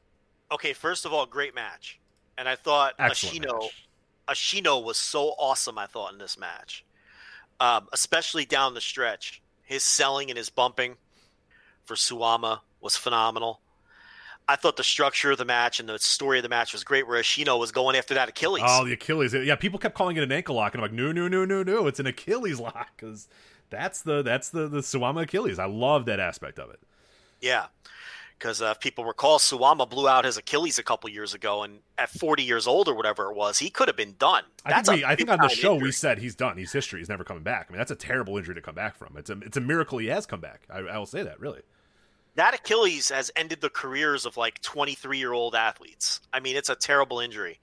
Okay, 0.54 0.72
first 0.72 1.06
of 1.06 1.12
all, 1.14 1.26
great 1.26 1.54
match, 1.54 2.00
and 2.38 2.48
I 2.48 2.56
thought 2.56 2.94
Excellent 2.98 3.46
Ashino 3.46 3.62
match. 3.62 3.88
Ashino 4.30 4.84
was 4.84 4.98
so 4.98 5.36
awesome. 5.38 5.78
I 5.78 5.86
thought 5.86 6.14
in 6.14 6.18
this 6.18 6.38
match, 6.38 6.86
um, 7.60 7.88
especially 7.92 8.46
down 8.46 8.74
the 8.74 8.82
stretch, 8.82 9.42
his 9.64 9.84
selling 9.84 10.30
and 10.30 10.38
his 10.38 10.50
bumping 10.50 10.96
for 11.84 11.96
Suwama 11.96 12.62
was 12.80 12.96
phenomenal. 12.96 13.60
I 14.52 14.58
thought 14.58 14.76
the 14.76 14.84
structure 14.84 15.32
of 15.32 15.38
the 15.38 15.46
match 15.46 15.80
and 15.80 15.88
the 15.88 15.98
story 15.98 16.40
of 16.40 16.44
the 16.44 16.50
match 16.50 16.74
was 16.74 16.84
great. 16.84 17.08
Where 17.08 17.22
Ashino 17.22 17.58
was 17.58 17.72
going 17.72 17.96
after 17.96 18.14
that 18.16 18.28
Achilles. 18.28 18.64
Oh, 18.66 18.84
the 18.84 18.94
Achilles. 18.94 19.34
Yeah, 19.34 19.56
people 19.56 19.80
kept 19.80 19.96
calling 19.96 20.18
it 20.18 20.24
an 20.24 20.32
ankle 20.32 20.56
lock, 20.56 20.74
and 20.74 20.84
I'm 20.84 20.90
like, 20.90 20.94
no, 20.94 21.14
no, 21.14 21.30
no, 21.30 21.46
no, 21.46 21.64
no. 21.64 21.88
It's 21.88 22.02
an 22.02 22.08
Achilles 22.08 22.60
lock 22.60 22.90
because 22.98 23.30
that's 23.70 24.02
the 24.02 24.22
that's 24.22 24.50
the 24.50 24.68
the 24.68 24.80
Suwama 24.80 25.24
Achilles. 25.24 25.58
I 25.58 25.66
love 25.66 26.06
that 26.06 26.20
aspect 26.20 26.60
of 26.60 26.70
it. 26.70 26.82
Yeah, 27.40 27.68
because 28.38 28.62
uh, 28.62 28.74
if 28.76 28.82
people 28.82 29.06
recall, 29.06 29.40
Suwama 29.40 29.90
blew 29.90 30.10
out 30.10 30.26
his 30.26 30.36
Achilles 30.36 30.78
a 30.78 30.84
couple 30.84 31.10
years 31.10 31.34
ago, 31.34 31.64
and 31.64 31.80
at 31.98 32.10
40 32.10 32.44
years 32.44 32.68
old 32.68 32.90
or 32.90 32.94
whatever 32.94 33.32
it 33.32 33.36
was, 33.38 33.60
he 33.60 33.70
could 33.70 33.88
have 33.88 33.96
been 33.96 34.16
done. 34.20 34.44
I 34.66 34.82
think, 34.82 34.98
we, 34.98 35.06
I 35.06 35.16
think 35.16 35.30
on 35.30 35.40
the 35.40 35.48
show 35.48 35.76
we 35.76 35.94
said 35.94 36.20
he's 36.20 36.36
done. 36.36 36.58
He's 36.58 36.74
history. 36.74 37.00
He's 37.00 37.10
never 37.10 37.24
coming 37.24 37.44
back. 37.44 37.68
I 37.70 37.72
mean, 37.72 37.78
that's 37.78 37.92
a 37.92 37.96
terrible 37.96 38.38
injury 38.38 38.56
to 38.56 38.62
come 38.62 38.76
back 38.76 38.98
from. 38.98 39.16
It's 39.16 39.30
a 39.30 39.40
it's 39.40 39.56
a 39.56 39.62
miracle 39.62 39.98
he 40.00 40.08
has 40.08 40.26
come 40.26 40.42
back. 40.42 40.64
I, 40.70 40.80
I 40.80 40.98
will 40.98 41.06
say 41.06 41.24
that 41.24 41.40
really. 41.40 41.62
That 42.36 42.54
Achilles 42.54 43.10
has 43.10 43.32
ended 43.36 43.62
the 43.62 43.70
careers 43.70 44.26
of 44.26 44.38
like 44.38 44.62
23 44.62 45.18
year 45.18 45.34
old 45.34 45.56
athletes. 45.56 46.22
I 46.34 46.40
mean, 46.40 46.56
it's 46.56 46.70
a 46.70 46.76
terrible 46.76 47.20
injury. 47.20 47.60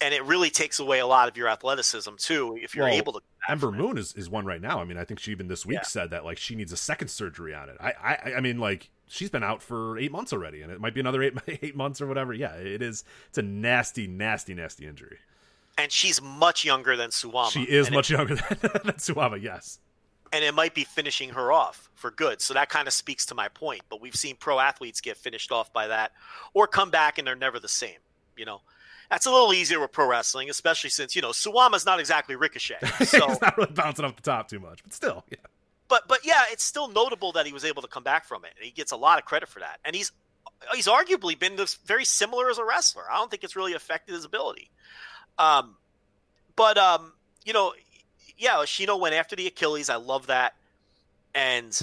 And 0.00 0.12
it 0.12 0.24
really 0.24 0.50
takes 0.50 0.80
away 0.80 0.98
a 0.98 1.06
lot 1.06 1.28
of 1.28 1.36
your 1.36 1.46
athleticism 1.48 2.10
too, 2.18 2.58
if 2.60 2.74
you're 2.74 2.86
Well, 2.86 2.94
able 2.94 3.12
to. 3.12 3.20
Ember 3.48 3.68
it. 3.68 3.72
Moon 3.72 3.96
is, 3.98 4.12
is 4.14 4.28
one 4.28 4.44
right 4.44 4.60
now. 4.60 4.80
I 4.80 4.84
mean, 4.84 4.98
I 4.98 5.04
think 5.04 5.20
she 5.20 5.30
even 5.30 5.46
this 5.46 5.64
week 5.64 5.76
Yeah. 5.76 5.82
said 5.84 6.10
that 6.10 6.24
like 6.24 6.38
she 6.38 6.56
needs 6.56 6.72
a 6.72 6.76
second 6.76 7.06
surgery 7.08 7.54
on 7.54 7.68
it. 7.68 7.76
I, 7.78 7.92
I 8.02 8.34
I 8.38 8.40
mean 8.40 8.58
like 8.58 8.90
she's 9.06 9.30
been 9.30 9.44
out 9.44 9.62
for 9.62 9.96
eight 9.98 10.10
months 10.10 10.32
already, 10.32 10.62
and 10.62 10.72
it 10.72 10.80
might 10.80 10.94
be 10.94 11.00
another 11.00 11.22
eight 11.22 11.34
eight 11.62 11.76
months 11.76 12.00
or 12.00 12.06
whatever. 12.08 12.32
Yeah, 12.32 12.54
it 12.54 12.82
is. 12.82 13.04
It's 13.28 13.38
a 13.38 13.42
nasty, 13.42 14.08
nasty, 14.08 14.54
nasty 14.54 14.86
injury. 14.86 15.18
and 15.78 15.92
she's 15.92 16.20
much 16.20 16.64
younger 16.64 16.96
than 16.96 17.10
Suwama. 17.10 17.50
She 17.52 17.62
is 17.62 17.86
and 17.86 17.94
much 17.94 18.10
younger 18.10 18.34
than, 18.50 18.58
than 18.60 18.94
Suwama. 18.96 19.40
Yes. 19.40 19.78
And 20.32 20.42
it 20.44 20.54
might 20.54 20.74
be 20.74 20.84
finishing 20.84 21.30
her 21.30 21.52
off 21.52 21.90
for 21.94 22.10
good. 22.10 22.40
So 22.40 22.54
that 22.54 22.70
kind 22.70 22.88
of 22.88 22.94
speaks 22.94 23.26
to 23.26 23.34
my 23.34 23.48
point. 23.48 23.82
But 23.88 24.00
we've 24.00 24.16
seen 24.16 24.36
pro 24.36 24.58
athletes 24.58 25.00
get 25.00 25.16
finished 25.16 25.52
off 25.52 25.72
by 25.72 25.88
that, 25.88 26.12
or 26.54 26.66
come 26.66 26.90
back 26.90 27.18
and 27.18 27.26
they're 27.26 27.36
never 27.36 27.60
the 27.60 27.68
same. 27.68 27.98
You 28.36 28.46
know, 28.46 28.62
that's 29.10 29.26
a 29.26 29.30
little 29.30 29.52
easier 29.52 29.78
with 29.78 29.92
pro 29.92 30.08
wrestling, 30.08 30.48
especially 30.48 30.90
since 30.90 31.14
you 31.14 31.22
know 31.22 31.30
Suwama's 31.30 31.84
not 31.84 32.00
exactly 32.00 32.34
Ricochet. 32.34 32.78
So 33.04 33.30
it's 33.30 33.40
not 33.42 33.56
really 33.58 33.72
bouncing 33.72 34.04
off 34.04 34.16
the 34.16 34.22
top 34.22 34.48
too 34.48 34.58
much, 34.58 34.82
but 34.82 34.94
still, 34.94 35.24
yeah. 35.30 35.36
but 35.88 36.08
but 36.08 36.24
yeah, 36.24 36.44
it's 36.50 36.64
still 36.64 36.88
notable 36.88 37.32
that 37.32 37.46
he 37.46 37.52
was 37.52 37.64
able 37.64 37.82
to 37.82 37.88
come 37.88 38.02
back 38.02 38.24
from 38.24 38.44
it. 38.44 38.52
He 38.58 38.70
gets 38.70 38.90
a 38.90 38.96
lot 38.96 39.18
of 39.18 39.26
credit 39.26 39.48
for 39.48 39.60
that, 39.60 39.80
and 39.84 39.94
he's 39.94 40.12
he's 40.74 40.86
arguably 40.86 41.38
been 41.38 41.56
this 41.56 41.74
very 41.84 42.06
similar 42.06 42.48
as 42.48 42.56
a 42.58 42.64
wrestler. 42.64 43.04
I 43.10 43.18
don't 43.18 43.30
think 43.30 43.44
it's 43.44 43.54
really 43.54 43.74
affected 43.74 44.14
his 44.14 44.24
ability. 44.24 44.70
Um, 45.38 45.76
but 46.56 46.78
um, 46.78 47.12
you 47.44 47.52
know, 47.52 47.74
yeah, 48.38 48.56
Shino 48.64 48.98
went 48.98 49.14
after 49.14 49.36
the 49.36 49.46
Achilles. 49.46 49.88
I 49.88 49.96
love 49.96 50.26
that, 50.28 50.54
and 51.34 51.78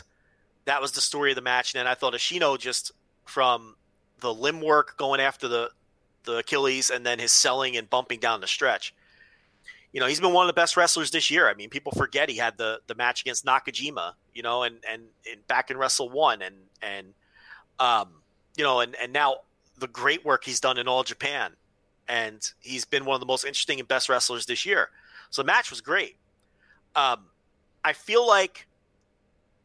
that 0.65 0.81
was 0.81 0.91
the 0.93 1.01
story 1.01 1.31
of 1.31 1.35
the 1.35 1.41
match. 1.41 1.73
And 1.73 1.79
then 1.79 1.87
I 1.87 1.95
thought 1.95 2.13
Ashino 2.13 2.57
just 2.59 2.91
from 3.25 3.75
the 4.19 4.33
limb 4.33 4.61
work 4.61 4.97
going 4.97 5.19
after 5.19 5.47
the 5.47 5.71
the 6.25 6.37
Achilles, 6.37 6.89
and 6.89 7.05
then 7.05 7.19
his 7.19 7.31
selling 7.31 7.77
and 7.77 7.89
bumping 7.89 8.19
down 8.19 8.41
the 8.41 8.47
stretch 8.47 8.93
you 9.91 9.99
know 9.99 10.07
he's 10.07 10.19
been 10.19 10.33
one 10.33 10.45
of 10.45 10.47
the 10.47 10.59
best 10.59 10.77
wrestlers 10.77 11.11
this 11.11 11.31
year. 11.31 11.49
I 11.49 11.53
mean, 11.53 11.69
people 11.69 11.91
forget 11.91 12.29
he 12.29 12.37
had 12.37 12.57
the 12.57 12.81
the 12.87 12.95
match 12.95 13.21
against 13.21 13.45
Nakajima, 13.45 14.13
you 14.33 14.43
know, 14.43 14.63
and 14.63 14.77
and, 14.89 15.03
and 15.29 15.45
back 15.47 15.71
in 15.71 15.77
Wrestle 15.77 16.09
One, 16.09 16.41
and 16.41 16.55
and 16.81 17.13
um, 17.79 18.09
you 18.55 18.63
know, 18.63 18.81
and 18.81 18.95
and 19.01 19.11
now 19.11 19.37
the 19.77 19.87
great 19.87 20.23
work 20.25 20.43
he's 20.43 20.59
done 20.59 20.77
in 20.77 20.87
All 20.87 21.03
Japan, 21.03 21.53
and 22.07 22.51
he's 22.59 22.85
been 22.85 23.05
one 23.05 23.15
of 23.15 23.19
the 23.19 23.25
most 23.25 23.45
interesting 23.45 23.79
and 23.79 23.87
best 23.87 24.09
wrestlers 24.09 24.45
this 24.45 24.65
year. 24.65 24.89
So 25.31 25.41
the 25.41 25.47
match 25.47 25.69
was 25.69 25.81
great. 25.81 26.17
Um, 26.95 27.25
I 27.83 27.93
feel 27.93 28.27
like 28.27 28.67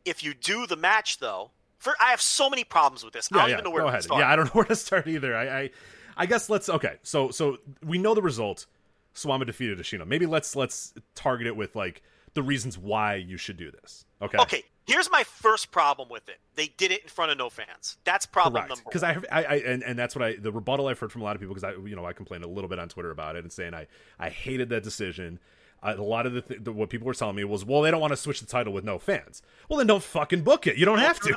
if 0.05 0.23
you 0.23 0.35
do 0.35 0.67
the 0.67 0.77
match 0.77 1.19
though, 1.19 1.51
for 1.79 1.95
I 2.01 2.11
have 2.11 2.21
so 2.21 2.49
many 2.49 2.65
problems 2.65 3.05
with 3.05 3.13
this. 3.13 3.29
I 3.33 3.37
don't 3.37 3.49
yeah. 3.49 3.53
even 3.55 3.65
know 3.65 3.71
where 3.71 3.83
Go 3.83 3.87
to 3.87 3.91
ahead. 3.91 4.05
start. 4.05 4.21
Yeah, 4.21 4.31
I 4.31 4.37
don't 4.37 4.47
know 4.47 4.51
where 4.55 4.65
to 4.65 4.77
start 4.77 5.07
either. 5.07 5.37
I, 5.37 5.61
I, 5.61 5.71
I 6.17 6.27
guess 6.27 6.49
let's. 6.49 6.69
Okay, 6.69 6.97
so 7.03 7.31
so 7.31 7.59
we 7.85 7.99
know 7.99 8.15
the 8.15 8.23
result. 8.23 8.67
Suwama 9.15 9.47
defeated 9.47 9.79
Ashino. 9.79 10.07
Maybe 10.07 10.27
let's 10.27 10.57
let's 10.57 10.93
target 11.15 11.47
it 11.47 11.57
with 11.57 11.77
like 11.77 12.03
the 12.35 12.43
reasons 12.43 12.77
why 12.77 13.15
you 13.15 13.37
should 13.37 13.57
do 13.57 13.71
this. 13.71 14.05
Okay. 14.21 14.39
Okay, 14.39 14.65
here's 14.87 15.11
my 15.11 15.23
first 15.23 15.71
problem 15.71 16.09
with 16.09 16.29
it. 16.29 16.39
They 16.57 16.69
did 16.77 16.91
it 16.91 17.03
in 17.03 17.09
front 17.09 17.31
of 17.31 17.39
no 17.39 17.49
fans. 17.49 17.97
That's 18.05 18.27
problem 18.27 18.63
Correct. 18.63 18.71
number 18.71 18.85
Because. 18.85 19.03
I, 19.03 19.17
I, 19.31 19.45
I, 19.45 19.55
and, 19.57 19.83
and 19.83 19.99
that's 19.99 20.17
what 20.17 20.25
I, 20.25 20.37
the 20.37 20.51
rebuttal 20.51 20.89
I've 20.89 20.99
heard 20.99 21.13
from 21.13 21.23
a 21.23 21.25
lot 21.25 21.37
of 21.37 21.41
people, 21.41 21.55
because 21.55 21.65
I, 21.65 21.73
you 21.87 21.95
know, 21.95 22.05
I 22.05 22.13
complained 22.13 22.45
a 22.45 22.49
little 22.49 22.69
bit 22.69 22.79
on 22.79 22.89
Twitter 22.89 23.11
about 23.11 23.37
it 23.37 23.45
and 23.45 23.53
saying 23.53 23.75
I, 23.75 23.87
I 24.19 24.31
hated 24.31 24.69
that 24.71 24.83
decision. 24.83 25.39
Uh, 25.85 25.95
a 25.99 26.03
lot 26.03 26.25
of 26.25 26.33
the, 26.33 26.41
th- 26.41 26.61
the 26.65 26.73
what 26.73 26.89
people 26.89 27.07
were 27.07 27.15
telling 27.15 27.37
me 27.37 27.45
was, 27.45 27.65
well, 27.65 27.83
they 27.83 27.91
don't 27.91 28.01
want 28.01 28.13
to 28.13 28.17
switch 28.17 28.41
the 28.41 28.47
title 28.47 28.73
with 28.73 28.85
no 28.85 28.99
fans. 28.99 29.43
Well, 29.69 29.79
then 29.79 29.87
don't 29.87 30.03
fucking 30.03 30.43
book 30.43 30.67
it. 30.67 30.77
You 30.77 30.87
don't 30.87 30.99
have 30.99 31.21
to. 31.21 31.37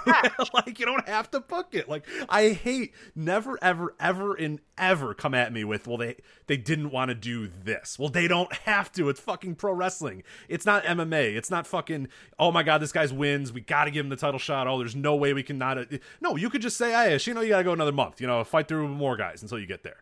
like, 0.53 0.79
you 0.79 0.85
don't 0.85 1.07
have 1.07 1.29
to 1.31 1.39
book 1.41 1.67
it. 1.73 1.89
Like, 1.89 2.05
I 2.29 2.49
hate 2.49 2.93
never, 3.15 3.59
ever, 3.61 3.93
ever, 3.99 4.35
and 4.35 4.59
ever 4.77 5.13
come 5.13 5.33
at 5.33 5.51
me 5.51 5.63
with, 5.63 5.87
well, 5.87 5.97
they 5.97 6.15
they 6.47 6.57
didn't 6.57 6.91
want 6.91 7.09
to 7.09 7.15
do 7.15 7.47
this. 7.47 7.99
Well, 7.99 8.09
they 8.09 8.27
don't 8.27 8.51
have 8.53 8.91
to. 8.93 9.09
It's 9.09 9.19
fucking 9.19 9.55
pro 9.55 9.73
wrestling. 9.73 10.23
It's 10.47 10.65
not 10.65 10.83
MMA. 10.83 11.35
It's 11.35 11.51
not 11.51 11.67
fucking. 11.67 12.07
Oh 12.39 12.51
my 12.51 12.63
god, 12.63 12.81
this 12.81 12.91
guy's 12.93 13.11
wins. 13.11 13.51
We 13.51 13.61
got 13.61 13.85
to 13.85 13.91
give 13.91 14.05
him 14.05 14.09
the 14.09 14.15
title 14.15 14.39
shot. 14.39 14.67
Oh, 14.67 14.77
there's 14.77 14.95
no 14.95 15.15
way 15.15 15.33
we 15.33 15.43
can 15.43 15.57
not. 15.57 15.77
No, 16.21 16.37
you 16.37 16.49
could 16.49 16.61
just 16.61 16.77
say, 16.77 16.91
hey, 16.91 17.19
you 17.21 17.33
know, 17.33 17.41
you 17.41 17.49
got 17.49 17.57
to 17.57 17.63
go 17.63 17.73
another 17.73 17.91
month. 17.91 18.21
You 18.21 18.27
know, 18.27 18.43
fight 18.43 18.67
through 18.67 18.87
more 18.87 19.17
guys 19.17 19.41
until 19.41 19.59
you 19.59 19.65
get 19.65 19.83
there. 19.83 19.97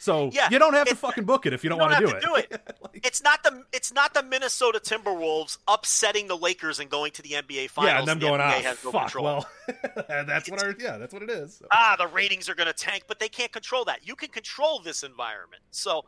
So 0.00 0.30
Yeah, 0.32 0.48
you 0.50 0.58
don't 0.58 0.72
have 0.72 0.88
to 0.88 0.96
fucking 0.96 1.24
book 1.24 1.44
it 1.44 1.52
if 1.52 1.62
you 1.62 1.68
don't, 1.68 1.78
don't 1.78 1.90
want 1.90 2.00
to 2.00 2.06
do 2.06 2.12
to 2.12 2.34
it. 2.34 2.50
do 2.50 2.56
it. 2.56 2.76
It's 3.04 3.22
not 3.22 3.42
the 3.42 3.64
it's 3.72 3.92
not 3.92 4.14
the 4.14 4.22
Minnesota 4.22 4.80
Timberwolves 4.80 5.58
upsetting 5.68 6.26
the 6.26 6.36
Lakers 6.36 6.80
and 6.80 6.88
going 6.90 7.12
to 7.12 7.22
the 7.22 7.30
NBA 7.32 7.68
Finals. 7.70 7.92
yeah, 7.92 7.98
and 8.00 8.08
them 8.08 8.18
the 8.18 8.26
going, 8.26 8.40
NBA 8.40 8.64
ah, 8.64 8.76
no 8.82 8.90
fuck. 8.90 9.02
control. 9.02 9.24
Well, 9.24 9.48
that's 10.08 10.50
what 10.50 10.62
our 10.62 10.74
yeah, 10.78 10.96
that's 10.96 11.12
what 11.12 11.22
it 11.22 11.28
is. 11.30 11.56
So. 11.56 11.66
ah, 11.70 11.96
the 11.98 12.06
ratings 12.06 12.48
are 12.48 12.54
going 12.54 12.66
to 12.66 12.72
tank, 12.72 13.04
but 13.06 13.20
they 13.20 13.28
can't 13.28 13.52
control 13.52 13.84
that. 13.84 14.06
You 14.08 14.16
can 14.16 14.30
control 14.30 14.80
this 14.80 15.02
environment. 15.02 15.62
So 15.70 16.04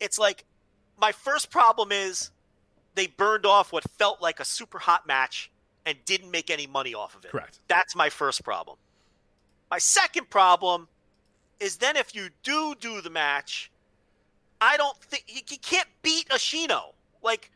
it's 0.00 0.18
like 0.18 0.44
my 1.00 1.12
first 1.12 1.50
problem 1.50 1.92
is 1.92 2.30
they 2.94 3.06
burned 3.06 3.46
off 3.46 3.72
what 3.72 3.84
felt 3.98 4.20
like 4.20 4.38
a 4.38 4.44
super 4.44 4.78
hot 4.78 5.06
match 5.06 5.50
and 5.86 5.96
didn't 6.04 6.30
make 6.30 6.50
any 6.50 6.66
money 6.66 6.94
off 6.94 7.16
of 7.16 7.24
it. 7.24 7.30
Correct. 7.30 7.58
That's 7.68 7.96
my 7.96 8.10
first 8.10 8.44
problem. 8.44 8.76
My 9.70 9.78
second 9.78 10.28
problem 10.30 10.88
is 11.60 11.76
then 11.76 11.96
if 11.96 12.14
you 12.14 12.28
do 12.42 12.74
do 12.78 13.00
the 13.00 13.10
match, 13.10 13.70
I 14.60 14.76
don't 14.76 14.96
think 14.98 15.24
he, 15.26 15.42
he 15.48 15.56
can't 15.56 15.88
beat 16.02 16.28
Ashino. 16.28 16.92
Like 17.22 17.50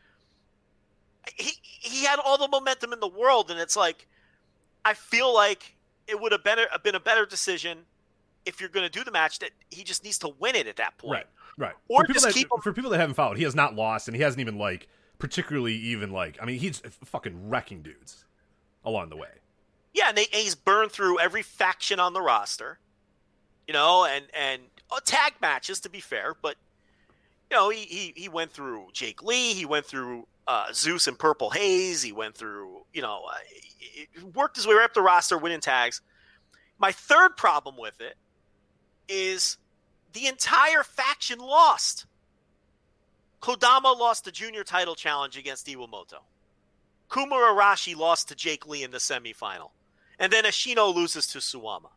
he 1.36 1.52
he 1.62 2.04
had 2.04 2.18
all 2.18 2.38
the 2.38 2.48
momentum 2.48 2.92
in 2.92 3.00
the 3.00 3.08
world, 3.08 3.50
and 3.50 3.60
it's 3.60 3.76
like 3.76 4.06
I 4.84 4.94
feel 4.94 5.34
like 5.34 5.76
it 6.06 6.20
would 6.20 6.32
have 6.32 6.44
been 6.44 6.58
a, 6.58 6.78
been 6.78 6.94
a 6.94 7.00
better 7.00 7.26
decision 7.26 7.80
if 8.46 8.60
you're 8.60 8.70
going 8.70 8.86
to 8.86 8.90
do 8.90 9.04
the 9.04 9.10
match 9.10 9.40
that 9.40 9.50
he 9.70 9.84
just 9.84 10.04
needs 10.04 10.18
to 10.18 10.30
win 10.38 10.56
it 10.56 10.66
at 10.66 10.76
that 10.76 10.96
point. 10.96 11.26
Right, 11.58 11.68
right. 11.68 11.74
Or 11.88 12.00
for 12.00 12.06
people 12.06 12.14
just 12.14 12.26
that, 12.26 12.34
keep 12.34 12.46
him- 12.50 12.62
for 12.62 12.72
people 12.72 12.90
that 12.90 12.98
haven't 12.98 13.14
followed, 13.14 13.36
he 13.36 13.44
has 13.44 13.54
not 13.54 13.74
lost, 13.74 14.08
and 14.08 14.16
he 14.16 14.22
hasn't 14.22 14.40
even 14.40 14.58
like 14.58 14.88
particularly 15.18 15.74
even 15.74 16.10
like. 16.10 16.38
I 16.40 16.46
mean, 16.46 16.58
he's 16.58 16.80
fucking 17.04 17.50
wrecking 17.50 17.82
dudes 17.82 18.24
along 18.84 19.10
the 19.10 19.16
way. 19.16 19.28
Yeah, 19.92 20.10
and, 20.10 20.16
they, 20.18 20.26
and 20.32 20.42
he's 20.42 20.54
burned 20.54 20.92
through 20.92 21.18
every 21.18 21.42
faction 21.42 21.98
on 21.98 22.12
the 22.12 22.20
roster, 22.20 22.78
you 23.68 23.74
know, 23.74 24.04
and 24.06 24.24
and 24.34 24.62
oh, 24.90 24.98
tag 25.04 25.34
matches 25.40 25.80
to 25.80 25.90
be 25.90 26.00
fair, 26.00 26.34
but 26.40 26.56
you 27.50 27.56
know 27.56 27.68
he 27.68 27.82
he, 27.82 28.12
he 28.16 28.28
went 28.28 28.50
through 28.50 28.88
Jake 28.94 29.22
Lee, 29.22 29.52
he 29.52 29.66
went 29.66 29.86
through 29.86 30.26
uh, 30.48 30.72
Zeus 30.72 31.06
and 31.06 31.18
Purple 31.18 31.50
Haze, 31.50 32.02
he 32.02 32.10
went 32.10 32.34
through 32.34 32.80
you 32.94 33.02
know 33.02 33.22
uh, 33.30 33.36
he- 33.78 34.08
worked 34.34 34.56
his 34.56 34.66
way 34.66 34.74
right 34.74 34.84
up 34.84 34.94
the 34.94 35.02
roster, 35.02 35.36
winning 35.36 35.60
tags. 35.60 36.00
My 36.78 36.92
third 36.92 37.36
problem 37.36 37.76
with 37.78 38.00
it 38.00 38.16
is 39.06 39.58
the 40.14 40.26
entire 40.26 40.82
faction 40.82 41.38
lost. 41.38 42.06
Kodama 43.42 43.96
lost 43.96 44.24
the 44.24 44.32
junior 44.32 44.64
title 44.64 44.94
challenge 44.94 45.36
against 45.36 45.66
Iwamoto. 45.66 46.22
Kuma 47.12 47.36
Arashi 47.36 47.96
lost 47.96 48.28
to 48.28 48.34
Jake 48.34 48.66
Lee 48.66 48.82
in 48.82 48.90
the 48.90 48.98
semifinal, 48.98 49.70
and 50.18 50.32
then 50.32 50.44
Ashino 50.44 50.94
loses 50.94 51.26
to 51.28 51.38
Suwama. 51.38 51.90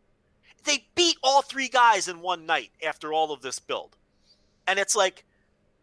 They 0.63 0.85
beat 0.95 1.17
all 1.23 1.41
three 1.41 1.67
guys 1.67 2.07
in 2.07 2.21
one 2.21 2.45
night 2.45 2.71
after 2.85 3.13
all 3.13 3.31
of 3.31 3.41
this 3.41 3.59
build. 3.59 3.97
And 4.67 4.77
it's 4.77 4.95
like, 4.95 5.25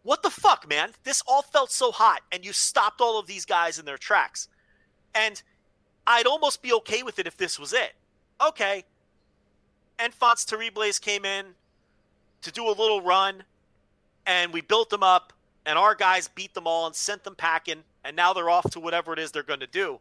what 0.03 0.23
the 0.23 0.29
fuck, 0.29 0.67
man? 0.67 0.91
This 1.03 1.21
all 1.27 1.41
felt 1.41 1.71
so 1.71 1.91
hot, 1.91 2.21
and 2.31 2.45
you 2.45 2.53
stopped 2.53 3.01
all 3.01 3.19
of 3.19 3.27
these 3.27 3.45
guys 3.45 3.77
in 3.77 3.85
their 3.85 3.97
tracks. 3.97 4.47
And 5.13 5.41
I'd 6.07 6.25
almost 6.25 6.61
be 6.61 6.73
okay 6.73 7.03
with 7.03 7.19
it 7.19 7.27
if 7.27 7.37
this 7.37 7.59
was 7.59 7.73
it. 7.73 7.93
Okay. 8.41 8.85
Enfants 9.99 10.45
Terribles 10.45 10.99
came 10.99 11.25
in 11.25 11.47
to 12.41 12.51
do 12.51 12.67
a 12.67 12.71
little 12.71 13.01
run, 13.01 13.43
and 14.25 14.53
we 14.53 14.61
built 14.61 14.89
them 14.89 15.03
up, 15.03 15.33
and 15.65 15.77
our 15.77 15.93
guys 15.93 16.29
beat 16.29 16.53
them 16.53 16.65
all 16.65 16.87
and 16.87 16.95
sent 16.95 17.25
them 17.25 17.35
packing, 17.35 17.83
and 18.05 18.15
now 18.15 18.31
they're 18.31 18.49
off 18.49 18.71
to 18.71 18.79
whatever 18.79 19.11
it 19.11 19.19
is 19.19 19.31
they're 19.31 19.43
going 19.43 19.59
to 19.59 19.67
do. 19.67 19.99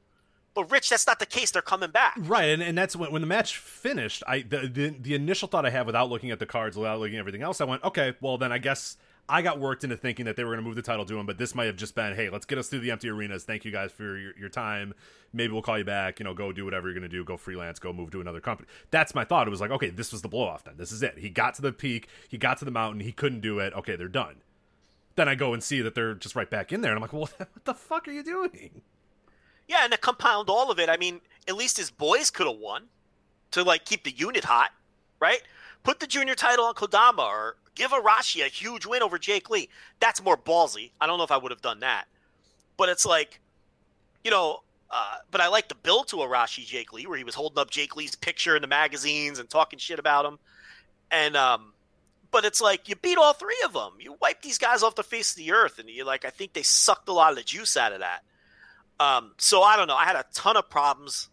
But 0.58 0.72
Rich, 0.72 0.88
that's 0.88 1.06
not 1.06 1.20
the 1.20 1.26
case. 1.26 1.52
They're 1.52 1.62
coming 1.62 1.92
back. 1.92 2.16
Right, 2.18 2.46
and, 2.46 2.60
and 2.60 2.76
that's 2.76 2.96
when 2.96 3.12
when 3.12 3.22
the 3.22 3.28
match 3.28 3.58
finished. 3.58 4.24
I 4.26 4.40
the, 4.40 4.66
the 4.66 4.88
the 4.88 5.14
initial 5.14 5.46
thought 5.46 5.64
I 5.64 5.70
had 5.70 5.86
without 5.86 6.10
looking 6.10 6.32
at 6.32 6.40
the 6.40 6.46
cards, 6.46 6.76
without 6.76 6.98
looking 6.98 7.14
at 7.14 7.20
everything 7.20 7.42
else, 7.42 7.60
I 7.60 7.64
went, 7.64 7.84
okay, 7.84 8.14
well 8.20 8.38
then 8.38 8.50
I 8.50 8.58
guess 8.58 8.96
I 9.28 9.40
got 9.40 9.60
worked 9.60 9.84
into 9.84 9.96
thinking 9.96 10.24
that 10.24 10.34
they 10.34 10.42
were 10.42 10.50
going 10.50 10.64
to 10.64 10.66
move 10.66 10.74
the 10.74 10.82
title 10.82 11.04
to 11.04 11.16
him, 11.16 11.26
but 11.26 11.38
this 11.38 11.54
might 11.54 11.66
have 11.66 11.76
just 11.76 11.94
been, 11.94 12.16
hey, 12.16 12.28
let's 12.28 12.44
get 12.44 12.58
us 12.58 12.66
through 12.66 12.80
the 12.80 12.90
empty 12.90 13.08
arenas. 13.08 13.44
Thank 13.44 13.64
you 13.64 13.70
guys 13.70 13.92
for 13.92 14.18
your, 14.18 14.36
your 14.36 14.48
time. 14.48 14.94
Maybe 15.32 15.52
we'll 15.52 15.62
call 15.62 15.78
you 15.78 15.84
back. 15.84 16.18
You 16.18 16.24
know, 16.24 16.34
go 16.34 16.50
do 16.50 16.64
whatever 16.64 16.88
you're 16.88 16.98
going 16.98 17.08
to 17.08 17.16
do. 17.16 17.22
Go 17.22 17.36
freelance. 17.36 17.78
Go 17.78 17.92
move 17.92 18.10
to 18.10 18.20
another 18.20 18.40
company. 18.40 18.68
That's 18.90 19.14
my 19.14 19.22
thought. 19.22 19.46
It 19.46 19.50
was 19.50 19.60
like, 19.60 19.70
okay, 19.70 19.90
this 19.90 20.10
was 20.10 20.22
the 20.22 20.28
blow 20.28 20.46
off. 20.48 20.64
Then 20.64 20.74
this 20.76 20.90
is 20.90 21.04
it. 21.04 21.18
He 21.18 21.28
got 21.28 21.54
to 21.54 21.62
the 21.62 21.72
peak. 21.72 22.08
He 22.28 22.36
got 22.36 22.58
to 22.58 22.64
the 22.64 22.72
mountain. 22.72 23.00
He 23.00 23.12
couldn't 23.12 23.42
do 23.42 23.60
it. 23.60 23.72
Okay, 23.74 23.94
they're 23.94 24.08
done. 24.08 24.36
Then 25.14 25.28
I 25.28 25.36
go 25.36 25.52
and 25.52 25.62
see 25.62 25.82
that 25.82 25.94
they're 25.94 26.14
just 26.14 26.34
right 26.34 26.50
back 26.50 26.72
in 26.72 26.80
there, 26.80 26.90
and 26.90 26.96
I'm 26.96 27.02
like, 27.02 27.12
well, 27.12 27.28
what 27.36 27.64
the 27.64 27.74
fuck 27.74 28.08
are 28.08 28.12
you 28.12 28.24
doing? 28.24 28.82
Yeah, 29.68 29.84
and 29.84 29.92
to 29.92 29.98
compound 29.98 30.48
all 30.48 30.70
of 30.70 30.78
it, 30.78 30.88
I 30.88 30.96
mean, 30.96 31.20
at 31.46 31.54
least 31.54 31.76
his 31.76 31.90
boys 31.90 32.30
could 32.30 32.46
have 32.46 32.56
won 32.56 32.84
to 33.52 33.62
like 33.62 33.84
keep 33.84 34.02
the 34.02 34.10
unit 34.10 34.44
hot, 34.44 34.70
right? 35.20 35.42
Put 35.84 36.00
the 36.00 36.06
junior 36.06 36.34
title 36.34 36.64
on 36.64 36.74
Kodama 36.74 37.26
or 37.26 37.56
give 37.74 37.90
Arashi 37.90 38.44
a 38.44 38.48
huge 38.48 38.86
win 38.86 39.02
over 39.02 39.18
Jake 39.18 39.50
Lee. 39.50 39.68
That's 40.00 40.22
more 40.22 40.36
ballsy. 40.36 40.90
I 41.00 41.06
don't 41.06 41.18
know 41.18 41.24
if 41.24 41.30
I 41.30 41.36
would 41.36 41.52
have 41.52 41.62
done 41.62 41.80
that, 41.80 42.06
but 42.76 42.88
it's 42.88 43.06
like, 43.06 43.40
you 44.24 44.30
know, 44.30 44.62
uh, 44.90 45.16
but 45.30 45.42
I 45.42 45.48
like 45.48 45.68
the 45.68 45.74
build 45.74 46.08
to 46.08 46.16
Arashi 46.16 46.64
Jake 46.64 46.92
Lee 46.94 47.06
where 47.06 47.18
he 47.18 47.24
was 47.24 47.34
holding 47.34 47.58
up 47.58 47.70
Jake 47.70 47.94
Lee's 47.94 48.14
picture 48.14 48.56
in 48.56 48.62
the 48.62 48.68
magazines 48.68 49.38
and 49.38 49.48
talking 49.48 49.78
shit 49.78 49.98
about 49.98 50.24
him, 50.24 50.38
and 51.10 51.36
um, 51.36 51.74
but 52.30 52.46
it's 52.46 52.62
like 52.62 52.88
you 52.88 52.96
beat 52.96 53.18
all 53.18 53.34
three 53.34 53.62
of 53.66 53.74
them. 53.74 53.92
You 54.00 54.16
wipe 54.20 54.40
these 54.40 54.56
guys 54.56 54.82
off 54.82 54.94
the 54.94 55.02
face 55.02 55.32
of 55.32 55.36
the 55.36 55.52
earth, 55.52 55.78
and 55.78 55.90
you 55.90 56.04
like 56.04 56.24
I 56.24 56.30
think 56.30 56.54
they 56.54 56.62
sucked 56.62 57.08
a 57.10 57.12
lot 57.12 57.30
of 57.30 57.36
the 57.36 57.42
juice 57.42 57.76
out 57.76 57.92
of 57.92 58.00
that. 58.00 58.22
Um, 59.00 59.32
so 59.38 59.62
I 59.62 59.76
don't 59.76 59.86
know. 59.86 59.96
I 59.96 60.04
had 60.04 60.16
a 60.16 60.24
ton 60.34 60.56
of 60.56 60.68
problems 60.68 61.28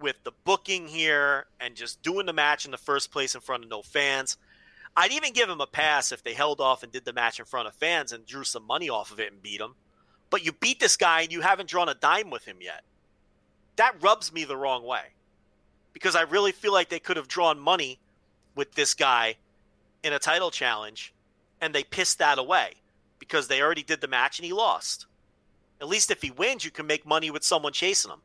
with 0.00 0.16
the 0.24 0.32
booking 0.44 0.88
here 0.88 1.46
and 1.60 1.74
just 1.74 2.02
doing 2.02 2.26
the 2.26 2.32
match 2.32 2.64
in 2.64 2.70
the 2.70 2.76
first 2.76 3.10
place 3.10 3.34
in 3.34 3.40
front 3.40 3.64
of 3.64 3.70
no 3.70 3.82
fans. 3.82 4.36
I'd 4.96 5.12
even 5.12 5.32
give 5.32 5.48
him 5.48 5.60
a 5.60 5.66
pass 5.66 6.12
if 6.12 6.22
they 6.22 6.34
held 6.34 6.60
off 6.60 6.82
and 6.82 6.90
did 6.90 7.04
the 7.04 7.12
match 7.12 7.38
in 7.38 7.44
front 7.44 7.68
of 7.68 7.74
fans 7.74 8.12
and 8.12 8.26
drew 8.26 8.44
some 8.44 8.66
money 8.66 8.88
off 8.88 9.10
of 9.10 9.20
it 9.20 9.32
and 9.32 9.42
beat 9.42 9.60
him. 9.60 9.74
But 10.30 10.44
you 10.44 10.52
beat 10.52 10.80
this 10.80 10.96
guy 10.96 11.22
and 11.22 11.32
you 11.32 11.42
haven't 11.42 11.68
drawn 11.68 11.88
a 11.88 11.94
dime 11.94 12.30
with 12.30 12.44
him 12.44 12.56
yet. 12.60 12.82
That 13.76 14.02
rubs 14.02 14.32
me 14.32 14.44
the 14.44 14.56
wrong 14.56 14.84
way 14.84 15.02
because 15.92 16.16
I 16.16 16.22
really 16.22 16.52
feel 16.52 16.72
like 16.72 16.88
they 16.88 16.98
could 16.98 17.16
have 17.16 17.28
drawn 17.28 17.58
money 17.58 17.98
with 18.54 18.72
this 18.72 18.94
guy 18.94 19.36
in 20.02 20.12
a 20.12 20.18
title 20.18 20.50
challenge 20.50 21.14
and 21.60 21.74
they 21.74 21.84
pissed 21.84 22.18
that 22.18 22.38
away 22.38 22.74
because 23.18 23.48
they 23.48 23.62
already 23.62 23.82
did 23.82 24.00
the 24.00 24.08
match 24.08 24.38
and 24.38 24.46
he 24.46 24.52
lost. 24.52 25.06
At 25.80 25.88
least 25.88 26.10
if 26.10 26.22
he 26.22 26.30
wins, 26.30 26.64
you 26.64 26.70
can 26.70 26.86
make 26.86 27.06
money 27.06 27.30
with 27.30 27.44
someone 27.44 27.72
chasing 27.72 28.10
him. 28.10 28.20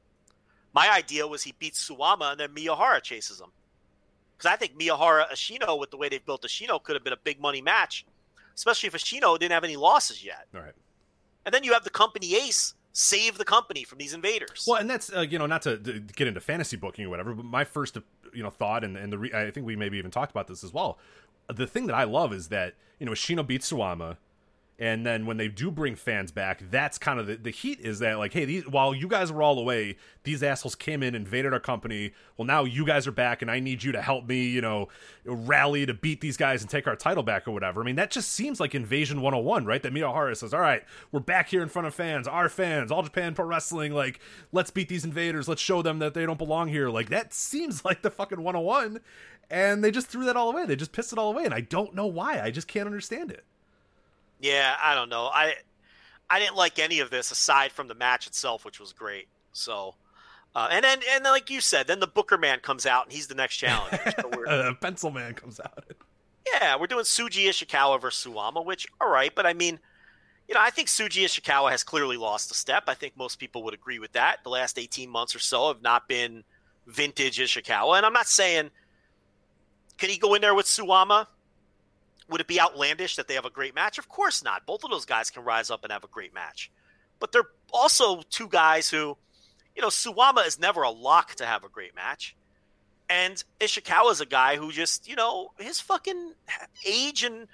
My 0.73 0.89
idea 0.89 1.27
was 1.27 1.43
he 1.43 1.53
beats 1.57 1.89
Suwama 1.89 2.31
and 2.31 2.39
then 2.39 2.49
Miyahara 2.55 3.01
chases 3.01 3.41
him. 3.41 3.49
Because 4.37 4.51
I 4.51 4.55
think 4.55 4.77
Miyahara 4.79 5.29
Ashino, 5.29 5.77
with 5.77 5.91
the 5.91 5.97
way 5.97 6.09
they've 6.09 6.25
built 6.25 6.43
Ashino, 6.43 6.81
could 6.81 6.95
have 6.95 7.03
been 7.03 7.13
a 7.13 7.17
big 7.17 7.39
money 7.39 7.61
match, 7.61 8.05
especially 8.55 8.87
if 8.87 8.93
Ashino 8.93 9.37
didn't 9.37 9.51
have 9.51 9.63
any 9.63 9.75
losses 9.75 10.23
yet. 10.23 10.47
All 10.55 10.61
right. 10.61 10.73
And 11.45 11.53
then 11.53 11.63
you 11.63 11.73
have 11.73 11.83
the 11.83 11.89
company 11.89 12.35
ace 12.35 12.73
save 12.93 13.37
the 13.37 13.45
company 13.45 13.83
from 13.83 13.97
these 13.97 14.13
invaders. 14.13 14.65
Well, 14.67 14.79
and 14.79 14.89
that's 14.89 15.11
uh, 15.13 15.21
you 15.21 15.39
know 15.39 15.45
not 15.45 15.61
to, 15.63 15.77
to, 15.77 15.99
get 15.99 16.27
into 16.27 16.39
fantasy 16.39 16.77
booking 16.77 17.05
or 17.05 17.09
whatever, 17.09 17.33
but 17.33 17.45
my 17.45 17.63
first 17.63 17.97
you 18.33 18.43
know 18.43 18.49
thought, 18.49 18.83
and 18.83 18.97
and 18.97 19.11
the 19.11 19.17
re- 19.17 19.33
I 19.33 19.51
think 19.51 19.65
we 19.65 19.75
maybe 19.75 19.97
even 19.97 20.11
talked 20.11 20.31
about 20.31 20.47
this 20.47 20.63
as 20.63 20.73
well. 20.73 20.97
The 21.47 21.67
thing 21.67 21.87
that 21.87 21.95
I 21.95 22.03
love 22.03 22.33
is 22.33 22.49
that 22.49 22.75
you 22.99 23.05
know 23.05 23.11
Ashino 23.11 23.45
beats 23.45 23.71
Suwama 23.71 24.17
and 24.79 25.05
then 25.05 25.25
when 25.27 25.37
they 25.37 25.47
do 25.47 25.69
bring 25.69 25.95
fans 25.95 26.31
back 26.31 26.63
that's 26.71 26.97
kind 26.97 27.19
of 27.19 27.27
the, 27.27 27.35
the 27.35 27.51
heat 27.51 27.79
is 27.81 27.99
that 27.99 28.17
like 28.17 28.33
hey 28.33 28.45
these, 28.45 28.67
while 28.67 28.93
you 28.93 29.07
guys 29.07 29.31
were 29.31 29.43
all 29.43 29.59
away 29.59 29.95
these 30.23 30.41
assholes 30.43 30.75
came 30.75 31.01
in 31.01 31.15
invaded 31.15 31.53
our 31.53 31.59
company. 31.59 32.11
Well 32.37 32.45
now 32.45 32.63
you 32.63 32.85
guys 32.85 33.07
are 33.07 33.11
back 33.11 33.41
and 33.41 33.49
i 33.49 33.59
need 33.59 33.83
you 33.83 33.91
to 33.91 34.01
help 34.01 34.27
me 34.27 34.47
you 34.47 34.61
know 34.61 34.87
rally 35.25 35.85
to 35.85 35.93
beat 35.93 36.21
these 36.21 36.37
guys 36.37 36.61
and 36.61 36.69
take 36.69 36.87
our 36.87 36.95
title 36.95 37.23
back 37.23 37.47
or 37.47 37.51
whatever. 37.51 37.81
I 37.81 37.85
mean 37.85 37.95
that 37.95 38.11
just 38.11 38.31
seems 38.31 38.59
like 38.59 38.75
invasion 38.75 39.21
101 39.21 39.65
right? 39.65 39.81
That 39.81 39.93
miyahara 39.93 40.35
says 40.35 40.53
all 40.53 40.59
right 40.59 40.83
we're 41.11 41.19
back 41.19 41.49
here 41.49 41.61
in 41.61 41.69
front 41.69 41.87
of 41.87 41.93
fans 41.93 42.27
our 42.27 42.49
fans 42.49 42.91
all 42.91 43.03
japan 43.03 43.35
pro 43.35 43.45
wrestling 43.45 43.93
like 43.93 44.19
let's 44.51 44.71
beat 44.71 44.89
these 44.89 45.05
invaders. 45.05 45.47
Let's 45.47 45.61
show 45.61 45.81
them 45.81 45.99
that 45.99 46.13
they 46.13 46.25
don't 46.25 46.37
belong 46.37 46.69
here. 46.69 46.89
Like 46.89 47.09
that 47.09 47.33
seems 47.33 47.85
like 47.85 48.01
the 48.01 48.11
fucking 48.11 48.41
101 48.41 48.99
and 49.49 49.83
they 49.83 49.91
just 49.91 50.07
threw 50.07 50.25
that 50.25 50.37
all 50.37 50.49
away. 50.49 50.65
They 50.65 50.75
just 50.75 50.91
pissed 50.91 51.13
it 51.13 51.19
all 51.19 51.31
away 51.31 51.45
and 51.45 51.53
i 51.53 51.61
don't 51.61 51.93
know 51.93 52.07
why. 52.07 52.41
I 52.41 52.51
just 52.51 52.67
can't 52.67 52.87
understand 52.87 53.31
it 53.31 53.45
yeah, 54.41 54.75
I 54.81 54.95
don't 54.95 55.09
know. 55.09 55.25
I 55.25 55.55
I 56.29 56.39
didn't 56.39 56.55
like 56.55 56.79
any 56.79 56.99
of 56.99 57.09
this 57.09 57.31
aside 57.31 57.71
from 57.71 57.87
the 57.87 57.95
match 57.95 58.27
itself, 58.27 58.65
which 58.65 58.79
was 58.79 58.93
great. 58.93 59.27
So, 59.51 59.95
uh, 60.55 60.69
and 60.71 60.83
then 60.83 60.99
and 61.13 61.25
then, 61.25 61.31
like 61.31 61.49
you 61.49 61.61
said, 61.61 61.87
then 61.87 61.99
the 61.99 62.07
Booker 62.07 62.37
man 62.37 62.59
comes 62.59 62.85
out 62.85 63.05
and 63.05 63.13
he's 63.13 63.27
the 63.27 63.35
next 63.35 63.57
challenge. 63.57 63.99
So 64.21 64.45
uh, 64.45 64.73
Pencil 64.75 65.11
man 65.11 65.33
comes 65.33 65.59
out. 65.59 65.83
Yeah, 66.53 66.75
we're 66.77 66.87
doing 66.87 67.05
Shuji 67.05 67.47
Ishikawa 67.47 68.01
versus 68.01 68.31
Suwama, 68.31 68.65
which 68.65 68.87
all 68.99 69.09
right, 69.09 69.33
but 69.33 69.45
I 69.45 69.53
mean, 69.53 69.79
you 70.47 70.55
know, 70.55 70.61
I 70.61 70.71
think 70.71 70.87
Shuji 70.87 71.23
Ishikawa 71.23 71.69
has 71.69 71.83
clearly 71.83 72.17
lost 72.17 72.49
a 72.49 72.55
step. 72.55 72.85
I 72.87 72.95
think 72.95 73.15
most 73.15 73.37
people 73.37 73.63
would 73.63 73.73
agree 73.73 73.99
with 73.99 74.13
that. 74.13 74.37
The 74.43 74.49
last 74.49 74.79
eighteen 74.79 75.09
months 75.09 75.35
or 75.35 75.39
so 75.39 75.67
have 75.67 75.81
not 75.81 76.07
been 76.07 76.43
vintage 76.87 77.37
Ishikawa, 77.37 77.97
and 77.97 78.05
I'm 78.05 78.13
not 78.13 78.27
saying 78.27 78.71
can 79.97 80.09
he 80.09 80.17
go 80.17 80.33
in 80.33 80.41
there 80.41 80.55
with 80.55 80.65
Suwama 80.65 81.27
would 82.29 82.41
it 82.41 82.47
be 82.47 82.59
outlandish 82.59 83.15
that 83.15 83.27
they 83.27 83.33
have 83.33 83.45
a 83.45 83.49
great 83.49 83.75
match? 83.75 83.97
Of 83.97 84.09
course 84.09 84.43
not. 84.43 84.65
Both 84.65 84.83
of 84.83 84.91
those 84.91 85.05
guys 85.05 85.29
can 85.29 85.43
rise 85.43 85.69
up 85.69 85.83
and 85.83 85.91
have 85.91 86.03
a 86.03 86.07
great 86.07 86.33
match. 86.33 86.71
But 87.19 87.31
they're 87.31 87.49
also 87.71 88.21
two 88.29 88.47
guys 88.47 88.89
who, 88.89 89.17
you 89.75 89.81
know, 89.81 89.89
Suwama 89.89 90.45
is 90.45 90.59
never 90.59 90.83
a 90.83 90.89
lock 90.89 91.35
to 91.35 91.45
have 91.45 91.63
a 91.63 91.69
great 91.69 91.95
match. 91.95 92.35
And 93.09 93.43
Ishikawa 93.59 94.11
is 94.11 94.21
a 94.21 94.25
guy 94.25 94.55
who 94.55 94.71
just, 94.71 95.07
you 95.07 95.15
know, 95.15 95.51
his 95.59 95.81
fucking 95.81 96.33
age 96.85 97.23
and 97.23 97.47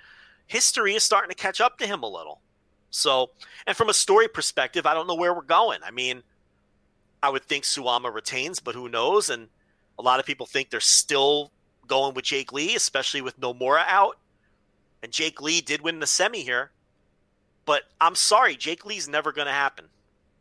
history 0.45 0.93
is 0.93 1.03
starting 1.03 1.29
to 1.29 1.35
catch 1.35 1.59
up 1.59 1.79
to 1.79 1.87
him 1.87 2.03
a 2.03 2.07
little. 2.07 2.41
So, 2.89 3.31
and 3.65 3.75
from 3.75 3.89
a 3.89 3.93
story 3.93 4.27
perspective, 4.27 4.85
I 4.85 4.93
don't 4.93 5.07
know 5.07 5.15
where 5.15 5.33
we're 5.33 5.41
going. 5.41 5.79
I 5.83 5.91
mean, 5.91 6.23
I 7.21 7.29
would 7.29 7.43
think 7.43 7.63
Suwama 7.63 8.13
retains, 8.13 8.59
but 8.59 8.75
who 8.75 8.87
knows? 8.87 9.29
And 9.29 9.47
a 9.99 10.03
lot 10.03 10.19
of 10.19 10.25
people 10.25 10.45
think 10.45 10.69
they're 10.69 10.79
still 10.79 11.51
going 11.87 12.13
with 12.13 12.25
Jake 12.25 12.53
Lee, 12.53 12.75
especially 12.75 13.21
with 13.21 13.39
Nomura 13.39 13.83
out. 13.87 14.17
And 15.07 15.13
Jake 15.13 15.41
Lee 15.41 15.61
did 15.61 15.79
win 15.79 16.01
the 16.01 16.05
semi 16.05 16.41
here. 16.41 16.71
But 17.63 17.83
I'm 18.01 18.13
sorry, 18.13 18.57
Jake 18.57 18.85
Lee's 18.85 19.07
never 19.07 19.31
going 19.31 19.47
to 19.47 19.53
happen. 19.53 19.85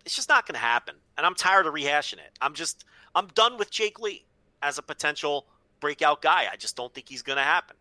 It's 0.05 0.17
just 0.17 0.29
not 0.29 0.45
going 0.45 0.55
to 0.55 0.61
happen. 0.61 0.97
And 1.17 1.25
I'm 1.25 1.37
tired 1.37 1.67
of 1.67 1.75
rehashing 1.75 2.15
it. 2.15 2.37
I'm 2.41 2.53
just, 2.53 2.85
I'm 3.15 3.29
done 3.29 3.59
with 3.59 3.71
Jake 3.71 4.01
Lee 4.01 4.25
as 4.61 4.77
a 4.77 4.83
potential 4.83 5.47
breakout 5.79 6.21
guy. 6.21 6.47
I 6.53 6.57
just 6.57 6.75
don't 6.75 6.93
think 6.93 7.09
he's 7.09 7.23
going 7.23 7.37
to 7.37 7.45
happen. 7.45 7.77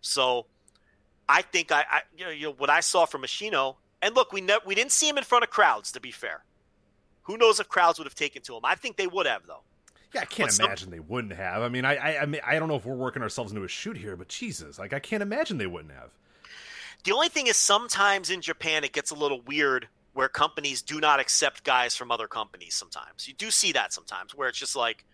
So 0.00 0.46
I 1.28 1.42
think 1.42 1.70
I, 1.70 1.84
I 1.90 2.00
you, 2.16 2.24
know, 2.24 2.30
you 2.30 2.46
know, 2.46 2.52
what 2.56 2.70
I 2.70 2.80
saw 2.80 3.04
from 3.04 3.24
Ashino, 3.24 3.76
and 4.00 4.14
look, 4.14 4.32
we 4.32 4.40
ne- 4.40 4.56
we 4.64 4.74
didn't 4.74 4.92
see 4.92 5.06
him 5.10 5.18
in 5.18 5.24
front 5.24 5.44
of 5.44 5.50
crowds, 5.50 5.92
to 5.92 6.00
be 6.00 6.12
fair. 6.12 6.44
Who 7.24 7.36
knows 7.36 7.60
if 7.60 7.68
crowds 7.68 7.98
would 7.98 8.06
have 8.06 8.14
taken 8.14 8.40
to 8.44 8.54
him? 8.56 8.62
I 8.64 8.74
think 8.74 8.96
they 8.96 9.06
would 9.06 9.26
have, 9.26 9.46
though. 9.46 9.60
Yeah, 10.14 10.22
I 10.22 10.24
can't 10.24 10.48
But 10.48 10.64
imagine 10.64 10.86
some- 10.86 10.92
they 10.92 11.00
wouldn't 11.00 11.34
have. 11.34 11.60
I 11.60 11.68
mean, 11.68 11.84
I, 11.84 11.96
I, 11.96 12.22
I 12.22 12.26
mean, 12.26 12.40
I 12.46 12.58
don't 12.58 12.68
know 12.68 12.76
if 12.76 12.86
we're 12.86 12.94
working 12.94 13.22
ourselves 13.22 13.52
into 13.52 13.64
a 13.64 13.68
shoot 13.68 13.98
here, 13.98 14.16
but 14.16 14.28
Jesus, 14.28 14.78
like 14.78 14.94
I 14.94 14.98
can't 14.98 15.22
imagine 15.22 15.58
they 15.58 15.66
wouldn't 15.66 15.92
have. 15.92 16.10
The 17.04 17.12
only 17.12 17.28
thing 17.28 17.46
is 17.48 17.56
sometimes 17.56 18.30
in 18.30 18.40
Japan 18.40 18.84
it 18.84 18.92
gets 18.92 19.10
a 19.10 19.14
little 19.14 19.40
weird 19.42 19.88
where 20.12 20.28
companies 20.28 20.82
do 20.82 21.00
not 21.00 21.20
accept 21.20 21.64
guys 21.64 21.96
from 21.96 22.10
other 22.10 22.28
companies 22.28 22.74
sometimes. 22.74 23.26
You 23.26 23.34
do 23.34 23.50
see 23.50 23.72
that 23.72 23.92
sometimes 23.92 24.34
where 24.34 24.48
it's 24.48 24.58
just 24.58 24.76
like 24.76 25.04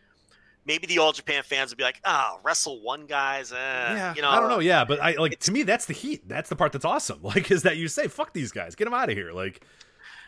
maybe 0.66 0.86
the 0.86 0.98
all 0.98 1.12
Japan 1.12 1.42
fans 1.44 1.70
would 1.70 1.78
be 1.78 1.84
like, 1.84 2.00
"Oh, 2.04 2.40
wrestle 2.42 2.82
one 2.82 3.06
guys, 3.06 3.52
eh, 3.52 3.56
yeah, 3.56 4.14
you 4.14 4.22
know." 4.22 4.28
I 4.30 4.38
don't 4.40 4.48
know. 4.50 4.58
Yeah, 4.58 4.84
but 4.84 5.00
I 5.00 5.12
like 5.12 5.38
to 5.40 5.52
me 5.52 5.62
that's 5.62 5.86
the 5.86 5.94
heat. 5.94 6.28
That's 6.28 6.48
the 6.48 6.56
part 6.56 6.72
that's 6.72 6.84
awesome. 6.84 7.20
Like, 7.28 7.50
is 7.50 7.62
that 7.62 7.76
you 7.76 7.88
say, 7.88 8.08
"Fuck 8.08 8.32
these 8.34 8.52
guys, 8.52 8.74
get 8.74 8.84
them 8.84 8.94
out 8.94 9.08
of 9.08 9.16
here." 9.16 9.32
Like, 9.32 9.64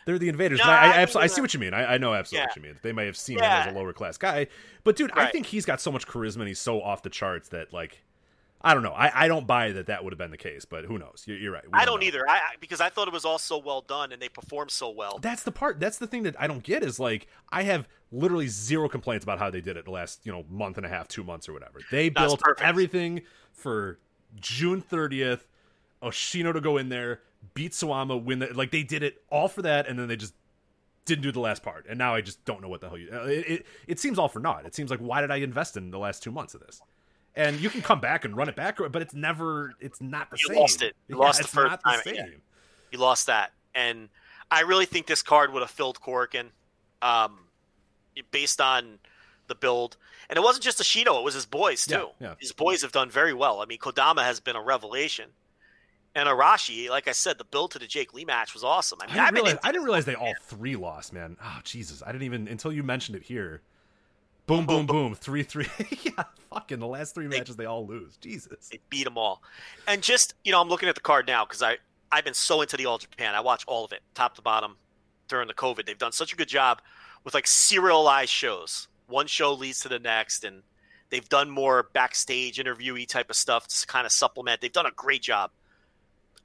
they're 0.05 0.17
the 0.17 0.29
invaders. 0.29 0.59
No, 0.59 0.65
I, 0.65 0.87
I, 0.87 1.01
I 1.01 1.05
abso- 1.05 1.19
I 1.19 1.27
see 1.27 1.41
what 1.41 1.53
you 1.53 1.59
mean. 1.59 1.73
I, 1.73 1.93
I 1.93 1.97
know 1.97 2.13
absolutely 2.13 2.43
yeah. 2.43 2.47
what 2.47 2.55
you 2.55 2.61
mean. 2.63 2.79
They 2.81 2.91
may 2.91 3.05
have 3.05 3.17
seen 3.17 3.37
Yeah. 3.37 3.63
him 3.63 3.69
as 3.69 3.75
a 3.75 3.77
lower 3.77 3.93
class 3.93 4.17
guy, 4.17 4.47
but 4.83 4.95
dude, 4.95 5.11
I 5.13 5.27
think 5.27 5.45
he's 5.45 5.65
got 5.65 5.79
so 5.79 5.91
much 5.91 6.07
charisma 6.07 6.39
and 6.39 6.47
he's 6.47 6.59
so 6.59 6.81
off 6.81 7.03
the 7.03 7.09
charts 7.09 7.49
that 7.49 7.71
like. 7.71 8.03
I 8.63 8.73
don't 8.73 8.83
know. 8.83 8.93
I, 8.93 9.25
I 9.25 9.27
don't 9.27 9.47
buy 9.47 9.71
that 9.71 9.87
that 9.87 10.03
would 10.03 10.13
have 10.13 10.17
been 10.17 10.31
the 10.31 10.37
case, 10.37 10.65
but 10.65 10.85
who 10.85 10.99
knows? 10.99 11.23
You're, 11.25 11.37
you're 11.37 11.51
right. 11.51 11.63
We 11.65 11.71
I 11.73 11.85
don't 11.85 11.99
know. 11.99 12.05
either. 12.05 12.27
I, 12.29 12.33
I 12.35 12.39
because 12.59 12.79
I 12.79 12.89
thought 12.89 13.07
it 13.07 13.13
was 13.13 13.25
all 13.25 13.39
so 13.39 13.57
well 13.57 13.81
done 13.81 14.11
and 14.11 14.21
they 14.21 14.29
performed 14.29 14.71
so 14.71 14.89
well. 14.89 15.19
That's 15.21 15.43
the 15.43 15.51
part. 15.51 15.79
That's 15.79 15.97
the 15.97 16.07
thing 16.07 16.23
that 16.23 16.35
I 16.39 16.47
don't 16.47 16.63
get 16.63 16.83
is 16.83 16.99
like 16.99 17.27
I 17.49 17.63
have 17.63 17.87
literally 18.11 18.47
zero 18.47 18.87
complaints 18.89 19.23
about 19.23 19.39
how 19.39 19.49
they 19.49 19.61
did 19.61 19.77
it 19.77 19.85
the 19.85 19.91
last 19.91 20.25
you 20.25 20.31
know 20.31 20.45
month 20.49 20.77
and 20.77 20.85
a 20.85 20.89
half, 20.89 21.07
two 21.07 21.23
months 21.23 21.49
or 21.49 21.53
whatever. 21.53 21.79
They 21.89 22.09
That's 22.09 22.27
built 22.27 22.39
perfect. 22.41 22.67
everything 22.67 23.21
for 23.51 23.99
June 24.39 24.81
thirtieth. 24.81 25.47
Ashino 26.03 26.51
to 26.51 26.59
go 26.61 26.77
in 26.77 26.89
there, 26.89 27.21
beat 27.53 27.73
Suwama, 27.73 28.23
win 28.23 28.39
the 28.39 28.47
like 28.53 28.71
they 28.71 28.81
did 28.83 29.03
it 29.03 29.21
all 29.29 29.47
for 29.47 29.61
that, 29.61 29.87
and 29.87 29.99
then 29.99 30.07
they 30.07 30.15
just 30.15 30.33
didn't 31.05 31.21
do 31.21 31.31
the 31.31 31.39
last 31.39 31.61
part. 31.61 31.85
And 31.87 31.97
now 31.97 32.15
I 32.15 32.21
just 32.21 32.43
don't 32.43 32.59
know 32.61 32.69
what 32.69 32.81
the 32.81 32.89
hell 32.89 32.97
you. 32.97 33.09
It 33.11 33.47
it, 33.47 33.65
it 33.87 33.99
seems 33.99 34.17
all 34.17 34.27
for 34.27 34.39
naught. 34.39 34.65
It 34.65 34.73
seems 34.73 34.89
like 34.89 34.99
why 34.99 35.21
did 35.21 35.29
I 35.29 35.37
invest 35.37 35.77
in 35.77 35.91
the 35.91 35.99
last 35.99 36.23
two 36.23 36.31
months 36.31 36.55
of 36.55 36.61
this? 36.61 36.81
And 37.35 37.59
you 37.59 37.69
can 37.69 37.81
come 37.81 38.01
back 38.01 38.25
and 38.25 38.35
run 38.35 38.49
it 38.49 38.55
back, 38.55 38.77
but 38.77 39.01
it's 39.01 39.13
never. 39.13 39.73
It's 39.79 40.01
not 40.01 40.29
the 40.29 40.37
You 40.37 40.47
same. 40.47 40.55
You 40.55 40.61
lost 40.61 40.81
it. 40.81 40.95
You 41.07 41.15
Yeah, 41.15 41.23
lost 41.23 41.41
the 41.41 41.47
first 41.47 41.81
time, 41.83 41.99
The 42.03 42.13
yeah. 42.15 42.25
same. 42.25 42.41
You 42.91 42.99
lost 42.99 43.27
that, 43.27 43.53
and 43.73 44.09
I 44.51 44.61
really 44.61 44.85
think 44.85 45.07
this 45.07 45.21
card 45.21 45.53
would 45.53 45.61
have 45.61 45.71
filled 45.71 46.01
Korakuen, 46.01 46.47
um, 47.01 47.39
based 48.31 48.59
on 48.59 48.99
the 49.47 49.55
build. 49.55 49.95
And 50.29 50.37
it 50.37 50.41
wasn't 50.41 50.63
just 50.63 50.79
Ashino; 50.79 51.19
it 51.19 51.23
was 51.23 51.33
his 51.33 51.45
boys 51.45 51.85
too. 51.85 52.09
Yeah, 52.19 52.27
yeah. 52.27 52.33
His 52.39 52.51
boys 52.51 52.81
have 52.81 52.91
done 52.91 53.09
very 53.09 53.33
well. 53.33 53.61
I 53.61 53.65
mean, 53.65 53.79
Kodama 53.79 54.23
has 54.23 54.41
been 54.41 54.57
a 54.57 54.61
revelation, 54.61 55.29
and 56.15 56.27
Arashi, 56.27 56.89
like 56.89 57.07
I 57.07 57.13
said, 57.13 57.37
the 57.37 57.45
build 57.45 57.71
to 57.71 57.79
the 57.79 57.87
Jake 57.87 58.13
Lee 58.13 58.25
match 58.25 58.53
was 58.53 58.63
awesome. 58.63 58.99
I 59.01 59.07
mean, 59.07 59.19
I 59.19 59.25
didn't, 59.31 59.35
realize, 59.35 59.59
I 59.63 59.71
didn't 59.71 59.85
realize 59.85 60.05
they 60.05 60.15
all 60.15 60.33
three 60.43 60.75
lost, 60.75 61.13
man. 61.13 61.37
Oh 61.41 61.59
Jesus, 61.63 62.03
I 62.05 62.11
didn't 62.11 62.23
even 62.23 62.49
until 62.49 62.73
you 62.73 62.83
mentioned 62.83 63.15
it 63.15 63.23
here. 63.23 63.61
Boom, 64.51 64.65
boom, 64.65 64.85
boom, 64.85 65.15
three, 65.15 65.43
three. 65.43 65.67
yeah, 66.03 66.23
fucking 66.53 66.79
the 66.79 66.87
last 66.87 67.15
three 67.15 67.29
matches 67.29 67.55
they 67.55 67.63
all 67.63 67.87
lose. 67.87 68.17
Jesus. 68.17 68.67
They 68.67 68.79
beat 68.89 69.05
them 69.05 69.17
all. 69.17 69.41
And 69.87 70.03
just, 70.03 70.33
you 70.43 70.51
know, 70.51 70.59
I'm 70.59 70.67
looking 70.67 70.89
at 70.89 70.95
the 70.95 70.99
card 70.99 71.25
now 71.25 71.45
because 71.45 71.61
I, 71.63 71.77
I've 72.11 72.25
been 72.25 72.33
so 72.33 72.59
into 72.59 72.75
the 72.75 72.85
All 72.85 72.97
Japan. 72.97 73.33
I 73.33 73.39
watch 73.39 73.63
all 73.65 73.85
of 73.85 73.93
it, 73.93 74.01
top 74.13 74.35
to 74.35 74.41
bottom, 74.41 74.75
during 75.29 75.47
the 75.47 75.53
COVID. 75.53 75.85
They've 75.85 75.97
done 75.97 76.11
such 76.11 76.33
a 76.33 76.35
good 76.35 76.49
job 76.49 76.81
with 77.23 77.33
like 77.33 77.47
serialized 77.47 78.31
shows. 78.31 78.89
One 79.07 79.27
show 79.27 79.53
leads 79.53 79.79
to 79.81 79.87
the 79.87 79.99
next, 79.99 80.43
and 80.43 80.63
they've 81.11 81.29
done 81.29 81.49
more 81.49 81.89
backstage 81.93 82.57
interviewee 82.57 83.07
type 83.07 83.29
of 83.29 83.37
stuff 83.37 83.69
to 83.69 83.87
kind 83.87 84.05
of 84.05 84.11
supplement. 84.11 84.59
They've 84.59 84.69
done 84.69 84.85
a 84.85 84.91
great 84.91 85.21
job. 85.21 85.51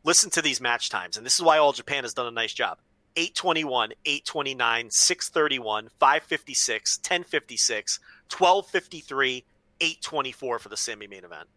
Listen 0.04 0.30
to 0.30 0.42
these 0.42 0.60
match 0.60 0.90
times, 0.90 1.16
and 1.16 1.26
this 1.26 1.34
is 1.34 1.42
why 1.42 1.58
All 1.58 1.72
Japan 1.72 2.04
has 2.04 2.14
done 2.14 2.26
a 2.28 2.30
nice 2.30 2.54
job. 2.54 2.78
821, 3.16 3.92
829, 4.04 4.90
631, 4.90 5.88
556, 5.98 6.98
1056, 6.98 8.00
1253, 8.30 9.44
824 9.80 10.58
for 10.58 10.68
the 10.68 10.76
semi 10.76 11.06
main 11.06 11.24
event. 11.24 11.48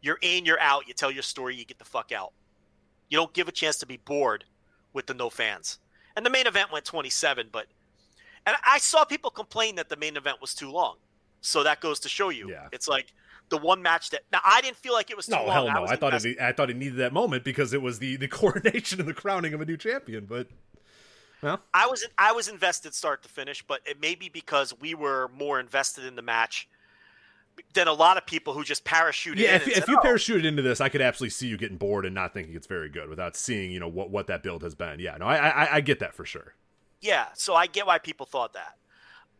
You're 0.00 0.18
in, 0.22 0.44
you're 0.44 0.60
out, 0.60 0.86
you 0.86 0.94
tell 0.94 1.10
your 1.10 1.22
story, 1.22 1.56
you 1.56 1.64
get 1.64 1.78
the 1.78 1.84
fuck 1.84 2.12
out. 2.12 2.32
You 3.08 3.18
don't 3.18 3.32
give 3.32 3.48
a 3.48 3.52
chance 3.52 3.76
to 3.78 3.86
be 3.86 3.96
bored 3.96 4.44
with 4.92 5.06
the 5.06 5.14
no 5.14 5.30
fans. 5.30 5.78
And 6.16 6.24
the 6.24 6.30
main 6.30 6.46
event 6.46 6.70
went 6.72 6.84
27, 6.84 7.48
but 7.50 7.66
and 8.46 8.54
I 8.66 8.78
saw 8.78 9.04
people 9.04 9.30
complain 9.30 9.76
that 9.76 9.88
the 9.88 9.96
main 9.96 10.16
event 10.16 10.40
was 10.40 10.54
too 10.54 10.70
long. 10.70 10.96
So 11.40 11.62
that 11.64 11.80
goes 11.80 12.00
to 12.00 12.08
show 12.08 12.28
you. 12.28 12.50
Yeah. 12.50 12.68
It's 12.72 12.86
like 12.88 13.12
the 13.48 13.56
one 13.58 13.82
match 13.82 14.10
that 14.10 14.20
now 14.32 14.40
I 14.44 14.60
didn't 14.60 14.76
feel 14.76 14.92
like 14.92 15.10
it 15.10 15.16
was 15.16 15.26
too 15.26 15.32
No, 15.32 15.44
long. 15.44 15.52
hell 15.52 15.72
no. 15.72 15.80
was 15.82 15.90
I 15.90 15.96
thought 15.96 16.24
it. 16.24 16.40
I 16.40 16.52
thought 16.52 16.70
it 16.70 16.76
needed 16.76 16.96
that 16.96 17.12
moment 17.12 17.42
because 17.44 17.72
it 17.74 17.82
was 17.82 17.98
the 17.98 18.16
the 18.16 18.28
coronation 18.42 19.00
and 19.00 19.08
the 19.08 19.14
crowning 19.14 19.54
of 19.54 19.60
a 19.60 19.64
new 19.64 19.76
champion. 19.76 20.26
But 20.26 20.48
well, 21.44 21.60
I 21.74 21.86
was 21.86 22.06
I 22.16 22.32
was 22.32 22.48
invested 22.48 22.94
start 22.94 23.22
to 23.22 23.28
finish, 23.28 23.62
but 23.62 23.80
it 23.84 24.00
may 24.00 24.14
be 24.14 24.30
because 24.30 24.72
we 24.80 24.94
were 24.94 25.30
more 25.36 25.60
invested 25.60 26.04
in 26.04 26.16
the 26.16 26.22
match 26.22 26.68
than 27.74 27.86
a 27.86 27.92
lot 27.92 28.16
of 28.16 28.24
people 28.24 28.54
who 28.54 28.64
just 28.64 28.82
parachuted 28.84 29.36
yeah. 29.36 29.50
in. 29.50 29.56
If, 29.56 29.68
if 29.68 29.74
said, 29.74 29.88
you 29.88 29.98
"Oh, 29.98 30.04
parachuted 30.04 30.44
into 30.44 30.62
this, 30.62 30.80
I 30.80 30.88
could 30.88 31.02
absolutely 31.02 31.30
see 31.30 31.46
you 31.46 31.58
getting 31.58 31.76
bored 31.76 32.06
and 32.06 32.14
not 32.14 32.32
thinking 32.32 32.56
it's 32.56 32.66
very 32.66 32.88
good 32.88 33.10
without 33.10 33.36
seeing 33.36 33.70
you 33.70 33.78
know 33.78 33.88
what 33.88 34.10
what 34.10 34.26
that 34.28 34.42
build 34.42 34.62
has 34.62 34.74
been. 34.74 35.00
Yeah, 35.00 35.18
no, 35.18 35.26
I 35.26 35.36
I, 35.36 35.74
I 35.76 35.80
get 35.82 35.98
that 35.98 36.14
for 36.14 36.24
sure. 36.24 36.54
Yeah, 37.02 37.26
so 37.34 37.54
I 37.54 37.66
get 37.66 37.86
why 37.86 37.98
people 37.98 38.24
thought 38.24 38.54
that. 38.54 38.76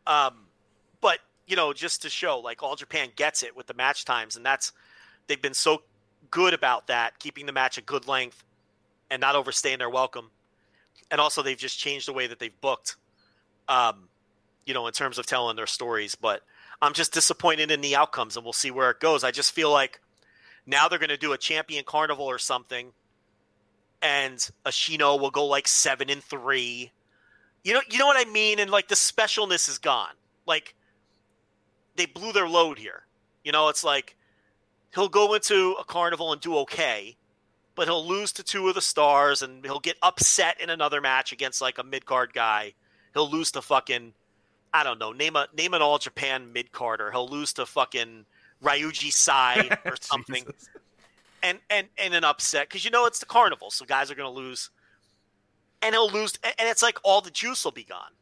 Um, 0.07 0.49
but 1.01 1.21
you 1.47 1.57
know, 1.57 1.73
just 1.73 2.03
to 2.03 2.11
show, 2.11 2.39
like 2.39 2.63
All 2.63 2.77
Japan 2.77 3.09
gets 3.17 3.43
it 3.43 3.57
with 3.57 3.67
the 3.67 3.75
match 3.75 4.05
times, 4.05 4.37
and 4.37 4.45
that's 4.45 4.73
they've 5.27 5.41
been 5.41 5.55
so 5.55 5.83
good 6.31 6.53
about 6.53 6.89
that, 6.89 7.19
keeping 7.19 7.47
the 7.47 7.53
match 7.53 7.79
a 7.79 7.83
good 7.83 8.07
length 8.07 8.45
and 9.11 9.23
not 9.23 9.37
overstaying 9.37 9.79
their 9.79 9.89
welcome. 9.89 10.31
And 11.15 11.21
also, 11.21 11.43
they've 11.43 11.57
just 11.57 11.79
changed 11.79 12.09
the 12.09 12.13
way 12.13 12.27
that 12.27 12.41
they've 12.41 12.61
booked, 12.61 12.97
um, 13.69 14.09
you 14.67 14.75
know, 14.75 14.89
in 14.89 14.93
terms 14.93 15.17
of 15.17 15.27
telling 15.27 15.55
their 15.55 15.69
stories. 15.69 16.17
But 16.17 16.43
I'm 16.83 16.93
just 16.93 17.13
disappointed 17.13 17.71
in 17.71 17.81
the 17.83 17.95
outcomes, 17.95 18.35
and 18.37 18.43
we'll 18.43 18.53
see 18.53 18.73
where 18.73 18.91
it 18.91 18.99
goes. 18.99 19.23
I 19.23 19.31
just 19.31 19.53
feel 19.53 19.71
like 19.71 20.01
now 20.67 20.89
they're 20.89 20.99
going 20.99 21.11
to 21.11 21.17
do 21.17 21.33
a 21.33 21.39
champion 21.39 21.85
carnival 21.85 22.25
or 22.25 22.39
something, 22.41 22.91
and 24.03 24.39
Ashino 24.67 25.21
will 25.21 25.31
go 25.31 25.47
like 25.47 25.69
seven 25.69 26.11
and 26.11 26.21
three. 26.21 26.91
You 27.63 27.75
know, 27.75 27.83
you 27.89 27.99
know 27.99 28.07
what 28.07 28.17
I 28.19 28.29
mean, 28.29 28.59
and 28.59 28.69
like 28.69 28.89
the 28.89 28.97
specialness 28.97 29.69
is 29.69 29.79
gone. 29.79 30.15
Like 30.47 30.75
they 31.95 32.07
blew 32.07 32.33
their 32.33 32.49
load 32.49 32.77
here. 32.77 33.07
You 33.45 33.53
know, 33.53 33.69
it's 33.69 33.85
like 33.85 34.17
he'll 34.93 35.09
go 35.09 35.35
into 35.35 35.77
a 35.79 35.85
carnival 35.85 36.33
and 36.33 36.41
do 36.41 36.57
okay, 36.57 37.17
but 37.77 37.89
he'll 37.89 38.07
lose 38.07 38.33
to 38.33 38.43
two 38.43 38.69
of 38.69 38.75
the 38.75 38.81
stars, 38.83 39.43
and 39.43 39.65
he'll 39.65 39.81
get 39.81 39.97
upset 40.03 40.61
in 40.61 40.71
another 40.71 41.01
match 41.01 41.33
against 41.33 41.61
like 41.61 41.79
a 41.79 41.85
mid 41.85 42.07
card 42.07 42.33
guy. 42.33 42.75
He'll 43.15 43.31
lose 43.31 43.51
to 43.53 43.63
fucking 43.63 44.15
I 44.73 44.85
don't 44.85 44.99
know, 44.99 45.13
name 45.13 45.37
a 45.37 45.49
name 45.57 45.75
an 45.75 45.83
all 45.83 45.99
Japan 45.99 46.53
mid 46.53 46.73
carder. 46.73 47.11
He'll 47.13 47.29
lose 47.29 47.53
to 47.55 47.67
fucking 47.67 48.27
Ryuji 48.63 49.13
Sai 49.13 49.71
or 49.89 49.97
something 50.01 50.47
and 51.43 51.61
and 51.71 51.89
and 51.99 52.15
an 52.15 52.25
upset 52.25 52.69
because 52.69 52.85
you 52.85 52.91
know 52.91 53.07
it's 53.07 53.19
the 53.21 53.27
carnival, 53.27 53.71
so 53.71 53.85
guys 53.85 54.11
are 54.11 54.15
going 54.15 54.33
to 54.33 54.41
lose, 54.41 54.71
and 55.83 55.95
he'll 55.95 56.11
lose, 56.11 56.35
and 56.43 56.69
it's 56.69 56.83
like 56.83 56.99
all 57.05 57.21
the 57.21 57.31
juice 57.31 57.65
will 57.65 57.73
be 57.73 57.85
gone. 57.85 58.13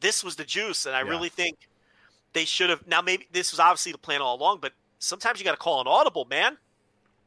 This 0.00 0.22
was 0.22 0.36
the 0.36 0.44
juice, 0.44 0.86
and 0.86 0.94
I 0.94 1.00
Yeah. 1.00 1.10
really 1.10 1.28
think 1.28 1.56
they 2.32 2.44
should 2.44 2.70
have. 2.70 2.86
Now, 2.86 3.02
maybe 3.02 3.26
this 3.32 3.52
was 3.52 3.60
obviously 3.60 3.92
the 3.92 3.98
plan 3.98 4.20
all 4.22 4.36
along, 4.36 4.60
but 4.60 4.72
sometimes 4.98 5.38
you 5.38 5.44
got 5.44 5.52
to 5.52 5.56
call 5.58 5.80
an 5.80 5.86
audible, 5.88 6.24
man, 6.26 6.56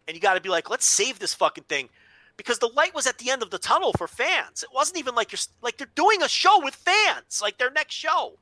and 0.10 0.16
you 0.16 0.22
got 0.22 0.34
to 0.34 0.42
be 0.42 0.50
like, 0.50 0.72
let's 0.72 0.88
save 0.88 1.20
this 1.20 1.36
fucking 1.36 1.66
thing. 1.66 1.88
Because 2.36 2.58
the 2.58 2.72
light 2.76 2.96
was 2.96 3.06
at 3.06 3.20
the 3.20 3.30
end 3.30 3.44
of 3.44 3.52
the 3.52 3.60
tunnel 3.60 3.94
for 3.96 4.08
fans. 4.08 4.64
It 4.64 4.70
wasn't 4.74 4.98
even 4.98 5.14
like 5.14 5.32
you're 5.32 5.40
like 5.62 5.78
they're 5.78 5.88
doing 5.94 6.24
a 6.24 6.28
show 6.28 6.64
with 6.64 6.74
fans, 6.74 7.42
like 7.44 7.60
their 7.60 7.70
next 7.70 7.94
show. 7.94 8.40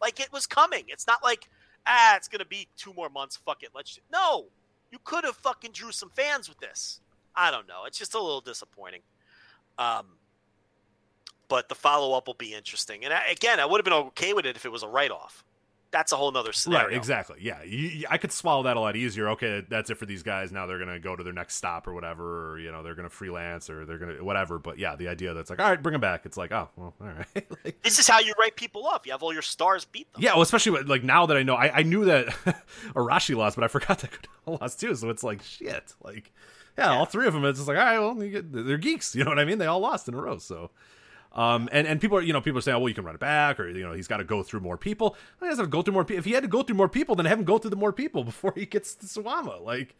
Like 0.00 0.18
it 0.18 0.32
was 0.32 0.46
coming. 0.46 0.86
It's 0.88 1.06
not 1.06 1.22
like 1.22 1.48
ah, 1.86 2.16
it's 2.16 2.26
gonna 2.26 2.46
be 2.46 2.66
two 2.76 2.92
more 2.94 3.08
months. 3.08 3.36
Fuck 3.36 3.62
it, 3.62 3.68
let's. 3.74 4.00
No, 4.10 4.46
you 4.90 4.98
could 5.04 5.24
have 5.24 5.36
fucking 5.36 5.70
drew 5.72 5.92
some 5.92 6.10
fans 6.10 6.48
with 6.48 6.58
this. 6.58 7.00
I 7.36 7.52
don't 7.52 7.68
know. 7.68 7.84
It's 7.86 7.98
just 7.98 8.14
a 8.14 8.20
little 8.20 8.40
disappointing. 8.40 9.02
Um, 9.78 10.06
but 11.48 11.68
the 11.68 11.74
follow 11.76 12.16
up 12.16 12.26
will 12.26 12.34
be 12.34 12.54
interesting. 12.54 13.04
And 13.04 13.14
I, 13.14 13.26
again, 13.30 13.60
I 13.60 13.66
would 13.66 13.78
have 13.78 13.84
been 13.84 13.92
okay 14.08 14.32
with 14.32 14.46
it 14.46 14.56
if 14.56 14.64
it 14.64 14.72
was 14.72 14.82
a 14.82 14.88
write 14.88 15.10
off. 15.10 15.44
That's 15.92 16.10
a 16.10 16.16
whole 16.16 16.32
nother 16.32 16.52
scenario. 16.52 16.86
Right, 16.88 16.96
exactly. 16.96 17.36
Yeah, 17.42 17.62
you, 17.62 18.06
I 18.08 18.16
could 18.16 18.32
swallow 18.32 18.62
that 18.62 18.78
a 18.78 18.80
lot 18.80 18.96
easier. 18.96 19.28
Okay, 19.30 19.62
that's 19.68 19.90
it 19.90 19.98
for 19.98 20.06
these 20.06 20.22
guys. 20.22 20.50
Now 20.50 20.66
they're 20.66 20.78
gonna 20.78 20.98
go 20.98 21.14
to 21.14 21.22
their 21.22 21.34
next 21.34 21.56
stop 21.56 21.86
or 21.86 21.92
whatever, 21.92 22.52
or 22.52 22.58
you 22.58 22.72
know 22.72 22.82
they're 22.82 22.94
gonna 22.94 23.10
freelance 23.10 23.68
or 23.68 23.84
they're 23.84 23.98
gonna 23.98 24.24
whatever. 24.24 24.58
But 24.58 24.78
yeah, 24.78 24.96
the 24.96 25.08
idea 25.08 25.34
that's 25.34 25.50
like, 25.50 25.60
all 25.60 25.68
right, 25.68 25.82
bring 25.82 25.92
them 25.92 26.00
back. 26.00 26.24
It's 26.24 26.38
like, 26.38 26.50
oh, 26.50 26.70
well, 26.76 26.94
all 27.00 27.06
right. 27.06 27.46
like, 27.64 27.82
This 27.82 27.98
is 27.98 28.08
how 28.08 28.20
you 28.20 28.32
write 28.40 28.56
people 28.56 28.86
off. 28.86 29.02
You 29.04 29.12
have 29.12 29.22
all 29.22 29.32
your 29.34 29.42
stars 29.42 29.84
beat 29.84 30.10
them. 30.14 30.22
yeah, 30.22 30.32
well, 30.32 30.42
especially 30.42 30.72
with, 30.72 30.88
like 30.88 31.04
now 31.04 31.26
that 31.26 31.36
I 31.36 31.42
know, 31.42 31.54
I, 31.56 31.80
I 31.80 31.82
knew 31.82 32.06
that 32.06 32.26
Arashi 32.94 33.36
lost, 33.36 33.56
but 33.56 33.64
I 33.64 33.68
forgot 33.68 33.98
that 34.00 34.10
Kodama 34.10 34.60
lost 34.60 34.80
too. 34.80 34.94
So 34.94 35.10
it's 35.10 35.22
like 35.22 35.42
shit. 35.42 35.94
Like, 36.02 36.32
yeah, 36.78 36.90
all 36.90 37.04
three 37.04 37.26
of 37.26 37.34
them. 37.34 37.44
It's 37.44 37.58
just 37.58 37.68
like, 37.68 37.76
all 37.76 37.84
right, 37.84 37.98
well, 37.98 38.24
you 38.24 38.30
get, 38.30 38.50
they're 38.50 38.78
geeks. 38.78 39.14
You 39.14 39.24
know 39.24 39.30
what 39.30 39.38
I 39.38 39.44
mean? 39.44 39.58
They 39.58 39.66
all 39.66 39.80
lost 39.80 40.08
in 40.08 40.14
a 40.14 40.20
row. 40.20 40.38
So. 40.38 40.70
Um, 41.34 41.68
and, 41.72 41.86
and 41.86 42.00
people 42.00 42.18
are, 42.18 42.20
you 42.22 42.32
know, 42.34 42.40
people 42.42 42.58
are 42.58 42.62
saying, 42.62 42.76
oh, 42.76 42.80
well, 42.80 42.88
you 42.90 42.94
can 42.94 43.04
run 43.04 43.14
it 43.14 43.20
back, 43.20 43.58
or, 43.58 43.68
you 43.68 43.82
know, 43.82 43.92
he's 43.94 44.06
got 44.08 44.18
to 44.18 44.24
go 44.24 44.42
through 44.42 44.60
more 44.60 44.76
people. 44.76 45.16
He 45.40 45.46
doesn't 45.48 45.64
to 45.64 45.70
go 45.70 45.80
through 45.80 45.94
more 45.94 46.04
people. 46.04 46.18
If 46.18 46.24
he 46.26 46.32
had 46.32 46.42
to 46.42 46.48
go 46.48 46.62
through 46.62 46.76
more 46.76 46.88
people, 46.90 47.14
then 47.14 47.24
have 47.26 47.38
him 47.38 47.44
go 47.46 47.56
through 47.58 47.70
the 47.70 47.76
more 47.76 47.92
people 47.92 48.22
before 48.32 48.52
he 48.54 48.66
gets 48.66 48.94
to 48.96 49.06
Suwama. 49.06 49.62
Like, 49.64 49.96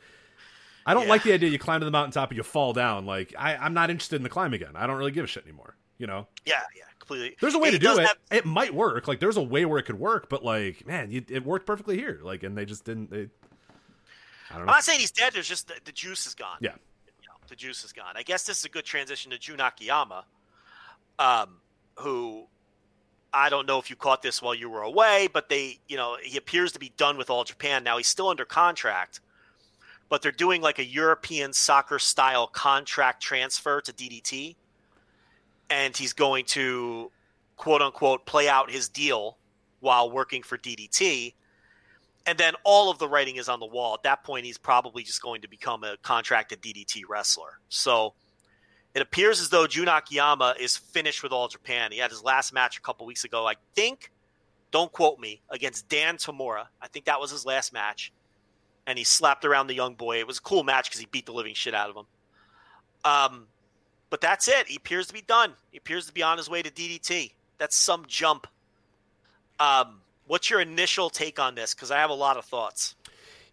I 0.84 0.92
don't 0.94 1.04
Yeah. 1.04 1.08
like 1.10 1.22
the 1.22 1.32
idea 1.32 1.48
you 1.48 1.58
climb 1.58 1.80
to 1.80 1.84
the 1.86 1.90
mountaintop 1.90 2.30
and 2.30 2.36
you 2.36 2.42
fall 2.42 2.72
down. 2.74 3.06
Like, 3.06 3.34
I, 3.38 3.56
I'm 3.56 3.72
not 3.72 3.88
interested 3.88 4.16
in 4.16 4.22
the 4.24 4.28
climb 4.28 4.52
again. 4.52 4.72
I 4.74 4.86
don't 4.86 4.96
really 4.98 5.10
give 5.12 5.24
a 5.24 5.28
shit 5.28 5.44
anymore. 5.44 5.76
You 5.98 6.06
know, 6.08 6.26
yeah, 6.44 6.62
yeah, 6.76 6.82
completely. 6.98 7.36
there's 7.40 7.54
a 7.54 7.58
way 7.60 7.70
to 7.70 7.78
do 7.78 7.96
it. 7.96 8.06
have- 8.08 8.16
It 8.32 8.44
might 8.44 8.74
work. 8.74 9.06
Like, 9.06 9.20
there's 9.20 9.36
a 9.36 9.42
way 9.42 9.64
where 9.64 9.78
it 9.78 9.84
could 9.84 10.00
work, 10.00 10.28
but 10.28 10.44
like, 10.44 10.84
man, 10.84 11.12
you, 11.12 11.24
it 11.28 11.44
worked 11.46 11.64
perfectly 11.64 11.96
here. 11.96 12.18
Like, 12.24 12.42
and 12.42 12.58
they 12.58 12.64
just 12.64 12.84
didn't. 12.84 13.08
They, 13.10 13.28
I 14.50 14.56
don't 14.56 14.66
know. 14.66 14.72
I'm 14.72 14.76
not 14.76 14.82
saying 14.84 14.98
he's 14.98 15.12
dead. 15.12 15.32
There's 15.32 15.48
just 15.48 15.68
the, 15.68 15.74
the 15.84 15.92
juice 15.92 16.26
is 16.26 16.34
gone. 16.34 16.56
Yeah. 16.60 16.72
you 17.22 17.28
know, 17.28 17.34
the 17.46 17.54
juice 17.54 17.84
is 17.84 17.92
gone. 17.92 18.16
I 18.16 18.22
guess 18.24 18.44
this 18.44 18.58
is 18.58 18.64
a 18.64 18.68
good 18.68 18.84
transition 18.84 19.30
to 19.30 19.38
Jun 19.38 19.60
Akiyama, 19.60 20.24
um, 21.18 21.60
who 21.96 22.46
I 23.32 23.48
don't 23.48 23.66
know 23.66 23.78
if 23.78 23.88
you 23.88 23.96
caught 23.96 24.22
this 24.22 24.42
while 24.42 24.54
you 24.54 24.68
were 24.68 24.82
away, 24.82 25.28
but 25.32 25.48
they, 25.48 25.78
you 25.88 25.96
know, 25.96 26.16
he 26.22 26.36
appears 26.36 26.72
to 26.72 26.78
be 26.78 26.92
done 26.96 27.16
with 27.16 27.30
All 27.30 27.44
Japan 27.44 27.82
now. 27.82 27.96
He's 27.96 28.08
still 28.08 28.28
under 28.28 28.44
contract, 28.44 29.20
but 30.08 30.20
they're 30.20 30.32
doing 30.32 30.60
like 30.60 30.78
a 30.78 30.84
European 30.84 31.52
soccer 31.54 31.98
style 31.98 32.46
contract 32.46 33.22
transfer 33.22 33.80
to 33.80 33.92
DDT, 33.92 34.56
and 35.70 35.96
he's 35.96 36.12
going 36.12 36.44
to 36.46 37.10
quote 37.56 37.80
unquote 37.80 38.26
play 38.26 38.48
out 38.48 38.70
his 38.70 38.88
deal 38.88 39.38
while 39.80 40.10
working 40.10 40.42
for 40.42 40.58
DDT. 40.58 41.34
and 42.26 42.38
then 42.38 42.54
all 42.64 42.90
of 42.90 42.98
the 42.98 43.08
writing 43.08 43.36
is 43.36 43.48
on 43.48 43.58
the 43.60 43.66
wall. 43.66 43.94
At 43.94 44.02
that 44.04 44.24
point, 44.24 44.44
he's 44.46 44.58
probably 44.58 45.02
just 45.02 45.22
going 45.22 45.40
to 45.42 45.48
become 45.48 45.82
a 45.84 45.96
contracted 46.02 46.62
DDT 46.62 47.02
wrestler. 47.08 47.58
So 47.68 48.14
it 48.94 49.02
appears 49.02 49.40
as 49.40 49.48
though 49.48 49.66
Jun 49.66 49.88
Akiyama 49.88 50.54
is 50.60 50.76
finished 50.76 51.22
with 51.22 51.32
All 51.32 51.48
Japan. 51.48 51.92
He 51.92 51.98
had 51.98 52.10
his 52.10 52.22
last 52.22 52.52
match 52.52 52.76
a 52.76 52.80
couple 52.80 53.06
weeks 53.06 53.24
ago, 53.24 53.46
I 53.46 53.54
think. 53.74 54.12
Don't 54.70 54.92
quote 54.92 55.18
me 55.18 55.42
against 55.50 55.88
Dan 55.88 56.16
Tamura. 56.16 56.66
I 56.80 56.88
think 56.88 57.06
that 57.06 57.20
was 57.20 57.30
his 57.30 57.44
last 57.44 57.72
match, 57.72 58.12
and 58.86 58.98
he 58.98 59.04
slapped 59.04 59.44
around 59.44 59.66
the 59.66 59.74
young 59.74 59.94
boy. 59.94 60.18
It 60.18 60.26
was 60.26 60.38
a 60.38 60.42
cool 60.42 60.64
match 60.64 60.88
because 60.88 61.00
he 61.00 61.06
beat 61.06 61.26
the 61.26 61.32
living 61.32 61.54
shit 61.54 61.74
out 61.74 61.90
of 61.90 61.96
him. 61.96 62.06
Um, 63.04 63.46
but 64.10 64.20
that's 64.20 64.48
it. 64.48 64.66
He 64.68 64.76
appears 64.76 65.06
to 65.08 65.14
be 65.14 65.22
done. 65.22 65.54
He 65.70 65.78
appears 65.78 66.06
to 66.06 66.12
be 66.12 66.22
on 66.22 66.36
his 66.36 66.48
way 66.48 66.62
to 66.62 66.70
DDT. 66.70 67.32
That's 67.58 67.76
some 67.76 68.04
jump. 68.06 68.46
Um, 69.58 70.00
what's 70.26 70.50
your 70.50 70.60
initial 70.60 71.10
take 71.10 71.38
on 71.38 71.54
this? 71.54 71.74
Because 71.74 71.90
I 71.90 71.98
have 71.98 72.10
a 72.10 72.14
lot 72.14 72.36
of 72.36 72.44
thoughts. 72.44 72.94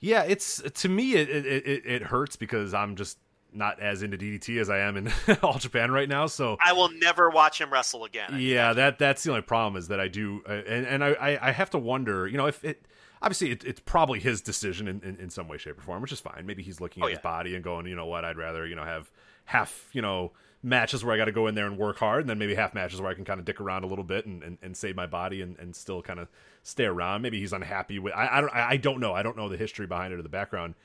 Yeah, 0.02 0.24
it's 0.24 0.62
to 0.62 0.90
me 0.90 1.14
it, 1.14 1.30
it 1.30 1.46
it 1.46 1.86
it 1.86 2.02
hurts 2.04 2.38
because 2.38 2.74
I'm 2.74 2.96
just 2.96 3.18
not 3.54 3.80
as 3.80 4.04
into 4.04 4.18
DDT 4.18 4.60
as 4.60 4.70
I 4.70 4.80
am 4.80 4.98
in 4.98 5.12
All 5.44 5.58
Japan 5.58 5.92
right 5.92 6.08
now. 6.08 6.28
So 6.28 6.58
I 6.64 6.74
will 6.74 6.90
never 6.90 7.30
watch 7.30 7.60
him 7.60 7.72
wrestle 7.72 8.06
again. 8.06 8.36
Yeah, 8.38 8.74
that 8.74 9.00
that's 9.00 9.24
the 9.24 9.32
only 9.32 9.42
problem 9.42 9.78
is 9.78 9.88
that 9.88 10.00
I 10.00 10.08
do, 10.08 10.42
uh, 10.48 10.54
and 10.54 10.86
and 10.86 11.04
I 11.04 11.40
I 11.42 11.52
have 11.52 11.70
to 11.72 11.78
wonder, 11.78 12.28
you 12.28 12.38
know, 12.38 12.48
if 12.48 12.64
it 12.64 12.86
obviously 13.22 13.52
it, 13.52 13.64
it's 13.64 13.80
probably 13.82 14.20
his 14.20 14.42
decision 14.42 14.88
in, 14.88 15.02
in, 15.04 15.18
in, 15.18 15.30
some 15.30 15.48
way, 15.48 15.58
shape, 15.58 15.78
or 15.78 15.82
form, 15.82 16.02
which 16.02 16.12
is 16.12 16.20
fine. 16.20 16.46
Maybe 16.46 16.64
he's 16.64 16.80
looking 16.80 17.04
oh, 17.04 17.08
at 17.08 17.10
yeah. 17.10 17.16
his 17.18 17.24
body 17.24 17.56
and 17.56 17.64
going, 17.64 17.86
you 17.86 17.96
know 17.96 18.06
what, 18.06 18.26
I'd 18.26 18.38
rather 18.38 18.66
you 18.66 18.76
know 18.76 18.84
have 18.84 19.12
half 19.46 19.90
you 19.94 20.02
know 20.02 20.32
matches 20.62 21.06
where 21.06 21.14
I 21.14 21.18
got 21.18 21.26
to 21.26 21.32
go 21.32 21.48
in 21.48 21.56
there 21.56 21.68
and 21.68 21.78
work 21.78 21.98
hard, 21.98 22.22
and 22.22 22.30
then 22.30 22.38
maybe 22.38 22.56
half 22.56 22.74
matches 22.74 23.02
where 23.02 23.10
I 23.10 23.14
can 23.14 23.26
kind 23.26 23.40
of 23.40 23.46
dick 23.46 23.62
around 23.62 23.84
a 23.84 23.88
little 23.88 24.04
bit 24.04 24.26
and, 24.26 24.44
and, 24.44 24.58
and 24.62 24.76
save 24.76 24.96
my 24.96 25.06
body 25.06 25.42
and, 25.42 25.58
and 25.58 25.76
still 25.76 26.02
kind 26.02 26.20
of 26.20 26.28
stay 26.64 26.86
around. 26.86 27.22
Maybe 27.22 27.40
he's 27.40 27.54
unhappy 27.54 28.00
with. 28.00 28.14
I, 28.14 28.38
I 28.38 28.42
don't. 28.42 28.54
I 28.54 28.78
don't 28.78 29.00
know. 29.00 29.14
I 29.14 29.24
don't 29.24 29.38
know 29.38 29.50
the 29.50 29.58
history 29.58 29.88
behind 29.88 30.14
it 30.14 30.20
or 30.20 30.22
the 30.22 30.30
background 30.30 30.76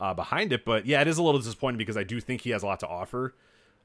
uh, 0.00 0.14
behind 0.14 0.52
it, 0.52 0.64
but 0.64 0.86
yeah, 0.86 1.00
it 1.00 1.08
is 1.08 1.18
a 1.18 1.22
little 1.22 1.40
disappointing 1.40 1.78
because 1.78 1.96
I 1.96 2.04
do 2.04 2.20
think 2.20 2.40
he 2.40 2.50
has 2.50 2.62
a 2.62 2.66
lot 2.66 2.80
to 2.80 2.88
offer 2.88 3.34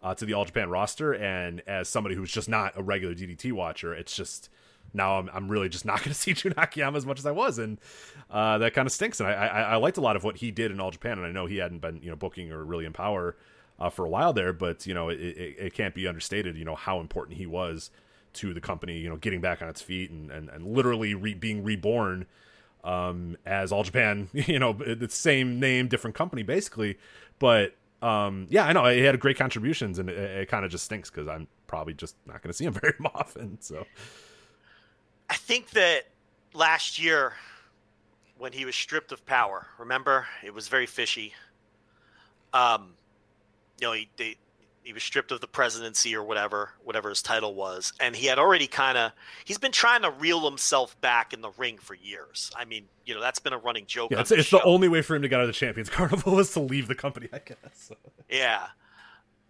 uh, 0.02 0.16
to 0.16 0.26
the 0.26 0.34
All 0.34 0.46
Japan 0.46 0.70
roster, 0.70 1.14
and 1.14 1.62
as 1.68 1.90
somebody 1.90 2.16
who's 2.16 2.32
just 2.32 2.48
not 2.48 2.74
a 2.78 2.84
regular 2.84 3.14
DDT 3.14 3.52
watcher, 3.52 3.94
it's 3.94 4.16
just 4.16 4.50
now 4.94 5.20
I'm, 5.20 5.30
I'm 5.34 5.50
really 5.50 5.68
just 5.68 5.86
not 5.86 6.00
going 6.00 6.10
to 6.10 6.14
see 6.14 6.34
Jun 6.34 6.54
Akiyama 6.56 6.98
as 6.98 7.06
much 7.06 7.20
as 7.20 7.26
I 7.26 7.32
was, 7.32 7.60
and 7.60 7.80
uh, 8.32 8.58
that 8.60 8.74
kind 8.74 8.86
of 8.86 8.94
stinks. 8.94 9.20
And 9.20 9.28
I, 9.28 9.34
I, 9.34 9.62
I 9.62 9.76
liked 9.76 9.98
a 9.98 10.02
lot 10.02 10.16
of 10.16 10.24
what 10.24 10.38
he 10.38 10.52
did 10.52 10.72
in 10.72 10.80
All 10.80 10.92
Japan, 10.92 11.18
and 11.18 11.28
I 11.28 11.32
know 11.32 11.46
he 11.46 11.58
hadn't 11.58 11.80
been 11.80 12.02
you 12.02 12.10
know 12.10 12.16
booking 12.16 12.52
or 12.52 12.64
really 12.64 12.86
in 12.86 12.94
power 12.94 13.36
uh, 13.78 13.90
for 13.90 14.06
a 14.06 14.10
while 14.10 14.32
there, 14.32 14.54
but 14.54 14.88
you 14.88 14.94
know 14.94 15.10
it, 15.10 15.20
it, 15.20 15.56
it, 15.60 15.74
can't 15.74 15.94
be 15.94 16.08
understated, 16.08 16.56
you 16.56 16.66
know 16.66 16.76
how 16.76 17.02
important 17.02 17.38
he 17.38 17.46
was 17.46 17.92
to 18.34 18.54
the 18.54 18.62
company, 18.62 18.98
you 19.00 19.10
know 19.10 19.18
getting 19.18 19.42
back 19.42 19.62
on 19.62 19.68
its 19.68 19.82
feet 19.82 20.12
and 20.12 20.32
and, 20.32 20.50
and 20.50 20.66
literally 20.66 21.14
re- 21.14 21.34
being 21.34 21.64
reborn 21.64 22.26
um, 22.86 23.36
as 23.46 23.72
All 23.72 23.84
Japan, 23.84 24.30
you 24.34 24.60
know 24.60 24.74
the 24.74 25.10
same 25.10 25.60
name, 25.60 25.88
different 25.88 26.16
company 26.16 26.44
basically, 26.44 26.98
but 27.40 27.76
um, 28.02 28.48
yeah, 28.50 28.66
I 28.66 28.74
know 28.74 28.86
he 28.86 29.02
had 29.02 29.20
great 29.20 29.38
contributions, 29.38 30.00
and 30.00 30.10
it, 30.10 30.18
it 30.18 30.48
kind 30.48 30.64
of 30.64 30.72
just 30.72 30.86
stinks 30.86 31.10
because 31.10 31.28
I'm 31.28 31.48
probably 31.68 31.94
just 31.94 32.16
not 32.26 32.42
going 32.42 32.52
to 32.52 32.54
see 32.54 32.66
him 32.66 32.74
very 32.82 32.94
often. 33.14 33.60
So 33.62 33.86
I 35.30 35.36
think 35.36 35.72
that 35.72 36.04
last 36.54 37.00
year 37.00 37.34
when 38.38 38.52
he 38.52 38.66
was 38.66 38.76
stripped 38.76 39.12
of 39.12 39.26
power, 39.26 39.68
remember 39.80 40.28
it 40.44 40.54
was 40.54 40.68
very 40.68 40.86
fishy. 40.86 41.34
Um, 42.54 42.94
you 43.80 43.88
know, 43.88 43.94
he 43.94 44.10
they, 44.18 44.38
he 44.86 44.94
was 44.94 45.04
stripped 45.04 45.32
of 45.32 45.42
the 45.42 45.48
presidency 45.48 46.16
or 46.16 46.24
whatever, 46.24 46.70
whatever 46.84 47.10
his 47.10 47.24
title 47.24 47.56
was, 47.56 47.92
and 48.00 48.16
he 48.16 48.28
had 48.28 48.38
already 48.38 48.68
kind 48.68 48.98
of 48.98 49.12
he's 49.44 49.58
been 49.58 49.72
trying 49.72 50.04
to 50.04 50.12
reel 50.12 50.48
himself 50.48 51.00
back 51.02 51.34
in 51.34 51.42
the 51.42 51.50
ring 51.58 51.78
for 51.80 51.96
years. 51.96 52.52
I 52.56 52.66
mean, 52.66 52.86
you 53.04 53.16
know, 53.16 53.20
that's 53.20 53.40
been 53.40 53.52
a 53.52 53.58
running 53.58 53.88
joke. 53.88 54.12
yeah, 54.12 54.20
it's, 54.20 54.30
the 54.30 54.38
it's 54.38 54.52
the 54.52 54.64
only 54.64 54.88
way 54.88 55.02
for 55.02 55.16
him 55.16 55.24
to 55.24 55.28
get 55.28 55.38
out 55.38 55.42
of 55.42 55.48
the 55.48 55.54
Champions 55.54 55.90
Carnival 55.92 56.40
is 56.40 56.52
to 56.54 56.60
leave 56.60 56.88
the 56.88 56.96
company, 56.96 57.28
I 57.34 57.40
guess. 57.40 57.92
Yeah. 58.30 58.68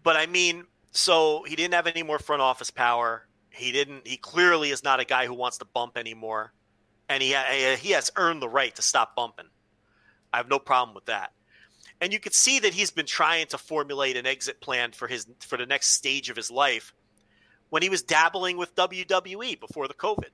But 0.03 0.15
I 0.15 0.25
mean, 0.25 0.65
so 0.91 1.43
he 1.45 1.55
didn't 1.55 1.73
have 1.73 1.88
any 1.88 2.01
more 2.01 2.17
front 2.17 2.41
office 2.41 2.72
power. 2.72 3.27
He 3.49 3.72
didn't 3.72 4.07
he 4.07 4.17
clearly 4.17 4.72
is 4.72 4.83
not 4.83 5.01
a 5.01 5.05
guy 5.05 5.25
who 5.25 5.33
wants 5.33 5.57
to 5.57 5.65
bump 5.65 5.97
anymore. 5.97 6.53
And 7.09 7.22
he 7.22 7.35
he 7.77 7.91
has 7.91 8.09
earned 8.15 8.41
the 8.41 8.49
right 8.49 8.73
to 8.75 8.81
stop 8.81 9.15
bumping. 9.15 9.47
I 10.33 10.38
have 10.38 10.49
no 10.49 10.59
problem 10.59 10.95
with 10.95 11.05
that. 11.05 11.31
And 12.06 12.14
you 12.14 12.19
could 12.19 12.35
see 12.35 12.59
that 12.59 12.75
he's 12.75 12.92
been 12.92 13.08
trying 13.08 13.48
to 13.48 13.58
formulate 13.58 14.16
an 14.16 14.27
exit 14.27 14.61
plan 14.61 14.92
for 14.92 15.08
his 15.08 15.25
for 15.40 15.58
the 15.58 15.66
next 15.66 15.88
stage 15.88 16.30
of 16.30 16.35
his 16.35 16.51
life 16.51 16.93
when 17.72 17.82
he 17.82 17.90
was 17.90 18.03
dabbling 18.03 18.58
with 18.58 18.75
WWE 18.75 19.59
before 19.59 19.88
the 19.88 19.95
COVID. 19.95 20.30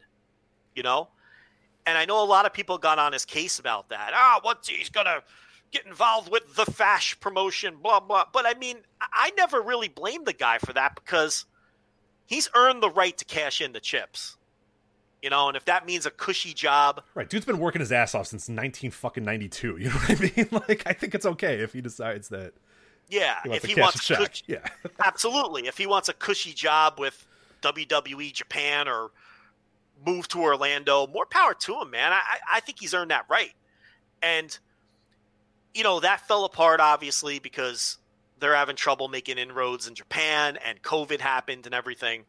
You 0.75 0.83
know? 0.83 1.07
And 1.85 1.97
I 1.97 2.03
know 2.03 2.21
a 2.21 2.27
lot 2.27 2.45
of 2.45 2.51
people 2.51 2.77
got 2.77 2.99
on 2.99 3.13
his 3.13 3.23
case 3.23 3.57
about 3.57 3.87
that. 3.87 4.11
Ah, 4.13 4.41
what's 4.41 4.67
he's 4.67 4.89
gonna 4.89 5.23
get 5.71 5.85
involved 5.85 6.29
with 6.29 6.55
the 6.57 6.65
Fash 6.65 7.17
promotion, 7.21 7.77
blah 7.81 8.01
blah. 8.01 8.25
But 8.33 8.45
I 8.45 8.53
mean, 8.55 8.79
I 8.99 9.31
never 9.37 9.61
really 9.61 9.87
blamed 9.87 10.25
the 10.25 10.33
guy 10.33 10.57
for 10.57 10.73
that 10.73 10.95
because 10.95 11.45
he's 12.25 12.49
earned 12.53 12.83
the 12.83 12.89
right 12.89 13.17
to 13.17 13.23
cash 13.23 13.61
in 13.61 13.71
the 13.71 13.79
chips. 13.79 14.35
You 15.21 15.29
know, 15.29 15.47
and 15.49 15.55
if 15.55 15.65
that 15.65 15.85
means 15.85 16.05
a 16.07 16.11
cushy 16.11 16.53
job, 16.53 17.03
Right, 17.13 17.29
dude's 17.29 17.45
been 17.45 17.59
working 17.59 17.79
his 17.79 17.91
ass 17.91 18.15
off 18.15 18.27
since 18.27 18.49
nineteen 18.49 18.89
fucking 18.91 19.23
ninety 19.23 19.47
two. 19.49 19.77
You 19.79 19.89
know 19.89 19.95
what 19.95 20.09
I 20.09 20.31
mean? 20.35 20.49
Like, 20.67 20.83
I 20.87 20.93
think 20.93 21.13
it's 21.13 21.25
okay 21.25 21.59
if 21.59 21.73
he 21.73 21.81
decides 21.81 22.29
that 22.29 22.53
yeah, 23.09 23.35
he 23.43 23.51
if 23.51 23.65
he 23.65 23.79
wants 23.79 24.09
a 24.09 24.15
cush- 24.15 24.43
Yeah, 24.47 24.65
absolutely, 25.03 25.67
if 25.67 25.77
he 25.77 25.85
wants 25.85 26.09
a 26.09 26.13
cushy 26.13 26.53
job 26.53 26.99
with 26.99 27.27
WWE 27.61 28.33
Japan 28.33 28.87
or 28.87 29.11
move 30.05 30.27
to 30.29 30.39
Orlando, 30.41 31.05
more 31.07 31.25
power 31.27 31.53
to 31.53 31.81
him, 31.81 31.91
man. 31.91 32.11
I- 32.13 32.39
I 32.53 32.59
think 32.61 32.79
he's 32.79 32.93
earned 32.93 33.11
that 33.11 33.25
right. 33.29 33.53
And, 34.23 34.57
you 35.73 35.83
know, 35.83 35.99
that 35.99 36.27
fell 36.27 36.45
apart, 36.45 36.79
obviously, 36.79 37.37
because 37.39 37.97
they're 38.39 38.55
having 38.55 38.75
trouble 38.75 39.07
making 39.07 39.37
inroads 39.37 39.87
in 39.87 39.93
Japan 39.93 40.57
and 40.65 40.81
COVID 40.81 41.19
happened 41.21 41.65
and 41.67 41.75
everything. 41.75 42.23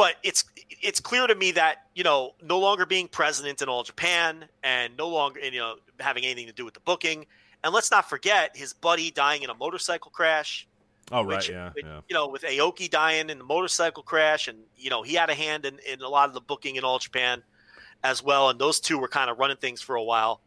But 0.00 0.16
it's 0.22 0.44
it's 0.80 0.98
clear 0.98 1.26
to 1.26 1.34
me 1.34 1.52
that, 1.52 1.84
you 1.94 2.04
know, 2.04 2.32
no 2.42 2.58
longer 2.58 2.86
being 2.86 3.06
president 3.06 3.60
in 3.60 3.68
all 3.68 3.82
Japan 3.82 4.46
and 4.62 4.96
no 4.96 5.08
longer, 5.08 5.40
you 5.40 5.58
know, 5.58 5.74
having 5.98 6.24
anything 6.24 6.46
to 6.46 6.54
do 6.54 6.64
with 6.64 6.72
the 6.72 6.80
booking. 6.80 7.26
And 7.62 7.74
let's 7.74 7.90
not 7.90 8.08
forget 8.08 8.56
his 8.56 8.72
buddy 8.72 9.10
dying 9.10 9.42
in 9.42 9.50
a 9.50 9.54
motorcycle 9.54 10.10
crash 10.10 10.66
oh 11.12 11.22
right, 11.22 11.36
which, 11.36 11.50
yeah, 11.50 11.70
which, 11.74 11.84
yeah. 11.84 12.00
you 12.08 12.14
know, 12.14 12.28
with 12.28 12.44
Aoki 12.44 12.88
dying 12.88 13.28
in 13.28 13.36
the 13.36 13.44
motorcycle 13.44 14.02
crash, 14.02 14.48
and 14.48 14.56
you 14.74 14.88
know 14.88 15.02
he 15.02 15.12
had 15.12 15.28
a 15.28 15.34
hand 15.34 15.66
in, 15.66 15.78
in 15.86 16.00
a 16.00 16.08
lot 16.08 16.28
of 16.28 16.34
the 16.34 16.40
booking 16.40 16.76
in 16.76 16.84
All 16.84 16.98
Japan 16.98 17.42
as 18.02 18.22
well, 18.22 18.48
and 18.48 18.58
those 18.58 18.80
two 18.80 18.96
were 18.96 19.06
kind 19.06 19.28
of 19.28 19.38
running 19.38 19.58
things 19.58 19.82
for 19.82 19.96
a 19.96 20.02
while. 20.02 20.40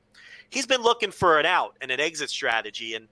He's 0.49 0.65
been 0.65 0.82
looking 0.82 1.11
for 1.11 1.40
an 1.40 1.45
out 1.45 1.77
and 1.80 1.91
an 1.91 1.99
exit 1.99 2.32
strategy, 2.32 2.95
and 2.95 3.07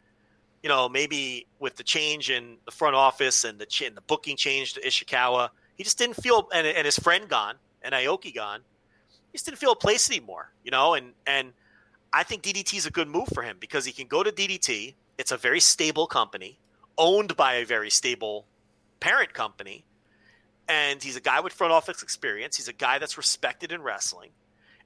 you 0.64 0.70
know 0.70 0.90
maybe 0.90 1.46
with 1.60 1.76
the 1.76 1.84
change 1.84 2.32
in 2.32 2.58
the 2.66 2.72
front 2.72 2.96
office 2.96 3.44
and 3.44 3.60
the 3.60 3.68
ch- 3.68 3.84
and 3.84 3.96
the 3.96 4.02
booking 4.02 4.38
change 4.38 4.74
to 4.74 4.82
Ishikawa, 4.82 5.50
he 5.82 5.84
just 5.84 5.98
didn't 5.98 6.22
feel, 6.22 6.48
and, 6.54 6.68
and 6.68 6.86
his 6.86 7.00
friend 7.00 7.28
gone 7.28 7.56
and 7.82 7.96
Aoki 7.96 8.36
gone, 8.36 8.60
he 9.32 9.38
just 9.40 9.46
didn't 9.46 9.58
feel 9.58 9.72
a 9.72 9.76
place 9.76 10.12
anymore, 10.12 10.52
you 10.64 10.70
know, 10.70 10.94
and 10.94 11.14
and 11.26 11.54
I 12.14 12.22
think 12.22 12.44
DDT 12.44 12.78
is 12.78 12.86
a 12.86 12.92
good 12.92 13.08
move 13.08 13.30
for 13.34 13.42
him 13.42 13.58
because 13.60 13.84
he 13.84 13.92
can 13.92 14.06
go 14.06 14.22
to 14.22 14.32
DDT. 14.32 14.94
It's 15.18 15.32
a 15.32 15.38
very 15.38 15.60
stable 15.60 16.06
company 16.06 16.60
owned 17.00 17.36
by 17.36 17.56
a 17.56 17.66
very 17.66 17.90
stable 17.90 18.46
parent 19.00 19.34
company. 19.34 19.84
And 20.68 21.02
he's 21.02 21.16
a 21.16 21.20
guy 21.20 21.40
with 21.40 21.52
front 21.52 21.74
office 21.74 22.04
experience. 22.04 22.58
He's 22.58 22.68
a 22.68 22.74
guy 22.74 23.00
that's 23.00 23.18
respected 23.18 23.72
in 23.72 23.82
wrestling. 23.82 24.30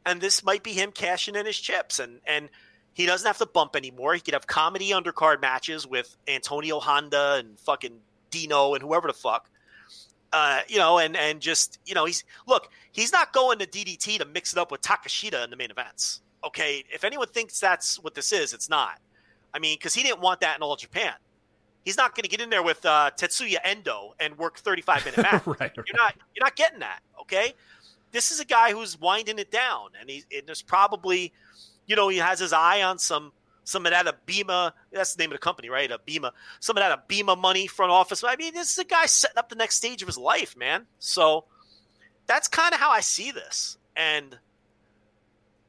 And 0.05 0.21
this 0.21 0.45
might 0.45 0.63
be 0.63 0.71
him 0.71 0.93
cashing 0.93 1.35
in 1.35 1.45
his 1.45 1.59
chips. 1.59 1.99
And 1.99 2.21
and 2.25 2.47
he 2.93 3.05
doesn't 3.05 3.27
have 3.27 3.39
to 3.39 3.45
bump 3.45 3.75
anymore. 3.75 4.13
He 4.13 4.21
could 4.21 4.33
have 4.33 4.47
comedy 4.47 4.91
undercard 4.91 5.41
matches 5.41 5.85
with 5.85 6.15
Antonio 6.25 6.79
Honda 6.79 7.35
and 7.39 7.59
fucking 7.59 7.99
Dino 8.31 8.75
and 8.75 8.81
whoever 8.81 9.09
the 9.09 9.13
fuck. 9.13 9.49
Uh, 10.37 10.59
you 10.67 10.77
know, 10.77 10.97
and 10.97 11.15
and 11.15 11.39
just 11.39 11.79
you 11.85 11.95
know, 11.95 12.03
he's 12.03 12.25
look, 12.45 12.69
he's 12.91 13.13
not 13.13 13.31
going 13.31 13.57
to 13.57 13.65
DDT 13.65 14.17
to 14.17 14.25
mix 14.25 14.51
it 14.51 14.59
up 14.59 14.69
with 14.69 14.81
Takeshita 14.81 15.41
in 15.45 15.49
the 15.49 15.55
main 15.55 15.71
events. 15.71 16.21
Okay, 16.43 16.83
if 16.93 17.05
anyone 17.05 17.27
thinks 17.27 17.57
that's 17.57 18.03
what 18.03 18.15
this 18.15 18.33
is, 18.33 18.53
it's 18.53 18.67
not. 18.67 18.99
I 19.53 19.59
mean, 19.59 19.77
because 19.79 19.93
he 19.93 20.03
didn't 20.03 20.19
want 20.19 20.41
that 20.41 20.57
in 20.57 20.61
all 20.61 20.75
Japan. 20.75 21.13
He's 21.85 21.95
not 21.95 22.15
going 22.15 22.23
to 22.23 22.29
get 22.29 22.41
in 22.41 22.49
there 22.49 22.63
with 22.63 22.85
uh, 22.85 23.11
Tetsuya 23.17 23.59
Endo 23.63 24.13
and 24.19 24.37
work 24.37 24.57
35 24.57 25.05
minute 25.05 25.17
match. 25.31 25.47
right, 25.47 25.57
right. 25.61 25.71
You're 25.77 25.95
not 25.95 26.15
you're 26.35 26.43
not 26.43 26.57
getting 26.57 26.79
that. 26.79 26.99
Okay, 27.21 27.53
this 28.11 28.31
is 28.31 28.41
a 28.41 28.45
guy 28.45 28.73
who's 28.73 28.99
winding 28.99 29.39
it 29.39 29.51
down, 29.51 29.91
and 30.01 30.09
he's 30.09 30.25
and 30.35 30.45
there's 30.45 30.61
probably, 30.61 31.31
you 31.87 31.95
know, 31.95 32.09
he 32.09 32.17
has 32.17 32.39
his 32.39 32.51
eye 32.51 32.81
on 32.83 32.99
some 32.99 33.31
some 33.65 33.85
of 33.85 33.91
that 33.91 34.07
a 34.07 34.15
Bima. 34.25 34.71
That's 34.91 35.15
the 35.15 35.23
name 35.23 35.31
of 35.31 35.35
the 35.35 35.39
company, 35.39 35.69
right? 35.69 35.91
A 35.91 35.97
Bima. 35.97 36.31
Some 36.61 36.77
of 36.77 36.81
that 36.81 37.07
Abema 37.07 37.37
money 37.37 37.67
front 37.67 37.91
office. 37.91 38.23
I 38.23 38.35
mean, 38.37 38.53
this 38.53 38.71
is 38.71 38.77
a 38.77 38.85
guy 38.85 39.07
setting 39.07 39.37
up 39.37 39.49
the 39.49 39.55
next 39.55 39.75
stage 39.75 40.01
of 40.01 40.07
his 40.07 40.17
life, 40.17 40.55
man. 40.55 40.85
So 40.99 41.45
that's 42.27 42.47
kind 42.47 42.73
of 42.73 42.79
how 42.79 42.91
I 42.91 43.01
see 43.01 43.31
this, 43.31 43.77
and 43.97 44.37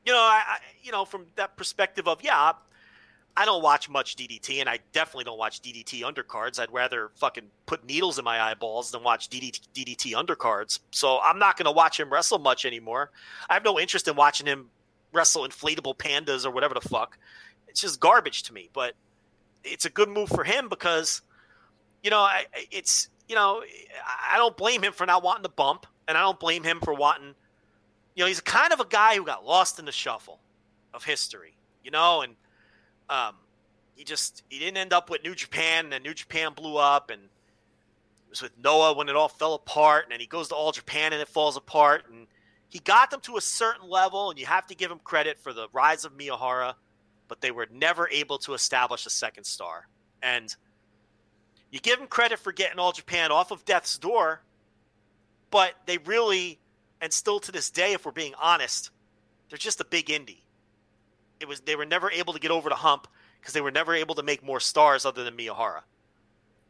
you 0.05 0.13
know, 0.13 0.19
I, 0.19 0.43
I 0.47 0.59
you 0.83 0.93
know 0.93 1.05
from 1.05 1.27
that 1.35 1.57
perspective 1.57 2.07
of 2.07 2.23
yeah. 2.23 2.53
I 3.39 3.45
don't 3.45 3.63
watch 3.63 3.91
much 3.91 4.17
DDT, 4.17 4.61
and 4.61 4.69
I 4.69 4.79
definitely 4.95 5.25
don't 5.25 5.37
watch 5.37 5.61
DDT 5.61 6.01
undercards. 6.01 6.59
I'd 6.59 6.73
rather 6.73 7.11
fucking 7.17 7.45
put 7.67 7.85
needles 7.85 8.19
in 8.19 8.25
my 8.25 8.41
eyeballs 8.41 8.93
than 8.93 9.03
watch 9.03 9.29
DDT, 9.29 9.61
DDT 9.75 10.13
undercards. 10.13 10.79
So 10.91 11.21
I'm 11.21 11.39
not 11.39 11.59
going 11.59 11.67
to 11.67 11.73
watch 11.73 12.01
him 12.01 12.11
wrestle 12.11 12.39
much 12.39 12.65
anymore. 12.65 13.11
I 13.51 13.53
have 13.53 13.63
no 13.63 13.79
interest 13.79 14.09
in 14.09 14.17
watching 14.17 14.47
him 14.47 14.71
wrestle 15.13 15.47
inflatable 15.47 15.97
pandas 15.99 16.47
or 16.47 16.51
whatever 16.51 16.73
the 16.73 16.89
fuck. 16.89 17.19
It's 17.77 17.83
just 17.83 18.01
garbage 18.01 18.45
to 18.45 18.55
me. 18.55 18.71
But 18.73 18.95
it's 19.63 19.85
a 19.85 19.91
good 19.91 20.09
move 20.09 20.31
for 20.31 20.45
him 20.45 20.71
because, 20.71 21.21
you 22.03 22.09
know, 22.09 22.21
I, 22.21 22.47
it's 22.71 23.11
you 23.29 23.35
know, 23.35 23.63
I 24.33 24.39
don't 24.39 24.57
blame 24.57 24.83
him 24.83 24.95
for 24.95 25.05
not 25.05 25.23
wanting 25.23 25.43
to 25.43 25.51
bump, 25.51 25.87
and 26.09 26.17
I 26.17 26.23
don't 26.23 26.41
blame 26.41 26.65
him 26.65 26.81
for 26.81 26.95
wanting. 26.95 27.35
You 28.15 28.25
know, 28.25 28.29
he's 28.29 28.41
kind 28.41 28.73
of 28.73 28.81
a 28.81 28.87
guy 28.87 29.17
who 29.17 29.25
got 29.25 29.45
lost 29.45 29.79
in 29.79 29.85
the 29.85 29.93
shuffle 29.93 30.41
of 30.95 31.05
history. 31.05 31.55
You 31.85 31.91
know, 31.91 32.23
and 32.23 32.37
um, 33.11 33.35
he 33.95 34.05
just 34.05 34.43
he 34.49 34.59
didn't 34.59 34.79
end 34.79 34.95
up 34.95 35.11
with 35.11 35.23
New 35.23 35.35
Japan, 35.35 35.85
and 35.85 35.93
then 35.93 36.03
New 36.03 36.15
Japan 36.15 36.55
blew 36.55 36.79
up, 36.79 37.11
and 37.11 37.21
it 37.21 38.31
was 38.31 38.41
with 38.41 38.53
Noah 38.57 38.95
when 38.95 39.11
it 39.11 39.17
all 39.17 39.29
fell 39.29 39.53
apart, 39.53 40.05
and 40.05 40.13
then 40.13 40.21
he 40.21 40.27
goes 40.27 40.49
to 40.49 40.55
All 40.55 40.73
Japan 40.73 41.13
and 41.13 41.21
it 41.21 41.29
falls 41.29 41.59
apart, 41.59 42.05
and 42.11 42.27
he 42.71 42.79
got 42.79 43.11
them 43.11 43.21
to 43.21 43.37
a 43.37 43.43
certain 43.43 43.87
level, 43.87 44.31
and 44.31 44.41
you 44.41 44.47
have 44.47 44.67
to 44.69 44.75
give 44.75 44.91
him 44.91 44.99
credit 45.05 45.39
for 45.39 45.53
the 45.53 45.69
rise 45.75 46.07
of 46.07 46.17
Miyahara, 46.17 46.75
but 47.29 47.41
they 47.41 47.51
were 47.51 47.67
never 47.71 48.09
able 48.09 48.39
to 48.39 48.55
establish 48.55 49.07
a 49.07 49.11
second 49.11 49.45
star. 49.45 49.89
And 50.23 50.55
you 51.71 51.81
give 51.81 51.99
them 51.99 52.09
credit 52.09 52.39
for 52.39 52.53
getting 52.53 52.79
All 52.79 52.93
Japan 52.93 53.31
off 53.31 53.51
of 53.51 53.65
death's 53.65 53.99
door, 53.99 54.43
but 55.51 55.75
they 55.87 55.99
really, 55.99 56.59
and 57.01 57.13
still 57.13 57.41
to 57.41 57.53
this 57.53 57.71
day, 57.71 57.93
if 57.93 58.05
we're 58.05 58.13
being 58.13 58.35
honest, 58.41 58.91
they're 59.49 59.59
just 59.59 59.81
a 59.81 59.85
big 59.85 60.07
indie. 60.07 60.43
It 61.41 61.49
was 61.49 61.61
they 61.61 61.77
were 61.77 61.85
never 61.85 62.11
able 62.11 62.33
to 62.33 62.41
get 62.41 62.51
over 62.51 62.69
the 62.69 62.77
hump 62.77 63.09
because 63.41 63.53
they 63.53 63.61
were 63.61 63.71
never 63.71 63.95
able 63.95 64.15
to 64.15 64.23
make 64.23 64.43
more 64.43 64.61
stars 64.61 65.05
other 65.05 65.23
than 65.23 65.37
Miyahara. 65.37 65.83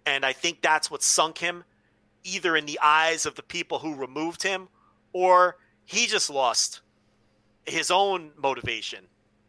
And 0.04 0.24
I 0.24 0.32
think 0.32 0.60
that's 0.60 0.90
what 0.90 1.02
sunk 1.02 1.38
him, 1.38 1.64
either 2.24 2.56
in 2.56 2.66
the 2.66 2.78
eyes 2.82 3.26
of 3.26 3.34
the 3.34 3.42
people 3.42 3.78
who 3.78 3.94
removed 3.94 4.42
him, 4.42 4.68
or 5.12 5.56
he 5.84 6.06
just 6.06 6.30
lost 6.30 6.80
his 7.64 7.90
own 7.90 8.30
motivation 8.36 9.06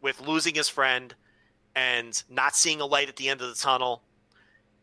with 0.08 0.26
losing 0.26 0.54
his 0.54 0.68
friend 0.68 1.14
and 1.76 2.22
not 2.30 2.56
seeing 2.56 2.80
a 2.80 2.86
light 2.86 3.08
at 3.08 3.16
the 3.16 3.28
end 3.28 3.40
of 3.40 3.48
the 3.48 3.54
tunnel. 3.54 4.02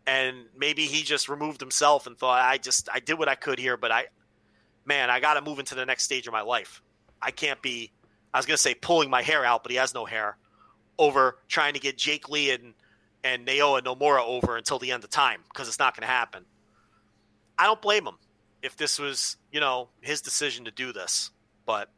And 0.07 0.45
maybe 0.55 0.85
he 0.85 1.03
just 1.03 1.27
removed 1.29 1.59
himself 1.59 2.05
and 2.05 2.17
thought, 2.17 2.41
I 2.41 2.57
just, 2.57 2.89
I 2.93 2.99
did 2.99 3.17
what 3.17 3.27
I 3.27 3.35
could 3.35 3.57
here, 3.57 3.75
but 3.75 3.91
I, 3.91 4.05
man, 4.85 5.09
I 5.09 5.19
got 5.19 5.33
to 5.33 5.41
move 5.41 5.59
into 5.59 5.75
the 5.75 5.85
next 5.85 6.03
stage 6.03 6.27
of 6.27 6.33
my 6.33 6.41
life. 6.41 6.81
I 7.21 7.31
can't 7.31 7.61
be, 7.61 7.91
I 8.33 8.37
was 8.37 8.45
going 8.45 8.55
to 8.55 8.61
say 8.61 8.75
pulling 8.75 9.09
my 9.09 9.23
hair 9.23 9.43
out, 9.43 9.63
but 9.63 9.71
he 9.71 9.77
has 9.77 9.93
no 9.93 10.05
hair 10.05 10.37
over 10.99 11.39
trying 11.47 11.73
to 11.73 11.79
get 11.79 11.97
Jake 11.97 12.29
Lee 12.29 12.51
and, 12.51 12.73
and 13.23 13.47
Naoya 13.47 13.81
Nomura 13.81 14.23
over 14.23 14.57
until 14.57 14.77
the 14.77 14.91
end 14.91 15.03
of 15.03 15.09
time 15.09 15.41
because 15.49 15.67
it's 15.67 15.79
not 15.79 15.95
going 15.95 16.07
to 16.07 16.13
happen. 16.13 16.45
I 17.57 17.65
don't 17.65 17.81
blame 17.81 18.05
him 18.05 18.17
if 18.61 18.77
this 18.77 18.99
was, 18.99 19.37
you 19.51 19.59
know, 19.59 19.89
his 20.01 20.21
decision 20.21 20.65
to 20.65 20.71
do 20.71 20.93
this, 20.93 21.31
but 21.65 21.89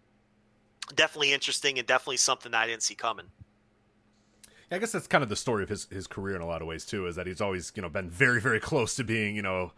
definitely 0.96 1.34
interesting 1.34 1.78
and 1.78 1.88
definitely 1.88 2.18
something 2.18 2.54
I 2.54 2.68
didn't 2.68 2.84
see 2.84 2.96
coming. 2.96 3.28
I 4.70 4.80
guess 4.80 4.92
that's 4.92 5.08
kind 5.08 5.24
of 5.24 5.30
the 5.30 5.36
story 5.36 5.64
of 5.64 5.70
his 5.70 5.86
his 5.90 6.08
career 6.08 6.36
in 6.36 6.42
a 6.42 6.46
lot 6.46 6.62
of 6.62 6.68
ways 6.68 6.86
too. 6.86 7.08
Is 7.08 7.16
that 7.16 7.26
he's 7.28 7.40
always 7.42 7.72
you 7.76 7.82
know 7.82 7.90
been 7.90 8.10
very 8.10 8.42
very 8.42 8.60
close 8.70 8.96
to 8.96 9.04
being 9.04 9.36
you 9.36 9.42
know 9.42 9.72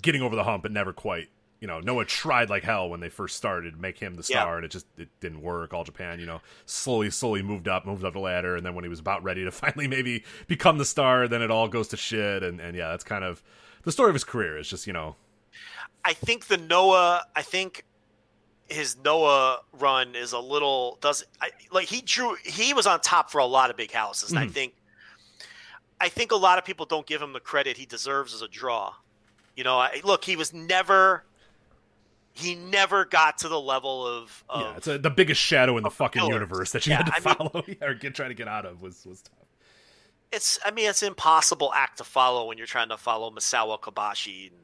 getting 0.00 0.22
over 0.22 0.34
the 0.36 0.44
hump, 0.44 0.62
but 0.62 0.72
never 0.72 0.92
quite. 0.92 1.28
You 1.60 1.66
know, 1.66 1.80
Noah 1.80 2.04
tried 2.04 2.50
like 2.50 2.64
hell 2.64 2.90
when 2.90 3.00
they 3.00 3.08
first 3.08 3.34
started 3.34 3.72
to 3.74 3.80
make 3.80 3.98
him 3.98 4.14
the 4.14 4.22
star, 4.22 4.50
Yeah. 4.52 4.56
and 4.56 4.64
it 4.66 4.70
just 4.70 4.86
it 4.98 5.08
didn't 5.20 5.40
work. 5.40 5.72
All 5.72 5.84
Japan, 5.84 6.20
you 6.20 6.26
know, 6.26 6.40
slowly 6.66 7.10
slowly 7.10 7.42
moved 7.42 7.66
up, 7.66 7.86
moved 7.86 8.04
up 8.04 8.12
the 8.12 8.18
ladder, 8.18 8.56
and 8.56 8.64
then 8.64 8.74
when 8.74 8.84
he 8.84 8.90
was 8.90 9.00
about 9.00 9.22
ready 9.22 9.44
to 9.44 9.50
finally 9.50 9.88
maybe 9.88 10.24
become 10.46 10.78
the 10.78 10.84
star, 10.84 11.28
then 11.28 11.40
it 11.42 11.50
all 11.50 11.66
goes 11.68 11.88
to 11.88 11.96
shit. 11.96 12.42
And 12.42 12.60
and 12.60 12.76
yeah, 12.76 12.88
that's 12.88 13.04
kind 13.04 13.24
of 13.24 13.42
the 13.84 13.92
story 13.92 14.10
of 14.10 14.14
his 14.14 14.24
career. 14.24 14.58
Is 14.58 14.68
just 14.68 14.86
you 14.86 14.92
know 14.92 15.16
I 16.04 16.12
think 16.12 16.46
the 16.46 16.56
Noah, 16.58 17.24
I 17.34 17.42
think 17.42 17.84
his 18.68 18.96
Noah 19.04 19.60
run 19.72 20.14
is 20.16 20.32
a 20.32 20.38
little 20.40 20.98
does 21.00 21.24
I, 21.40 21.50
like 21.70 21.86
he 21.88 22.00
drew 22.00 22.36
he 22.44 22.74
was 22.74 22.86
on 22.86 23.00
top 23.00 23.30
for 23.30 23.38
a 23.38 23.46
lot 23.46 23.70
of 23.70 23.76
big 23.76 23.92
houses, 23.92 24.30
and 24.30 24.38
I 24.38 24.46
Mhm. 24.46 24.52
think 24.52 24.74
I 26.00 26.08
think 26.08 26.32
a 26.32 26.36
lot 26.36 26.58
of 26.58 26.64
people 26.64 26.84
don't 26.86 27.06
give 27.06 27.22
him 27.22 27.32
the 27.32 27.40
credit 27.40 27.76
he 27.76 27.86
deserves 27.86 28.34
as 28.34 28.42
a 28.42 28.48
draw. 28.48 28.92
You 29.54 29.64
know, 29.64 29.78
I, 29.78 30.00
look, 30.04 30.24
he 30.24 30.36
was 30.36 30.52
never 30.52 31.24
he 32.32 32.54
never 32.54 33.06
got 33.06 33.38
to 33.38 33.48
the 33.48 33.58
level 33.60 34.06
of, 34.06 34.44
of 34.50 34.60
yeah, 34.60 34.76
it's 34.76 34.86
a, 34.88 34.98
the 34.98 35.08
biggest 35.08 35.40
shadow 35.40 35.78
in 35.78 35.82
the 35.84 35.90
fucking 35.90 36.20
pillars. 36.20 36.34
universe 36.34 36.72
that 36.72 36.86
you 36.86 36.90
Yeah, 36.90 36.98
had 36.98 37.06
to 37.06 37.12
I 37.14 37.20
mean- 37.20 37.50
follow 37.50 37.64
or 37.88 37.94
get 37.94 38.14
try 38.14 38.28
to 38.28 38.34
get 38.34 38.46
out 38.48 38.66
of 38.66 38.82
was 38.82 39.06
was 39.06 39.22
tough. 39.22 39.32
it's 40.32 40.58
I 40.64 40.70
mean 40.72 40.90
it's 40.90 41.00
an 41.02 41.08
impossible 41.08 41.72
act 41.72 41.98
to 41.98 42.04
follow 42.04 42.46
when 42.48 42.58
you're 42.58 42.66
trying 42.66 42.88
to 42.90 42.98
follow 42.98 43.30
Misawa 43.30 43.80
Kobashi 43.80 44.48
and 44.50 44.56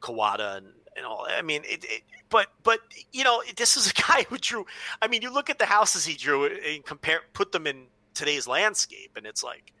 Kawada 0.00 0.58
and, 0.58 0.66
and 0.96 1.06
all. 1.06 1.26
I 1.28 1.42
mean, 1.42 1.62
it, 1.64 1.84
it, 1.84 2.02
but 2.28 2.48
but 2.62 2.80
you 3.12 3.24
know, 3.24 3.42
this 3.56 3.76
is 3.76 3.90
a 3.90 3.92
guy 4.08 4.26
who 4.28 4.38
drew. 4.38 4.66
I 5.00 5.08
mean, 5.08 5.22
you 5.22 5.32
look 5.32 5.50
at 5.50 5.58
the 5.58 5.66
houses 5.66 6.04
he 6.04 6.14
drew 6.14 6.46
and 6.46 6.84
compare, 6.84 7.20
put 7.32 7.52
them 7.52 7.66
in 7.66 7.86
today's 8.14 8.46
landscape, 8.46 9.12
and 9.16 9.26
it's 9.26 9.42
like, 9.42 9.72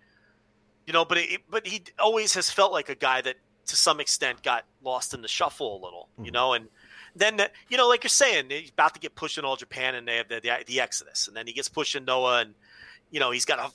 you 0.86 0.92
know, 0.92 1.04
but 1.04 1.18
it, 1.18 1.42
but 1.48 1.66
he 1.66 1.82
always 1.98 2.34
has 2.34 2.50
felt 2.50 2.72
like 2.72 2.88
a 2.88 2.94
guy 2.94 3.20
that 3.20 3.36
to 3.66 3.76
some 3.76 4.00
extent 4.00 4.42
got 4.42 4.64
lost 4.82 5.14
in 5.14 5.22
the 5.22 5.28
shuffle 5.28 5.80
a 5.80 5.80
little, 5.84 6.08
you 6.18 6.24
mm-hmm. 6.24 6.32
know, 6.32 6.52
and. 6.52 6.68
Then 7.16 7.40
you 7.68 7.76
know, 7.76 7.86
like 7.86 8.02
you're 8.02 8.08
saying, 8.08 8.46
he's 8.50 8.70
about 8.70 8.94
to 8.94 8.98
get 8.98 9.14
pushed 9.14 9.38
in 9.38 9.44
all 9.44 9.54
Japan, 9.54 9.94
and 9.94 10.08
they 10.08 10.16
have 10.16 10.26
the, 10.26 10.40
the, 10.40 10.64
the 10.66 10.80
Exodus, 10.80 11.28
and 11.28 11.36
then 11.36 11.46
he 11.46 11.52
gets 11.52 11.68
pushed 11.68 11.94
in 11.94 12.04
Noah, 12.04 12.40
and 12.40 12.54
you 13.12 13.20
know 13.20 13.30
he's 13.30 13.44
got 13.44 13.60
a 13.60 13.70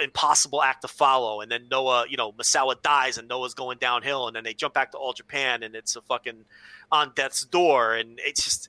impossible 0.00 0.62
act 0.62 0.82
to 0.82 0.88
follow, 0.88 1.40
and 1.40 1.50
then 1.50 1.66
Noah, 1.70 2.06
you 2.08 2.16
know, 2.16 2.32
Misawa 2.32 2.80
dies, 2.80 3.18
and 3.18 3.28
Noah's 3.28 3.54
going 3.54 3.78
downhill, 3.78 4.26
and 4.26 4.36
then 4.36 4.44
they 4.44 4.54
jump 4.54 4.74
back 4.74 4.92
to 4.92 4.98
All 4.98 5.12
Japan, 5.12 5.62
and 5.62 5.74
it's 5.74 5.96
a 5.96 6.02
fucking 6.02 6.44
on 6.90 7.12
death's 7.14 7.44
door, 7.44 7.94
and 7.94 8.18
it's 8.24 8.42
just 8.42 8.68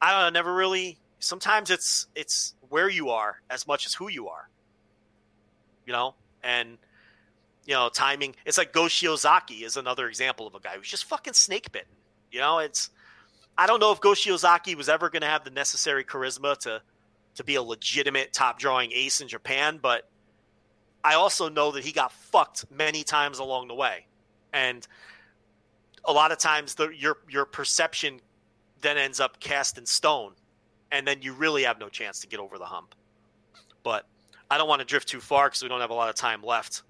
I 0.00 0.12
don't 0.12 0.20
know, 0.20 0.38
never 0.38 0.54
really. 0.54 0.98
Sometimes 1.18 1.70
it's 1.70 2.06
it's 2.14 2.54
where 2.68 2.88
you 2.88 3.10
are 3.10 3.40
as 3.48 3.66
much 3.66 3.86
as 3.86 3.94
who 3.94 4.08
you 4.08 4.28
are, 4.28 4.48
you 5.86 5.92
know, 5.92 6.14
and 6.42 6.78
you 7.66 7.74
know 7.74 7.88
timing. 7.88 8.34
It's 8.44 8.58
like 8.58 8.72
Go 8.72 8.84
Shiozaki 8.84 9.62
is 9.62 9.76
another 9.76 10.08
example 10.08 10.46
of 10.46 10.54
a 10.54 10.60
guy 10.60 10.76
who's 10.76 10.88
just 10.88 11.04
fucking 11.04 11.34
snake 11.34 11.72
bitten. 11.72 11.88
You 12.30 12.40
know, 12.40 12.58
it's 12.58 12.90
I 13.56 13.66
don't 13.66 13.80
know 13.80 13.92
if 13.92 14.00
Go 14.00 14.10
Shiozaki 14.10 14.74
was 14.74 14.88
ever 14.88 15.08
going 15.08 15.22
to 15.22 15.28
have 15.28 15.44
the 15.44 15.50
necessary 15.50 16.04
charisma 16.04 16.58
to 16.58 16.82
to 17.36 17.44
be 17.44 17.54
a 17.54 17.62
legitimate 17.62 18.32
top 18.32 18.58
drawing 18.58 18.92
ace 18.92 19.20
in 19.20 19.28
Japan, 19.28 19.78
but 19.80 20.08
I 21.04 21.14
also 21.14 21.50
know 21.50 21.70
that 21.72 21.84
he 21.84 21.92
got 21.92 22.12
fucked 22.12 22.64
many 22.70 23.04
times 23.04 23.38
along 23.38 23.68
the 23.68 23.74
way, 23.74 24.06
and 24.52 24.86
a 26.04 26.12
lot 26.12 26.32
of 26.32 26.38
times 26.38 26.74
the, 26.74 26.88
your 26.88 27.18
your 27.28 27.44
perception 27.44 28.20
then 28.80 28.96
ends 28.96 29.20
up 29.20 29.38
cast 29.38 29.76
in 29.76 29.84
stone, 29.84 30.32
and 30.90 31.06
then 31.06 31.20
you 31.20 31.34
really 31.34 31.64
have 31.64 31.78
no 31.78 31.88
chance 31.88 32.20
to 32.20 32.26
get 32.26 32.40
over 32.40 32.58
the 32.58 32.64
hump. 32.64 32.94
But 33.82 34.06
I 34.50 34.56
don't 34.56 34.68
want 34.68 34.80
to 34.80 34.86
drift 34.86 35.08
too 35.08 35.20
far 35.20 35.46
because 35.48 35.62
we 35.62 35.68
don't 35.68 35.80
have 35.80 35.90
a 35.90 35.94
lot 35.94 36.08
of 36.08 36.14
time 36.14 36.42
left, 36.42 36.82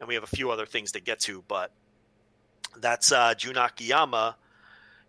and 0.00 0.08
we 0.08 0.14
have 0.14 0.24
a 0.24 0.28
few 0.28 0.50
other 0.50 0.66
things 0.66 0.92
to 0.92 1.00
get 1.00 1.20
to. 1.20 1.44
But 1.46 1.70
that's 2.76 3.12
uh, 3.12 3.34
Jun 3.34 3.56
Akiyama 3.56 4.36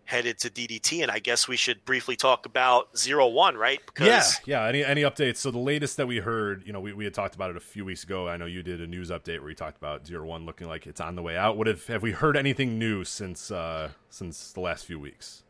headed 0.06 0.38
to 0.38 0.50
DDT, 0.50 1.02
and 1.02 1.10
I 1.10 1.18
guess 1.18 1.46
we 1.46 1.56
should 1.56 1.84
briefly 1.84 2.16
talk 2.16 2.46
about 2.46 2.96
Zero 2.96 3.26
One, 3.26 3.56
right? 3.56 3.80
Yeah, 4.00 4.24
yeah. 4.46 4.64
Any 4.66 4.84
any 4.84 5.02
updates? 5.02 5.36
So 5.36 5.50
the 5.50 5.58
latest 5.58 5.98
that 5.98 6.06
we 6.06 6.18
heard, 6.18 6.62
you 6.66 6.72
know, 6.72 6.80
we, 6.80 6.92
we 6.92 7.04
had 7.04 7.12
talked 7.12 7.34
about 7.34 7.50
it 7.50 7.56
a 7.56 7.60
few 7.60 7.84
weeks 7.84 8.04
ago. 8.04 8.28
I 8.28 8.36
know 8.36 8.46
you 8.46 8.62
did 8.62 8.80
a 8.80 8.86
news 8.86 9.10
update 9.10 9.40
where 9.40 9.50
you 9.50 9.54
talked 9.54 9.76
about 9.76 10.06
Zero 10.06 10.24
One 10.26 10.46
looking 10.46 10.68
like 10.68 10.86
it's 10.86 11.00
on 11.00 11.16
the 11.16 11.22
way 11.22 11.36
out. 11.36 11.56
What 11.56 11.66
have 11.66 11.86
have 11.88 12.02
we 12.02 12.12
heard 12.12 12.36
anything 12.36 12.78
new 12.78 13.04
since 13.04 13.50
uh 13.50 13.90
since 14.08 14.52
the 14.52 14.60
last 14.60 14.86
few 14.86 14.98
weeks? 14.98 15.42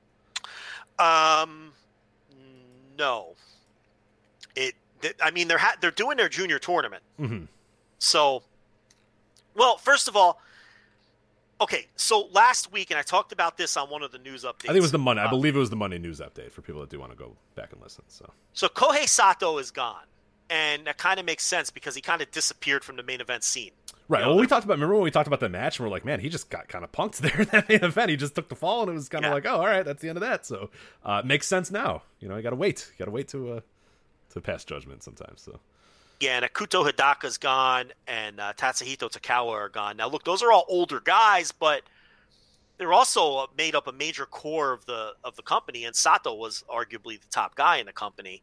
Um, 0.99 1.73
no. 2.99 3.35
It. 4.55 4.75
th- 5.03 5.17
I 5.23 5.31
mean, 5.31 5.49
they're 5.49 5.59
ha- 5.59 5.77
they're 5.81 5.91
doing 5.91 6.17
their 6.17 6.29
junior 6.29 6.59
tournament. 6.59 7.03
Mm-hmm. 7.21 7.45
So, 7.99 8.43
well, 9.55 9.77
first 9.77 10.09
of 10.09 10.17
all, 10.17 10.41
okay. 11.61 11.87
So 11.97 12.29
last 12.33 12.73
week, 12.73 12.91
and 12.91 12.99
I 12.99 13.03
talked 13.03 13.33
about 13.33 13.57
this 13.57 13.77
on 13.77 13.89
one 13.91 14.03
of 14.03 14.13
the 14.13 14.19
news 14.19 14.45
updates. 14.45 14.65
I 14.65 14.69
think 14.69 14.77
it 14.79 14.83
was 14.83 14.93
the 14.93 14.99
Monday. 14.99 15.23
I 15.23 15.27
Uh, 15.27 15.31
believe 15.31 15.57
it 15.57 15.59
was 15.59 15.71
the 15.71 15.77
Monday 15.77 15.99
news 15.99 16.21
update 16.21 16.53
for 16.53 16.63
people 16.63 16.81
that 16.83 16.91
do 16.91 16.99
want 17.01 17.13
to 17.13 17.19
go 17.19 17.37
back 17.55 17.73
and 17.73 17.81
listen. 17.83 18.05
So 18.09 18.31
So 18.53 18.69
Kohei 18.69 19.09
Sato 19.09 19.59
is 19.59 19.71
gone, 19.71 20.05
and 20.51 20.87
that 20.87 20.99
kind 20.99 21.19
of 21.21 21.27
makes 21.27 21.45
sense 21.45 21.71
because 21.71 21.95
he 21.95 22.01
kind 22.01 22.23
of 22.23 22.31
disappeared 22.31 22.85
from 22.85 22.97
the 22.97 23.03
main 23.03 23.21
event 23.21 23.43
scene. 23.45 23.71
right. 24.09 24.21
You 24.21 24.25
know, 24.27 24.31
well, 24.33 24.41
we 24.41 24.47
talked 24.47 24.65
about. 24.65 24.75
Remember 24.75 24.95
when 24.95 25.05
we 25.05 25.11
talked 25.11 25.27
about 25.27 25.41
the 25.41 25.49
match 25.49 25.79
and 25.79 25.87
we're 25.87 25.91
like, 25.93 26.05
man, 26.05 26.21
he 26.21 26.29
just 26.29 26.49
got 26.51 26.69
kind 26.69 26.85
of 26.85 26.93
punked 26.93 27.17
there 27.19 27.41
in 27.41 27.49
that 27.53 27.69
main 27.69 27.83
event. 27.85 28.11
He 28.11 28.17
just 28.17 28.35
took 28.35 28.49
the 28.49 28.55
fall, 28.57 28.83
and 28.83 28.91
it 28.91 28.95
was 28.95 29.09
kind 29.09 29.25
of 29.25 29.31
Yeah. 29.31 29.35
like, 29.35 29.47
oh, 29.47 29.57
all 29.57 29.67
right, 29.67 29.85
that's 29.85 30.01
the 30.03 30.09
end 30.09 30.17
of 30.19 30.23
that. 30.23 30.47
So 30.47 30.71
uh, 31.05 31.21
it 31.25 31.27
makes 31.27 31.47
sense 31.49 31.71
now. 31.71 32.03
You 32.21 32.29
know, 32.29 32.37
you 32.37 32.43
got 32.43 32.51
to 32.51 32.57
wait. 32.57 32.89
You 32.93 32.99
got 32.99 33.07
to 33.07 33.11
wait 33.11 33.29
to 33.29 33.53
uh 33.55 33.61
to 34.31 34.41
pass 34.41 34.65
judgment 34.65 35.03
sometimes. 35.03 35.41
So 35.43 35.59
Yeah, 36.19 36.41
Ikuto 36.41 36.91
Hidaka's 36.91 37.37
gone, 37.37 37.93
and 38.07 38.41
uh, 38.41 38.55
Tatsuhito 38.55 39.11
Takaiwa 39.11 39.51
are 39.51 39.69
gone. 39.69 39.99
Now, 39.99 40.09
look, 40.09 40.25
those 40.25 40.43
are 40.43 40.51
all 40.51 40.65
older 40.67 41.01
guys, 41.01 41.53
but 41.53 41.83
they're 42.79 42.95
also 42.95 43.49
made 43.57 43.75
up 43.75 43.87
a 43.87 43.93
major 43.93 44.25
core 44.25 44.73
of 44.73 44.87
the 44.87 45.13
of 45.25 45.37
the 45.37 45.43
company. 45.43 45.85
And 45.85 45.95
Sato 45.95 46.35
was 46.35 46.65
arguably 46.71 47.21
the 47.21 47.27
top 47.31 47.55
guy 47.55 47.77
in 47.77 47.87
the 47.87 47.93
company. 47.93 48.43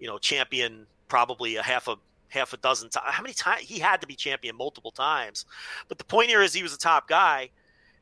You 0.00 0.08
know, 0.08 0.18
champion 0.18 0.86
probably 1.08 1.56
a 1.56 1.62
half 1.62 1.86
a 1.86 1.96
half 2.28 2.52
a 2.52 2.56
dozen 2.56 2.88
times. 2.88 3.06
How 3.14 3.22
many 3.22 3.34
times 3.34 3.62
he 3.62 3.78
had 3.78 4.00
to 4.00 4.08
be 4.08 4.16
champion 4.16 4.56
multiple 4.56 4.90
times? 4.90 5.46
But 5.88 5.98
the 5.98 6.04
point 6.04 6.30
here 6.30 6.42
is 6.42 6.52
he 6.52 6.64
was 6.64 6.74
a 6.74 6.78
top 6.78 7.08
guy. 7.08 7.50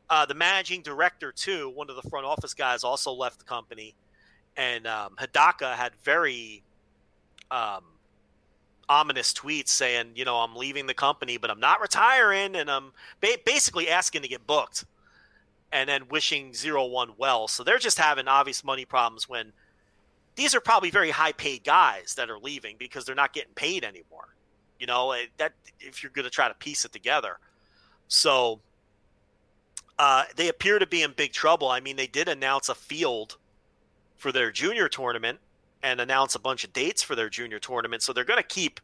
Uh, 0.08 0.26
the 0.26 0.34
managing 0.34 0.82
director 0.82 1.32
too, 1.32 1.70
one 1.74 1.88
of 1.90 1.96
the 1.96 2.08
front 2.08 2.24
office 2.26 2.54
guys, 2.54 2.82
also 2.82 3.12
left 3.12 3.38
the 3.38 3.44
company, 3.44 3.94
and 4.56 4.86
um, 4.86 5.16
Hidaka 5.18 5.74
had 5.74 5.92
very 6.02 6.62
um, 7.50 7.84
ominous 8.88 9.32
tweets 9.32 9.68
saying, 9.68 10.12
you 10.14 10.24
know, 10.24 10.36
I'm 10.36 10.56
leaving 10.56 10.86
the 10.86 10.94
company, 10.94 11.36
but 11.36 11.50
I'm 11.50 11.60
not 11.60 11.80
retiring, 11.80 12.56
and 12.56 12.70
I'm 12.70 12.92
ba- 13.20 13.38
basically 13.44 13.88
asking 13.88 14.22
to 14.22 14.28
get 14.28 14.46
booked, 14.46 14.84
and 15.72 15.88
then 15.88 16.08
wishing 16.08 16.54
Zero 16.54 16.86
One 16.86 17.12
well. 17.16 17.48
So 17.48 17.64
they're 17.64 17.78
just 17.78 17.98
having 17.98 18.28
obvious 18.28 18.64
money 18.64 18.84
problems 18.84 19.28
when 19.28 19.52
these 20.34 20.54
are 20.54 20.60
probably 20.60 20.90
very 20.90 21.10
high 21.10 21.32
paid 21.32 21.64
guys 21.64 22.14
that 22.16 22.30
are 22.30 22.38
leaving 22.38 22.76
because 22.78 23.04
they're 23.04 23.14
not 23.14 23.32
getting 23.32 23.54
paid 23.54 23.84
anymore. 23.84 24.34
You 24.78 24.86
know, 24.86 25.12
eh, 25.12 25.26
that 25.36 25.52
if 25.80 26.02
you're 26.02 26.12
going 26.12 26.24
to 26.24 26.30
try 26.30 26.48
to 26.48 26.54
piece 26.54 26.84
it 26.84 26.92
together. 26.92 27.38
So 28.08 28.60
uh, 29.98 30.24
they 30.36 30.48
appear 30.48 30.78
to 30.78 30.86
be 30.86 31.02
in 31.02 31.12
big 31.12 31.32
trouble. 31.32 31.68
I 31.68 31.80
mean, 31.80 31.96
they 31.96 32.06
did 32.06 32.28
announce 32.28 32.68
a 32.68 32.74
field 32.74 33.36
for 34.16 34.32
their 34.32 34.50
junior 34.50 34.88
tournament 34.88 35.38
and 35.82 36.00
announce 36.00 36.34
a 36.34 36.38
bunch 36.40 36.64
of 36.64 36.72
dates 36.72 37.02
for 37.02 37.14
their 37.14 37.28
junior 37.28 37.58
tournament. 37.58 38.02
So 38.02 38.12
they're 38.12 38.24
going 38.24 38.38
to 38.38 38.42
keep 38.46 38.80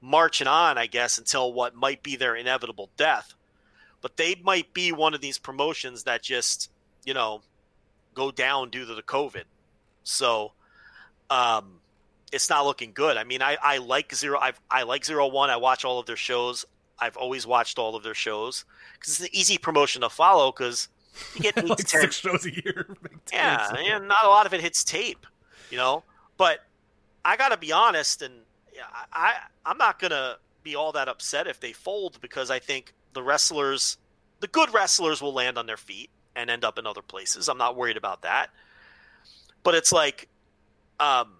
marching 0.00 0.46
on, 0.48 0.76
I 0.78 0.86
guess, 0.86 1.18
until 1.18 1.52
what 1.52 1.74
might 1.74 2.02
be 2.02 2.16
their 2.16 2.34
inevitable 2.34 2.90
death. 2.96 3.34
But 4.00 4.16
they 4.16 4.34
might 4.42 4.74
be 4.74 4.90
one 4.90 5.14
of 5.14 5.20
these 5.20 5.38
promotions 5.38 6.04
that 6.04 6.22
just, 6.22 6.70
you 7.04 7.14
know, 7.14 7.42
go 8.14 8.30
down 8.30 8.70
due 8.70 8.84
to 8.84 8.94
the 8.94 9.02
COVID. 9.02 9.44
So 10.02 10.52
um, 11.30 11.80
it's 12.32 12.50
not 12.50 12.64
looking 12.66 12.90
good. 12.92 13.16
I 13.16 13.24
mean, 13.24 13.42
I, 13.42 13.56
I 13.62 13.78
like 13.78 14.12
zero. 14.14 14.38
I've, 14.40 14.60
I 14.70 14.82
like 14.82 15.04
zero 15.04 15.28
one. 15.28 15.50
I 15.50 15.56
watch 15.56 15.84
all 15.84 16.00
of 16.00 16.06
their 16.06 16.16
shows. 16.16 16.64
I've 16.98 17.16
always 17.16 17.46
watched 17.46 17.78
all 17.78 17.94
of 17.94 18.02
their 18.02 18.14
shows 18.14 18.64
because 18.94 19.14
it's 19.14 19.20
an 19.20 19.28
easy 19.34 19.58
promotion 19.58 20.02
to 20.02 20.10
follow 20.10 20.50
because 20.52 20.88
you 21.34 21.40
get 21.42 21.56
eight 21.58 21.68
like 21.68 21.78
to 21.78 21.84
ten. 21.84 22.00
six 22.02 22.16
shows 22.16 22.44
a 22.46 22.52
year. 22.52 22.86
Yeah, 23.32 23.72
and 23.74 24.08
not 24.08 24.24
a 24.24 24.28
lot 24.28 24.46
of 24.46 24.52
it 24.52 24.60
hits 24.60 24.84
tape, 24.84 25.26
you 25.70 25.78
know. 25.78 26.02
But 26.36 26.60
I 27.24 27.36
got 27.36 27.50
to 27.50 27.56
be 27.56 27.72
honest, 27.72 28.22
and 28.22 28.34
yeah, 28.74 28.82
I 29.12 29.34
I'm 29.64 29.78
not 29.78 29.98
gonna 29.98 30.36
be 30.62 30.74
all 30.74 30.92
that 30.92 31.08
upset 31.08 31.46
if 31.46 31.60
they 31.60 31.72
fold 31.72 32.20
because 32.20 32.50
I 32.50 32.58
think 32.58 32.94
the 33.12 33.22
wrestlers, 33.22 33.98
the 34.40 34.46
good 34.46 34.72
wrestlers, 34.72 35.20
will 35.20 35.32
land 35.32 35.58
on 35.58 35.66
their 35.66 35.76
feet 35.76 36.10
and 36.34 36.50
end 36.50 36.64
up 36.64 36.78
in 36.78 36.86
other 36.86 37.02
places. 37.02 37.48
I'm 37.48 37.58
not 37.58 37.76
worried 37.76 37.96
about 37.96 38.22
that. 38.22 38.50
But 39.62 39.74
it's 39.74 39.92
like, 39.92 40.28
um, 40.98 41.34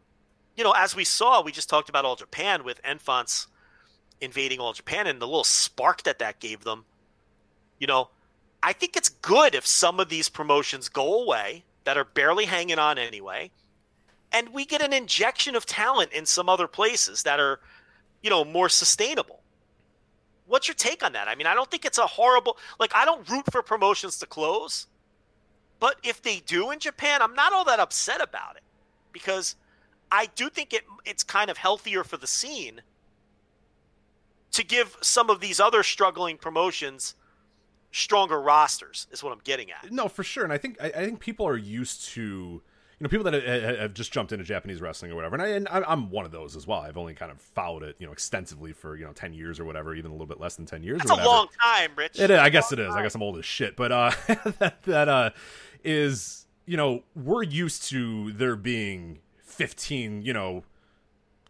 you 0.57 0.65
know, 0.65 0.73
as 0.73 0.95
we 0.95 1.05
saw, 1.05 1.43
we 1.43 1.53
just 1.53 1.69
talked 1.69 1.89
about 1.89 2.05
All 2.05 2.17
Japan 2.17 2.65
with 2.65 2.81
Enfants 2.85 3.49
invading 4.21 4.61
All 4.61 4.73
Japan 4.73 5.07
and 5.07 5.21
the 5.21 5.27
little 5.27 5.45
spark 5.45 6.03
that 6.05 6.19
that 6.21 6.39
gave 6.39 6.65
them. 6.65 6.85
You 7.79 7.87
know, 7.87 8.11
I 8.63 8.73
think 8.73 8.97
it's 8.97 9.09
good 9.09 9.55
if 9.55 9.67
some 9.67 9.99
of 9.99 10.09
these 10.09 10.29
promotions 10.29 10.89
go 10.89 11.23
away 11.23 11.65
that 11.85 11.97
are 11.97 12.05
barely 12.05 12.45
hanging 12.45 12.79
on 12.79 12.99
anyway, 12.99 13.51
and 14.33 14.49
we 14.51 14.65
get 14.65 14.83
an 14.83 14.93
injection 14.93 15.55
of 15.55 15.67
talent 15.67 16.13
in 16.13 16.27
some 16.27 16.49
other 16.49 16.67
places 16.67 17.23
that 17.25 17.39
are, 17.39 17.61
you 18.23 18.31
know, 18.31 18.45
more 18.45 18.69
sustainable. 18.69 19.41
What's 20.47 20.69
your 20.69 20.75
take 20.75 21.05
on 21.05 21.13
that? 21.13 21.29
I 21.29 21.35
mean, 21.35 21.47
I 21.47 21.55
don't 21.55 21.71
think 21.71 21.85
it's 21.85 21.99
a 21.99 22.07
horrible 22.07 22.57
like 22.79 22.93
I 22.95 23.05
don't 23.05 23.29
root 23.29 23.45
for 23.51 23.63
promotions 23.63 24.19
to 24.19 24.27
close, 24.27 24.87
but 25.79 25.97
if 26.03 26.23
they 26.23 26.41
do 26.41 26.71
in 26.71 26.79
Japan, 26.79 27.23
I'm 27.23 27.35
not 27.35 27.53
all 27.53 27.65
that 27.65 27.81
upset 27.81 28.23
about 28.23 28.57
it 28.57 28.63
because 29.13 29.57
I 30.11 30.27
do 30.35 30.49
think 30.49 30.73
it 30.73 30.85
it's 31.05 31.23
kind 31.23 31.51
of 31.51 31.57
healthier 31.57 32.05
for 32.05 32.17
the 32.17 32.27
scene 32.27 32.83
to 34.53 34.65
give 34.65 34.97
some 35.01 35.31
of 35.31 35.41
these 35.41 35.59
other 35.59 35.83
struggling 35.83 36.37
promotions 36.37 37.15
stronger 37.91 38.41
rosters 38.41 39.07
is 39.11 39.23
what 39.23 39.33
I'm 39.33 39.41
getting 39.45 39.71
at. 39.71 39.91
No, 39.91 40.09
for 40.09 40.23
sure, 40.23 40.45
and 40.45 40.53
I 40.53 40.59
think 40.59 40.77
I, 40.81 40.87
I 40.87 41.05
think 41.05 41.21
people 41.21 41.47
are 41.47 41.57
used 41.57 42.07
to 42.11 42.63
you 43.03 43.09
know 43.09 43.09
people 43.09 43.29
that 43.33 43.43
have, 43.43 43.79
have 43.79 43.95
just 43.95 44.13
jumped 44.13 44.31
into 44.31 44.45
Japanese 44.45 44.81
wrestling 44.81 45.11
or 45.11 45.17
whatever, 45.17 45.35
and, 45.35 45.43
I, 45.43 45.49
and 45.49 45.85
I'm- 45.85 46.09
one 46.09 46.25
of 46.25 46.31
those 46.31 46.55
as 46.55 46.69
well. 46.69 46.79
I've 46.79 46.97
only 46.97 47.15
kind 47.15 47.33
of 47.33 47.41
followed 47.41 47.83
it 47.83 47.97
you 47.99 48.07
know 48.07 48.13
extensively 48.13 48.73
for 48.73 48.95
you 48.95 49.05
know 49.05 49.13
ten 49.13 49.33
years 49.33 49.59
or 49.59 49.65
whatever, 49.65 49.93
even 49.97 50.13
a 50.13 50.15
little 50.15 50.29
bit 50.29 50.39
less 50.39 50.55
than 50.55 50.67
ten 50.67 50.85
years. 50.85 50.99
That's 50.99 51.11
a 51.11 51.25
long 51.25 51.49
time, 51.61 51.91
Rich. 51.97 52.21
It 52.21 52.31
is. 52.31 52.39
I 52.39 52.49
guess 52.49 52.71
it 52.71 52.79
is. 52.79 52.95
I 52.95 53.03
guess 53.03 53.17
I'm 53.17 53.23
old 53.23 53.39
as 53.39 53.45
shit. 53.45 53.75
But 53.75 53.91
uh, 53.91 54.13
that 54.61 54.85
that 54.85 55.09
uh, 55.09 55.31
is 55.83 56.47
you 56.65 56.77
know 56.77 57.03
we're 57.17 57.43
used 57.43 57.89
to 57.91 58.31
there 58.35 58.55
being 58.55 59.19
15 59.39 60.23
you 60.23 60.33
know 60.33 60.63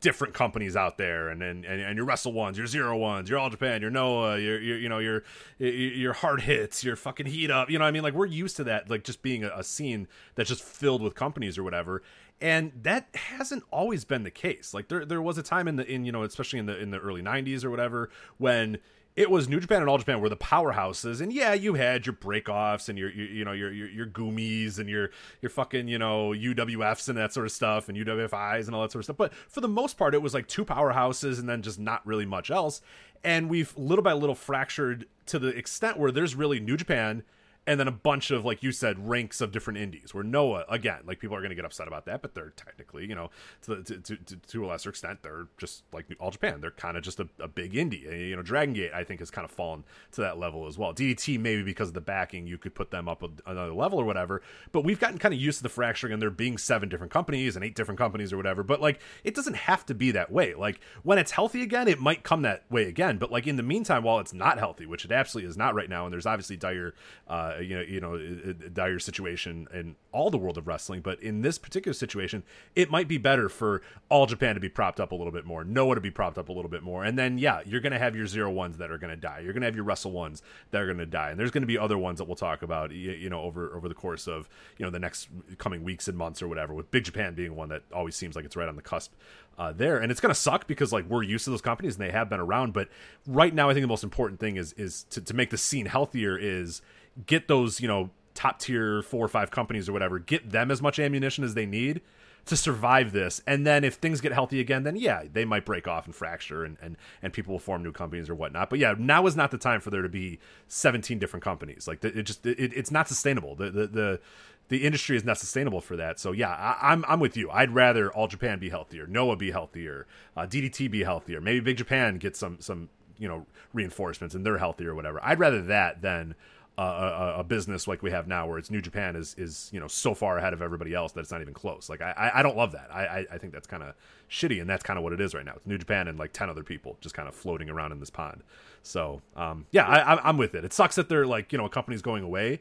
different 0.02 0.34
companies 0.34 0.76
out 0.76 0.98
there, 0.98 1.30
and 1.30 1.42
and 1.42 1.64
and, 1.64 1.80
and 1.80 1.96
your 1.96 2.04
Wrestle 2.04 2.34
Ones, 2.34 2.58
your 2.58 2.66
Zero 2.66 2.96
Ones, 2.98 3.30
your 3.30 3.38
All 3.38 3.48
Japan, 3.48 3.80
your 3.80 3.90
Noah, 3.90 4.38
your, 4.38 4.60
your 4.60 4.76
you 4.76 4.88
know 4.90 4.98
your 4.98 5.24
your- 5.58 6.12
hard 6.12 6.42
hits, 6.42 6.84
your 6.84 6.96
fucking 6.96 7.26
heat 7.26 7.50
up. 7.50 7.70
You 7.70 7.78
know, 7.78 7.84
what 7.84 7.88
I 7.88 7.92
mean, 7.92 8.02
like 8.02 8.12
we're 8.12 8.26
used 8.26 8.56
to 8.56 8.64
that, 8.64 8.90
like 8.90 9.04
just 9.04 9.22
being 9.22 9.44
a, 9.44 9.50
a 9.56 9.64
scene 9.64 10.08
that's 10.34 10.50
just 10.50 10.62
filled 10.62 11.00
with 11.00 11.14
companies 11.14 11.56
or 11.56 11.62
whatever. 11.62 12.02
And 12.40 12.72
that 12.82 13.08
hasn't 13.14 13.62
always 13.70 14.04
been 14.04 14.24
the 14.24 14.30
case. 14.30 14.74
Like 14.74 14.88
there, 14.88 15.06
there 15.06 15.22
was 15.22 15.38
a 15.38 15.42
time 15.42 15.68
in 15.68 15.76
the 15.76 15.90
in 15.90 16.04
you 16.04 16.12
know, 16.12 16.24
especially 16.24 16.58
in 16.58 16.66
the 16.66 16.78
in 16.78 16.90
the 16.90 16.98
early 16.98 17.22
'90s 17.22 17.64
or 17.64 17.70
whatever, 17.70 18.10
when 18.36 18.78
it 19.14 19.30
was 19.30 19.48
New 19.48 19.60
Japan 19.60 19.80
and 19.80 19.90
All 19.90 19.98
Japan 19.98 20.20
were 20.20 20.28
the 20.28 20.36
powerhouses, 20.36 21.20
and 21.20 21.32
yeah, 21.32 21.52
you 21.52 21.74
had 21.74 22.06
your 22.06 22.14
breakoffs 22.14 22.88
and 22.88 22.98
your, 22.98 23.10
your 23.10 23.26
you 23.26 23.44
know 23.44 23.52
your 23.52 23.70
your 23.72 23.88
your 23.88 24.06
goomies 24.06 24.78
and 24.78 24.88
your 24.88 25.10
your 25.40 25.50
fucking 25.50 25.86
you 25.88 25.98
know 25.98 26.30
UWFs 26.30 27.08
and 27.08 27.18
that 27.18 27.32
sort 27.32 27.46
of 27.46 27.52
stuff 27.52 27.88
and 27.88 27.98
UWFIs 27.98 28.66
and 28.66 28.74
all 28.74 28.82
that 28.82 28.92
sort 28.92 29.00
of 29.00 29.04
stuff. 29.04 29.16
But 29.16 29.34
for 29.34 29.60
the 29.60 29.68
most 29.68 29.98
part, 29.98 30.14
it 30.14 30.22
was 30.22 30.32
like 30.32 30.46
two 30.46 30.64
powerhouses 30.64 31.38
and 31.38 31.48
then 31.48 31.62
just 31.62 31.78
not 31.78 32.06
really 32.06 32.26
much 32.26 32.50
else. 32.50 32.80
And 33.22 33.50
we've 33.50 33.76
little 33.76 34.02
by 34.02 34.14
little 34.14 34.34
fractured 34.34 35.06
to 35.26 35.38
the 35.38 35.48
extent 35.48 35.98
where 35.98 36.10
there's 36.10 36.34
really 36.34 36.58
New 36.58 36.76
Japan 36.76 37.22
and 37.66 37.78
then 37.78 37.86
a 37.86 37.92
bunch 37.92 38.30
of 38.30 38.44
like 38.44 38.62
you 38.62 38.72
said 38.72 39.08
ranks 39.08 39.40
of 39.40 39.52
different 39.52 39.78
indies 39.78 40.12
where 40.12 40.24
noah 40.24 40.64
again 40.68 41.00
like 41.06 41.20
people 41.20 41.36
are 41.36 41.40
going 41.40 41.50
to 41.50 41.56
get 41.56 41.64
upset 41.64 41.86
about 41.86 42.04
that 42.06 42.20
but 42.20 42.34
they're 42.34 42.52
technically 42.56 43.06
you 43.06 43.14
know 43.14 43.30
to, 43.60 43.82
to, 43.82 43.98
to, 43.98 44.16
to, 44.36 44.64
a 44.64 44.66
lesser 44.66 44.90
extent 44.90 45.22
they're 45.22 45.46
just 45.58 45.84
like 45.92 46.06
all 46.18 46.30
japan. 46.30 46.60
They're 46.60 46.70
kind 46.70 46.96
of 46.96 47.02
just 47.02 47.20
a, 47.20 47.28
a 47.38 47.48
big 47.48 47.74
indie. 47.74 48.02
You 48.28 48.36
know 48.36 48.42
dragon 48.42 48.74
gate 48.74 48.90
i 48.94 49.04
think 49.04 49.20
has 49.20 49.30
kind 49.30 49.44
of 49.44 49.50
fallen 49.50 49.84
to 50.12 50.20
that 50.20 50.38
level 50.38 50.66
as 50.66 50.78
well. 50.78 50.92
Ddt 50.92 51.38
maybe 51.38 51.62
because 51.62 51.88
of 51.88 51.94
the 51.94 52.00
backing 52.00 52.46
you 52.46 52.58
could 52.58 52.74
put 52.74 52.90
them 52.90 53.08
up 53.08 53.22
another 53.46 53.72
level 53.72 53.98
or 53.98 54.04
whatever 54.04 54.42
but 54.72 54.84
we've 54.84 55.00
gotten 55.00 55.18
kind 55.18 55.34
of 55.34 55.40
used 55.40 55.58
to 55.58 55.62
the 55.62 55.68
fracturing 55.68 56.12
and 56.12 56.20
there 56.20 56.30
being 56.30 56.58
seven 56.58 56.88
different 56.88 57.12
companies 57.12 57.56
and 57.56 57.64
eight 57.64 57.74
different 57.74 57.98
companies 57.98 58.32
or 58.32 58.36
whatever 58.36 58.62
but 58.62 58.80
like 58.80 59.00
it 59.24 59.34
doesn't 59.34 59.54
have 59.54 59.86
to 59.86 59.94
be 59.94 60.10
that 60.10 60.30
way. 60.32 60.54
Like 60.54 60.80
when 61.02 61.18
it's 61.18 61.30
healthy 61.30 61.62
again 61.62 61.88
it 61.88 62.00
might 62.00 62.24
come 62.24 62.42
that 62.42 62.64
way 62.70 62.88
again 62.88 63.18
but 63.18 63.30
like 63.30 63.46
in 63.46 63.56
the 63.56 63.62
meantime 63.62 64.02
while 64.02 64.18
it's 64.18 64.34
not 64.34 64.58
healthy 64.58 64.86
which 64.86 65.04
it 65.04 65.12
absolutely 65.12 65.48
is 65.48 65.56
not 65.56 65.74
right 65.74 65.88
now 65.88 66.04
and 66.04 66.12
there's 66.12 66.26
obviously 66.26 66.56
dire 66.56 66.94
uh 67.28 67.51
you 67.60 67.76
know 67.76 67.82
you 67.82 68.00
know 68.00 68.14
a- 68.14 68.50
a 68.50 68.70
dire 68.70 68.98
situation 68.98 69.66
in 69.72 69.96
all 70.12 70.30
the 70.30 70.38
world 70.38 70.58
of 70.58 70.66
wrestling 70.66 71.00
but 71.00 71.22
in 71.22 71.42
this 71.42 71.58
particular 71.58 71.94
situation 71.94 72.42
it 72.76 72.90
might 72.90 73.08
be 73.08 73.18
better 73.18 73.48
for 73.48 73.82
all 74.08 74.26
japan 74.26 74.54
to 74.54 74.60
be 74.60 74.68
propped 74.68 75.00
up 75.00 75.12
a 75.12 75.14
little 75.14 75.32
bit 75.32 75.44
more 75.44 75.64
noah 75.64 75.94
to 75.94 76.00
be 76.00 76.10
propped 76.10 76.38
up 76.38 76.48
a 76.48 76.52
little 76.52 76.70
bit 76.70 76.82
more 76.82 77.04
and 77.04 77.18
then 77.18 77.38
yeah 77.38 77.60
you're 77.66 77.80
gonna 77.80 77.98
have 77.98 78.14
your 78.14 78.26
zero 78.26 78.50
ones 78.50 78.76
that 78.78 78.90
are 78.90 78.98
gonna 78.98 79.16
die. 79.16 79.40
You're 79.40 79.52
gonna 79.52 79.66
have 79.66 79.74
your 79.74 79.84
wrestle 79.84 80.12
ones 80.12 80.42
that 80.70 80.80
are 80.80 80.86
gonna 80.86 81.06
die 81.06 81.30
and 81.30 81.40
there's 81.40 81.50
gonna 81.50 81.66
be 81.66 81.78
other 81.78 81.98
ones 81.98 82.18
that 82.18 82.24
we'll 82.24 82.36
talk 82.36 82.62
about 82.62 82.90
you, 82.92 83.12
you 83.12 83.30
know 83.30 83.40
over 83.42 83.74
over 83.74 83.88
the 83.88 83.94
course 83.94 84.26
of 84.26 84.48
you 84.78 84.84
know 84.84 84.90
the 84.90 84.98
next 84.98 85.28
coming 85.58 85.82
weeks 85.82 86.08
and 86.08 86.16
months 86.16 86.42
or 86.42 86.48
whatever 86.48 86.74
with 86.74 86.90
big 86.90 87.04
japan 87.04 87.34
being 87.34 87.54
one 87.56 87.68
that 87.68 87.82
always 87.92 88.14
seems 88.14 88.36
like 88.36 88.44
it's 88.44 88.56
right 88.56 88.68
on 88.68 88.76
the 88.76 88.82
cusp 88.82 89.12
uh, 89.58 89.70
there. 89.70 89.98
And 89.98 90.10
it's 90.10 90.20
gonna 90.20 90.34
suck 90.34 90.66
because 90.66 90.92
like 90.92 91.04
we're 91.08 91.22
used 91.22 91.44
to 91.44 91.50
those 91.50 91.60
companies 91.60 91.96
and 91.96 92.04
they 92.04 92.10
have 92.10 92.28
been 92.28 92.40
around 92.40 92.72
but 92.72 92.88
right 93.26 93.54
now 93.54 93.68
i 93.68 93.74
think 93.74 93.82
the 93.84 93.88
most 93.88 94.04
important 94.04 94.40
thing 94.40 94.56
is 94.56 94.72
is 94.74 95.04
to, 95.10 95.20
to 95.20 95.34
make 95.34 95.50
the 95.50 95.58
scene 95.58 95.86
healthier 95.86 96.36
is 96.38 96.82
get 97.26 97.48
those 97.48 97.80
you 97.80 97.88
know 97.88 98.10
top 98.34 98.58
tier 98.58 99.02
four 99.02 99.24
or 99.24 99.28
five 99.28 99.50
companies 99.50 99.88
or 99.88 99.92
whatever 99.92 100.18
get 100.18 100.50
them 100.50 100.70
as 100.70 100.80
much 100.80 100.98
ammunition 100.98 101.44
as 101.44 101.54
they 101.54 101.66
need 101.66 102.00
to 102.44 102.56
survive 102.56 103.12
this. 103.12 103.40
And 103.46 103.64
then 103.64 103.84
if 103.84 103.94
things 103.94 104.20
get 104.20 104.32
healthy 104.32 104.60
again 104.60 104.82
then 104.82 104.96
yeah 104.96 105.22
they 105.30 105.44
might 105.44 105.64
break 105.64 105.86
off 105.86 106.06
and 106.06 106.14
fracture 106.14 106.64
and 106.64 106.76
and, 106.82 106.96
and 107.22 107.32
people 107.32 107.52
will 107.52 107.58
form 107.58 107.82
new 107.82 107.92
companies 107.92 108.28
or 108.28 108.34
whatnot. 108.34 108.70
But 108.70 108.78
yeah 108.78 108.94
now 108.98 109.26
is 109.26 109.36
not 109.36 109.50
the 109.50 109.58
time 109.58 109.80
for 109.80 109.90
there 109.90 110.02
to 110.02 110.08
be 110.08 110.38
17 110.68 111.18
different 111.18 111.44
companies. 111.44 111.86
Like 111.86 112.04
it 112.04 112.22
just 112.22 112.44
it, 112.46 112.72
it's 112.74 112.90
not 112.90 113.08
sustainable. 113.08 113.54
The, 113.54 113.70
the 113.70 113.86
the 113.86 114.20
the 114.68 114.84
industry 114.84 115.16
is 115.16 115.24
not 115.24 115.38
sustainable 115.38 115.80
for 115.80 115.96
that. 115.96 116.18
So 116.18 116.32
yeah 116.32 116.50
I, 116.50 116.92
i'm 116.92 117.04
i'm 117.06 117.20
with 117.20 117.36
you. 117.36 117.50
I'd 117.50 117.72
rather 117.74 118.10
all 118.10 118.28
japan 118.28 118.58
be 118.58 118.70
healthier 118.70 119.06
noah 119.06 119.36
be 119.36 119.50
healthier 119.50 120.06
uh, 120.36 120.46
ddt 120.46 120.90
be 120.90 121.04
healthier. 121.04 121.40
Maybe 121.40 121.60
big 121.60 121.76
japan 121.76 122.16
get 122.16 122.34
some 122.36 122.60
some 122.60 122.88
you 123.18 123.28
know 123.28 123.46
reinforcements 123.72 124.34
and 124.34 124.44
they're 124.44 124.58
healthy 124.58 124.86
or 124.86 124.94
whatever. 124.94 125.20
I'd 125.22 125.38
rather 125.38 125.62
that 125.62 126.02
than 126.02 126.34
a, 126.78 127.34
a, 127.38 127.44
business 127.44 127.86
like 127.86 128.02
we 128.02 128.10
have 128.10 128.26
now 128.26 128.46
where 128.46 128.58
it's 128.58 128.70
new 128.70 128.80
japan 128.80 129.14
is 129.14 129.34
is 129.36 129.68
you 129.72 129.80
know 129.80 129.86
so 129.86 130.14
far 130.14 130.38
ahead 130.38 130.54
of 130.54 130.62
everybody 130.62 130.94
else 130.94 131.12
that 131.12 131.20
it's 131.20 131.30
not 131.30 131.42
even 131.42 131.52
close. 131.52 131.90
Like 131.90 132.00
i 132.00 132.12
i 132.16 132.40
I 132.40 132.42
don't 132.42 132.56
love 132.56 132.72
that. 132.72 132.88
I 132.90 133.04
i, 133.04 133.26
I 133.32 133.38
think 133.38 133.52
that's 133.52 133.66
kind 133.66 133.82
of 133.82 133.94
shitty 134.30 134.60
and 134.60 134.68
that's 134.68 134.82
kind 134.82 134.98
of 134.98 135.02
what 135.02 135.12
it 135.12 135.20
is 135.20 135.34
right 135.34 135.44
now. 135.44 135.52
It's 135.56 135.66
new 135.66 135.76
japan 135.76 136.08
and 136.08 136.18
like 136.18 136.32
10 136.32 136.48
other 136.48 136.62
people 136.62 136.96
just 137.00 137.14
kind 137.14 137.28
of 137.28 137.34
floating 137.34 137.68
around 137.68 137.92
in 137.92 138.00
this 138.00 138.10
pond. 138.10 138.42
So 138.82 139.20
um 139.36 139.66
yeah 139.70 139.86
I 139.86 140.28
i'm 140.28 140.38
with 140.38 140.54
it. 140.54 140.64
It 140.64 140.72
sucks 140.72 140.96
that 140.96 141.08
they're 141.08 141.26
like 141.26 141.52
you 141.52 141.58
know 141.58 141.66
a 141.66 141.70
company's 141.70 142.02
going 142.02 142.24
away 142.24 142.60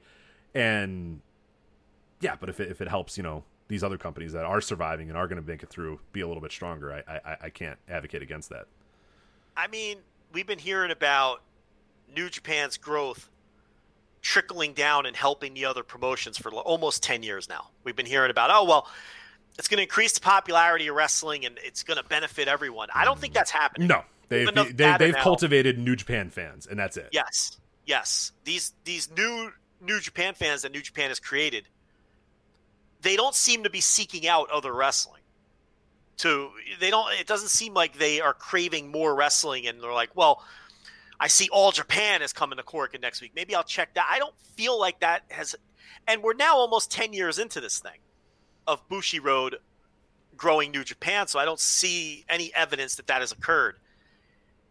and 0.53 1.21
yeah 2.19 2.35
but 2.37 2.49
if 2.49 2.59
it, 2.59 2.69
if 2.69 2.81
it 2.81 2.89
helps 2.89 3.15
you 3.15 3.23
know 3.23 3.43
these 3.69 3.83
other 3.83 3.97
companies 3.97 4.33
that 4.33 4.43
are 4.43 4.59
surviving 4.59 5.07
and 5.07 5.17
are 5.17 5.27
going 5.27 5.41
to 5.41 5.47
make 5.47 5.63
it 5.63 5.69
through 5.69 5.99
be 6.11 6.19
a 6.19 6.27
little 6.27 6.41
bit 6.41 6.51
stronger 6.51 7.01
I, 7.07 7.19
I 7.29 7.37
i 7.43 7.49
can't 7.49 7.79
advocate 7.87 8.21
against 8.21 8.49
that. 8.49 8.65
I 9.55 9.67
mean, 9.67 9.97
we've 10.33 10.47
been 10.47 10.59
hearing 10.59 10.91
about 10.91 11.41
New 12.15 12.29
Japan's 12.29 12.77
growth 12.77 13.29
trickling 14.21 14.73
down 14.73 15.05
and 15.05 15.15
helping 15.15 15.53
the 15.53 15.65
other 15.65 15.83
promotions 15.83 16.37
for 16.37 16.51
almost 16.51 17.03
10 17.03 17.23
years 17.23 17.49
now. 17.49 17.69
We've 17.83 17.95
been 17.95 18.05
hearing 18.05 18.29
about, 18.31 18.51
oh, 18.53 18.63
well, 18.65 18.87
it's 19.57 19.67
going 19.67 19.77
to 19.77 19.83
increase 19.83 20.13
the 20.13 20.21
popularity 20.21 20.87
of 20.87 20.95
wrestling 20.95 21.45
and 21.45 21.59
it's 21.63 21.83
going 21.83 21.97
to 21.97 22.07
benefit 22.07 22.47
everyone. 22.47 22.89
I 22.93 23.05
don't 23.05 23.19
think 23.19 23.33
that's 23.33 23.51
happening. 23.51 23.87
No, 23.87 24.03
they've 24.29 24.53
they, 24.53 24.95
they've 24.97 25.13
now- 25.13 25.23
cultivated 25.23 25.77
New 25.77 25.95
Japan 25.95 26.29
fans, 26.29 26.67
and 26.67 26.79
that's 26.79 26.97
it. 26.97 27.09
Yes, 27.11 27.57
yes. 27.85 28.31
These 28.43 28.73
these 28.85 29.09
new 29.15 29.51
New 29.81 29.99
Japan 29.99 30.33
fans 30.35 30.61
that 30.61 30.71
New 30.71 30.81
Japan 30.81 31.09
has 31.09 31.19
created, 31.19 31.67
they 33.01 33.15
don't 33.15 33.35
seem 33.35 33.63
to 33.63 33.69
be 33.69 33.81
seeking 33.81 34.27
out 34.27 34.49
other 34.51 34.73
wrestling. 34.73 35.21
To 36.17 36.51
they 36.79 36.89
don't. 36.91 37.11
It 37.19 37.27
doesn't 37.27 37.49
seem 37.49 37.73
like 37.73 37.97
they 37.97 38.21
are 38.21 38.33
craving 38.33 38.91
more 38.91 39.13
wrestling, 39.15 39.67
and 39.67 39.81
they're 39.81 39.93
like, 39.93 40.15
well. 40.15 40.43
I 41.21 41.27
see 41.27 41.47
All 41.51 41.71
Japan 41.71 42.23
is 42.23 42.33
coming 42.33 42.57
to 42.57 42.63
Cork 42.63 42.99
next 42.99 43.21
week. 43.21 43.33
Maybe 43.35 43.53
I'll 43.53 43.63
check 43.63 43.93
that. 43.93 44.09
I 44.11 44.17
don't 44.17 44.33
feel 44.55 44.77
like 44.79 45.01
that 45.01 45.21
has, 45.29 45.55
and 46.07 46.23
we're 46.23 46.33
now 46.33 46.55
almost 46.57 46.91
ten 46.91 47.13
years 47.13 47.37
into 47.37 47.61
this 47.61 47.77
thing 47.77 47.99
of 48.65 48.87
Bushiroad 48.89 49.55
growing 50.35 50.71
New 50.71 50.83
Japan, 50.83 51.27
so 51.27 51.37
I 51.39 51.45
don't 51.45 51.59
see 51.59 52.25
any 52.27 52.51
evidence 52.55 52.95
that 52.95 53.05
that 53.07 53.21
has 53.21 53.31
occurred. 53.31 53.75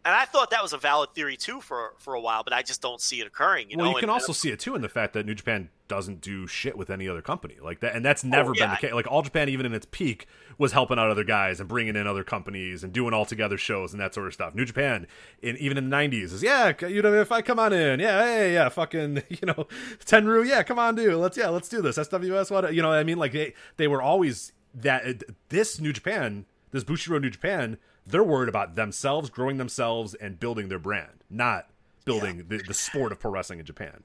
And 0.03 0.13
I 0.15 0.25
thought 0.25 0.49
that 0.49 0.63
was 0.63 0.73
a 0.73 0.77
valid 0.77 1.13
theory 1.13 1.37
too 1.37 1.61
for 1.61 1.93
for 1.99 2.15
a 2.15 2.19
while, 2.19 2.43
but 2.43 2.51
I 2.51 2.63
just 2.63 2.81
don't 2.81 2.99
see 2.99 3.21
it 3.21 3.27
occurring. 3.27 3.69
You 3.69 3.77
well, 3.77 3.85
know, 3.85 3.91
you 3.91 3.95
can 3.99 4.09
and- 4.09 4.11
also 4.11 4.33
see 4.33 4.49
it 4.49 4.59
too 4.59 4.75
in 4.75 4.81
the 4.81 4.89
fact 4.89 5.13
that 5.13 5.25
New 5.25 5.35
Japan 5.35 5.69
doesn't 5.87 6.19
do 6.21 6.47
shit 6.47 6.77
with 6.77 6.89
any 6.89 7.07
other 7.07 7.21
company 7.21 7.57
like 7.61 7.79
that, 7.81 7.95
and 7.95 8.03
that's 8.03 8.25
oh, 8.25 8.27
never 8.27 8.49
Oh, 8.49 8.53
yeah. 8.57 8.65
been 8.65 8.71
the 8.71 8.87
case. 8.87 8.93
Like 8.93 9.07
All 9.07 9.21
Japan, 9.21 9.47
even 9.47 9.65
in 9.65 9.73
its 9.73 9.85
peak, 9.89 10.27
was 10.61 10.73
helping 10.73 10.99
out 10.99 11.09
other 11.09 11.23
guys 11.23 11.59
and 11.59 11.67
bringing 11.67 11.95
in 11.95 12.05
other 12.05 12.23
companies 12.23 12.83
and 12.83 12.93
doing 12.93 13.15
all 13.15 13.25
together 13.25 13.57
shows 13.57 13.93
and 13.93 13.99
that 13.99 14.13
sort 14.13 14.27
of 14.27 14.33
stuff. 14.33 14.53
New 14.53 14.63
Japan, 14.63 15.07
in 15.41 15.57
even 15.57 15.75
in 15.75 15.89
the 15.89 15.95
'90s, 15.95 16.25
is 16.25 16.43
yeah, 16.43 16.71
you 16.85 17.01
know, 17.01 17.11
if 17.15 17.31
I 17.31 17.41
come 17.41 17.57
on 17.57 17.73
in, 17.73 17.99
yeah, 17.99 18.23
hey, 18.23 18.53
yeah, 18.53 18.69
fucking, 18.69 19.23
you 19.29 19.47
know, 19.47 19.67
Tenryu, 20.05 20.47
yeah, 20.47 20.61
come 20.61 20.77
on, 20.77 20.93
dude, 20.93 21.15
let's 21.15 21.35
yeah, 21.35 21.49
let's 21.49 21.67
do 21.67 21.81
this. 21.81 21.97
SWS, 21.97 22.51
what, 22.51 22.75
you 22.75 22.83
know, 22.83 22.89
what 22.89 22.99
I 22.99 23.03
mean, 23.03 23.17
like 23.17 23.31
they 23.31 23.55
they 23.77 23.87
were 23.87 24.03
always 24.03 24.53
that. 24.75 25.05
Uh, 25.05 25.13
this 25.49 25.79
New 25.79 25.91
Japan, 25.91 26.45
this 26.69 26.83
Bushiroad 26.83 27.21
New 27.21 27.31
Japan, 27.31 27.79
they're 28.05 28.23
worried 28.23 28.49
about 28.49 28.75
themselves, 28.75 29.31
growing 29.31 29.57
themselves, 29.57 30.13
and 30.13 30.39
building 30.39 30.69
their 30.69 30.79
brand, 30.79 31.23
not 31.27 31.69
building 32.05 32.45
the, 32.49 32.57
the 32.67 32.75
sport 32.75 33.11
of 33.11 33.19
pro 33.19 33.31
wrestling 33.31 33.57
in 33.57 33.65
Japan. 33.65 34.03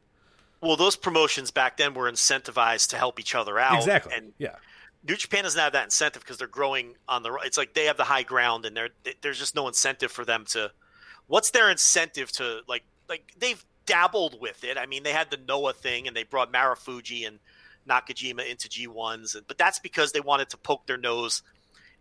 well, 0.63 0.77
those 0.77 0.97
promotions 0.97 1.51
back 1.51 1.77
then 1.77 1.93
were 1.93 2.11
incentivized 2.11 2.89
to 2.89 2.97
help 2.97 3.21
each 3.21 3.35
other 3.35 3.59
out. 3.59 3.77
Exactly. 3.77 4.15
And 4.17 4.33
yeah. 4.39 4.57
New 5.09 5.17
Japan 5.17 5.45
doesn't 5.45 5.61
have 5.61 5.73
that 5.75 5.85
incentive 5.85 6.23
because 6.23 6.37
they're 6.39 6.47
growing 6.49 6.95
on 7.09 7.23
the. 7.23 7.33
It's 7.45 7.57
like 7.57 7.75
they 7.75 7.85
have 7.87 7.97
the 7.97 8.05
high 8.05 8.23
ground, 8.23 8.67
and 8.67 8.77
they're, 8.77 8.89
there's 9.23 9.39
just 9.39 9.55
no 9.55 9.69
incentive 9.69 10.11
for 10.11 10.25
them 10.25 10.45
to. 10.51 10.71
What's 11.27 11.51
their 11.51 11.71
incentive 11.71 12.31
to 12.33 12.61
like? 12.69 12.83
Like 13.09 13.33
they've 13.39 13.65
dabbled 13.87 14.41
with 14.41 14.65
it. 14.65 14.77
I 14.79 14.87
mean, 14.87 15.03
they 15.05 15.13
had 15.13 15.31
the 15.31 15.39
Noah 15.47 15.73
thing, 15.75 16.07
and 16.09 16.17
they 16.17 16.25
brought 16.25 16.53
Marufuji 16.53 17.27
and 17.27 17.39
Nakajima 17.89 18.51
into 18.51 18.69
G1s, 18.69 19.37
and- 19.37 19.47
but 19.47 19.59
that's 19.59 19.79
because 19.79 20.11
they 20.13 20.21
wanted 20.21 20.49
to 20.51 20.57
poke 20.57 20.87
their 20.89 20.97
nose 20.97 21.43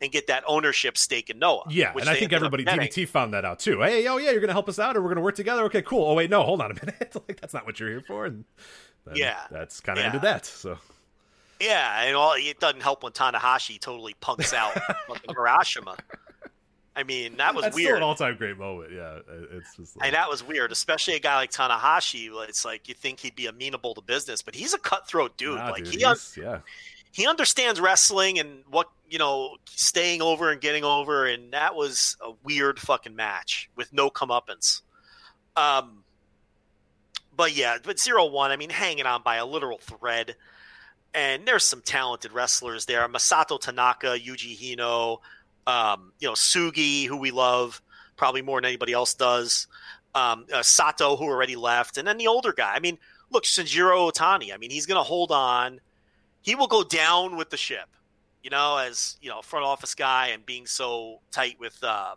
and 0.01 0.11
get 0.11 0.27
that 0.27 0.43
ownership 0.47 0.97
stake 0.97 1.29
in 1.29 1.37
Noah. 1.39 1.63
Yeah, 1.69 1.93
and 1.97 2.09
I 2.09 2.15
think 2.15 2.33
everybody. 2.33 2.65
DDT 2.65 3.07
found 3.07 3.33
that 3.33 3.45
out 3.45 3.59
too. 3.59 3.81
Hey, 3.81 4.07
oh 4.07 4.17
yeah, 4.17 4.31
you're 4.31 4.41
gonna 4.41 4.51
help 4.53 4.67
us 4.67 4.79
out, 4.79 4.97
or 4.97 5.01
we're 5.01 5.09
gonna 5.09 5.21
work 5.21 5.35
together. 5.35 5.63
Okay, 5.65 5.81
cool. 5.83 6.05
Oh 6.09 6.15
wait, 6.15 6.29
no, 6.29 6.41
hold 6.43 6.59
on 6.61 6.71
a 6.71 6.73
minute. 6.73 7.15
like 7.27 7.39
that's 7.39 7.53
not 7.53 7.65
what 7.65 7.79
you're 7.79 7.89
here 7.89 8.01
for. 8.01 8.25
And 8.25 8.45
Yeah. 9.13 9.37
that's 9.51 9.79
kind 9.79 9.97
of 9.99 10.03
Yeah. 10.03 10.07
ended 10.07 10.21
that. 10.23 10.45
So 10.47 10.77
Yeah, 11.59 12.03
and 12.03 12.15
all 12.15 12.33
it 12.35 12.59
doesn't 12.59 12.81
help 12.81 13.03
when 13.03 13.13
Tanahashi 13.13 13.79
totally 13.79 14.15
punks 14.19 14.53
out 14.53 14.77
Hiroshima. 15.29 15.95
I 16.97 17.03
mean, 17.03 17.37
that 17.37 17.53
was 17.53 17.63
that's 17.63 17.75
weird. 17.75 17.87
still 17.87 17.97
an 17.97 18.03
all-time 18.03 18.37
great 18.37 18.57
moment. 18.57 18.91
Yeah, 18.93 19.19
it's 19.51 19.75
just 19.75 19.97
like, 19.97 20.07
And 20.07 20.15
that 20.15 20.29
was 20.29 20.45
weird, 20.45 20.71
especially 20.71 21.15
a 21.15 21.19
guy 21.19 21.35
like 21.35 21.51
Tanahashi. 21.51 22.29
It's 22.47 22.63
like 22.63 22.87
you 22.87 22.93
think 22.93 23.19
he'd 23.19 23.35
be 23.35 23.47
amenable 23.47 23.95
to 23.95 24.01
business, 24.01 24.41
but 24.41 24.55
he's 24.55 24.73
a 24.73 24.79
cutthroat 24.79 25.35
dude. 25.37 25.57
nah, 25.57 25.71
like 25.71 25.83
dude, 25.83 25.95
he 25.95 26.05
un- 26.05 26.15
yeah, 26.37 26.59
he 27.11 27.27
understands 27.27 27.81
wrestling 27.81 28.39
and 28.39 28.63
what 28.69 28.89
you 29.09 29.19
know, 29.19 29.57
staying 29.65 30.21
over 30.21 30.51
and 30.51 30.61
getting 30.61 30.83
over, 30.83 31.25
and 31.25 31.53
that 31.53 31.75
was 31.75 32.17
a 32.21 32.31
weird 32.43 32.79
fucking 32.79 33.15
match 33.15 33.69
with 33.75 33.93
no 33.93 34.09
comeuppance. 34.09 34.81
Um, 35.55 36.03
but 37.35 37.55
yeah, 37.55 37.77
but 37.83 37.99
zero 37.99 38.25
one. 38.25 38.51
I 38.51 38.57
mean, 38.57 38.69
hanging 38.69 39.05
on 39.05 39.21
by 39.21 39.35
a 39.35 39.45
literal 39.45 39.77
thread. 39.77 40.35
And 41.15 41.47
there's 41.47 41.63
some 41.63 41.81
talented 41.81 42.33
wrestlers 42.33 42.85
there: 42.85 43.07
Masato 43.07 43.59
Tanaka, 43.59 44.19
Yuji 44.19 44.57
Hino, 44.57 45.19
um, 45.65 46.11
you 46.19 46.27
know, 46.27 46.33
Sugi, 46.33 47.07
who 47.07 47.17
we 47.17 47.31
love 47.31 47.81
probably 48.17 48.41
more 48.41 48.59
than 48.59 48.65
anybody 48.65 48.93
else 48.93 49.13
does. 49.13 49.67
Um, 50.13 50.45
uh, 50.53 50.61
Sato, 50.61 51.15
who 51.15 51.25
already 51.25 51.55
left, 51.55 51.97
and 51.97 52.07
then 52.07 52.17
the 52.17 52.27
older 52.27 52.53
guy. 52.53 52.73
I 52.73 52.79
mean, 52.79 52.97
look, 53.31 53.43
Shinjiro 53.43 54.11
Otani. 54.11 54.53
I 54.53 54.57
mean, 54.57 54.71
he's 54.71 54.85
going 54.85 54.99
to 54.99 55.03
hold 55.03 55.31
on. 55.31 55.79
He 56.41 56.55
will 56.55 56.67
go 56.67 56.83
down 56.83 57.37
with 57.37 57.49
the 57.49 57.57
ship, 57.57 57.89
you 58.43 58.49
know, 58.49 58.77
as 58.77 59.17
you 59.21 59.29
know, 59.29 59.41
front 59.41 59.65
office 59.65 59.95
guy 59.95 60.27
and 60.27 60.45
being 60.45 60.67
so 60.67 61.21
tight 61.31 61.59
with 61.59 61.81
um, 61.83 62.15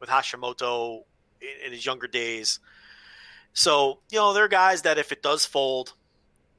with 0.00 0.08
Hashimoto 0.08 1.04
in, 1.40 1.66
in 1.66 1.72
his 1.72 1.84
younger 1.86 2.06
days. 2.06 2.60
So 3.52 4.00
you 4.10 4.18
know, 4.18 4.32
there 4.32 4.44
are 4.44 4.48
guys 4.48 4.82
that 4.82 4.98
if 4.98 5.12
it 5.12 5.22
does 5.22 5.46
fold, 5.46 5.94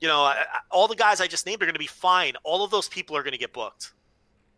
you 0.04 0.10
know, 0.10 0.22
I, 0.24 0.34
I- 0.42 0.60
all 0.70 0.90
the 0.90 0.98
guys 0.98 1.22
I 1.22 1.28
just 1.28 1.46
named 1.46 1.62
are 1.62 1.66
going 1.66 1.76
to 1.76 1.80
be 1.80 1.88
fine. 1.88 2.34
All 2.44 2.62
of 2.66 2.72
those 2.72 2.90
people 2.90 3.16
are 3.16 3.24
going 3.24 3.32
to 3.32 3.38
get 3.40 3.54
booked. 3.54 3.94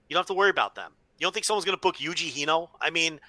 You 0.10 0.16
don't 0.16 0.22
have 0.22 0.28
to 0.28 0.34
worry 0.34 0.50
about 0.50 0.74
them. 0.74 0.92
You 1.20 1.26
don't 1.26 1.34
think 1.34 1.46
someone's 1.46 1.66
going 1.66 1.78
to 1.78 1.82
book 1.82 1.98
Yuji 1.98 2.32
Hino? 2.34 2.70
I 2.82 2.90
mean, 2.90 3.20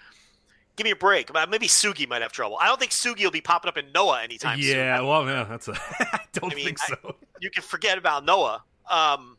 give 0.77 0.85
me 0.85 0.93
a 0.93 0.97
break. 0.97 1.31
Uh, 1.35 1.47
Maybe 1.49 1.67
Sugi 1.69 2.09
might 2.09 2.23
have 2.23 2.33
trouble. 2.33 2.57
I 2.59 2.69
don't 2.69 2.81
think 2.81 2.93
Sugi 2.93 3.23
will 3.25 3.31
be 3.31 3.43
popping 3.43 3.69
up 3.69 3.77
in 3.77 3.93
Noah 3.93 4.23
anytime 4.23 4.61
soon. 4.63 4.77
yeah. 4.77 5.01
Well, 5.03 5.27
yeah, 5.27 5.45
that's 5.45 5.69
a. 5.69 5.73
I 6.01 6.21
don't 6.33 6.53
I 6.53 6.57
mean, 6.57 6.65
think 6.65 6.81
I- 6.81 6.87
so. 7.03 7.17
you 7.41 7.51
can 7.51 7.63
forget 7.63 7.99
about 7.99 8.25
Noah. 8.25 8.63
Um, 8.91 9.37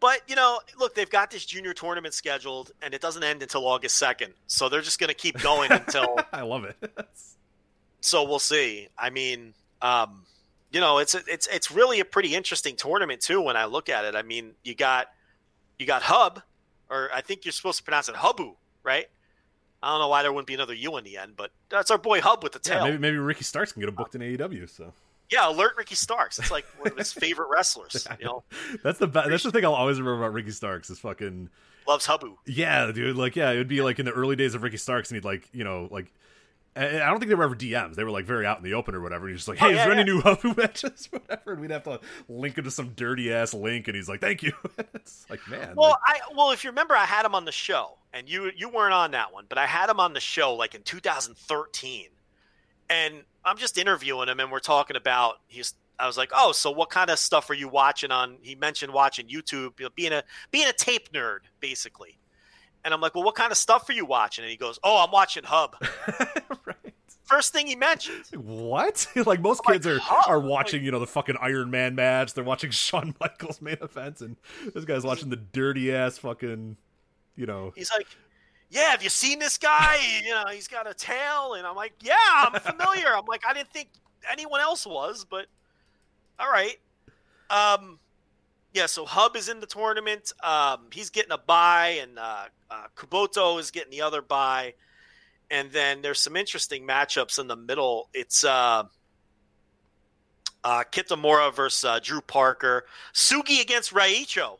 but 0.00 0.20
you 0.26 0.34
know, 0.34 0.60
look, 0.78 0.94
they've 0.94 1.08
got 1.10 1.30
this 1.30 1.44
junior 1.44 1.72
tournament 1.74 2.14
scheduled, 2.14 2.72
and 2.82 2.92
it 2.94 3.00
doesn't 3.00 3.22
end 3.22 3.42
until 3.42 3.66
August 3.66 3.96
second. 3.96 4.32
So 4.46 4.68
they're 4.68 4.80
just 4.80 4.98
going 4.98 5.08
to 5.08 5.14
keep 5.14 5.38
going 5.40 5.70
until. 5.70 6.16
I 6.32 6.42
love 6.42 6.64
it. 6.64 6.76
so 8.00 8.24
we'll 8.28 8.38
see. 8.40 8.88
I 8.98 9.10
mean, 9.10 9.54
um, 9.80 10.24
you 10.72 10.80
know, 10.80 10.98
it's 10.98 11.14
it's 11.14 11.46
it's 11.48 11.70
really 11.70 12.00
a 12.00 12.04
pretty 12.04 12.34
interesting 12.34 12.76
tournament 12.76 13.20
too. 13.20 13.40
When 13.40 13.56
I 13.56 13.66
look 13.66 13.88
at 13.88 14.04
it, 14.04 14.14
I 14.14 14.22
mean, 14.22 14.52
you 14.64 14.74
got 14.74 15.08
you 15.78 15.86
got 15.86 16.02
Hub, 16.02 16.42
or 16.90 17.10
I 17.14 17.20
think 17.20 17.44
you're 17.44 17.52
supposed 17.52 17.78
to 17.78 17.84
pronounce 17.84 18.08
it 18.08 18.14
Hubu, 18.14 18.54
right? 18.82 19.06
I 19.82 19.90
don't 19.90 20.00
know 20.00 20.08
why 20.08 20.22
there 20.22 20.32
wouldn't 20.32 20.46
be 20.46 20.54
another 20.54 20.74
U 20.74 20.96
in 20.96 21.04
the 21.04 21.18
end, 21.18 21.34
but 21.36 21.50
that's 21.68 21.90
our 21.90 21.98
boy 21.98 22.20
Hub 22.20 22.42
with 22.42 22.52
the 22.52 22.60
yeah, 22.64 22.76
tail. 22.76 22.84
maybe 22.84 22.98
maybe 22.98 23.16
Ricky 23.18 23.44
Starks 23.44 23.72
can 23.72 23.80
get 23.80 23.88
him 23.88 23.94
booked 23.94 24.14
in 24.14 24.20
AEW. 24.20 24.70
So 24.70 24.92
Yeah, 25.30 25.48
alert 25.50 25.72
Ricky 25.76 25.94
Starks. 25.96 26.38
It's 26.38 26.50
like 26.50 26.64
one 26.78 26.92
of 26.92 26.96
his 26.98 27.12
favorite 27.12 27.48
wrestlers. 27.50 28.06
You 28.18 28.26
know, 28.26 28.42
that's 28.82 28.98
the 28.98 29.08
be- 29.08 29.28
that's 29.28 29.42
the 29.42 29.50
thing 29.50 29.64
I'll 29.64 29.74
always 29.74 30.00
remember 30.00 30.24
about 30.24 30.32
Ricky 30.34 30.52
Starks 30.52 30.88
is 30.88 30.98
fucking 31.00 31.50
loves 31.86 32.06
Hubu. 32.06 32.36
Yeah, 32.46 32.92
dude. 32.92 33.16
Like, 33.16 33.36
yeah, 33.36 33.50
it 33.50 33.58
would 33.58 33.68
be 33.68 33.82
like 33.82 33.98
in 33.98 34.06
the 34.06 34.12
early 34.12 34.36
days 34.36 34.54
of 34.54 34.62
Ricky 34.62 34.76
Starks, 34.76 35.10
and 35.10 35.16
he'd 35.16 35.24
like, 35.24 35.48
you 35.52 35.64
know, 35.64 35.88
like, 35.90 36.12
I 36.74 37.00
don't 37.10 37.18
think 37.18 37.28
they 37.28 37.34
were 37.34 37.44
ever 37.44 37.54
DMs. 37.54 37.96
They 37.96 38.04
were 38.04 38.10
like 38.10 38.24
very 38.24 38.46
out 38.46 38.56
in 38.56 38.64
the 38.64 38.72
open 38.74 38.94
or 38.94 39.00
whatever. 39.02 39.26
And 39.26 39.34
he's 39.34 39.44
just 39.44 39.48
like, 39.48 39.60
Oh, 39.62 39.66
"Hey, 39.68 39.74
yeah, 39.74 39.80
is 39.82 39.86
there 39.86 39.92
any 39.92 40.04
new 40.04 40.20
Hafu 40.22 40.56
matches, 40.56 41.06
whatever?" 41.10 41.52
And 41.52 41.60
we'd 41.60 41.70
have 41.70 41.82
to 41.84 42.00
link 42.28 42.56
him 42.56 42.64
to 42.64 42.70
some 42.70 42.94
dirty 42.96 43.32
ass 43.32 43.52
link, 43.52 43.88
and 43.88 43.94
he's 43.94 44.08
like, 44.08 44.20
"Thank 44.20 44.42
you." 44.42 44.52
it's 44.94 45.26
like, 45.28 45.46
man, 45.48 45.74
Well, 45.76 45.90
like- 45.90 45.98
I 46.06 46.34
well, 46.34 46.50
if 46.50 46.64
you 46.64 46.70
remember, 46.70 46.96
I 46.96 47.04
had 47.04 47.26
him 47.26 47.34
on 47.34 47.44
the 47.44 47.52
show, 47.52 47.98
and 48.14 48.26
you 48.28 48.50
you 48.56 48.70
weren't 48.70 48.94
on 48.94 49.10
that 49.10 49.32
one, 49.34 49.44
but 49.48 49.58
I 49.58 49.66
had 49.66 49.90
him 49.90 50.00
on 50.00 50.14
the 50.14 50.20
show 50.20 50.54
like 50.54 50.74
in 50.74 50.82
2013, 50.82 52.06
and 52.88 53.22
I'm 53.44 53.56
just 53.58 53.76
interviewing 53.76 54.28
him, 54.28 54.40
and 54.40 54.50
we're 54.50 54.60
talking 54.60 54.96
about 54.96 55.40
he's. 55.48 55.74
I 55.98 56.06
was 56.06 56.16
like, 56.16 56.30
oh, 56.34 56.50
so 56.50 56.70
what 56.70 56.90
kind 56.90 57.10
of 57.10 57.18
stuff 57.18 57.48
are 57.50 57.54
you 57.54 57.68
watching 57.68 58.10
on? 58.10 58.38
He 58.40 58.56
mentioned 58.56 58.92
watching 58.92 59.26
YouTube, 59.28 59.78
you 59.78 59.84
know, 59.84 59.90
being 59.94 60.12
a 60.12 60.24
being 60.50 60.66
a 60.66 60.72
tape 60.72 61.12
nerd, 61.12 61.40
basically. 61.60 62.18
And 62.84 62.92
I'm 62.92 63.00
like, 63.00 63.14
well, 63.14 63.24
what 63.24 63.34
kind 63.34 63.52
of 63.52 63.58
stuff 63.58 63.88
are 63.88 63.92
you 63.92 64.04
watching? 64.04 64.44
And 64.44 64.50
he 64.50 64.56
goes, 64.56 64.78
oh, 64.82 65.04
I'm 65.04 65.10
watching 65.10 65.44
Hub. 65.44 65.76
right. 66.66 66.76
First 67.24 67.52
thing 67.52 67.66
he 67.66 67.76
mentioned. 67.76 68.24
What? 68.34 69.06
like 69.26 69.40
most 69.40 69.62
I'm 69.66 69.74
kids 69.74 69.86
like, 69.86 69.96
are 69.96 70.00
huh? 70.00 70.30
are 70.30 70.40
watching, 70.40 70.84
you 70.84 70.90
know, 70.90 70.98
the 70.98 71.06
fucking 71.06 71.36
Iron 71.40 71.70
Man 71.70 71.94
match. 71.94 72.34
They're 72.34 72.44
watching 72.44 72.70
Shawn 72.72 73.14
Michaels 73.20 73.62
main 73.62 73.78
events, 73.80 74.20
and 74.20 74.36
this 74.74 74.84
guy's 74.84 75.04
watching 75.04 75.30
the 75.30 75.36
dirty 75.36 75.94
ass 75.94 76.18
fucking, 76.18 76.76
you 77.36 77.46
know. 77.46 77.72
He's 77.74 77.90
like, 77.92 78.08
yeah, 78.70 78.90
have 78.90 79.02
you 79.02 79.10
seen 79.10 79.38
this 79.38 79.58
guy? 79.58 79.98
you 80.24 80.30
know, 80.30 80.44
he's 80.50 80.66
got 80.66 80.90
a 80.90 80.94
tail. 80.94 81.54
And 81.54 81.66
I'm 81.66 81.76
like, 81.76 81.92
yeah, 82.00 82.16
I'm 82.18 82.60
familiar. 82.60 83.14
I'm 83.14 83.26
like, 83.26 83.44
I 83.46 83.54
didn't 83.54 83.70
think 83.70 83.88
anyone 84.30 84.60
else 84.60 84.86
was, 84.86 85.24
but 85.28 85.46
all 86.38 86.50
right. 86.50 86.78
Um, 87.50 87.98
yeah, 88.72 88.86
so 88.86 89.04
Hub 89.04 89.36
is 89.36 89.48
in 89.48 89.60
the 89.60 89.66
tournament. 89.66 90.32
Um, 90.42 90.86
he's 90.92 91.10
getting 91.10 91.32
a 91.32 91.38
buy, 91.38 91.98
and 92.02 92.18
uh, 92.18 92.44
uh, 92.70 92.84
Kuboto 92.96 93.58
is 93.60 93.70
getting 93.70 93.90
the 93.90 94.02
other 94.02 94.22
buy. 94.22 94.74
And 95.50 95.70
then 95.70 96.00
there's 96.00 96.18
some 96.20 96.36
interesting 96.36 96.86
matchups 96.86 97.38
in 97.38 97.46
the 97.46 97.56
middle. 97.56 98.08
It's 98.14 98.42
uh, 98.44 98.84
uh, 100.64 100.84
Kitamura 100.90 101.54
versus 101.54 101.84
uh, 101.84 102.00
Drew 102.02 102.20
Parker, 102.22 102.86
Sugi 103.12 103.60
against 103.60 103.92
Raicho. 103.92 104.58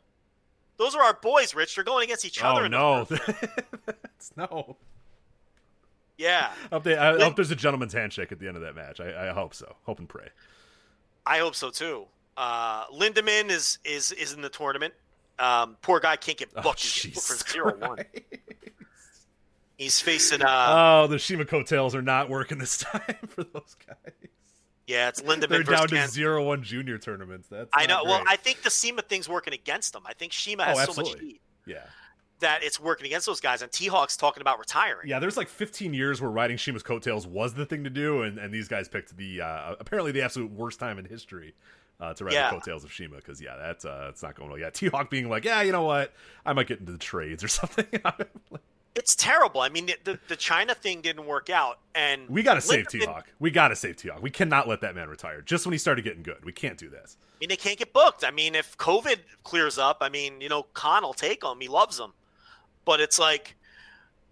Those 0.77 0.95
are 0.95 1.01
our 1.03 1.17
boys, 1.21 1.55
Rich. 1.55 1.75
They're 1.75 1.83
going 1.83 2.03
against 2.03 2.25
each 2.25 2.43
other. 2.43 2.65
Oh 2.65 2.67
no, 2.67 3.03
That's- 3.09 4.31
no. 4.35 4.77
Yeah, 6.15 6.51
I 6.71 6.75
hope, 6.75 6.83
they, 6.83 6.95
I 6.95 7.19
hope 7.19 7.35
there's 7.35 7.49
a 7.49 7.55
gentleman's 7.55 7.91
handshake 7.93 8.31
at 8.31 8.39
the 8.39 8.47
end 8.47 8.55
of 8.55 8.61
that 8.61 8.75
match. 8.75 8.99
I, 8.99 9.29
I 9.29 9.33
hope 9.33 9.55
so. 9.55 9.75
Hope 9.85 9.97
and 9.97 10.07
pray. 10.07 10.27
I 11.25 11.39
hope 11.39 11.55
so 11.55 11.71
too. 11.71 12.05
Uh, 12.35 12.85
Lindemann 12.87 13.49
is 13.49 13.79
is 13.85 14.11
is 14.11 14.33
in 14.33 14.41
the 14.41 14.49
tournament. 14.49 14.93
Um, 15.39 15.77
poor 15.81 15.99
guy 15.99 16.15
can't 16.15 16.37
get 16.37 16.49
Oh, 16.55 16.61
booked. 16.61 16.83
He 16.83 17.09
gets 17.09 17.27
booked 17.29 17.43
for 17.43 17.51
zero 17.51 17.77
one. 17.77 17.99
He's 19.77 19.99
facing 19.99 20.41
uh, 20.43 20.47
Oh, 20.69 21.07
the 21.07 21.17
CIMA 21.19 21.45
coattails 21.45 21.95
are 21.95 22.01
not 22.01 22.29
working 22.29 22.57
this 22.59 22.77
time 22.91 23.15
for 23.27 23.43
those 23.43 23.75
guys. 23.87 24.13
yeah, 24.87 25.09
it's 25.09 25.21
Lindemann 25.21 25.49
They're 25.49 25.63
versus 25.63 25.91
down 25.91 26.05
to 26.07 26.07
zero 26.11 26.43
one 26.43 26.61
junior 26.63 26.97
tournaments. 26.99 27.47
That's 27.49 27.69
I 27.73 27.85
know. 27.87 27.95
not 27.97 28.05
Well. 28.05 28.23
I 28.27 28.35
think 28.35 28.61
the 28.61 28.69
CIMA 28.69 29.01
thing's 29.01 29.27
working 29.27 29.53
against 29.53 29.93
them. 29.93 30.03
I 30.05 30.13
think 30.13 30.31
CIMA 30.33 30.63
Oh, 30.67 30.77
has 30.77 30.93
so 30.95 31.01
much 31.01 31.19
heat 31.19 31.41
yeah, 31.65 31.85
that 32.39 32.63
it's 32.63 32.79
working 32.79 33.07
against 33.07 33.25
those 33.25 33.39
guys. 33.41 33.61
And 33.63 33.71
T 33.71 33.87
Hawk's 33.87 34.15
talking 34.15 34.41
about 34.41 34.59
retiring. 34.59 35.09
yeah. 35.09 35.19
There's 35.19 35.37
like 35.37 35.49
15 35.49 35.93
years 35.93 36.21
where 36.21 36.29
riding 36.29 36.57
CIMA's 36.57 36.83
coattails 36.83 37.25
was 37.25 37.53
the 37.55 37.65
thing 37.65 37.83
to 37.83 37.89
do, 37.89 38.21
and, 38.21 38.37
and 38.37 38.53
these 38.53 38.67
guys 38.67 38.87
picked 38.87 39.17
the 39.17 39.41
uh, 39.41 39.75
apparently 39.79 40.11
the 40.11 40.21
absolute 40.21 40.51
worst 40.51 40.79
time 40.79 40.99
in 40.99 41.05
history. 41.05 41.55
Uh, 41.99 42.13
to 42.13 42.25
ride 42.25 42.33
Yeah. 42.33 42.49
the 42.49 42.57
coattails 42.57 42.83
of 42.83 42.91
CIMA, 42.91 43.15
because 43.17 43.39
yeah, 43.39 43.55
that's 43.55 43.85
uh, 43.85 44.07
it's 44.09 44.21
not 44.23 44.35
going 44.35 44.49
well. 44.49 44.59
Yeah, 44.59 44.71
T 44.71 44.87
Hawk 44.87 45.09
being 45.09 45.29
like, 45.29 45.45
yeah, 45.45 45.61
you 45.61 45.71
know 45.71 45.83
what, 45.83 46.11
I 46.45 46.51
might 46.51 46.67
get 46.67 46.79
into 46.79 46.91
the 46.91 46.97
trades 46.97 47.43
or 47.43 47.47
something. 47.49 47.85
It's 48.95 49.15
terrible. 49.15 49.61
I 49.61 49.69
mean, 49.69 49.87
the, 50.03 50.19
the, 50.27 50.35
China 50.35 50.75
thing 50.75 51.01
didn't 51.01 51.25
work 51.25 51.49
out, 51.49 51.79
and 51.95 52.29
we 52.29 52.43
got 52.43 52.55
to 52.55 52.61
save 52.61 52.87
T 52.87 53.03
Hawk. 53.03 53.27
We 53.39 53.49
got 53.49 53.69
to 53.69 53.75
save 53.75 53.97
T 53.97 54.09
Hawk. 54.09 54.21
We 54.21 54.29
cannot 54.29 54.67
let 54.67 54.81
that 54.81 54.93
man 54.93 55.09
retire 55.09 55.41
just 55.41 55.65
when 55.65 55.73
he 55.73 55.79
started 55.79 56.03
getting 56.03 56.21
good. 56.21 56.45
We 56.45 56.51
can't 56.51 56.77
do 56.77 56.89
this. 56.89 57.17
I 57.19 57.35
mean, 57.39 57.49
they 57.49 57.55
can't 57.55 57.79
get 57.79 57.91
booked. 57.91 58.23
I 58.23 58.29
mean, 58.29 58.53
if 58.53 58.77
COVID 58.77 59.17
clears 59.43 59.79
up, 59.79 59.97
I 60.01 60.09
mean, 60.09 60.41
you 60.41 60.49
know, 60.49 60.63
Khan 60.73 61.01
will 61.01 61.15
take 61.15 61.43
him. 61.43 61.59
He 61.59 61.67
loves 61.67 61.99
him, 61.99 62.13
but 62.85 62.99
it's 62.99 63.17
like, 63.17 63.55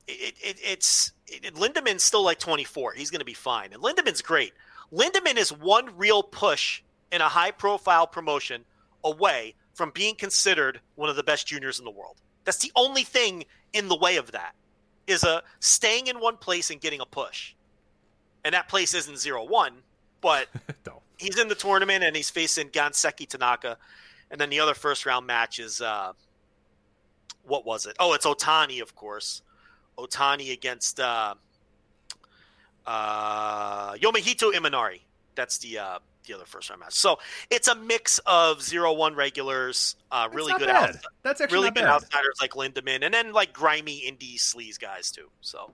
it, 0.08 0.36
it 0.40 0.58
it's 0.64 1.12
it, 1.26 1.56
Lindemann's 1.56 2.04
still 2.04 2.24
like 2.24 2.38
24. 2.38 2.94
He's 2.94 3.10
going 3.10 3.20
to 3.20 3.26
be 3.26 3.34
fine, 3.34 3.74
and 3.74 3.82
Lindemann's 3.82 4.22
great. 4.22 4.54
Lindemann 4.94 5.38
is 5.38 5.52
one 5.52 5.98
real 5.98 6.22
push 6.22 6.84
in 7.12 7.22
a 7.22 7.30
high-profile 7.30 8.08
promotion 8.08 8.66
away 9.04 9.56
from 9.74 9.92
being 9.92 10.16
considered 10.16 10.80
one 10.96 11.10
of 11.10 11.16
the 11.16 11.24
best 11.24 11.48
juniors 11.48 11.80
in 11.80 11.86
the 11.86 11.92
world. 11.92 12.18
That's 12.44 12.60
the 12.60 12.72
only 12.76 13.04
thing 13.04 13.46
in 13.74 13.88
the 13.88 13.96
way 13.96 14.18
of 14.18 14.32
that 14.32 14.56
is 15.08 15.24
a 15.24 15.44
staying 15.60 16.08
in 16.08 16.20
one 16.20 16.38
place 16.38 16.70
and 16.70 16.80
getting 16.80 17.02
a 17.02 17.06
push, 17.06 17.54
and 18.44 18.54
that 18.54 18.68
place 18.68 18.94
isn't 18.94 19.18
zero 19.18 19.44
one, 19.46 19.74
but 20.22 20.48
no. 20.86 21.02
he's 21.18 21.38
in 21.38 21.48
the 21.48 21.56
tournament 21.56 22.04
and 22.04 22.16
he's 22.16 22.30
facing 22.30 22.70
Ganseki 22.70 23.28
Tanaka. 23.28 23.78
And 24.30 24.40
then 24.40 24.50
the 24.50 24.60
other 24.60 24.74
first 24.74 25.06
round 25.06 25.28
match 25.28 25.60
is 25.60 25.82
uh, 25.82 26.14
what 27.44 27.66
was 27.66 27.86
it? 27.86 27.96
Oh, 28.00 28.14
it's 28.14 28.26
Otani, 28.26 28.82
of 28.82 28.96
course. 28.96 29.42
Otani 29.98 30.54
against 30.54 31.00
uh, 31.00 31.36
uh, 32.86 33.94
Yomihito 33.94 34.54
Imanari. 34.54 35.02
That's 35.36 35.58
the 35.58 35.80
uh, 35.80 36.00
the 36.26 36.34
other 36.34 36.46
first 36.46 36.70
round 36.70 36.82
match. 36.82 36.94
So 36.94 37.20
it's 37.50 37.68
a 37.68 37.76
mix 37.76 38.20
of 38.26 38.62
zero 38.62 38.94
one 38.94 39.16
regulars, 39.16 39.96
uh, 40.12 40.30
really 40.32 40.54
good 40.54 40.68
bad. 40.68 41.00
That's 41.24 41.42
actually 41.42 41.58
really 41.58 41.72
good 41.72 41.84
bad. 41.84 41.90
outsiders 41.90 42.38
like 42.40 42.52
Lindemann, 42.52 43.04
and 43.04 43.14
then 43.14 43.34
like 43.34 43.54
grimy 43.54 44.02
indie 44.02 44.36
sleaze 44.36 44.80
guys 44.80 45.12
too. 45.12 45.30
So 45.42 45.72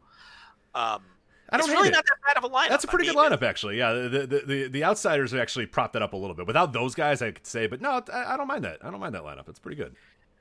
um, 0.76 1.02
I 1.50 1.58
don't 1.58 1.70
it's 1.70 1.70
really 1.70 1.90
it. 1.90 1.92
not 1.92 2.06
that 2.06 2.18
bad 2.26 2.44
of 2.44 2.50
a 2.50 2.54
lineup. 2.54 2.70
That's 2.70 2.84
a 2.84 2.88
pretty 2.88 3.08
mean, 3.08 3.16
good 3.16 3.32
lineup, 3.32 3.42
actually. 3.42 3.78
Yeah, 3.78 3.94
the, 3.94 4.28
the 4.28 4.44
the 4.46 4.68
the 4.68 4.84
outsiders 4.84 5.34
actually 5.34 5.66
propped 5.66 5.94
that 5.94 6.02
up 6.02 6.14
a 6.14 6.18
little 6.18 6.36
bit. 6.36 6.46
Without 6.46 6.74
those 6.74 6.94
guys, 6.94 7.22
I 7.22 7.32
could 7.32 7.48
say, 7.48 7.68
but 7.68 7.82
no, 7.82 8.02
I, 8.12 8.34
I 8.34 8.38
don't 8.38 8.48
mind 8.48 8.66
that. 8.66 8.80
I 8.84 8.92
don't 8.92 9.00
mind 9.00 9.16
that 9.16 9.24
lineup. 9.24 9.48
It's 9.48 9.60
pretty 9.60 9.78
good. 9.78 9.96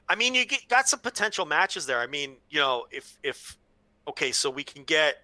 I 0.09 0.15
mean, 0.15 0.35
you 0.35 0.45
get, 0.45 0.69
got 0.69 0.89
some 0.89 1.01
potential 1.01 1.47
matches 1.47 1.87
there. 1.87 2.01
I 2.01 2.07
mean, 2.07 2.37
you 2.51 2.61
know, 2.61 2.87
if 2.91 3.19
if 3.23 3.57
okay, 4.09 4.33
so 4.33 4.51
we 4.51 4.65
can 4.65 4.83
get 4.83 5.17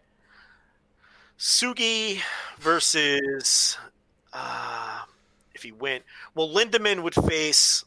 Sugi 1.38 2.20
versus 2.60 3.76
uh, 4.32 5.00
if 5.54 5.62
he 5.62 5.72
went, 5.72 6.04
well, 6.34 6.48
Lindemann 6.48 7.02
would 7.02 7.14
face 7.14 7.84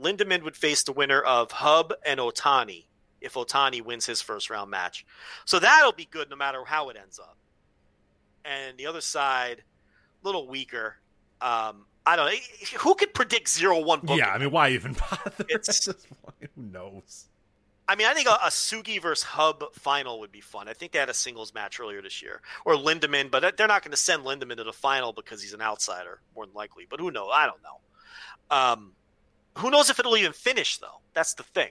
Lindemann 0.00 0.42
would 0.42 0.56
face 0.56 0.82
the 0.82 0.92
winner 0.92 1.20
of 1.20 1.50
Hub 1.52 1.92
and 2.04 2.20
Otani 2.20 2.84
if 3.20 3.34
Otani 3.34 3.82
wins 3.82 4.04
his 4.06 4.20
first 4.20 4.50
round 4.50 4.70
match. 4.70 5.06
So 5.46 5.58
that'll 5.58 5.92
be 5.92 6.06
good 6.10 6.28
no 6.30 6.36
matter 6.36 6.64
how 6.64 6.90
it 6.90 6.96
ends 7.00 7.18
up. 7.18 7.36
And 8.44 8.76
the 8.76 8.86
other 8.86 9.00
side, 9.00 9.62
a 10.22 10.26
little 10.26 10.46
weaker. 10.46 10.96
Um, 11.40 11.86
I 12.04 12.14
don't 12.16 12.26
know. 12.26 12.78
Who 12.80 12.94
could 12.94 13.14
predict 13.14 13.48
zero 13.48 13.80
one 13.80 14.00
booking? 14.00 14.18
Yeah, 14.18 14.28
I 14.30 14.38
mean, 14.38 14.50
why 14.50 14.68
even 14.70 14.92
bother? 14.92 15.44
It's- 15.48 15.88
at 15.88 15.96
this 15.96 16.06
point? 16.22 16.50
Who 16.54 16.62
knows? 16.62 17.26
I 17.88 17.94
mean, 17.94 18.06
I 18.08 18.14
think 18.14 18.26
a, 18.28 18.32
a 18.32 18.48
Sugi 18.48 19.00
versus 19.00 19.22
Hub 19.24 19.62
final 19.74 20.18
would 20.20 20.32
be 20.32 20.40
fun. 20.40 20.68
I 20.68 20.72
think 20.72 20.92
they 20.92 20.98
had 20.98 21.08
a 21.08 21.14
singles 21.14 21.54
match 21.54 21.78
earlier 21.78 22.02
this 22.02 22.20
year, 22.20 22.40
or 22.64 22.74
Lindemann, 22.74 23.30
but 23.30 23.56
they're 23.56 23.68
not 23.68 23.82
going 23.82 23.92
to 23.92 23.96
send 23.96 24.24
Lindemann 24.24 24.56
to 24.56 24.64
the 24.64 24.72
final 24.72 25.12
because 25.12 25.40
he's 25.40 25.52
an 25.52 25.62
outsider, 25.62 26.20
more 26.34 26.46
than 26.46 26.54
likely. 26.54 26.86
But 26.88 26.98
who 27.00 27.10
knows? 27.12 27.30
I 27.32 27.46
don't 27.46 27.60
know. 27.62 28.56
Um, 28.56 28.92
who 29.58 29.70
knows 29.70 29.88
if 29.88 29.98
it'll 30.00 30.16
even 30.16 30.32
finish 30.32 30.78
though? 30.78 31.00
That's 31.14 31.34
the 31.34 31.42
thing. 31.44 31.70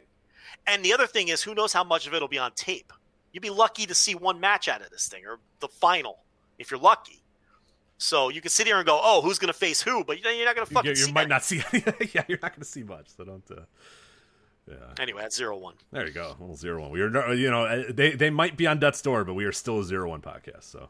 And 0.68 0.84
the 0.84 0.94
other 0.94 1.06
thing 1.08 1.27
is, 1.27 1.44
who 1.44 1.53
knows 1.53 1.74
how 1.74 1.84
much 1.84 2.08
of 2.08 2.14
it'll 2.14 2.27
be 2.27 2.40
on 2.40 2.52
tape? 2.53 2.92
You'd 3.34 3.42
be 3.42 3.50
lucky 3.50 3.85
to 3.85 3.94
see 3.94 4.16
one 4.16 4.40
match 4.40 4.68
out 4.69 4.82
of 4.82 4.90
this 4.92 5.08
thing, 5.08 5.26
or 5.26 5.40
the 5.60 5.68
final, 5.68 6.19
if 6.58 6.72
you're 6.72 6.80
lucky. 6.80 7.22
So 7.98 8.30
you 8.30 8.42
can 8.42 8.50
sit 8.50 8.68
here 8.68 8.77
and 8.77 8.85
go, 8.85 9.00
"Oh, 9.02 9.22
who's 9.22 9.38
going 9.40 9.48
to 9.52 9.53
face 9.53 9.82
who?" 9.82 10.03
But 10.03 10.22
you're 10.24 10.45
not 10.45 10.56
going 10.56 10.66
to 10.68 10.72
You, 10.72 10.76
fucking. 10.76 10.90
you 10.92 10.95
see 10.95 11.11
might 11.11 11.24
that. 11.24 11.30
not 11.30 11.44
see. 11.44 11.58
yeah, 12.14 12.24
you're 12.27 12.40
not 12.42 12.52
going 12.52 12.60
to 12.61 12.66
see 12.66 12.84
much. 12.84 13.08
So 13.16 13.24
don't. 13.26 13.44
Uh, 13.52 13.61
yeah, 14.69 14.76
Anyway, 15.00 15.22
at 15.24 15.32
zero 15.34 15.58
one. 15.58 15.76
there 15.92 16.06
you 16.08 16.14
go. 16.14 16.35
Little 16.40 16.56
zero 16.56 16.82
one. 16.82 16.92
We 16.92 17.02
are, 17.02 17.34
you 17.34 17.50
know, 17.52 17.66
uh, 17.66 17.84
they 17.90 18.11
they 18.11 18.30
might 18.30 18.58
be 18.58 18.66
on 18.68 18.80
death's 18.80 19.02
door, 19.02 19.24
but 19.24 19.34
we 19.34 19.45
are 19.45 19.52
still 19.52 19.80
a 19.80 19.84
zero 19.84 20.10
one 20.10 20.22
podcast. 20.22 20.64
So 20.64 20.90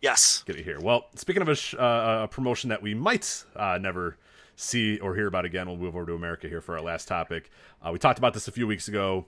Yes. 0.00 0.42
get 0.46 0.56
it 0.56 0.64
here. 0.64 0.80
Well, 0.80 1.06
speaking 1.14 1.42
of 1.42 1.48
a, 1.48 1.54
sh- 1.54 1.74
uh, 1.74 2.20
a 2.24 2.28
promotion 2.28 2.70
that 2.70 2.82
we 2.82 2.94
might 2.94 3.44
uh, 3.56 3.78
never 3.80 4.16
see 4.56 4.98
or 4.98 5.14
hear 5.14 5.26
about 5.26 5.44
again, 5.44 5.66
we'll 5.66 5.76
move 5.76 5.96
over 5.96 6.06
to 6.06 6.14
America 6.14 6.48
here 6.48 6.60
for 6.60 6.76
our 6.76 6.82
last 6.82 7.08
topic. 7.08 7.50
Uh, 7.82 7.90
we 7.92 7.98
talked 7.98 8.18
about 8.18 8.34
this 8.34 8.48
a 8.48 8.52
few 8.52 8.66
weeks 8.66 8.86
ago, 8.88 9.26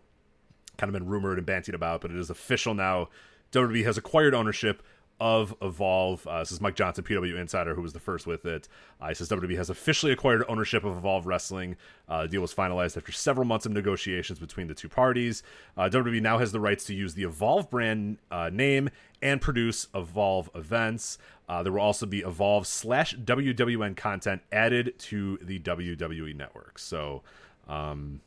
kind 0.76 0.88
of 0.88 0.92
been 0.92 1.08
rumored 1.08 1.38
and 1.38 1.46
bantied 1.46 1.74
about, 1.74 2.00
but 2.00 2.10
it 2.10 2.16
is 2.16 2.30
official 2.30 2.74
now. 2.74 3.08
WWE 3.52 3.84
has 3.84 3.96
acquired 3.96 4.34
ownership 4.34 4.82
of 5.18 5.54
Evolve. 5.62 6.26
Uh, 6.26 6.40
this 6.40 6.52
is 6.52 6.60
Mike 6.60 6.74
Johnson, 6.76 7.04
PW 7.04 7.38
Insider, 7.38 7.74
who 7.74 7.82
was 7.82 7.92
the 7.92 8.00
first 8.00 8.26
with 8.26 8.44
it. 8.44 8.68
Uh, 9.00 9.08
he 9.08 9.14
says 9.14 9.28
WWE 9.28 9.56
has 9.56 9.70
officially 9.70 10.12
acquired 10.12 10.44
ownership 10.48 10.84
of 10.84 10.96
Evolve 10.96 11.26
Wrestling. 11.26 11.76
Uh, 12.08 12.22
the 12.22 12.28
deal 12.28 12.42
was 12.42 12.54
finalized 12.54 12.96
after 12.96 13.12
several 13.12 13.46
months 13.46 13.64
of 13.64 13.72
negotiations 13.72 14.38
between 14.38 14.66
the 14.66 14.74
two 14.74 14.88
parties. 14.88 15.42
Uh, 15.76 15.88
WWE 15.90 16.20
now 16.20 16.38
has 16.38 16.52
the 16.52 16.60
rights 16.60 16.84
to 16.84 16.94
use 16.94 17.14
the 17.14 17.24
Evolve 17.24 17.70
brand 17.70 18.18
uh, 18.30 18.50
name 18.52 18.90
and 19.22 19.40
produce 19.40 19.88
Evolve 19.94 20.50
events. 20.54 21.18
Uh, 21.48 21.62
there 21.62 21.72
will 21.72 21.80
also 21.80 22.04
be 22.04 22.20
Evolve 22.20 22.66
slash 22.66 23.16
WWN 23.16 23.96
content 23.96 24.42
added 24.52 24.98
to 24.98 25.38
the 25.40 25.58
WWE 25.60 26.34
network. 26.36 26.78
So, 26.78 27.22
um, 27.68 28.20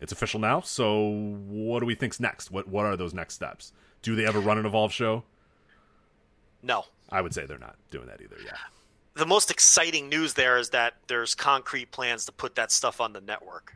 it's 0.00 0.12
official 0.12 0.40
now. 0.40 0.60
So, 0.60 1.08
what 1.48 1.80
do 1.80 1.86
we 1.86 1.94
think's 1.94 2.20
next? 2.20 2.50
What 2.50 2.68
What 2.68 2.84
are 2.86 2.96
those 2.96 3.14
next 3.14 3.34
steps? 3.34 3.72
Do 4.02 4.14
they 4.14 4.26
ever 4.26 4.40
run 4.40 4.58
an 4.58 4.66
Evolve 4.66 4.92
show? 4.92 5.24
No. 6.66 6.84
I 7.10 7.20
would 7.20 7.32
say 7.32 7.46
they're 7.46 7.58
not 7.58 7.76
doing 7.90 8.06
that 8.08 8.20
either. 8.20 8.36
Yeah. 8.44 8.52
the 9.14 9.26
most 9.26 9.50
exciting 9.50 10.08
news 10.08 10.34
there 10.34 10.58
is 10.58 10.70
that 10.70 10.94
there's 11.06 11.34
concrete 11.34 11.92
plans 11.92 12.26
to 12.26 12.32
put 12.32 12.56
that 12.56 12.72
stuff 12.72 13.00
on 13.00 13.12
the 13.12 13.20
network. 13.20 13.72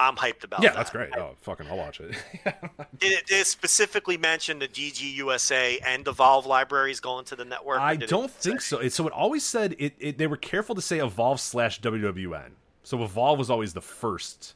I'm 0.00 0.16
hyped 0.16 0.44
about 0.44 0.62
that. 0.62 0.62
Yeah, 0.62 0.70
that. 0.70 0.76
that's 0.76 0.90
great. 0.90 1.10
Oh, 1.16 1.36
fucking, 1.42 1.66
I'll 1.68 1.76
watch 1.76 2.00
it. 2.00 2.16
It, 3.02 3.24
it 3.30 3.46
specifically 3.46 4.18
mentioned 4.18 4.60
the 4.60 4.68
DG 4.68 5.00
USA 5.14 5.78
and 5.78 6.04
the 6.04 6.10
Evolve 6.10 6.44
libraries 6.44 7.00
going 7.00 7.24
to 7.26 7.36
the 7.36 7.46
network. 7.46 7.80
I 7.80 7.96
don't 7.96 8.30
say- 8.30 8.50
think 8.50 8.60
so. 8.60 8.86
So 8.88 9.06
it 9.06 9.12
always 9.14 9.42
said 9.42 9.74
it, 9.78 9.94
it. 9.98 10.18
They 10.18 10.26
were 10.26 10.36
careful 10.36 10.74
to 10.74 10.82
say 10.82 10.98
Evolve 10.98 11.40
slash 11.40 11.80
WWN. 11.80 12.50
So 12.82 13.02
Evolve 13.02 13.38
was 13.38 13.48
always 13.48 13.72
the 13.72 13.80
first. 13.80 14.52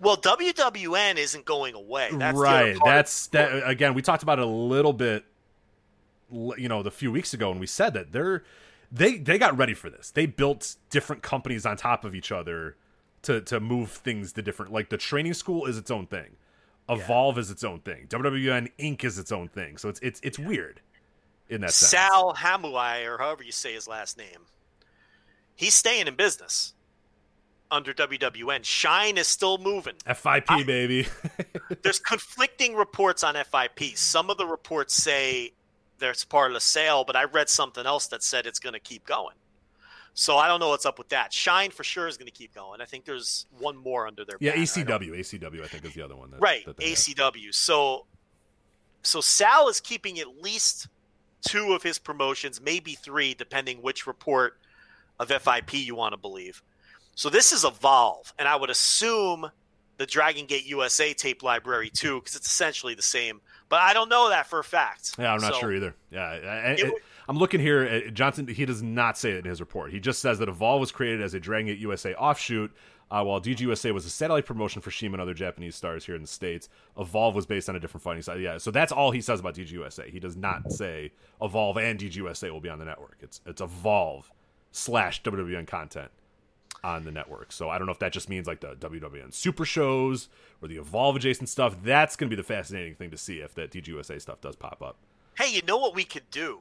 Well, 0.00 0.16
WWN 0.16 1.16
isn't 1.16 1.44
going 1.44 1.74
away. 1.74 2.08
That's 2.12 2.36
right. 2.36 2.76
That's 2.84 3.28
that. 3.28 3.68
Again, 3.68 3.94
we 3.94 4.02
talked 4.02 4.24
about 4.24 4.40
it 4.40 4.42
a 4.42 4.48
little 4.48 4.92
bit. 4.92 5.24
L- 6.32 6.54
You 6.58 6.68
know, 6.68 6.82
the 6.82 6.90
few 6.90 7.10
weeks 7.12 7.34
ago, 7.34 7.50
and 7.50 7.60
we 7.60 7.66
said 7.66 7.94
that 7.94 8.12
they're 8.12 8.42
they 8.90 9.18
they 9.18 9.38
got 9.38 9.56
ready 9.56 9.74
for 9.74 9.90
this. 9.90 10.10
They 10.10 10.26
built 10.26 10.76
different 10.90 11.22
companies 11.22 11.66
on 11.66 11.76
top 11.76 12.04
of 12.04 12.14
each 12.14 12.30
other 12.32 12.76
to 13.22 13.40
to 13.42 13.60
move 13.60 13.90
things 13.90 14.32
to 14.34 14.42
different. 14.42 14.72
Like 14.72 14.90
the 14.90 14.96
training 14.96 15.34
school 15.34 15.66
is 15.66 15.78
its 15.78 15.90
own 15.90 16.06
thing. 16.06 16.36
Evolve 16.88 17.36
is 17.38 17.50
its 17.50 17.64
own 17.64 17.80
thing. 17.80 18.06
WWN 18.08 18.70
Inc. 18.78 19.02
is 19.04 19.18
its 19.18 19.32
own 19.32 19.48
thing. 19.48 19.76
So 19.76 19.88
it's 19.88 20.00
it's 20.00 20.20
it's 20.22 20.38
weird 20.38 20.80
in 21.48 21.60
that 21.62 21.72
sense. 21.72 21.90
Sal 21.90 22.34
Hamaoui, 22.34 23.06
or 23.06 23.18
however 23.18 23.42
you 23.42 23.52
say 23.52 23.74
his 23.74 23.88
last 23.88 24.16
name. 24.16 24.46
He's 25.56 25.74
staying 25.74 26.06
in 26.06 26.14
business 26.14 26.74
under 27.70 27.92
WWN. 27.92 28.62
Shine 28.62 29.18
is 29.18 29.26
still 29.26 29.58
moving. 29.58 29.94
FIP 30.06 30.46
baby. 30.66 31.08
there's 31.82 31.98
conflicting 31.98 32.76
reports 32.76 33.24
on 33.24 33.34
FIP. 33.34 33.96
Some 33.96 34.30
of 34.30 34.36
the 34.36 34.46
reports 34.46 34.94
say 34.94 35.54
there's 35.98 36.24
part 36.24 36.50
of 36.50 36.54
the 36.54 36.60
sale, 36.60 37.04
but 37.04 37.16
I 37.16 37.24
read 37.24 37.48
something 37.48 37.86
else 37.86 38.06
that 38.08 38.22
said 38.22 38.46
it's 38.46 38.58
going 38.58 38.74
to 38.74 38.80
keep 38.80 39.06
going. 39.06 39.34
So 40.14 40.38
I 40.38 40.48
don't 40.48 40.60
know 40.60 40.70
what's 40.70 40.86
up 40.86 40.98
with 40.98 41.10
that. 41.10 41.32
Shine 41.32 41.70
for 41.70 41.84
sure 41.84 42.08
is 42.08 42.16
going 42.16 42.26
to 42.26 42.32
keep 42.32 42.54
going. 42.54 42.80
I 42.80 42.86
think 42.86 43.04
there's 43.04 43.46
one 43.58 43.76
more 43.76 44.06
under 44.06 44.24
their 44.24 44.38
yeah, 44.40 44.52
banner. 44.52 44.62
I 44.62 44.66
ACW. 44.66 45.10
ACW, 45.18 45.62
I 45.62 45.66
think, 45.66 45.84
is 45.84 45.94
the 45.94 46.02
other 46.02 46.16
one. 46.16 46.30
That, 46.30 46.40
right? 46.40 46.64
that 46.64 46.78
they 46.78 46.90
have. 46.90 46.98
ACW. 46.98 47.54
So 47.54 48.06
so 49.02 49.20
Sal 49.20 49.68
is 49.68 49.80
keeping 49.80 50.18
at 50.18 50.42
least 50.42 50.88
two 51.42 51.72
of 51.72 51.82
his 51.82 51.98
promotions, 51.98 52.60
maybe 52.60 52.94
three, 52.94 53.34
depending 53.34 53.82
which 53.82 54.06
report 54.06 54.58
of 55.20 55.28
FIP 55.28 55.74
you 55.74 55.94
want 55.94 56.12
to 56.12 56.18
believe. 56.18 56.62
So 57.14 57.30
this 57.30 57.52
is 57.52 57.64
Evolve, 57.64 58.34
and 58.38 58.48
I 58.48 58.56
would 58.56 58.68
assume 58.68 59.50
the 59.96 60.06
Dragon 60.06 60.46
Gate 60.46 60.66
USA 60.66 61.14
tape 61.14 61.42
library 61.42 61.88
too, 61.88 62.20
because 62.20 62.36
it's 62.36 62.48
essentially 62.48 62.94
the 62.94 63.02
same. 63.02 63.40
But 63.68 63.80
I 63.82 63.92
don't 63.94 64.08
know 64.08 64.28
that 64.28 64.46
for 64.46 64.58
a 64.60 64.64
fact. 64.64 65.14
Yeah, 65.18 65.32
I'm 65.32 65.40
not 65.40 65.54
So- 65.54 65.60
sure 65.60 65.72
either. 65.74 65.94
Yeah, 66.10 66.22
I- 66.22 66.70
I- 66.72 66.92
I'm 67.28 67.36
looking 67.38 67.60
here. 67.60 67.82
At 67.82 68.14
Johnson, 68.14 68.46
he 68.46 68.64
does 68.64 68.82
not 68.82 69.18
say 69.18 69.32
it 69.32 69.38
in 69.38 69.44
his 69.44 69.58
report. 69.60 69.90
He 69.92 69.98
just 69.98 70.20
says 70.20 70.38
that 70.38 70.48
Evolve 70.48 70.78
was 70.80 70.92
created 70.92 71.20
as 71.20 71.34
a 71.34 71.40
Dragon 71.40 71.66
Gate 71.66 71.78
USA 71.78 72.14
offshoot, 72.14 72.70
uh, 73.10 73.24
while 73.24 73.40
DGUSA 73.40 73.92
was 73.92 74.06
a 74.06 74.10
satellite 74.10 74.46
promotion 74.46 74.80
for 74.80 74.92
CIMA 74.92 75.14
and 75.14 75.22
other 75.22 75.34
Japanese 75.34 75.74
stars 75.74 76.06
here 76.06 76.14
in 76.14 76.22
the 76.22 76.28
states. 76.28 76.68
Evolve 76.96 77.34
was 77.34 77.44
based 77.46 77.68
on 77.68 77.74
a 77.74 77.80
different 77.80 78.04
fighting 78.04 78.22
side. 78.22 78.40
Yeah, 78.40 78.58
so 78.58 78.70
that's 78.70 78.92
all 78.92 79.10
he 79.10 79.20
says 79.20 79.40
about 79.40 79.54
DGUSA. 79.54 80.08
He 80.10 80.20
does 80.20 80.36
not 80.36 80.70
say 80.72 81.10
Evolve 81.42 81.78
and 81.78 81.98
DGUSA 81.98 82.52
will 82.52 82.60
be 82.60 82.68
on 82.68 82.78
the 82.78 82.84
network. 82.84 83.16
It's 83.20 83.40
it's 83.44 83.60
Evolve 83.60 84.30
slash 84.70 85.22
WWN 85.24 85.66
content 85.66 86.10
on 86.84 87.04
the 87.04 87.10
network. 87.10 87.52
So 87.52 87.68
I 87.70 87.78
don't 87.78 87.86
know 87.86 87.92
if 87.92 87.98
that 88.00 88.12
just 88.12 88.28
means 88.28 88.46
like 88.46 88.60
the 88.60 88.74
WWN 88.76 89.32
super 89.34 89.64
shows 89.64 90.28
or 90.62 90.68
the 90.68 90.76
Evolve 90.76 91.16
adjacent 91.16 91.48
stuff. 91.48 91.76
That's 91.82 92.16
going 92.16 92.30
to 92.30 92.36
be 92.36 92.40
the 92.40 92.46
fascinating 92.46 92.94
thing 92.94 93.10
to 93.10 93.16
see 93.18 93.38
if 93.38 93.54
that 93.54 93.70
DGUSA 93.70 94.20
stuff 94.20 94.40
does 94.40 94.56
pop 94.56 94.82
up. 94.82 94.96
Hey, 95.38 95.52
you 95.54 95.62
know 95.66 95.76
what 95.78 95.94
we 95.94 96.04
could 96.04 96.30
do? 96.30 96.60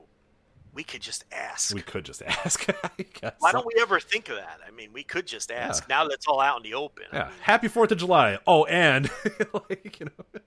We 0.73 0.83
could 0.83 1.01
just 1.01 1.23
ask. 1.31 1.73
We 1.73 1.81
could 1.81 2.03
just 2.03 2.21
ask. 2.27 2.67
I 2.83 3.03
guess. 3.21 3.33
Why 3.39 3.51
don't 3.53 3.65
we 3.65 3.81
ever 3.81 3.99
think 3.99 4.27
of 4.29 4.35
that? 4.35 4.59
I 4.67 4.71
mean, 4.71 4.91
we 4.91 5.03
could 5.03 5.25
just 5.25 5.49
ask. 5.51 5.87
Now 5.87 6.03
that 6.03 6.13
it's 6.13 6.27
all 6.27 6.41
out 6.41 6.57
in 6.57 6.63
the 6.63 6.73
open. 6.73 7.05
I 7.11 7.15
Yeah. 7.15 7.23
mean, 7.25 7.33
Happy 7.41 7.67
Fourth 7.69 7.91
of 7.91 7.97
July. 7.97 8.37
Oh, 8.45 8.65
and 8.65 9.09
like 9.69 9.99
you 10.01 10.07
know, 10.07 10.41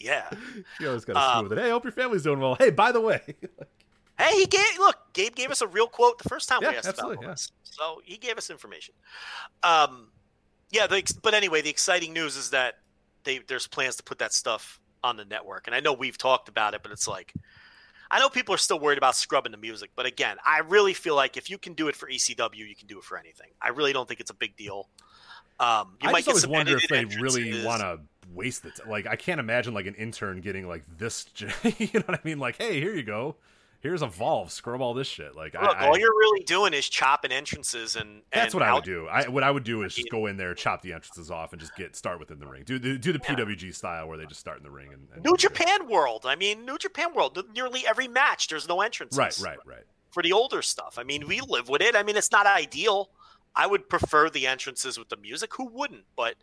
yeah. 0.00 0.30
you 0.80 0.88
always 0.88 1.04
got 1.04 1.12
to 1.14 1.20
Um, 1.20 1.30
screw 1.30 1.48
with 1.50 1.58
it. 1.58 1.62
Hey, 1.62 1.70
hope 1.70 1.84
your 1.84 1.92
family's 1.92 2.22
doing 2.22 2.40
well. 2.40 2.54
Hey, 2.54 2.70
by 2.70 2.90
the 2.92 3.00
way, 3.02 3.20
Hey, 4.18 4.40
he 4.40 4.46
gave 4.46 4.78
look. 4.78 4.96
Gabe 5.12 5.34
gave 5.34 5.50
us 5.50 5.60
a 5.60 5.66
real 5.66 5.86
quote 5.86 6.18
the 6.18 6.28
first 6.28 6.48
time 6.48 6.60
Yeah, 6.62 6.70
we 6.70 6.76
asked 6.76 6.98
about 6.98 7.18
yeah. 7.20 7.28
this, 7.28 7.50
so 7.64 8.00
he 8.04 8.16
gave 8.16 8.38
us 8.38 8.50
information. 8.50 8.94
Um, 9.62 10.08
yeah. 10.70 10.86
The, 10.86 11.12
but 11.22 11.34
anyway, 11.34 11.62
the 11.62 11.70
exciting 11.70 12.12
news 12.12 12.36
is 12.36 12.50
that 12.50 12.74
they 13.24 13.38
there's 13.38 13.66
plans 13.66 13.96
to 13.96 14.02
put 14.02 14.18
that 14.18 14.32
stuff 14.32 14.80
on 15.02 15.16
the 15.16 15.24
network, 15.24 15.66
and 15.66 15.74
I 15.74 15.80
know 15.80 15.92
we've 15.92 16.18
talked 16.18 16.48
about 16.48 16.74
it, 16.74 16.82
but 16.82 16.92
it's 16.92 17.08
like 17.08 17.32
I 18.10 18.20
know 18.20 18.28
people 18.28 18.54
are 18.54 18.58
still 18.58 18.78
worried 18.78 18.98
about 18.98 19.16
scrubbing 19.16 19.52
the 19.52 19.58
music, 19.58 19.90
but 19.96 20.06
again, 20.06 20.36
I 20.44 20.60
really 20.60 20.94
feel 20.94 21.16
like 21.16 21.36
if 21.36 21.50
you 21.50 21.58
can 21.58 21.72
do 21.74 21.88
it 21.88 21.96
for 21.96 22.08
ECW, 22.08 22.56
you 22.56 22.76
can 22.76 22.86
do 22.86 22.98
it 22.98 23.04
for 23.04 23.18
anything. 23.18 23.48
I 23.60 23.70
really 23.70 23.92
don't 23.92 24.06
think 24.06 24.20
it's 24.20 24.30
a 24.30 24.34
big 24.34 24.56
deal. 24.56 24.88
Um, 25.58 25.96
you 26.02 26.08
I 26.08 26.12
might 26.12 26.28
always 26.28 26.46
wonder 26.46 26.76
if 26.76 26.88
they 26.88 27.04
really 27.04 27.64
want 27.64 27.80
to 27.80 28.00
waste 28.32 28.64
it. 28.64 28.80
Like, 28.88 29.06
I 29.06 29.16
can't 29.16 29.40
imagine 29.40 29.74
like 29.74 29.86
an 29.86 29.94
intern 29.94 30.40
getting 30.40 30.68
like 30.68 30.84
this. 30.96 31.26
You 31.78 31.88
know 31.94 32.02
what 32.06 32.20
I 32.20 32.20
mean? 32.24 32.38
Like, 32.38 32.56
hey, 32.56 32.80
here 32.80 32.94
you 32.94 33.02
go. 33.02 33.36
Here's 33.84 34.00
a 34.00 34.06
Evolve. 34.06 34.50
Scrub 34.50 34.80
all 34.80 34.94
this 34.94 35.06
shit. 35.06 35.36
Like, 35.36 35.52
Look, 35.52 35.62
I, 35.62 35.86
all 35.86 35.94
I- 35.94 35.98
you're 35.98 36.08
really 36.08 36.42
doing 36.44 36.72
is 36.72 36.88
chopping 36.88 37.30
entrances 37.30 37.96
and. 37.96 38.22
That's 38.32 38.54
and 38.54 38.60
what 38.62 38.66
I 38.66 38.72
would 38.72 38.82
do. 38.82 39.06
I 39.08 39.28
what 39.28 39.42
I 39.42 39.50
would 39.50 39.62
do 39.62 39.82
is 39.82 39.94
just 39.94 40.08
go 40.08 40.24
in 40.24 40.38
there, 40.38 40.54
chop 40.54 40.80
the 40.80 40.94
entrances 40.94 41.30
off, 41.30 41.52
and 41.52 41.60
just 41.60 41.76
get 41.76 41.94
start 41.94 42.18
within 42.18 42.38
the 42.38 42.46
ring. 42.46 42.62
Do 42.64 42.78
the 42.78 42.96
do 42.96 43.12
the 43.12 43.18
PWG 43.18 43.74
style 43.74 44.08
where 44.08 44.16
they 44.16 44.24
just 44.24 44.40
start 44.40 44.56
in 44.56 44.62
the 44.62 44.70
ring 44.70 44.88
and, 44.90 45.06
and 45.14 45.22
New 45.22 45.36
Japan 45.36 45.86
World. 45.86 46.24
I 46.24 46.34
mean, 46.34 46.64
New 46.64 46.78
Japan 46.78 47.12
World. 47.14 47.38
Nearly 47.54 47.86
every 47.86 48.08
match, 48.08 48.48
there's 48.48 48.66
no 48.66 48.80
entrances. 48.80 49.18
Right, 49.18 49.38
right, 49.38 49.58
right. 49.66 49.84
For 50.12 50.22
the 50.22 50.32
older 50.32 50.62
stuff, 50.62 50.98
I 50.98 51.02
mean, 51.02 51.28
we 51.28 51.42
live 51.42 51.68
with 51.68 51.82
it. 51.82 51.94
I 51.94 52.02
mean, 52.02 52.16
it's 52.16 52.32
not 52.32 52.46
ideal. 52.46 53.10
I 53.54 53.66
would 53.66 53.90
prefer 53.90 54.30
the 54.30 54.46
entrances 54.46 54.98
with 54.98 55.10
the 55.10 55.18
music. 55.18 55.52
Who 55.56 55.66
wouldn't? 55.66 56.04
But 56.16 56.36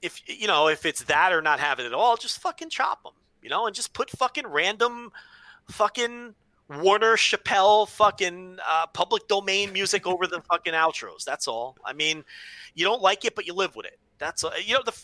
if 0.00 0.22
you 0.26 0.46
know, 0.46 0.68
if 0.68 0.86
it's 0.86 1.04
that 1.04 1.30
or 1.30 1.42
not 1.42 1.60
have 1.60 1.78
it 1.78 1.84
at 1.84 1.92
all, 1.92 2.16
just 2.16 2.38
fucking 2.38 2.70
chop 2.70 3.02
them. 3.02 3.12
You 3.42 3.50
know, 3.50 3.66
and 3.66 3.76
just 3.76 3.92
put 3.92 4.08
fucking 4.08 4.46
random, 4.46 5.12
fucking 5.68 6.34
Warner 6.68 7.16
Chappell 7.16 7.86
fucking 7.86 8.58
uh, 8.66 8.86
public 8.88 9.28
domain 9.28 9.72
music 9.72 10.06
over 10.06 10.26
the 10.26 10.40
fucking 10.42 10.72
outros. 10.72 11.24
That's 11.24 11.46
all. 11.46 11.76
I 11.84 11.92
mean, 11.92 12.24
you 12.74 12.84
don't 12.84 13.02
like 13.02 13.24
it, 13.24 13.34
but 13.34 13.46
you 13.46 13.54
live 13.54 13.76
with 13.76 13.86
it. 13.86 13.98
That's 14.18 14.44
all. 14.44 14.52
you 14.58 14.74
know 14.74 14.82
the 14.84 14.94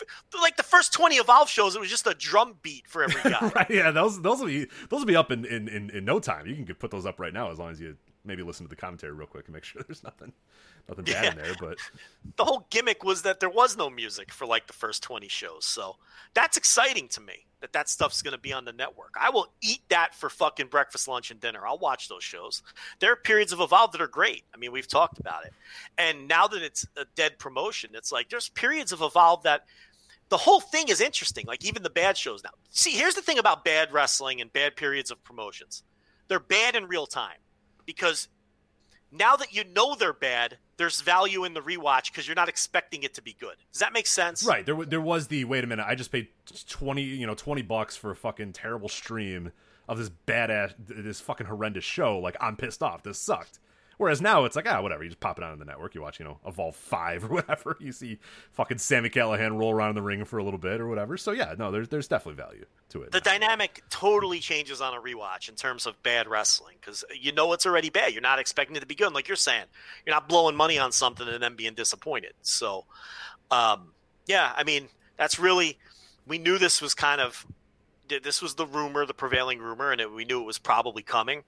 like 0.40 0.56
the 0.56 0.62
first 0.62 0.92
twenty 0.92 1.16
Evolve 1.16 1.48
shows. 1.48 1.74
It 1.74 1.80
was 1.80 1.90
just 1.90 2.06
a 2.06 2.14
drum 2.14 2.56
beat 2.62 2.86
for 2.86 3.02
every 3.02 3.30
guy. 3.30 3.48
right, 3.54 3.70
yeah, 3.70 3.90
those 3.90 4.22
those 4.22 4.38
will 4.38 4.46
be 4.46 4.66
those 4.88 5.00
will 5.00 5.06
be 5.06 5.16
up 5.16 5.30
in, 5.30 5.44
in, 5.44 5.68
in, 5.68 5.90
in 5.90 6.04
no 6.04 6.20
time. 6.20 6.46
You 6.46 6.64
can 6.64 6.74
put 6.76 6.90
those 6.90 7.06
up 7.06 7.18
right 7.18 7.32
now 7.32 7.50
as 7.50 7.58
long 7.58 7.70
as 7.70 7.80
you 7.80 7.96
maybe 8.24 8.42
listen 8.42 8.64
to 8.66 8.70
the 8.70 8.76
commentary 8.76 9.12
real 9.12 9.26
quick 9.26 9.46
and 9.46 9.54
make 9.54 9.64
sure 9.64 9.82
there's 9.86 10.04
nothing 10.04 10.32
nothing 10.88 11.04
bad 11.04 11.36
in 11.36 11.42
there. 11.42 11.54
But 11.58 11.78
the 12.36 12.44
whole 12.44 12.66
gimmick 12.70 13.04
was 13.04 13.22
that 13.22 13.40
there 13.40 13.50
was 13.50 13.76
no 13.76 13.90
music 13.90 14.32
for 14.32 14.46
like 14.46 14.66
the 14.66 14.72
first 14.72 15.02
20 15.02 15.28
shows. 15.28 15.66
So 15.66 15.96
that's 16.34 16.56
exciting 16.56 17.08
to 17.08 17.20
me 17.20 17.46
that 17.60 17.72
that 17.72 17.88
stuff's 17.88 18.22
going 18.22 18.32
to 18.32 18.40
be 18.40 18.52
on 18.52 18.64
the 18.64 18.72
network. 18.72 19.14
I 19.20 19.30
will 19.30 19.52
eat 19.60 19.82
that 19.88 20.14
for 20.14 20.28
fucking 20.30 20.68
breakfast, 20.68 21.08
lunch, 21.08 21.30
and 21.30 21.40
dinner. 21.40 21.66
I'll 21.66 21.78
watch 21.78 22.08
those 22.08 22.24
shows. 22.24 22.62
There 23.00 23.12
are 23.12 23.16
periods 23.16 23.52
of 23.52 23.60
Evolve 23.60 23.92
that 23.92 24.00
are 24.00 24.08
great. 24.08 24.44
I 24.54 24.58
mean, 24.58 24.72
we've 24.72 24.88
talked 24.88 25.18
about 25.18 25.44
it. 25.44 25.52
And 25.98 26.26
now 26.28 26.46
that 26.46 26.62
it's 26.62 26.86
a 26.96 27.04
dead 27.16 27.38
promotion, 27.38 27.90
it's 27.94 28.12
like 28.12 28.28
there's 28.30 28.48
periods 28.48 28.92
of 28.92 29.02
Evolve 29.02 29.42
that 29.42 29.66
the 30.30 30.36
whole 30.36 30.60
thing 30.60 30.88
is 30.88 31.00
interesting. 31.00 31.44
Like 31.46 31.64
even 31.64 31.82
the 31.82 31.90
bad 31.90 32.16
shows 32.16 32.42
now. 32.42 32.50
See, 32.70 32.92
here's 32.92 33.14
the 33.14 33.22
thing 33.22 33.38
about 33.38 33.64
bad 33.64 33.92
wrestling 33.92 34.40
and 34.40 34.52
bad 34.52 34.76
periods 34.76 35.10
of 35.10 35.22
promotions 35.24 35.82
they're 36.30 36.38
bad 36.38 36.76
in 36.76 36.86
real 36.86 37.06
time 37.06 37.36
because 37.84 38.28
now 39.12 39.36
that 39.36 39.54
you 39.54 39.64
know 39.64 39.94
they're 39.94 40.12
bad, 40.12 40.58
there's 40.76 41.00
value 41.00 41.44
in 41.44 41.54
the 41.54 41.60
rewatch 41.60 42.10
because 42.10 42.26
you're 42.26 42.36
not 42.36 42.48
expecting 42.48 43.02
it 43.02 43.14
to 43.14 43.22
be 43.22 43.36
good. 43.38 43.56
Does 43.72 43.80
that 43.80 43.92
make 43.92 44.06
sense? 44.06 44.44
right, 44.44 44.64
there 44.64 44.84
there 44.84 45.00
was 45.00 45.28
the 45.28 45.44
wait 45.44 45.64
a 45.64 45.66
minute, 45.66 45.84
I 45.86 45.94
just 45.94 46.12
paid 46.12 46.28
twenty 46.68 47.02
you 47.02 47.26
know 47.26 47.34
twenty 47.34 47.62
bucks 47.62 47.96
for 47.96 48.10
a 48.10 48.16
fucking 48.16 48.52
terrible 48.52 48.88
stream 48.88 49.52
of 49.88 49.98
this 49.98 50.10
badass 50.26 50.74
this 50.78 51.20
fucking 51.20 51.46
horrendous 51.46 51.84
show. 51.84 52.18
Like 52.18 52.36
I'm 52.40 52.56
pissed 52.56 52.82
off. 52.82 53.02
This 53.02 53.18
sucked. 53.18 53.58
Whereas 54.00 54.22
now 54.22 54.46
it's 54.46 54.56
like 54.56 54.66
ah 54.66 54.80
whatever. 54.80 55.04
You 55.04 55.10
just 55.10 55.20
pop 55.20 55.36
it 55.36 55.44
on 55.44 55.58
the 55.58 55.64
network. 55.66 55.94
You 55.94 56.00
watch 56.00 56.18
you 56.18 56.24
know 56.24 56.38
Evolve 56.46 56.74
Five 56.74 57.24
or 57.30 57.34
whatever. 57.34 57.76
You 57.80 57.92
see 57.92 58.18
fucking 58.52 58.78
Sami 58.78 59.10
Callihan 59.10 59.58
roll 59.58 59.72
around 59.72 59.90
in 59.90 59.96
the 59.96 60.02
ring 60.02 60.24
for 60.24 60.38
a 60.38 60.42
little 60.42 60.58
bit 60.58 60.80
or 60.80 60.88
whatever. 60.88 61.18
So 61.18 61.32
yeah, 61.32 61.54
no, 61.58 61.70
there's 61.70 61.90
there's 61.90 62.08
definitely 62.08 62.42
value 62.42 62.64
to 62.88 63.02
it. 63.02 63.12
The 63.12 63.20
dynamic 63.20 63.82
totally 63.90 64.40
changes 64.40 64.80
on 64.80 64.94
a 64.94 65.00
rewatch 65.02 65.50
in 65.50 65.54
terms 65.54 65.84
of 65.84 66.02
bad 66.02 66.28
wrestling 66.28 66.76
because 66.80 67.04
you 67.14 67.32
know 67.32 67.52
it's 67.52 67.66
already 67.66 67.90
bad. 67.90 68.12
You're 68.14 68.22
not 68.22 68.38
expecting 68.38 68.74
it 68.74 68.80
to 68.80 68.86
be 68.86 68.94
good. 68.94 69.12
Like 69.12 69.28
you're 69.28 69.36
saying, 69.36 69.66
you're 70.06 70.14
not 70.14 70.30
blowing 70.30 70.56
money 70.56 70.78
on 70.78 70.92
something 70.92 71.28
and 71.28 71.42
then 71.42 71.54
being 71.54 71.74
disappointed. 71.74 72.32
So, 72.40 72.86
um, 73.50 73.92
yeah, 74.26 74.54
I 74.56 74.64
mean, 74.64 74.88
that's 75.18 75.38
really, 75.38 75.76
we 76.26 76.38
knew 76.38 76.56
this 76.56 76.80
was 76.80 76.94
kind 76.94 77.20
of, 77.20 77.46
this 78.08 78.40
was 78.40 78.54
the 78.54 78.64
rumor, 78.64 79.04
the 79.04 79.12
prevailing 79.12 79.58
rumor, 79.58 79.92
and 79.92 80.00
it, 80.00 80.10
we 80.10 80.24
knew 80.24 80.40
it 80.40 80.46
was 80.46 80.58
probably 80.58 81.02
coming. 81.02 81.44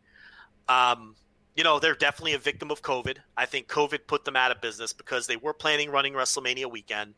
Um, 0.69 1.17
you 1.55 1.65
know, 1.65 1.79
they're 1.79 1.95
definitely 1.95 2.35
a 2.35 2.39
victim 2.39 2.71
of 2.71 2.83
COVID. 2.83 3.19
I 3.37 3.47
think 3.47 3.69
COVID 3.69 4.07
put 4.07 4.25
them 4.25 4.37
out 4.37 4.51
of 4.51 4.61
business 4.61 4.93
because 4.93 5.27
they 5.27 5.37
were 5.37 5.53
planning 5.53 5.91
running 5.91 6.15
WrestleMania 6.15 6.71
weekend. 6.71 7.15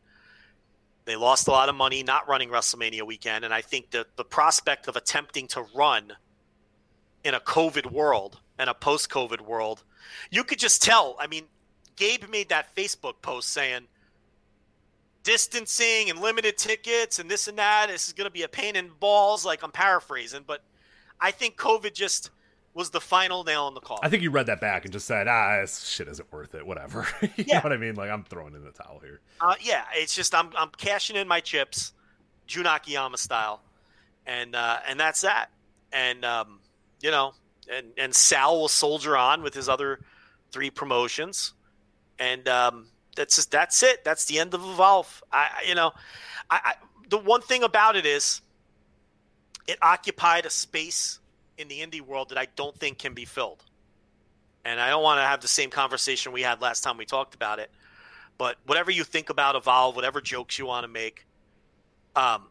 They 1.05 1.15
lost 1.15 1.47
a 1.47 1.51
lot 1.51 1.69
of 1.69 1.75
money 1.75 2.03
not 2.03 2.27
running 2.27 2.49
WrestleMania 2.49 3.03
weekend, 3.05 3.45
and 3.45 3.53
I 3.53 3.61
think 3.61 3.91
that 3.91 4.17
the 4.17 4.25
prospect 4.25 4.87
of 4.87 4.95
attempting 4.95 5.47
to 5.49 5.65
run 5.75 6.13
in 7.23 7.33
a 7.33 7.39
COVID 7.39 7.91
world 7.91 8.39
and 8.57 8.69
a 8.69 8.73
post-COVID 8.73 9.41
world, 9.41 9.83
you 10.31 10.43
could 10.43 10.59
just 10.59 10.81
tell. 10.81 11.15
I 11.19 11.27
mean, 11.27 11.45
Gabe 11.95 12.27
made 12.29 12.49
that 12.49 12.75
Facebook 12.75 13.21
post 13.21 13.49
saying 13.49 13.87
distancing 15.23 16.09
and 16.09 16.19
limited 16.19 16.57
tickets 16.57 17.19
and 17.19 17.29
this 17.29 17.47
and 17.47 17.57
that. 17.57 17.87
This 17.89 18.07
is 18.07 18.13
going 18.13 18.25
to 18.25 18.31
be 18.31 18.43
a 18.43 18.47
pain 18.47 18.75
in 18.75 18.91
balls. 18.99 19.45
Like 19.45 19.63
I'm 19.63 19.71
paraphrasing, 19.71 20.43
but 20.45 20.63
I 21.19 21.31
think 21.31 21.55
COVID 21.55 21.93
just 21.93 22.29
was 22.75 22.89
the 22.91 22.99
final 23.01 23.43
nail 23.45 23.67
in 23.69 23.73
the 23.73 23.79
coffin. 23.79 24.05
I 24.05 24.09
think 24.09 24.21
you 24.21 24.29
read 24.29 24.45
that 24.47 24.59
back 24.61 24.83
and 24.83 24.91
just 24.91 25.07
said, 25.07 25.27
ah, 25.29 25.61
this 25.61 25.85
shit 25.85 26.07
isn't 26.09 26.31
worth 26.31 26.53
it. 26.53 26.67
Whatever. 26.67 27.07
you 27.21 27.29
Yeah. 27.47 27.55
know 27.55 27.61
what 27.61 27.71
I 27.73 27.77
mean? 27.77 27.95
Like 27.95 28.11
I'm 28.11 28.23
throwing 28.25 28.53
in 28.53 28.63
the 28.63 28.71
towel 28.71 28.99
here. 29.01 29.21
Uh, 29.41 29.55
yeah, 29.61 29.85
it's 29.93 30.13
just 30.13 30.35
I'm 30.35 30.49
I'm 30.57 30.69
cashing 30.77 31.15
in 31.15 31.27
my 31.27 31.39
chips, 31.39 31.93
Jun 32.47 32.65
Akiyama 32.67 33.17
style, 33.17 33.61
and 34.27 34.55
uh, 34.55 34.77
and 34.87 34.99
that's 34.99 35.21
that. 35.21 35.47
And 35.93 36.23
um, 36.25 36.59
you 37.01 37.09
know, 37.11 37.33
and 37.71 37.87
and 37.97 38.13
Sal 38.13 38.59
will 38.59 38.67
soldier 38.67 39.15
on 39.17 39.41
with 39.41 39.53
his 39.53 39.69
other 39.69 40.01
three 40.51 40.69
promotions, 40.69 41.53
and 42.19 42.45
um, 42.49 42.87
that's 43.15 43.37
just 43.37 43.51
that's 43.51 43.81
it. 43.83 44.03
That's 44.03 44.25
the 44.25 44.37
end 44.39 44.53
of 44.53 44.61
Evolve. 44.61 45.23
I 45.31 45.49
I- 45.63 45.67
you 45.67 45.75
know, 45.75 45.91
I, 46.49 46.59
I 46.65 46.73
the 47.09 47.17
one 47.19 47.41
thing 47.41 47.63
about 47.63 47.95
it 47.95 48.05
is, 48.05 48.41
it 49.65 49.77
occupied 49.81 50.45
a 50.45 50.49
space 50.49 51.19
in 51.57 51.67
the 51.67 51.79
indie 51.79 52.01
world 52.01 52.29
that 52.29 52.37
I 52.37 52.47
don't 52.55 52.77
think 52.77 52.99
can 52.99 53.13
be 53.13 53.25
filled. 53.25 53.63
And 54.63 54.79
I 54.79 54.89
don't 54.89 55.03
want 55.03 55.19
to 55.19 55.23
have 55.23 55.41
the 55.41 55.47
same 55.47 55.69
conversation 55.69 56.31
we 56.31 56.41
had 56.41 56.61
last 56.61 56.83
time 56.83 56.97
we 56.97 57.05
talked 57.05 57.35
about 57.35 57.59
it. 57.59 57.69
But 58.37 58.57
whatever 58.65 58.91
you 58.91 59.03
think 59.03 59.29
about 59.29 59.55
Evolve, 59.55 59.95
whatever 59.95 60.19
jokes 60.21 60.59
you 60.59 60.65
want 60.65 60.83
to 60.83 60.87
make, 60.87 61.25
um, 62.15 62.47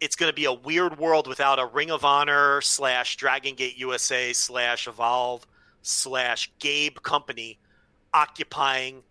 it's 0.00 0.16
going 0.16 0.30
to 0.30 0.34
be 0.34 0.44
a 0.44 0.52
weird 0.52 0.98
world 0.98 1.26
without 1.26 1.58
a 1.58 1.66
Ring 1.66 1.90
of 1.90 2.04
Honor 2.04 2.60
slash 2.60 3.16
Dragon 3.16 3.54
Gate 3.54 3.78
USA 3.78 4.32
slash 4.32 4.86
Evolve 4.86 5.46
slash 5.82 6.52
Gabe 6.58 6.98
company 7.02 7.58
occupying 8.12 9.02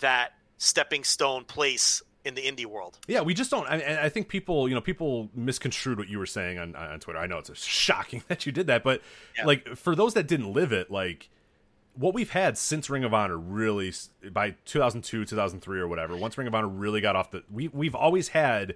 that 0.00 0.32
stepping 0.56 1.04
stone 1.04 1.44
place 1.44 2.02
in 2.28 2.34
the 2.34 2.42
indie 2.42 2.66
world. 2.66 2.98
Yeah, 3.08 3.22
we 3.22 3.34
just 3.34 3.50
don't. 3.50 3.66
I, 3.66 4.04
I 4.04 4.08
think 4.08 4.28
people, 4.28 4.68
you 4.68 4.74
know, 4.74 4.80
people 4.80 5.30
misconstrued 5.34 5.98
what 5.98 6.08
you 6.08 6.18
were 6.18 6.26
saying 6.26 6.58
on, 6.58 6.76
on 6.76 7.00
Twitter. 7.00 7.18
I 7.18 7.26
know 7.26 7.38
it's 7.38 7.64
shocking 7.64 8.22
that 8.28 8.46
you 8.46 8.52
did 8.52 8.66
that, 8.68 8.84
but 8.84 9.02
Yeah. 9.36 9.46
like 9.46 9.76
for 9.76 9.96
those 9.96 10.14
that 10.14 10.28
didn't 10.28 10.52
live 10.52 10.70
it, 10.72 10.90
like 10.90 11.30
what 11.94 12.14
we've 12.14 12.30
had 12.30 12.56
since 12.56 12.88
Ring 12.88 13.02
of 13.02 13.12
Honor 13.12 13.36
really 13.36 13.92
by 14.30 14.54
2002, 14.66 15.24
2003 15.24 15.80
or 15.80 15.88
whatever, 15.88 16.16
once 16.16 16.38
Ring 16.38 16.46
of 16.46 16.54
Honor 16.54 16.68
really 16.68 17.00
got 17.00 17.16
off 17.16 17.30
the 17.32 17.42
we 17.50 17.66
we've 17.68 17.94
always 17.96 18.28
had 18.28 18.74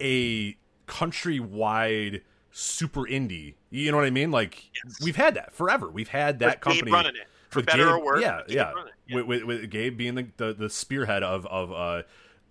a 0.00 0.56
countrywide 0.86 2.22
super 2.50 3.02
indie. 3.02 3.54
You 3.70 3.90
know 3.90 3.96
what 3.96 4.06
I 4.06 4.10
mean? 4.10 4.30
Like 4.30 4.70
we've 5.02 5.16
had 5.16 5.34
that 5.34 5.52
forever. 5.52 5.90
We've 5.90 6.08
had 6.08 6.38
that 6.40 6.64
With 6.64 6.74
Gabe 6.74 6.78
company 6.80 6.92
running 6.92 7.16
it, 7.16 7.26
for 7.48 7.62
better 7.62 7.84
Gabe- 7.84 7.92
or 7.94 8.04
worse, 8.04 8.22
Yeah, 8.22 8.40
yeah. 8.48 8.72
yeah. 9.06 9.16
With, 9.16 9.26
with, 9.26 9.42
with 9.44 9.70
Gabe 9.70 9.96
being 9.96 10.14
the, 10.14 10.26
the 10.36 10.52
the 10.54 10.70
spearhead 10.70 11.22
of 11.22 11.46
of 11.46 11.72
uh, 11.72 12.02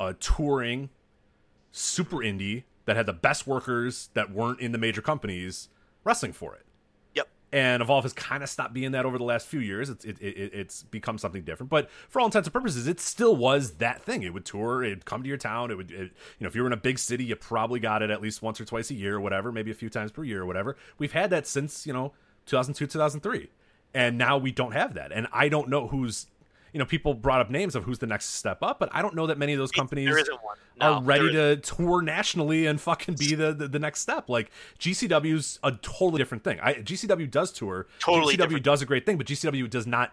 a 0.07 0.13
touring 0.15 0.89
super 1.71 2.17
indie 2.17 2.63
that 2.85 2.95
had 2.95 3.05
the 3.05 3.13
best 3.13 3.47
workers 3.47 4.09
that 4.13 4.31
weren't 4.31 4.59
in 4.59 4.71
the 4.71 4.77
major 4.77 5.01
companies 5.01 5.69
wrestling 6.03 6.33
for 6.33 6.55
it 6.55 6.65
Yep. 7.13 7.27
and 7.51 7.81
Evolve 7.81 8.03
has 8.03 8.13
kind 8.13 8.41
of 8.43 8.49
stopped 8.49 8.73
being 8.73 8.91
that 8.91 9.05
over 9.05 9.17
the 9.17 9.23
last 9.23 9.47
few 9.47 9.59
years. 9.59 9.89
It's 9.89 10.03
it, 10.03 10.17
it, 10.19 10.51
it's 10.53 10.83
become 10.83 11.17
something 11.17 11.43
different, 11.43 11.69
but 11.69 11.89
for 12.09 12.19
all 12.19 12.25
intents 12.25 12.47
and 12.47 12.53
purposes, 12.53 12.88
it 12.88 12.99
still 12.99 13.35
was 13.35 13.73
that 13.75 14.01
thing. 14.01 14.23
It 14.23 14.33
would 14.33 14.45
tour, 14.45 14.83
it'd 14.83 15.05
come 15.05 15.21
to 15.23 15.30
your 15.30 15.38
town. 15.38 15.69
It 15.71 15.75
would, 15.75 15.91
it, 15.91 16.11
you 16.39 16.41
know, 16.41 16.47
if 16.47 16.55
you 16.55 16.61
were 16.61 16.67
in 16.67 16.73
a 16.73 16.77
big 16.77 16.97
city, 16.99 17.23
you 17.25 17.35
probably 17.35 17.80
got 17.80 18.01
it 18.01 18.09
at 18.09 18.21
least 18.21 18.41
once 18.41 18.59
or 18.59 18.65
twice 18.65 18.89
a 18.89 18.95
year, 18.95 19.17
or 19.17 19.21
whatever, 19.21 19.51
maybe 19.51 19.71
a 19.71 19.75
few 19.75 19.89
times 19.89 20.11
per 20.11 20.23
year, 20.23 20.41
or 20.41 20.45
whatever. 20.45 20.75
We've 20.97 21.11
had 21.11 21.30
that 21.30 21.45
since 21.45 21.85
you 21.85 21.93
know 21.93 22.13
2002, 22.47 22.88
2003, 22.88 23.49
and 23.93 24.17
now 24.17 24.38
we 24.38 24.51
don't 24.51 24.71
have 24.71 24.93
that. 24.95 25.11
And 25.11 25.27
I 25.31 25.47
don't 25.49 25.69
know 25.69 25.88
who's, 25.88 26.27
you 26.74 26.80
know, 26.80 26.85
people 26.85 27.14
brought 27.14 27.41
up 27.41 27.50
names 27.50 27.75
of 27.75 27.83
who's 27.83 28.00
the 28.00 28.08
next 28.08 28.30
step 28.30 28.64
up, 28.64 28.80
but 28.80 28.90
I 28.93 29.01
don't 29.01 29.16
know 29.16 29.27
that 29.27 29.38
many 29.38 29.53
of 29.53 29.59
those 29.59 29.72
companies 29.72 30.08
there 30.08 30.17
isn't 30.17 30.43
one. 30.43 30.58
No, 30.80 30.93
are 30.93 31.03
ready 31.03 31.32
to 31.32 31.58
tour 31.58 32.01
nationally 32.01 32.66
and 32.66 32.80
fucking 32.80 33.16
be 33.16 33.35
the, 33.35 33.53
the, 33.53 33.67
the 33.67 33.80
next 33.80 34.01
step. 34.01 34.30
Like 34.30 34.51
GCW's 34.80 35.59
a 35.64 35.74
totally 35.74 36.17
different 36.17 36.43
thing. 36.43 36.59
I, 36.61 36.75
GCW 36.75 37.30
does 37.30 37.51
tour. 37.51 37.88
Totally 38.00 38.35
GCW 38.35 38.38
different. 38.38 38.64
does 38.64 38.82
a 38.82 38.85
great 38.85 39.06
thing, 39.06 39.17
but 39.17 39.27
GCW 39.27 39.69
does 39.69 39.85
not 39.85 40.11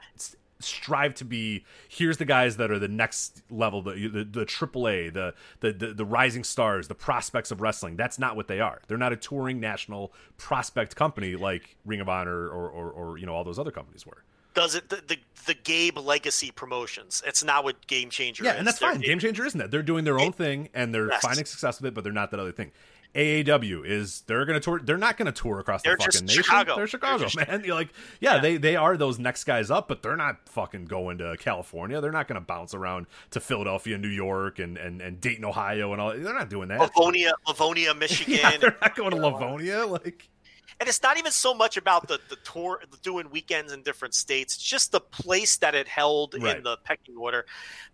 strive 0.61 1.15
to 1.15 1.25
be. 1.25 1.65
Here's 1.89 2.17
the 2.17 2.25
guys 2.25 2.57
that 2.57 2.70
are 2.70 2.78
the 2.78 2.89
next 2.89 3.43
level, 3.51 3.83
the 3.83 4.09
the, 4.09 4.25
the 4.25 4.45
AAA, 4.47 5.12
the, 5.12 5.35
the 5.61 5.73
the 5.73 5.95
the 5.95 6.05
rising 6.05 6.45
stars, 6.45 6.89
the 6.89 6.95
prospects 6.95 7.51
of 7.51 7.61
wrestling. 7.61 7.97
That's 7.97 8.19
not 8.19 8.37
what 8.37 8.49
they 8.49 8.61
are. 8.61 8.81
They're 8.89 8.99
not 8.99 9.12
a 9.12 9.17
touring 9.17 9.61
national 9.61 10.12
prospect 10.37 10.97
company 10.97 11.37
like 11.37 11.77
Ring 11.85 12.01
of 12.01 12.09
Honor 12.09 12.49
or 12.49 12.69
or, 12.69 12.91
or 12.91 13.19
you 13.19 13.27
know 13.27 13.35
all 13.35 13.45
those 13.45 13.59
other 13.59 13.70
companies 13.70 14.07
were. 14.07 14.25
Does 14.59 14.75
it 14.75 14.89
the, 14.89 14.97
the 15.07 15.19
the 15.47 15.55
Gabe 15.55 15.97
Legacy 15.99 16.51
promotions? 16.51 17.23
It's 17.27 17.43
not 17.45 17.62
what 17.65 17.87
Game 17.87 18.11
Changer 18.11 18.45
Yeah, 18.45 18.53
is. 18.53 18.59
and 18.59 18.67
that's 18.67 18.78
They're- 18.81 18.91
fine. 18.93 19.01
Game 19.01 19.19
Changer 19.19 19.47
isn't 19.47 19.59
that. 19.59 19.70
They're 19.70 19.83
doing 19.83 20.05
their 20.05 20.19
own 20.19 20.33
thing 20.33 20.69
and 20.75 20.93
they're 20.95 21.09
Yes. 21.09 21.23
finding 21.23 21.45
success 21.45 21.81
with 21.81 21.87
it, 21.89 21.95
but 21.95 22.03
they're 22.05 22.12
not 22.12 22.31
that 22.33 22.41
other 22.41 22.53
thing. 22.53 22.73
AAW 23.15 23.83
is 23.87 24.20
they're 24.27 24.45
gonna 24.45 24.61
tour. 24.61 24.81
They're 24.85 24.99
not 24.99 25.17
gonna 25.17 25.33
tour 25.33 25.59
across 25.61 25.83
They're 25.83 25.97
the 25.97 26.05
fucking 26.05 26.27
nation. 26.27 26.43
Chicago. 26.43 26.77
They're 26.77 26.87
Chicago, 26.87 27.27
They're 27.35 27.47
man. 27.49 27.65
You're 27.65 27.75
like, 27.75 27.89
yeah, 28.20 28.39
they 28.39 28.59
they 28.59 28.77
are 28.77 28.99
those 28.99 29.19
next 29.19 29.45
guys 29.45 29.70
up, 29.70 29.89
but 29.89 30.03
they're 30.03 30.17
not 30.17 30.47
fucking 30.49 30.85
going 30.85 31.17
to 31.19 31.35
California. 31.39 32.03
They're 32.03 32.12
not 32.12 32.28
gonna 32.28 32.43
bounce 32.43 32.75
around 32.75 33.07
to 33.31 33.41
Philadelphia, 33.41 33.97
New 33.97 34.09
York, 34.09 34.59
and 34.59 34.77
and, 34.77 35.01
and 35.01 35.20
Dayton, 35.23 35.47
Ohio, 35.47 35.93
and 35.93 36.03
all. 36.03 36.11
They're 36.11 36.35
not 36.35 36.51
doing 36.51 36.69
that. 36.69 36.81
Livonia, 36.81 37.33
Livonia, 37.47 37.95
Michigan. 37.99 38.35
yeah, 38.43 38.57
they're 38.59 38.77
not 38.83 38.95
going 38.95 39.11
to 39.12 39.17
Livonia. 39.17 39.87
Like, 39.87 40.28
and 40.81 40.89
it's 40.89 41.02
not 41.02 41.16
even 41.18 41.32
so 41.32 41.55
much 41.55 41.76
about 41.76 42.07
the 42.08 42.20
the 42.28 42.36
tour 42.36 42.81
doing 43.02 43.31
weekends 43.31 43.73
in 43.73 43.82
different 43.82 44.15
states 44.15 44.55
it's 44.55 44.62
just 44.62 44.92
the 44.92 45.00
place 45.00 45.57
that 45.58 45.74
it 45.74 45.89
held 45.89 46.34
Right. 46.40 46.57
in 46.58 46.62
the 46.62 46.76
pecking 46.84 47.16
order. 47.16 47.47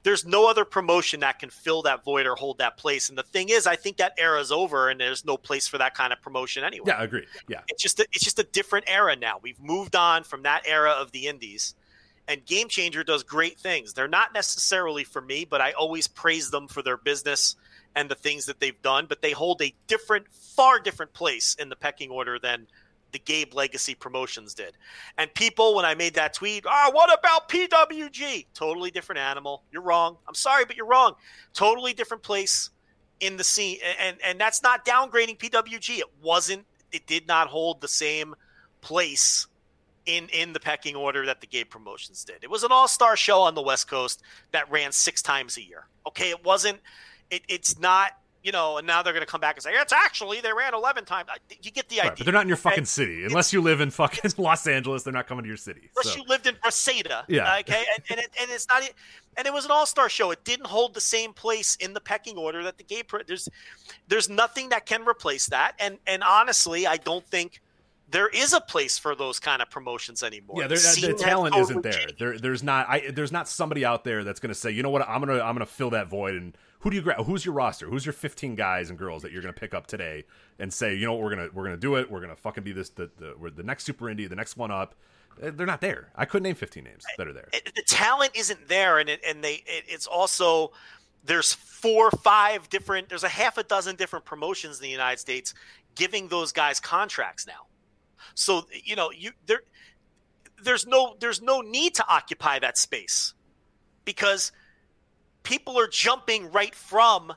There's 0.02 0.26
no 0.26 0.48
other 0.50 0.64
promotion 0.66 1.20
that 1.20 1.38
can 1.38 1.48
fill 1.50 1.82
that 1.82 2.04
void 2.04 2.26
or 2.26 2.34
hold 2.34 2.58
that 2.58 2.76
place. 2.76 3.08
And 3.08 3.16
the 3.16 3.22
thing 3.22 3.48
is 3.48 3.66
i 3.66 3.76
think 3.76 3.96
that 3.98 4.12
era's 4.18 4.52
over 4.52 4.88
and 4.90 5.00
there's 5.00 5.24
no 5.24 5.36
place 5.36 5.66
for 5.66 5.78
that 5.78 5.94
kind 5.94 6.12
of 6.12 6.20
promotion 6.20 6.62
anyway. 6.64 6.84
Yeah, 6.88 6.98
I 6.98 7.04
agree. 7.04 7.26
Yeah, 7.48 7.60
it's 7.68 7.82
just 7.82 8.00
a, 8.00 8.02
it's 8.12 8.24
just 8.24 8.38
a 8.38 8.44
different 8.44 8.84
era 8.88 9.16
now. 9.16 9.38
We've 9.42 9.60
moved 9.60 9.96
on 9.96 10.24
from 10.24 10.42
that 10.42 10.62
era 10.66 10.90
of 10.90 11.12
the 11.12 11.26
indies. 11.26 11.74
And 12.26 12.44
game 12.46 12.68
changer 12.68 13.04
does 13.04 13.22
great 13.22 13.58
things. 13.58 13.92
They're 13.92 14.08
not 14.08 14.32
necessarily 14.34 15.04
for 15.04 15.20
me 15.22 15.44
but 15.44 15.60
i 15.60 15.72
always 15.72 16.06
praise 16.06 16.50
them 16.50 16.68
for 16.68 16.82
their 16.82 16.96
business 16.96 17.56
and 17.97 18.10
the 18.10 18.14
things 18.14 18.47
that 18.47 18.60
they've 18.60 18.81
done 18.82 19.06
but 19.08 19.23
they 19.23 19.32
hold 19.32 19.60
a 19.62 19.74
different 19.86 20.26
far 20.32 20.78
different 20.78 21.12
place 21.12 21.56
in 21.58 21.68
the 21.68 21.76
pecking 21.76 22.10
order 22.10 22.39
than 22.39 22.66
the 23.12 23.18
gabe 23.20 23.55
legacy 23.55 23.94
promotions 23.94 24.55
did. 24.55 24.76
And 25.18 25.32
people 25.34 25.74
when 25.76 25.84
i 25.84 25.94
made 25.94 26.14
that 26.14 26.34
tweet 26.34 26.64
ah 26.66 26.90
what 26.92 27.16
about 27.16 27.48
pwg 27.48 28.47
totally 28.55 28.90
different 28.90 29.20
animal. 29.20 29.62
You're 29.70 29.82
wrong. 29.82 30.16
I'm 30.26 30.34
sorry 30.34 30.64
but 30.64 30.76
you're 30.76 30.86
wrong. 30.86 31.14
Totally 31.52 31.94
different 31.94 32.23
place 32.23 32.70
in 33.20 33.36
the 33.36 33.44
scene 33.44 33.78
and 34.00 34.16
and 34.24 34.40
that's 34.40 34.62
not 34.62 34.84
downgrading 34.84 35.39
pwg 35.39 35.98
it 35.98 36.10
wasn't. 36.23 36.64
It 36.92 37.06
did 37.06 37.26
not 37.26 37.48
hold 37.48 37.81
the 37.81 37.89
same 37.89 38.34
place 38.81 39.47
in 40.06 40.28
in 40.28 40.52
the 40.52 40.60
pecking 40.60 40.97
order 40.97 41.26
that 41.26 41.40
the 41.40 41.47
Gabe 41.47 41.70
promotions 41.70 42.24
did. 42.24 42.36
It 42.42 42.50
was 42.50 42.62
an 42.62 42.73
all-star 42.73 43.16
show 43.16 43.40
on 43.40 43.55
the 43.55 43.62
West 43.62 43.89
Coast 43.89 44.23
that 44.52 44.70
ran 44.70 44.92
six 44.92 45.23
times 45.23 45.56
a 45.56 45.62
year. 45.62 45.86
Okay, 46.06 46.31
it 46.31 46.44
wasn't 46.44 46.81
it, 47.34 47.42
it's 47.48 47.78
not, 47.78 48.12
you 48.42 48.52
know, 48.52 48.76
and 48.78 48.86
now 48.86 49.02
they're 49.02 49.12
going 49.12 49.24
to 49.24 49.30
come 49.30 49.40
back 49.40 49.56
and 49.56 49.62
say 49.62 49.72
it's 49.72 49.92
actually 49.92 50.40
they 50.40 50.52
ran 50.52 50.74
11 50.74 51.04
times. 51.06 51.28
You 51.62 51.70
get 51.70 51.88
the 51.88 52.00
idea. 52.00 52.10
right, 52.10 52.18
but 52.18 52.24
they're 52.26 52.34
not 52.34 52.42
in 52.42 52.48
your 52.48 52.56
okay? 52.58 52.70
fucking 52.70 52.84
city 52.84 53.24
unless 53.24 53.52
you 53.52 53.60
live 53.62 53.80
in 53.80 53.90
fucking 53.90 54.32
Los 54.38 54.66
Angeles. 54.66 55.02
They're 55.02 55.12
not 55.12 55.26
coming 55.26 55.44
to 55.44 55.48
your 55.48 55.56
city. 55.56 55.90
Unless 55.96 56.14
So. 56.14 56.20
you 56.20 56.26
lived 56.28 56.46
in 56.46 56.56
Reseda. 56.64 57.24
Yeah. 57.28 57.56
Okay. 57.60 57.84
And, 57.94 58.04
and, 58.10 58.20
it, 58.20 58.30
and 58.40 58.50
it's 58.50 58.68
not, 58.68 58.82
and 59.36 59.46
it 59.46 59.52
was 59.52 59.64
an 59.64 59.70
all 59.70 59.86
star 59.86 60.08
show. 60.08 60.30
It 60.30 60.44
didn't 60.44 60.66
hold 60.66 60.94
the 60.94 61.00
same 61.00 61.32
place 61.32 61.76
in 61.76 61.94
the 61.94 62.00
pecking 62.00 62.36
order 62.36 62.62
that 62.64 62.76
the. 62.76 63.02
Pro- 63.02 63.22
There's, 63.26 63.48
there's 64.08 64.28
nothing 64.28 64.68
that 64.68 64.84
can 64.86 65.06
replace 65.06 65.46
that. 65.46 65.72
And 65.78 65.98
and 66.06 66.22
honestly, 66.22 66.86
I 66.86 66.98
don't 66.98 67.26
think 67.26 67.60
there 68.10 68.28
is 68.28 68.52
a 68.52 68.60
place 68.60 68.98
for 68.98 69.14
those 69.14 69.40
kind 69.40 69.62
of 69.62 69.70
promotions 69.70 70.22
anymore. 70.22 70.56
Yeah, 70.60 70.66
uh, 70.66 70.68
The 70.68 71.06
the, 71.08 71.14
talent 71.14 71.56
isn't 71.56 71.82
there. 71.82 72.06
There, 72.18 72.38
there's 72.38 72.62
not. 72.62 72.88
I, 72.88 73.10
there's 73.10 73.32
not 73.32 73.48
somebody 73.48 73.84
out 73.84 74.04
there 74.04 74.22
that's 74.22 74.38
going 74.38 74.50
to 74.50 74.54
say, 74.54 74.70
you 74.70 74.82
know 74.82 74.90
what, 74.90 75.08
I'm 75.08 75.20
gonna, 75.20 75.40
I'm 75.40 75.54
gonna 75.54 75.66
fill 75.66 75.90
that 75.90 76.08
void. 76.08 76.34
And 76.34 76.56
who 76.84 76.90
do 76.90 76.96
you 76.96 77.02
grab? 77.02 77.24
Who's 77.24 77.46
your 77.46 77.54
roster? 77.54 77.88
Who's 77.88 78.04
your 78.04 78.12
15 78.12 78.56
guys 78.56 78.90
and 78.90 78.98
girls 78.98 79.22
that 79.22 79.32
you're 79.32 79.40
going 79.40 79.54
to 79.54 79.58
pick 79.58 79.72
up 79.72 79.86
today 79.86 80.24
and 80.58 80.70
say, 80.70 80.94
you 80.94 81.06
know 81.06 81.14
what, 81.14 81.22
we're 81.22 81.30
gonna, 81.30 81.48
we're 81.54 81.64
gonna 81.64 81.78
do 81.78 81.96
it. 81.96 82.10
We're 82.10 82.20
gonna 82.20 82.36
fucking 82.36 82.62
be 82.62 82.72
this, 82.72 82.90
the, 82.90 83.10
the, 83.16 83.34
we're 83.38 83.48
the 83.48 83.62
next 83.62 83.84
super 83.84 84.04
indie, 84.04 84.28
the 84.28 84.36
next 84.36 84.58
one 84.58 84.70
up. 84.70 84.94
Uh, 85.42 85.50
They're 85.50 85.66
not 85.66 85.80
there. 85.80 86.10
I 86.14 86.26
couldn't 86.26 86.42
name 86.42 86.56
15 86.56 86.84
names 86.84 87.02
that 87.16 87.26
are 87.26 87.32
there. 87.32 87.48
the 87.52 87.82
talent 87.86 88.32
isn't 88.34 88.68
there, 88.68 88.98
and 88.98 89.08
it, 89.08 89.22
and 89.26 89.42
they 89.42 89.54
it, 89.66 89.84
it's 89.88 90.06
also 90.06 90.72
there's 91.24 91.54
four 91.54 92.10
five 92.10 92.68
different 92.68 93.08
there's 93.08 93.24
a 93.24 93.30
half 93.30 93.56
a 93.56 93.62
dozen 93.62 93.96
different 93.96 94.26
promotions 94.26 94.78
in 94.78 94.82
the 94.82 94.90
United 94.90 95.18
States 95.18 95.54
giving 95.94 96.28
those 96.28 96.52
guys 96.52 96.80
contracts 96.80 97.46
now. 97.46 97.66
So 98.34 98.66
you 98.70 98.94
know 98.94 99.10
you 99.10 99.30
there 99.46 99.62
there's 100.62 100.86
no 100.86 101.16
there's 101.18 101.40
no 101.40 101.62
need 101.62 101.94
to 101.94 102.06
occupy 102.06 102.58
that 102.58 102.76
space 102.76 103.32
because 104.04 104.52
people 105.44 105.78
are 105.78 105.86
jumping 105.86 106.50
right 106.50 106.74
from 106.74 107.32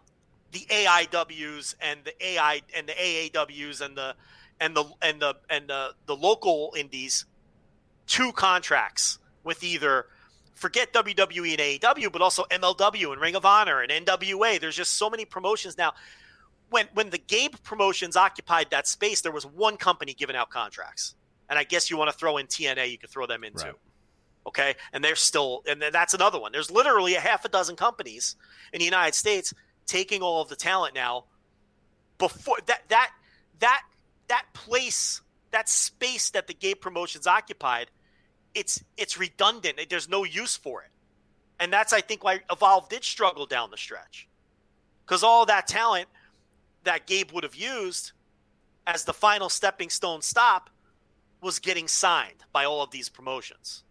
the 0.51 0.65
AIWs 0.69 1.75
and 1.79 1.99
the 2.03 2.25
AI 2.25 2.61
and 2.75 2.87
the 2.87 2.93
AAWs 2.93 3.81
and 3.81 3.95
the 3.95 4.15
and 4.59 4.75
the 4.75 4.85
and 5.01 5.21
the 5.21 5.35
and 5.49 5.69
the, 5.69 5.93
the 6.07 6.15
local 6.15 6.73
indies 6.75 7.25
two 8.07 8.31
contracts 8.31 9.19
with 9.43 9.63
either 9.63 10.07
forget 10.55 10.91
WWE 10.93 11.51
and 11.51 11.81
AEW, 11.81 12.11
but 12.11 12.21
also 12.21 12.45
MLW 12.45 13.11
and 13.11 13.21
Ring 13.21 13.35
of 13.35 13.45
Honor 13.45 13.81
and 13.81 13.91
NWA. 13.91 14.59
There's 14.59 14.75
just 14.75 14.93
so 14.93 15.09
many 15.09 15.25
promotions 15.25 15.77
now. 15.77 15.93
When 16.69 16.87
when 16.93 17.11
the 17.11 17.19
Gabe 17.19 17.55
promotions 17.63 18.15
occupied 18.15 18.71
that 18.71 18.87
space, 18.87 19.21
there 19.21 19.31
was 19.31 19.45
one 19.45 19.77
company 19.77 20.13
giving 20.13 20.35
out 20.35 20.49
contracts, 20.49 21.15
and 21.49 21.59
I 21.59 21.63
guess 21.63 21.89
you 21.89 21.97
want 21.97 22.11
to 22.11 22.17
throw 22.17 22.37
in 22.37 22.47
TNA, 22.47 22.89
you 22.89 22.97
could 22.97 23.09
throw 23.09 23.25
them 23.25 23.43
in 23.43 23.53
too. 23.53 23.65
Right. 23.67 23.75
Okay, 24.47 24.75
and 24.93 25.03
they're 25.03 25.15
still, 25.15 25.61
and 25.67 25.83
that's 25.91 26.13
another 26.13 26.39
one. 26.39 26.53
There's 26.53 26.71
literally 26.71 27.15
a 27.15 27.19
half 27.19 27.43
a 27.43 27.49
dozen 27.49 27.75
companies 27.75 28.37
in 28.71 28.79
the 28.79 28.85
United 28.85 29.13
States 29.13 29.53
taking 29.85 30.21
all 30.21 30.41
of 30.41 30.47
the 30.47 30.55
talent 30.55 30.95
now. 30.95 31.25
Before 32.17 32.57
that, 32.65 32.83
that 32.87 33.11
that 33.59 33.81
that 34.29 34.45
place, 34.53 35.21
that 35.51 35.67
space 35.67 36.29
that 36.31 36.47
the 36.47 36.53
Gabe 36.53 36.79
promotions 36.79 37.27
occupied, 37.27 37.91
it's 38.55 38.81
it's 38.95 39.19
redundant. 39.19 39.79
There's 39.89 40.07
no 40.07 40.23
use 40.23 40.55
for 40.55 40.81
it, 40.81 40.91
and 41.59 41.71
that's 41.71 41.91
I 41.91 41.99
think 42.01 42.23
why 42.23 42.39
Evolve 42.49 42.87
did 42.87 43.03
struggle 43.03 43.45
down 43.45 43.69
the 43.69 43.77
stretch, 43.77 44.29
because 45.05 45.23
all 45.23 45.45
that 45.47 45.67
talent 45.67 46.07
that 46.85 47.05
Gabe 47.05 47.31
would 47.33 47.43
have 47.43 47.55
used 47.55 48.13
as 48.87 49.03
the 49.03 49.13
final 49.13 49.49
stepping 49.49 49.89
stone 49.89 50.21
stop 50.21 50.69
was 51.41 51.59
getting 51.59 51.87
signed 51.89 52.45
by 52.53 52.63
all 52.63 52.81
of 52.81 52.91
these 52.91 53.09
promotions, 53.09 53.83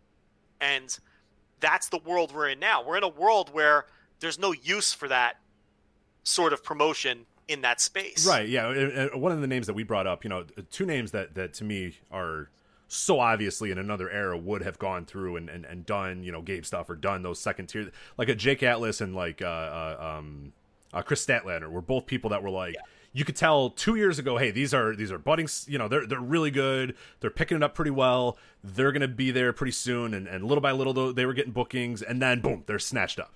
and 0.60 0.98
that's 1.60 1.88
the 1.88 1.98
world 1.98 2.34
we're 2.34 2.48
in 2.48 2.58
now. 2.58 2.84
We're 2.86 2.96
in 2.96 3.02
a 3.02 3.08
world 3.08 3.52
where 3.52 3.86
there's 4.20 4.38
no 4.38 4.52
use 4.52 4.92
for 4.92 5.08
that 5.08 5.36
sort 6.22 6.52
of 6.52 6.62
promotion 6.64 7.26
in 7.48 7.62
that 7.62 7.80
space. 7.80 8.26
Right. 8.26 8.48
Yeah. 8.48 9.14
One 9.14 9.32
of 9.32 9.40
the 9.40 9.46
names 9.46 9.66
that 9.68 9.74
we 9.74 9.84
brought 9.84 10.06
up, 10.06 10.24
you 10.24 10.30
know, 10.30 10.44
two 10.70 10.86
names 10.86 11.12
that 11.12 11.34
that 11.34 11.54
to 11.54 11.64
me 11.64 11.96
are 12.10 12.50
so 12.88 13.20
obviously 13.20 13.70
in 13.70 13.78
another 13.78 14.10
era 14.10 14.36
would 14.36 14.62
have 14.62 14.78
gone 14.78 15.04
through 15.04 15.36
and, 15.36 15.48
and, 15.48 15.64
and 15.64 15.84
done, 15.86 16.22
you 16.22 16.32
know, 16.32 16.42
Gabe 16.42 16.64
stuff 16.64 16.88
or 16.88 16.94
done 16.94 17.22
those 17.22 17.40
second 17.40 17.66
tier, 17.66 17.90
like 18.16 18.28
a 18.28 18.34
Jake 18.34 18.62
Atlas 18.62 19.00
and 19.00 19.14
like 19.14 19.42
uh, 19.42 19.46
uh, 19.46 20.16
um, 20.18 20.52
uh, 20.92 21.02
Kris 21.02 21.24
Statlander 21.24 21.70
were 21.70 21.80
both 21.80 22.06
people 22.06 22.30
that 22.30 22.42
were 22.42 22.50
like, 22.50 22.76
you 23.16 23.24
could 23.24 23.34
tell 23.34 23.70
two 23.70 23.94
years 23.94 24.18
ago, 24.18 24.36
hey, 24.36 24.50
these 24.50 24.74
are 24.74 24.94
these 24.94 25.10
are 25.10 25.16
budding, 25.16 25.48
you 25.66 25.78
know, 25.78 25.88
they're 25.88 26.06
they're 26.06 26.20
really 26.20 26.50
good. 26.50 26.94
They're 27.20 27.30
picking 27.30 27.56
it 27.56 27.62
up 27.62 27.74
pretty 27.74 27.90
well. 27.90 28.36
They're 28.62 28.92
going 28.92 29.00
to 29.00 29.08
be 29.08 29.30
there 29.30 29.54
pretty 29.54 29.72
soon, 29.72 30.12
and, 30.12 30.28
and 30.28 30.44
little 30.44 30.60
by 30.60 30.72
little, 30.72 30.92
though, 30.92 31.12
they 31.12 31.24
were 31.24 31.32
getting 31.32 31.52
bookings, 31.52 32.02
and 32.02 32.20
then 32.20 32.42
boom, 32.42 32.64
they're 32.66 32.78
snatched 32.78 33.18
up. 33.18 33.32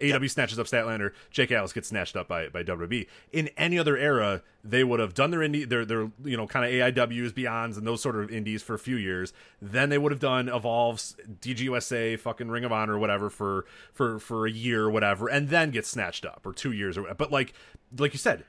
AEW 0.00 0.28
snatches 0.28 0.58
up 0.58 0.66
Statlander. 0.66 1.12
Jake 1.30 1.52
Atlas 1.52 1.72
gets 1.72 1.86
snatched 1.86 2.16
up 2.16 2.26
by 2.26 2.48
by 2.48 2.64
WWE. 2.64 3.06
In 3.30 3.48
any 3.56 3.78
other 3.78 3.96
era, 3.96 4.42
they 4.64 4.82
would 4.82 4.98
have 4.98 5.14
done 5.14 5.30
their 5.30 5.38
indie, 5.38 5.68
their 5.68 5.84
their 5.84 6.10
you 6.24 6.36
know 6.36 6.48
kind 6.48 6.64
of 6.64 6.72
AIWs, 6.72 7.30
Beyonds, 7.30 7.78
and 7.78 7.86
those 7.86 8.02
sort 8.02 8.16
of 8.16 8.28
indies 8.28 8.60
for 8.60 8.74
a 8.74 8.78
few 8.78 8.96
years. 8.96 9.32
Then 9.60 9.88
they 9.88 9.98
would 9.98 10.10
have 10.10 10.20
done 10.20 10.48
Evolves, 10.48 11.14
DGUSA, 11.40 12.18
fucking 12.18 12.48
Ring 12.48 12.64
of 12.64 12.72
Honor, 12.72 12.98
whatever 12.98 13.30
for 13.30 13.66
for 13.92 14.18
for 14.18 14.48
a 14.48 14.50
year 14.50 14.82
or 14.86 14.90
whatever, 14.90 15.28
and 15.28 15.48
then 15.48 15.70
get 15.70 15.86
snatched 15.86 16.24
up 16.24 16.40
or 16.44 16.52
two 16.52 16.72
years 16.72 16.98
or. 16.98 17.14
But 17.14 17.30
like 17.30 17.52
like 17.96 18.12
you 18.12 18.18
said, 18.18 18.44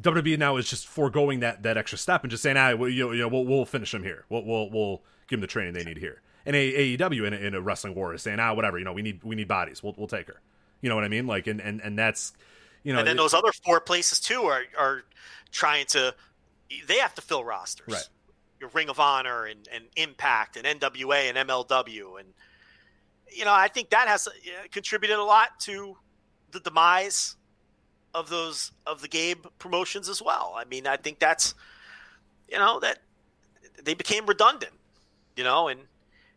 WWE 0.00 0.38
now 0.38 0.56
is 0.56 0.68
just 0.68 0.86
foregoing 0.86 1.40
that 1.40 1.62
that 1.62 1.76
extra 1.76 1.98
step 1.98 2.22
and 2.22 2.30
just 2.30 2.42
saying, 2.42 2.56
ah, 2.56 2.74
well, 2.74 2.88
you 2.88 3.06
know, 3.06 3.12
you 3.12 3.20
know 3.20 3.28
we'll, 3.28 3.44
we'll 3.44 3.64
finish 3.64 3.92
them 3.92 4.02
here. 4.02 4.24
We'll, 4.28 4.44
we'll 4.44 4.70
we'll 4.70 5.02
give 5.28 5.38
them 5.38 5.40
the 5.42 5.46
training 5.46 5.72
they 5.72 5.84
need 5.84 5.98
here. 5.98 6.20
And 6.44 6.54
AEW 6.54 7.26
in 7.26 7.32
a, 7.32 7.36
in 7.36 7.54
a 7.54 7.60
wrestling 7.60 7.94
war 7.94 8.14
is 8.14 8.22
saying, 8.22 8.38
ah, 8.38 8.54
whatever, 8.54 8.78
you 8.78 8.84
know, 8.84 8.92
we 8.92 9.02
need 9.02 9.24
we 9.24 9.34
need 9.34 9.48
bodies. 9.48 9.82
We'll 9.82 9.94
we'll 9.96 10.06
take 10.06 10.26
her. 10.28 10.40
You 10.82 10.88
know 10.88 10.94
what 10.94 11.04
I 11.04 11.08
mean? 11.08 11.26
Like, 11.26 11.46
and 11.46 11.60
and 11.60 11.80
and 11.80 11.98
that's, 11.98 12.34
you 12.84 12.92
know, 12.92 13.00
and 13.00 13.08
then 13.08 13.16
it- 13.16 13.18
those 13.18 13.34
other 13.34 13.52
four 13.64 13.80
places 13.80 14.20
too 14.20 14.42
are 14.42 14.62
are 14.78 15.02
trying 15.50 15.86
to. 15.86 16.14
They 16.86 16.98
have 16.98 17.14
to 17.14 17.22
fill 17.22 17.44
rosters. 17.44 17.86
Right. 17.88 18.08
Your 18.60 18.70
Ring 18.70 18.88
of 18.88 18.98
Honor 18.98 19.44
and, 19.44 19.68
and 19.72 19.84
Impact 19.96 20.56
and 20.56 20.80
NWA 20.80 21.28
and 21.32 21.48
MLW 21.48 22.18
and 22.18 22.28
you 23.30 23.44
know 23.44 23.52
I 23.52 23.68
think 23.68 23.90
that 23.90 24.08
has 24.08 24.26
uh, 24.26 24.30
contributed 24.70 25.18
a 25.18 25.22
lot 25.24 25.60
to 25.60 25.96
the 26.52 26.60
demise 26.60 27.36
of 28.16 28.28
those 28.28 28.72
of 28.86 29.02
the 29.02 29.08
Gabe 29.08 29.46
promotions 29.58 30.08
as 30.08 30.22
well. 30.22 30.54
I 30.56 30.64
mean 30.64 30.86
I 30.86 30.96
think 30.96 31.18
that's 31.18 31.54
you 32.48 32.58
know 32.58 32.80
that 32.80 32.98
they 33.82 33.94
became 33.94 34.26
redundant, 34.26 34.72
you 35.36 35.44
know, 35.44 35.68
and 35.68 35.80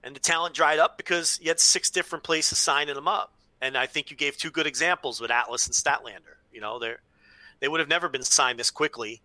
and 0.03 0.15
the 0.15 0.19
talent 0.19 0.55
dried 0.55 0.79
up 0.79 0.97
because 0.97 1.39
you 1.41 1.49
had 1.49 1.59
six 1.59 1.89
different 1.89 2.23
places 2.23 2.57
signing 2.57 2.95
them 2.95 3.07
up. 3.07 3.33
And 3.61 3.77
I 3.77 3.85
think 3.85 4.09
you 4.09 4.15
gave 4.15 4.37
two 4.37 4.51
good 4.51 4.65
examples 4.67 5.19
with 5.19 5.31
Atlas 5.31 5.65
and 5.65 5.75
Statlander. 5.75 6.37
You 6.53 6.61
know, 6.61 6.79
they 6.79 6.93
they 7.59 7.67
would 7.67 7.79
have 7.79 7.89
never 7.89 8.07
been 8.09 8.23
signed 8.23 8.59
this 8.59 8.71
quickly 8.71 9.21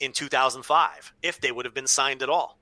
in 0.00 0.12
2005 0.12 1.12
if 1.22 1.40
they 1.40 1.52
would 1.52 1.64
have 1.64 1.74
been 1.74 1.86
signed 1.86 2.22
at 2.22 2.28
all. 2.28 2.58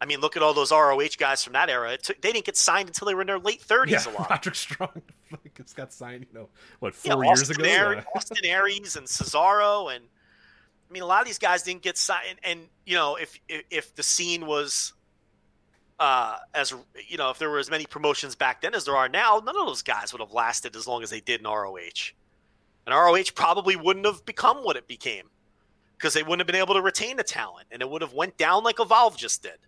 I 0.00 0.06
mean, 0.06 0.20
look 0.20 0.36
at 0.36 0.42
all 0.42 0.54
those 0.54 0.72
ROH 0.72 1.16
guys 1.18 1.44
from 1.44 1.52
that 1.52 1.68
era. 1.68 1.92
It 1.92 2.02
took, 2.02 2.20
they 2.22 2.32
didn't 2.32 2.46
get 2.46 2.56
signed 2.56 2.88
until 2.88 3.06
they 3.06 3.14
were 3.14 3.20
in 3.20 3.26
their 3.26 3.38
late 3.38 3.62
30s. 3.62 3.90
yeah, 3.90 4.12
a 4.12 4.12
lot. 4.18 4.30
Roderick 4.30 4.54
Strong 4.54 5.02
just 5.56 5.76
got 5.76 5.92
signed. 5.92 6.26
You 6.32 6.38
know, 6.40 6.48
what 6.80 6.94
Yeah, 7.04 7.14
four 7.14 7.24
years 7.24 7.42
Austin 7.42 7.64
ago? 7.64 7.70
Aries, 7.70 8.04
Austin 8.14 8.44
Aries 8.44 8.96
and 8.96 9.06
Cesaro, 9.06 9.94
and 9.94 10.04
I 10.04 10.92
mean, 10.92 11.02
a 11.02 11.06
lot 11.06 11.20
of 11.20 11.26
these 11.26 11.38
guys 11.38 11.62
didn't 11.62 11.82
get 11.82 11.96
signed. 11.96 12.26
And, 12.28 12.38
and 12.44 12.68
you 12.86 12.96
know, 12.96 13.16
if, 13.16 13.38
if 13.48 13.62
if 13.70 13.94
the 13.94 14.02
scene 14.02 14.46
was 14.46 14.92
uh, 16.00 16.38
as 16.54 16.72
you 17.06 17.18
know, 17.18 17.30
if 17.30 17.38
there 17.38 17.50
were 17.50 17.58
as 17.58 17.70
many 17.70 17.84
promotions 17.84 18.34
back 18.34 18.62
then 18.62 18.74
as 18.74 18.86
there 18.86 18.96
are 18.96 19.08
now, 19.08 19.40
none 19.44 19.54
of 19.54 19.66
those 19.66 19.82
guys 19.82 20.12
would 20.12 20.20
have 20.20 20.32
lasted 20.32 20.74
as 20.74 20.86
long 20.86 21.02
as 21.02 21.10
they 21.10 21.20
did 21.20 21.40
in 21.40 21.46
ROH. 21.46 22.12
And 22.86 22.94
ROH 22.94 23.32
probably 23.34 23.76
wouldn't 23.76 24.06
have 24.06 24.24
become 24.24 24.58
what 24.58 24.76
it 24.76 24.88
became 24.88 25.28
because 25.98 26.14
they 26.14 26.22
wouldn't 26.22 26.40
have 26.40 26.46
been 26.46 26.56
able 26.56 26.74
to 26.74 26.80
retain 26.80 27.18
the 27.18 27.22
talent, 27.22 27.66
and 27.70 27.82
it 27.82 27.90
would 27.90 28.00
have 28.00 28.14
went 28.14 28.38
down 28.38 28.64
like 28.64 28.80
Evolve 28.80 29.18
just 29.18 29.42
did. 29.42 29.58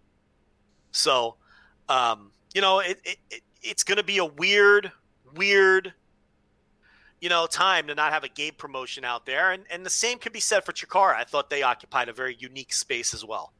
So, 0.90 1.36
um, 1.90 2.32
you 2.54 2.62
know, 2.62 2.78
it, 2.78 2.98
it, 3.04 3.18
it 3.30 3.42
it's 3.62 3.84
going 3.84 3.98
to 3.98 4.02
be 4.02 4.16
a 4.16 4.24
weird, 4.24 4.90
weird, 5.34 5.92
you 7.20 7.28
know, 7.28 7.46
time 7.46 7.86
to 7.86 7.94
not 7.94 8.12
have 8.12 8.24
a 8.24 8.28
Gabe 8.28 8.56
promotion 8.56 9.04
out 9.04 9.26
there, 9.26 9.52
and 9.52 9.64
and 9.70 9.86
the 9.86 9.90
same 9.90 10.18
could 10.18 10.32
be 10.32 10.40
said 10.40 10.64
for 10.64 10.72
Chikara. 10.72 11.14
I 11.14 11.24
thought 11.24 11.50
they 11.50 11.62
occupied 11.62 12.08
a 12.08 12.12
very 12.12 12.36
unique 12.38 12.72
space 12.72 13.14
as 13.14 13.24
well. 13.24 13.52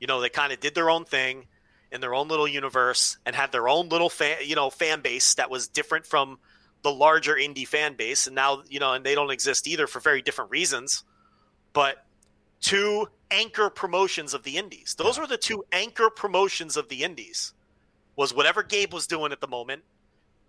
You 0.00 0.06
know, 0.06 0.20
they 0.20 0.28
kind 0.28 0.52
of 0.52 0.60
did 0.60 0.74
their 0.74 0.90
own 0.90 1.04
thing 1.04 1.46
in 1.90 2.00
their 2.00 2.14
own 2.14 2.28
little 2.28 2.48
universe 2.48 3.16
and 3.24 3.36
had 3.36 3.52
their 3.52 3.68
own 3.68 3.88
little 3.88 4.10
fan, 4.10 4.38
you 4.44 4.56
know, 4.56 4.68
fan 4.68 5.00
base 5.00 5.34
that 5.36 5.48
was 5.50 5.68
different 5.68 6.06
from 6.06 6.38
the 6.82 6.92
larger 6.92 7.34
indie 7.34 7.66
fan 7.66 7.94
base. 7.94 8.26
And 8.26 8.34
now, 8.34 8.62
you 8.68 8.80
know, 8.80 8.92
and 8.92 9.06
they 9.06 9.14
don't 9.14 9.30
exist 9.30 9.66
either 9.68 9.86
for 9.86 10.00
very 10.00 10.20
different 10.20 10.50
reasons. 10.50 11.04
But 11.72 12.04
two 12.60 13.08
anchor 13.30 13.70
promotions 13.70 14.34
of 14.34 14.42
the 14.42 14.56
indies. 14.56 14.94
Those 14.98 15.18
were 15.18 15.26
the 15.26 15.38
two 15.38 15.64
anchor 15.72 16.10
promotions 16.10 16.76
of 16.76 16.88
the 16.88 17.04
indies. 17.04 17.54
Was 18.16 18.34
whatever 18.34 18.62
Gabe 18.62 18.92
was 18.92 19.06
doing 19.06 19.32
at 19.32 19.40
the 19.40 19.48
moment 19.48 19.82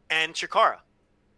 and 0.09 0.33
Chikara. 0.33 0.77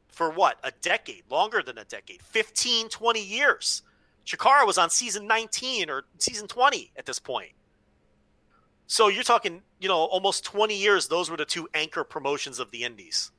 For 0.07 0.31
what? 0.31 0.57
A 0.63 0.71
decade, 0.81 1.23
longer 1.29 1.61
than 1.61 1.77
a 1.77 1.85
decade. 1.85 2.21
15, 2.21 2.89
20 2.89 3.23
years. 3.23 3.83
Chikara 4.25 4.65
was 4.65 4.77
on 4.77 4.89
season 4.89 5.27
19 5.27 5.89
or 5.89 6.03
season 6.17 6.47
20 6.47 6.91
at 6.97 7.05
this 7.05 7.19
point. 7.19 7.51
So 8.87 9.09
you're 9.09 9.23
talking, 9.23 9.61
you 9.79 9.87
know, 9.87 9.97
almost 9.97 10.45
20 10.45 10.75
years. 10.75 11.07
Those 11.07 11.29
were 11.29 11.37
the 11.37 11.45
two 11.45 11.67
anchor 11.73 12.03
promotions 12.03 12.59
of 12.59 12.71
the 12.71 12.83
Indies. 12.83 13.31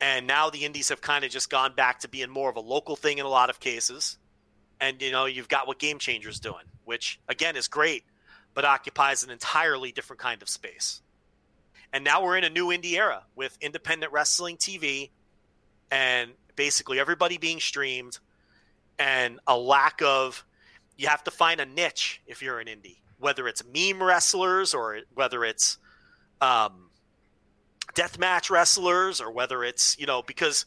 And 0.00 0.26
now 0.26 0.50
the 0.50 0.64
Indies 0.64 0.88
have 0.90 1.00
kind 1.00 1.24
of 1.24 1.30
just 1.30 1.50
gone 1.50 1.74
back 1.74 2.00
to 2.00 2.08
being 2.08 2.30
more 2.30 2.50
of 2.50 2.56
a 2.56 2.60
local 2.60 2.96
thing 2.96 3.18
in 3.18 3.26
a 3.26 3.28
lot 3.28 3.50
of 3.50 3.60
cases. 3.60 4.18
And, 4.80 5.00
you 5.00 5.10
know, 5.10 5.24
you've 5.24 5.48
got 5.48 5.66
what 5.66 5.78
Game 5.78 5.98
Changer's 5.98 6.38
doing, 6.38 6.64
which, 6.84 7.18
again, 7.28 7.56
is 7.56 7.66
great, 7.66 8.04
but 8.54 8.64
occupies 8.64 9.24
an 9.24 9.30
entirely 9.30 9.90
different 9.90 10.20
kind 10.20 10.42
of 10.42 10.48
space. 10.48 11.00
And 11.96 12.04
now 12.04 12.22
we're 12.22 12.36
in 12.36 12.44
a 12.44 12.50
new 12.50 12.66
indie 12.66 12.92
era 12.92 13.24
with 13.34 13.56
independent 13.62 14.12
wrestling 14.12 14.58
TV 14.58 15.08
and 15.90 16.32
basically 16.54 17.00
everybody 17.00 17.38
being 17.38 17.58
streamed 17.58 18.18
and 18.98 19.40
a 19.46 19.56
lack 19.56 20.02
of, 20.02 20.44
you 20.98 21.08
have 21.08 21.24
to 21.24 21.30
find 21.30 21.58
a 21.58 21.64
niche 21.66 22.20
if 22.26 22.42
you're 22.42 22.60
an 22.60 22.66
indie 22.66 22.98
whether 23.18 23.48
it's 23.48 23.62
meme 23.64 24.02
wrestlers 24.02 24.74
or 24.74 25.00
whether 25.14 25.44
it's 25.44 25.78
um, 26.40 26.90
deathmatch 27.94 28.50
wrestlers 28.50 29.20
or 29.20 29.30
whether 29.30 29.64
it's 29.64 29.98
you 29.98 30.06
know 30.06 30.22
because 30.22 30.66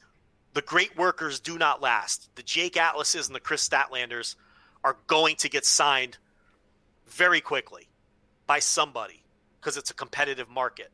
the 0.53 0.61
great 0.61 0.98
workers 0.98 1.40
do 1.40 1.59
not 1.59 1.80
last. 1.82 2.30
The 2.35 2.41
Jake 2.41 2.75
Atlases 2.75 3.27
and 3.27 3.35
the 3.35 3.40
Kris 3.40 3.67
Statlanders 3.67 4.35
are 4.83 4.98
going 5.06 5.35
to 5.38 5.49
get 5.49 5.64
signed 5.64 6.17
very 7.08 7.40
quickly 7.40 7.88
by 8.48 8.59
somebody 8.59 9.22
because 9.59 9.77
it's 9.77 9.91
a 9.91 9.93
competitive 9.93 10.49
market. 10.49 10.91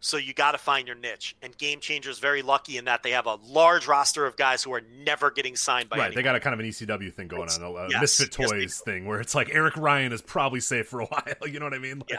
So 0.00 0.16
you 0.16 0.32
got 0.32 0.52
to 0.52 0.58
find 0.58 0.86
your 0.86 0.94
niche. 0.96 1.34
And 1.42 1.56
Game 1.58 1.80
Changer 1.80 2.08
is 2.10 2.20
very 2.20 2.40
lucky 2.42 2.76
in 2.76 2.84
that 2.84 3.02
they 3.02 3.10
have 3.10 3.26
a 3.26 3.34
large 3.44 3.88
roster 3.88 4.26
of 4.26 4.36
guys 4.36 4.62
who 4.62 4.72
are 4.72 4.80
never 5.04 5.30
getting 5.32 5.56
signed 5.56 5.88
by 5.88 5.96
Right, 5.96 6.04
anyone. 6.06 6.16
they 6.16 6.22
got 6.22 6.36
a 6.36 6.40
kind 6.40 6.54
of 6.54 6.60
an 6.60 6.66
ECW 6.66 7.12
thing 7.12 7.26
going 7.26 7.48
on, 7.50 7.62
a, 7.62 7.88
Yes, 7.90 8.00
Misfit 8.00 8.38
yes, 8.38 8.50
Toys 8.50 8.78
thing, 8.84 9.06
where 9.06 9.20
it's 9.20 9.34
like 9.34 9.50
Eric 9.52 9.76
Ryan 9.76 10.12
is 10.12 10.22
probably 10.22 10.60
safe 10.60 10.86
for 10.86 11.00
a 11.00 11.06
while. 11.06 11.48
You 11.48 11.58
know 11.58 11.66
what 11.66 11.74
I 11.74 11.78
mean? 11.78 11.98
Like, 11.98 12.10
Yeah. 12.10 12.18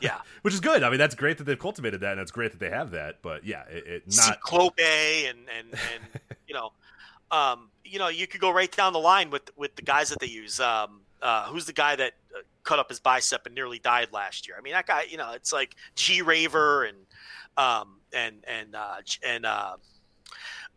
yeah. 0.00 0.18
which 0.42 0.54
is 0.54 0.60
good. 0.60 0.82
I 0.84 0.90
mean, 0.90 0.98
that's 0.98 1.16
great 1.16 1.38
that 1.38 1.44
they've 1.44 1.58
cultivated 1.58 2.00
that, 2.02 2.12
and 2.12 2.20
it's 2.20 2.30
great 2.30 2.52
that 2.52 2.60
they 2.60 2.70
have 2.70 2.92
that. 2.92 3.22
But 3.22 3.44
yeah, 3.44 3.64
it, 3.68 3.86
it 3.86 4.16
not 4.16 4.40
Clope 4.40 4.78
and 4.78 5.38
and 5.58 5.68
and 5.72 6.20
you 6.46 6.54
know, 6.54 6.72
um, 7.32 7.70
you 7.84 7.98
know, 7.98 8.06
you 8.08 8.28
could 8.28 8.40
go 8.40 8.50
right 8.52 8.70
down 8.70 8.92
the 8.92 9.00
line 9.00 9.30
with 9.30 9.50
with 9.56 9.74
the 9.74 9.82
guys 9.82 10.10
that 10.10 10.20
they 10.20 10.26
use. 10.28 10.60
Um, 10.60 11.00
uh, 11.22 11.46
who's 11.48 11.66
the 11.66 11.72
guy 11.72 11.96
that 11.96 12.12
uh, 12.34 12.40
cut 12.64 12.78
up 12.78 12.88
his 12.88 13.00
bicep 13.00 13.46
and 13.46 13.54
nearly 13.54 13.78
died 13.78 14.08
last 14.12 14.46
year? 14.48 14.56
I 14.58 14.62
mean, 14.62 14.72
that 14.72 14.86
guy. 14.86 15.04
You 15.08 15.16
know, 15.16 15.32
it's 15.32 15.52
like 15.52 15.76
G 15.96 16.22
Raver 16.22 16.84
and 16.84 16.96
um 17.56 18.00
and 18.12 18.44
and 18.48 18.74
uh, 18.74 18.96
and 19.26 19.46
uh, 19.46 19.76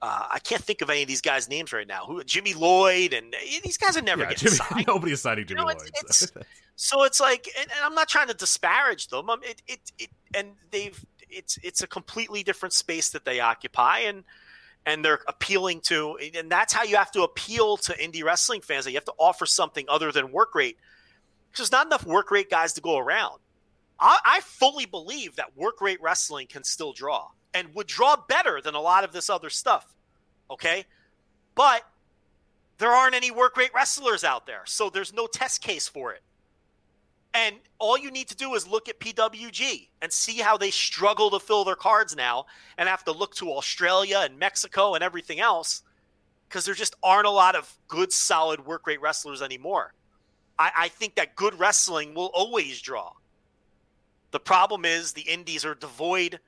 uh, 0.01 0.27
I 0.31 0.39
can't 0.39 0.61
think 0.63 0.81
of 0.81 0.89
any 0.89 1.01
of 1.03 1.07
these 1.07 1.21
guys' 1.21 1.47
names 1.49 1.71
right 1.71 1.87
now. 1.87 2.05
Who 2.05 2.23
Jimmy 2.23 2.53
Lloyd 2.53 3.13
and 3.13 3.33
these 3.63 3.77
guys 3.77 3.95
are 3.97 4.01
never 4.01 4.23
yeah, 4.23 4.29
getting 4.29 4.47
Jimmy, 4.49 4.57
signed. 4.69 4.87
nobody 4.87 5.13
is 5.13 5.21
signing 5.21 5.45
Jimmy 5.47 5.61
know, 5.61 5.65
Lloyd. 5.67 5.77
it's- 5.77 6.17
so. 6.17 6.25
it's- 6.25 6.45
So 6.75 7.03
it's 7.03 7.19
like, 7.21 7.47
and, 7.55 7.69
and 7.69 7.79
I'm 7.85 7.93
not 7.93 8.07
trying 8.09 8.29
to 8.29 8.33
disparage 8.33 9.09
them. 9.09 9.29
Um, 9.29 9.41
it, 9.43 9.61
it, 9.67 9.79
it, 9.99 10.09
and 10.33 10.53
they've, 10.71 10.99
it's, 11.29 11.59
it's 11.61 11.83
a 11.83 11.87
completely 11.87 12.41
different 12.41 12.73
space 12.73 13.09
that 13.11 13.25
they 13.25 13.39
occupy, 13.39 13.99
and 13.99 14.23
and 14.83 15.05
they're 15.05 15.19
appealing 15.27 15.81
to, 15.81 16.17
and 16.35 16.51
that's 16.51 16.73
how 16.73 16.81
you 16.81 16.95
have 16.95 17.11
to 17.11 17.21
appeal 17.21 17.77
to 17.77 17.93
indie 17.93 18.23
wrestling 18.23 18.61
fans. 18.61 18.85
That 18.85 18.91
you 18.91 18.97
have 18.97 19.05
to 19.05 19.13
offer 19.19 19.45
something 19.45 19.85
other 19.87 20.11
than 20.11 20.31
work 20.31 20.55
rate. 20.55 20.77
There's 21.55 21.71
not 21.71 21.85
enough 21.85 22.05
work 22.05 22.31
rate 22.31 22.49
guys 22.49 22.73
to 22.73 22.81
go 22.81 22.97
around. 22.97 23.39
I, 23.99 24.17
I 24.25 24.39
fully 24.41 24.85
believe 24.85 25.35
that 25.35 25.55
work 25.55 25.81
rate 25.81 26.01
wrestling 26.01 26.47
can 26.47 26.63
still 26.63 26.93
draw 26.93 27.29
and 27.53 27.73
would 27.75 27.87
draw 27.87 28.15
better 28.27 28.59
than 28.61 28.75
a 28.75 28.81
lot 28.81 29.03
of 29.03 29.13
this 29.13 29.29
other 29.29 29.49
stuff. 29.49 29.95
Okay, 30.49 30.85
but 31.55 31.83
there 32.77 32.91
aren't 32.91 33.15
any 33.15 33.31
work 33.31 33.55
rate 33.55 33.71
wrestlers 33.73 34.23
out 34.23 34.45
there, 34.45 34.63
so 34.65 34.89
there's 34.89 35.13
no 35.13 35.27
test 35.27 35.61
case 35.61 35.87
for 35.87 36.11
it. 36.13 36.21
And 37.33 37.55
all 37.79 37.97
you 37.97 38.11
need 38.11 38.27
to 38.27 38.35
do 38.35 38.53
is 38.53 38.67
look 38.67 38.89
at 38.89 38.99
PWG 38.99 39.87
and 40.01 40.11
see 40.11 40.37
how 40.37 40.57
they 40.57 40.69
struggle 40.69 41.31
to 41.31 41.39
fill 41.39 41.63
their 41.63 41.75
cards 41.75 42.15
now 42.15 42.45
and 42.77 42.87
have 42.87 43.03
to 43.05 43.11
look 43.11 43.33
to 43.35 43.51
Australia 43.51 44.21
and 44.23 44.37
Mexico 44.37 44.93
and 44.93 45.03
everything 45.03 45.39
else 45.39 45.81
because 46.47 46.65
there 46.65 46.75
just 46.75 46.95
aren't 47.01 47.25
a 47.25 47.31
lot 47.31 47.55
of 47.55 47.75
good, 47.87 48.11
solid 48.11 48.63
work 48.65 48.85
rate 48.85 49.01
wrestlers 49.01 49.41
anymore. 49.41 49.93
I, 50.57 50.71
I 50.77 50.87
think 50.87 51.15
that 51.15 51.35
good 51.35 51.59
wrestling 51.59 52.13
will 52.13 52.31
always 52.33 52.81
draw. 52.81 53.13
The 54.31 54.39
problem 54.39 54.85
is 54.85 55.13
the 55.13 55.21
indies 55.21 55.65
are 55.65 55.75
devoid 55.75 56.39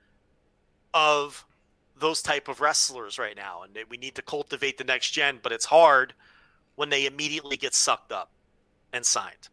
of 0.94 1.46
those 1.98 2.22
type 2.22 2.48
of 2.48 2.60
wrestlers 2.60 3.20
right 3.20 3.36
now, 3.36 3.64
and 3.64 3.78
we 3.90 3.98
need 3.98 4.16
to 4.16 4.22
cultivate 4.22 4.78
the 4.78 4.84
next 4.84 5.12
gen, 5.12 5.40
but 5.42 5.52
it's 5.52 5.66
hard 5.66 6.14
when 6.76 6.90
they 6.90 7.06
immediately 7.06 7.58
get 7.58 7.74
sucked 7.74 8.12
up 8.12 8.32
and 8.92 9.06
signed. 9.06 9.50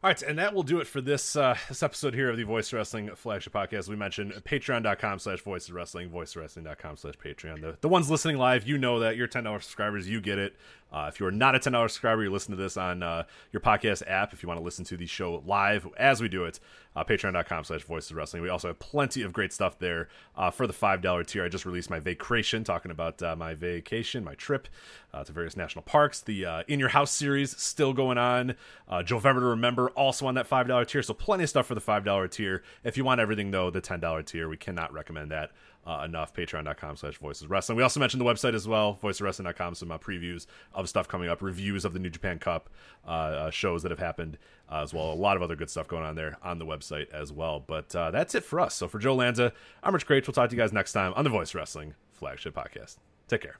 All 0.00 0.08
right, 0.08 0.22
and 0.22 0.38
that 0.38 0.54
will 0.54 0.62
do 0.62 0.78
it 0.78 0.86
for 0.86 1.00
this 1.00 1.34
uh, 1.34 1.56
this 1.68 1.82
episode 1.82 2.14
here 2.14 2.30
of 2.30 2.36
the 2.36 2.44
Voice 2.44 2.72
Wrestling 2.72 3.10
flagship 3.16 3.52
podcast. 3.52 3.88
We 3.88 3.96
mentioned 3.96 4.32
patreon.com 4.44 5.18
slash 5.18 5.40
voice 5.40 5.68
wrestling, 5.70 6.08
voicewrestling.com 6.08 6.96
slash 6.98 7.14
patreon. 7.14 7.60
The, 7.60 7.76
the 7.80 7.88
ones 7.88 8.08
listening 8.08 8.36
live, 8.36 8.64
you 8.64 8.78
know 8.78 9.00
that. 9.00 9.16
You're 9.16 9.26
$10 9.26 9.60
subscribers, 9.60 10.08
you 10.08 10.20
get 10.20 10.38
it. 10.38 10.54
Uh, 10.92 11.06
if 11.08 11.20
you're 11.20 11.30
not 11.30 11.54
a 11.54 11.58
$10 11.58 11.82
subscriber, 11.82 12.22
you 12.22 12.30
listen 12.30 12.50
to 12.52 12.56
this 12.56 12.76
on 12.76 13.02
uh, 13.02 13.24
your 13.52 13.60
podcast 13.60 14.02
app. 14.06 14.32
If 14.32 14.42
you 14.42 14.48
want 14.48 14.58
to 14.58 14.64
listen 14.64 14.84
to 14.86 14.96
the 14.96 15.06
show 15.06 15.42
live 15.46 15.86
as 15.96 16.20
we 16.20 16.28
do 16.28 16.44
it, 16.44 16.60
uh, 16.96 17.04
patreon.com 17.04 17.64
slash 17.64 17.82
voices 17.82 18.12
wrestling. 18.12 18.42
We 18.42 18.48
also 18.48 18.68
have 18.68 18.78
plenty 18.78 19.22
of 19.22 19.32
great 19.32 19.52
stuff 19.52 19.78
there 19.78 20.08
uh, 20.36 20.50
for 20.50 20.66
the 20.66 20.72
$5 20.72 21.26
tier. 21.26 21.44
I 21.44 21.48
just 21.48 21.66
released 21.66 21.90
my 21.90 22.00
vacation, 22.00 22.64
talking 22.64 22.90
about 22.90 23.22
uh, 23.22 23.36
my 23.36 23.54
vacation, 23.54 24.24
my 24.24 24.34
trip 24.34 24.68
uh, 25.12 25.22
to 25.24 25.32
various 25.32 25.56
national 25.56 25.82
parks. 25.82 26.20
The 26.20 26.64
In 26.66 26.80
Your 26.80 26.88
House 26.88 27.12
series 27.12 27.56
still 27.60 27.92
going 27.92 28.18
on. 28.18 28.54
Uh, 28.88 29.02
November 29.08 29.40
to 29.40 29.46
Remember 29.46 29.90
also 29.90 30.26
on 30.26 30.34
that 30.34 30.48
$5 30.48 30.86
tier. 30.86 31.02
So 31.02 31.14
plenty 31.14 31.44
of 31.44 31.50
stuff 31.50 31.66
for 31.66 31.74
the 31.74 31.80
$5 31.80 32.30
tier. 32.30 32.62
If 32.82 32.96
you 32.96 33.04
want 33.04 33.20
everything, 33.20 33.50
though, 33.50 33.70
the 33.70 33.82
$10 33.82 34.24
tier, 34.26 34.48
we 34.48 34.56
cannot 34.56 34.92
recommend 34.92 35.30
that 35.30 35.50
uh, 35.88 36.02
enough. 36.04 36.34
Patreon.com 36.34 36.96
slash 36.96 37.16
Voices 37.18 37.48
Wrestling. 37.48 37.76
We 37.76 37.82
also 37.82 37.98
mentioned 37.98 38.20
the 38.20 38.24
website 38.24 38.54
as 38.54 38.68
well, 38.68 38.98
voiceswrestling.com. 39.02 39.74
Some 39.74 39.90
uh, 39.90 39.98
previews 39.98 40.46
of 40.74 40.88
stuff 40.88 41.08
coming 41.08 41.28
up, 41.28 41.40
reviews 41.40 41.84
of 41.84 41.94
the 41.94 41.98
New 41.98 42.10
Japan 42.10 42.38
Cup 42.38 42.68
uh, 43.06 43.10
uh 43.10 43.50
shows 43.50 43.82
that 43.82 43.90
have 43.90 43.98
happened 43.98 44.38
uh, 44.70 44.82
as 44.82 44.92
well. 44.92 45.12
A 45.12 45.14
lot 45.14 45.36
of 45.36 45.42
other 45.42 45.56
good 45.56 45.70
stuff 45.70 45.88
going 45.88 46.04
on 46.04 46.14
there 46.14 46.36
on 46.42 46.58
the 46.58 46.66
website 46.66 47.10
as 47.10 47.32
well. 47.32 47.64
But 47.66 47.94
uh, 47.96 48.10
that's 48.10 48.34
it 48.34 48.44
for 48.44 48.60
us. 48.60 48.74
So 48.74 48.86
for 48.86 48.98
Joe 48.98 49.14
Lanza, 49.14 49.52
I'm 49.82 49.94
Rich 49.94 50.06
Kraetsch. 50.06 50.26
We'll 50.26 50.34
talk 50.34 50.50
to 50.50 50.56
you 50.56 50.60
guys 50.60 50.72
next 50.72 50.92
time 50.92 51.14
on 51.16 51.24
the 51.24 51.30
Voice 51.30 51.54
Wrestling 51.54 51.94
flagship 52.12 52.54
podcast. 52.54 52.98
Take 53.26 53.42
care. 53.42 53.58